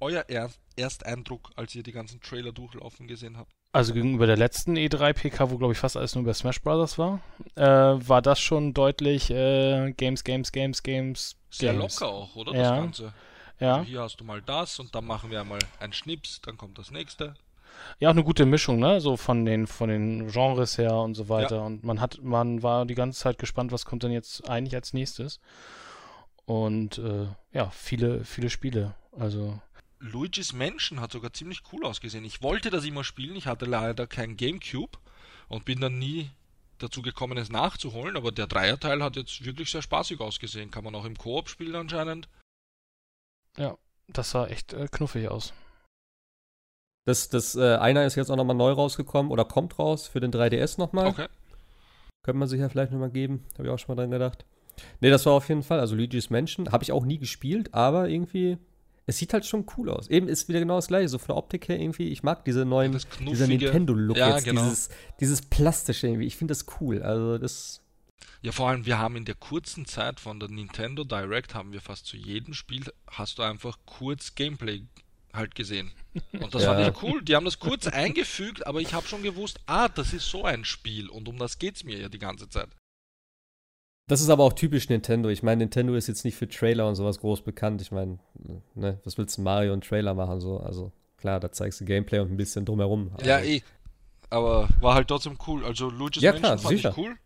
euer 0.00 0.24
er 0.28 0.50
Ersteindruck, 0.76 1.50
als 1.56 1.74
ihr 1.74 1.82
die 1.82 1.92
ganzen 1.92 2.20
Trailer 2.20 2.52
durchlaufen 2.52 3.06
gesehen 3.06 3.36
habt? 3.36 3.52
Also 3.72 3.92
gegenüber 3.92 4.26
der 4.26 4.36
letzten 4.36 4.76
E3 4.76 5.12
PK, 5.12 5.50
wo 5.50 5.58
glaube 5.58 5.72
ich 5.74 5.78
fast 5.78 5.96
alles 5.96 6.14
nur 6.14 6.22
über 6.22 6.34
Smash 6.34 6.60
Brothers 6.62 6.98
war, 6.98 7.20
äh, 7.54 7.62
war 7.62 8.22
das 8.22 8.40
schon 8.40 8.74
deutlich 8.74 9.30
äh, 9.30 9.92
Games, 9.92 10.24
Games, 10.24 10.52
Games, 10.52 10.82
Games. 10.82 11.36
Sehr 11.50 11.72
Games. 11.72 12.00
locker 12.00 12.12
auch, 12.12 12.34
oder? 12.34 12.54
Ja. 12.54 12.62
Das 12.62 12.70
Ganze. 12.70 13.14
Ja. 13.60 13.76
Also 13.76 13.88
hier 13.88 14.02
hast 14.02 14.20
du 14.20 14.24
mal 14.24 14.42
das 14.42 14.78
und 14.78 14.94
dann 14.94 15.04
machen 15.04 15.30
wir 15.30 15.40
einmal 15.40 15.58
einen 15.80 15.92
Schnips, 15.92 16.40
dann 16.40 16.56
kommt 16.56 16.78
das 16.78 16.90
nächste. 16.90 17.34
Ja, 18.00 18.08
auch 18.08 18.14
eine 18.14 18.24
gute 18.24 18.46
Mischung, 18.46 18.78
ne? 18.78 19.00
So 19.00 19.16
von 19.16 19.44
den 19.44 19.66
von 19.66 19.88
den 19.88 20.28
Genres 20.28 20.78
her 20.78 20.96
und 20.96 21.14
so 21.14 21.28
weiter. 21.28 21.56
Ja. 21.56 21.62
Und 21.62 21.84
man 21.84 22.00
hat, 22.00 22.22
man 22.22 22.62
war 22.62 22.86
die 22.86 22.94
ganze 22.94 23.20
Zeit 23.20 23.38
gespannt, 23.38 23.72
was 23.72 23.84
kommt 23.84 24.02
denn 24.02 24.12
jetzt 24.12 24.48
eigentlich 24.48 24.74
als 24.74 24.92
nächstes. 24.92 25.40
Und 26.44 26.98
äh, 26.98 27.26
ja, 27.52 27.70
viele, 27.70 28.24
viele 28.24 28.50
Spiele. 28.50 28.94
Also 29.12 29.60
Luigi's 30.00 30.52
Mansion 30.52 31.00
hat 31.00 31.12
sogar 31.12 31.32
ziemlich 31.32 31.62
cool 31.72 31.84
ausgesehen. 31.84 32.24
Ich 32.24 32.42
wollte 32.42 32.70
das 32.70 32.84
immer 32.84 33.04
spielen, 33.04 33.36
ich 33.36 33.46
hatte 33.46 33.64
leider 33.64 34.06
kein 34.06 34.36
Gamecube 34.36 34.98
und 35.48 35.64
bin 35.64 35.80
dann 35.80 35.98
nie 35.98 36.30
dazu 36.78 37.02
gekommen, 37.02 37.36
es 37.36 37.50
nachzuholen, 37.50 38.16
aber 38.16 38.30
der 38.30 38.46
Dreierteil 38.46 39.02
hat 39.02 39.16
jetzt 39.16 39.44
wirklich 39.44 39.70
sehr 39.70 39.82
spaßig 39.82 40.20
ausgesehen. 40.20 40.70
Kann 40.70 40.84
man 40.84 40.94
auch 40.94 41.04
im 41.04 41.18
Koop 41.18 41.48
spielen 41.48 41.74
anscheinend. 41.74 42.28
Das 44.08 44.30
sah 44.30 44.46
echt 44.46 44.72
äh, 44.72 44.88
knuffig 44.90 45.28
aus. 45.28 45.52
Das, 47.04 47.28
das, 47.28 47.54
äh, 47.56 47.76
einer 47.76 48.04
ist 48.04 48.16
jetzt 48.16 48.30
auch 48.30 48.36
nochmal 48.36 48.56
neu 48.56 48.72
rausgekommen 48.72 49.32
oder 49.32 49.44
kommt 49.44 49.78
raus 49.78 50.06
für 50.06 50.20
den 50.20 50.30
3DS 50.30 50.78
nochmal. 50.78 51.08
Okay. 51.08 51.26
Könnte 52.22 52.38
man 52.38 52.48
sich 52.48 52.60
ja 52.60 52.68
vielleicht 52.68 52.92
nochmal 52.92 53.10
geben. 53.10 53.44
Habe 53.54 53.68
ich 53.68 53.70
auch 53.72 53.78
schon 53.78 53.94
mal 53.94 54.02
dran 54.02 54.10
gedacht. 54.10 54.44
Nee, 55.00 55.10
das 55.10 55.24
war 55.26 55.32
auf 55.32 55.48
jeden 55.48 55.62
Fall, 55.62 55.80
also 55.80 55.96
Luigi's 55.96 56.30
Mansion, 56.30 56.70
habe 56.70 56.84
ich 56.84 56.92
auch 56.92 57.04
nie 57.04 57.18
gespielt, 57.18 57.74
aber 57.74 58.08
irgendwie, 58.08 58.58
es 59.06 59.18
sieht 59.18 59.32
halt 59.32 59.46
schon 59.46 59.66
cool 59.76 59.90
aus. 59.90 60.08
Eben 60.08 60.28
ist 60.28 60.48
wieder 60.48 60.60
genau 60.60 60.76
das 60.76 60.88
gleiche, 60.88 61.08
so 61.08 61.18
von 61.18 61.28
der 61.28 61.36
Optik 61.36 61.68
her 61.68 61.80
irgendwie, 61.80 62.08
ich 62.08 62.22
mag 62.22 62.44
diese 62.44 62.64
neuen, 62.64 62.98
dieser. 63.20 63.46
Nintendo-Look 63.46 64.16
Ja, 64.16 64.34
jetzt, 64.34 64.44
genau. 64.44 64.62
dieses, 64.62 64.88
dieses 65.20 65.42
plastische 65.42 66.06
irgendwie, 66.06 66.26
ich 66.26 66.36
finde 66.36 66.52
das 66.52 66.66
cool, 66.80 67.02
also 67.02 67.38
das, 67.38 67.82
Ja, 68.42 68.52
vor 68.52 68.68
allem, 68.68 68.86
wir 68.86 68.98
haben 68.98 69.16
in 69.16 69.24
der 69.24 69.34
kurzen 69.34 69.84
Zeit 69.86 70.20
von 70.20 70.38
der 70.40 70.48
Nintendo 70.48 71.04
Direct 71.04 71.54
haben 71.54 71.72
wir 71.72 71.80
fast 71.80 72.06
zu 72.06 72.16
jedem 72.16 72.54
Spiel, 72.54 72.84
hast 73.08 73.38
du 73.38 73.42
einfach 73.42 73.78
kurz 73.86 74.34
Gameplay 74.34 74.84
halt 75.32 75.54
gesehen. 75.54 75.90
Und 76.40 76.54
das 76.54 76.62
Ja. 76.62 76.74
fand 76.74 76.96
ich 76.96 77.02
cool. 77.02 77.22
Die 77.22 77.34
haben 77.36 77.44
das 77.44 77.58
kurz 77.58 77.86
eingefügt, 77.86 78.66
aber 78.66 78.80
ich 78.80 78.94
habe 78.94 79.06
schon 79.06 79.22
gewusst, 79.22 79.60
ah, 79.66 79.88
das 79.88 80.12
ist 80.12 80.28
so 80.30 80.44
ein 80.44 80.64
Spiel 80.64 81.08
und 81.08 81.28
um 81.28 81.38
das 81.38 81.58
geht's 81.58 81.84
mir 81.84 81.98
ja 81.98 82.08
die 82.08 82.18
ganze 82.18 82.48
Zeit. 82.48 82.68
das 84.08 84.20
ist 84.22 84.30
aber 84.30 84.42
auch 84.44 84.54
typisch 84.54 84.88
Nintendo. 84.88 85.28
Ich 85.28 85.42
meine, 85.42 85.58
Nintendo 85.58 85.94
ist 85.94 86.06
jetzt 86.08 86.24
nicht 86.24 86.34
für 86.36 86.48
Trailer 86.48 86.88
und 86.88 86.94
sowas 86.94 87.18
groß 87.20 87.42
bekannt. 87.42 87.82
Ich 87.82 87.92
meine, 87.92 88.18
ne, 88.74 88.98
was 89.04 89.18
willst 89.18 89.36
du 89.36 89.42
Mario 89.42 89.74
und 89.74 89.86
Trailer 89.86 90.14
machen 90.14 90.40
so? 90.40 90.58
Also 90.60 90.92
klar, 91.18 91.40
da 91.40 91.52
zeigst 91.52 91.80
du 91.80 91.84
Gameplay 91.84 92.20
und 92.20 92.30
ein 92.32 92.36
bisschen 92.38 92.64
drumherum. 92.64 93.10
Ja, 93.22 93.40
eh. 93.40 93.62
Aber 94.30 94.68
war 94.80 94.94
halt 94.94 95.08
trotzdem 95.08 95.36
cool. 95.46 95.62
Also 95.64 95.90
Luigi's 95.90 96.22
Ja, 96.22 96.32
Mansion 96.32 96.42
klar, 96.48 96.58
fand 96.58 96.76
sicher. 96.76 96.90
ich 96.90 96.96
cool. 96.96 97.16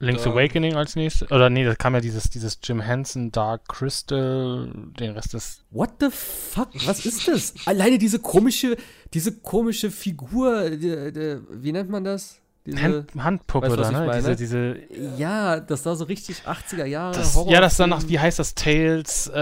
Link's 0.00 0.22
Da- 0.22 0.30
Awakening 0.30 0.74
als 0.76 0.94
nächstes. 0.96 1.30
Oder 1.32 1.50
nee, 1.50 1.64
da 1.64 1.74
kam 1.74 1.94
ja 1.94 2.00
dieses, 2.00 2.30
dieses 2.30 2.58
Jim 2.62 2.80
Henson 2.80 3.32
Dark 3.32 3.66
Crystal, 3.68 4.70
den 4.98 5.12
Rest 5.12 5.34
ist. 5.34 5.64
What 5.70 5.90
the 6.00 6.08
fuck? 6.10 6.68
Was 6.86 7.04
ist 7.04 7.26
das? 7.26 7.54
Alleine 7.66 7.98
diese 7.98 8.18
komische, 8.20 8.76
diese 9.12 9.32
komische 9.40 9.90
Figur, 9.90 10.70
die, 10.70 11.12
die, 11.12 11.38
wie 11.50 11.72
nennt 11.72 11.90
man 11.90 12.04
das? 12.04 12.40
Diese, 12.66 12.82
Hand, 12.82 13.06
Handpuppe 13.16 13.66
weißt 13.70 13.78
da, 13.78 13.90
ne? 14.00 14.06
meine? 14.06 14.36
Diese, 14.36 14.76
diese 14.86 15.16
ja, 15.16 15.58
das 15.58 15.84
sah 15.84 15.94
so 15.94 16.04
richtig 16.04 16.42
80er 16.46 16.84
Jahre 16.84 17.14
das, 17.14 17.34
Horror- 17.34 17.50
ja, 17.50 17.60
das 17.62 17.78
sah 17.78 17.86
nach, 17.86 18.06
wie 18.08 18.18
heißt 18.18 18.38
das, 18.38 18.54
Tales 18.54 19.26
äh, 19.34 19.38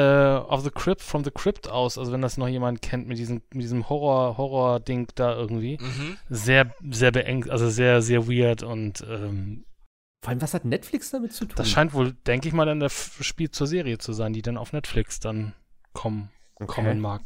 of 0.48 0.62
the 0.62 0.70
Crypt, 0.70 1.02
from 1.02 1.24
the 1.24 1.32
Crypt 1.32 1.68
aus. 1.68 1.98
Also 1.98 2.12
wenn 2.12 2.22
das 2.22 2.36
noch 2.36 2.46
jemand 2.46 2.82
kennt 2.82 3.08
mit 3.08 3.18
diesem, 3.18 3.42
mit 3.52 3.64
diesem 3.64 3.88
Horror, 3.88 4.36
Horror-Ding 4.38 5.08
da 5.16 5.34
irgendwie. 5.34 5.76
Mhm. 5.80 6.16
Sehr, 6.30 6.72
sehr 6.88 7.10
beengt, 7.10 7.50
also 7.50 7.68
sehr, 7.68 8.00
sehr 8.00 8.28
weird 8.28 8.62
und 8.62 9.04
ähm, 9.10 9.64
Vor 10.26 10.30
allem, 10.32 10.42
was 10.42 10.54
hat 10.54 10.64
Netflix 10.64 11.10
damit 11.10 11.32
zu 11.32 11.44
tun? 11.44 11.54
das 11.54 11.70
scheint 11.70 11.94
wohl, 11.94 12.14
denke 12.26 12.48
ich 12.48 12.52
mal, 12.52 12.64
dann 12.66 12.82
F- 12.82 13.18
Spiel 13.20 13.48
zur 13.52 13.68
Serie 13.68 13.98
zu 13.98 14.12
sein, 14.12 14.32
die 14.32 14.42
dann 14.42 14.56
auf 14.56 14.72
Netflix 14.72 15.20
dann 15.20 15.52
kommen, 15.92 16.30
kommen 16.66 16.98
mag. 16.98 17.22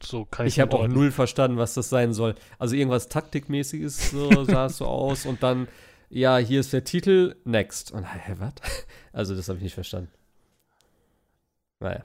So 0.00 0.26
kann 0.26 0.46
ich 0.46 0.54
ich 0.54 0.60
habe 0.60 0.76
auch 0.76 0.86
null 0.86 1.10
verstanden, 1.10 1.58
was 1.58 1.74
das 1.74 1.88
sein 1.90 2.12
soll. 2.12 2.36
Also 2.60 2.76
irgendwas 2.76 3.08
taktikmäßiges 3.08 4.10
so 4.12 4.44
sah 4.44 4.66
es 4.66 4.76
so 4.76 4.86
aus 4.86 5.26
und 5.26 5.42
dann 5.42 5.66
ja, 6.08 6.38
hier 6.38 6.60
ist 6.60 6.72
der 6.72 6.84
Titel, 6.84 7.34
next. 7.44 7.90
Und 7.90 8.04
hä, 8.04 8.34
was? 8.38 8.52
Also 9.12 9.34
das 9.34 9.48
habe 9.48 9.58
ich 9.58 9.64
nicht 9.64 9.74
verstanden. 9.74 10.10
Naja. 11.80 12.04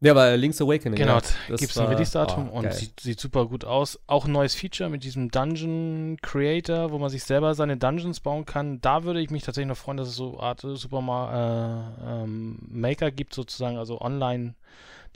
Ja, 0.00 0.12
aber 0.12 0.36
Link's 0.36 0.60
Awakening. 0.60 0.98
Genau, 0.98 1.14
ja, 1.14 1.56
gibt 1.56 1.70
es 1.70 1.78
ein 1.78 1.86
Release-Datum 1.86 2.50
oh, 2.50 2.58
und 2.58 2.72
sieht, 2.74 3.00
sieht 3.00 3.20
super 3.20 3.46
gut 3.46 3.64
aus. 3.64 3.98
Auch 4.06 4.26
ein 4.26 4.32
neues 4.32 4.54
Feature 4.54 4.90
mit 4.90 5.02
diesem 5.02 5.30
Dungeon 5.30 6.18
Creator, 6.20 6.90
wo 6.90 6.98
man 6.98 7.08
sich 7.08 7.24
selber 7.24 7.54
seine 7.54 7.78
Dungeons 7.78 8.20
bauen 8.20 8.44
kann. 8.44 8.80
Da 8.82 9.04
würde 9.04 9.20
ich 9.20 9.30
mich 9.30 9.44
tatsächlich 9.44 9.68
noch 9.68 9.78
freuen, 9.78 9.96
dass 9.96 10.08
es 10.08 10.16
so 10.16 10.38
eine 10.38 10.42
Art 10.42 10.60
Super 10.60 11.96
äh, 12.02 12.22
ähm, 12.22 12.58
Maker 12.68 13.10
gibt, 13.10 13.32
sozusagen, 13.34 13.78
also 13.78 14.00
online 14.00 14.54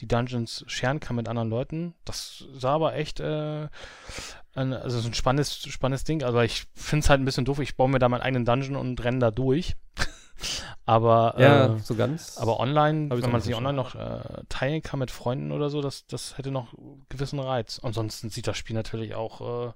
die 0.00 0.06
Dungeons 0.06 0.64
scheren 0.68 1.00
kann 1.00 1.16
mit 1.16 1.28
anderen 1.28 1.50
Leuten. 1.50 1.94
Das 2.04 2.44
sah 2.54 2.74
aber 2.74 2.94
echt 2.94 3.20
äh, 3.20 3.68
ein, 4.54 4.72
also 4.72 5.00
so 5.00 5.08
ein 5.08 5.14
spannendes, 5.14 5.58
spannendes 5.68 6.04
Ding. 6.04 6.22
Also 6.22 6.40
ich 6.40 6.66
finde 6.74 7.04
es 7.04 7.10
halt 7.10 7.20
ein 7.20 7.24
bisschen 7.24 7.44
doof. 7.44 7.58
Ich 7.58 7.76
baue 7.76 7.88
mir 7.88 7.98
da 7.98 8.08
meinen 8.08 8.22
eigenen 8.22 8.44
Dungeon 8.44 8.76
und 8.76 9.02
renne 9.02 9.18
da 9.18 9.30
durch. 9.30 9.76
Aber 10.86 11.34
Ja, 11.38 11.74
äh, 11.74 11.78
so 11.80 11.94
ganz. 11.94 12.38
aber 12.38 12.60
online, 12.60 13.10
wenn 13.10 13.30
man 13.30 13.40
sich 13.40 13.54
online 13.54 13.74
noch 13.74 13.94
äh, 13.94 14.42
teilen 14.48 14.82
kann 14.82 15.00
mit 15.00 15.10
Freunden 15.10 15.52
oder 15.52 15.70
so, 15.70 15.80
das, 15.80 16.06
das 16.06 16.38
hätte 16.38 16.50
noch 16.50 16.72
gewissen 17.08 17.38
Reiz. 17.40 17.80
Ansonsten 17.82 18.30
sieht 18.30 18.46
das 18.46 18.56
Spiel 18.56 18.74
natürlich 18.74 19.14
auch 19.14 19.68
äh, 19.68 19.72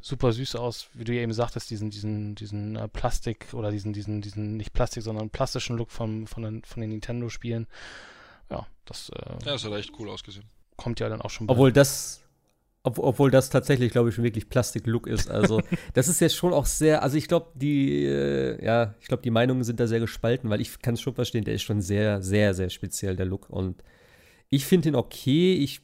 super 0.00 0.32
süß 0.32 0.56
aus, 0.56 0.88
wie 0.92 1.04
du 1.04 1.12
ja 1.14 1.22
eben 1.22 1.32
sagtest, 1.32 1.70
diesen, 1.70 1.90
diesen, 1.90 2.34
diesen 2.34 2.76
äh, 2.76 2.88
Plastik 2.88 3.54
oder 3.54 3.70
diesen, 3.70 3.92
diesen, 3.92 4.20
diesen, 4.20 4.56
nicht 4.56 4.72
Plastik, 4.72 5.02
sondern 5.02 5.30
plastischen 5.30 5.76
Look 5.76 5.90
vom, 5.90 6.26
von, 6.26 6.42
den, 6.42 6.64
von 6.64 6.80
den 6.80 6.90
Nintendo-Spielen. 6.90 7.66
Ja, 8.50 8.66
das 8.84 9.08
äh, 9.10 9.32
Ja, 9.44 9.52
das 9.52 9.64
hat 9.64 9.72
echt 9.72 9.92
cool 9.98 10.10
ausgesehen. 10.10 10.44
kommt 10.76 11.00
ja 11.00 11.08
dann 11.08 11.22
auch 11.22 11.30
schon. 11.30 11.48
Obwohl 11.48 11.72
das, 11.72 12.22
ob, 12.84 12.98
obwohl 12.98 13.30
das 13.32 13.50
tatsächlich, 13.50 13.92
glaube 13.92 14.10
ich, 14.10 14.14
schon 14.14 14.24
wirklich 14.24 14.48
Plastik-Look 14.48 15.06
ist. 15.08 15.30
Also, 15.30 15.62
das 15.94 16.08
ist 16.08 16.20
jetzt 16.20 16.36
schon 16.36 16.52
auch 16.52 16.66
sehr, 16.66 17.02
also 17.02 17.16
ich 17.16 17.28
glaube, 17.28 17.48
die, 17.54 18.04
äh, 18.04 18.64
ja, 18.64 18.94
ich 19.00 19.08
glaube, 19.08 19.22
die 19.24 19.30
Meinungen 19.30 19.64
sind 19.64 19.80
da 19.80 19.86
sehr 19.88 20.00
gespalten, 20.00 20.50
weil 20.50 20.60
ich 20.60 20.78
kann 20.80 20.94
es 20.94 21.00
schon 21.00 21.14
verstehen, 21.14 21.44
der 21.44 21.54
ist 21.54 21.62
schon 21.62 21.80
sehr, 21.82 22.22
sehr, 22.22 22.54
sehr 22.54 22.70
speziell, 22.70 23.16
der 23.16 23.26
Look. 23.26 23.50
Und 23.50 23.82
ich 24.50 24.66
finde 24.66 24.90
ihn 24.90 24.96
okay, 24.96 25.54
ich, 25.54 25.82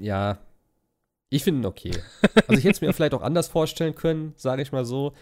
ja, 0.00 0.38
ich 1.30 1.44
finde 1.44 1.62
ihn 1.62 1.66
okay. 1.66 1.92
Also 2.46 2.58
ich 2.58 2.64
hätte 2.64 2.76
es 2.76 2.80
mir 2.80 2.92
vielleicht 2.94 3.14
auch 3.14 3.22
anders 3.22 3.48
vorstellen 3.48 3.94
können, 3.94 4.34
sage 4.36 4.62
ich 4.62 4.72
mal 4.72 4.84
so, 4.84 5.12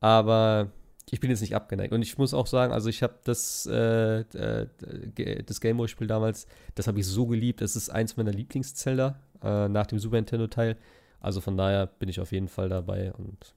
aber 0.00 0.72
ich 1.10 1.20
bin 1.20 1.30
jetzt 1.30 1.40
nicht 1.40 1.56
abgeneigt. 1.56 1.92
Und 1.94 2.02
ich 2.02 2.18
muss 2.18 2.34
auch 2.34 2.46
sagen, 2.46 2.72
also 2.72 2.88
ich 2.90 3.02
habe 3.02 3.14
das, 3.24 3.66
äh, 3.66 4.20
äh, 4.20 4.66
ge- 5.14 5.42
das 5.42 5.60
Gameboy-Spiel 5.60 6.06
damals, 6.06 6.46
das 6.74 6.86
habe 6.86 7.00
ich 7.00 7.06
so 7.06 7.26
geliebt. 7.26 7.60
Das 7.62 7.76
ist 7.76 7.90
eins 7.90 8.16
meiner 8.16 8.32
Lieblings-Zelda 8.32 9.18
äh, 9.42 9.68
nach 9.68 9.86
dem 9.86 9.98
Super 9.98 10.16
Nintendo-Teil. 10.16 10.76
Also 11.20 11.40
von 11.40 11.56
daher 11.56 11.86
bin 11.86 12.08
ich 12.08 12.20
auf 12.20 12.32
jeden 12.32 12.48
Fall 12.48 12.68
dabei 12.68 13.12
und 13.12 13.54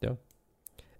ja. 0.00 0.16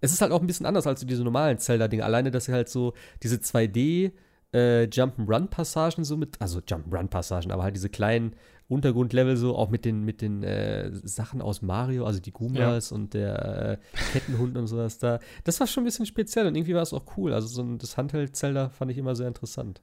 Es 0.01 0.13
ist 0.13 0.21
halt 0.21 0.31
auch 0.31 0.41
ein 0.41 0.47
bisschen 0.47 0.65
anders 0.65 0.87
als 0.87 1.01
so 1.01 1.07
diese 1.07 1.23
normalen 1.23 1.57
Zelda-Dinge. 1.57 2.05
Alleine, 2.05 2.31
dass 2.31 2.45
sie 2.45 2.53
halt 2.53 2.69
so 2.69 2.93
diese 3.21 3.37
2D 3.37 4.11
äh, 4.53 4.83
Jump'n'Run-Passagen 4.83 6.03
so 6.03 6.17
mit, 6.17 6.39
also 6.41 6.59
Jump'n'Run-Passagen, 6.59 7.51
aber 7.51 7.63
halt 7.63 7.75
diese 7.75 7.89
kleinen 7.89 8.35
Untergrundlevel 8.67 9.35
so, 9.35 9.55
auch 9.55 9.69
mit 9.69 9.83
den, 9.83 10.05
mit 10.05 10.21
den 10.21 10.43
äh, 10.43 10.91
Sachen 10.93 11.41
aus 11.41 11.61
Mario, 11.61 12.05
also 12.05 12.19
die 12.19 12.31
Goombas 12.31 12.91
und 12.91 13.15
der 13.15 13.71
äh, 13.71 13.77
Kettenhund 14.13 14.57
und 14.57 14.67
sowas 14.67 14.99
da. 14.99 15.19
Das 15.43 15.59
war 15.59 15.65
schon 15.65 15.83
ein 15.83 15.85
bisschen 15.85 16.05
speziell 16.05 16.45
und 16.45 16.55
irgendwie 16.55 16.75
war 16.75 16.83
es 16.83 16.93
auch 16.93 17.05
cool. 17.17 17.33
Also 17.33 17.47
so 17.47 17.63
ein, 17.63 17.79
das 17.79 17.97
Handheld-Zelda 17.97 18.69
fand 18.69 18.91
ich 18.91 18.97
immer 18.97 19.15
sehr 19.15 19.27
interessant. 19.27 19.81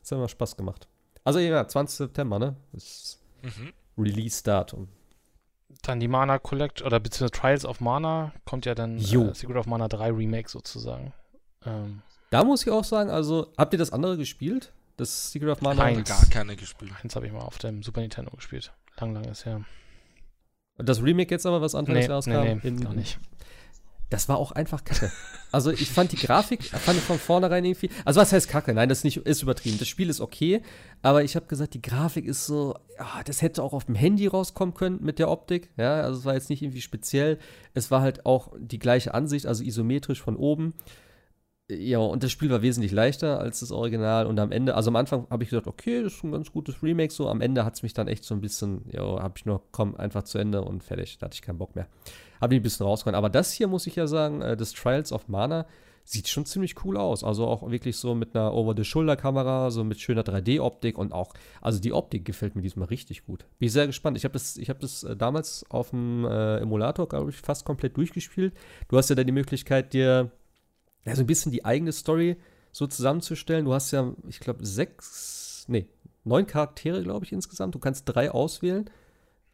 Das 0.00 0.10
hat 0.10 0.18
immer 0.18 0.28
Spaß 0.28 0.56
gemacht. 0.56 0.88
Also 1.22 1.38
ja, 1.38 1.66
20. 1.66 1.96
September, 1.96 2.38
ne? 2.38 2.56
Das 2.72 2.82
ist 2.82 3.25
Mhm. 3.46 3.72
Release-Datum. 3.98 4.88
Dann 5.82 6.00
die 6.00 6.08
Mana 6.08 6.38
Collect 6.38 6.82
oder 6.82 7.00
beziehungsweise 7.00 7.40
Trials 7.40 7.64
of 7.64 7.80
Mana 7.80 8.32
kommt 8.44 8.66
ja 8.66 8.74
dann 8.74 8.98
Jo. 8.98 9.28
äh, 9.28 9.34
Secret 9.34 9.56
of 9.56 9.66
Mana 9.66 9.88
3 9.88 10.10
Remake 10.10 10.48
sozusagen. 10.48 11.12
Ähm, 11.64 12.02
Da 12.30 12.44
muss 12.44 12.62
ich 12.66 12.70
auch 12.72 12.84
sagen, 12.84 13.10
also, 13.10 13.52
habt 13.56 13.72
ihr 13.72 13.78
das 13.78 13.92
andere 13.92 14.16
gespielt? 14.16 14.72
Das 14.96 15.30
Secret 15.32 15.50
of 15.50 15.60
Mana? 15.60 15.84
Nein. 15.84 15.94
Nein, 15.94 16.04
gar 16.04 16.26
keine 16.26 16.56
gespielt. 16.56 16.92
eins 17.02 17.14
habe 17.16 17.26
ich 17.26 17.32
mal 17.32 17.40
auf 17.40 17.58
dem 17.58 17.82
Super 17.82 18.00
Nintendo 18.00 18.30
gespielt. 18.34 18.72
Lang, 18.98 19.12
lang 19.14 19.24
ist 19.24 19.44
her. 19.44 19.64
Das 20.78 21.02
Remake 21.02 21.30
jetzt 21.34 21.46
aber, 21.46 21.60
was 21.60 21.74
Anfang 21.74 21.94
des 21.94 22.04
Nee, 22.04 22.10
Jahres 22.10 22.26
nee, 22.26 22.34
kam? 22.34 22.44
nee, 22.44 22.60
in- 22.68 22.80
gar 22.80 22.94
nicht. 22.94 23.18
Das 24.08 24.28
war 24.28 24.38
auch 24.38 24.52
einfach 24.52 24.84
kacke. 24.84 25.10
Also 25.50 25.70
ich 25.70 25.90
fand 25.90 26.12
die 26.12 26.16
Grafik, 26.16 26.64
fand 26.64 26.98
ich 26.98 27.04
von 27.04 27.18
vornherein 27.18 27.64
irgendwie. 27.64 27.90
Also 28.04 28.20
was 28.20 28.32
heißt 28.32 28.48
kacke? 28.48 28.72
Nein, 28.72 28.88
das 28.88 28.98
ist 28.98 29.04
nicht, 29.04 29.16
ist 29.18 29.42
übertrieben. 29.42 29.78
Das 29.78 29.88
Spiel 29.88 30.10
ist 30.10 30.20
okay, 30.20 30.62
aber 31.02 31.24
ich 31.24 31.34
habe 31.34 31.46
gesagt, 31.46 31.74
die 31.74 31.82
Grafik 31.82 32.26
ist 32.26 32.46
so, 32.46 32.76
ja, 32.98 33.22
das 33.24 33.42
hätte 33.42 33.62
auch 33.62 33.72
auf 33.72 33.86
dem 33.86 33.94
Handy 33.94 34.26
rauskommen 34.26 34.74
können 34.74 35.02
mit 35.02 35.18
der 35.18 35.30
Optik. 35.30 35.70
Ja, 35.76 36.00
also 36.02 36.20
es 36.20 36.24
war 36.24 36.34
jetzt 36.34 36.50
nicht 36.50 36.62
irgendwie 36.62 36.82
speziell. 36.82 37.38
Es 37.74 37.90
war 37.90 38.00
halt 38.00 38.26
auch 38.26 38.52
die 38.58 38.78
gleiche 38.78 39.14
Ansicht, 39.14 39.46
also 39.46 39.64
isometrisch 39.64 40.22
von 40.22 40.36
oben. 40.36 40.74
Ja, 41.68 41.98
und 41.98 42.22
das 42.22 42.30
Spiel 42.30 42.48
war 42.50 42.62
wesentlich 42.62 42.92
leichter 42.92 43.40
als 43.40 43.58
das 43.58 43.72
Original. 43.72 44.26
Und 44.26 44.38
am 44.38 44.52
Ende, 44.52 44.76
also 44.76 44.88
am 44.90 44.96
Anfang 44.96 45.26
habe 45.30 45.42
ich 45.42 45.50
gedacht, 45.50 45.66
okay, 45.66 46.02
das 46.02 46.14
ist 46.14 46.24
ein 46.24 46.30
ganz 46.30 46.52
gutes 46.52 46.80
Remake. 46.80 47.12
So 47.12 47.28
am 47.28 47.40
Ende 47.40 47.64
hat 47.64 47.74
es 47.74 47.82
mich 47.82 47.92
dann 47.92 48.06
echt 48.06 48.24
so 48.24 48.34
ein 48.34 48.40
bisschen, 48.40 48.84
ja, 48.92 49.02
habe 49.02 49.34
ich 49.36 49.46
nur, 49.46 49.62
komm, 49.72 49.96
einfach 49.96 50.22
zu 50.22 50.38
Ende 50.38 50.62
und 50.62 50.84
fertig. 50.84 51.18
Da 51.18 51.26
hatte 51.26 51.34
ich 51.34 51.42
keinen 51.42 51.58
Bock 51.58 51.74
mehr. 51.74 51.88
Habe 52.40 52.54
ich 52.54 52.60
ein 52.60 52.62
bisschen 52.62 52.86
rausgehauen. 52.86 53.16
Aber 53.16 53.30
das 53.30 53.52
hier 53.52 53.66
muss 53.66 53.88
ich 53.88 53.96
ja 53.96 54.06
sagen, 54.06 54.42
äh, 54.42 54.56
das 54.56 54.72
Trials 54.72 55.10
of 55.10 55.26
Mana 55.26 55.66
sieht 56.04 56.28
schon 56.28 56.46
ziemlich 56.46 56.84
cool 56.84 56.96
aus. 56.96 57.24
Also 57.24 57.48
auch 57.48 57.68
wirklich 57.68 57.96
so 57.96 58.14
mit 58.14 58.36
einer 58.36 58.54
Over-the-Shoulder-Kamera, 58.54 59.72
so 59.72 59.82
mit 59.82 59.98
schöner 59.98 60.22
3D-Optik 60.22 60.96
und 60.96 61.12
auch, 61.12 61.34
also 61.60 61.80
die 61.80 61.92
Optik 61.92 62.24
gefällt 62.24 62.54
mir 62.54 62.62
diesmal 62.62 62.86
richtig 62.86 63.26
gut. 63.26 63.44
Bin 63.58 63.68
sehr 63.68 63.88
gespannt. 63.88 64.16
Ich 64.16 64.22
habe 64.22 64.34
das, 64.34 64.56
hab 64.56 64.78
das 64.78 65.02
äh, 65.02 65.16
damals 65.16 65.64
auf 65.68 65.90
dem 65.90 66.24
äh, 66.24 66.58
Emulator, 66.58 67.08
glaube 67.08 67.30
ich, 67.30 67.36
fast 67.36 67.64
komplett 67.64 67.96
durchgespielt. 67.96 68.54
Du 68.86 68.96
hast 68.96 69.10
ja 69.10 69.16
dann 69.16 69.26
die 69.26 69.32
Möglichkeit, 69.32 69.92
dir 69.94 70.30
ja, 71.06 71.14
so 71.14 71.22
ein 71.22 71.26
bisschen 71.26 71.52
die 71.52 71.64
eigene 71.64 71.92
Story 71.92 72.36
so 72.72 72.86
zusammenzustellen. 72.86 73.64
Du 73.64 73.72
hast 73.72 73.92
ja, 73.92 74.12
ich 74.28 74.40
glaube, 74.40 74.66
sechs, 74.66 75.64
nee, 75.68 75.86
neun 76.24 76.46
Charaktere, 76.46 77.02
glaube 77.02 77.24
ich, 77.24 77.32
insgesamt. 77.32 77.74
Du 77.74 77.78
kannst 77.78 78.04
drei 78.06 78.30
auswählen. 78.30 78.90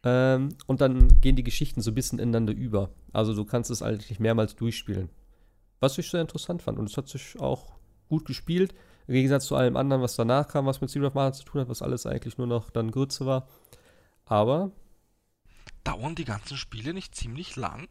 Ähm, 0.03 0.49
und 0.67 0.81
dann 0.81 1.21
gehen 1.21 1.37
die 1.37 1.45
Geschichten 1.45 1.81
so 1.81 1.93
ein 1.93 1.95
bisschen 1.95 2.19
ineinander 2.19 2.53
über. 2.53 2.91
Also 3.13 3.35
du 3.35 3.45
kannst 3.45 3.71
es 3.71 3.83
eigentlich 3.83 4.19
mehrmals 4.19 4.57
durchspielen. 4.57 5.11
Was 5.79 5.99
ich 5.99 6.11
sehr 6.11 6.23
interessant 6.23 6.63
fand. 6.63 6.79
Und 6.79 6.89
es 6.89 6.97
hat 6.97 7.09
sich 7.09 7.39
auch 7.39 7.73
gut 8.09 8.25
gespielt. 8.25 8.75
Im 9.07 9.15
Gegensatz 9.15 9.47
zu 9.47 9.57
allem 9.57 9.77
anderen, 9.77 10.03
was 10.03 10.17
danach 10.17 10.49
kam, 10.49 10.67
was 10.67 10.81
mit 10.81 10.91
Zero 10.91 11.07
of 11.07 11.15
Mana 11.15 11.33
zu 11.33 11.45
tun 11.45 11.61
hat, 11.61 11.69
was 11.69 11.83
alles 11.83 12.07
eigentlich 12.07 12.39
nur 12.39 12.47
noch 12.47 12.71
dann 12.71 12.91
Grütze 12.91 13.27
war. 13.27 13.49
Aber, 14.25 14.73
Dauern 15.85 16.15
die 16.15 16.25
ganzen 16.25 16.57
Spiele 16.57 16.95
nicht 16.95 17.15
ziemlich 17.15 17.57
lang? 17.57 17.89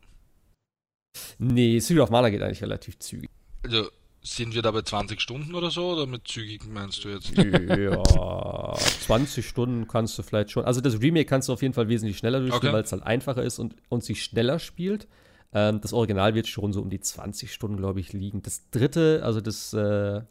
nee, 1.38 1.80
Zero 1.80 2.04
of 2.04 2.10
Mana 2.10 2.30
geht 2.30 2.42
eigentlich 2.42 2.64
relativ 2.64 2.98
zügig. 3.00 3.30
Also 3.64 3.90
sind 4.24 4.54
wir 4.54 4.62
da 4.62 4.70
bei 4.72 4.82
20 4.84 5.20
Stunden 5.20 5.56
oder 5.56 5.72
so? 5.72 5.94
Oder 5.94 6.06
mit 6.06 6.28
zügigen 6.28 6.74
meinst 6.74 7.04
du 7.04 7.10
jetzt? 7.10 7.32
ja, 7.36 8.74
20 9.06 9.48
Stunden 9.48 9.88
kannst 9.88 10.18
du 10.18 10.24
vielleicht 10.24 10.52
schon. 10.52 10.64
Also 10.66 10.80
das 10.82 11.02
Remake 11.02 11.26
kannst 11.26 11.50
du 11.50 11.54
auf 11.54 11.62
jeden 11.62 11.74
Fall 11.74 11.88
wesentlich 11.90 12.18
schneller 12.18 12.40
durchspielen, 12.40 12.68
Okay. 12.70 12.74
weil 12.76 12.84
es 12.84 12.92
halt 12.92 13.04
einfacher 13.04 13.44
ist 13.44 13.58
und, 13.60 13.76
und 13.90 14.04
sich 14.04 14.24
schneller 14.24 14.60
spielt. 14.60 15.08
Ähm, 15.54 15.82
das 15.82 15.92
Original 15.94 16.36
wird 16.36 16.48
schon 16.48 16.72
so 16.72 16.82
um 16.82 16.90
die 16.90 17.00
20 17.00 17.52
Stunden, 17.52 17.78
glaube 17.78 18.00
ich, 18.00 18.14
liegen. 18.14 18.42
Das 18.42 18.70
dritte, 18.70 19.22
also 19.24 19.42
das, 19.42 19.74
äh, 19.74 20.22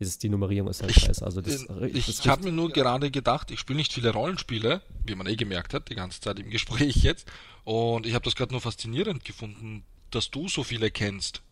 ist 0.00 0.22
die 0.22 0.28
Nummerierung 0.28 0.68
ist 0.70 0.82
halt 0.82 0.96
Ich- 0.96 1.02
scheiße. 1.02 1.24
Also 1.24 1.40
das, 1.40 1.66
das 1.66 2.08
ich 2.08 2.28
habe 2.28 2.44
mir 2.44 2.52
nur 2.52 2.70
gerade 2.70 3.10
gedacht, 3.10 3.50
ich 3.50 3.58
spiele 3.60 3.78
nicht 3.78 3.92
viele 3.92 4.10
Rollenspiele, 4.10 4.80
wie 5.04 5.14
man 5.16 5.26
eh 5.26 5.34
gemerkt 5.36 5.72
hat, 5.74 5.88
die 5.88 5.94
ganze 5.96 6.20
Zeit 6.20 6.38
im 6.38 6.50
Gespräch 6.50 6.96
jetzt. 6.96 7.26
Und 7.64 8.06
ich 8.06 8.14
habe 8.14 8.24
das 8.24 8.34
gerade 8.36 8.52
nur 8.52 8.60
faszinierend 8.60 9.24
gefunden, 9.24 9.84
dass 10.10 10.30
du 10.30 10.48
so 10.48 10.62
viele 10.64 10.90
kennst. 10.90 11.42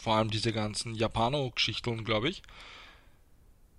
Vor 0.00 0.16
allem 0.16 0.30
diese 0.30 0.52
ganzen 0.52 0.94
Japano-Geschichten, 0.94 2.04
glaube 2.04 2.28
ich. 2.28 2.42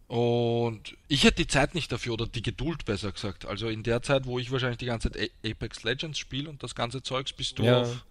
Und 0.08 0.96
ich 1.08 1.24
hätte 1.24 1.38
die 1.38 1.48
Zeit 1.48 1.74
nicht 1.74 1.92
dafür, 1.92 2.14
oder 2.14 2.28
die 2.28 2.44
Geduld 2.44 2.86
besser 2.86 3.12
gesagt. 3.12 3.46
Also 3.46 3.68
in 3.70 3.82
der 3.84 4.02
Zeit, 4.04 4.26
wo 4.26 4.38
ich 4.38 4.52
wahrscheinlich 4.52 4.78
die 4.78 4.86
ganze 4.86 5.12
Zeit 5.12 5.32
Apex 5.46 5.84
Legends 5.84 6.20
spiele 6.20 6.50
und 6.50 6.62
das 6.62 6.76
ganze 6.76 7.02
Zeugs, 7.02 7.34
bist 7.34 7.58
du 7.58 7.64
Ja. 7.64 7.82
auf, 7.82 8.06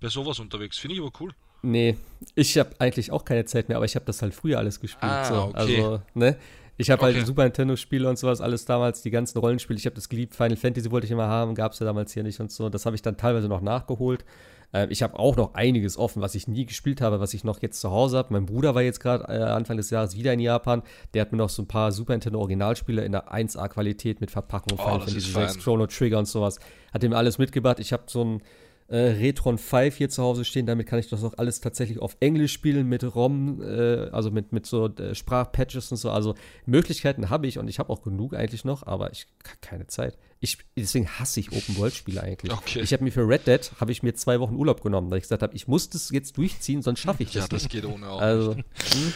bei 0.00 0.08
sowas 0.08 0.38
unterwegs. 0.38 0.78
Finde 0.78 0.94
ich 0.94 1.00
aber 1.02 1.12
cool. 1.20 1.32
Nee, 1.62 1.96
ich 2.34 2.56
habe 2.58 2.74
eigentlich 2.78 3.10
auch 3.10 3.24
keine 3.24 3.46
Zeit 3.46 3.68
mehr, 3.68 3.78
aber 3.78 3.86
ich 3.86 3.96
habe 3.96 4.04
das 4.04 4.20
halt 4.22 4.34
früher 4.34 4.58
alles 4.58 4.78
gespielt. 4.80 5.10
Ah, 5.10 5.24
so. 5.24 5.34
okay. 5.46 5.54
Also, 5.56 6.02
ne? 6.14 6.36
Ich 6.76 6.90
habe 6.90 7.02
Okay. 7.02 7.14
halt 7.14 7.26
Super 7.26 7.44
Nintendo-Spiele 7.44 8.08
und 8.08 8.18
sowas, 8.18 8.40
alles 8.40 8.64
damals, 8.64 9.00
die 9.02 9.10
ganzen 9.10 9.38
Rollenspiele. 9.38 9.78
Ich 9.78 9.86
habe 9.86 9.94
das 9.94 10.08
geliebt. 10.08 10.34
Final 10.34 10.56
Fantasy 10.56 10.90
wollte 10.90 11.06
ich 11.06 11.10
immer 11.10 11.26
haben, 11.28 11.54
gab 11.54 11.72
es 11.72 11.78
ja 11.78 11.86
damals 11.86 12.12
hier 12.12 12.22
nicht 12.22 12.38
und 12.40 12.50
so. 12.52 12.68
Das 12.68 12.84
habe 12.84 12.96
ich 12.96 13.02
dann 13.02 13.16
teilweise 13.16 13.48
noch 13.48 13.60
nachgeholt. 13.60 14.24
Ähm, 14.72 14.88
ich 14.90 15.02
habe 15.02 15.18
auch 15.18 15.36
noch 15.36 15.54
einiges 15.54 15.96
offen, 15.98 16.22
was 16.22 16.34
ich 16.34 16.48
nie 16.48 16.66
gespielt 16.66 17.00
habe, 17.00 17.20
was 17.20 17.34
ich 17.34 17.44
noch 17.44 17.60
jetzt 17.62 17.80
zu 17.80 17.90
Hause 17.90 18.18
habe. 18.18 18.32
Mein 18.32 18.46
Bruder 18.46 18.74
war 18.74 18.82
jetzt 18.82 19.00
gerade 19.00 19.24
äh, 19.32 19.42
Anfang 19.42 19.76
des 19.76 19.90
Jahres 19.90 20.16
wieder 20.16 20.32
in 20.32 20.40
Japan. 20.40 20.82
Der 21.12 21.22
hat 21.22 21.32
mir 21.32 21.38
noch 21.38 21.50
so 21.50 21.62
ein 21.62 21.68
paar 21.68 21.92
Super 21.92 22.12
Nintendo 22.14 22.38
Originalspiele 22.40 23.04
in 23.04 23.12
der 23.12 23.32
1A-Qualität 23.32 24.20
mit 24.20 24.30
Verpackung, 24.30 24.78
Oh, 24.78 24.82
Final 24.82 25.00
Fantasy 25.00 25.18
ist 25.18 25.34
6, 25.34 25.34
fein. 25.54 25.62
Chrono 25.62 25.86
Trigger 25.86 26.18
und 26.18 26.26
sowas. 26.26 26.58
Hat 26.92 27.02
ihm 27.04 27.12
alles 27.12 27.38
mitgebracht. 27.38 27.78
Ich 27.80 27.92
habe 27.92 28.04
so 28.06 28.24
ein 28.24 28.42
äh, 28.88 28.96
Retron 28.98 29.56
5 29.58 29.96
hier 29.96 30.08
zu 30.10 30.22
Hause 30.22 30.44
stehen. 30.44 30.66
Damit 30.66 30.86
kann 30.86 30.98
ich 30.98 31.08
das 31.08 31.24
auch 31.24 31.34
alles 31.38 31.60
tatsächlich 31.60 31.98
auf 32.00 32.16
Englisch 32.20 32.52
spielen 32.52 32.88
mit 32.88 33.02
ROM, 33.14 33.62
äh, 33.62 34.08
also 34.10 34.30
mit, 34.30 34.52
mit 34.52 34.66
so 34.66 34.86
äh, 34.88 35.14
Sprachpatches 35.14 35.90
und 35.90 35.96
so. 35.96 36.10
Also 36.10 36.34
Möglichkeiten 36.66 37.30
habe 37.30 37.46
ich 37.46 37.58
und 37.58 37.68
ich 37.68 37.78
habe 37.78 37.90
auch 37.90 38.02
genug 38.02 38.34
eigentlich 38.34 38.64
noch, 38.64 38.86
aber 38.86 39.10
ich 39.12 39.26
habe 39.44 39.56
keine 39.60 39.86
Zeit. 39.86 40.18
Ich, 40.40 40.58
deswegen 40.76 41.08
hasse 41.08 41.40
ich 41.40 41.52
Open-World-Spiele 41.52 42.22
eigentlich. 42.22 42.52
Okay. 42.52 42.80
Ich 42.82 42.92
habe 42.92 43.02
mir 43.02 43.10
für 43.12 43.26
Red 43.26 43.46
Dead 43.46 43.72
habe 43.80 43.92
ich 43.92 44.02
mir 44.02 44.14
zwei 44.14 44.38
Wochen 44.40 44.54
Urlaub 44.54 44.82
genommen, 44.82 45.10
weil 45.10 45.18
ich 45.18 45.22
gesagt 45.24 45.42
habe, 45.42 45.54
ich 45.56 45.66
muss 45.66 45.88
das 45.88 46.10
jetzt 46.10 46.36
durchziehen, 46.36 46.82
sonst 46.82 47.00
schaffe 47.00 47.22
ich 47.22 47.30
das 47.32 47.44
Ja, 47.44 47.48
das 47.48 47.62
nicht. 47.62 47.72
geht 47.72 47.86
ohne 47.86 48.08
auch. 48.10 48.20
Also, 48.20 48.52
nicht. 48.54 48.64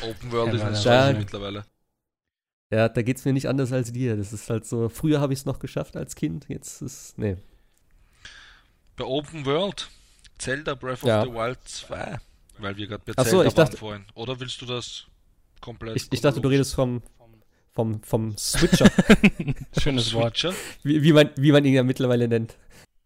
Open 0.03 0.33
World 0.33 0.49
Ja, 0.49 0.55
ist 0.55 0.63
eine 0.63 0.77
Seuche 0.77 0.89
Damen. 0.89 1.19
mittlerweile. 1.19 1.65
ja, 2.73 2.89
da 2.89 3.03
geht 3.03 3.19
es 3.19 3.25
mir 3.27 3.35
nicht 3.35 3.49
anders 3.49 3.73
als 3.73 3.93
dir. 3.93 4.17
Das 4.17 4.33
ist 4.33 4.49
halt 4.49 4.65
so, 4.65 4.89
früher 4.89 5.21
habe 5.21 5.35
ich 5.35 5.41
es 5.41 5.45
noch 5.45 5.59
geschafft 5.59 5.97
als 5.99 6.15
Kind, 6.15 6.47
jetzt 6.49 6.81
ist, 6.81 7.19
nee. 7.19 7.37
Bei 8.99 9.05
Open 9.05 9.47
World, 9.47 9.89
Zelda 10.39 10.75
Breath 10.75 11.03
Ja. 11.05 11.21
of 11.23 11.29
the 11.29 11.33
Wild 11.35 11.59
2, 11.65 12.19
weil 12.59 12.77
wir 12.77 12.87
gerade 12.89 13.03
bei 13.07 13.13
Ach 13.17 13.25
so, 13.25 13.31
Zelda 13.31 13.47
ich 13.49 13.55
dachte- 13.55 13.73
waren 13.75 13.79
vorhin. 13.79 14.05
Oder 14.15 14.41
willst 14.41 14.61
du 14.61 14.67
das 14.67 15.07
komplett? 15.61 15.97
Ich, 15.97 16.09
ich 16.11 16.21
dachte, 16.21 16.41
du 16.41 16.49
redest 16.49 16.75
vom, 16.75 17.03
vom, 17.75 18.03
vom 18.03 18.37
Switcher, 18.37 18.91
Schönes 19.81 20.13
Wort. 20.15 20.43
Wie, 20.83 21.03
wie, 21.03 21.13
man, 21.13 21.31
wie 21.37 21.53
man 21.53 21.65
ihn 21.65 21.75
ja 21.75 21.83
mittlerweile 21.85 22.27
nennt. 22.29 22.57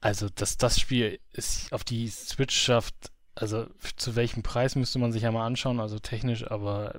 Also, 0.01 0.29
dass 0.35 0.57
das 0.57 0.81
Spiel 0.81 1.21
ist 1.33 1.73
auf 1.73 1.85
die 1.85 2.09
Switch 2.09 2.57
schafft, 2.57 2.95
also 3.35 3.67
zu 3.97 4.17
welchem 4.17 4.43
Preis 4.43 4.75
müsste 4.75 4.99
man 4.99 5.13
sich 5.13 5.23
ja 5.23 5.31
mal 5.31 5.47
anschauen, 5.47 5.79
also 5.79 5.99
technisch, 5.99 6.51
aber 6.51 6.99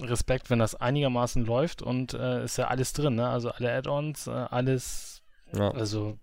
Respekt, 0.00 0.50
wenn 0.50 0.58
das 0.58 0.74
einigermaßen 0.74 1.44
läuft 1.44 1.80
und 1.82 2.14
äh, 2.14 2.44
ist 2.44 2.56
ja 2.58 2.66
alles 2.68 2.92
drin, 2.94 3.14
ne? 3.14 3.28
Also 3.28 3.50
alle 3.50 3.72
Add-ons, 3.72 4.26
äh, 4.26 4.30
alles, 4.30 5.22
Ja. 5.56 5.70
also 5.70 6.18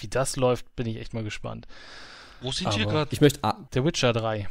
wie 0.00 0.08
das 0.08 0.36
läuft, 0.36 0.74
bin 0.76 0.86
ich 0.86 0.96
echt 0.96 1.14
mal 1.14 1.24
gespannt. 1.24 1.66
Wo 2.40 2.52
sind 2.52 2.76
wir 2.76 2.86
gerade? 2.86 3.08
Ich 3.12 3.20
möchte 3.20 3.40
ah, 3.42 3.56
Der 3.74 3.84
Witcher 3.84 4.12
3. 4.12 4.48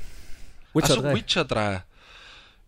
Witcher 0.73 0.89
Achso, 0.91 1.01
3. 1.01 1.15
Witcher 1.15 1.45
3. 1.45 1.83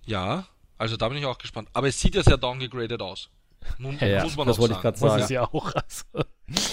Ja, 0.05 0.45
also 0.77 0.95
da 0.97 1.09
bin 1.09 1.17
ich 1.17 1.25
auch 1.25 1.37
gespannt. 1.37 1.69
Aber 1.73 1.87
es 1.87 1.99
sieht 1.99 2.15
ja 2.15 2.23
sehr 2.23 2.37
downgegradet 2.37 3.01
aus. 3.01 3.29
Nun, 3.77 3.97
Ja, 3.99 4.23
muss 4.23 4.37
man 4.37 4.47
das 4.47 4.55
auch 4.57 4.61
wollte 4.61 4.75
ich 4.75 4.81
sagen. 4.81 4.95
gerade 4.95 4.99
Muss 4.99 5.11
sagen. 5.11 5.23
es 5.23 5.29
ja 5.29 5.43
auch. 5.43 5.73
Also, 5.75 6.05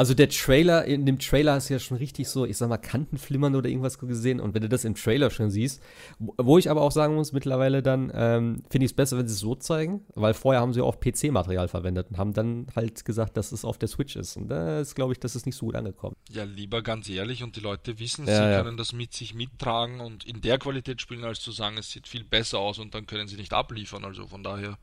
Also 0.00 0.14
der 0.14 0.30
Trailer, 0.30 0.86
in 0.86 1.04
dem 1.04 1.18
Trailer 1.18 1.52
hast 1.52 1.68
du 1.68 1.74
ja 1.74 1.78
schon 1.78 1.98
richtig 1.98 2.26
so, 2.26 2.46
ich 2.46 2.56
sag 2.56 2.70
mal, 2.70 2.78
Kantenflimmern 2.78 3.54
oder 3.54 3.68
irgendwas 3.68 3.98
gesehen. 3.98 4.40
Und 4.40 4.54
wenn 4.54 4.62
du 4.62 4.68
das 4.70 4.86
im 4.86 4.94
Trailer 4.94 5.28
schon 5.28 5.50
siehst, 5.50 5.82
wo- 6.18 6.56
ich 6.56 6.70
aber 6.70 6.80
auch 6.80 6.90
sagen 6.90 7.16
muss, 7.16 7.32
mittlerweile 7.34 7.82
dann, 7.82 8.10
ähm, 8.14 8.62
finde 8.70 8.86
ich 8.86 8.92
es 8.92 8.96
besser, 8.96 9.18
wenn 9.18 9.28
sie 9.28 9.34
es 9.34 9.40
so 9.40 9.54
zeigen, 9.56 10.06
weil 10.14 10.32
vorher 10.32 10.62
haben 10.62 10.72
sie 10.72 10.80
auch 10.80 10.98
PC-Material 10.98 11.68
verwendet 11.68 12.06
und 12.08 12.16
haben 12.16 12.32
dann 12.32 12.66
halt 12.74 13.04
gesagt, 13.04 13.36
dass 13.36 13.52
es 13.52 13.62
auf 13.62 13.76
der 13.76 13.88
Switch 13.90 14.16
ist. 14.16 14.38
Und 14.38 14.48
da 14.48 14.80
ist, 14.80 14.94
glaube 14.94 15.12
ich, 15.12 15.20
das 15.20 15.36
ist 15.36 15.44
nicht 15.44 15.56
so 15.56 15.66
gut 15.66 15.74
angekommen. 15.76 16.16
Ja, 16.30 16.44
lieber 16.44 16.80
ganz 16.80 17.06
ehrlich 17.10 17.42
und 17.42 17.56
die 17.56 17.60
Leute 17.60 17.98
wissen, 17.98 18.26
Ja, 18.26 18.36
sie 18.36 18.42
ja. 18.52 18.62
können 18.62 18.78
das 18.78 18.94
mit 18.94 19.12
sich 19.12 19.34
mittragen 19.34 20.00
und 20.00 20.24
in 20.24 20.40
der 20.40 20.56
Qualität 20.58 21.02
spielen, 21.02 21.24
als 21.24 21.40
zu 21.40 21.52
sagen, 21.52 21.76
es 21.76 21.90
sieht 21.90 22.08
viel 22.08 22.24
besser 22.24 22.58
aus 22.58 22.78
und 22.78 22.94
dann 22.94 23.04
können 23.04 23.28
sie 23.28 23.36
nicht 23.36 23.52
abliefern. 23.52 24.06
Also 24.06 24.26
von 24.26 24.42
daher, 24.42 24.78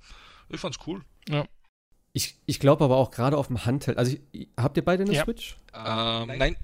ich 0.49 0.59
fand's 0.59 0.77
cool. 0.85 1.01
Ich, 2.17 2.35
ich 2.47 2.59
glaube 2.59 2.83
aber 2.83 2.97
auch 2.97 3.11
gerade 3.11 3.37
auf 3.37 3.45
dem 3.45 3.63
Handheld, 3.63 3.99
also 3.99 4.17
ich, 4.31 4.47
habt 4.57 4.75
ihr 4.75 4.83
beide 4.83 5.03
eine 5.03 5.13
Ja. 5.13 5.23
Switch? 5.23 5.55
Ähm, 5.71 6.31
nein, 6.39 6.55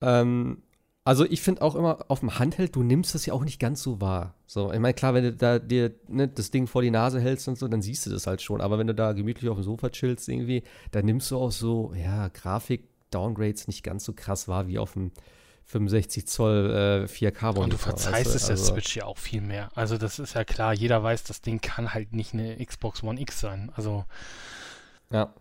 Ähm, 0.00 0.62
Also 1.04 1.24
ich 1.24 1.40
finde 1.40 1.62
auch 1.62 1.74
immer 1.74 2.04
auf 2.08 2.20
dem 2.20 2.38
Handheld, 2.38 2.76
du 2.76 2.82
nimmst 2.82 3.14
das 3.14 3.24
ja 3.26 3.32
auch 3.34 3.44
nicht 3.44 3.58
ganz 3.58 3.82
so 3.82 4.00
wahr. 4.00 4.34
So, 4.46 4.72
ich 4.72 4.78
meine, 4.78 4.92
klar, 4.94 5.14
wenn 5.14 5.24
du 5.24 5.32
da 5.32 5.58
dir 5.58 5.94
ne, 6.08 6.28
das 6.28 6.50
Ding 6.50 6.66
vor 6.66 6.82
die 6.82 6.90
Nase 6.90 7.18
hältst 7.20 7.48
und 7.48 7.58
so, 7.58 7.66
dann 7.68 7.80
siehst 7.82 8.04
du 8.06 8.10
das 8.10 8.26
halt 8.26 8.42
schon. 8.42 8.60
Aber 8.60 8.78
wenn 8.78 8.86
du 8.86 8.94
da 8.94 9.12
gemütlich 9.12 9.48
auf 9.50 9.56
dem 9.58 9.64
Sofa 9.64 9.88
chillst 9.90 10.28
irgendwie, 10.28 10.62
dann 10.90 11.04
nimmst 11.06 11.30
du 11.30 11.38
auch 11.38 11.50
so, 11.52 11.92
ja, 11.94 12.28
Grafik-Downgrades 12.28 13.68
nicht 13.68 13.82
ganz 13.82 14.04
so 14.04 14.12
krass 14.14 14.48
wahr 14.48 14.66
wie 14.68 14.78
auf 14.78 14.92
dem 14.94 15.12
65 15.70 16.26
Zoll 16.26 16.70
äh, 16.70 17.12
4K-Monitor. 17.12 17.64
Und 17.64 17.72
du 17.72 17.76
verzeihst 17.78 18.34
es 18.34 18.42
der 18.46 18.50
Also, 18.56 18.72
Switch 18.72 18.96
ja 18.96 19.04
auch 19.04 19.18
viel 19.18 19.40
mehr. 19.42 19.68
Also 19.74 19.96
das 19.98 20.18
ist 20.18 20.34
ja 20.34 20.44
klar, 20.44 20.72
jeder 20.74 21.02
weiß, 21.02 21.24
das 21.24 21.40
Ding 21.42 21.60
kann 21.60 21.92
halt 21.94 22.12
nicht 22.14 22.32
eine 22.34 22.56
Xbox 22.64 23.02
One 23.02 23.20
X 23.20 23.40
sein. 23.40 23.70
Also 23.76 24.04
Ja. 25.12 25.34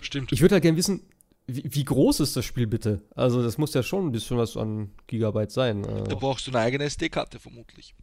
Stimmt. 0.00 0.32
Ich 0.32 0.40
würde 0.40 0.54
halt 0.54 0.62
gerne 0.62 0.78
wissen, 0.78 1.02
wie, 1.46 1.62
wie 1.74 1.84
groß 1.84 2.20
ist 2.20 2.34
das 2.36 2.46
Spiel 2.46 2.66
bitte? 2.66 3.02
Also 3.14 3.42
das 3.42 3.58
muss 3.58 3.74
ja 3.74 3.82
schon 3.82 4.06
ein 4.06 4.12
bisschen 4.12 4.38
was 4.38 4.56
an 4.56 4.90
Gigabyte 5.06 5.50
sein. 5.50 5.84
Äh, 5.84 6.04
Da 6.04 6.14
brauchst 6.14 6.46
du 6.46 6.50
eine 6.52 6.60
eigene 6.60 6.84
SD-Karte 6.84 7.38
vermutlich. 7.38 7.94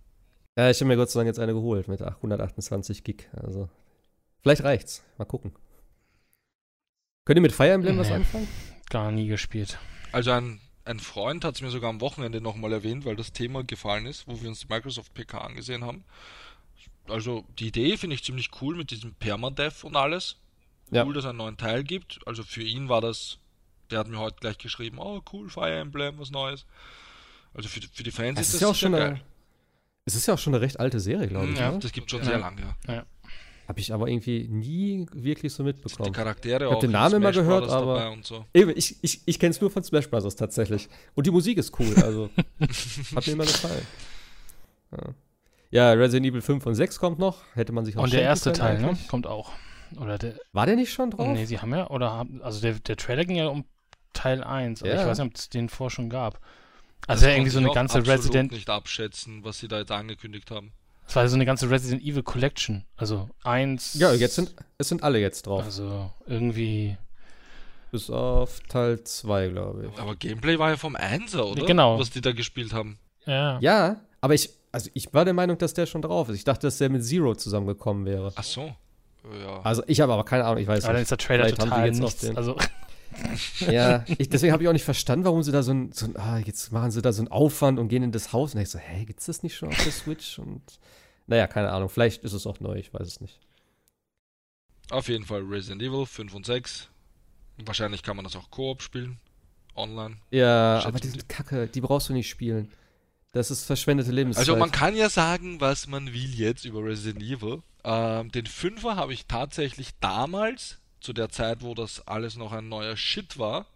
Ja, 0.55 0.69
ich 0.69 0.77
habe 0.79 0.87
mir 0.89 0.97
Gott 0.97 1.09
sei 1.09 1.19
Dank 1.21 1.27
jetzt 1.27 1.39
eine 1.39 1.53
geholt 1.53 1.87
mit 1.87 2.01
128 2.03 3.03
Gig. 3.03 3.27
Also, 3.33 3.69
vielleicht 4.43 4.63
reicht's. 4.63 5.01
Mal 5.17 5.25
gucken. 5.25 5.53
Könnt 7.25 7.37
ihr 7.37 7.41
mit 7.41 7.51
Fire 7.53 7.71
Emblem 7.71 7.97
was 7.97 8.09
Nee. 8.09 8.15
anfangen? 8.15 8.47
gar 8.89 9.11
nie 9.11 9.27
gespielt. 9.27 9.79
Also 10.11 10.31
ein, 10.31 10.59
ein 10.85 10.99
Freund 10.99 11.43
hat 11.45 11.55
es 11.55 11.61
mir 11.61 11.69
sogar 11.69 11.89
am 11.89 12.01
Wochenende 12.01 12.41
nochmal 12.41 12.73
erwähnt, 12.73 13.05
weil 13.05 13.15
das 13.15 13.31
Thema 13.33 13.63
gefallen 13.63 14.05
ist, 14.05 14.27
wo 14.27 14.41
wir 14.41 14.49
uns 14.49 14.61
die 14.61 14.67
Microsoft 14.67 15.13
PK 15.13 15.39
angesehen 15.39 15.83
haben. 15.85 16.03
Also 17.07 17.45
die 17.59 17.67
Idee 17.67 17.97
finde 17.97 18.15
ich 18.15 18.23
ziemlich 18.23 18.49
cool 18.61 18.75
mit 18.75 18.91
diesem 18.91 19.13
Permadeath 19.15 19.83
und 19.83 19.95
alles. 19.95 20.37
Ja. 20.91 21.05
Cool, 21.05 21.13
dass 21.13 21.23
es 21.23 21.29
einen 21.29 21.37
neuen 21.37 21.57
Teil 21.57 21.83
gibt. 21.83 22.19
Also 22.25 22.43
für 22.43 22.63
ihn 22.63 22.89
war 22.89 22.99
das, 23.01 23.39
der 23.89 23.99
hat 23.99 24.07
mir 24.07 24.19
heute 24.19 24.37
gleich 24.39 24.57
geschrieben, 24.57 24.97
oh 24.99 25.21
cool, 25.31 25.49
Fire 25.49 25.75
Emblem, 25.79 26.17
was 26.19 26.31
Neues. 26.31 26.65
Also 27.53 27.69
für, 27.69 27.79
die- 27.79 27.87
für 27.87 28.03
die 28.03 28.11
Fans 28.11 28.39
Es 28.39 28.47
ist 28.49 28.53
ist 28.55 28.55
das 28.55 28.61
ja 28.61 28.67
auch 28.69 28.75
schon 28.75 28.91
geil. 28.93 29.01
eine, 29.03 29.21
es 30.05 30.15
ist 30.15 30.25
ja 30.27 30.33
auch 30.33 30.39
schon 30.39 30.53
eine 30.53 30.61
recht 30.61 30.79
alte 30.79 30.99
Serie, 30.99 31.27
glaube 31.27 31.49
ich. 31.51 31.59
Ja, 31.59 31.71
ne? 31.71 31.79
das 31.79 31.91
gibt 31.91 32.09
schon 32.11 32.19
Ja. 32.21 32.25
sehr 32.25 32.39
lange, 32.39 32.75
ja. 32.87 33.05
Habe 33.67 33.79
ich 33.79 33.93
aber 33.93 34.07
irgendwie 34.07 34.47
nie 34.49 35.05
wirklich 35.13 35.53
so 35.53 35.63
Die 35.63 35.67
mitbekommen. 35.67 36.11
Charaktere 36.11 36.65
Ich 36.65 36.69
hab 36.69 36.77
auch. 36.77 36.81
den 36.81 36.91
Namen 36.91 37.15
immer 37.15 37.31
gehört, 37.31 37.61
Brothers 37.65 37.71
aber- 37.81 37.93
dabei 37.99 38.09
und 38.09 38.25
so. 38.25 38.45
Eben, 38.53 38.71
ich, 38.75 38.97
ich, 39.01 39.21
ich 39.25 39.39
kenne 39.39 39.51
es 39.51 39.61
nur 39.61 39.71
von 39.71 39.83
Smash 39.83 40.09
Bros. 40.09 40.35
tatsächlich. 40.35 40.89
Und 41.15 41.25
die 41.27 41.31
Musik 41.31 41.57
ist 41.57 41.77
cool, 41.79 41.93
also 42.03 42.29
hat 43.15 43.27
mir 43.27 43.33
immer 43.33 43.45
gefallen. 43.45 43.85
Ja. 44.91 45.03
ja, 45.69 45.91
Resident 45.93 46.25
Evil 46.27 46.41
5 46.41 46.65
und 46.65 46.75
6 46.75 46.99
kommt 46.99 47.19
noch. 47.19 47.43
Hätte 47.53 47.71
man 47.71 47.85
sich 47.85 47.97
auch 47.97 48.03
Und 48.03 48.11
der 48.13 48.21
erste 48.23 48.51
können 48.51 48.59
Teil, 48.59 48.81
ne? 48.81 48.97
Kommt 49.07 49.25
auch. 49.27 49.51
Oder 49.99 50.17
der. 50.17 50.35
War 50.53 50.65
der 50.65 50.75
nicht 50.75 50.91
schon 50.91 51.11
drauf? 51.11 51.27
Nee, 51.27 51.45
sie 51.45 51.59
haben 51.59 51.73
ja, 51.73 51.89
oder 51.89 52.11
haben, 52.11 52.41
also 52.41 52.61
der, 52.61 52.73
der 52.73 52.97
Trailer 52.97 53.25
ging 53.25 53.35
ja 53.37 53.47
um 53.47 53.65
Teil 54.13 54.43
1, 54.43 54.81
aber 54.81 54.93
Ja. 54.93 55.01
ich 55.01 55.07
weiß 55.07 55.19
nicht, 55.19 55.27
ob 55.27 55.35
es 55.35 55.49
den 55.49 55.69
vor 55.69 55.89
schon 55.89 56.09
gab. 56.09 56.39
Das 57.07 57.09
Also 57.17 57.25
ja, 57.27 57.31
irgendwie 57.33 57.49
so 57.51 57.59
ich 57.59 57.65
eine 57.65 57.73
ganze 57.73 58.05
Resident, 58.05 58.51
nicht 58.51 58.69
abschätzen, 58.69 59.43
was 59.43 59.59
sie 59.59 59.67
da 59.67 59.79
jetzt 59.79 59.91
angekündigt 59.91 60.51
haben. 60.51 60.71
Es 61.11 61.15
war 61.17 61.27
so 61.27 61.35
eine 61.35 61.45
ganze 61.45 61.69
Resident 61.69 62.01
Evil 62.03 62.23
Collection. 62.23 62.85
Also 62.95 63.29
eins. 63.43 63.95
Ja, 63.95 64.13
jetzt 64.13 64.35
sind, 64.35 64.55
es 64.77 64.87
sind 64.87 65.03
alle 65.03 65.19
jetzt 65.19 65.45
drauf. 65.45 65.65
Also 65.65 66.09
irgendwie. 66.25 66.95
Bis 67.91 68.09
auf 68.09 68.61
Teil 68.69 69.03
2, 69.03 69.49
glaube 69.49 69.89
ich. 69.91 69.99
Aber 69.99 70.15
Gameplay 70.15 70.57
war 70.57 70.69
ja 70.69 70.77
vom 70.77 70.95
Einser, 70.95 71.45
oder? 71.47 71.65
Genau. 71.65 71.99
Was 71.99 72.11
die 72.11 72.21
da 72.21 72.31
gespielt 72.31 72.71
haben. 72.71 72.97
Ja. 73.25 73.59
Ja, 73.59 73.99
aber 74.21 74.33
ich, 74.35 74.51
also 74.71 74.89
ich 74.93 75.13
war 75.13 75.25
der 75.25 75.33
Meinung, 75.33 75.57
dass 75.57 75.73
der 75.73 75.85
schon 75.85 76.01
drauf 76.01 76.29
ist. 76.29 76.35
Ich 76.37 76.45
dachte, 76.45 76.67
dass 76.67 76.77
der 76.77 76.89
mit 76.89 77.03
Zero 77.03 77.35
zusammengekommen 77.35 78.05
wäre. 78.05 78.31
Ach 78.35 78.43
so. 78.45 78.73
Ja. 79.43 79.59
Also 79.63 79.83
ich 79.87 79.99
habe 79.99 80.13
aber 80.13 80.23
keine 80.23 80.45
Ahnung, 80.45 80.59
ich 80.59 80.67
weiß 80.67 80.85
Aber 80.85 80.93
dann 80.93 81.01
nicht. 81.01 81.03
ist 81.03 81.11
der 81.11 81.17
Trailer 81.17 81.43
Vielleicht 81.43 81.59
total 81.61 81.85
jetzt 81.87 81.99
nichts. 81.99 82.21
den- 82.21 82.37
Also, 82.37 82.55
Ja, 83.69 84.05
ich, 84.07 84.29
deswegen 84.29 84.53
habe 84.53 84.63
ich 84.63 84.69
auch 84.69 84.73
nicht 84.73 84.85
verstanden, 84.85 85.25
warum 85.25 85.43
sie 85.43 85.51
da 85.51 85.61
so 85.61 85.73
ein, 85.73 85.91
so 85.91 86.05
ein, 86.05 86.15
ah, 86.15 86.37
jetzt 86.39 86.71
machen 86.71 86.91
sie 86.91 87.01
da 87.01 87.11
so 87.11 87.21
einen 87.21 87.27
Aufwand 87.31 87.77
und 87.77 87.89
gehen 87.89 88.03
in 88.03 88.13
das 88.13 88.31
Haus. 88.31 88.55
Und 88.55 88.61
ich 88.61 88.69
so, 88.69 88.79
hä, 88.79 89.03
gibt's 89.03 89.25
das 89.25 89.43
nicht 89.43 89.55
schon 89.57 89.67
auf 89.69 89.83
der 89.83 89.91
Switch? 89.91 90.39
Und 90.39 90.61
naja, 91.27 91.47
keine 91.47 91.71
Ahnung, 91.71 91.89
vielleicht 91.89 92.23
ist 92.23 92.33
es 92.33 92.47
auch 92.47 92.59
neu, 92.59 92.75
ich 92.75 92.93
weiß 92.93 93.07
es 93.07 93.21
nicht. 93.21 93.39
Auf 94.89 95.07
jeden 95.07 95.25
Fall 95.25 95.41
Resident 95.41 95.81
Evil 95.81 96.05
5 96.05 96.33
und 96.33 96.45
6. 96.45 96.89
Wahrscheinlich 97.65 98.03
kann 98.03 98.15
man 98.15 98.25
das 98.25 98.35
auch 98.35 98.49
Koop 98.49 98.81
spielen. 98.81 99.19
Online. 99.75 100.17
Ja, 100.31 100.77
Schätzen 100.77 100.87
aber 100.87 100.99
die 100.99 101.07
sind 101.07 101.29
kacke, 101.29 101.67
die 101.67 101.81
brauchst 101.81 102.09
du 102.09 102.13
nicht 102.13 102.29
spielen. 102.29 102.71
Das 103.31 103.49
ist 103.49 103.63
verschwendete 103.63 104.11
Lebenszeit. 104.11 104.41
Also 104.41 104.57
man 104.57 104.71
kann 104.71 104.95
ja 104.95 105.09
sagen, 105.09 105.61
was 105.61 105.87
man 105.87 106.13
will 106.13 106.33
jetzt 106.33 106.65
über 106.65 106.83
Resident 106.83 107.23
Evil. 107.23 107.63
Ähm, 107.83 108.31
den 108.31 108.45
Fünfer 108.45 108.97
habe 108.97 109.13
ich 109.13 109.25
tatsächlich 109.27 109.91
damals, 110.01 110.79
zu 110.99 111.13
der 111.13 111.29
Zeit, 111.29 111.61
wo 111.61 111.73
das 111.73 112.05
alles 112.07 112.35
noch 112.35 112.51
ein 112.51 112.67
neuer 112.67 112.97
Shit 112.97 113.39
war, 113.39 113.67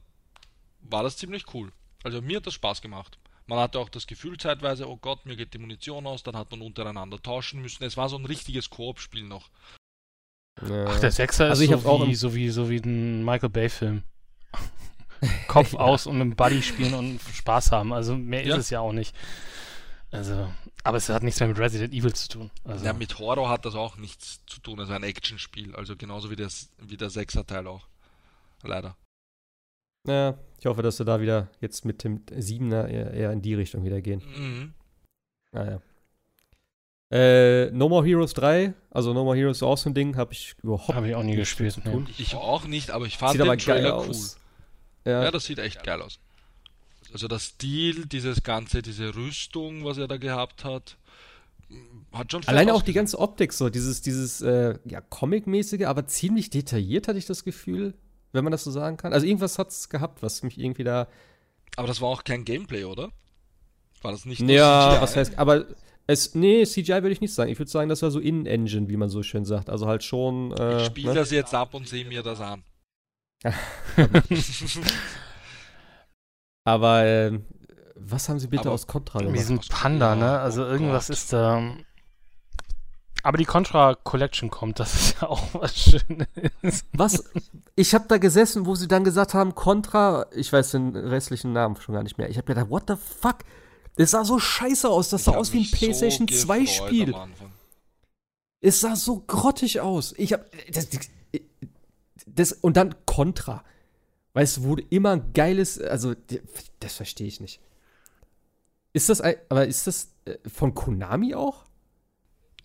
war 0.82 1.04
das 1.04 1.18
ziemlich 1.18 1.54
cool. 1.54 1.72
Also 2.04 2.22
mir 2.22 2.38
hat 2.38 2.48
das 2.48 2.54
Spaß 2.54 2.82
gemacht. 2.82 3.18
Man 3.48 3.60
hatte 3.60 3.80
auch 3.80 3.90
das 3.90 4.08
Gefühl 4.08 4.38
zeitweise, 4.38 4.90
oh 4.90 4.98
Gott, 4.98 5.26
mir 5.26 5.36
geht 5.36 5.54
die 5.54 5.60
Munition 5.60 6.08
aus, 6.08 6.24
dann 6.24 6.36
hat 6.36 6.50
man 6.52 6.62
untereinander 6.62 7.22
tauschen 7.22 7.62
müssen. 7.62 7.84
Es 7.84 7.96
war 7.98 8.10
so 8.10 8.18
ein 8.18 8.26
richtiges 8.26 8.70
Koop-Spiel 8.72 9.24
noch. 9.24 9.50
ja. 10.68 10.86
ach, 10.88 11.00
der 11.00 11.12
Sechser 11.12 11.46
Also 11.50 11.64
ist 11.64 11.70
ich 11.70 11.82
so, 11.82 11.88
auch 11.90 12.02
wie, 12.02 12.10
im- 12.12 12.16
so, 12.16 12.34
wie, 12.34 12.50
so 12.50 12.70
wie 12.70 12.78
ein 12.78 13.24
Michael 13.24 13.50
Bay-Film. 13.50 14.04
Kopf 15.48 15.74
aus 15.76 16.08
und 16.08 16.18
mit 16.18 16.26
dem 16.26 16.36
Buddy 16.36 16.62
spielen 16.62 16.94
und 16.94 17.22
Spaß 17.22 17.72
haben. 17.72 17.94
Also 17.94 18.16
mehr 18.18 18.46
Ja. 18.46 18.56
ist 18.56 18.62
es 18.62 18.70
ja 18.70 18.80
auch 18.80 18.92
nicht. 18.94 19.16
Also, 20.12 20.52
aber 20.84 20.98
es 20.98 21.10
hat 21.10 21.24
nichts 21.24 21.40
mehr 21.40 21.50
mit 21.50 21.58
Resident 21.60 21.94
Evil 21.94 22.14
zu 22.14 22.28
tun. 22.30 22.52
Also, 22.64 22.86
Ja, 22.86 22.94
mit 22.94 23.18
Horror 23.20 23.50
hat 23.50 23.66
das 23.66 23.76
auch 23.76 23.98
nichts 23.98 24.42
zu 24.46 24.60
tun. 24.62 24.80
Es 24.80 24.90
ist 24.90 24.96
ein 24.96 25.04
Actionspiel. 25.04 25.76
Also 25.76 25.96
genauso 25.96 26.30
wie, 26.32 26.36
das, 26.36 26.70
wie 26.80 26.98
der 26.98 27.10
Sechser-Teil 27.10 27.68
auch. 27.68 27.88
Leider. 28.64 28.96
Ja, 30.08 30.38
ich 30.60 30.66
hoffe, 30.66 30.82
dass 30.82 30.98
sie 30.98 31.06
da 31.06 31.22
wieder 31.22 31.50
jetzt 31.62 31.86
mit 31.86 32.04
dem 32.04 32.22
Siebener 32.36 32.88
eher, 32.88 33.12
eher 33.12 33.32
in 33.32 33.42
die 33.42 33.54
Richtung 33.54 33.84
wieder 33.84 34.02
gehen. 34.02 34.22
Mhm. 34.38 34.74
Naja. 35.52 35.82
Äh, 37.12 37.70
no 37.72 37.88
More 37.88 38.06
Heroes 38.06 38.34
3, 38.34 38.74
also 38.90 39.14
No 39.14 39.24
More 39.24 39.38
Heroes 39.38 39.58
ist 39.58 39.64
auch 39.64 39.78
so 39.78 39.90
ein 39.90 39.94
Ding, 39.94 40.18
habe 40.18 40.34
ich 40.34 40.56
überhaupt 40.64 40.94
habe 40.96 41.08
ich 41.08 41.16
auch 41.16 41.24
nie 41.24 41.36
gespielt. 41.36 41.74
zu 41.74 41.82
tun. 41.82 42.06
Nee. 42.08 42.16
Ich 42.18 42.36
auch 42.36 42.66
nicht, 42.66 42.90
aber 42.90 43.06
ich 43.06 43.18
fand 43.18 43.34
Sieht 43.34 43.42
den 43.42 43.48
aber 43.48 43.58
geil 43.58 43.82
Trailer 43.82 44.00
cool. 44.00 44.10
aus. 44.10 44.38
Ja, 45.06 45.24
Ja, 45.24 45.32
das 45.32 45.46
sieht 45.46 45.60
echt 45.60 45.84
geil 45.84 46.02
aus. 46.02 46.20
Also 47.14 47.28
der 47.28 47.40
Stil, 47.40 48.08
dieses 48.08 48.42
ganze, 48.44 48.82
diese 48.82 49.16
Rüstung, 49.16 49.86
was 49.86 49.98
er 50.00 50.08
da 50.08 50.18
gehabt 50.18 50.66
hat, 50.66 50.98
hat 52.12 52.32
schon 52.32 52.46
Alleine 52.48 52.74
auch 52.74 52.82
die 52.82 52.94
ganze 52.94 53.20
Optik 53.20 53.54
so, 53.54 53.70
dieses, 53.70 54.02
dieses 54.02 54.42
äh, 54.42 54.78
ja, 54.86 55.02
Comic-mäßige, 55.02 55.86
aber 55.86 56.08
ziemlich 56.08 56.50
detailliert, 56.50 57.08
hatte 57.08 57.18
ich 57.20 57.26
das 57.26 57.44
Gefühl, 57.44 57.94
wenn 58.36 58.44
man 58.44 58.52
das 58.52 58.64
so 58.64 58.72
sagen 58.72 58.98
kann. 58.98 59.14
Also 59.14 59.26
irgendwas 59.26 59.58
hat 59.58 59.70
es 59.70 59.90
gehabt, 59.90 60.22
was 60.22 60.44
mich 60.44 60.60
irgendwie 60.60 60.84
da. 60.84 61.08
Aber 61.78 61.88
das 61.88 62.00
war 62.02 62.10
auch 62.10 62.24
kein 62.24 62.46
Gameplay, 62.46 62.84
oder? 62.84 63.10
War 64.02 64.12
das 64.12 64.26
nicht 64.26 64.42
Ja, 64.42 64.92
CGI? 64.92 65.02
was 65.02 65.16
heißt, 65.16 65.40
aber 65.40 65.66
es, 66.08 66.36
nee, 66.36 66.64
CGI 66.66 66.90
würde 67.02 67.12
ich 67.12 67.22
nicht 67.22 67.34
sagen. 67.34 67.52
Ich 67.52 67.58
würde 67.58 67.72
sagen, 67.72 67.90
das 67.90 68.04
war 68.04 68.12
so 68.12 68.20
In-Engine, 68.20 68.88
wie 68.90 68.98
man 68.98 69.10
so 69.10 69.24
schön 69.24 69.44
sagt. 69.46 69.70
Also 69.72 69.88
halt 69.88 70.04
schon. 70.04 70.52
Äh, 70.52 70.78
Ich 70.82 70.86
spiele 70.86 71.10
ne? 71.10 71.16
das 71.16 71.32
jetzt 71.32 71.56
ab 71.56 71.74
und 71.74 71.88
sehe 71.88 72.06
mir 72.06 72.22
das 72.22 72.40
an. 72.42 72.64
Aber 76.64 77.04
äh, 77.06 77.40
was 77.96 78.30
haben 78.30 78.40
sie 78.40 78.48
bitte 78.48 78.64
Aber 78.64 78.72
aus 78.74 78.88
Contra 78.88 79.20
gemacht? 79.20 79.36
diesem 79.38 79.58
was- 79.60 79.68
Panda, 79.68 80.16
ne? 80.16 80.40
Also 80.40 80.64
oh 80.64 80.68
irgendwas 80.68 81.08
Gott. 81.08 81.18
ist 81.18 81.34
da. 81.34 81.76
Aber 83.26 83.38
die 83.40 83.46
Contra 83.46 83.96
Collection 83.96 84.52
kommt, 84.52 84.80
das 84.80 84.94
ist 84.94 85.22
ja 85.22 85.28
auch 85.30 85.42
was 85.56 85.76
Schönes. 85.76 86.86
Was? 86.94 87.24
Ich 87.76 87.96
habe 87.96 88.06
da 88.08 88.18
gesessen, 88.20 88.68
wo 88.68 88.76
sie 88.76 88.88
dann 88.88 89.04
gesagt 89.04 89.34
haben, 89.34 89.56
Contra, 89.56 90.28
ich 90.32 90.54
weiß 90.54 90.72
den 90.72 90.96
restlichen 90.96 91.52
Namen 91.52 91.76
schon 91.82 91.96
gar 91.96 92.04
nicht 92.04 92.20
mehr. 92.20 92.30
Ich 92.30 92.38
habe 92.38 92.46
gedacht, 92.46 92.70
what 92.70 92.84
the 92.88 92.94
fuck? 92.96 93.38
Das 93.96 94.12
sah 94.12 94.24
so 94.26 94.38
scheiße 94.38 94.88
aus. 94.88 95.10
Das 95.10 95.24
sah 95.24 95.32
aus 95.36 95.54
wie 95.54 95.62
ein 95.62 95.64
so 95.66 95.76
PlayStation 95.76 96.28
2 96.28 96.60
gefreut 96.60 96.70
Spiel. 96.70 97.16
Es 98.62 98.80
sah 98.82 98.96
so 98.96 99.24
grottig 99.26 99.80
aus. 99.82 100.14
Ich 100.18 100.32
hab. 100.32 100.46
Das, 100.72 100.88
das, 102.28 102.52
und 102.54 102.78
dann 102.78 102.94
Contra. 103.06 103.64
Weißt 104.34 104.58
du, 104.58 104.64
wurde 104.66 104.84
immer 104.90 105.12
ein 105.14 105.34
geiles. 105.34 105.82
Also, 105.82 106.14
das 106.80 106.94
verstehe 106.94 107.28
ich 107.28 107.40
nicht. 107.40 107.60
Ist 108.94 109.10
das. 109.10 109.22
ein- 109.22 109.38
Aber 109.50 109.66
ist 109.66 109.88
das 109.88 110.10
äh, 110.26 110.36
von 110.48 110.76
Konami 110.76 111.34
auch? 111.34 111.64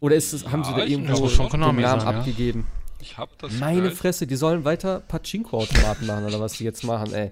Oder 0.00 0.16
ist 0.16 0.32
das, 0.32 0.46
haben 0.46 0.64
sie 0.64 0.70
Ja, 0.70 0.78
da 0.78 0.84
irgendwo 0.84 1.28
schon 1.28 1.48
den 1.50 1.60
Namen 1.60 1.84
sein, 1.84 2.00
ja. 2.00 2.06
abgegeben? 2.06 2.66
Ich 3.00 3.16
hab 3.18 3.38
das 3.38 3.52
Meine 3.54 3.82
gleich. 3.82 3.94
Fresse, 3.94 4.26
die 4.26 4.36
sollen 4.36 4.64
weiter 4.64 5.00
Pachinko-Automaten 5.00 6.06
machen 6.06 6.24
oder 6.24 6.40
was 6.40 6.54
die 6.54 6.64
jetzt 6.64 6.84
machen, 6.84 7.12
ey. 7.14 7.30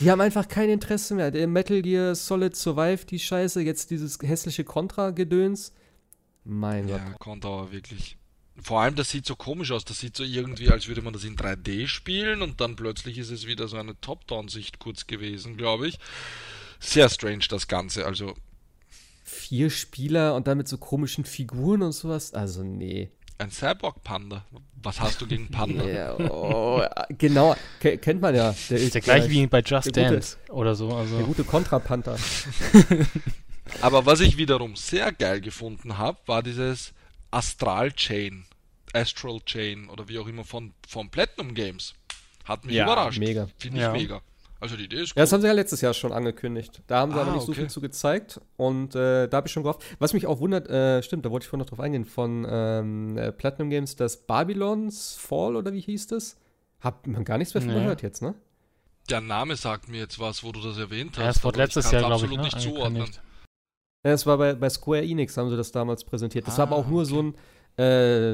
Die 0.00 0.10
haben 0.10 0.20
einfach 0.20 0.48
kein 0.48 0.70
Interesse 0.70 1.14
mehr. 1.14 1.30
Der 1.30 1.46
Metal 1.46 1.82
Gear 1.82 2.14
Solid 2.14 2.56
Survive, 2.56 3.04
die 3.06 3.18
Scheiße, 3.18 3.60
jetzt 3.60 3.90
dieses 3.90 4.18
hässliche 4.22 4.64
Contra-Gedöns. 4.64 5.72
Mein 6.44 6.86
Gott. 6.86 7.00
Ja, 7.00 7.14
Contra 7.18 7.48
war 7.50 7.72
wirklich. 7.72 8.16
Vor 8.62 8.80
allem, 8.80 8.94
das 8.94 9.10
sieht 9.10 9.26
so 9.26 9.36
komisch 9.36 9.72
aus. 9.72 9.84
Das 9.84 9.98
sieht 10.00 10.16
so 10.16 10.22
irgendwie, 10.22 10.70
als 10.70 10.86
würde 10.88 11.02
man 11.02 11.12
das 11.12 11.24
in 11.24 11.36
3D 11.36 11.86
spielen 11.86 12.42
und 12.42 12.60
dann 12.60 12.76
plötzlich 12.76 13.18
ist 13.18 13.30
es 13.30 13.46
wieder 13.46 13.68
so 13.68 13.76
eine 13.76 13.98
Top-Down-Sicht 14.00 14.78
kurz 14.78 15.06
gewesen, 15.06 15.56
glaube 15.56 15.88
ich. 15.88 15.98
Sehr 16.78 17.08
strange, 17.08 17.44
das 17.48 17.68
Ganze. 17.68 18.06
Also, 18.06 18.34
Vier 19.50 19.68
Spieler 19.68 20.36
und 20.36 20.46
dann 20.46 20.58
mit 20.58 20.68
so 20.68 20.78
komischen 20.78 21.24
Figuren 21.24 21.82
und 21.82 21.90
sowas. 21.90 22.34
Also, 22.34 22.62
nee. 22.62 23.10
Ein 23.38 23.50
Cyborg-Panda. 23.50 24.44
Was 24.80 25.00
hast 25.00 25.20
du 25.20 25.26
gegen 25.26 25.50
Panda? 25.50 25.84
Ja, 25.88 26.14
oh, 26.30 26.80
genau, 27.18 27.56
Ke 27.80 27.98
kennt 27.98 28.20
man 28.20 28.32
ja. 28.36 28.54
Der 28.70 28.78
ist 28.78 28.94
der 28.94 29.00
gleiche 29.00 29.28
wie 29.28 29.44
bei 29.48 29.60
Just 29.60 29.96
der 29.96 30.08
Dance 30.12 30.36
oder 30.50 30.76
so. 30.76 30.94
Also. 30.94 31.16
Der 31.16 31.26
gute 31.26 31.42
Kontrapanther. 31.42 32.16
Aber 33.82 34.06
was 34.06 34.20
ich 34.20 34.36
wiederum 34.36 34.76
sehr 34.76 35.10
geil 35.10 35.40
gefunden 35.40 35.98
habe, 35.98 36.18
war 36.26 36.44
dieses 36.44 36.92
Astral 37.32 37.90
Chain, 37.90 38.44
Astral 38.92 39.40
Chain 39.46 39.88
oder 39.88 40.08
wie 40.08 40.20
auch 40.20 40.28
immer 40.28 40.44
von, 40.44 40.74
von 40.88 41.10
Platinum 41.10 41.54
Games. 41.54 41.94
Hat 42.44 42.64
mich 42.64 42.76
Ja, 42.76 42.84
überrascht. 42.84 43.18
mega. 43.18 43.48
Finde 43.58 43.78
ich 43.78 43.82
Ja. 43.82 43.90
mega. 43.92 44.22
Also 44.60 44.76
die 44.76 44.84
Idee 44.84 45.00
ist 45.02 45.08
Ja, 45.16 45.22
das 45.22 45.32
haben 45.32 45.40
sie 45.40 45.46
ja 45.46 45.52
letztes 45.54 45.80
Jahr 45.80 45.94
schon 45.94 46.12
angekündigt. 46.12 46.82
Da 46.86 46.98
haben 47.00 47.12
sie 47.12 47.18
Ah, 47.18 47.22
aber 47.22 47.32
nicht 47.32 47.42
so 47.46 47.52
okay. 47.52 47.62
viel 47.62 47.70
zu 47.70 47.80
gezeigt. 47.80 48.40
Und 48.56 48.94
äh, 48.94 49.26
da 49.26 49.38
habe 49.38 49.46
ich 49.48 49.52
schon 49.52 49.62
gehofft. 49.62 49.82
Was 49.98 50.12
mich 50.12 50.26
auch 50.26 50.38
wundert, 50.40 50.68
äh, 50.68 51.02
stimmt, 51.02 51.24
da 51.24 51.30
wollte 51.30 51.44
ich 51.44 51.48
vorhin 51.48 51.60
noch 51.64 51.70
drauf 51.70 51.80
eingehen, 51.80 52.04
von 52.04 52.46
ähm, 52.48 53.16
äh, 53.16 53.32
Platinum 53.32 53.70
Games, 53.70 53.96
das 53.96 54.18
Babylons 54.26 55.16
Fall 55.16 55.56
oder 55.56 55.72
wie 55.72 55.80
hieß 55.80 56.08
das? 56.08 56.36
Hat 56.80 57.06
man 57.06 57.24
gar 57.24 57.38
nichts 57.38 57.54
mehr 57.54 57.62
von 57.62 57.72
Nee. 57.72 57.80
gehört 57.80 58.02
jetzt, 58.02 58.20
ne? 58.22 58.34
Der 59.08 59.20
Name 59.22 59.56
sagt 59.56 59.88
mir 59.88 59.98
jetzt 59.98 60.18
was, 60.20 60.44
wo 60.44 60.52
du 60.52 60.60
das 60.60 60.76
erwähnt 60.78 61.12
hast. 61.16 61.24
Ja, 61.24 61.30
es 61.30 61.42
wurde 61.44 61.58
letztes 61.58 61.90
Jahr, 61.90 62.02
glaube 62.02 62.14
ich, 62.16 62.22
absolut 62.22 62.36
ne, 62.38 62.42
nicht 62.44 62.60
zuordnen. 62.60 63.06
Ja, 64.04 64.12
es 64.12 64.24
war 64.26 64.38
bei, 64.38 64.54
bei 64.54 64.68
Square 64.70 65.02
Enix, 65.04 65.36
haben 65.36 65.50
sie 65.50 65.56
das 65.56 65.72
damals 65.72 66.04
präsentiert. 66.04 66.46
Das 66.46 66.58
war 66.58 66.66
aber 66.68 66.76
Ah, 66.76 66.80
auch 66.80 66.86
nur 66.86 67.04
so 67.06 67.22
ein, 67.22 67.34
äh, 67.80 68.32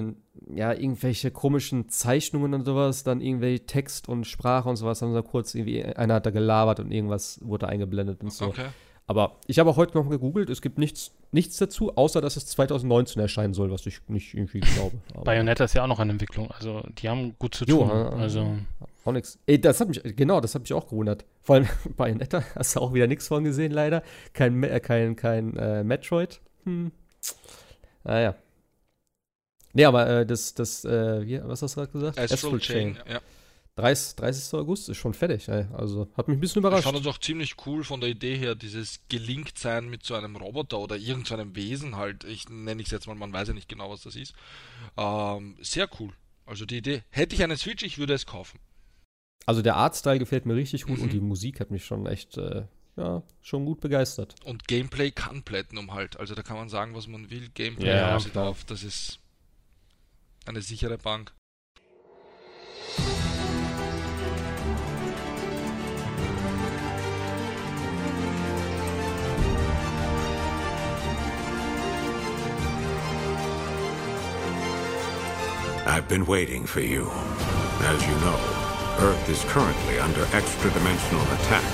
ja, 0.54 0.72
irgendwelche 0.72 1.30
komischen 1.30 1.88
Zeichnungen 1.88 2.54
und 2.54 2.64
sowas, 2.64 3.04
dann 3.04 3.20
irgendwelche 3.20 3.66
Text 3.66 4.08
und 4.08 4.26
Sprache 4.26 4.68
und 4.68 4.76
sowas, 4.76 5.02
haben 5.02 5.10
sie 5.10 5.16
da 5.16 5.22
kurz 5.22 5.54
irgendwie, 5.54 5.84
einer 5.84 6.14
hat 6.14 6.26
da 6.26 6.30
gelabert 6.30 6.80
und 6.80 6.90
irgendwas 6.90 7.38
wurde 7.42 7.68
eingeblendet 7.68 8.22
und 8.22 8.32
so. 8.32 8.46
Okay. 8.46 8.66
Aber 9.08 9.36
ich 9.46 9.60
habe 9.60 9.70
auch 9.70 9.76
heute 9.76 9.96
noch 9.96 10.10
gegoogelt, 10.10 10.50
es 10.50 10.60
gibt 10.60 10.78
nichts, 10.78 11.12
nichts 11.30 11.58
dazu, 11.58 11.96
außer 11.96 12.20
dass 12.20 12.36
es 12.36 12.46
2019 12.46 13.22
erscheinen 13.22 13.54
soll, 13.54 13.70
was 13.70 13.86
ich 13.86 14.00
nicht 14.08 14.34
irgendwie 14.34 14.58
glaube. 14.58 14.96
Aber 15.14 15.22
Bayonetta 15.24 15.64
ist 15.64 15.74
ja 15.74 15.84
auch 15.84 15.88
noch 15.88 16.00
in 16.00 16.10
Entwicklung. 16.10 16.50
Also 16.50 16.82
die 16.98 17.08
haben 17.08 17.36
gut 17.38 17.54
zu 17.54 17.64
Jo, 17.66 17.86
tun. 17.86 17.90
äh, 17.90 18.20
also 18.20 18.56
auch 19.04 19.12
nix. 19.12 19.38
Ey, 19.46 19.60
das 19.60 19.80
hat 19.80 19.88
mich, 19.88 20.02
genau, 20.16 20.40
das 20.40 20.56
hat 20.56 20.62
mich 20.62 20.72
auch 20.72 20.88
gewundert. 20.88 21.24
Vor 21.42 21.54
allem 21.56 21.68
Bayonetta 21.96 22.42
hast 22.56 22.74
du 22.74 22.80
auch 22.80 22.92
wieder 22.94 23.06
nichts 23.06 23.28
von 23.28 23.44
gesehen, 23.44 23.70
leider. 23.70 24.02
Kein, 24.32 24.60
äh, 24.64 24.80
kein, 24.80 25.14
kein 25.14 25.56
äh, 25.56 25.84
Metroid. 25.84 26.40
Hm. 26.64 26.90
Naja. 28.02 28.34
Nee, 29.76 29.84
aber 29.84 30.08
äh, 30.08 30.26
das, 30.26 30.54
das, 30.54 30.84
äh, 30.84 31.26
wie, 31.26 31.40
was 31.44 31.60
hast 31.62 31.76
du 31.76 31.80
gerade 31.80 31.92
gesagt? 31.92 32.18
Astral 32.18 32.58
Chain. 32.58 32.98
Ja. 33.08 33.20
30, 33.76 34.16
30. 34.16 34.54
August 34.58 34.88
ist 34.88 34.96
schon 34.96 35.12
fertig, 35.12 35.48
ey. 35.48 35.66
Also 35.74 36.08
hat 36.16 36.28
mich 36.28 36.38
ein 36.38 36.40
bisschen 36.40 36.60
Ich 36.60 36.66
überrascht. 36.66 36.84
fand 36.84 36.98
es 36.98 37.06
auch 37.06 37.18
ziemlich 37.18 37.56
cool 37.66 37.84
von 37.84 38.00
der 38.00 38.08
Idee 38.08 38.38
her, 38.38 38.54
dieses 38.54 39.00
gelingt 39.10 39.58
sein 39.58 39.90
mit 39.90 40.02
so 40.02 40.14
einem 40.14 40.34
Roboter 40.36 40.78
oder 40.78 40.96
irgendeinem 40.96 41.54
Wesen 41.56 41.96
halt. 41.96 42.24
Ich 42.24 42.48
nenne 42.48 42.82
es 42.82 42.90
jetzt 42.90 43.06
mal, 43.06 43.14
man 43.14 43.34
weiß 43.34 43.48
ja 43.48 43.54
nicht 43.54 43.68
genau, 43.68 43.90
was 43.90 44.00
das 44.00 44.16
ist. 44.16 44.32
Ähm, 44.96 45.56
sehr 45.60 45.88
cool. 46.00 46.10
Also 46.46 46.64
die 46.64 46.78
Idee. 46.78 47.02
Hätte 47.10 47.34
ich 47.34 47.42
eine 47.44 47.58
Switch, 47.58 47.82
ich 47.84 47.98
würde 47.98 48.14
es 48.14 48.24
kaufen. 48.24 48.58
Also 49.44 49.60
der 49.60 49.76
Artstyle 49.76 50.18
gefällt 50.18 50.46
mir 50.46 50.54
richtig 50.54 50.84
gut 50.86 50.96
Mhm. 50.96 51.02
und 51.04 51.12
die 51.12 51.20
Musik 51.20 51.60
hat 51.60 51.70
mich 51.70 51.84
schon 51.84 52.06
echt, 52.06 52.38
äh, 52.38 52.64
ja, 52.96 53.22
schon 53.42 53.66
gut 53.66 53.80
begeistert. 53.80 54.36
Und 54.44 54.66
Gameplay 54.68 55.10
kann 55.10 55.42
Platinum 55.42 55.92
halt. 55.92 56.18
Also 56.18 56.34
da 56.34 56.42
kann 56.42 56.56
man 56.56 56.70
sagen, 56.70 56.94
was 56.94 57.08
man 57.08 57.28
will. 57.30 57.50
Gameplay 57.52 57.88
Ja, 57.94 58.12
haben 58.12 58.20
sie 58.20 58.30
drauf. 58.30 58.64
Das 58.64 58.82
ist 58.82 59.18
eine 60.48 60.62
sichere 60.62 60.98
Bank. 60.98 61.32
I've 75.86 76.08
been 76.08 76.26
waiting 76.26 76.66
for 76.66 76.80
you. 76.80 77.08
As 77.80 78.02
you 78.06 78.14
know, 78.20 78.38
Earth 79.00 79.28
is 79.28 79.42
currently 79.44 79.98
under 79.98 80.26
extra-dimensional 80.32 81.22
attack. 81.22 81.64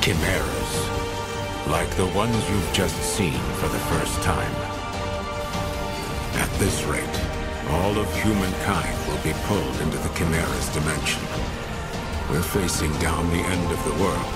Chimeras, 0.00 1.66
like 1.66 1.90
the 1.96 2.06
ones 2.14 2.36
you've 2.48 2.72
just 2.72 2.96
seen 3.16 3.40
for 3.58 3.68
the 3.68 3.78
first 3.78 4.22
time. 4.22 4.69
This 6.60 6.84
rate, 6.84 7.20
all 7.70 7.96
of 7.96 8.22
humankind 8.22 8.94
will 9.08 9.22
be 9.24 9.32
pulled 9.44 9.80
into 9.80 9.96
the 9.96 10.10
Chimera's 10.10 10.68
dimension. 10.74 11.22
We're 12.28 12.42
facing 12.42 12.92
down 12.98 13.30
the 13.30 13.40
end 13.40 13.72
of 13.72 13.82
the 13.82 13.96
world. 13.96 14.32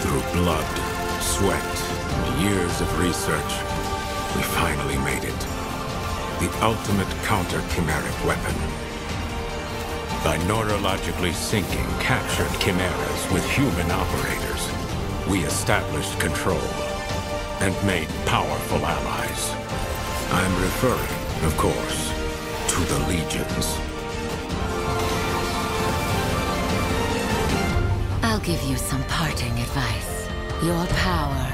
Through 0.00 0.40
blood, 0.40 0.64
sweat, 1.20 1.76
and 2.16 2.48
years 2.48 2.80
of 2.80 2.98
research, 2.98 3.52
we 4.34 4.40
finally 4.56 4.96
made 5.04 5.24
it. 5.24 5.40
The 6.40 6.50
ultimate 6.62 7.12
counter-chimeric 7.24 8.24
weapon. 8.24 8.56
By 10.24 10.38
neurologically 10.48 11.32
syncing 11.32 12.00
captured 12.00 12.58
chimeras 12.58 13.30
with 13.30 13.44
human 13.50 13.90
operators, 13.90 14.70
we 15.28 15.44
established 15.44 16.18
control 16.18 16.95
and 17.60 17.74
made 17.86 18.08
powerful 18.26 18.84
allies. 18.84 19.50
I'm 20.32 20.62
referring, 20.62 21.44
of 21.44 21.56
course, 21.56 22.12
to 22.68 22.80
the 22.92 22.98
legions. 23.08 23.78
I'll 28.22 28.40
give 28.40 28.62
you 28.64 28.76
some 28.76 29.02
parting 29.04 29.52
advice. 29.58 30.28
Your 30.62 30.86
power, 30.86 31.52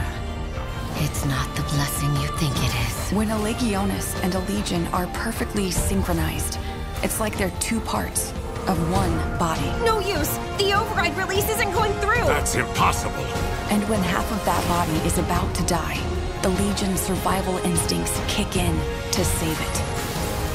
it's 0.96 1.24
not 1.26 1.54
the 1.54 1.62
blessing 1.62 2.10
you 2.16 2.28
think 2.38 2.54
it 2.56 2.74
is. 2.88 3.12
When 3.12 3.30
a 3.30 3.36
Legionis 3.36 4.20
and 4.22 4.34
a 4.34 4.40
Legion 4.40 4.86
are 4.88 5.06
perfectly 5.08 5.70
synchronized, 5.70 6.58
it's 7.02 7.20
like 7.20 7.36
they're 7.36 7.52
two 7.60 7.80
parts 7.80 8.32
of 8.68 8.90
one 8.90 9.16
body. 9.38 9.66
No 9.84 10.00
use! 10.00 10.36
The 10.58 10.72
override 10.72 11.16
release 11.16 11.48
isn't 11.48 11.72
going 11.72 11.92
through! 11.94 12.26
That's 12.26 12.54
impossible! 12.54 13.24
And 13.70 13.88
when 13.88 14.00
half 14.02 14.30
of 14.30 14.44
that 14.44 14.62
body 14.68 14.96
is 15.06 15.18
about 15.18 15.54
to 15.56 15.62
die, 15.64 15.98
the 16.42 16.50
Legion's 16.50 17.00
survival 17.00 17.56
instincts 17.58 18.18
kick 18.28 18.56
in 18.56 18.74
to 19.12 19.24
save 19.24 19.58
it. 19.60 19.76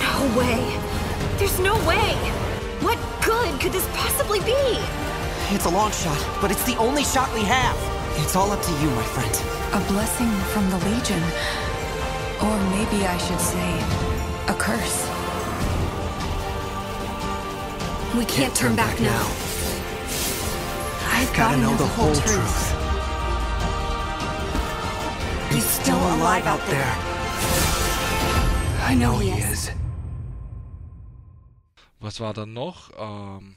No 0.01 0.37
way! 0.37 0.79
There's 1.37 1.59
no 1.59 1.75
way! 1.87 2.15
What 2.81 2.97
good 3.23 3.59
could 3.59 3.71
this 3.71 3.87
possibly 3.93 4.39
be? 4.41 4.79
It's 5.53 5.65
a 5.65 5.69
long 5.69 5.91
shot, 5.91 6.19
but 6.41 6.51
it's 6.51 6.63
the 6.65 6.77
only 6.77 7.03
shot 7.03 7.33
we 7.33 7.41
have. 7.41 7.77
It's 8.23 8.35
all 8.35 8.51
up 8.51 8.61
to 8.61 8.71
you, 8.81 8.89
my 8.91 9.03
friend. 9.03 9.33
A 9.73 9.87
blessing 9.87 10.31
from 10.53 10.69
the 10.69 10.77
Legion. 10.89 11.21
Or 12.41 12.55
maybe 12.71 13.05
I 13.05 13.17
should 13.17 13.39
say, 13.39 13.69
a 14.47 14.55
curse. 14.57 15.16
We 18.17 18.25
can't, 18.25 18.55
turn, 18.55 18.75
back, 18.75 18.99
now. 18.99 19.25
I've 21.13 21.31
gotta 21.35 21.57
know 21.57 21.75
the 21.77 21.85
whole 21.85 22.15
truth. 22.15 22.73
He's 25.51 25.65
still 25.65 26.01
alive 26.15 26.45
out 26.47 26.61
there. 26.67 26.95
I 28.89 28.95
know 28.95 29.19
he 29.19 29.29
is. 29.29 29.71
Was 31.99 32.19
war 32.19 32.33
dann 32.33 32.53
noch? 32.53 32.91
Ähm, 32.97 33.55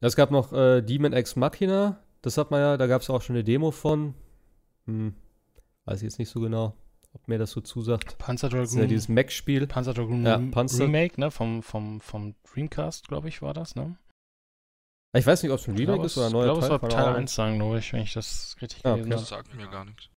Es 0.00 0.16
gab 0.16 0.30
noch 0.30 0.52
äh, 0.52 0.82
Demon 0.82 1.12
X 1.14 1.34
Machina, 1.34 1.98
das 2.20 2.36
hat 2.36 2.50
man 2.50 2.60
ja, 2.60 2.76
da 2.76 2.86
gab 2.86 3.00
es 3.00 3.08
auch 3.08 3.22
schon 3.22 3.36
eine 3.36 3.42
Demo 3.42 3.70
von. 3.70 4.14
Hm, 4.86 5.14
weiß 5.86 5.98
ich 5.98 6.02
jetzt 6.04 6.18
nicht 6.18 6.28
so 6.28 6.40
genau, 6.40 6.74
ob 7.14 7.26
mir 7.28 7.38
das 7.38 7.52
so 7.52 7.60
zusagt. 7.60 8.18
Panzer 8.18 8.48
Das 8.50 8.68
ist 8.68 8.74
ja 8.74 8.80
Dragoon. 8.80 8.88
dieses 8.90 9.08
Mac-Spiel. 9.08 9.66
Panzer 9.66 9.94
Dragoon 9.94 10.26
Ja, 10.26 10.36
Panzer- 10.38 10.84
Remake, 10.84 11.18
ne? 11.20 11.30
Vom, 11.30 11.62
vom, 11.62 12.00
vom 12.00 12.34
Dreamcast, 12.52 13.08
glaube 13.08 13.28
ich, 13.28 13.40
war 13.40 13.54
das, 13.54 13.74
ne? 13.74 13.96
Ich 15.16 15.24
weiß 15.24 15.42
nicht, 15.44 15.52
ob 15.52 15.60
es 15.60 15.68
ein 15.68 15.76
Remake 15.76 16.04
ist 16.06 16.16
oder 16.18 16.26
ein 16.26 16.32
neuer 16.32 16.46
ich 16.54 16.58
glaube, 16.60 16.76
es 16.76 16.82
war 16.82 16.90
Teil 16.90 17.04
Ahnung. 17.04 17.16
1 17.20 17.34
sagen, 17.34 17.58
glaube 17.58 17.78
ich, 17.78 17.92
wenn 17.92 18.02
ich 18.02 18.12
das 18.12 18.56
richtig 18.60 18.84
Ah, 18.84 18.90
gelesen 18.96 19.12
okay. 19.12 19.20
das 19.22 19.30
habe. 19.32 19.44
sagt 19.44 19.54
mir 19.54 19.68
gar 19.68 19.84
nichts. 19.84 20.08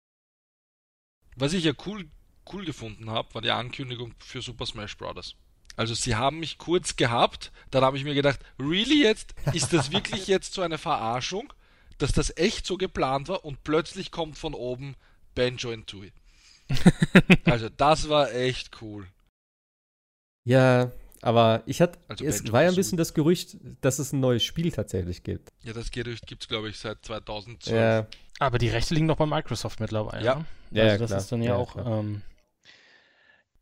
Was 1.35 1.53
ich 1.53 1.63
ja 1.63 1.73
cool, 1.85 2.09
cool 2.51 2.65
gefunden 2.65 3.11
habe, 3.11 3.31
war 3.35 3.41
die 3.43 3.51
Ankündigung 3.51 4.15
für 4.17 4.41
Super 4.41 4.65
Smash 4.65 4.97
Bros. 4.97 5.35
Also 5.75 5.93
sie 5.93 6.15
haben 6.15 6.39
mich 6.39 6.57
kurz 6.57 6.95
gehabt, 6.95 7.51
dann 7.69 7.83
habe 7.83 7.97
ich 7.97 8.03
mir 8.03 8.15
gedacht, 8.15 8.39
really 8.57 9.03
jetzt? 9.03 9.35
Ist 9.53 9.71
das 9.73 9.91
wirklich 9.91 10.25
jetzt 10.27 10.53
so 10.55 10.63
eine 10.63 10.79
Verarschung, 10.79 11.53
dass 11.99 12.11
das 12.11 12.35
echt 12.35 12.65
so 12.65 12.77
geplant 12.77 13.27
war 13.27 13.45
und 13.45 13.63
plötzlich 13.63 14.09
kommt 14.09 14.35
von 14.39 14.55
oben 14.55 14.95
Banjo 15.35 15.69
and 15.71 15.85
Tooie. 15.85 16.11
Also 17.45 17.69
das 17.69 18.09
war 18.09 18.33
echt 18.33 18.81
cool. 18.81 19.07
Ja, 20.45 20.91
aber 21.21 21.63
ich 21.65 21.81
hatte, 21.81 21.99
Also 22.07 22.23
es 22.25 22.37
Banjo 22.37 22.53
war 22.53 22.63
ja 22.63 22.69
ein 22.69 22.75
bisschen 22.75 22.97
das 22.97 23.13
Gerücht, 23.13 23.57
dass 23.81 23.99
es 23.99 24.13
ein 24.13 24.19
neues 24.19 24.43
Spiel 24.43 24.71
tatsächlich 24.71 25.23
gibt. 25.23 25.51
Ja, 25.63 25.73
das 25.73 25.91
Gerücht 25.91 26.25
gibt 26.27 26.43
es, 26.43 26.47
glaube 26.47 26.69
ich, 26.69 26.77
seit 26.77 27.03
2012. 27.03 27.75
Ja, 27.75 28.07
Aber 28.39 28.57
die 28.57 28.69
Rechte 28.69 28.93
liegen 28.93 29.07
doch 29.07 29.17
bei 29.17 29.25
Microsoft 29.25 29.79
mittlerweile. 29.79 30.23
Ja. 30.25 30.35
Ne? 30.35 30.45
Ja, 30.71 30.83
also 30.83 30.93
ja, 30.93 30.97
das 30.99 31.07
klar. 31.09 31.19
ist 31.19 31.31
dann 31.31 31.41
ja, 31.41 31.49
Ja, 31.51 31.55
auch. 31.55 31.75
Ähm, 31.99 32.21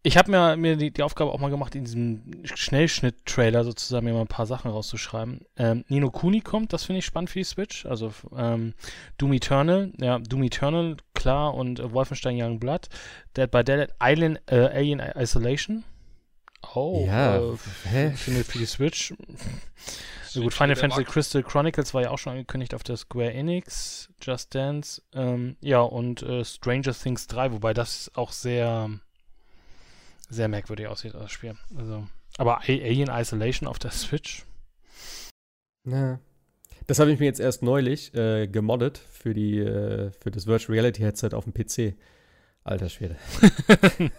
Ich 0.06 0.18
habe 0.18 0.30
mir, 0.30 0.56
mir 0.56 0.76
die, 0.76 0.92
die, 0.92 1.02
Aufgabe 1.02 1.32
auch 1.32 1.40
mal 1.40 1.50
gemacht, 1.50 1.74
in 1.74 1.84
diesem 1.84 2.22
Schnellschnitt-Trailer 2.44 3.64
sozusagen 3.64 4.06
mir 4.06 4.14
mal 4.14 4.22
ein 4.22 4.28
paar 4.28 4.46
Sachen 4.46 4.70
rauszuschreiben. 4.70 5.48
Ähm, 5.58 5.84
Nino 5.88 6.12
Kuni 6.12 6.42
kommt, 6.42 6.74
das 6.74 6.84
finde 6.84 7.00
ich 7.00 7.06
spannend 7.08 7.32
für 7.32 7.40
die 7.40 7.44
Switch. 7.44 7.88
Also 7.88 8.14
ähm, 8.38 8.76
Doom 9.18 9.34
Eternal, 9.34 9.92
ja, 9.98 10.20
Doom 10.20 10.44
Eternal, 10.44 10.98
klar, 11.16 11.56
und 11.56 11.80
äh, 11.80 11.92
Wolfenstein 11.92 12.40
Young 12.40 12.60
Blood. 12.60 12.88
Dead 13.36 13.50
by 13.50 13.64
Dead, 13.64 13.88
Alien, 13.98 14.38
äh, 14.46 14.68
Alien 14.68 15.00
Isolation. 15.00 15.84
Oh, 16.76 17.04
ja. 17.08 17.38
äh, 17.38 17.58
Hä? 17.86 18.12
Für, 18.12 18.32
die 18.32 18.66
Switch. 18.68 19.12
So 20.28 20.42
gut, 20.42 20.54
Final 20.54 20.76
Fantasy 20.76 21.04
Markt. 21.04 21.14
Crystal 21.14 21.44
Chronicles 21.44 21.94
war 21.94 22.02
ja 22.02 22.10
auch 22.10 22.18
schon 22.18 22.34
angekündigt 22.34 22.74
auf 22.76 22.84
der 22.84 22.98
Square 22.98 23.34
Enix, 23.34 24.10
Just 24.22 24.54
Dance, 24.54 25.02
ähm, 25.14 25.56
ja, 25.62 25.80
und 25.80 26.24
äh, 26.24 26.44
Stranger 26.44 26.94
Things 26.94 27.28
3, 27.28 27.54
wobei 27.54 27.74
das 27.74 28.12
auch 28.16 28.34
sehr 28.34 28.90
sehr 30.30 30.48
merkwürdig 30.48 30.88
aussieht, 30.88 31.14
das 31.14 31.32
Spiel. 31.32 31.56
Also, 31.78 32.08
aber 32.38 32.62
Alien 32.62 33.10
Isolation 33.10 33.68
auf 33.68 33.80
der 33.80 33.92
Switch. 33.92 34.46
Ja. 35.86 36.20
Das 36.88 37.00
habe 37.00 37.12
ich 37.12 37.20
mir 37.20 37.26
jetzt 37.26 37.40
erst 37.40 37.64
neulich 37.64 38.14
äh, 38.14 38.48
gemoddet 38.48 38.98
für, 38.98 39.34
die, 39.34 39.58
äh, 39.60 40.12
für 40.12 40.32
das 40.32 40.46
Virtual 40.46 40.78
Reality 40.78 41.02
Headset 41.02 41.30
auf 41.34 41.46
dem 41.46 41.54
PC. 41.54 41.96
Alter 42.64 42.90
Schwede. 42.90 43.16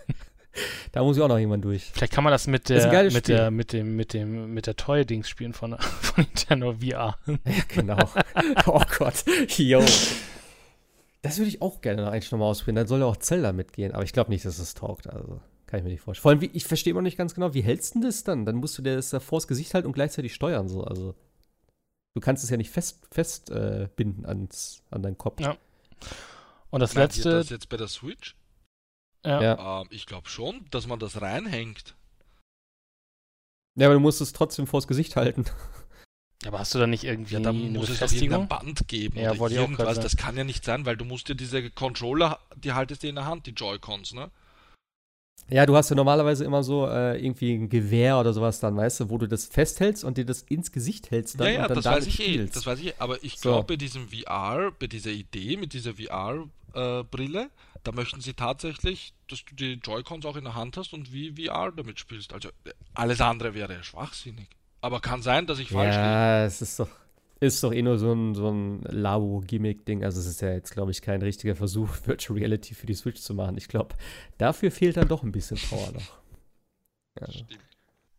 da 0.92 1.02
muss 1.02 1.16
ich 1.16 1.22
auch 1.22 1.28
noch 1.28 1.38
jemand 1.38 1.64
durch. 1.64 1.90
Vielleicht 1.92 2.12
kann 2.12 2.22
man 2.22 2.30
das 2.30 2.46
mit 2.46 2.68
der, 2.68 2.90
das 2.90 3.12
mit 3.12 3.28
der, 3.28 3.50
mit 3.50 3.72
dem, 3.72 3.96
mit 3.96 4.12
dem, 4.12 4.54
mit 4.54 4.66
der 4.68 4.76
Toy-Dings 4.76 5.28
spielen 5.28 5.52
von, 5.52 5.76
von 5.78 6.24
Nintendo 6.24 6.74
VR. 6.74 7.18
ja, 7.26 7.34
genau. 7.68 7.98
oh 8.66 8.82
Gott. 8.98 9.24
Yo. 9.56 9.84
Das 11.22 11.38
würde 11.38 11.48
ich 11.48 11.60
auch 11.60 11.80
gerne 11.80 12.08
eigentlich 12.10 12.30
nochmal 12.30 12.48
ausprobieren. 12.50 12.76
Dann 12.76 12.86
soll 12.86 13.00
ja 13.00 13.06
auch 13.06 13.16
Zelda 13.16 13.52
mitgehen, 13.52 13.92
aber 13.92 14.04
ich 14.04 14.12
glaube 14.12 14.30
nicht, 14.30 14.44
dass 14.44 14.60
es 14.60 14.74
taugt. 14.74 15.08
Also. 15.08 15.40
Kann 15.66 15.78
ich 15.78 15.84
mir 15.84 15.90
nicht 15.90 16.00
vorstellen. 16.00 16.22
Vor 16.22 16.30
allem, 16.30 16.40
wie, 16.40 16.50
ich 16.52 16.64
verstehe 16.64 16.92
immer 16.92 17.02
nicht 17.02 17.18
ganz 17.18 17.34
genau, 17.34 17.52
wie 17.54 17.62
hältst 17.62 17.94
du 17.96 18.00
das 18.00 18.22
dann? 18.22 18.44
Dann 18.44 18.56
musst 18.56 18.78
du 18.78 18.82
dir 18.82 18.94
das 18.94 19.10
da 19.10 19.20
vors 19.20 19.48
Gesicht 19.48 19.74
halten 19.74 19.86
und 19.86 19.94
gleichzeitig 19.94 20.32
steuern. 20.32 20.68
So. 20.68 20.84
Also, 20.84 21.14
du 22.14 22.20
kannst 22.20 22.44
es 22.44 22.50
ja 22.50 22.56
nicht 22.56 22.70
fest, 22.70 23.06
fest 23.10 23.50
äh, 23.50 23.88
binden 23.96 24.24
ans, 24.26 24.82
an 24.90 25.02
deinen 25.02 25.18
Kopf. 25.18 25.40
Ja. 25.40 25.56
Und 26.70 26.80
das 26.80 26.94
Meint 26.94 27.16
letzte. 27.16 27.30
das 27.30 27.50
jetzt 27.50 27.68
bei 27.68 27.76
der 27.76 27.88
Switch? 27.88 28.36
Ja. 29.24 29.42
ja. 29.42 29.80
Ähm, 29.82 29.88
ich 29.90 30.06
glaube 30.06 30.28
schon, 30.28 30.66
dass 30.70 30.86
man 30.86 31.00
das 31.00 31.20
reinhängt. 31.20 31.96
Ja, 33.74 33.86
aber 33.88 33.94
du 33.94 34.00
musst 34.00 34.20
es 34.20 34.32
trotzdem 34.32 34.66
vors 34.66 34.86
Gesicht 34.86 35.16
halten. 35.16 35.44
Aber 36.44 36.58
hast 36.58 36.74
du 36.74 36.78
da 36.78 36.86
nicht 36.86 37.02
irgendwie 37.02 37.34
ja, 37.34 37.40
dann 37.40 37.56
eine 37.56 37.78
muss 37.78 37.88
es 37.88 38.12
irgendein 38.12 38.46
Band 38.46 38.86
geben 38.88 39.18
ja, 39.18 39.32
oder 39.32 39.54
irgendwas. 39.54 39.98
Das 39.98 40.16
kann 40.16 40.36
ja 40.36 40.44
nicht 40.44 40.64
sein, 40.64 40.84
weil 40.84 40.96
du 40.96 41.04
musst 41.04 41.28
dir 41.28 41.34
diese 41.34 41.70
Controller, 41.70 42.38
die 42.54 42.72
haltest 42.72 43.02
du 43.02 43.08
in 43.08 43.14
der 43.14 43.24
Hand, 43.24 43.46
die 43.46 43.52
Joy-Cons, 43.52 44.12
ne? 44.12 44.30
Ja, 45.48 45.64
du 45.64 45.76
hast 45.76 45.90
ja 45.90 45.96
normalerweise 45.96 46.44
immer 46.44 46.64
so 46.64 46.88
äh, 46.88 47.24
irgendwie 47.24 47.54
ein 47.54 47.68
Gewehr 47.68 48.18
oder 48.18 48.32
sowas 48.32 48.58
dann, 48.58 48.76
weißt 48.76 49.00
du, 49.00 49.10
wo 49.10 49.18
du 49.18 49.28
das 49.28 49.46
festhältst 49.46 50.02
und 50.02 50.18
dir 50.18 50.26
das 50.26 50.42
ins 50.42 50.72
Gesicht 50.72 51.10
hältst 51.10 51.38
dann 51.38 51.46
ja, 51.46 51.52
ja, 51.52 51.62
und 51.62 51.68
dann 51.70 51.74
das 51.76 51.84
damit 51.84 52.00
weiß 52.00 52.06
ich 52.08 52.14
spielst. 52.14 52.52
Eh, 52.52 52.54
das 52.54 52.66
weiß 52.66 52.80
ich 52.80 52.86
eh. 52.88 52.94
Aber 52.98 53.22
ich 53.22 53.38
so. 53.38 53.50
glaube, 53.50 53.74
bei 53.74 53.76
diesem 53.76 54.08
VR, 54.08 54.72
bei 54.76 54.88
dieser 54.88 55.12
Idee 55.12 55.56
mit 55.56 55.72
dieser 55.72 55.94
VR-Brille, 55.94 57.42
äh, 57.42 57.48
da 57.84 57.92
möchten 57.92 58.20
sie 58.20 58.34
tatsächlich, 58.34 59.14
dass 59.30 59.44
du 59.44 59.54
die 59.54 59.74
Joy-Cons 59.74 60.26
auch 60.26 60.34
in 60.34 60.44
der 60.44 60.56
Hand 60.56 60.76
hast 60.76 60.92
und 60.92 61.12
wie 61.12 61.46
VR 61.46 61.70
damit 61.70 62.00
spielst. 62.00 62.32
Also 62.32 62.48
alles 62.94 63.20
andere 63.20 63.54
wäre 63.54 63.72
ja 63.72 63.82
schwachsinnig. 63.84 64.48
Aber 64.80 65.00
kann 65.00 65.22
sein, 65.22 65.46
dass 65.46 65.60
ich 65.60 65.68
falsch 65.68 65.94
liege. 65.94 66.06
Ja, 66.06 66.44
es 66.44 66.60
ist 66.60 66.80
doch 66.80 66.88
ist 67.40 67.62
doch 67.62 67.72
eh 67.72 67.82
nur 67.82 67.98
so 67.98 68.12
ein, 68.12 68.34
so 68.34 68.50
ein 68.50 68.80
Labo-Gimmick-Ding. 68.82 70.04
Also 70.04 70.20
es 70.20 70.26
ist 70.26 70.40
ja 70.40 70.52
jetzt, 70.52 70.72
glaube 70.72 70.90
ich, 70.90 71.02
kein 71.02 71.22
richtiger 71.22 71.54
Versuch, 71.54 71.88
Virtual 72.04 72.38
Reality 72.38 72.74
für 72.74 72.86
die 72.86 72.94
Switch 72.94 73.20
zu 73.20 73.34
machen. 73.34 73.56
Ich 73.58 73.68
glaube, 73.68 73.94
dafür 74.38 74.70
fehlt 74.70 74.96
dann 74.96 75.08
doch 75.08 75.22
ein 75.22 75.32
bisschen 75.32 75.58
Power 75.58 75.92
noch. 75.92 76.02
Ja. 77.18 77.28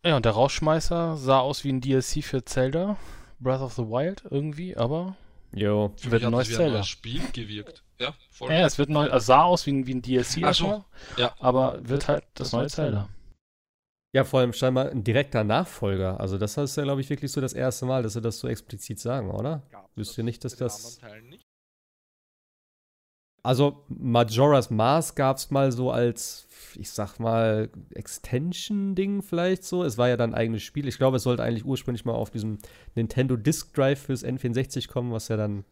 ja, 0.04 0.16
und 0.16 0.26
der 0.26 0.32
Rausschmeißer 0.32 1.18
sah 1.18 1.40
aus 1.40 1.64
wie 1.64 1.70
ein 1.70 1.82
DLC 1.82 2.24
für 2.24 2.44
Zelda, 2.44 2.98
Breath 3.40 3.62
of 3.62 3.74
the 3.74 3.84
Wild 3.84 4.24
irgendwie, 4.32 4.76
aber 4.76 5.16
jo. 5.54 5.94
Für 5.98 6.10
wird 6.10 6.24
ein 6.24 6.32
neues 6.32 6.48
Zelda. 6.48 6.66
Ein 6.66 6.72
neues 6.72 6.88
Spiel 6.88 7.22
gewirkt. 7.32 7.84
Ja, 8.00 8.16
voll. 8.32 8.52
Ja, 8.52 8.66
es 8.66 8.80
wird 8.80 8.90
neu, 8.90 9.08
also 9.12 9.24
sah 9.24 9.44
aus 9.44 9.68
wie 9.68 9.74
ein, 9.74 9.86
wie 9.86 9.94
ein 9.94 10.02
DLC, 10.02 10.40
Ach 10.42 10.56
so. 10.56 10.84
ja. 11.16 11.36
aber 11.40 11.88
wird 11.88 12.08
halt 12.08 12.24
das 12.34 12.54
neue 12.54 12.66
Zelda. 12.70 13.08
Ja, 14.18 14.24
vor 14.24 14.40
allem 14.40 14.52
scheinbar 14.52 14.90
ein 14.90 15.04
direkter 15.04 15.44
Nachfolger. 15.44 16.20
Also 16.20 16.40
das 16.40 16.58
ist 16.58 16.76
ja, 16.76 16.82
glaube 16.82 17.02
ich, 17.02 17.10
wirklich 17.12 17.32
so 17.32 17.40
das 17.40 17.54
erste 17.54 17.86
Mal, 17.86 18.02
dass 18.02 18.14
sie 18.14 18.22
das 18.22 18.40
so 18.40 18.48
explizit 18.48 18.98
sagen, 18.98 19.30
oder? 19.30 19.62
Wisst 19.94 20.18
ihr 20.18 20.24
nicht, 20.24 20.44
dass 20.44 20.56
das... 20.56 21.00
Also 23.44 23.84
Majora's 23.90 24.72
Mask 24.72 25.16
gab 25.16 25.38
es 25.38 25.52
mal 25.52 25.72
so 25.72 25.92
als, 25.92 26.48
ich 26.74 26.90
sag 26.90 27.20
mal, 27.20 27.70
Extension-Ding 27.94 29.22
vielleicht 29.22 29.64
so. 29.64 29.84
Es 29.84 30.00
war 30.00 30.10
ja 30.10 30.18
dann 30.18 30.32
ein 30.32 30.40
eigenes 30.40 30.64
Spiel. 30.64 30.88
Ich 30.88 30.98
glaube, 30.98 31.18
es 31.18 31.24
sollte 31.24 31.44
eigentlich 31.44 31.66
ursprünglich 31.66 32.04
mal 32.04 32.16
auf 32.16 32.32
diesem 32.32 32.58
Nintendo 32.96 33.36
Disk 33.36 33.76
Drive 33.76 34.00
fürs 34.00 34.26
N64 34.26 34.90
kommen, 34.90 35.12
was 35.12 35.28
ja 35.28 35.38
dann 35.38 35.64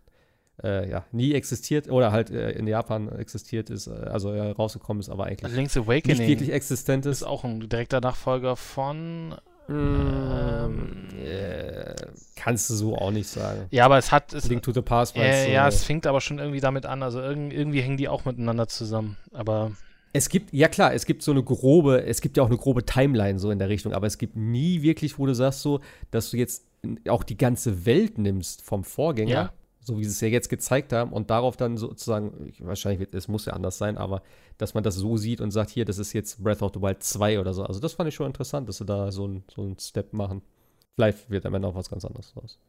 äh, 0.66 0.90
ja, 0.90 1.06
nie 1.11 1.34
existiert 1.34 1.90
oder 1.90 2.11
halt 2.11 2.32
äh, 2.32 2.52
in 2.52 2.68
Japan 2.68 3.10
existiert 3.10 3.69
ist, 3.69 3.88
äh, 3.88 3.92
also 3.92 4.32
äh, 4.32 4.52
rausgekommen 4.52 5.00
ist, 5.00 5.10
aber 5.10 5.26
eigentlich 5.26 5.53
Link's 5.53 5.77
Awakening 5.77 6.18
nicht 6.18 6.27
wirklich 6.27 6.52
existent 6.52 7.06
ist. 7.06 7.22
Ist 7.22 7.24
auch 7.24 7.44
ein 7.44 7.69
direkter 7.69 8.02
Nachfolger 8.02 8.56
von 8.56 9.35
ähm, 9.68 11.08
äh, 11.24 11.95
kannst 12.35 12.69
du 12.69 12.76
so 12.76 12.95
auch 12.98 13.11
nicht 13.11 13.27
sagen. 13.27 13.66
Ja, 13.72 13.85
aber 13.85 13.98
es 13.98 14.11
hat. 14.11 14.34
Es, 14.34 14.48
Link 14.48 14.61
to 14.61 14.72
the 14.72 14.82
Past. 14.82 15.16
Äh, 15.16 15.52
ja, 15.52 15.68
es 15.68 15.84
fängt 15.84 16.06
aber 16.06 16.22
schon 16.22 16.38
irgendwie 16.38 16.60
damit 16.60 16.85
an. 16.85 17.02
Also 17.02 17.19
irgendwie, 17.19 17.56
irgendwie 17.56 17.82
hängen 17.82 17.98
die 17.98 18.08
auch 18.08 18.26
miteinander 18.26 18.68
zusammen. 18.68 19.18
Aber. 19.34 19.72
Es 20.14 20.30
gibt, 20.30 20.53
ja 20.53 20.69
klar, 20.69 20.94
es 20.94 21.06
gibt 21.06 21.24
so 21.24 21.32
eine 21.32 21.44
grobe, 21.44 22.06
es 22.06 22.22
gibt 22.22 22.38
ja 22.38 22.44
auch 22.44 22.48
eine 22.48 22.58
grobe 22.58 22.85
Timeline 22.85 23.38
so 23.38 23.52
in 23.52 23.60
der 23.60 23.68
Richtung, 23.68 23.92
aber 23.92 24.08
es 24.08 24.18
gibt 24.18 24.38
nie 24.38 24.82
wirklich, 24.82 25.19
wo 25.19 25.26
du 25.26 25.34
sagst 25.34 25.61
so, 25.61 25.82
dass 26.10 26.32
du 26.32 26.38
jetzt 26.38 26.64
auch 27.10 27.24
die 27.24 27.35
ganze 27.35 27.85
Welt 27.85 28.18
nimmst 28.18 28.61
vom 28.61 28.85
Vorgänger 28.85 29.30
ja 29.30 29.53
so 29.86 30.00
wie 30.00 30.04
sie 30.04 30.10
es 30.10 30.22
ja 30.22 30.28
jetzt 30.28 30.50
gezeigt 30.50 30.92
haben 30.94 31.14
und 31.14 31.30
darauf 31.30 31.58
dann 31.58 31.78
sozusagen, 31.78 32.52
wahrscheinlich, 32.60 33.08
es 33.14 33.28
muss 33.28 33.46
ja 33.46 33.54
anders 33.54 33.78
sein, 33.78 33.98
aber 33.98 34.24
dass 34.58 34.74
man 34.74 34.84
das 34.84 34.96
so 34.96 35.16
sieht 35.16 35.42
und 35.42 35.52
sagt, 35.52 35.70
hier, 35.70 35.86
das 35.86 36.00
ist 36.00 36.14
jetzt 36.14 36.44
Breath 36.44 36.64
of 36.64 36.72
the 36.74 36.82
Wild 36.82 37.04
2 37.04 37.40
oder 37.40 37.54
so. 37.54 37.64
Also 37.64 37.80
das 37.80 37.94
fand 37.94 38.10
ich 38.10 38.16
schon 38.16 38.26
interessant, 38.26 38.68
dass 38.68 38.78
sie 38.78 38.86
da 38.86 39.12
so, 39.12 39.28
ein, 39.28 39.44
so 39.54 39.62
einen 39.62 39.78
Step 39.78 40.12
machen. 40.14 40.42
Vielleicht 40.96 41.30
wird 41.30 41.46
am 41.46 41.54
Ende 41.54 41.68
auch 41.68 41.76
was 41.76 41.90
ganz 41.90 42.04
anderes 42.04 42.36
raus. 42.36 42.60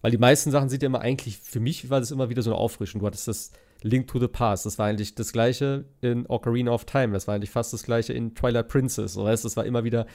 Weil 0.00 0.10
die 0.10 0.18
meisten 0.18 0.50
Sachen 0.50 0.70
sind 0.70 0.82
ja 0.82 0.86
immer 0.86 1.00
eigentlich, 1.00 1.38
für 1.38 1.60
mich 1.60 1.90
war 1.90 2.00
das 2.00 2.10
immer 2.10 2.30
wieder 2.30 2.40
so 2.40 2.50
eine 2.50 2.58
Auffrischung. 2.58 3.00
Du 3.00 3.06
hattest 3.06 3.28
das 3.28 3.52
Link 3.82 4.08
to 4.08 4.18
the 4.18 4.28
Past, 4.28 4.64
das 4.64 4.78
war 4.78 4.86
eigentlich 4.86 5.14
das 5.14 5.32
gleiche 5.32 5.84
in 6.00 6.26
Ocarina 6.26 6.70
of 6.70 6.86
Time, 6.86 7.12
das 7.12 7.26
war 7.26 7.34
eigentlich 7.34 7.50
fast 7.50 7.74
das 7.74 7.82
gleiche 7.82 8.14
in 8.14 8.34
Twilight 8.34 8.68
Princess. 8.68 9.14
Das 9.14 9.56
war 9.56 9.66
immer 9.66 9.84
wieder 9.84 10.06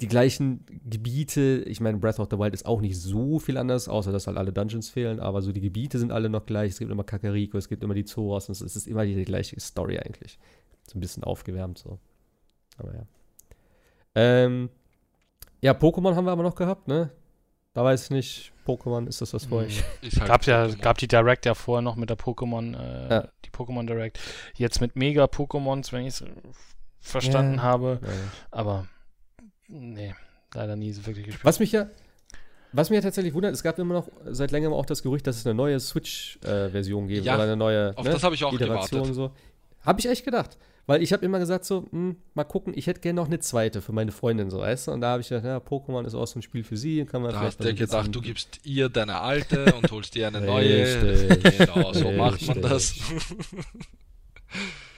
die 0.00 0.08
gleichen 0.08 0.64
Gebiete. 0.84 1.64
Ich 1.66 1.80
meine, 1.80 1.98
Breath 1.98 2.18
of 2.18 2.28
the 2.30 2.38
Wild 2.38 2.52
ist 2.52 2.66
auch 2.66 2.80
nicht 2.80 3.00
so 3.00 3.38
viel 3.38 3.56
anders, 3.56 3.88
außer 3.88 4.12
dass 4.12 4.26
halt 4.26 4.36
alle 4.36 4.52
Dungeons 4.52 4.90
fehlen, 4.90 5.20
aber 5.20 5.40
so 5.40 5.52
die 5.52 5.60
Gebiete 5.60 5.98
sind 5.98 6.12
alle 6.12 6.28
noch 6.28 6.44
gleich. 6.44 6.72
Es 6.72 6.78
gibt 6.78 6.90
immer 6.90 7.04
Kakariko, 7.04 7.56
es 7.56 7.68
gibt 7.68 7.82
immer 7.82 7.94
die 7.94 8.04
Zoras 8.04 8.48
und 8.48 8.60
es 8.60 8.76
ist 8.76 8.86
immer 8.86 9.06
die, 9.06 9.24
gleiche 9.24 9.58
Story 9.58 9.98
eigentlich. 9.98 10.38
So 10.86 10.98
ein 10.98 11.00
bisschen 11.00 11.24
aufgewärmt 11.24 11.78
so. 11.78 11.98
Aber 12.78 12.94
ja. 12.94 13.06
Ähm, 14.14 14.68
ja, 15.62 15.72
Pokémon 15.72 16.14
haben 16.14 16.26
wir 16.26 16.32
aber 16.32 16.42
noch 16.42 16.54
gehabt, 16.54 16.88
ne? 16.88 17.10
Da 17.72 17.84
weiß 17.84 18.04
ich 18.04 18.10
nicht, 18.10 18.52
Pokémon, 18.66 19.06
ist 19.06 19.20
das 19.20 19.34
was 19.34 19.44
für 19.44 19.60
hm, 19.60 19.66
euch? 19.66 19.84
Halt 20.18 20.26
gab 20.26 20.46
ja, 20.46 20.66
gab 20.68 20.98
die 20.98 21.08
Direct 21.08 21.46
ja 21.46 21.54
vorher 21.54 21.82
noch 21.82 21.96
mit 21.96 22.10
der 22.10 22.18
Pokémon, 22.18 22.78
äh, 22.78 23.10
ja. 23.10 23.28
die 23.44 23.50
Pokémon 23.50 23.86
Direct. 23.86 24.18
Jetzt 24.54 24.80
mit 24.80 24.96
Mega 24.96 25.24
Pokémons, 25.24 25.92
wenn 25.92 26.02
ich 26.02 26.20
es 26.20 26.24
verstanden 27.00 27.56
ja. 27.56 27.62
habe. 27.62 28.00
Ja. 28.02 28.08
Aber 28.50 28.86
Nee, 29.68 30.14
leider 30.54 30.76
nie 30.76 30.92
so 30.92 31.04
wirklich 31.06 31.26
gespielt. 31.26 31.44
Was 31.44 31.58
mich 31.58 31.72
ja, 31.72 31.88
was 32.72 32.90
mich 32.90 32.96
ja 32.96 33.02
tatsächlich 33.02 33.34
wundert, 33.34 33.54
es 33.54 33.62
gab 33.62 33.78
immer 33.78 33.94
noch 33.94 34.08
seit 34.26 34.50
längerem 34.50 34.74
auch 34.74 34.86
das 34.86 35.02
Gerücht, 35.02 35.26
dass 35.26 35.36
es 35.36 35.46
eine 35.46 35.54
neue 35.54 35.80
Switch-Version 35.80 37.04
äh, 37.04 37.08
geben 37.08 37.24
ja, 37.24 37.34
oder 37.34 37.44
eine 37.44 37.56
neue 37.56 37.96
auf 37.96 38.04
ne, 38.04 38.12
das 38.12 38.22
habe 38.22 38.34
ich 38.34 38.44
auch 38.44 38.52
Iteration 38.52 39.02
gewartet. 39.02 39.14
so. 39.14 39.30
Habe 39.84 40.00
ich 40.00 40.08
echt 40.08 40.24
gedacht. 40.24 40.58
Weil 40.88 41.02
ich 41.02 41.12
habe 41.12 41.24
immer 41.24 41.40
gesagt, 41.40 41.64
so, 41.64 41.80
mh, 41.80 41.88
hm, 41.90 42.16
mal 42.34 42.44
gucken, 42.44 42.72
ich 42.76 42.86
hätte 42.86 43.00
gerne 43.00 43.16
noch 43.16 43.26
eine 43.26 43.40
zweite 43.40 43.82
für 43.82 43.92
meine 43.92 44.12
Freundin, 44.12 44.50
so, 44.50 44.60
weißt 44.60 44.86
du? 44.86 44.92
Und 44.92 45.00
da 45.00 45.10
habe 45.10 45.20
ich 45.20 45.28
gedacht, 45.28 45.44
ja, 45.44 45.56
Pokémon 45.58 46.06
ist 46.06 46.14
auch 46.14 46.26
so 46.26 46.38
ein 46.38 46.42
Spiel 46.42 46.62
für 46.62 46.76
sie, 46.76 47.04
kann 47.04 47.22
man 47.22 47.32
da 47.32 47.38
vielleicht. 47.38 47.60
Da 47.60 47.64
hast 47.64 47.72
du 47.72 47.86
gedacht, 47.86 48.14
du 48.14 48.20
gibst 48.20 48.60
ihr 48.62 48.88
deine 48.88 49.20
alte 49.20 49.74
und 49.76 49.90
holst 49.90 50.14
dir 50.14 50.28
eine 50.28 50.40
neue. 50.40 51.02
Richtig, 51.02 51.58
genau, 51.58 51.92
so 51.92 52.12
macht 52.12 52.46
man 52.46 52.62
das. 52.62 52.94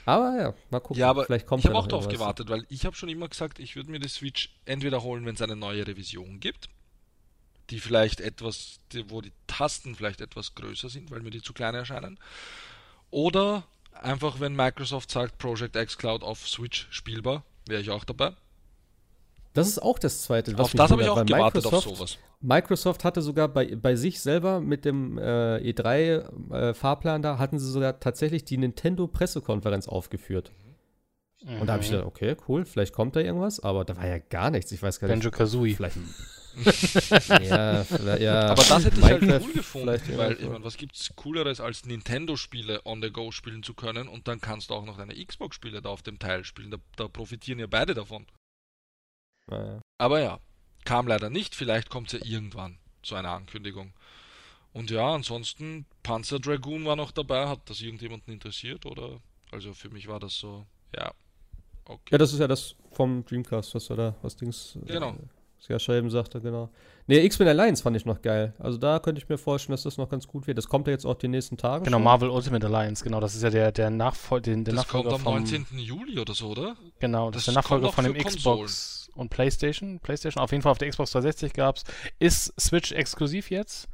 Aber 0.09 0.41
ja, 0.41 0.55
mal 0.71 0.81
gucken. 0.81 0.99
Ja, 0.99 1.11
aber 1.11 1.27
vielleicht 1.27 1.47
kommt 1.47 1.63
ich 1.63 1.69
habe 1.69 1.79
auch 1.79 1.87
darauf 1.87 2.09
gewartet, 2.09 2.49
weil 2.49 2.65
ich 2.71 2.87
habe 2.87 2.97
schon 2.97 3.11
immer 3.11 3.29
gesagt, 3.29 3.59
ich 3.59 3.77
würde 3.77 3.91
mir 3.91 3.99
die 3.99 4.09
Switch 4.09 4.49
entweder 4.65 5.03
holen, 5.03 5.27
wenn 5.27 5.35
es 5.35 5.43
eine 5.43 5.55
neue 5.55 5.87
Revision 5.87 6.41
gibt, 6.41 6.71
die 7.69 7.79
vielleicht 7.79 8.23
etwas, 8.23 8.81
wo 9.09 9.21
die 9.21 9.33
Tasten 9.47 9.95
vielleicht 9.95 10.23
etwas 10.23 10.55
größer 10.55 10.89
sind, 10.89 11.11
weil 11.11 11.21
mir 11.21 11.29
die 11.29 11.43
zu 11.43 11.53
klein 11.53 11.75
erscheinen, 11.75 12.19
oder 13.11 13.65
einfach, 13.93 14.41
wenn 14.41 14.57
Microsoft 14.57 15.11
sagt, 15.11 15.37
Project 15.37 15.77
X 15.77 15.99
Cloud 15.99 16.23
auf 16.23 16.49
Switch 16.49 16.87
spielbar, 16.89 17.45
wäre 17.67 17.83
ich 17.83 17.91
auch 17.91 18.05
dabei. 18.05 18.33
Das 19.55 19.67
ist 19.69 19.83
auch 19.83 19.99
das 19.99 20.23
zweite. 20.23 20.57
Auf 20.59 20.73
das 20.73 20.91
habe 20.91 21.03
ich 21.03 21.09
auch 21.09 21.25
gewartet, 21.25 21.65
Microsoft, 21.65 21.87
auf 21.89 21.97
sowas. 21.97 22.19
Microsoft 22.41 23.05
hatte 23.05 23.23
sogar 23.23 23.49
bei, 23.49 23.75
bei 23.75 23.97
sich 23.97 24.21
selber 24.21 24.61
mit 24.61 24.85
dem 24.85 25.19
äh, 25.19 25.57
E3-Fahrplan 25.59 27.21
äh, 27.21 27.23
da, 27.23 27.39
hatten 27.39 27.59
sie 27.59 27.71
sogar 27.71 27.99
tatsächlich 27.99 28.45
die 28.45 28.59
Nintendo-Pressekonferenz 28.59 29.89
aufgeführt. 29.89 30.53
Und 31.61 31.67
da 31.67 31.75
habe 31.75 31.83
ich 31.83 31.89
Mhm. 31.91 31.93
gedacht, 31.95 32.09
okay, 32.09 32.37
cool, 32.49 32.65
vielleicht 32.65 32.93
kommt 32.93 33.15
da 33.17 33.21
irgendwas, 33.21 33.61
aber 33.61 33.85
da 33.85 33.97
war 33.97 34.07
ja 34.07 34.19
gar 34.19 34.51
nichts. 34.51 34.73
Ich 34.73 34.83
weiß 34.83 34.99
gar 35.01 35.07
nicht. 35.09 35.17
Banjo 35.17 35.31
Kazooie. 35.31 35.75
Vielleicht. 35.75 35.97
ja, 37.43 37.85
vielleicht, 37.85 38.23
ja. 38.23 38.41
Aber 38.51 38.63
das 38.65 38.85
hätte 38.85 38.99
ich 38.99 39.05
halt 39.05 39.23
cool 39.23 39.53
gefunden, 39.53 39.87
weil 40.17 40.33
ich 40.33 40.49
meine, 40.49 40.65
was 40.65 40.77
gibt's 40.77 41.13
cooleres 41.15 41.61
als 41.61 41.85
Nintendo-Spiele 41.87 42.81
on 42.85 43.01
the 43.01 43.11
go 43.13 43.31
spielen 43.31 43.63
zu 43.63 43.75
können 43.75 44.09
und 44.09 44.27
dann 44.27 44.41
kannst 44.41 44.71
du 44.71 44.75
auch 44.75 44.85
noch 44.85 44.97
deine 44.97 45.15
Xbox-Spiele 45.15 45.81
da 45.81 45.91
auf 45.91 46.03
dem 46.03 46.19
Teil 46.19 46.43
spielen. 46.43 46.73
Da, 46.73 46.79
da 46.97 47.07
profitieren 47.07 47.61
ja 47.61 47.67
beide 47.69 47.95
davon. 47.95 48.27
Aber 49.99 50.21
ja, 50.21 50.39
kam 50.85 51.07
leider 51.07 51.31
nicht. 51.31 51.55
Vielleicht 51.55 51.91
kommt 51.91 52.13
ja 52.13 52.21
irgendwann 52.25 52.79
so 53.03 53.15
eine 53.15 53.31
Ankündigung. 53.31 53.93
Und 54.73 54.91
ja, 54.91 55.15
ansonsten 55.15 55.87
Panzer 56.03 56.39
Dragoon 56.39 56.85
war 56.85 56.97
noch 56.97 57.11
dabei. 57.11 57.49
Hat 57.49 57.61
das 57.67 57.81
irgendjemanden 57.81 58.33
interessiert 58.33 58.87
oder? 58.87 59.21
Also 59.51 59.73
für 59.73 59.89
mich 59.91 60.09
war 60.09 60.21
das 60.21 60.35
so, 60.35 60.67
ja, 60.95 61.13
okay. 61.87 62.11
Ja, 62.11 62.19
das 62.19 62.33
ist 62.33 62.39
ja 62.39 62.47
das 62.47 62.77
vom 62.93 63.25
Dreamcast, 63.25 63.75
was 63.75 63.87
da, 63.87 64.15
was 64.23 64.37
Dings. 64.37 64.77
äh, 64.87 64.93
Genau. 64.93 65.17
Was 65.59 65.69
Jascha 65.69 65.95
eben 65.95 66.11
sagte, 66.11 66.41
genau. 66.41 66.71
Nee, 67.07 67.25
X-Men 67.25 67.49
Alliance 67.49 67.83
fand 67.83 67.97
ich 67.97 68.05
noch 68.05 68.23
geil. 68.23 68.53
Also 68.59 68.79
da 68.79 68.99
könnte 68.99 69.21
ich 69.21 69.29
mir 69.29 69.39
vorstellen, 69.39 69.73
dass 69.73 69.83
das 69.83 69.97
noch 69.97 70.09
ganz 70.09 70.27
gut 70.27 70.47
wird. 70.47 70.59
Das 70.59 70.69
kommt 70.69 70.87
ja 70.87 70.93
jetzt 70.93 71.05
auch 71.05 71.15
die 71.15 71.29
nächsten 71.29 71.57
Tage. 71.57 71.85
Genau, 71.85 71.97
schon. 71.97 72.05
Marvel 72.05 72.29
Ultimate 72.29 72.67
Alliance, 72.67 73.03
genau. 73.03 73.19
Das 73.21 73.35
ist 73.35 73.43
ja 73.43 73.51
der, 73.51 73.73
der, 73.73 73.91
Nachfol 73.91 74.41
den, 74.41 74.65
der 74.65 74.75
das 74.75 74.87
kommt 74.87 75.07
Nachfolger 75.07 75.17
am 75.17 75.43
vom. 75.43 75.43
19. 75.43 75.79
Juli 75.79 76.19
oder 76.19 76.35
so, 76.35 76.49
oder? 76.51 76.77
Genau, 77.01 77.31
das, 77.31 77.33
Das 77.33 77.41
ist 77.43 77.47
der 77.47 77.55
Nachfolger 77.55 77.85
kommt 77.87 77.95
von 77.95 78.05
dem 78.05 78.15
für 78.15 78.23
Konsolen. 78.23 78.67
Xbox 78.67 79.11
und 79.15 79.31
PlayStation. 79.31 79.99
PlayStation, 80.01 80.43
auf 80.43 80.53
jeden 80.53 80.63
Fall 80.63 80.73
auf 80.73 80.79
der 80.79 80.91
Xbox 80.91 81.11
360 81.13 81.53
gab's. 81.55 81.85
Ist 82.19 82.53
Switch 82.61 82.93
exklusiv 82.93 83.51
jetzt. 83.51 83.89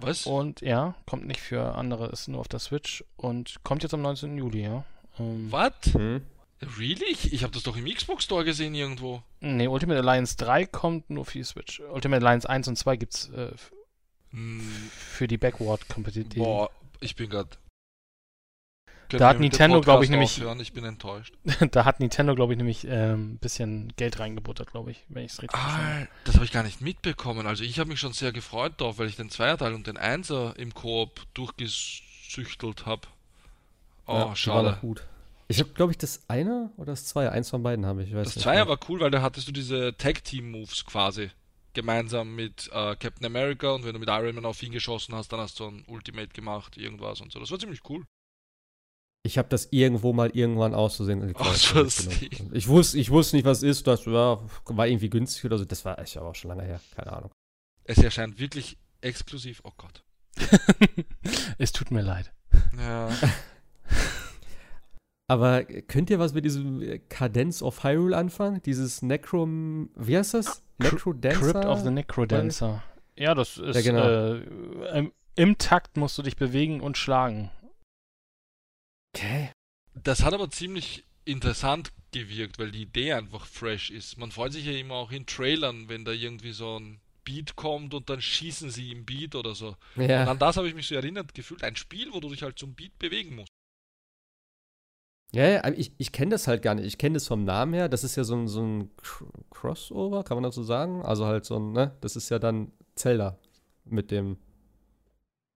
Was? 0.00 0.26
Und 0.26 0.60
ja, 0.60 0.94
kommt 1.06 1.26
nicht 1.26 1.40
für 1.40 1.74
andere, 1.76 2.08
ist 2.08 2.28
nur 2.28 2.40
auf 2.40 2.48
der 2.48 2.58
Switch 2.58 3.04
und 3.16 3.62
kommt 3.62 3.82
jetzt 3.82 3.94
am 3.94 4.02
19. 4.02 4.36
Juli, 4.36 4.62
ja. 4.64 4.84
Ähm, 5.18 5.46
Was? 5.50 5.72
Hm. 5.92 6.22
Really? 6.78 7.04
Ich, 7.10 7.32
ich 7.32 7.42
habe 7.42 7.52
das 7.52 7.62
doch 7.62 7.76
im 7.76 7.86
Xbox 7.86 8.24
Store 8.24 8.44
gesehen 8.44 8.74
irgendwo. 8.74 9.22
nee, 9.40 9.66
Ultimate 9.66 9.98
Alliance 10.00 10.36
3 10.36 10.66
kommt 10.66 11.10
nur 11.10 11.24
für 11.24 11.38
die 11.38 11.44
Switch. 11.44 11.80
Ultimate 11.80 12.24
Alliance 12.24 12.48
1 12.48 12.68
und 12.68 12.76
2 12.76 12.96
gibt's 12.96 13.28
äh, 13.30 13.52
Hm, 14.30 14.90
für 14.90 15.28
die 15.28 15.38
Backward 15.38 15.88
Compatibility. 15.88 16.38
boah, 16.40 16.68
ich 17.00 17.14
bin 17.16 17.30
gerade. 17.30 17.50
Da 19.10 19.28
hat 19.28 19.38
Nintendo, 19.38 19.80
glaub 19.80 20.02
ich, 20.02 20.10
nämlich- 20.10 20.40
Hören? 20.40 20.58
Ich 20.58 20.72
bin 20.72 20.82
enttäuscht. 20.84 21.34
da 21.70 21.84
hat 21.84 22.00
Nintendo, 22.00 22.34
glaube 22.34 22.54
ich, 22.54 22.56
nämlich 22.58 22.84
ähm, 22.88 23.34
ein 23.34 23.38
bisschen 23.38 23.92
Geld 23.96 24.18
reingebuttert, 24.18 24.72
glaube 24.72 24.90
ich, 24.90 25.04
wenn 25.08 25.24
ich 25.24 25.32
es 25.32 25.42
richtig. 25.42 25.60
Ah, 25.60 26.08
das 26.24 26.34
habe 26.36 26.44
ich 26.46 26.50
gar 26.50 26.62
nicht 26.64 26.80
mitbekommen. 26.80 27.46
Also 27.46 27.62
ich 27.62 27.78
habe 27.78 27.90
mich 27.90 28.00
schon 28.00 28.12
sehr 28.14 28.32
gefreut 28.32 28.72
darauf, 28.78 28.98
weil 28.98 29.06
ich 29.08 29.14
den 29.16 29.30
Zweierteil 29.30 29.74
und 29.74 29.86
den 29.86 29.98
Einser 29.98 30.54
im 30.58 30.74
Koop 30.74 31.20
durchgesüchtelt 31.34 32.86
habe. 32.86 33.02
Oh, 34.06 34.14
Ja, 34.14 34.24
war 34.28 34.36
schade. 34.36 34.70
noch 34.72 34.80
gut. 34.80 35.04
Ich 35.48 35.60
habe, 35.60 35.70
glaube 35.70 35.92
ich, 35.92 35.98
das 35.98 36.24
eine 36.28 36.70
oder 36.76 36.92
das 36.92 37.04
Zweier. 37.06 37.32
Eins 37.32 37.50
von 37.50 37.62
beiden 37.62 37.84
habe 37.84 38.02
ich. 38.02 38.08
ich 38.10 38.14
weiß 38.14 38.24
Das 38.28 38.36
nicht 38.36 38.44
Zweier 38.44 38.68
war 38.68 38.78
cool, 38.88 39.00
weil 39.00 39.10
da 39.10 39.22
hattest 39.22 39.46
du 39.48 39.52
diese 39.52 39.96
Tag-Team-Moves 39.96 40.86
quasi. 40.86 41.30
Gemeinsam 41.74 42.34
mit 42.34 42.70
äh, 42.72 42.96
Captain 42.96 43.26
America 43.26 43.72
und 43.72 43.84
wenn 43.84 43.94
du 43.94 43.98
mit 43.98 44.08
Iron 44.08 44.36
Man 44.36 44.46
auf 44.46 44.62
ihn 44.62 44.72
geschossen 44.72 45.14
hast, 45.14 45.32
dann 45.32 45.40
hast 45.40 45.58
du 45.58 45.66
ein 45.66 45.84
Ultimate 45.88 46.28
gemacht, 46.28 46.76
irgendwas 46.76 47.20
und 47.20 47.32
so. 47.32 47.40
Das 47.40 47.50
war 47.50 47.58
ziemlich 47.58 47.80
cool. 47.88 48.04
Ich 49.26 49.38
habe 49.38 49.48
das 49.48 49.68
irgendwo 49.70 50.12
mal 50.12 50.30
irgendwann 50.30 50.74
auszusehen. 50.74 51.34
Aus. 51.34 52.06
Ich 52.52 52.68
wusste, 52.68 52.98
ich 52.98 53.10
wusste 53.10 53.36
nicht, 53.36 53.46
was 53.46 53.62
ist. 53.62 53.86
Das 53.86 54.06
war, 54.06 54.48
war 54.66 54.86
irgendwie 54.86 55.08
günstig 55.08 55.46
oder 55.46 55.58
so. 55.58 55.64
Das 55.64 55.84
war 55.84 55.98
echt 55.98 56.16
aber 56.18 56.28
auch 56.28 56.34
schon 56.34 56.50
lange 56.50 56.62
her. 56.62 56.80
Keine 56.94 57.12
Ahnung. 57.12 57.30
Es 57.84 57.98
erscheint 57.98 58.38
wirklich 58.38 58.76
exklusiv. 59.00 59.62
Oh 59.64 59.72
Gott. 59.76 60.04
es 61.58 61.72
tut 61.72 61.90
mir 61.90 62.02
leid. 62.02 62.32
Ja. 62.78 63.08
Aber 65.34 65.64
könnt 65.64 66.10
ihr 66.10 66.20
was 66.20 66.32
mit 66.32 66.44
diesem 66.44 66.80
äh, 66.80 67.00
Cadence 67.08 67.60
of 67.60 67.82
Hyrule 67.82 68.16
anfangen? 68.16 68.62
Dieses 68.62 69.02
Necro. 69.02 69.48
Wie 69.48 70.16
heißt 70.16 70.34
das? 70.34 70.62
Necrodancer? 70.78 71.40
Crypt 71.40 71.66
of 71.66 71.80
the 71.80 71.90
Necrodancer. 71.90 72.84
Ja, 73.16 73.34
das 73.34 73.58
ist 73.58 73.74
Ja, 73.74 73.82
genau. 73.82 74.06
äh, 74.06 74.98
im, 74.98 75.12
im 75.34 75.58
Takt 75.58 75.96
musst 75.96 76.16
du 76.18 76.22
dich 76.22 76.36
bewegen 76.36 76.80
und 76.80 76.96
schlagen. 76.96 77.50
Okay. 79.12 79.50
Das 80.00 80.22
hat 80.22 80.34
aber 80.34 80.50
ziemlich 80.50 81.04
interessant 81.24 81.90
gewirkt, 82.12 82.60
weil 82.60 82.70
die 82.70 82.82
Idee 82.82 83.14
einfach 83.14 83.44
fresh 83.44 83.90
ist. 83.90 84.16
Man 84.16 84.30
freut 84.30 84.52
sich 84.52 84.66
ja 84.66 84.72
immer 84.72 84.94
auch 84.94 85.10
in 85.10 85.26
Trailern, 85.26 85.88
wenn 85.88 86.04
da 86.04 86.12
irgendwie 86.12 86.52
so 86.52 86.78
ein 86.78 87.00
Beat 87.24 87.56
kommt 87.56 87.92
und 87.92 88.08
dann 88.08 88.20
schießen 88.20 88.70
sie 88.70 88.92
im 88.92 89.04
Beat 89.04 89.34
oder 89.34 89.56
so. 89.56 89.74
Ja. 89.96 90.22
Und 90.22 90.28
an 90.28 90.38
das 90.38 90.56
habe 90.56 90.68
ich 90.68 90.74
mich 90.74 90.86
so 90.86 90.94
erinnert 90.94 91.34
gefühlt. 91.34 91.64
Ein 91.64 91.74
Spiel, 91.74 92.12
wo 92.12 92.20
du 92.20 92.28
dich 92.28 92.42
halt 92.44 92.56
zum 92.56 92.74
Beat 92.74 92.96
bewegen 93.00 93.34
musst. 93.34 93.48
Ja, 95.34 95.48
ja, 95.48 95.68
ich, 95.70 95.92
ich 95.98 96.12
kenne 96.12 96.30
das 96.30 96.46
halt 96.46 96.62
gar 96.62 96.74
nicht. 96.74 96.86
Ich 96.86 96.96
kenne 96.98 97.14
das 97.14 97.26
vom 97.26 97.44
Namen 97.44 97.74
her. 97.74 97.88
Das 97.88 98.04
ist 98.04 98.16
ja 98.16 98.24
so 98.24 98.36
ein, 98.36 98.46
so 98.46 98.62
ein 98.62 98.90
Cr- 98.96 99.26
Crossover, 99.50 100.22
kann 100.22 100.36
man 100.36 100.44
das 100.44 100.54
so 100.54 100.62
sagen? 100.62 101.02
Also 101.02 101.26
halt 101.26 101.44
so 101.44 101.56
ein, 101.58 101.72
ne? 101.72 101.96
Das 102.00 102.14
ist 102.16 102.28
ja 102.28 102.38
dann 102.38 102.70
Zelda 102.94 103.36
mit 103.84 104.10
dem 104.10 104.38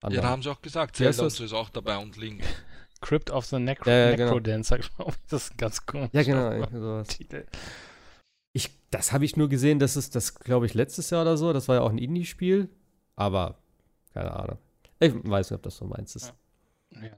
Ja, 0.03 0.21
da 0.21 0.29
haben 0.29 0.43
sie 0.43 0.51
auch 0.51 0.61
gesagt, 0.61 0.97
Zelda 0.97 1.23
und 1.23 1.31
so 1.31 1.45
ist 1.45 1.53
auch 1.53 1.71
dabei 1.71 1.97
und 1.99 2.17
Link. 2.17 2.43
Crypt 3.01 3.31
of 3.31 3.47
the 3.47 3.59
Necro 3.61 3.89
Ja, 3.89 4.11
ja, 4.11 4.17
genau. 4.17 4.31
Necrodancer, 4.31 4.79
glaube 4.79 5.13
ich. 5.13 5.31
Das 5.31 5.45
ist 5.45 5.59
ganz 5.59 5.87
komisch. 5.87 6.11
Ja, 6.13 6.23
genau. 6.23 7.03
Titel. 7.05 7.47
Ich, 8.53 8.71
das 8.91 9.13
habe 9.13 9.25
ich 9.25 9.37
nur 9.37 9.49
gesehen, 9.49 9.79
das 9.79 9.97
ist 9.97 10.17
das, 10.17 10.35
glaube 10.35 10.67
ich, 10.67 10.75
letztes 10.75 11.11
Jahr 11.11 11.23
oder 11.23 11.37
so. 11.37 11.53
Das 11.53 11.69
war 11.69 11.77
ja 11.77 11.83
auch 11.83 11.91
ein 11.91 11.99
Indie-Spiel. 11.99 12.69
Aber, 13.15 13.59
keine 14.13 14.35
Ahnung. 14.35 14.59
Ich 14.99 15.13
weiß 15.15 15.51
nicht, 15.51 15.57
ob 15.57 15.63
das 15.63 15.77
so 15.77 15.85
meins 15.85 16.17
ist. 16.17 16.35
Ja. 16.91 17.17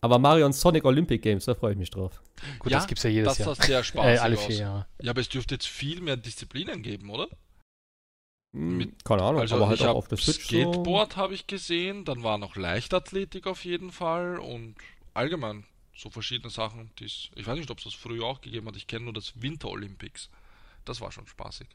Aber 0.00 0.18
Mario 0.18 0.46
und 0.46 0.52
Sonic 0.52 0.84
Olympic 0.84 1.22
Games, 1.22 1.44
da 1.46 1.54
freue 1.54 1.72
ich 1.72 1.78
mich 1.78 1.90
drauf. 1.90 2.22
Gut, 2.60 2.72
das 2.72 2.86
gibt's 2.86 3.02
ja 3.02 3.10
jedes 3.10 3.36
das 3.36 3.38
Jahr. 3.46 3.54
sah 3.54 3.62
sehr 3.66 3.84
spaßig 3.84 4.14
Äh, 4.14 4.18
alle 4.18 4.36
aus. 4.36 4.46
vier 4.46 4.56
Jahre. 4.56 4.86
Ja, 5.02 5.10
aber 5.10 5.20
es 5.20 5.28
dürfte 5.28 5.54
jetzt 5.56 5.66
viel 5.66 6.00
mehr 6.00 6.16
Disziplinen 6.16 6.82
geben, 6.82 7.10
oder? 7.10 7.28
Hm, 8.54 8.94
keine 9.04 9.22
Ahnung, 9.22 9.40
Also 9.40 9.56
aber 9.56 9.68
halt 9.68 9.78
ich 9.80 9.84
auch 9.84 9.88
habe 9.88 9.98
auf 9.98 10.08
der 10.08 10.18
Switch 10.18 10.44
Skateboard 10.44 11.16
habe 11.16 11.34
ich 11.34 11.46
gesehen, 11.46 12.04
dann 12.04 12.22
war 12.22 12.38
noch 12.38 12.56
Leichtathletik 12.56 13.46
auf 13.46 13.64
jeden 13.64 13.92
Fall 13.92 14.38
und 14.38 14.76
allgemein 15.14 15.64
so 15.94 16.08
verschiedene 16.10 16.48
Sachen, 16.50 16.90
die 16.98 17.04
es, 17.04 17.28
ich 17.34 17.46
weiß 17.46 17.58
nicht, 17.58 17.70
ob 17.70 17.78
es 17.78 17.84
das 17.84 17.94
früher 17.94 18.24
auch 18.24 18.40
gegeben 18.40 18.66
hat, 18.68 18.76
ich 18.76 18.86
kenne 18.86 19.04
nur 19.04 19.12
das 19.12 19.42
Winter 19.42 19.68
Olympics. 19.68 20.30
Das 20.84 21.00
war 21.00 21.12
schon 21.12 21.26
spaßig. 21.26 21.66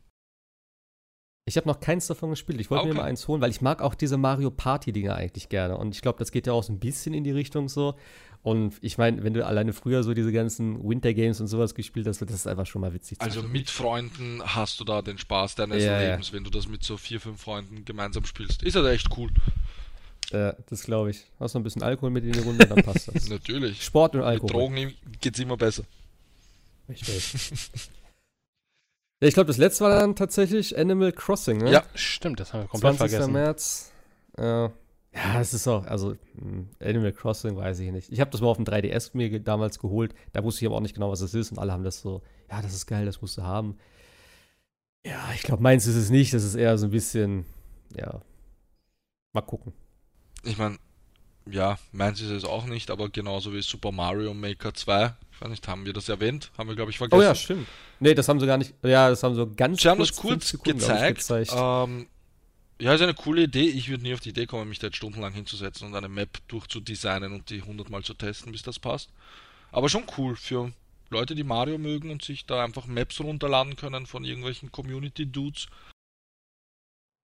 Ich 1.46 1.58
habe 1.58 1.68
noch 1.68 1.80
keins 1.82 2.08
davon 2.08 2.30
gespielt. 2.30 2.62
Ich 2.62 2.70
wollte 2.72 2.84
Okay. 2.86 2.94
mir 2.94 3.00
mal 3.02 3.06
eins 3.08 3.28
holen, 3.28 3.42
weil 3.42 3.52
ich 3.52 3.62
mag 3.62 3.82
auch 3.82 3.96
diese 3.96 4.18
Mario 4.18 4.50
Party-Dinger 4.50 5.16
eigentlich 5.16 5.50
gerne. 5.50 5.78
Und 5.78 5.94
ich 5.94 6.02
glaube, 6.02 6.18
das 6.20 6.32
geht 6.32 6.48
ja 6.48 6.54
auch 6.54 6.64
so 6.64 6.72
ein 6.72 6.80
bisschen 6.80 7.14
in 7.14 7.24
die 7.26 7.32
Richtung 7.32 7.68
so. 7.68 7.96
Und 8.44 8.76
ich 8.82 8.98
meine, 8.98 9.24
wenn 9.24 9.34
du 9.34 9.46
alleine 9.46 9.74
früher 9.74 10.04
so 10.04 10.14
diese 10.14 10.32
ganzen 10.32 10.88
Winter 10.88 11.14
Games 11.14 11.40
und 11.42 11.48
sowas 11.48 11.76
gespielt 11.76 12.08
hast, 12.08 12.22
das 12.22 12.30
ist 12.32 12.48
einfach 12.48 12.66
schon 12.66 12.82
mal 12.82 12.94
witzig. 12.94 13.20
Also 13.22 13.42
mit 13.44 13.70
Freunden 13.70 14.42
hast 14.44 14.80
du 14.80 14.84
da 14.86 15.02
den 15.02 15.18
Spaß 15.18 15.56
deines 15.56 15.84
Ja, 15.84 16.02
ja. 16.02 16.12
Lebens, 16.12 16.32
wenn 16.34 16.44
du 16.46 16.50
das 16.50 16.68
mit 16.68 16.84
so 16.84 16.98
vier, 16.98 17.20
fünf 17.20 17.42
Freunden 17.42 17.84
gemeinsam 17.86 18.26
spielst. 18.26 18.64
Ist 18.64 18.76
ja 18.76 18.86
echt 18.90 19.08
cool. 19.18 19.30
Ja, 20.32 20.54
das 20.70 20.84
glaube 20.84 21.12
ich. 21.12 21.26
Hast 21.40 21.54
noch 21.54 21.62
ein 21.62 21.64
bisschen 21.64 21.84
Alkohol 21.84 22.10
mit 22.10 22.24
in 22.24 22.32
die 22.34 22.40
Runde, 22.40 22.66
dann 22.68 22.84
passt 22.84 23.14
das. 23.14 23.28
Natürlich. 23.30 23.82
Sport 23.84 24.14
und 24.16 24.22
Mit 24.22 24.28
Alkohol. 24.30 24.50
Drogen 24.52 24.94
geht's 25.22 25.40
immer 25.40 25.58
besser. 25.58 25.84
Richtig. 26.88 27.52
ja, 29.24 29.28
ich 29.30 29.34
glaube, 29.34 29.48
das 29.48 29.58
letzte 29.58 29.86
war 29.86 30.00
dann 30.00 30.16
tatsächlich 30.16 30.78
Animal 30.78 31.14
Crossing, 31.14 31.58
ne? 31.60 31.72
Ja. 31.72 31.84
Stimmt, 31.96 32.40
das 32.40 32.52
haben 32.54 32.62
wir 32.64 32.68
komplett 32.68 32.98
20. 32.98 33.12
vergessen. 33.12 33.34
März. 33.34 33.92
Äh, 34.38 34.44
ja, 35.16 35.40
es 35.40 35.54
ist 35.54 35.68
auch, 35.68 35.86
also 35.86 36.16
mh, 36.36 36.66
Animal 36.82 37.14
Crossing 37.14 37.56
weiß 37.56 37.80
ich 37.80 37.92
nicht. 37.92 38.12
Ich 38.12 38.20
habe 38.20 38.32
das 38.32 38.42
mal 38.42 38.48
auf 38.48 38.58
dem 38.58 38.66
3DS 38.66 39.12
mir 39.14 39.30
ge- 39.30 39.40
damals 39.40 39.80
geholt. 39.80 40.14
Da 40.34 40.44
wusste 40.44 40.66
ich 40.66 40.68
aber 40.68 40.76
auch 40.76 40.82
nicht 40.82 40.96
genau, 40.96 41.10
was 41.12 41.20
das 41.22 41.34
ist. 41.34 41.52
Und 41.52 41.60
alle 41.60 41.72
haben 41.72 41.84
das 41.84 42.02
so, 42.02 42.22
ja, 42.52 42.62
das 42.62 42.74
ist 42.74 42.86
geil, 42.88 43.06
das 43.06 43.22
musst 43.22 43.38
du 43.38 43.44
haben. 43.44 43.78
Ja, 45.06 45.20
ich 45.36 45.44
glaube, 45.44 45.62
meins 45.64 45.86
ist 45.88 45.96
es 45.96 46.10
nicht. 46.10 46.34
Das 46.34 46.44
ist 46.44 46.56
eher 46.56 46.78
so 46.78 46.88
ein 46.88 46.92
bisschen, 46.92 47.46
ja, 47.96 48.22
mal 49.34 49.42
gucken. 49.42 49.74
Ich 50.44 50.58
meine, 50.58 50.78
ja, 51.50 51.78
meins 51.92 52.20
ist 52.22 52.30
es 52.32 52.44
auch 52.46 52.66
nicht, 52.66 52.90
aber 52.90 53.10
genauso 53.10 53.54
wie 53.54 53.62
Super 53.62 53.92
Mario 53.92 54.34
Maker 54.34 54.74
2. 54.74 55.14
Ich 55.34 55.42
weiß 55.42 55.50
nicht, 55.50 55.68
haben 55.68 55.86
wir 55.86 55.94
das 55.94 56.10
erwähnt? 56.10 56.52
Haben 56.58 56.70
wir, 56.70 56.76
glaube 56.76 56.92
ich, 56.92 56.98
vergessen. 56.98 57.20
Oh 57.20 57.24
ja, 57.24 57.36
stimmt. 57.36 57.68
Nee, 58.00 58.14
das 58.14 58.28
haben 58.28 58.40
sie 58.40 58.46
gar 58.46 58.58
nicht, 58.58 58.74
ja, 58.84 59.10
das 59.10 59.24
haben 59.24 59.36
so 59.36 59.50
ganz 59.56 59.82
Sie 59.82 59.90
haben 59.90 59.98
kurz, 59.98 60.10
das 60.10 60.20
fünf 60.20 60.32
kurz 60.32 60.50
Sekunden, 60.50 60.80
glaub 60.80 61.10
ich, 61.10 61.16
gezeigt. 61.16 61.52
Ähm, 61.56 62.08
ja, 62.80 62.94
ist 62.94 63.02
eine 63.02 63.14
coole 63.14 63.44
Idee. 63.44 63.70
Ich 63.70 63.90
würde 63.90 64.04
nie 64.04 64.14
auf 64.14 64.20
die 64.20 64.30
Idee 64.30 64.46
kommen, 64.46 64.70
mich 64.70 64.80
da 64.80 64.88
jetzt 64.88 64.98
stundenlang 64.98 65.34
hinzusetzen 65.34 65.88
und 65.88 65.96
eine 65.96 66.10
Map 66.10 66.40
durchzudesignen 66.48 67.34
und 67.34 67.50
die 67.50 67.62
hundertmal 67.62 68.04
zu 68.04 68.14
testen, 68.14 68.52
bis 68.52 68.62
das 68.62 68.80
passt. 68.80 69.10
Aber 69.72 69.90
schon 69.90 70.04
cool 70.18 70.36
für 70.36 70.72
Leute, 71.10 71.36
die 71.36 71.44
Mario 71.44 71.78
mögen 71.78 72.10
und 72.10 72.24
sich 72.24 72.46
da 72.46 72.64
einfach 72.64 72.86
Maps 72.86 73.20
runterladen 73.20 73.76
können 73.76 74.06
von 74.06 74.26
irgendwelchen 74.26 74.72
Community-Dudes. 74.72 75.68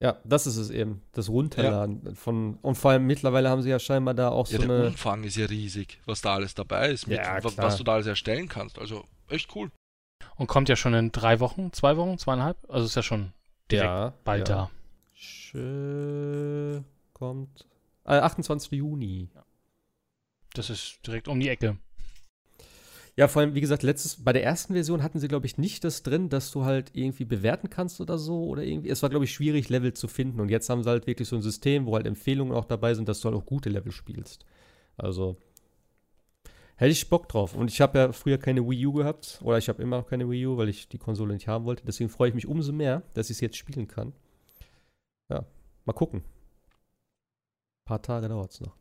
Ja, 0.01 0.17
das 0.23 0.47
ist 0.47 0.55
es 0.55 0.69
eben. 0.69 1.01
Das 1.11 1.27
Runterladen 1.27 2.15
von, 2.15 2.55
und 2.61 2.75
vor 2.75 2.91
allem 2.91 3.05
mittlerweile 3.05 3.49
haben 3.49 3.61
sie 3.61 3.69
ja 3.69 3.79
scheinbar 3.79 4.13
da 4.13 4.29
auch 4.29 4.47
Ja, 4.47 4.57
so 4.59 4.65
der 4.65 4.75
eine. 4.77 4.87
Umfang 4.87 5.23
ist 5.25 5.35
ja 5.35 5.45
riesig, 5.45 5.99
was 6.05 6.21
da 6.21 6.35
alles 6.35 6.55
dabei 6.55 6.89
ist, 6.89 7.07
mit 7.07 7.17
Ja, 7.17 7.43
was 7.43 7.77
du 7.77 7.83
da 7.83 7.93
alles 7.95 8.07
erstellen 8.07 8.47
kannst. 8.47 8.79
Also 8.79 9.03
echt 9.27 9.53
cool. 9.55 9.71
Und 10.37 10.47
kommt 10.47 10.69
ja 10.69 10.77
schon 10.77 10.93
in 10.93 11.11
drei 11.11 11.41
Wochen, 11.41 11.73
zwei 11.73 11.97
Wochen, 11.97 12.17
zweieinhalb? 12.17 12.57
Also 12.69 12.85
ist 12.85 12.95
ja 12.95 13.03
schon 13.03 13.33
direkt 13.69 13.85
Ja, 13.89 14.13
bald 14.23 14.47
ja. 14.47 14.55
da. 14.55 14.71
Schö- 15.17 16.83
kommt. 17.13 17.67
Äh, 18.05 18.19
28. 18.19 18.71
Juni. 18.71 19.29
Das 20.53 20.69
ist 20.69 20.99
direkt 21.05 21.27
um 21.27 21.39
die 21.39 21.49
Ecke. 21.49 21.77
Ja, 23.19 23.27
vor 23.27 23.41
allem, 23.41 23.53
wie 23.53 23.59
gesagt, 23.59 23.83
letztes, 23.83 24.23
bei 24.23 24.31
der 24.31 24.45
ersten 24.45 24.71
Version 24.75 25.03
hatten 25.03 25.19
sie, 25.19 25.27
glaube 25.27 25.45
ich, 25.45 25.57
nicht 25.57 25.83
das 25.83 26.03
drin, 26.03 26.29
dass 26.29 26.51
du 26.51 26.63
halt 26.63 26.91
irgendwie 26.93 27.25
bewerten 27.25 27.69
kannst 27.69 27.99
oder 27.99 28.17
so. 28.17 28.45
Oder 28.45 28.63
irgendwie. 28.63 28.87
Es 28.87 29.01
war, 29.01 29.09
glaube 29.09 29.25
ich, 29.25 29.33
schwierig, 29.33 29.67
Level 29.67 29.91
zu 29.93 30.07
finden. 30.07 30.39
Und 30.39 30.47
jetzt 30.47 30.69
haben 30.69 30.83
sie 30.83 30.89
halt 30.89 31.05
wirklich 31.05 31.27
so 31.27 31.35
ein 31.35 31.41
System, 31.41 31.85
wo 31.85 31.97
halt 31.97 32.07
Empfehlungen 32.07 32.55
auch 32.55 32.63
dabei 32.63 32.93
sind, 32.93 33.09
dass 33.09 33.19
du 33.19 33.27
halt 33.27 33.35
auch 33.35 33.45
gute 33.45 33.67
Level 33.67 33.91
spielst. 33.91 34.45
Also. 34.95 35.35
Hätte 36.77 36.91
ich 36.91 37.09
Bock 37.09 37.27
drauf. 37.27 37.55
Und 37.55 37.69
ich 37.69 37.81
habe 37.81 37.99
ja 37.99 38.13
früher 38.13 38.37
keine 38.37 38.65
Wii 38.65 38.85
U 38.85 38.93
gehabt. 38.93 39.41
Oder 39.43 39.57
ich 39.57 39.67
habe 39.67 39.83
immer 39.83 39.97
noch 39.97 40.07
keine 40.07 40.29
Wii 40.29 40.47
U, 40.47 40.55
weil 40.55 40.69
ich 40.69 40.87
die 40.87 40.97
Konsole 40.97 41.33
nicht 41.33 41.49
haben 41.49 41.65
wollte. 41.65 41.83
Deswegen 41.85 42.09
freue 42.09 42.29
ich 42.29 42.35
mich 42.35 42.47
umso 42.47 42.71
mehr, 42.71 43.03
dass 43.15 43.29
ich 43.29 43.35
es 43.35 43.41
jetzt 43.41 43.57
spielen 43.57 43.89
kann. 43.89 44.13
Ja, 45.29 45.45
mal 45.83 45.91
gucken. 45.91 46.21
Ein 46.21 47.83
paar 47.83 48.01
Tage 48.01 48.29
dauert 48.29 48.51
es 48.53 48.61
noch. 48.61 48.77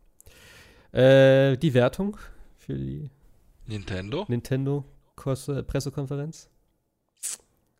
Äh, 0.92 1.56
die 1.56 1.74
Wertung 1.74 2.18
für 2.56 2.74
die 2.74 3.10
Nintendo? 3.68 4.24
Nintendo 4.28 4.84
Kosse, 5.14 5.62
Pressekonferenz. 5.62 6.48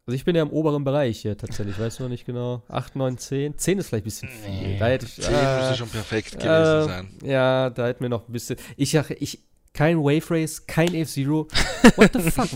Also 0.07 0.15
ich 0.15 0.25
bin 0.25 0.36
ja 0.36 0.42
im 0.42 0.50
oberen 0.50 0.84
Bereich 0.84 1.20
hier 1.20 1.36
tatsächlich, 1.36 1.78
weißt 1.78 1.99
du 1.99 2.05
noch 2.05 2.10
nicht 2.10 2.25
genau. 2.25 2.62
8, 2.68 2.97
9, 2.97 3.18
10. 3.18 3.58
10 3.58 3.78
ist 3.78 3.89
vielleicht 3.89 4.05
ein 4.05 4.05
bisschen 4.05 4.28
viel. 4.28 4.50
Nee. 4.50 4.78
Da 4.78 4.86
hätte 4.86 5.07
ich, 5.07 5.17
10 5.17 5.34
äh, 5.34 5.58
müsste 5.58 5.76
schon 5.76 5.89
perfekt 5.89 6.33
gewesen 6.39 6.49
äh, 6.49 6.84
sein. 6.84 7.08
Ja, 7.23 7.70
da 7.70 7.86
hätten 7.86 8.00
wir 8.00 8.08
noch 8.08 8.26
ein 8.26 8.33
bisschen. 8.33 8.58
Ich 8.76 8.94
ich, 8.94 9.42
kein 9.74 9.98
Wave 9.98 10.30
Race, 10.30 10.66
kein 10.66 10.92
F-Zero. 10.94 11.47
What 11.97 12.10
the 12.14 12.30
fuck? 12.30 12.48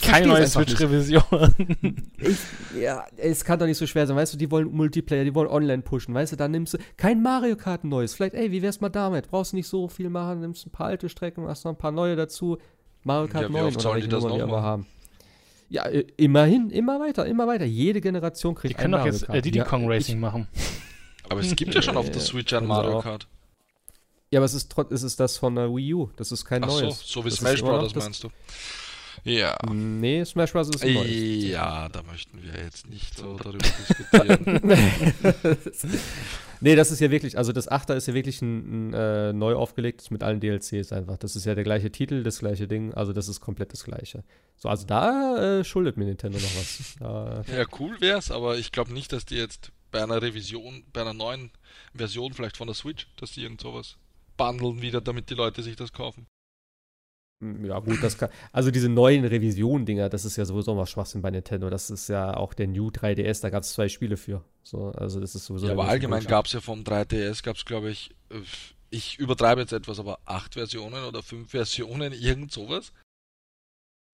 Keine 0.00 0.26
neue 0.28 0.46
Switch-Revision. 0.46 1.22
ja, 2.80 3.04
es 3.16 3.44
kann 3.44 3.58
doch 3.58 3.66
nicht 3.66 3.76
so 3.78 3.86
schwer 3.86 4.06
sein. 4.06 4.16
Weißt 4.16 4.32
du, 4.32 4.38
die 4.38 4.50
wollen 4.50 4.70
Multiplayer, 4.72 5.24
die 5.24 5.34
wollen 5.34 5.48
online 5.48 5.82
pushen. 5.82 6.14
Weißt 6.14 6.32
du, 6.32 6.36
dann 6.36 6.50
nimmst 6.52 6.74
du 6.74 6.78
kein 6.96 7.22
Mario 7.22 7.56
Kart 7.56 7.84
neues. 7.84 8.14
Vielleicht, 8.14 8.34
ey, 8.34 8.50
wie 8.52 8.62
wär's 8.62 8.80
mal 8.80 8.88
damit? 8.88 9.28
Brauchst 9.30 9.52
du 9.52 9.56
nicht 9.56 9.68
so 9.68 9.88
viel 9.88 10.08
machen, 10.08 10.40
nimmst 10.40 10.66
ein 10.66 10.70
paar 10.70 10.86
alte 10.86 11.08
Strecken, 11.08 11.44
machst 11.44 11.64
noch 11.64 11.72
ein 11.72 11.78
paar 11.78 11.92
neue 11.92 12.16
dazu. 12.16 12.58
Mario 13.02 13.28
Kart 13.28 13.42
Ja, 13.44 13.48
wie 13.50 13.52
9 13.52 13.64
oft 13.66 13.76
oder 13.84 13.94
welche 13.94 14.08
die 14.08 14.12
das 14.14 14.22
Nummer 14.22 14.30
noch 14.30 14.36
die 14.36 14.42
aber 14.42 14.52
machen? 14.60 14.64
haben. 14.66 14.86
Ja, 15.68 15.86
äh, 15.86 16.06
immerhin, 16.16 16.70
immer 16.70 17.00
weiter, 17.00 17.26
immer 17.26 17.46
weiter. 17.46 17.64
Jede 17.64 18.00
Generation 18.00 18.54
kriegt 18.54 18.72
Die 18.72 18.80
können 18.80 18.92
doch 18.92 19.04
jetzt 19.04 19.28
äh, 19.28 19.42
Diddy 19.42 19.58
Ja, 19.58 19.64
Kong 19.64 19.82
ich- 19.84 19.88
Racing 19.90 20.20
machen. 20.20 20.46
Aber 21.28 21.40
es 21.40 21.54
gibt 21.56 21.74
ja 21.74 21.82
schon 21.82 21.96
auf 21.96 22.10
der 22.10 22.20
Switch 22.20 22.52
ein 22.52 22.62
sie 22.62 22.66
Mario 22.68 22.98
auch. 22.98 23.02
Kart. 23.02 23.26
Ja, 24.34 24.40
aber 24.40 24.46
es 24.46 24.54
ist, 24.54 24.74
es 24.90 25.04
ist 25.04 25.20
das 25.20 25.38
von 25.38 25.54
der 25.54 25.72
Wii 25.72 25.94
U. 25.94 26.10
Das 26.16 26.32
ist 26.32 26.44
kein 26.44 26.64
Ach 26.64 26.70
so, 26.70 26.80
neues. 26.80 27.02
so 27.06 27.24
wie 27.24 27.28
Das 27.28 27.38
Smash 27.38 27.62
Brothers 27.62 27.94
meinst 27.94 28.24
du? 28.24 28.30
Ja. 29.22 29.56
Nee, 29.72 30.24
Smash 30.24 30.50
Bros. 30.50 30.70
ist 30.70 30.82
ein 30.82 30.92
neues. 30.92 31.44
Ja, 31.44 31.88
da 31.88 32.02
möchten 32.02 32.42
wir 32.42 32.60
jetzt 32.60 32.88
nicht 32.88 33.16
so 33.16 33.36
darüber 33.36 33.58
diskutieren. 33.58 34.60
nee, 36.60 36.74
das 36.74 36.90
ist 36.90 36.98
ja 36.98 37.12
wirklich, 37.12 37.38
also 37.38 37.52
das 37.52 37.68
Achter 37.68 37.94
ist 37.94 38.08
ja 38.08 38.14
wirklich 38.14 38.42
ein, 38.42 38.88
ein 38.90 38.92
äh, 38.92 39.32
neu 39.32 39.54
aufgelegtes 39.54 40.10
mit 40.10 40.24
allen 40.24 40.40
DLCs 40.40 40.90
einfach. 40.90 41.16
Das 41.16 41.36
ist 41.36 41.46
ja 41.46 41.54
der 41.54 41.62
gleiche 41.62 41.92
Titel, 41.92 42.24
das 42.24 42.40
gleiche 42.40 42.66
Ding, 42.66 42.92
also 42.92 43.12
das 43.12 43.28
ist 43.28 43.40
komplett 43.40 43.72
das 43.72 43.84
gleiche. 43.84 44.24
So, 44.56 44.68
also 44.68 44.84
da 44.84 45.60
äh, 45.60 45.64
schuldet 45.64 45.96
mir 45.96 46.06
Nintendo 46.06 46.40
noch 46.40 46.56
was. 46.56 46.96
Ja, 47.00 47.66
cool 47.78 48.00
wär's, 48.00 48.32
aber 48.32 48.58
ich 48.58 48.72
glaube 48.72 48.92
nicht, 48.94 49.12
dass 49.12 49.26
die 49.26 49.36
jetzt 49.36 49.70
bei 49.92 50.02
einer 50.02 50.20
Revision, 50.20 50.82
bei 50.92 51.02
einer 51.02 51.14
neuen 51.14 51.52
Version 51.94 52.32
vielleicht 52.32 52.56
von 52.56 52.66
der 52.66 52.74
Switch, 52.74 53.06
dass 53.16 53.30
die 53.30 53.44
irgend 53.44 53.60
sowas 53.60 53.96
bundeln 54.36 54.82
wieder, 54.82 55.00
damit 55.00 55.30
die 55.30 55.34
Leute 55.34 55.62
sich 55.62 55.76
das 55.76 55.92
kaufen. 55.92 56.26
ja, 57.62 57.78
gut, 57.80 58.02
das 58.02 58.16
kann. 58.18 58.30
Also 58.52 58.70
diese 58.70 58.88
neuen 58.88 59.24
Revision-Dinger, 59.24 60.08
das 60.08 60.24
ist 60.24 60.36
ja 60.36 60.44
sowieso 60.44 60.74
mal 60.74 60.86
Schwachsinn 60.86 61.22
bei 61.22 61.30
Nintendo. 61.30 61.70
Das 61.70 61.90
ist 61.90 62.08
ja 62.08 62.36
auch 62.36 62.54
der 62.54 62.68
New 62.68 62.88
3DS, 62.88 63.42
da 63.42 63.50
gab 63.50 63.62
es 63.62 63.72
zwei 63.72 63.88
Spiele 63.88 64.16
für. 64.16 64.44
So, 64.62 64.92
also 64.92 65.20
das 65.20 65.34
ist 65.34 65.46
sowieso. 65.46 65.66
Ja, 65.66 65.72
aber 65.72 65.88
allgemein 65.88 66.24
gab 66.24 66.46
es 66.46 66.52
ja 66.52 66.60
vom 66.60 66.82
3DS, 66.82 67.42
gab 67.42 67.56
es 67.56 67.64
glaube 67.64 67.90
ich, 67.90 68.10
äh, 68.30 68.40
ich 68.90 69.18
übertreibe 69.18 69.60
jetzt 69.60 69.72
etwas, 69.72 69.98
aber 69.98 70.20
acht 70.24 70.54
Versionen 70.54 71.04
oder 71.04 71.22
fünf 71.22 71.50
Versionen, 71.50 72.12
irgend 72.12 72.52
sowas. 72.52 72.92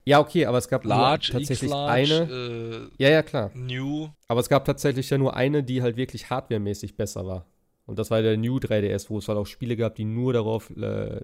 Ja, 0.04 0.18
okay, 0.18 0.46
aber 0.46 0.58
es 0.58 0.68
gab 0.68 0.84
Large, 0.84 1.28
tatsächlich 1.32 1.70
X-Large, 1.70 2.22
eine. 2.22 2.90
äh, 2.98 3.02
ja, 3.02 3.10
ja, 3.10 3.22
klar. 3.22 3.50
New. 3.54 4.08
Aber 4.28 4.40
es 4.40 4.48
gab 4.48 4.64
tatsächlich 4.64 5.10
ja 5.10 5.18
nur 5.18 5.36
eine, 5.36 5.62
die 5.62 5.82
halt 5.82 5.96
wirklich 5.96 6.30
hardwaremäßig 6.30 6.96
besser 6.96 7.26
war. 7.26 7.46
Und 7.90 7.98
das 7.98 8.10
war 8.10 8.22
der 8.22 8.36
New 8.36 8.56
3DS, 8.58 9.10
wo 9.10 9.18
es 9.18 9.28
halt 9.28 9.36
auch 9.36 9.46
Spiele 9.46 9.76
gab, 9.76 9.96
die 9.96 10.04
nur 10.04 10.32
darauf 10.32 10.70
äh, 10.76 11.16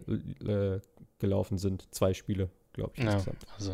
äh, 0.45 0.81
gelaufen 1.19 1.59
sind. 1.59 1.87
Zwei 1.95 2.13
Spiele, 2.13 2.51
glaube 2.73 2.93
ich. 2.97 3.05
Ja, 3.05 3.13
insgesamt. 3.13 3.47
also. 3.57 3.71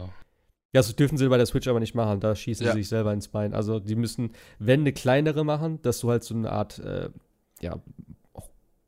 Ja, 0.74 0.80
das 0.80 0.94
dürfen 0.94 1.18
sie 1.18 1.28
bei 1.28 1.36
der 1.38 1.46
Switch 1.46 1.68
aber 1.68 1.80
nicht 1.80 1.94
machen. 1.94 2.20
Da 2.20 2.34
schießen 2.36 2.64
Ja. 2.66 2.72
sie 2.72 2.78
sich 2.80 2.88
selber 2.88 3.12
ins 3.12 3.28
Bein. 3.28 3.54
Also, 3.54 3.80
die 3.80 3.94
müssen, 3.96 4.32
wenn 4.58 4.80
eine 4.80 4.92
kleinere 4.92 5.44
machen, 5.44 5.80
dass 5.82 6.00
du 6.00 6.10
halt 6.10 6.22
so 6.22 6.34
eine 6.34 6.52
Art, 6.52 6.78
äh, 6.78 7.08
ja, 7.60 7.78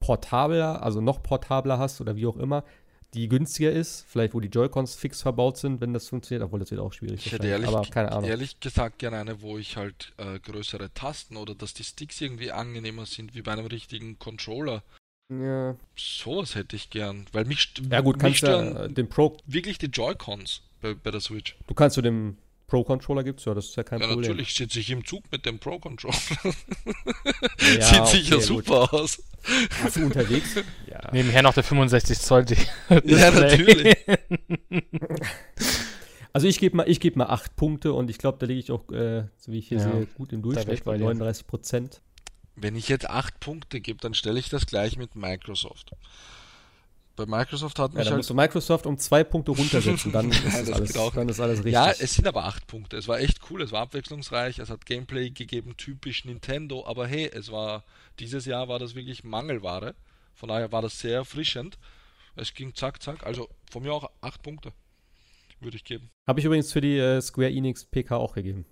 portabler, 0.00 0.82
also 0.82 1.00
noch 1.00 1.22
portabler 1.22 1.78
hast 1.78 2.00
oder 2.00 2.16
wie 2.16 2.26
auch 2.26 2.36
immer, 2.36 2.64
die 3.14 3.28
günstiger 3.28 3.72
ist. 3.72 4.04
Vielleicht, 4.08 4.34
wo 4.34 4.40
die 4.40 4.48
Joy-Cons 4.48 4.96
fix 4.96 5.22
verbaut 5.22 5.56
sind, 5.56 5.80
wenn 5.80 5.92
das 5.92 6.08
funktioniert. 6.08 6.44
Obwohl, 6.44 6.60
das 6.60 6.70
wird 6.70 6.80
auch 6.80 6.92
schwierig. 6.92 7.24
Ich 7.26 7.32
hätte 7.32 7.46
ehrlich, 7.46 7.68
aber 7.68 7.82
keine 7.82 8.12
Ahnung. 8.12 8.28
ehrlich 8.28 8.60
gesagt 8.60 8.98
gerne 8.98 9.18
eine, 9.18 9.40
wo 9.40 9.58
ich 9.58 9.76
halt 9.76 10.12
äh, 10.18 10.38
größere 10.38 10.92
Tasten 10.92 11.36
oder 11.36 11.54
dass 11.54 11.74
die 11.74 11.84
Sticks 11.84 12.20
irgendwie 12.20 12.52
angenehmer 12.52 13.06
sind 13.06 13.34
wie 13.34 13.42
bei 13.42 13.52
einem 13.52 13.66
richtigen 13.66 14.18
Controller. 14.18 14.82
Ja. 15.30 15.76
Sowas 15.96 16.54
hätte 16.54 16.76
ich 16.76 16.90
gern. 16.90 17.26
Weil 17.32 17.44
mich, 17.44 17.72
Ja, 17.90 18.00
gut, 18.00 18.16
mich 18.16 18.22
kannst 18.22 18.42
ja 18.42 18.48
stören 18.48 18.90
äh, 18.90 18.92
den 18.92 19.08
Pro 19.08 19.36
wirklich 19.46 19.78
die 19.78 19.86
Joy-Cons 19.86 20.62
bei, 20.80 20.94
bei 20.94 21.10
der 21.10 21.20
Switch. 21.20 21.56
Du 21.66 21.74
kannst 21.74 21.94
zu 21.94 22.02
dem 22.02 22.36
Pro-Controller 22.74 23.22
gibt's 23.22 23.44
ja, 23.44 23.54
das 23.54 23.66
ist 23.66 23.76
ja 23.76 23.84
kein 23.84 24.00
Ja, 24.00 24.08
Problem. 24.08 24.30
natürlich 24.32 24.52
sitze 24.52 24.80
ich 24.80 24.90
im 24.90 25.04
Zug 25.04 25.22
mit 25.30 25.46
dem 25.46 25.60
Pro-Controller. 25.60 26.16
Ja, 27.78 27.82
Sieht 27.82 28.00
okay, 28.00 28.16
sicher 28.16 28.34
gut. 28.36 28.44
super 28.44 28.92
aus. 28.92 29.22
Hast 29.82 29.94
du 29.96 30.04
unterwegs? 30.06 30.56
Ja. 30.90 31.00
Nebenher 31.12 31.42
noch 31.42 31.54
der 31.54 31.62
65 31.62 32.18
Zoll. 32.18 32.44
Ja, 33.04 33.30
natürlich. 33.30 33.96
Also 36.32 36.48
ich 36.48 36.58
gebe 36.58 36.76
mal, 36.76 36.88
ich 36.88 36.98
gebe 36.98 37.16
mal 37.16 37.26
acht 37.26 37.54
Punkte 37.54 37.92
und 37.92 38.10
ich 38.10 38.18
glaube, 38.18 38.38
da 38.40 38.46
liege 38.46 38.58
ich 38.58 38.72
auch, 38.72 38.90
äh, 38.90 39.24
so 39.36 39.52
wie 39.52 39.58
ich 39.60 39.68
hier 39.68 39.78
Ja, 39.78 39.92
sehe, 39.92 40.06
gut 40.06 40.32
im 40.32 40.42
Durchschnitt 40.42 40.82
bei 40.84 40.92
bei 40.92 40.98
dir. 40.98 41.04
39 41.04 41.46
Prozent. 41.46 42.00
Wenn 42.56 42.74
ich 42.74 42.88
jetzt 42.88 43.08
acht 43.08 43.38
Punkte 43.38 43.80
gebe, 43.80 44.00
dann 44.00 44.14
stelle 44.14 44.40
ich 44.40 44.48
das 44.48 44.66
gleich 44.66 44.96
mit 44.96 45.14
Microsoft. 45.14 45.92
Bei 47.16 47.26
Microsoft 47.26 47.78
hat 47.78 47.92
Ja, 47.92 47.98
mich 47.98 48.04
dann 48.04 48.12
halt 48.12 48.16
musst 48.18 48.30
du 48.30 48.34
Microsoft 48.34 48.86
um 48.86 48.98
zwei 48.98 49.22
Punkte 49.22 49.50
runtersetzen, 49.52 50.10
dann 50.10 50.30
ist, 50.30 50.44
Nein, 50.44 50.72
alles, 50.72 50.92
dann 50.92 51.28
ist 51.28 51.40
alles 51.40 51.58
richtig. 51.58 51.72
Ja, 51.72 51.90
es 51.90 52.14
sind 52.14 52.26
aber 52.26 52.44
acht 52.44 52.66
Punkte. 52.66 52.96
Es 52.96 53.06
war 53.06 53.20
echt 53.20 53.38
cool, 53.50 53.62
es 53.62 53.72
war 53.72 53.82
abwechslungsreich, 53.82 54.58
es 54.58 54.70
hat 54.70 54.84
Gameplay 54.84 55.30
gegeben, 55.30 55.76
typisch 55.76 56.24
Nintendo, 56.24 56.84
aber 56.86 57.06
hey, 57.06 57.30
es 57.32 57.52
war, 57.52 57.84
dieses 58.18 58.46
Jahr 58.46 58.68
war 58.68 58.78
das 58.78 58.94
wirklich 58.94 59.22
Mangelware. 59.22 59.94
Von 60.34 60.48
daher 60.48 60.72
war 60.72 60.82
das 60.82 60.98
sehr 60.98 61.14
erfrischend. 61.14 61.78
Es 62.36 62.52
ging 62.54 62.74
zack, 62.74 63.00
zack. 63.02 63.24
Also 63.24 63.48
von 63.70 63.82
mir 63.82 63.92
auch 63.92 64.10
acht 64.20 64.42
Punkte. 64.42 64.72
Würde 65.60 65.76
ich 65.76 65.84
geben. 65.84 66.10
Habe 66.26 66.40
ich 66.40 66.46
übrigens 66.46 66.72
für 66.72 66.80
die 66.80 66.98
äh, 66.98 67.20
Square 67.20 67.50
Enix 67.50 67.84
PK 67.84 68.16
auch 68.16 68.34
gegeben. 68.34 68.66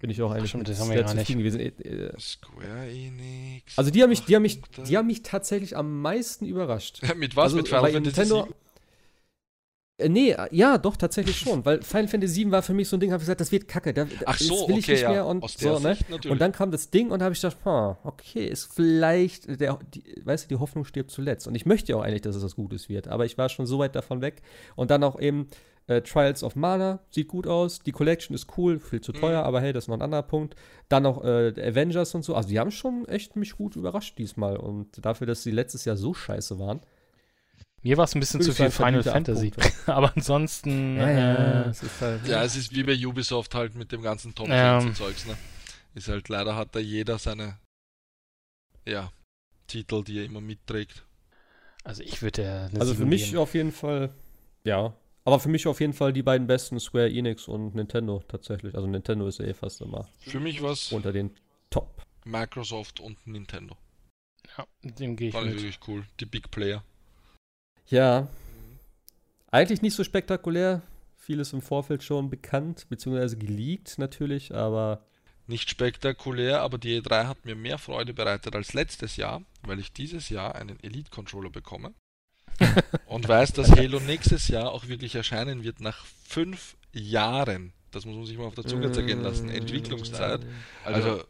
Bin 0.00 0.08
ich 0.08 0.22
auch 0.22 0.30
eigentlich 0.30 0.48
stimmt, 0.48 0.66
das 0.66 0.78
sehr 0.78 0.86
haben 0.86 0.94
wir 0.94 1.02
gar 1.02 1.14
zufrieden 1.14 1.38
gewesen. 1.40 1.60
Äh, 1.60 1.66
äh, 1.66 2.18
Square 2.18 2.88
Enix. 2.90 3.76
Also 3.76 3.90
die 3.90 4.02
haben 4.02 4.08
mich, 4.08 4.24
die 4.24 4.34
haben 4.34 4.42
mich, 4.42 4.60
die 4.88 4.96
haben 4.96 5.06
mich 5.06 5.22
tatsächlich 5.22 5.76
am 5.76 6.00
meisten 6.00 6.46
überrascht. 6.46 7.02
Mit 7.16 7.36
was? 7.36 7.44
Also, 7.44 7.56
mit 7.58 7.68
Final 7.68 7.92
Fantasy 7.92 8.20
Nintendo, 8.20 8.42
7? 8.44 8.54
Äh, 10.00 10.08
nee, 10.08 10.36
ja, 10.52 10.78
doch, 10.78 10.96
tatsächlich 10.96 11.36
schon. 11.36 11.64
Weil 11.66 11.82
Final 11.82 12.08
Fantasy 12.08 12.34
7 12.34 12.50
war 12.50 12.62
für 12.62 12.72
mich 12.72 12.88
so 12.88 12.96
ein 12.96 13.00
Ding, 13.00 13.12
habe 13.12 13.20
ich 13.20 13.26
gesagt, 13.26 13.42
das 13.42 13.52
wird 13.52 13.68
kacke. 13.68 13.92
Da, 13.92 14.06
Ach 14.24 14.38
das 14.38 14.46
so, 14.46 14.68
will 14.68 14.78
ich 14.78 14.84
okay, 14.84 14.92
nicht 14.92 15.02
ja. 15.02 15.10
mehr. 15.10 15.26
Und, 15.26 15.42
Aus 15.42 15.56
der 15.56 15.76
so, 15.76 15.86
ne? 15.86 15.96
Und 16.30 16.40
dann 16.40 16.52
kam 16.52 16.70
das 16.70 16.88
Ding 16.88 17.10
und 17.10 17.18
da 17.18 17.26
habe 17.26 17.34
ich 17.34 17.40
gedacht, 17.40 17.58
hm, 17.64 17.96
okay, 18.04 18.46
ist 18.46 18.72
vielleicht, 18.72 19.60
der, 19.60 19.78
die, 19.94 20.02
weißt 20.24 20.44
du, 20.44 20.48
die 20.54 20.60
Hoffnung 20.60 20.86
stirbt 20.86 21.10
zuletzt. 21.10 21.46
Und 21.46 21.54
ich 21.54 21.66
möchte 21.66 21.92
ja 21.92 21.98
auch 21.98 22.02
eigentlich, 22.02 22.22
dass 22.22 22.36
es 22.36 22.42
was 22.42 22.56
Gutes 22.56 22.88
wird. 22.88 23.08
Aber 23.08 23.26
ich 23.26 23.36
war 23.36 23.50
schon 23.50 23.66
so 23.66 23.78
weit 23.78 23.94
davon 23.94 24.22
weg. 24.22 24.40
Und 24.76 24.90
dann 24.90 25.04
auch 25.04 25.20
eben 25.20 25.48
äh, 25.90 26.02
Trials 26.02 26.42
of 26.42 26.56
Mana, 26.56 27.00
sieht 27.10 27.28
gut 27.28 27.46
aus. 27.46 27.80
Die 27.80 27.92
Collection 27.92 28.34
ist 28.34 28.46
cool, 28.56 28.78
viel 28.78 29.00
zu 29.00 29.12
Mhm. 29.12 29.16
teuer, 29.16 29.42
aber 29.42 29.60
hey, 29.60 29.72
das 29.72 29.84
ist 29.84 29.88
noch 29.88 29.96
ein 29.96 30.02
anderer 30.02 30.22
Punkt. 30.22 30.54
Dann 30.88 31.02
noch 31.02 31.24
äh, 31.24 31.48
Avengers 31.60 32.14
und 32.14 32.22
so. 32.24 32.34
Also 32.34 32.48
die 32.48 32.58
haben 32.58 32.70
schon 32.70 33.06
echt 33.08 33.36
mich 33.36 33.52
gut 33.56 33.76
überrascht 33.76 34.16
diesmal. 34.18 34.56
Und 34.56 35.04
dafür, 35.04 35.26
dass 35.26 35.42
sie 35.42 35.50
letztes 35.50 35.84
Jahr 35.84 35.96
so 35.96 36.14
scheiße 36.14 36.58
waren. 36.58 36.80
Mir 37.82 37.96
war 37.96 38.04
es 38.04 38.14
ein 38.14 38.20
bisschen 38.20 38.42
zu 38.42 38.52
viel 38.52 38.70
Final 38.70 39.02
Fantasy. 39.02 39.52
Aber 39.86 40.12
ansonsten. 40.14 40.98
äh, 40.98 41.68
es 41.70 41.82
ist 41.82 42.00
halt, 42.00 42.26
Ja, 42.26 42.44
es 42.44 42.54
ist 42.56 42.74
wie 42.74 42.82
bei 42.82 42.94
Ubisoft 43.06 43.54
halt 43.54 43.74
mit 43.74 43.90
dem 43.90 44.02
ganzen 44.02 44.34
Tom 44.34 44.48
Ja. 44.50 44.78
Clancy 44.78 44.92
Zeugs, 44.94 45.26
ne? 45.26 45.34
Ist 45.94 46.08
halt 46.08 46.28
leider 46.28 46.54
hat 46.56 46.74
da 46.74 46.78
jeder 46.78 47.18
seine 47.18 47.58
ja, 48.86 49.10
Titel, 49.66 50.04
die 50.04 50.18
er 50.18 50.24
immer 50.24 50.40
mitträgt. 50.40 51.04
also 51.84 52.02
ich 52.02 52.20
würde 52.22 52.68
eine 52.70 52.80
Also 52.80 52.92
für 52.92 52.98
7 52.98 53.08
mich 53.08 53.36
auf 53.36 53.54
jeden 53.54 53.72
Fall, 53.72 54.10
ja. 54.64 54.92
Aber 55.24 55.38
für 55.38 55.48
mich 55.48 55.66
auf 55.66 55.80
jeden 55.80 55.92
Fall 55.92 56.12
die 56.12 56.22
beiden 56.22 56.46
besten 56.46 56.80
Square 56.80 57.10
Enix 57.10 57.46
und 57.46 57.74
Nintendo 57.74 58.22
tatsächlich. 58.26 58.74
Also 58.74 58.86
Nintendo 58.86 59.26
ist 59.28 59.38
ja 59.38 59.44
eh 59.46 59.54
fast 59.54 59.80
immer 59.80 60.08
Für 60.20 60.40
mich 60.40 60.62
war 60.62 60.72
es 60.72 60.92
unter 60.92 61.12
den 61.12 61.30
Top. 61.68 62.02
Microsoft 62.24 63.00
und 63.00 63.26
Nintendo. 63.26 63.76
Ja, 64.56 64.66
dem 64.82 65.16
gehe 65.16 65.28
ich 65.28 65.34
Fand 65.34 65.46
ich 65.48 65.54
mit. 65.54 65.62
wirklich 65.62 65.80
cool. 65.88 66.04
Die 66.20 66.26
Big 66.26 66.50
Player. 66.50 66.82
Ja. 67.86 68.28
Eigentlich 69.50 69.82
nicht 69.82 69.94
so 69.94 70.04
spektakulär. 70.04 70.82
Vieles 71.16 71.52
im 71.52 71.60
Vorfeld 71.60 72.02
schon 72.02 72.30
bekannt, 72.30 72.86
beziehungsweise 72.88 73.36
geleakt 73.36 73.98
natürlich, 73.98 74.54
aber 74.54 75.04
Nicht 75.46 75.68
spektakulär, 75.68 76.62
aber 76.62 76.78
die 76.78 77.00
E3 77.00 77.26
hat 77.26 77.44
mir 77.44 77.56
mehr 77.56 77.78
Freude 77.78 78.14
bereitet 78.14 78.54
als 78.54 78.72
letztes 78.72 79.16
Jahr, 79.16 79.42
weil 79.62 79.80
ich 79.80 79.92
dieses 79.92 80.28
Jahr 80.28 80.54
einen 80.54 80.78
Elite 80.82 81.10
Controller 81.10 81.50
bekomme. 81.50 81.92
und 83.06 83.28
weiß, 83.28 83.52
dass 83.52 83.70
Halo 83.72 84.00
nächstes 84.00 84.48
Jahr 84.48 84.72
auch 84.72 84.88
wirklich 84.88 85.14
erscheinen 85.14 85.64
wird, 85.64 85.80
nach 85.80 86.04
fünf 86.26 86.76
Jahren. 86.92 87.72
Das 87.90 88.04
muss 88.04 88.16
man 88.16 88.26
sich 88.26 88.38
mal 88.38 88.46
auf 88.46 88.54
der 88.54 88.66
Zunge 88.66 88.92
zergehen 88.92 89.22
lassen. 89.22 89.48
Entwicklungszeit. 89.48 90.40
Also, 90.84 91.24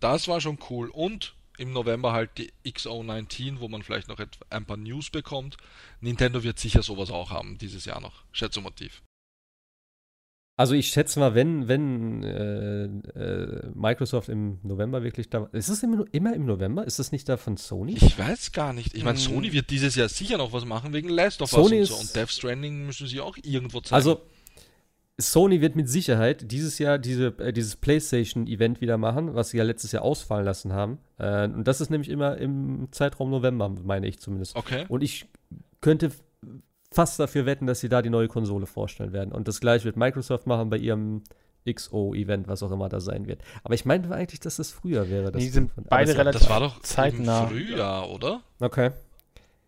das 0.00 0.28
war 0.28 0.40
schon 0.40 0.58
cool. 0.68 0.90
Und 0.90 1.34
im 1.58 1.72
November 1.72 2.12
halt 2.12 2.30
die 2.38 2.52
XO19, 2.66 3.60
wo 3.60 3.68
man 3.68 3.82
vielleicht 3.82 4.08
noch 4.08 4.18
ein 4.50 4.66
paar 4.66 4.76
News 4.76 5.10
bekommt. 5.10 5.56
Nintendo 6.00 6.42
wird 6.42 6.58
sicher 6.58 6.82
sowas 6.82 7.10
auch 7.10 7.30
haben 7.30 7.58
dieses 7.58 7.84
Jahr 7.84 8.00
noch. 8.00 8.24
Schätzomotiv. 8.32 9.02
Also 10.56 10.74
ich 10.74 10.88
schätze 10.88 11.18
mal, 11.18 11.34
wenn, 11.34 11.66
wenn 11.66 12.22
äh, 12.22 12.84
äh, 12.84 13.70
Microsoft 13.74 14.28
im 14.28 14.58
November 14.62 15.02
wirklich 15.02 15.30
da. 15.30 15.48
Ist 15.52 15.70
es 15.70 15.82
immer, 15.82 16.04
immer 16.12 16.34
im 16.34 16.44
November? 16.44 16.86
Ist 16.86 16.98
das 16.98 17.10
nicht 17.10 17.28
da 17.28 17.38
von 17.38 17.56
Sony? 17.56 17.96
Ich 17.96 18.18
weiß 18.18 18.52
gar 18.52 18.72
nicht. 18.72 18.94
Ich 18.94 19.02
meine, 19.02 19.18
hm. 19.18 19.24
Sony 19.24 19.52
wird 19.52 19.70
dieses 19.70 19.94
Jahr 19.94 20.08
sicher 20.08 20.36
noch 20.36 20.52
was 20.52 20.66
machen 20.66 20.92
wegen 20.92 21.08
Last 21.08 21.40
of 21.40 21.52
Us 21.52 21.72
und 21.72 21.84
so. 21.84 21.96
Und 21.96 22.14
Death 22.14 22.30
Stranding 22.30 22.84
müssen 22.84 23.06
sie 23.06 23.20
auch 23.20 23.38
irgendwo 23.42 23.80
zeigen. 23.80 23.94
Also 23.94 24.20
Sony 25.18 25.60
wird 25.60 25.74
mit 25.74 25.88
Sicherheit 25.88 26.50
dieses 26.50 26.78
Jahr 26.78 26.98
diese, 26.98 27.28
äh, 27.38 27.52
dieses 27.52 27.76
PlayStation-Event 27.76 28.80
wieder 28.80 28.98
machen, 28.98 29.34
was 29.34 29.50
sie 29.50 29.58
ja 29.58 29.64
letztes 29.64 29.92
Jahr 29.92 30.02
ausfallen 30.02 30.44
lassen 30.44 30.72
haben. 30.72 30.98
Äh, 31.18 31.44
und 31.44 31.64
das 31.64 31.80
ist 31.80 31.90
nämlich 31.90 32.10
immer 32.10 32.36
im 32.36 32.88
Zeitraum 32.92 33.30
November, 33.30 33.68
meine 33.68 34.06
ich 34.06 34.18
zumindest. 34.18 34.56
Okay. 34.56 34.84
Und 34.88 35.02
ich 35.02 35.26
könnte 35.80 36.10
fast 36.92 37.18
dafür 37.18 37.46
wetten, 37.46 37.66
dass 37.66 37.80
sie 37.80 37.88
da 37.88 38.02
die 38.02 38.10
neue 38.10 38.28
Konsole 38.28 38.66
vorstellen 38.66 39.12
werden. 39.12 39.32
Und 39.32 39.48
das 39.48 39.60
gleiche 39.60 39.84
wird 39.84 39.96
Microsoft 39.96 40.46
machen 40.46 40.70
bei 40.70 40.76
ihrem 40.76 41.22
XO-Event, 41.70 42.48
was 42.48 42.62
auch 42.62 42.72
immer 42.72 42.88
da 42.88 43.00
sein 43.00 43.26
wird. 43.26 43.40
Aber 43.62 43.74
ich 43.74 43.84
meinte 43.84 44.12
eigentlich, 44.12 44.40
dass 44.40 44.56
das 44.56 44.70
früher 44.70 45.08
wäre. 45.08 45.32
Die 45.32 45.48
sind 45.48 45.70
beide 45.88 46.16
relativ 46.16 46.40
Das 46.40 46.50
war 46.50 46.60
doch 46.60 46.80
zeitnah. 46.80 47.44
im 47.44 47.48
Frühjahr, 47.48 48.10
oder? 48.10 48.40
Okay. 48.60 48.90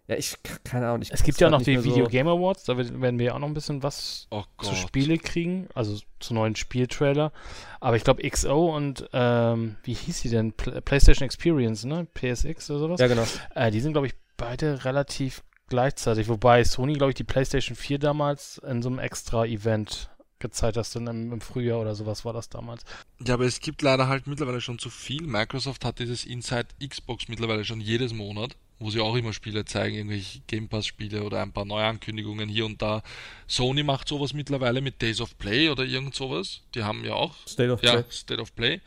Ja, 0.06 0.16
ich, 0.16 0.36
keine 0.64 0.88
Ahnung. 0.88 1.00
Ich 1.00 1.12
es 1.12 1.22
gibt 1.22 1.40
ja 1.40 1.48
noch 1.48 1.62
die 1.62 1.82
Video 1.82 2.04
so 2.04 2.10
Game 2.10 2.28
Awards, 2.28 2.64
da 2.64 2.76
werden 2.76 3.18
wir 3.18 3.26
ja 3.26 3.34
auch 3.34 3.38
noch 3.38 3.48
ein 3.48 3.54
bisschen 3.54 3.82
was 3.82 4.26
oh 4.30 4.42
zu 4.60 4.74
Spiele 4.74 5.16
kriegen, 5.16 5.68
also 5.74 5.98
zu 6.20 6.34
neuen 6.34 6.56
Spieltrailer. 6.56 7.32
Aber 7.80 7.96
ich 7.96 8.04
glaube 8.04 8.28
XO 8.28 8.76
und, 8.76 9.08
ähm, 9.14 9.76
wie 9.82 9.94
hieß 9.94 10.20
sie 10.20 10.28
denn? 10.28 10.52
Pl 10.52 10.82
PlayStation 10.82 11.24
Experience, 11.24 11.84
ne? 11.84 12.06
PSX 12.12 12.70
oder 12.70 12.80
sowas? 12.80 13.00
Ja, 13.00 13.06
genau. 13.06 13.24
Äh, 13.54 13.70
die 13.70 13.80
sind, 13.80 13.92
glaube 13.92 14.08
ich, 14.08 14.14
beide 14.36 14.84
relativ 14.84 15.42
gleichzeitig. 15.68 16.28
Wobei 16.28 16.64
Sony, 16.64 16.94
glaube 16.94 17.10
ich, 17.10 17.16
die 17.16 17.24
PlayStation 17.24 17.76
4 17.76 17.98
damals 17.98 18.58
in 18.58 18.82
so 18.82 18.88
einem 18.88 18.98
extra 18.98 19.44
Event 19.44 20.10
gezeigt 20.38 20.76
hast, 20.76 20.94
dann 20.94 21.06
im, 21.06 21.32
im, 21.32 21.40
Frühjahr 21.40 21.80
oder 21.80 21.94
sowas 21.94 22.24
war 22.24 22.32
das 22.32 22.48
damals. 22.48 22.82
Ja, 23.26 23.34
aber 23.34 23.44
es 23.44 23.60
gibt 23.60 23.80
leider 23.82 24.08
halt 24.08 24.26
mittlerweile 24.26 24.60
schon 24.60 24.78
zu 24.78 24.90
viel. 24.90 25.22
Microsoft 25.22 25.84
hat 25.84 25.98
dieses 25.98 26.24
Inside 26.26 26.68
Xbox 26.86 27.28
mittlerweile 27.28 27.64
schon 27.64 27.80
jedes 27.80 28.12
Monat 28.12 28.56
wo 28.78 28.90
sie 28.90 29.00
auch 29.00 29.14
immer 29.14 29.32
Spiele 29.32 29.64
zeigen, 29.64 29.96
irgendwelche 29.96 30.40
Game 30.46 30.68
Pass-Spiele 30.68 31.22
oder 31.22 31.40
ein 31.42 31.52
paar 31.52 31.64
Neuankündigungen 31.64 32.48
hier 32.48 32.66
und 32.66 32.82
da. 32.82 33.02
Sony 33.46 33.82
macht 33.82 34.08
sowas 34.08 34.32
mittlerweile 34.34 34.80
mit 34.80 35.00
Days 35.00 35.20
of 35.20 35.38
Play 35.38 35.70
oder 35.70 35.84
irgend 35.84 36.14
sowas. 36.14 36.62
Die 36.74 36.82
haben 36.82 37.04
ja 37.04 37.14
auch 37.14 37.34
State 37.46 37.72
of 37.72 37.82
ja, 37.82 37.92
Play. 37.92 38.04
State 38.10 38.40
of 38.40 38.54
Play. 38.54 38.80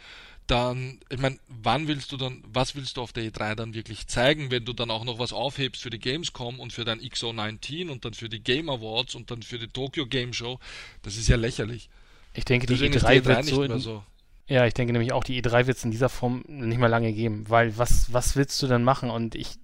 Dann, 0.47 0.99
ich 1.09 1.19
meine, 1.19 1.37
wann 1.47 1.87
willst 1.87 2.11
du 2.11 2.17
dann, 2.17 2.41
was 2.47 2.75
willst 2.75 2.97
du 2.97 3.01
auf 3.01 3.11
der 3.11 3.25
E3 3.25 3.55
dann 3.55 3.73
wirklich 3.73 4.07
zeigen, 4.07 4.49
wenn 4.49 4.63
du 4.63 4.73
dann 4.73 4.89
auch 4.91 5.03
noch 5.03 5.19
was 5.19 5.33
aufhebst 5.33 5.81
für 5.81 5.89
die 5.89 5.99
Gamescom 5.99 6.59
und 6.59 6.71
für 6.71 6.85
dein 6.85 7.01
XO19 7.01 7.89
und 7.89 8.05
dann 8.05 8.13
für 8.13 8.29
die 8.29 8.39
Game 8.39 8.69
Awards 8.69 9.15
und 9.15 9.29
dann 9.29 9.43
für 9.43 9.59
die 9.59 9.67
Tokyo 9.67 10.05
Game 10.05 10.31
Show? 10.31 10.59
Das 11.01 11.17
ist 11.17 11.27
ja 11.27 11.35
lächerlich. 11.35 11.89
Ich 12.33 12.45
denke, 12.45 12.67
die 12.67 12.75
E3, 12.75 12.89
die 12.89 12.99
E3 12.99 13.25
wird 13.25 13.45
so, 13.45 13.63
in, 13.63 13.79
so 13.79 14.03
ja, 14.49 14.65
ich 14.65 14.73
denke 14.73 14.93
nämlich 14.93 15.11
auch, 15.11 15.25
die 15.25 15.41
E3 15.41 15.67
wird 15.67 15.77
es 15.77 15.83
in 15.83 15.91
dieser 15.91 16.07
Form 16.07 16.43
nicht 16.47 16.79
mehr 16.79 16.87
lange 16.87 17.11
geben, 17.11 17.43
weil 17.49 17.77
was, 17.77 18.13
was 18.13 18.37
willst 18.37 18.61
du 18.61 18.67
denn 18.67 18.81
machen? 18.81 19.09
Und 19.09 19.35
ich, 19.35 19.59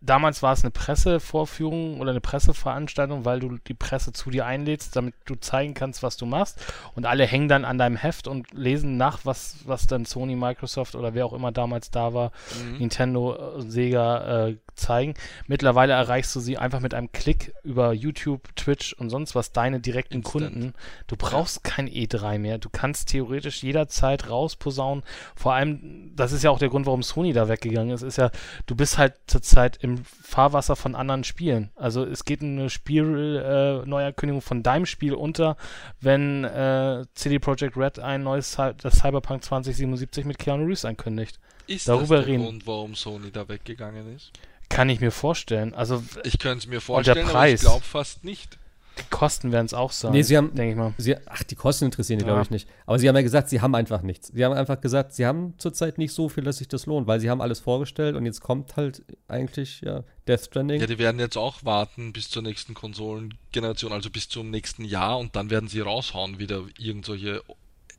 damals 0.00 0.42
war 0.42 0.52
es 0.52 0.64
eine 0.64 0.72
Pressevorführung 0.72 2.00
oder 2.00 2.10
eine 2.10 2.20
Presseveranstaltung, 2.20 3.24
weil 3.24 3.38
du 3.38 3.58
die 3.68 3.74
Presse 3.74 4.12
zu 4.12 4.30
dir 4.30 4.44
einlädst, 4.44 4.96
damit 4.96 5.14
du 5.26 5.36
zeigen 5.36 5.74
kannst, 5.74 6.02
was 6.02 6.16
du 6.16 6.26
machst. 6.26 6.60
Und 6.96 7.06
alle 7.06 7.26
hängen 7.26 7.46
dann 7.46 7.64
an 7.64 7.78
deinem 7.78 7.96
Heft 7.96 8.26
und 8.26 8.52
lesen 8.52 8.96
nach, 8.96 9.20
was, 9.22 9.58
was 9.66 9.86
dann 9.86 10.04
Sony, 10.04 10.34
Microsoft 10.34 10.96
oder 10.96 11.14
wer 11.14 11.26
auch 11.26 11.32
immer 11.32 11.52
damals 11.52 11.92
da 11.92 12.12
war, 12.12 12.32
mhm. 12.60 12.78
Nintendo, 12.78 13.60
Sega 13.60 14.48
äh, 14.48 14.56
zeigen. 14.74 15.14
Mittlerweile 15.46 15.92
erreichst 15.92 16.34
du 16.34 16.40
sie 16.40 16.58
einfach 16.58 16.80
mit 16.80 16.92
einem 16.92 17.12
Klick 17.12 17.54
über 17.62 17.92
YouTube, 17.92 18.54
Twitch 18.56 18.94
und 18.94 19.10
sonst 19.10 19.36
was, 19.36 19.52
deine 19.52 19.78
direkten 19.78 20.14
Instant. 20.14 20.52
Kunden. 20.52 20.74
Du 21.06 21.14
brauchst 21.16 21.60
ja. 21.64 21.70
kein 21.70 21.88
E3 21.88 22.40
mehr. 22.40 22.58
Du 22.58 22.68
kannst 22.68 23.10
theoretisch 23.10 23.62
jederzeit 23.62 24.23
rausposaunen. 24.28 25.04
Vor 25.36 25.54
allem, 25.54 26.12
das 26.14 26.32
ist 26.32 26.42
ja 26.42 26.50
auch 26.50 26.58
der 26.58 26.68
Grund, 26.68 26.86
warum 26.86 27.02
Sony 27.02 27.32
da 27.32 27.48
weggegangen 27.48 27.94
ist, 27.94 28.02
ist 28.02 28.16
ja, 28.16 28.30
du 28.66 28.74
bist 28.74 28.98
halt 28.98 29.14
zurzeit 29.26 29.78
im 29.82 30.04
Fahrwasser 30.04 30.76
von 30.76 30.94
anderen 30.94 31.24
Spielen. 31.24 31.70
Also 31.76 32.04
es 32.04 32.24
geht 32.24 32.42
eine 32.42 32.70
Spiel-Neuerkündigung 32.70 34.40
äh, 34.40 34.44
von 34.44 34.62
deinem 34.62 34.86
Spiel 34.86 35.14
unter, 35.14 35.56
wenn 36.00 36.44
äh, 36.44 37.04
CD 37.14 37.38
Projekt 37.38 37.76
Red 37.76 37.98
ein 37.98 38.22
neues 38.22 38.56
das 38.56 38.98
Cyberpunk 38.98 39.44
2077 39.44 40.24
mit 40.24 40.38
Keanu 40.38 40.64
Reeves 40.64 40.84
ankündigt. 40.84 41.38
Ist 41.66 41.88
Darüber 41.88 42.16
das 42.16 42.26
der 42.26 42.34
reden. 42.34 42.44
Grund, 42.44 42.66
warum 42.66 42.94
Sony 42.94 43.30
da 43.30 43.48
weggegangen 43.48 44.14
ist? 44.14 44.32
Kann 44.68 44.88
ich 44.88 45.00
mir 45.00 45.10
vorstellen. 45.10 45.74
Also 45.74 46.02
ich 46.24 46.38
könnte 46.38 46.58
es 46.58 46.66
mir 46.66 46.80
vorstellen, 46.80 47.28
aber 47.28 47.48
ich 47.48 47.60
glaube 47.60 47.84
fast 47.84 48.24
nicht. 48.24 48.58
Die 48.98 49.10
Kosten 49.10 49.50
werden 49.50 49.66
es 49.66 49.74
auch 49.74 49.90
sein. 49.90 50.12
Nee, 50.12 50.22
sie 50.22 50.36
haben, 50.36 50.54
denke 50.54 50.72
ich 50.72 50.76
mal. 50.76 50.94
Sie, 50.98 51.16
ach, 51.26 51.42
die 51.42 51.56
Kosten 51.56 51.86
interessieren 51.86 52.18
die, 52.18 52.24
ja. 52.24 52.32
glaube 52.32 52.42
ich, 52.42 52.50
nicht. 52.50 52.68
Aber 52.86 52.98
sie 52.98 53.08
haben 53.08 53.16
ja 53.16 53.22
gesagt, 53.22 53.48
sie 53.48 53.60
haben 53.60 53.74
einfach 53.74 54.02
nichts. 54.02 54.28
Sie 54.28 54.44
haben 54.44 54.52
einfach 54.52 54.80
gesagt, 54.80 55.14
sie 55.14 55.26
haben 55.26 55.54
zurzeit 55.58 55.98
nicht 55.98 56.12
so 56.12 56.28
viel, 56.28 56.44
dass 56.44 56.58
sich 56.58 56.68
das 56.68 56.86
lohnt, 56.86 57.06
weil 57.06 57.18
sie 57.20 57.28
haben 57.28 57.40
alles 57.40 57.60
vorgestellt 57.60 58.14
und 58.14 58.24
jetzt 58.24 58.40
kommt 58.40 58.76
halt 58.76 59.02
eigentlich 59.26 59.80
ja, 59.80 60.04
Death 60.28 60.42
Stranding. 60.42 60.80
Ja, 60.80 60.86
die 60.86 60.98
werden 60.98 61.18
jetzt 61.18 61.36
auch 61.36 61.64
warten 61.64 62.12
bis 62.12 62.28
zur 62.30 62.42
nächsten 62.42 62.74
Konsolengeneration, 62.74 63.92
also 63.92 64.10
bis 64.10 64.28
zum 64.28 64.50
nächsten 64.50 64.84
Jahr 64.84 65.18
und 65.18 65.34
dann 65.34 65.50
werden 65.50 65.68
sie 65.68 65.80
raushauen, 65.80 66.38
wieder 66.38 66.62
irgendwelche 66.78 67.42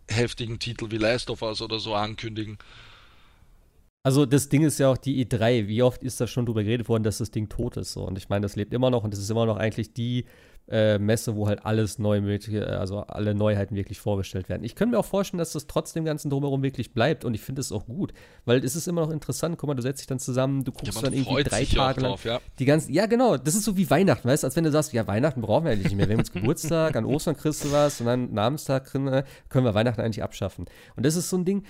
heftigen 0.07 0.59
Titel 0.59 0.91
wie 0.91 0.97
Last 0.97 1.29
of 1.29 1.41
Us 1.41 1.61
oder 1.61 1.79
so 1.79 1.93
ankündigen. 1.93 2.57
Also 4.05 4.27
das 4.27 4.49
Ding 4.49 4.63
ist 4.63 4.79
ja 4.79 4.91
auch 4.91 4.97
die 4.97 5.25
E3. 5.25 5.67
Wie 5.67 5.81
oft 5.81 6.03
ist 6.03 6.21
da 6.21 6.27
schon 6.27 6.45
drüber 6.45 6.63
geredet 6.63 6.87
worden, 6.87 7.01
dass 7.01 7.17
das 7.17 7.31
Ding 7.31 7.49
tot 7.49 7.75
ist? 7.75 7.93
So. 7.93 8.03
Und 8.03 8.19
ich 8.19 8.29
meine, 8.29 8.43
das 8.43 8.55
lebt 8.55 8.71
immer 8.71 8.91
noch 8.91 9.03
und 9.03 9.11
das 9.11 9.19
ist 9.19 9.31
immer 9.31 9.47
noch 9.47 9.57
eigentlich 9.57 9.93
die 9.93 10.25
äh, 10.67 10.97
Messe, 10.97 11.35
wo 11.35 11.47
halt 11.47 11.65
alles 11.65 11.99
neu 11.99 12.17
äh, 12.17 12.59
also 12.61 13.01
alle 13.01 13.35
Neuheiten 13.35 13.75
wirklich 13.75 13.99
vorgestellt 13.99 14.49
werden. 14.49 14.63
Ich 14.63 14.75
könnte 14.75 14.95
mir 14.95 14.99
auch 14.99 15.05
vorstellen, 15.05 15.37
dass 15.39 15.51
das 15.51 15.67
trotzdem 15.67 16.05
Ganzen 16.05 16.29
drumherum 16.29 16.63
wirklich 16.63 16.93
bleibt 16.93 17.23
und 17.23 17.33
ich 17.33 17.41
finde 17.41 17.61
es 17.61 17.71
auch 17.71 17.85
gut, 17.85 18.13
weil 18.45 18.63
es 18.63 18.75
ist 18.75 18.87
immer 18.87 19.01
noch 19.01 19.11
interessant. 19.11 19.57
Guck 19.57 19.67
mal, 19.67 19.75
du 19.75 19.81
setzt 19.81 20.01
dich 20.01 20.07
dann 20.07 20.19
zusammen, 20.19 20.63
du 20.63 20.71
guckst 20.71 20.95
ja, 20.95 21.01
dann 21.01 21.13
irgendwie 21.13 21.43
drei 21.43 21.65
Tage 21.65 22.01
lang 22.01 22.11
drauf, 22.11 22.25
ja. 22.25 22.39
die 22.57 22.65
ganzen, 22.65 22.93
ja 22.93 23.05
genau, 23.05 23.37
das 23.37 23.55
ist 23.55 23.63
so 23.63 23.77
wie 23.77 23.89
Weihnachten, 23.89 24.27
weißt 24.27 24.43
du, 24.43 24.47
als 24.47 24.55
wenn 24.55 24.63
du 24.63 24.71
sagst, 24.71 24.93
ja 24.93 25.05
Weihnachten 25.07 25.41
brauchen 25.41 25.65
wir 25.65 25.71
eigentlich 25.71 25.85
nicht 25.85 25.97
mehr, 25.97 26.07
wir 26.07 26.13
haben 26.13 26.21
jetzt 26.21 26.33
Geburtstag, 26.33 26.95
an 26.95 27.05
Ostern 27.05 27.37
kriegst 27.37 27.63
du 27.63 27.71
was 27.71 27.99
und 28.01 28.07
dann 28.07 28.33
Namenstag 28.33 28.93
äh, 28.95 29.23
können 29.49 29.65
wir 29.65 29.73
Weihnachten 29.73 30.01
eigentlich 30.01 30.23
abschaffen. 30.23 30.65
Und 30.95 31.05
das 31.05 31.15
ist 31.15 31.29
so 31.29 31.37
ein 31.37 31.45
Ding 31.45 31.63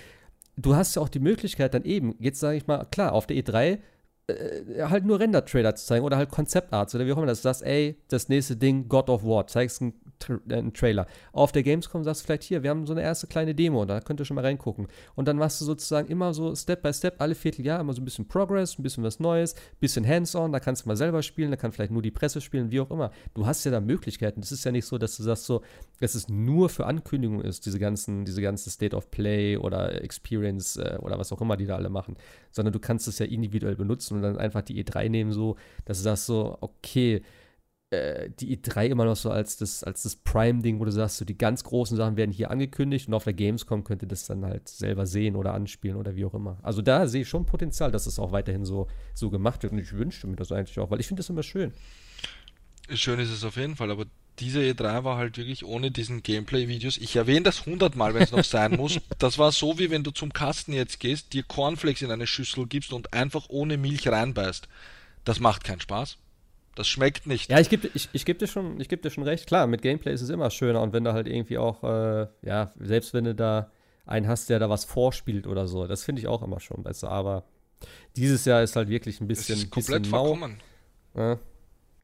du 0.58 0.76
hast 0.76 0.96
ja 0.96 1.02
auch 1.02 1.10
die 1.10 1.20
Möglichkeit 1.20 1.74
dann 1.74 1.84
eben, 1.84 2.16
jetzt 2.20 2.40
sage 2.40 2.58
ich 2.58 2.68
mal, 2.68 2.86
klar, 2.86 3.14
auf 3.14 3.28
der 3.28 3.38
E3 3.38 3.80
äh, 4.28 4.84
halt 4.84 5.06
nur 5.06 5.20
Render-Trailer 5.20 5.76
zu 5.76 5.86
zeigen 5.86 6.06
oder 6.06 6.18
halt 6.18 6.32
Konzeptarts 6.32 6.96
oder 6.96 7.06
wie 7.06 7.14
auch 7.14 7.18
immer, 7.18 7.28
dass 7.28 7.40
du 7.40 7.44
sagst, 7.44 7.64
ey, 7.64 7.98
das 8.08 8.30
nächste 8.30 8.56
Ding, 8.56 8.88
God 8.88 9.10
of 9.10 9.24
War, 9.24 9.48
zeigst 9.48 9.82
einen, 9.82 9.94
Tra 10.20 10.40
äh, 10.50 10.54
einen 10.54 10.74
Trailer. 10.74 11.08
Auf 11.32 11.52
der 11.52 11.64
Gamescom 11.64 12.04
sagst 12.04 12.22
du 12.22 12.26
vielleicht 12.26 12.44
hier, 12.44 12.64
wir 12.64 12.70
haben 12.70 12.86
so 12.86 12.94
eine 12.94 13.02
erste 13.02 13.28
kleine 13.28 13.56
Demo, 13.56 13.86
da 13.86 14.00
könnt 14.02 14.20
ihr 14.20 14.26
schon 14.26 14.36
mal 14.36 14.46
reingucken. 14.46 14.88
Und 15.16 15.28
dann 15.28 15.38
machst 15.38 15.62
du 15.62 15.66
sozusagen 15.66 16.08
immer 16.08 16.34
so 16.34 16.56
Step 16.56 16.82
by 16.82 16.94
Step, 16.94 17.16
alle 17.20 17.36
Vierteljahr 17.36 17.80
immer 17.80 17.94
so 17.94 18.02
ein 18.02 18.06
bisschen 18.06 18.28
Progress, 18.28 18.78
ein 18.78 18.84
bisschen 18.84 19.04
was 19.04 19.20
Neues, 19.20 19.56
bisschen 19.80 20.08
Hands-on, 20.08 20.52
da 20.52 20.60
kannst 20.60 20.86
du 20.86 20.90
mal 20.90 20.96
selber 20.96 21.22
spielen, 21.22 21.52
da 21.52 21.58
kann 21.58 21.72
vielleicht 21.72 21.92
nur 21.92 22.02
die 22.02 22.12
Presse 22.12 22.42
spielen, 22.42 22.72
wie 22.72 22.80
auch 22.80 22.92
immer. 22.92 23.12
Du 23.34 23.46
hast 23.46 23.64
ja 23.64 23.72
da 23.72 23.82
Möglichkeiten. 23.82 24.42
Das 24.42 24.52
ist 24.52 24.64
ja 24.66 24.72
nicht 24.72 24.86
so, 24.86 24.98
dass 24.98 25.18
du 25.18 25.24
sagst 25.24 25.46
so, 25.46 25.62
dass 26.00 26.16
es 26.16 26.30
nur 26.30 26.70
für 26.70 26.86
Ankündigungen 26.86 27.46
ist, 27.46 27.66
diese 27.66 27.80
ganzen, 27.80 28.26
diese 28.26 28.42
ganze 28.42 28.70
State 28.70 28.96
of 28.96 29.12
Play 29.12 29.58
oder 29.58 30.02
Experience 30.04 30.78
äh, 30.78 30.98
oder 31.02 31.18
was 31.20 31.32
auch 31.32 31.42
immer 31.42 31.58
die 31.58 31.66
da 31.66 31.76
alle 31.76 31.90
machen, 31.90 32.16
sondern 32.52 32.74
du 32.74 32.80
kannst 32.80 33.08
es 33.08 33.20
ja 33.20 33.26
individuell 33.26 33.76
benutzen 33.76 34.16
und 34.16 34.22
dann 34.22 34.38
einfach 34.38 34.62
die 34.62 34.84
E3 34.84 35.10
nehmen, 35.10 35.32
so, 35.32 35.56
dass 35.86 35.98
du 35.98 36.04
sagst 36.04 36.26
so, 36.26 36.58
okay, 36.62 37.22
äh, 37.96 38.30
die 38.40 38.58
E3 38.58 38.88
immer 38.88 39.06
noch 39.06 39.16
so 39.16 39.30
als 39.30 39.58
das, 39.58 39.84
als 39.84 40.04
das 40.04 40.16
Prime-Ding, 40.16 40.80
wo 40.80 40.86
du 40.86 40.92
sagst, 40.92 41.18
so 41.18 41.26
die 41.26 41.38
ganz 41.38 41.64
großen 41.64 41.96
Sachen 41.98 42.18
werden 42.18 42.32
hier 42.32 42.52
angekündigt 42.52 43.08
und 43.08 43.14
auf 43.14 43.24
der 43.24 43.34
Gamescom 43.34 43.84
könnt 43.84 44.02
ihr 44.02 44.08
das 44.08 44.26
dann 44.26 44.46
halt 44.46 44.68
selber 44.68 45.06
sehen 45.06 45.36
oder 45.36 45.54
anspielen 45.54 45.98
oder 45.98 46.16
wie 46.16 46.26
auch 46.26 46.34
immer. 46.34 46.58
Also 46.62 46.82
da 46.82 47.08
sehe 47.08 47.22
ich 47.22 47.30
schon 47.30 47.46
Potenzial, 47.46 47.92
dass 47.92 48.06
es 48.06 48.20
auch 48.20 48.32
weiterhin 48.32 48.66
so, 48.66 48.88
so 49.14 49.30
gemacht 49.30 49.64
wird 49.64 49.74
und 49.74 49.80
ich 49.80 49.94
wünschte 49.94 50.28
mir 50.28 50.36
das 50.36 50.52
eigentlich 50.52 50.80
auch, 50.80 50.92
weil 50.92 51.00
ich 51.00 51.08
finde 51.08 51.22
das 51.22 51.30
immer 51.30 51.44
schön. 51.44 51.74
Schön 52.94 53.20
ist 53.20 53.32
es 53.32 53.44
auf 53.44 53.58
jeden 53.58 53.76
Fall, 53.76 53.90
aber 53.90 54.06
diese 54.40 54.60
E3 54.60 55.04
war 55.04 55.18
halt 55.18 55.38
wirklich 55.38 55.66
ohne 55.66 55.92
diesen 55.92 56.22
Gameplay-Videos. 56.22 56.98
Ich 56.98 57.16
erwähne 57.16 57.44
das 57.44 57.66
hundertmal, 57.66 58.14
wenn 58.14 58.24
es 58.24 58.32
noch 58.32 58.44
sein 58.44 58.72
muss. 58.78 59.00
Das 59.18 59.38
war 59.38 59.52
so, 59.52 59.80
wie 59.80 59.90
wenn 59.90 60.04
du 60.04 60.12
zum 60.12 60.34
Kasten 60.34 60.74
jetzt 60.74 61.00
gehst, 61.00 61.34
dir 61.34 61.44
Cornflakes 61.44 62.02
in 62.02 62.12
eine 62.12 62.28
Schüssel 62.28 62.68
gibst 62.68 62.94
und 62.94 63.14
einfach 63.14 63.46
ohne 63.50 63.78
Milch 63.78 64.08
reinbeißt. 64.08 64.68
Das 65.24 65.40
macht 65.40 65.64
keinen 65.64 65.80
Spaß. 65.80 66.18
Das 66.76 66.88
schmeckt 66.88 67.26
nicht. 67.26 67.50
Ja, 67.50 67.60
ich 67.60 67.70
gebe 67.70 67.90
ich, 67.94 68.10
ich 68.12 68.26
geb 68.26 68.40
dir, 68.40 68.48
schon, 68.48 68.78
geb 68.80 69.02
dir 69.02 69.10
schon 69.10 69.24
recht. 69.24 69.48
Klar, 69.48 69.66
mit 69.66 69.82
Gameplay 69.82 70.14
ist 70.14 70.22
es 70.22 70.30
immer 70.30 70.50
schöner 70.50 70.82
und 70.82 70.92
wenn 70.94 71.06
du 71.06 71.14
halt 71.14 71.28
irgendwie 71.28 71.58
auch, 71.58 71.84
äh, 71.84 72.28
ja, 72.42 72.72
selbst 72.80 73.14
wenn 73.14 73.24
du 73.24 73.34
da 73.34 73.72
einen 74.06 74.28
hast, 74.28 74.50
der 74.50 74.60
da 74.60 74.70
was 74.70 74.86
vorspielt 74.86 75.48
oder 75.48 75.68
so, 75.68 75.88
das 75.88 76.04
finde 76.04 76.22
ich 76.22 76.28
auch 76.28 76.44
immer 76.44 76.60
schon 76.60 76.84
besser. 76.84 77.10
Aber 77.10 77.46
dieses 78.16 78.46
Jahr 78.46 78.62
ist 78.62 78.76
halt 78.76 78.90
wirklich 78.90 79.22
ein 79.22 79.28
bisschen, 79.28 79.56
es 79.56 79.64
ist 79.64 79.72
komplett 79.72 80.04
bisschen 80.04 80.12
mau. 80.12 80.34
verkommen. 80.34 80.58
Ja. 81.16 81.40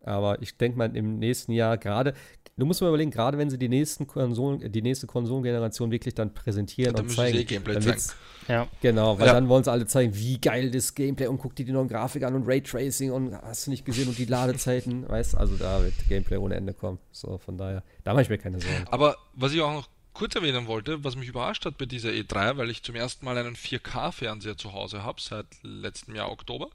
Aber 0.03 0.41
ich 0.41 0.57
denke 0.57 0.77
mal, 0.77 0.95
im 0.95 1.19
nächsten 1.19 1.51
Jahr 1.51 1.77
gerade, 1.77 2.13
du 2.57 2.65
musst 2.65 2.81
mal 2.81 2.87
überlegen, 2.87 3.11
gerade 3.11 3.37
wenn 3.37 3.49
sie 3.49 3.57
die 3.59 3.69
nächsten 3.69 4.07
Konsolen, 4.07 4.71
die 4.71 4.81
nächste 4.81 5.05
Konsolengeneration 5.07 5.91
wirklich 5.91 6.15
dann 6.15 6.33
präsentieren 6.33 6.93
dann 6.93 7.01
und 7.03 7.07
müssen 7.07 7.17
zeigen. 7.17 7.37
sie 7.37 7.43
eh 7.43 7.45
Gameplay 7.45 7.73
dann 7.75 7.83
zeigen. 7.83 8.01
Ja. 8.47 8.67
Genau, 8.81 9.19
weil 9.19 9.27
Ja. 9.27 9.33
dann 9.33 9.47
wollen 9.47 9.63
sie 9.63 9.71
alle 9.71 9.85
zeigen, 9.85 10.15
wie 10.15 10.39
geil 10.39 10.71
das 10.71 10.95
Gameplay 10.95 11.27
und 11.27 11.37
guck 11.37 11.55
dir 11.55 11.65
die 11.65 11.71
neuen 11.71 11.87
Grafik 11.87 12.23
an 12.23 12.33
und 12.35 12.47
Raytracing 12.47 13.11
und 13.11 13.33
hast 13.35 13.67
du 13.67 13.71
nicht 13.71 13.85
gesehen 13.85 14.07
und 14.07 14.17
die 14.17 14.25
Ladezeiten, 14.25 15.07
weißt 15.09 15.37
also 15.37 15.55
da 15.57 15.83
wird 15.83 15.93
Gameplay 16.09 16.37
ohne 16.37 16.55
Ende 16.55 16.73
kommen. 16.73 16.97
So, 17.11 17.37
von 17.37 17.57
daher, 17.57 17.83
da 18.03 18.13
mache 18.13 18.23
ich 18.23 18.29
mir 18.29 18.37
keine 18.39 18.59
Sorgen. 18.59 18.85
Aber 18.89 19.15
was 19.35 19.53
ich 19.53 19.61
auch 19.61 19.71
noch 19.73 19.87
kurz 20.13 20.35
erwähnen 20.35 20.67
wollte, 20.67 21.03
was 21.03 21.15
mich 21.15 21.29
überrascht 21.29 21.65
hat 21.65 21.77
bei 21.77 21.85
dieser 21.85 22.09
E3, 22.09 22.57
weil 22.57 22.69
ich 22.69 22.83
zum 22.83 22.95
ersten 22.95 23.23
Mal 23.23 23.37
einen 23.37 23.55
4K-Fernseher 23.55 24.57
zu 24.57 24.73
Hause 24.73 25.03
habe, 25.03 25.21
seit 25.21 25.45
letztem 25.63 26.15
Jahr 26.15 26.31
Oktober. 26.31 26.69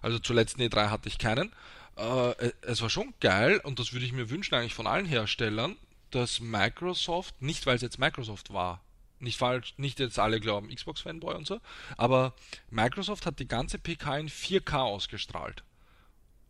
Also 0.00 0.18
zur 0.20 0.36
letzten 0.36 0.62
E3 0.62 0.90
hatte 0.90 1.08
ich 1.08 1.18
keinen. 1.18 1.50
Äh, 1.98 2.52
es 2.62 2.80
war 2.80 2.90
schon 2.90 3.12
geil 3.20 3.60
und 3.64 3.78
das 3.78 3.92
würde 3.92 4.06
ich 4.06 4.12
mir 4.12 4.30
wünschen 4.30 4.54
eigentlich 4.54 4.74
von 4.74 4.86
allen 4.86 5.06
Herstellern, 5.06 5.76
dass 6.10 6.40
Microsoft, 6.40 7.42
nicht 7.42 7.66
weil 7.66 7.76
es 7.76 7.82
jetzt 7.82 7.98
Microsoft 7.98 8.52
war, 8.52 8.80
nicht 9.18 9.36
falsch, 9.36 9.74
nicht 9.78 9.98
jetzt 9.98 10.18
alle 10.18 10.38
glauben 10.38 10.72
Xbox-Fanboy 10.72 11.34
und 11.34 11.46
so, 11.46 11.60
aber 11.96 12.34
Microsoft 12.70 13.26
hat 13.26 13.40
die 13.40 13.48
ganze 13.48 13.78
PK 13.78 14.18
in 14.18 14.28
4K 14.28 14.78
ausgestrahlt. 14.78 15.64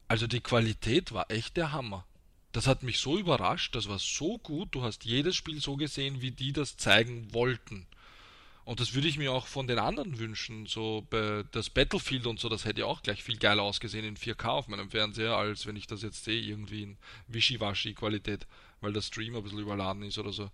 Also 0.06 0.26
die 0.26 0.40
Qualität 0.40 1.12
war 1.12 1.30
echt 1.30 1.56
der 1.56 1.72
Hammer. 1.72 2.04
Das 2.52 2.66
hat 2.66 2.82
mich 2.82 2.98
so 2.98 3.18
überrascht, 3.18 3.74
das 3.74 3.88
war 3.88 3.98
so 3.98 4.38
gut, 4.38 4.74
du 4.74 4.82
hast 4.82 5.04
jedes 5.04 5.34
Spiel 5.34 5.60
so 5.60 5.76
gesehen, 5.76 6.20
wie 6.20 6.30
die 6.30 6.52
das 6.52 6.76
zeigen 6.76 7.32
wollten. 7.32 7.86
Und 8.68 8.80
das 8.80 8.94
würde 8.94 9.08
ich 9.08 9.16
mir 9.16 9.32
auch 9.32 9.46
von 9.46 9.66
den 9.66 9.78
anderen 9.78 10.18
wünschen. 10.18 10.66
So 10.66 11.06
bei 11.08 11.42
das 11.52 11.70
Battlefield 11.70 12.26
und 12.26 12.38
so, 12.38 12.50
das 12.50 12.66
hätte 12.66 12.84
auch 12.84 13.02
gleich 13.02 13.22
viel 13.22 13.38
geiler 13.38 13.62
ausgesehen 13.62 14.04
in 14.04 14.14
4K 14.14 14.44
auf 14.48 14.68
meinem 14.68 14.90
Fernseher, 14.90 15.34
als 15.38 15.66
wenn 15.66 15.74
ich 15.74 15.86
das 15.86 16.02
jetzt 16.02 16.22
sehe, 16.22 16.38
irgendwie 16.38 16.82
in 16.82 16.98
Wischiwaschi-Qualität, 17.28 18.46
weil 18.82 18.92
der 18.92 19.00
Stream 19.00 19.34
ein 19.36 19.42
bisschen 19.42 19.58
überladen 19.58 20.02
ist 20.02 20.18
oder 20.18 20.32
so. 20.32 20.50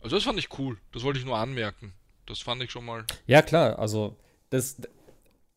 Also 0.00 0.16
das 0.16 0.24
fand 0.24 0.38
ich 0.38 0.58
cool. 0.58 0.78
Das 0.92 1.02
wollte 1.02 1.18
ich 1.18 1.26
nur 1.26 1.36
anmerken. 1.36 1.92
Das 2.24 2.38
fand 2.38 2.62
ich 2.62 2.70
schon 2.70 2.86
mal. 2.86 3.04
Ja, 3.26 3.42
klar, 3.42 3.78
also 3.78 4.16
das, 4.48 4.80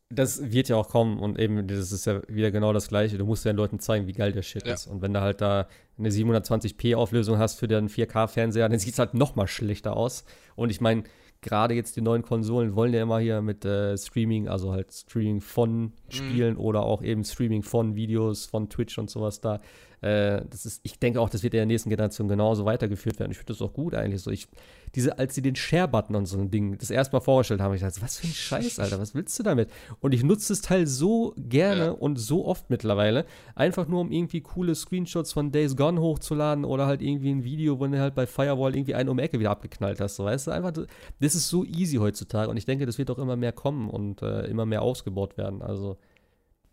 das 0.10 0.52
wird 0.52 0.68
ja 0.68 0.76
auch 0.76 0.90
kommen 0.90 1.20
und 1.20 1.40
eben, 1.40 1.70
das 1.70 1.94
ist 1.94 2.06
ja 2.06 2.22
wieder 2.28 2.52
genau 2.52 2.74
das 2.74 2.90
Gleiche. 2.90 3.18
Du 3.18 3.26
musst 3.26 3.46
ja 3.46 3.54
den 3.54 3.58
Leuten 3.58 3.80
zeigen, 3.80 4.08
wie 4.08 4.14
geil 4.14 4.34
der 4.34 4.42
Shit 4.42 4.68
Ja. 4.68 4.74
ist. 4.74 4.88
Und 4.88 5.02
wenn 5.02 5.14
du 5.14 5.22
halt 5.22 5.40
da 5.40 5.70
eine 5.98 6.10
720p-Auflösung 6.10 7.38
hast 7.38 7.60
für 7.60 7.70
den 7.70 7.88
4K-Fernseher, 7.88 8.68
dann 8.68 8.78
sieht 8.78 8.92
es 8.92 9.00
halt 9.00 9.14
noch 9.14 9.38
mal 9.38 9.48
schlechter 9.48 9.96
aus. 9.96 10.26
Und 10.58 10.70
ich 10.70 10.82
meine, 10.82 11.04
gerade 11.44 11.76
jetzt 11.76 11.96
die 11.96 12.02
neuen 12.02 12.24
Konsolen 12.24 12.76
wollen 12.76 12.94
ja 12.94 13.04
immer 13.04 13.20
hier 13.20 13.42
mit 13.42 13.66
äh, 13.66 13.98
Streaming, 13.98 14.48
also 14.48 14.72
halt 14.72 14.92
Streaming 14.92 15.42
von 15.42 15.94
Spielen 16.10 16.58
oder 16.58 16.84
auch 16.84 17.04
eben 17.04 17.24
Streaming 17.24 17.62
von 17.62 17.96
Videos, 17.96 18.46
von 18.46 18.70
Twitch 18.70 18.98
und 18.98 19.10
sowas 19.10 19.42
da. 19.42 19.60
Äh, 20.04 20.44
das 20.50 20.66
ist, 20.66 20.82
ich 20.84 21.00
denke 21.00 21.22
auch, 21.22 21.30
das 21.30 21.44
wird 21.44 21.54
in 21.54 21.60
der 21.60 21.66
nächsten 21.66 21.90
Generation 21.90 22.28
genauso 22.28 22.66
weitergeführt 22.66 23.20
werden. 23.20 23.32
Ich 23.32 23.38
finde 23.38 23.54
das 23.54 23.62
auch 23.62 23.72
gut 23.74 23.96
eigentlich. 23.96 24.22
So, 24.22 24.32
ich, 24.32 24.48
diese, 24.96 25.18
als 25.18 25.34
sie 25.34 25.42
den 25.42 25.56
Share-Button 25.56 26.16
und 26.16 26.26
so 26.26 26.38
ein 26.38 26.52
Ding 26.52 26.78
das 26.78 26.90
erste 26.90 27.16
Mal 27.16 27.22
vorgestellt 27.22 27.62
haben, 27.62 27.70
hab 27.70 27.76
ich 27.76 27.82
gedacht, 27.82 28.02
was 28.02 28.18
für 28.18 28.28
ein 28.28 28.34
Scheiß, 28.34 28.80
Alter, 28.80 29.00
was 29.00 29.16
willst 29.16 29.40
du 29.40 29.44
damit? 29.44 29.70
Und 30.02 30.14
ich 30.14 30.24
nutze 30.24 30.50
das 30.54 30.62
Teil 30.62 30.88
so 30.88 31.34
gerne 31.38 31.86
Ja. 31.86 31.92
und 31.92 32.18
so 32.18 32.46
oft 32.46 32.70
mittlerweile, 32.70 33.26
einfach 33.56 33.88
nur 33.88 34.02
um 34.02 34.12
irgendwie 34.12 34.42
coole 34.42 34.76
Screenshots 34.76 35.32
von 35.32 35.52
Days 35.52 35.76
Gone 35.78 36.02
hochzuladen 36.02 36.66
oder 36.66 36.86
halt 36.86 37.02
irgendwie 37.02 37.32
ein 37.32 37.44
Video, 37.44 37.80
wo 37.80 37.88
du 37.88 37.98
halt 38.00 38.14
bei 38.14 38.28
Firewall 38.28 38.76
irgendwie 38.76 38.96
einen 38.96 39.08
um 39.10 39.18
die 39.18 39.24
Ecke 39.24 39.40
wieder 39.40 39.52
abgeknallt 39.52 40.02
hast, 40.02 40.18
so, 40.18 40.26
weißt 40.26 40.48
du, 40.48 40.52
einfach, 40.52 40.72
das 40.74 41.36
ist 41.36 41.48
so 41.50 41.64
easy 41.64 41.96
heutzutage 41.98 42.50
und 42.50 42.58
ich 42.58 42.66
denke, 42.66 42.86
das 42.86 42.98
wird 42.98 43.10
auch 43.10 43.20
immer 43.20 43.36
mehr 43.38 43.54
kommen 43.54 43.90
und 43.90 44.22
äh, 44.22 44.48
immer 44.48 44.66
mehr 44.66 44.82
ausgebaut 44.82 45.38
werden, 45.38 45.62
also 45.62 45.98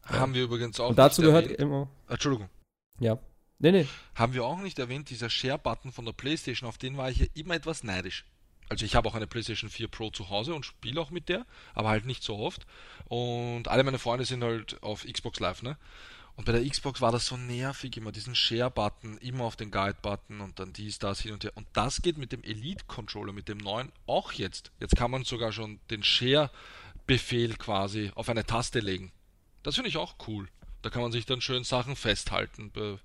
Haben 0.03 0.35
wir 0.35 0.43
übrigens 0.43 0.81
auch. 0.81 0.91
und 0.91 0.99
dazu 0.99 1.23
gehört 1.23 1.47
immer, 1.47 1.89
Entschuldigung. 2.09 2.49
Ja, 3.01 3.19
nee, 3.59 3.73
nee, 3.73 3.89
Haben 4.15 4.35
wir 4.35 4.45
auch 4.45 4.61
nicht 4.61 4.79
erwähnt, 4.79 5.11
dieser 5.11 5.31
Share-Button 5.31 5.93
von 5.93 6.05
der 6.05 6.13
PlayStation, 6.13 6.69
auf 6.69 6.79
den 6.79 6.97
war 6.97 7.11
ich 7.11 7.19
ja 7.19 7.27
immer 7.35 7.55
etwas 7.55 7.83
neidisch. 7.83 8.25
Also 8.69 8.85
ich 8.85 8.95
habe 8.95 9.09
auch 9.09 9.17
eine 9.17 9.27
PlayStation 9.27 9.69
4 9.69 9.89
Pro 9.89 10.11
zu 10.11 10.31
Hause 10.31 10.55
und 10.55 10.65
spiele 10.65 11.01
auch 11.01 11.11
mit 11.11 11.29
der, 11.29 11.45
aber 11.75 11.89
halt 11.89 12.07
nicht 12.07 12.23
so 12.23 12.39
oft. 12.39 12.67
Und 13.07 13.67
alle 13.67 13.83
meine 13.83 13.99
Freunde 13.99 14.25
sind 14.25 14.45
halt 14.45 14.81
auf 14.83 15.05
Xbox 15.05 15.41
Live, 15.41 15.63
ne? 15.63 15.77
Und 16.37 16.45
bei 16.45 16.53
der 16.53 16.67
Xbox 16.67 17.01
war 17.01 17.11
das 17.11 17.27
so 17.27 17.37
nervig, 17.37 17.97
immer 17.97 18.13
diesen 18.13 18.35
Share-Button, 18.35 19.19
immer 19.19 19.45
auf 19.45 19.57
den 19.57 19.71
Guide-Button 19.73 20.41
und 20.41 20.59
dann 20.61 20.73
dies, 20.73 20.99
das, 20.99 21.21
hin 21.21 21.33
und 21.33 21.43
her. 21.43 21.53
Und 21.57 21.67
das 21.73 22.01
geht 22.01 22.17
mit 22.17 22.33
dem 22.33 22.45
Elite-Controller, 22.45 23.33
mit 23.33 23.49
dem 23.49 23.59
neuen, 23.59 23.93
auch 24.07 24.33
jetzt. 24.33 24.71
Jetzt 24.79 24.97
kann 24.97 25.11
man 25.11 25.25
sogar 25.25 25.53
schon 25.53 25.81
den 25.91 26.03
Share-Befehl 26.03 27.57
quasi 27.57 28.13
auf 28.15 28.29
eine 28.29 28.47
Taste 28.47 28.79
legen. 28.79 29.13
Das 29.65 29.75
finde 29.75 29.91
ich 29.91 29.97
auch 29.97 30.15
cool. 30.29 30.49
Da 30.83 30.91
kann 30.91 31.03
man 31.03 31.13
sich 31.13 31.27
dann 31.27 31.41
schön 31.41 31.65
Sachen 31.65 31.97
festhalten 31.97 32.71
bei 32.71 32.99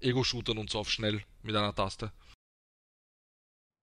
Ego-Shootern 0.00 0.58
und 0.58 0.70
so 0.70 0.80
auf 0.80 0.90
schnell 0.90 1.22
mit 1.42 1.54
einer 1.54 1.74
Taste. 1.74 2.10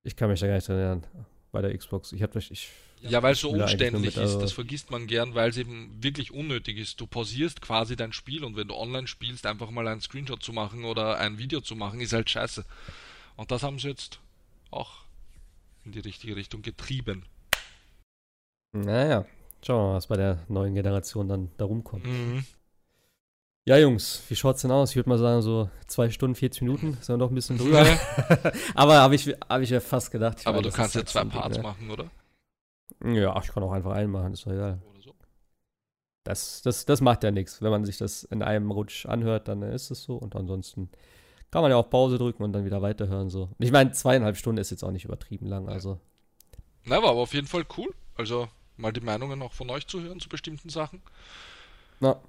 ich 0.03 0.15
kann 0.15 0.29
mich 0.29 0.39
da 0.39 0.47
gar 0.47 0.55
nicht 0.55 0.67
dran 0.67 0.77
erinnern, 0.77 1.07
bei 1.51 1.61
der 1.61 1.77
Xbox, 1.77 2.11
ich 2.13 2.21
hab 2.23 2.35
ich, 2.35 2.69
Ja, 3.01 3.21
weil 3.23 3.33
es 3.33 3.39
so 3.41 3.49
umständlich 3.51 4.01
mit, 4.01 4.09
ist, 4.15 4.17
also- 4.17 4.41
das 4.41 4.51
vergisst 4.51 4.91
man 4.91 5.07
gern, 5.07 5.35
weil 5.35 5.49
es 5.49 5.57
eben 5.57 6.01
wirklich 6.03 6.31
unnötig 6.31 6.77
ist. 6.77 6.99
Du 7.01 7.07
pausierst 7.07 7.61
quasi 7.61 7.95
dein 7.95 8.13
Spiel 8.13 8.43
und 8.43 8.55
wenn 8.55 8.67
du 8.67 8.75
online 8.75 9.07
spielst, 9.07 9.45
einfach 9.45 9.69
mal 9.71 9.87
einen 9.87 10.01
Screenshot 10.01 10.43
zu 10.43 10.51
machen 10.53 10.83
oder 10.85 11.17
ein 11.17 11.37
Video 11.37 11.61
zu 11.61 11.75
machen, 11.75 12.01
ist 12.01 12.13
halt 12.13 12.29
scheiße. 12.29 12.65
Und 13.35 13.51
das 13.51 13.63
haben 13.63 13.79
sie 13.79 13.87
jetzt 13.89 14.19
auch 14.71 15.03
in 15.85 15.91
die 15.93 15.99
richtige 15.99 16.35
Richtung 16.35 16.61
getrieben. 16.61 17.25
naja, 18.73 19.25
schauen 19.65 19.79
wir 19.81 19.87
mal, 19.89 19.95
was 19.95 20.07
bei 20.07 20.17
der 20.17 20.45
neuen 20.49 20.75
Generation 20.75 21.27
dann 21.27 21.51
da 21.57 21.65
rumkommt. 21.65 22.05
Mhm. 22.05 22.45
Ja, 23.69 23.77
Jungs, 23.77 24.23
wie 24.29 24.35
schaut's 24.35 24.63
denn 24.63 24.71
aus? 24.71 24.89
Ich 24.89 24.95
würde 24.95 25.09
mal 25.09 25.19
sagen, 25.19 25.43
so 25.43 25.69
zwei 25.85 26.09
Stunden, 26.09 26.33
40 26.33 26.63
Minuten, 26.63 26.93
sind 26.93 27.09
wir 27.09 27.17
noch 27.17 27.29
ein 27.29 27.35
bisschen 27.35 27.55
drüber. 27.59 27.85
Aber 28.73 28.95
habe 28.95 29.13
ich, 29.13 29.27
hab 29.47 29.61
ich 29.61 29.69
ja 29.69 29.79
fast 29.79 30.09
gedacht. 30.09 30.39
Aber 30.45 30.55
meine, 30.57 30.69
du 30.69 30.75
kannst 30.75 30.95
ja 30.95 31.05
zwei 31.05 31.19
ein 31.19 31.29
Ding, 31.29 31.39
Parts 31.39 31.57
ne? 31.57 31.61
machen, 31.61 31.91
oder? 31.91 32.09
Ja, 33.05 33.39
ich 33.39 33.49
kann 33.49 33.61
auch 33.61 33.71
einfach 33.71 33.91
einen 33.91 34.11
machen, 34.11 34.33
ist 34.33 34.43
doch 34.43 34.53
egal. 34.53 34.81
Oder 34.89 35.01
so. 35.03 35.13
Das, 36.23 36.63
das, 36.63 36.87
das 36.87 36.99
macht 37.01 37.23
ja 37.23 37.29
nichts. 37.29 37.61
Wenn 37.61 37.69
man 37.69 37.85
sich 37.85 37.99
das 37.99 38.23
in 38.23 38.41
einem 38.41 38.71
Rutsch 38.71 39.05
anhört, 39.05 39.47
dann 39.47 39.61
ist 39.61 39.91
es 39.91 40.01
so. 40.01 40.15
Und 40.15 40.35
ansonsten 40.35 40.89
kann 41.51 41.61
man 41.61 41.69
ja 41.69 41.77
auch 41.77 41.91
Pause 41.91 42.17
drücken 42.17 42.41
und 42.41 42.53
dann 42.53 42.65
wieder 42.65 42.81
weiterhören. 42.81 43.29
So. 43.29 43.49
Ich 43.59 43.71
meine, 43.71 43.91
zweieinhalb 43.91 44.35
Stunden 44.35 44.59
ist 44.59 44.71
jetzt 44.71 44.81
auch 44.81 44.89
nicht 44.89 45.05
übertrieben 45.05 45.45
lang. 45.45 45.69
Also, 45.69 45.99
Na, 46.85 47.03
war 47.03 47.11
aber 47.11 47.19
auf 47.19 47.35
jeden 47.35 47.45
Fall 47.45 47.65
cool. 47.77 47.93
Also 48.15 48.47
mal 48.77 48.93
die 48.93 49.01
Meinungen 49.01 49.43
auch 49.43 49.53
von 49.53 49.69
euch 49.69 49.85
zu 49.85 50.01
hören 50.01 50.19
zu 50.19 50.27
bestimmten 50.27 50.69
Sachen. 50.69 51.03
na. 51.99 52.19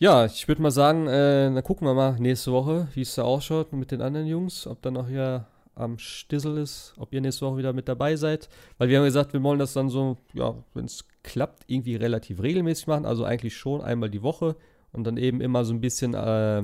Ja, 0.00 0.26
ich 0.26 0.46
würde 0.46 0.62
mal 0.62 0.70
sagen, 0.70 1.08
äh, 1.08 1.52
dann 1.52 1.62
gucken 1.64 1.86
wir 1.86 1.92
mal 1.92 2.18
nächste 2.20 2.52
Woche, 2.52 2.86
wie 2.94 3.00
es 3.00 3.16
da 3.16 3.22
ausschaut 3.22 3.72
mit 3.72 3.90
den 3.90 4.00
anderen 4.00 4.28
Jungs. 4.28 4.66
Ob 4.68 4.80
dann 4.82 4.94
noch 4.94 5.08
hier 5.08 5.46
am 5.74 5.98
Stissel 5.98 6.56
ist, 6.58 6.94
ob 6.98 7.12
ihr 7.12 7.20
nächste 7.20 7.46
Woche 7.46 7.58
wieder 7.58 7.72
mit 7.72 7.88
dabei 7.88 8.14
seid. 8.14 8.48
Weil 8.78 8.88
wir 8.88 8.98
haben 8.98 9.04
gesagt, 9.04 9.32
wir 9.32 9.42
wollen 9.42 9.58
das 9.58 9.72
dann 9.72 9.88
so, 9.88 10.16
ja, 10.34 10.54
wenn 10.74 10.84
es 10.84 11.04
klappt, 11.24 11.64
irgendwie 11.66 11.96
relativ 11.96 12.40
regelmäßig 12.40 12.86
machen. 12.86 13.06
Also 13.06 13.24
eigentlich 13.24 13.56
schon 13.56 13.80
einmal 13.80 14.08
die 14.08 14.22
Woche 14.22 14.54
und 14.92 15.02
dann 15.02 15.16
eben 15.16 15.40
immer 15.40 15.64
so 15.64 15.74
ein 15.74 15.80
bisschen, 15.80 16.14
äh, 16.14 16.62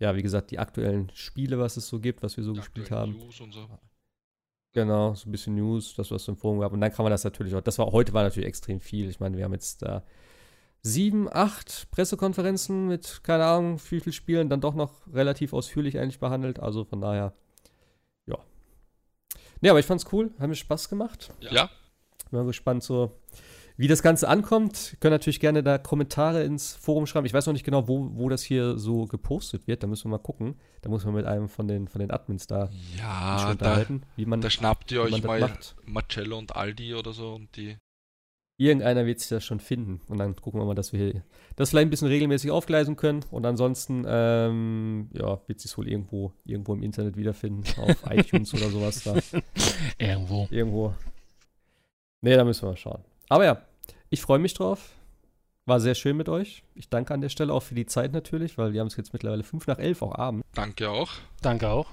ja, 0.00 0.16
wie 0.16 0.22
gesagt, 0.22 0.50
die 0.50 0.58
aktuellen 0.58 1.10
Spiele, 1.14 1.60
was 1.60 1.76
es 1.76 1.86
so 1.86 2.00
gibt, 2.00 2.24
was 2.24 2.36
wir 2.36 2.42
so 2.42 2.54
gespielt 2.54 2.90
haben. 2.90 3.12
News 3.12 3.40
und 3.40 3.52
so. 3.52 3.68
Genau, 4.74 5.14
so 5.14 5.28
ein 5.28 5.32
bisschen 5.32 5.54
News, 5.54 5.94
das, 5.94 6.10
was 6.10 6.22
es 6.22 6.28
im 6.28 6.36
Forum 6.36 6.58
gab. 6.58 6.72
Und 6.72 6.80
dann 6.80 6.92
kann 6.92 7.04
man 7.04 7.12
das 7.12 7.22
natürlich 7.22 7.54
auch, 7.54 7.60
das 7.60 7.78
war 7.78 7.92
heute 7.92 8.12
war 8.14 8.24
natürlich 8.24 8.48
extrem 8.48 8.80
viel. 8.80 9.08
Ich 9.08 9.20
meine, 9.20 9.36
wir 9.36 9.44
haben 9.44 9.52
jetzt 9.52 9.82
da 9.82 10.02
sieben, 10.88 11.28
acht 11.30 11.90
Pressekonferenzen 11.90 12.88
mit, 12.88 13.20
keine 13.22 13.44
Ahnung, 13.44 13.80
wie 13.90 14.00
viel 14.00 14.12
Spielen, 14.12 14.48
dann 14.48 14.60
doch 14.60 14.74
noch 14.74 14.92
relativ 15.12 15.52
ausführlich 15.52 15.98
eigentlich 15.98 16.18
behandelt. 16.18 16.58
Also 16.58 16.84
von 16.84 17.00
daher, 17.00 17.34
ja. 18.26 18.38
Nee, 19.60 19.70
aber 19.70 19.78
ich 19.78 19.86
fand's 19.86 20.06
cool, 20.12 20.30
hat 20.38 20.48
mir 20.48 20.54
Spaß 20.54 20.88
gemacht. 20.88 21.32
Ja, 21.40 21.70
Bin 22.30 22.40
mal 22.40 22.46
gespannt, 22.46 22.82
so 22.82 23.12
wie 23.76 23.86
das 23.86 24.02
Ganze 24.02 24.28
ankommt. 24.28 24.92
Ihr 24.92 24.98
könnt 24.98 25.12
natürlich 25.12 25.40
gerne 25.40 25.62
da 25.62 25.78
Kommentare 25.78 26.42
ins 26.42 26.74
Forum 26.74 27.06
schreiben. 27.06 27.26
Ich 27.26 27.32
weiß 27.32 27.46
noch 27.46 27.52
nicht 27.52 27.64
genau, 27.64 27.86
wo, 27.86 28.10
wo 28.14 28.28
das 28.28 28.42
hier 28.42 28.76
so 28.76 29.04
gepostet 29.04 29.68
wird. 29.68 29.82
Da 29.82 29.86
müssen 29.86 30.06
wir 30.06 30.16
mal 30.16 30.22
gucken. 30.22 30.58
Da 30.82 30.90
muss 30.90 31.04
man 31.04 31.14
mit 31.14 31.26
einem 31.26 31.48
von 31.48 31.68
den, 31.68 31.86
von 31.86 32.00
den 32.00 32.10
Admins 32.10 32.48
da 32.48 32.66
sich 32.66 32.98
ja 32.98 33.44
da, 33.44 33.50
unterhalten, 33.52 34.02
wie 34.16 34.26
man 34.26 34.40
da 34.40 34.50
schnappt 34.50 34.90
ihr 34.90 35.02
euch 35.02 35.22
mal 35.22 35.40
macht. 35.40 35.76
Marcello 35.84 36.36
und 36.38 36.56
Aldi 36.56 36.94
oder 36.94 37.12
so 37.12 37.34
und 37.34 37.56
die. 37.56 37.76
Irgendeiner 38.60 39.06
wird 39.06 39.20
sich 39.20 39.28
das 39.28 39.44
schon 39.44 39.60
finden. 39.60 40.00
Und 40.08 40.18
dann 40.18 40.34
gucken 40.34 40.60
wir 40.60 40.64
mal, 40.66 40.74
dass 40.74 40.92
wir 40.92 40.98
hier 40.98 41.22
das 41.54 41.70
vielleicht 41.70 41.86
ein 41.86 41.90
bisschen 41.90 42.08
regelmäßig 42.08 42.50
aufgleisen 42.50 42.96
können. 42.96 43.24
Und 43.30 43.46
ansonsten, 43.46 44.04
ähm, 44.06 45.10
ja, 45.12 45.40
wird 45.46 45.60
sich 45.60 45.78
wohl 45.78 45.88
irgendwo, 45.88 46.32
irgendwo 46.44 46.74
im 46.74 46.82
Internet 46.82 47.16
wiederfinden. 47.16 47.62
Auf 47.80 47.98
iTunes 48.10 48.52
oder 48.52 48.68
sowas 48.68 49.04
da. 49.04 49.14
Irgendwo. 49.96 50.48
Irgendwo. 50.50 50.92
Nee, 52.20 52.34
da 52.34 52.42
müssen 52.42 52.62
wir 52.62 52.70
mal 52.70 52.76
schauen. 52.76 53.04
Aber 53.28 53.44
ja, 53.44 53.62
ich 54.10 54.20
freue 54.20 54.40
mich 54.40 54.54
drauf. 54.54 54.90
War 55.64 55.78
sehr 55.78 55.94
schön 55.94 56.16
mit 56.16 56.28
euch. 56.28 56.64
Ich 56.74 56.88
danke 56.88 57.14
an 57.14 57.20
der 57.20 57.28
Stelle 57.28 57.52
auch 57.52 57.62
für 57.62 57.76
die 57.76 57.86
Zeit 57.86 58.12
natürlich, 58.12 58.58
weil 58.58 58.72
wir 58.72 58.80
haben 58.80 58.88
es 58.88 58.96
jetzt 58.96 59.12
mittlerweile 59.12 59.44
fünf 59.44 59.68
nach 59.68 59.78
elf 59.78 60.02
auch 60.02 60.16
Abend. 60.16 60.42
Danke 60.54 60.90
auch. 60.90 61.12
Danke 61.42 61.68
auch. 61.68 61.86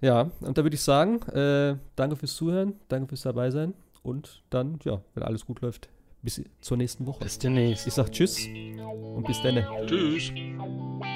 Ja, 0.00 0.32
und 0.40 0.58
da 0.58 0.64
würde 0.64 0.74
ich 0.74 0.82
sagen, 0.82 1.22
äh, 1.28 1.76
danke 1.94 2.16
fürs 2.16 2.34
Zuhören, 2.34 2.74
danke 2.88 3.10
fürs 3.10 3.22
Dabeisein 3.22 3.74
und 4.02 4.42
dann, 4.50 4.78
ja, 4.84 5.00
wenn 5.14 5.22
alles 5.22 5.46
gut 5.46 5.60
läuft, 5.60 5.88
bis 6.22 6.42
zur 6.60 6.76
nächsten 6.76 7.06
Woche. 7.06 7.24
Bis 7.24 7.38
demnächst. 7.38 7.86
Ich 7.86 7.94
sag 7.94 8.10
Tschüss 8.12 8.46
und 8.46 9.26
bis 9.26 9.40
dann. 9.42 9.64
Tschüss. 9.86 10.32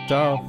Ciao. 0.07 0.41